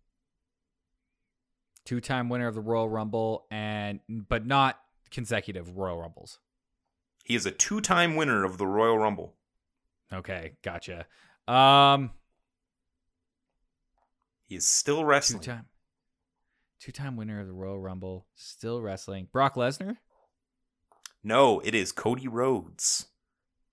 Two-time 1.86 2.30
winner 2.30 2.48
of 2.48 2.56
the 2.56 2.62
Royal 2.62 2.90
Rumble, 2.90 3.46
and 3.52 4.00
but 4.08 4.46
not 4.46 4.80
consecutive 5.14 5.78
Royal 5.78 6.02
Rumbles. 6.02 6.40
He 7.24 7.36
is 7.36 7.46
a 7.46 7.52
two-time 7.52 8.18
winner 8.18 8.44
of 8.44 8.58
the 8.58 8.68
Royal 8.68 8.98
Rumble. 8.98 9.36
Okay, 10.12 10.54
gotcha. 10.62 11.06
Um, 11.48 12.12
he 14.46 14.56
is 14.56 14.68
still 14.68 15.06
wrestling. 15.06 15.42
Two-time, 15.42 15.66
two-time 16.82 17.16
winner 17.16 17.40
of 17.40 17.48
the 17.48 17.54
Royal 17.54 17.80
Rumble, 17.80 18.26
still 18.36 18.82
wrestling. 18.82 19.30
Brock 19.32 19.56
Lesnar. 19.56 19.98
No, 21.24 21.62
it 21.62 21.74
is 21.74 21.94
Cody 21.94 22.28
Rhodes. 22.28 23.08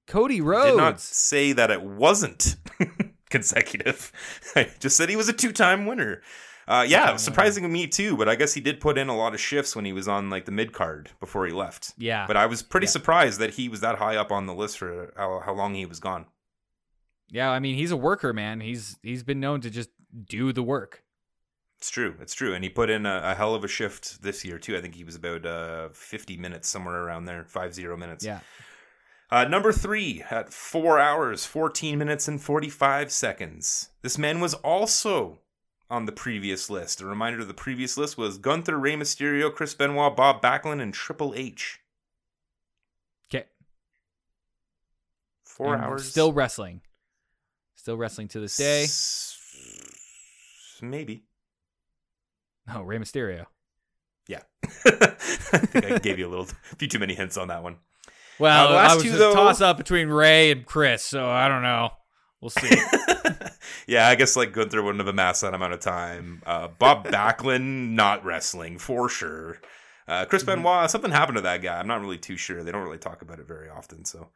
Cody 0.07 0.41
Rhodes. 0.41 0.67
I 0.67 0.71
did 0.71 0.77
not 0.77 1.01
say 1.01 1.53
that 1.53 1.71
it 1.71 1.83
wasn't 1.83 2.57
consecutive. 3.31 4.13
I 4.57 4.71
just 4.79 4.97
said 4.97 5.09
he 5.09 5.17
was 5.17 5.29
a 5.29 5.33
two-time 5.33 5.87
winner. 5.87 6.23
Uh, 6.71 6.83
yeah, 6.89 7.17
surprising 7.17 7.65
to 7.65 7.69
me 7.69 7.87
too. 7.89 8.17
But 8.17 8.29
I 8.29 8.37
guess 8.37 8.55
he 8.55 8.61
did 8.61 8.79
put 8.81 8.97
in 8.97 9.09
a 9.09 9.17
lot 9.17 9.35
of 9.35 9.41
shifts 9.41 9.75
when 9.75 9.85
he 9.85 9.93
was 9.93 10.07
on 10.07 10.31
like 10.31 10.45
the 10.45 10.53
mid 10.53 10.73
card 10.73 11.11
before 11.19 11.45
he 11.47 11.53
left. 11.53 11.93
Yeah. 11.99 12.27
But 12.29 12.37
I 12.37 12.47
was 12.47 12.63
pretty 12.63 12.87
Yeah. 12.87 12.91
surprised 12.93 13.41
that 13.41 13.55
he 13.55 13.69
was 13.69 13.81
that 13.81 13.97
high 13.99 14.15
up 14.17 14.31
on 14.31 14.47
the 14.47 14.55
list 14.55 14.79
for 14.79 15.13
how, 15.17 15.41
how 15.45 15.53
long 15.53 15.75
he 15.75 15.85
was 15.85 15.99
gone. 15.99 16.27
Yeah, 17.29 17.51
I 17.51 17.59
mean 17.59 17.75
he's 17.75 17.91
a 17.91 17.97
worker, 17.97 18.33
man. 18.33 18.61
He's 18.61 18.99
he's 19.03 19.23
been 19.25 19.41
known 19.41 19.61
to 19.63 19.71
just 19.71 19.91
do 20.29 20.53
the 20.53 20.63
work. 20.63 21.03
It's 21.79 21.91
true. 21.91 22.15
It's 22.21 22.35
true. 22.35 22.55
And 22.55 22.63
he 22.63 22.71
put 22.71 22.91
in 22.91 23.05
a, 23.07 23.21
a 23.25 23.35
hell 23.35 23.55
of 23.55 23.65
a 23.65 23.69
shift 23.69 24.23
this 24.23 24.45
year 24.45 24.59
too. 24.59 24.77
I 24.77 24.81
think 24.81 24.95
he 24.95 25.03
was 25.05 25.17
about 25.17 25.47
uh, 25.47 25.89
50 25.93 26.37
minutes 26.37 26.69
somewhere 26.69 27.03
around 27.03 27.25
there, 27.25 27.45
five 27.47 27.75
zero 27.75 27.97
minutes. 27.97 28.25
Yeah. 28.25 28.41
Uh, 29.31 29.45
number 29.45 29.73
three 29.73 30.23
at 30.31 30.53
four 30.53 30.99
hours, 30.99 31.47
14 31.47 31.97
minutes, 31.99 32.29
and 32.29 32.43
45 32.43 33.11
seconds. 33.13 33.91
This 34.03 34.19
man 34.19 34.41
was 34.41 34.55
also 34.55 35.39
on 35.91 36.07
the 36.07 36.13
previous 36.13 36.71
list. 36.71 37.01
A 37.01 37.07
reminder 37.07 37.41
of 37.41 37.49
the 37.49 37.55
previous 37.55 37.97
list 37.97 38.17
was 38.17 38.39
Gunther, 38.39 38.79
Rey 38.79 38.95
Mysterio, 38.95 39.53
Chris 39.53 39.75
Benoit, 39.75 40.15
Bob 40.17 40.41
Backlund, 40.41 40.81
and 40.81 40.95
Triple 40.95 41.33
H. 41.37 41.81
Okay. 43.29 43.47
Four 45.45 45.75
And 45.75 45.85
hours. 45.85 46.09
Still 46.09 46.33
wrestling. 46.33 46.81
Still 47.75 47.97
wrestling 47.97 48.29
to 48.29 48.41
this 48.41 48.57
day. 48.57 48.85
S- 48.85 49.37
Maybe. 50.83 51.25
Oh, 52.73 52.83
Rey 52.83 52.99
Mysterio. 52.99 53.47
Yeah. 54.29 54.43
I 54.65 54.69
think 55.59 55.85
I 55.87 55.99
gave 55.99 56.19
you 56.19 56.29
a 56.29 56.31
little, 56.31 56.47
a 56.73 56.77
few 56.77 56.89
too 56.89 56.99
many 56.99 57.15
hints 57.15 57.37
on 57.37 57.49
that 57.49 57.63
one. 57.63 57.77
Well, 58.39 58.67
uh, 58.67 58.71
the 58.71 58.75
last 58.77 58.91
I 58.91 58.95
was 58.95 59.03
two, 59.03 59.09
just 59.11 59.19
though- 59.19 59.35
toss 59.35 59.61
up 59.61 59.77
between 59.77 60.09
Rey 60.09 60.51
and 60.53 60.65
Chris, 60.65 61.03
so 61.05 61.29
I 61.29 61.49
don't 61.49 61.63
know. 61.63 61.91
We'll 62.41 62.51
see. 62.51 62.69
yeah, 63.87 64.09
I 64.09 64.15
guess 64.15 64.37
like 64.37 64.53
Gunther 64.53 64.83
wouldn't 64.83 65.01
have 65.01 65.09
amassed 65.09 65.43
that 65.43 65.55
amount 65.55 65.73
of 65.73 65.81
time. 65.81 66.43
Uh, 66.47 66.69
Bob 66.69 67.07
Backlund, 67.09 67.91
not 67.91 68.25
wrestling 68.25 68.79
for 68.79 69.09
sure. 69.09 69.61
Uh, 70.09 70.25
Chris 70.25 70.43
Mm-hmm. 70.43 70.63
Benoit, 70.63 70.91
something 70.91 71.11
happened 71.11 71.37
to 71.37 71.43
that 71.43 71.63
guy. 71.63 71.79
I'm 71.79 71.87
not 71.87 72.01
really 72.01 72.19
too 72.19 72.37
sure. 72.37 72.65
They 72.65 72.73
don't 72.73 72.83
really 72.83 72.99
talk 72.99 73.23
about 73.23 73.39
it 73.39 73.47
very 73.47 73.69
often. 73.69 74.05
So, 74.05 74.29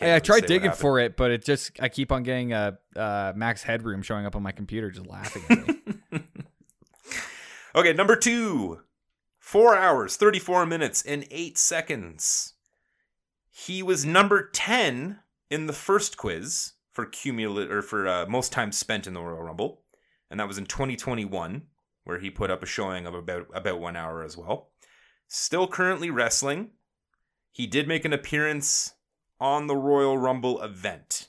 Hey, 0.00 0.14
I 0.14 0.20
tried 0.20 0.46
digging 0.46 0.72
for 0.72 0.98
it, 0.98 1.16
but 1.16 1.30
it 1.30 1.44
just 1.44 1.72
I 1.80 1.90
keep 1.90 2.10
on 2.10 2.22
getting 2.22 2.52
uh, 2.52 2.72
uh 2.96 3.34
Max 3.36 3.62
Headroom 3.62 4.02
showing 4.02 4.24
up 4.24 4.34
on 4.34 4.42
my 4.42 4.52
computer, 4.52 4.90
just 4.90 5.06
laughing 5.06 5.42
at 5.50 5.68
me. 5.68 5.74
Okay, 7.76 7.92
number 7.92 8.16
two, 8.16 8.80
four 9.38 9.76
hours, 9.76 10.16
34 10.16 10.64
minutes, 10.64 11.02
and 11.02 11.26
eight 11.30 11.58
seconds. 11.58 12.54
He 13.50 13.82
was 13.82 14.02
number 14.02 14.48
10 14.50 15.18
in 15.50 15.66
the 15.66 15.74
first 15.74 16.16
quiz 16.16 16.72
for 16.96 17.04
cumulative 17.04 17.70
or 17.70 17.82
for 17.82 18.08
uh, 18.08 18.24
most 18.26 18.52
time 18.52 18.72
spent 18.72 19.06
in 19.06 19.12
the 19.12 19.20
Royal 19.20 19.42
Rumble, 19.42 19.82
and 20.30 20.40
that 20.40 20.48
was 20.48 20.56
in 20.56 20.64
2021, 20.64 21.62
where 22.04 22.18
he 22.18 22.30
put 22.30 22.50
up 22.50 22.62
a 22.62 22.66
showing 22.66 23.04
of 23.04 23.14
about 23.14 23.46
about 23.52 23.78
one 23.78 23.96
hour 23.96 24.24
as 24.24 24.34
well. 24.34 24.70
Still 25.28 25.68
currently 25.68 26.08
wrestling. 26.10 26.70
He 27.52 27.66
did 27.66 27.86
make 27.86 28.06
an 28.06 28.14
appearance 28.14 28.94
on 29.38 29.66
the 29.66 29.76
Royal 29.76 30.16
Rumble 30.16 30.62
event 30.62 31.28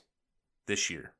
this 0.66 0.88
year. 0.88 1.12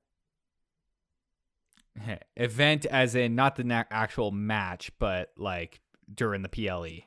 Event 2.37 2.87
as 2.87 3.15
in 3.15 3.35
not 3.35 3.57
the 3.57 3.65
na- 3.65 3.85
actual 3.91 4.31
match, 4.31 4.91
but 4.99 5.33
like 5.37 5.81
during 6.13 6.43
the. 6.43 6.49
PLE. 6.49 7.05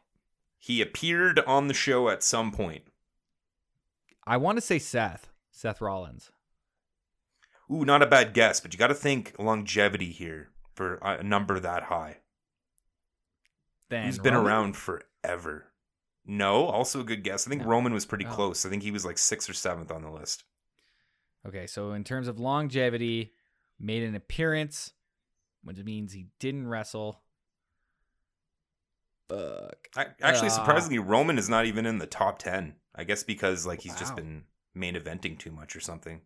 He 0.60 0.80
appeared 0.80 1.40
on 1.40 1.68
the 1.68 1.74
show 1.74 2.10
at 2.10 2.22
some 2.22 2.52
point. 2.52 2.84
I 4.28 4.38
want 4.38 4.58
to 4.58 4.62
say 4.62 4.78
Seth, 4.78 5.30
Seth 5.50 5.82
Rollins. 5.82 6.32
Ooh, 7.72 7.86
not 7.86 8.02
a 8.02 8.08
bad 8.08 8.34
guess, 8.34 8.60
but 8.60 8.74
you 8.74 8.80
got 8.80 8.88
to 8.88 8.94
think 8.96 9.34
longevity 9.40 10.12
here 10.12 10.50
for 10.74 10.96
a 10.96 11.24
number 11.24 11.60
that 11.60 11.84
high. 11.84 12.18
Then 13.90 14.06
He's 14.06 14.20
been 14.20 14.34
Roman? 14.34 14.48
around 14.48 14.76
forever. 14.78 15.68
No, 16.26 16.66
also 16.68 17.02
a 17.02 17.04
good 17.04 17.24
guess. 17.24 17.48
I 17.48 17.50
think 17.50 17.62
No. 17.64 17.68
Roman 17.70 17.94
was 17.94 18.06
pretty 18.06 18.26
Oh. 18.26 18.32
close. 18.34 18.66
I 18.66 18.70
think 18.70 18.84
he 18.84 18.92
was 18.92 19.06
like 19.06 19.18
sixth 19.18 19.50
or 19.50 19.54
seventh 19.54 19.92
on 19.92 20.02
the 20.02 20.12
list. 20.12 20.44
Okay, 21.46 21.66
so 21.66 21.94
in 21.94 22.04
terms 22.04 22.28
of 22.28 22.40
longevity, 22.40 23.34
made 23.80 24.04
an 24.04 24.16
appearance, 24.16 24.94
which 25.64 25.78
means 25.78 26.14
he 26.14 26.28
didn't 26.40 26.68
wrestle. 26.68 27.24
Fuck. 29.28 29.88
I, 29.96 30.08
actually, 30.22 30.48
Uh, 30.50 30.52
surprisingly, 30.52 31.00
Roman 31.00 31.38
is 31.38 31.50
not 31.50 31.66
even 31.66 31.86
in 31.86 31.98
the 32.00 32.08
top 32.08 32.38
ten. 32.40 32.76
I 32.94 33.06
guess 33.06 33.24
because 33.24 33.66
like 33.66 33.80
he's 33.82 33.96
just 33.98 34.16
been 34.16 34.46
main 34.74 34.96
eventing 34.96 35.40
too 35.40 35.52
much 35.52 35.76
or 35.76 35.80
something. 35.80 36.22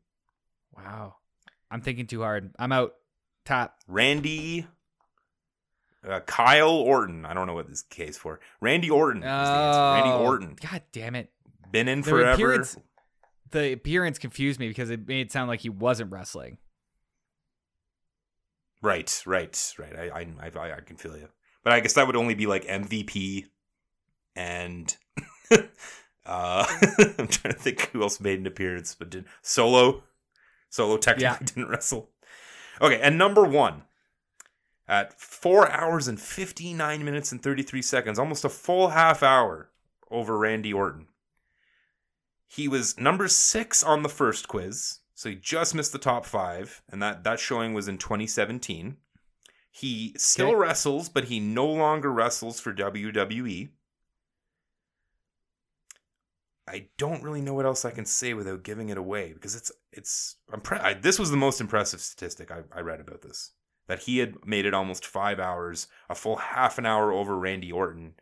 Wow. 0.71 1.17
I'm 1.75 1.81
thinking 1.81 2.07
too 2.07 2.21
hard. 2.21 2.51
I'm 2.57 2.71
out. 2.71 2.93
Top. 3.43 3.75
Randy, 3.87 4.65
uh, 6.07 6.21
Kyle 6.21 6.69
Orton. 6.71 7.25
I 7.25 7.33
don't 7.33 7.47
know 7.47 7.53
what 7.53 7.67
this 7.67 7.81
case 7.81 8.17
for. 8.17 8.39
Randy 8.61 8.89
Orton. 8.89 9.23
answer. 9.23 9.81
Randy 9.81 10.09
Oh, 10.09 10.23
Orton 10.23 10.55
God 10.71 10.81
damn 10.93 11.15
it. 11.15 11.31
been 11.71 11.89
in 11.89 11.99
The 12.01 12.09
forever. 12.09 12.31
appearance- 12.31 12.77
The 13.51 13.73
appearance 13.73 14.17
confused 14.19 14.57
me 14.59 14.69
because 14.69 14.89
it 14.89 15.05
made 15.05 15.19
it 15.25 15.31
sound 15.33 15.49
like 15.49 15.59
he 15.59 15.69
wasn't 15.69 16.11
wrestling. 16.11 16.59
Right, 18.81 19.21
right, 19.25 19.73
right. 19.77 19.95
I, 19.95 20.19
I, 20.19 20.49
I, 20.59 20.77
I 20.77 20.79
can 20.81 20.95
feel 20.95 21.17
you. 21.17 21.27
But 21.63 21.73
I 21.73 21.79
guess 21.81 21.93
that 21.93 22.07
would 22.07 22.15
only 22.15 22.35
be 22.35 22.45
like 22.45 22.65
MVP 22.65 23.45
and 24.35 24.95
uh, 25.51 25.57
I'm 27.17 27.27
trying 27.27 27.53
to 27.53 27.59
think 27.59 27.89
who 27.91 28.01
else 28.03 28.19
made 28.19 28.39
an 28.39 28.47
appearance, 28.47 28.95
but 28.97 29.09
did 29.09 29.25
Solo. 29.41 30.03
Solo 30.69 30.97
technically 30.97 31.23
Yeah. 31.23 31.37
didn't 31.39 31.69
wrestle. 31.69 32.09
Okay, 32.81 32.99
and 32.99 33.17
number 33.17 33.43
one 33.43 33.83
at 34.87 35.19
four 35.19 35.71
hours 35.71 36.07
and 36.07 36.19
59 36.19 37.03
minutes 37.03 37.31
and 37.31 37.41
33 37.41 37.81
seconds, 37.81 38.19
almost 38.19 38.45
a 38.45 38.49
full 38.49 38.89
half 38.89 39.23
hour 39.23 39.71
over 40.11 40.37
Randy 40.37 40.73
Orton. 40.73 41.07
He 42.47 42.67
was 42.67 42.97
number 42.99 43.27
six 43.27 43.83
on 43.83 44.03
the 44.03 44.09
first 44.09 44.47
quiz, 44.47 44.99
so 45.13 45.29
he 45.29 45.35
just 45.35 45.73
missed 45.73 45.91
the 45.91 45.97
top 45.97 46.25
five, 46.25 46.81
and 46.89 47.01
that, 47.01 47.23
that 47.23 47.39
showing 47.39 47.73
was 47.73 47.87
in 47.87 47.97
2017. 47.97 48.97
He 49.71 50.13
still 50.17 50.47
Okay. 50.49 50.55
wrestles, 50.55 51.09
but 51.09 51.25
he 51.25 51.39
no 51.39 51.65
longer 51.65 52.11
wrestles 52.11 52.59
for 52.59 52.71
WWE. 52.73 53.69
I 56.67 56.87
don't 56.97 57.23
really 57.23 57.41
know 57.41 57.53
what 57.53 57.65
else 57.65 57.85
I 57.85 57.91
can 57.91 58.05
say 58.05 58.33
without 58.33 58.63
giving 58.63 58.89
it 58.89 58.97
away 58.97 59.33
because 59.33 59.55
it's 59.55 59.71
it's 59.91 60.37
impre- 60.51 60.81
I, 60.81 60.93
this 60.95 61.19
was 61.19 61.29
the 61.29 61.37
most 61.37 61.61
impressive 61.61 62.01
statistic 62.01 62.51
I, 62.51 62.61
I 62.75 62.81
read 62.81 62.99
about 62.99 63.21
this 63.21 63.51
that 63.87 63.99
he 63.99 64.17
had 64.17 64.45
made 64.45 64.65
it 64.65 64.73
almost 64.73 65.05
five 65.05 65.39
hours, 65.39 65.87
a 66.09 66.15
full 66.15 66.37
half 66.37 66.77
an 66.77 66.85
hour 66.85 67.11
over 67.11 67.37
Randy 67.37 67.71
Orton. 67.71 68.15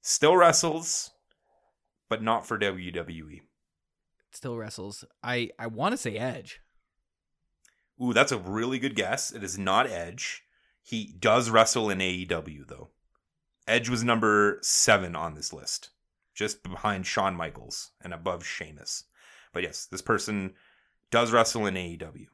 Still 0.00 0.36
wrestles, 0.36 1.12
but 2.08 2.22
not 2.22 2.46
for. 2.46 2.58
WWE. 2.58 3.40
Still 4.30 4.56
wrestles. 4.56 5.04
I, 5.22 5.50
I 5.58 5.66
want 5.66 5.92
to 5.92 5.96
say 5.96 6.16
Edge. 6.16 6.60
Ooh, 8.02 8.12
that's 8.12 8.32
a 8.32 8.38
really 8.38 8.78
good 8.78 8.94
guess. 8.94 9.32
It 9.32 9.42
is 9.42 9.58
not 9.58 9.86
Edge. 9.86 10.42
He 10.82 11.14
does 11.18 11.50
wrestle 11.50 11.90
in 11.90 11.98
AEW 11.98 12.66
though. 12.68 12.90
Edge 13.66 13.88
was 13.88 14.04
number 14.04 14.58
seven 14.62 15.16
on 15.16 15.34
this 15.34 15.52
list, 15.52 15.90
just 16.36 16.62
behind 16.62 17.06
Shawn 17.06 17.34
Michaels 17.34 17.90
and 18.02 18.12
above 18.14 18.46
Sheamus. 18.46 19.04
But 19.52 19.62
yes, 19.64 19.86
this 19.86 20.02
person 20.02 20.52
does 21.10 21.32
wrestle 21.32 21.66
in 21.66 21.74
AEW. 21.74 22.26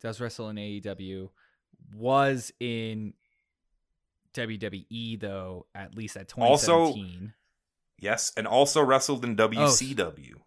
Does 0.00 0.20
wrestle 0.20 0.48
in 0.48 0.56
AEW. 0.56 1.28
Was 1.94 2.52
in 2.60 3.14
WWE 4.32 5.20
though, 5.20 5.66
at 5.74 5.94
least 5.94 6.16
at 6.16 6.32
Also- 6.38 6.86
2017. 6.86 7.34
Yes, 7.98 8.32
and 8.36 8.46
also 8.46 8.82
wrestled 8.82 9.24
in 9.24 9.36
WCW. 9.36 10.40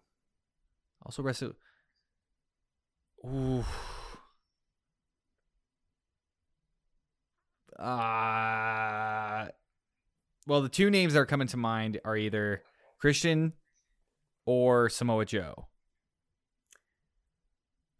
Also 1.04 1.22
wrestled. 1.22 1.56
Ooh. 3.24 3.64
Uh, 7.78 9.27
well, 10.48 10.62
the 10.62 10.68
two 10.68 10.90
names 10.90 11.12
that 11.12 11.20
are 11.20 11.26
coming 11.26 11.46
to 11.48 11.56
mind 11.56 12.00
are 12.04 12.16
either 12.16 12.62
Christian 12.98 13.52
or 14.46 14.88
Samoa 14.88 15.24
Joe. 15.24 15.68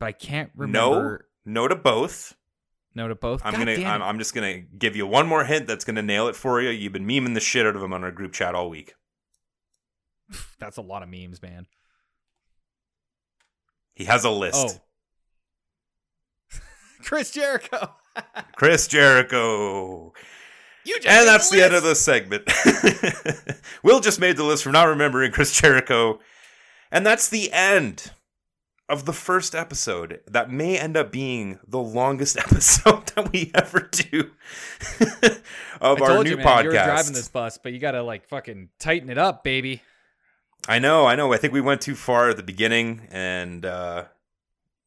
but 0.01 0.07
I 0.07 0.13
can't 0.13 0.51
No, 0.57 0.91
remember. 0.91 1.29
no 1.45 1.69
to 1.69 1.77
both. 1.77 2.35
No, 2.95 3.07
to 3.07 3.15
both. 3.15 3.43
I'm 3.45 3.53
God 3.53 3.59
gonna. 3.67 3.85
I'm. 3.87 4.03
I'm 4.03 4.19
just 4.19 4.35
gonna 4.35 4.59
give 4.61 4.97
you 4.97 5.07
one 5.07 5.27
more 5.29 5.45
hint 5.45 5.67
that's 5.69 5.85
gonna 5.85 6.03
nail 6.03 6.27
it 6.27 6.35
for 6.35 6.61
you. 6.61 6.71
You've 6.71 6.93
been 6.93 7.07
memeing 7.07 7.35
the 7.35 7.41
shit 7.41 7.65
out 7.67 7.77
of 7.77 7.83
him 7.83 7.93
on 7.93 8.03
our 8.03 8.11
group 8.11 8.33
chat 8.33 8.55
all 8.57 8.69
week. 8.71 8.95
That's 10.59 10.79
a 10.79 10.83
lot 10.83 11.03
of 11.03 11.09
memes, 11.09 11.41
man. 11.41 11.67
He 13.95 14.05
has 14.05 14.25
a 14.25 14.31
list. 14.31 14.81
Oh. 16.53 16.59
Chris 17.05 17.31
Jericho. 17.31 17.95
Chris 18.57 18.89
Jericho. 18.89 20.13
You 20.89 21.01
just 21.01 21.15
And 21.15 21.29
that's 21.29 21.51
the 21.51 21.63
end 21.63 21.75
of 21.75 21.83
the 21.83 21.95
segment. 21.95 22.51
Will 23.83 24.01
just 24.01 24.19
made 24.19 24.37
the 24.37 24.45
list 24.45 24.63
from 24.63 24.73
not 24.73 24.85
remembering 24.85 25.31
Chris 25.31 25.53
Jericho. 25.53 26.19
And 26.91 27.05
that's 27.05 27.29
the 27.29 27.53
end 27.53 28.11
of 28.89 29.05
the 29.05 29.13
first 29.13 29.55
episode 29.55 30.21
that 30.27 30.51
may 30.51 30.79
end 30.79 30.97
up 30.97 31.13
being 31.13 31.59
the 31.67 31.79
longest 31.79 32.39
episode 32.39 33.07
that 33.09 33.31
we 33.33 33.51
ever 33.55 33.89
do 33.93 34.31
of 35.81 36.01
our 36.01 36.25
new 36.25 36.31
you, 36.31 36.37
man, 36.39 36.47
podcast. 36.47 36.63
You're 36.63 36.73
driving 36.73 37.13
this 37.13 37.29
bus, 37.29 37.59
but 37.59 37.73
you 37.73 37.79
gotta 37.79 38.03
like 38.03 38.27
fucking 38.27 38.71
tighten 38.79 39.11
it 39.11 39.19
up, 39.19 39.45
baby. 39.45 39.83
I 40.67 40.79
know, 40.79 41.07
I 41.07 41.17
know. 41.17 41.33
I 41.33 41.37
think 41.37 41.53
we 41.53 41.61
went 41.61 41.83
too 41.83 41.95
far 41.95 42.31
at 42.31 42.37
the 42.37 42.43
beginning 42.43 43.09
and 43.11 43.65
uh, 43.65 44.05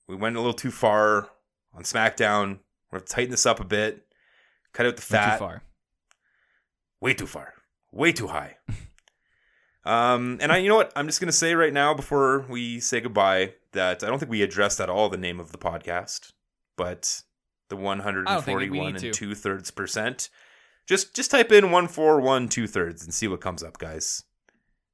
we 0.08 0.16
went 0.16 0.36
a 0.36 0.40
little 0.40 0.54
too 0.54 0.72
far 0.72 1.30
on 1.74 1.84
SmackDown. 1.84 2.60
We're 2.92 3.00
going 3.00 3.08
to 3.08 3.14
tighten 3.14 3.32
this 3.32 3.46
up 3.46 3.60
a 3.60 3.64
bit, 3.64 4.06
cut 4.74 4.86
out 4.86 4.96
the 4.96 5.02
fat. 5.02 5.34
too 5.34 5.40
far. 5.40 5.64
Way 7.02 7.14
too 7.14 7.28
far, 7.28 7.54
way 7.92 8.14
too 8.14 8.28
high. 8.28 8.58
um, 9.86 10.38
and 10.42 10.52
I, 10.52 10.58
you 10.58 10.70
know 10.70 10.78
what? 10.78 10.94
I'm 10.96 11.08
just 11.08 11.20
gonna 11.20 11.32
say 11.32 11.56
right 11.56 11.74
now 11.74 11.94
before 11.94 12.46
we 12.48 12.80
say 12.80 13.02
goodbye 13.02 13.56
that 13.74 14.04
I 14.04 14.08
don't 14.08 14.20
think 14.20 14.32
we 14.32 14.42
addressed 14.42 14.80
at 14.80 14.90
all 14.90 15.10
the 15.10 15.18
name 15.18 15.40
of 15.40 15.52
the 15.52 15.58
podcast, 15.58 16.32
but 16.78 17.24
the 17.70 17.76
I 17.76 17.80
don't 17.80 18.44
think 18.44 18.60
we 18.60 18.70
141 18.70 18.96
and 18.98 19.14
two 19.14 19.36
thirds 19.36 19.72
percent. 19.72 20.30
Just 20.88 21.16
just 21.16 21.32
type 21.32 21.52
in 21.52 21.72
one 21.72 21.88
four 21.88 22.22
one 22.22 22.48
two 22.48 22.68
thirds 22.68 23.04
and 23.04 23.14
see 23.14 23.28
what 23.28 23.42
comes 23.42 23.64
up, 23.64 23.78
guys. 23.78 24.24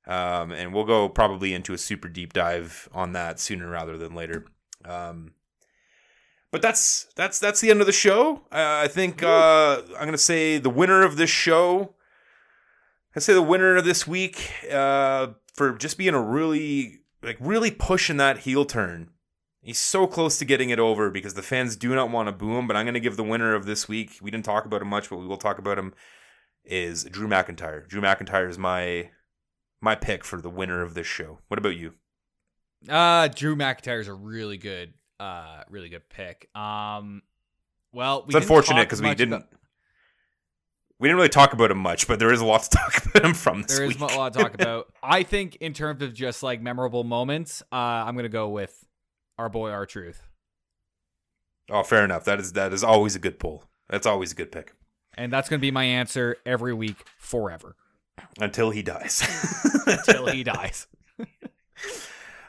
Um, 0.06 0.54
and 0.54 0.74
we'll 0.74 0.86
go 0.86 1.10
probably 1.10 1.54
into 1.54 1.74
a 1.74 1.78
super 1.78 2.08
deep 2.08 2.32
dive 2.32 2.88
on 2.94 3.12
that 3.12 3.42
sooner 3.42 3.70
rather 3.70 3.98
than 3.98 4.16
later. 4.16 4.46
Um, 4.86 5.34
but 6.52 6.62
that's 6.62 7.08
that's 7.16 7.40
that's 7.40 7.60
the 7.60 7.70
end 7.70 7.82
of 7.82 7.88
the 7.88 7.94
show. 7.94 8.38
Uh, 8.52 8.82
I 8.84 8.88
think 8.88 9.22
uh, 9.22 9.82
I'm 10.00 10.06
gonna 10.06 10.18
say 10.18 10.60
the 10.60 10.70
winner 10.70 11.04
of 11.04 11.18
this 11.18 11.30
show. 11.30 11.94
I 13.18 13.20
say 13.20 13.34
the 13.34 13.42
winner 13.42 13.76
of 13.78 13.84
this 13.84 14.06
week 14.06 14.52
uh, 14.72 15.30
for 15.56 15.76
just 15.76 15.98
being 15.98 16.14
a 16.14 16.22
really 16.22 17.00
like 17.24 17.38
really 17.40 17.72
pushing 17.72 18.18
that 18.18 18.38
heel 18.38 18.64
turn. 18.64 19.10
He's 19.60 19.80
so 19.80 20.06
close 20.06 20.38
to 20.38 20.46
getting 20.46 20.70
it 20.70 20.78
over 20.78 21.10
because 21.10 21.34
the 21.34 21.42
fans 21.42 21.76
do 21.76 21.96
not 21.96 22.12
want 22.12 22.28
to 22.28 22.32
boo 22.32 22.56
him. 22.60 22.68
But 22.68 22.76
I'm 22.78 22.86
gonna 22.86 23.00
give 23.00 23.18
the 23.18 23.24
winner 23.24 23.56
of 23.56 23.66
this 23.66 23.88
week. 23.90 24.20
We 24.22 24.30
didn't 24.30 24.46
talk 24.46 24.66
about 24.66 24.84
him 24.84 24.90
much, 24.90 25.10
but 25.10 25.18
we 25.18 25.26
will 25.26 25.38
talk 25.38 25.58
about 25.58 25.80
him. 25.80 25.96
Is 26.64 27.06
Drew 27.06 27.28
McIntyre. 27.28 27.88
Drew 27.88 28.02
McIntyre 28.02 28.48
is 28.48 28.60
my 28.60 29.10
my 29.82 29.96
pick 29.96 30.24
for 30.24 30.40
the 30.40 30.52
winner 30.52 30.84
of 30.84 30.94
this 30.94 31.08
show. 31.08 31.40
What 31.48 31.58
about 31.58 31.76
you? 31.76 31.96
Uh, 32.88 33.30
Drew 33.30 33.56
McIntyre 33.56 34.00
is 34.00 34.08
a 34.08 34.14
really 34.14 34.58
good, 34.58 34.94
uh, 35.20 35.64
really 35.72 35.90
good 35.90 36.08
pick. 36.08 36.56
Um, 36.56 37.24
well, 37.92 38.26
we 38.28 38.36
It's 38.36 38.44
unfortunate 38.44 38.84
because 38.84 39.02
we 39.02 39.16
didn't 39.16 39.34
about- 39.34 39.50
we 41.00 41.08
didn't 41.08 41.18
really 41.18 41.30
talk 41.30 41.54
about 41.54 41.72
him 41.72 41.78
much, 41.80 42.08
but 42.08 42.20
there 42.20 42.32
is 42.32 42.42
a 42.42 42.46
lot 42.46 42.64
to 42.64 42.70
talk 42.78 43.06
about 43.06 43.26
him 43.26 43.34
from 43.34 43.64
this 43.64 43.76
there 43.76 43.86
is 43.86 44.00
week. 44.00 44.12
a 44.12 44.18
lot 44.18 44.34
to 44.34 44.40
talk 44.40 44.54
about. 44.54 44.92
I 45.04 45.24
think 45.24 45.58
in 45.58 45.74
terms 45.74 46.02
of 46.02 46.14
just 46.14 46.44
like 46.44 46.62
memorable 46.62 47.04
moments, 47.04 47.62
uh, 47.72 47.76
I'm 47.76 48.16
gonna 48.16 48.30
go 48.30 48.50
with 48.50 48.86
our 49.38 49.50
boy, 49.50 49.70
R-Truth, 49.70 50.24
oh, 51.70 51.84
fair 51.84 52.04
enough. 52.04 52.26
That 52.26 52.40
is 52.40 52.54
that 52.54 52.74
is 52.74 52.84
always 52.84 53.16
a 53.16 53.20
good 53.20 53.40
pull. 53.40 53.64
That's 53.90 54.08
always 54.08 54.32
a 54.32 54.36
good 54.36 54.52
pick 54.52 54.74
and 55.18 55.34
that's 55.34 55.50
gonna 55.50 55.60
be 55.60 55.72
my 55.72 55.84
answer 55.84 56.38
every 56.46 56.74
week 56.74 57.04
forever 57.18 57.76
until 58.40 58.70
he 58.70 58.82
dies. 58.84 59.24
until 59.88 60.28
he 60.28 60.44
dies. 60.44 60.88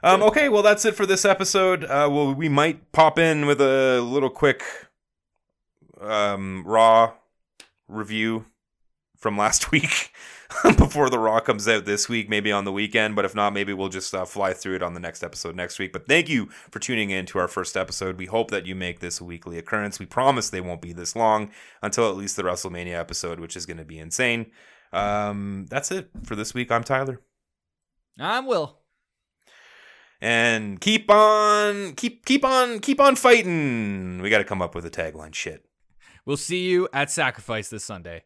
Um, 0.02 0.22
okay, 0.22 0.48
well 0.48 0.62
that's 0.62 0.84
it 0.84 0.94
for 0.94 1.06
this 1.06 1.24
episode. 1.24 1.84
Uh, 1.84 2.08
well, 2.10 2.32
we 2.32 2.48
might 2.48 2.92
pop 2.92 3.18
in 3.18 3.46
with 3.46 3.60
a 3.60 4.00
little 4.00 4.30
quick 4.30 4.62
um, 6.00 6.62
raw 6.64 7.14
review 7.88 8.46
from 9.16 9.36
last 9.36 9.70
week 9.72 10.12
before 10.76 11.10
the 11.10 11.18
raw 11.18 11.40
comes 11.40 11.66
out 11.66 11.84
this 11.84 12.08
week, 12.08 12.28
maybe 12.28 12.52
on 12.52 12.64
the 12.64 12.72
weekend. 12.72 13.16
But 13.16 13.24
if 13.24 13.34
not, 13.34 13.52
maybe 13.52 13.72
we'll 13.72 13.88
just 13.88 14.14
uh, 14.14 14.24
fly 14.24 14.52
through 14.52 14.76
it 14.76 14.82
on 14.82 14.94
the 14.94 15.00
next 15.00 15.22
episode 15.22 15.56
next 15.56 15.78
week. 15.78 15.92
But 15.92 16.06
thank 16.06 16.28
you 16.28 16.46
for 16.70 16.78
tuning 16.78 17.10
in 17.10 17.26
to 17.26 17.38
our 17.38 17.48
first 17.48 17.76
episode. 17.76 18.16
We 18.16 18.26
hope 18.26 18.50
that 18.50 18.66
you 18.66 18.74
make 18.74 19.00
this 19.00 19.20
a 19.20 19.24
weekly 19.24 19.58
occurrence. 19.58 19.98
We 19.98 20.06
promise 20.06 20.50
they 20.50 20.60
won't 20.60 20.80
be 20.82 20.92
this 20.92 21.16
long 21.16 21.50
until 21.82 22.08
at 22.08 22.16
least 22.16 22.36
the 22.36 22.44
WrestleMania 22.44 22.98
episode, 22.98 23.40
which 23.40 23.56
is 23.56 23.66
going 23.66 23.78
to 23.78 23.84
be 23.84 23.98
insane. 23.98 24.52
Um, 24.92 25.66
that's 25.68 25.90
it 25.90 26.10
for 26.24 26.36
this 26.36 26.54
week. 26.54 26.70
I'm 26.70 26.84
Tyler. 26.84 27.20
I'm 28.18 28.46
Will. 28.46 28.78
and 30.20 30.80
keep 30.80 31.08
on 31.10 31.92
keep 31.94 32.24
keep 32.26 32.44
on 32.44 32.80
keep 32.80 33.00
on 33.00 33.14
fighting 33.14 34.20
we 34.20 34.30
got 34.30 34.38
to 34.38 34.44
come 34.44 34.60
up 34.60 34.74
with 34.74 34.84
a 34.84 34.90
tagline 34.90 35.32
shit 35.32 35.64
We'll 36.28 36.36
see 36.36 36.68
you 36.68 36.90
at 36.92 37.10
Sacrifice 37.10 37.70
this 37.70 37.86
Sunday. 37.86 38.24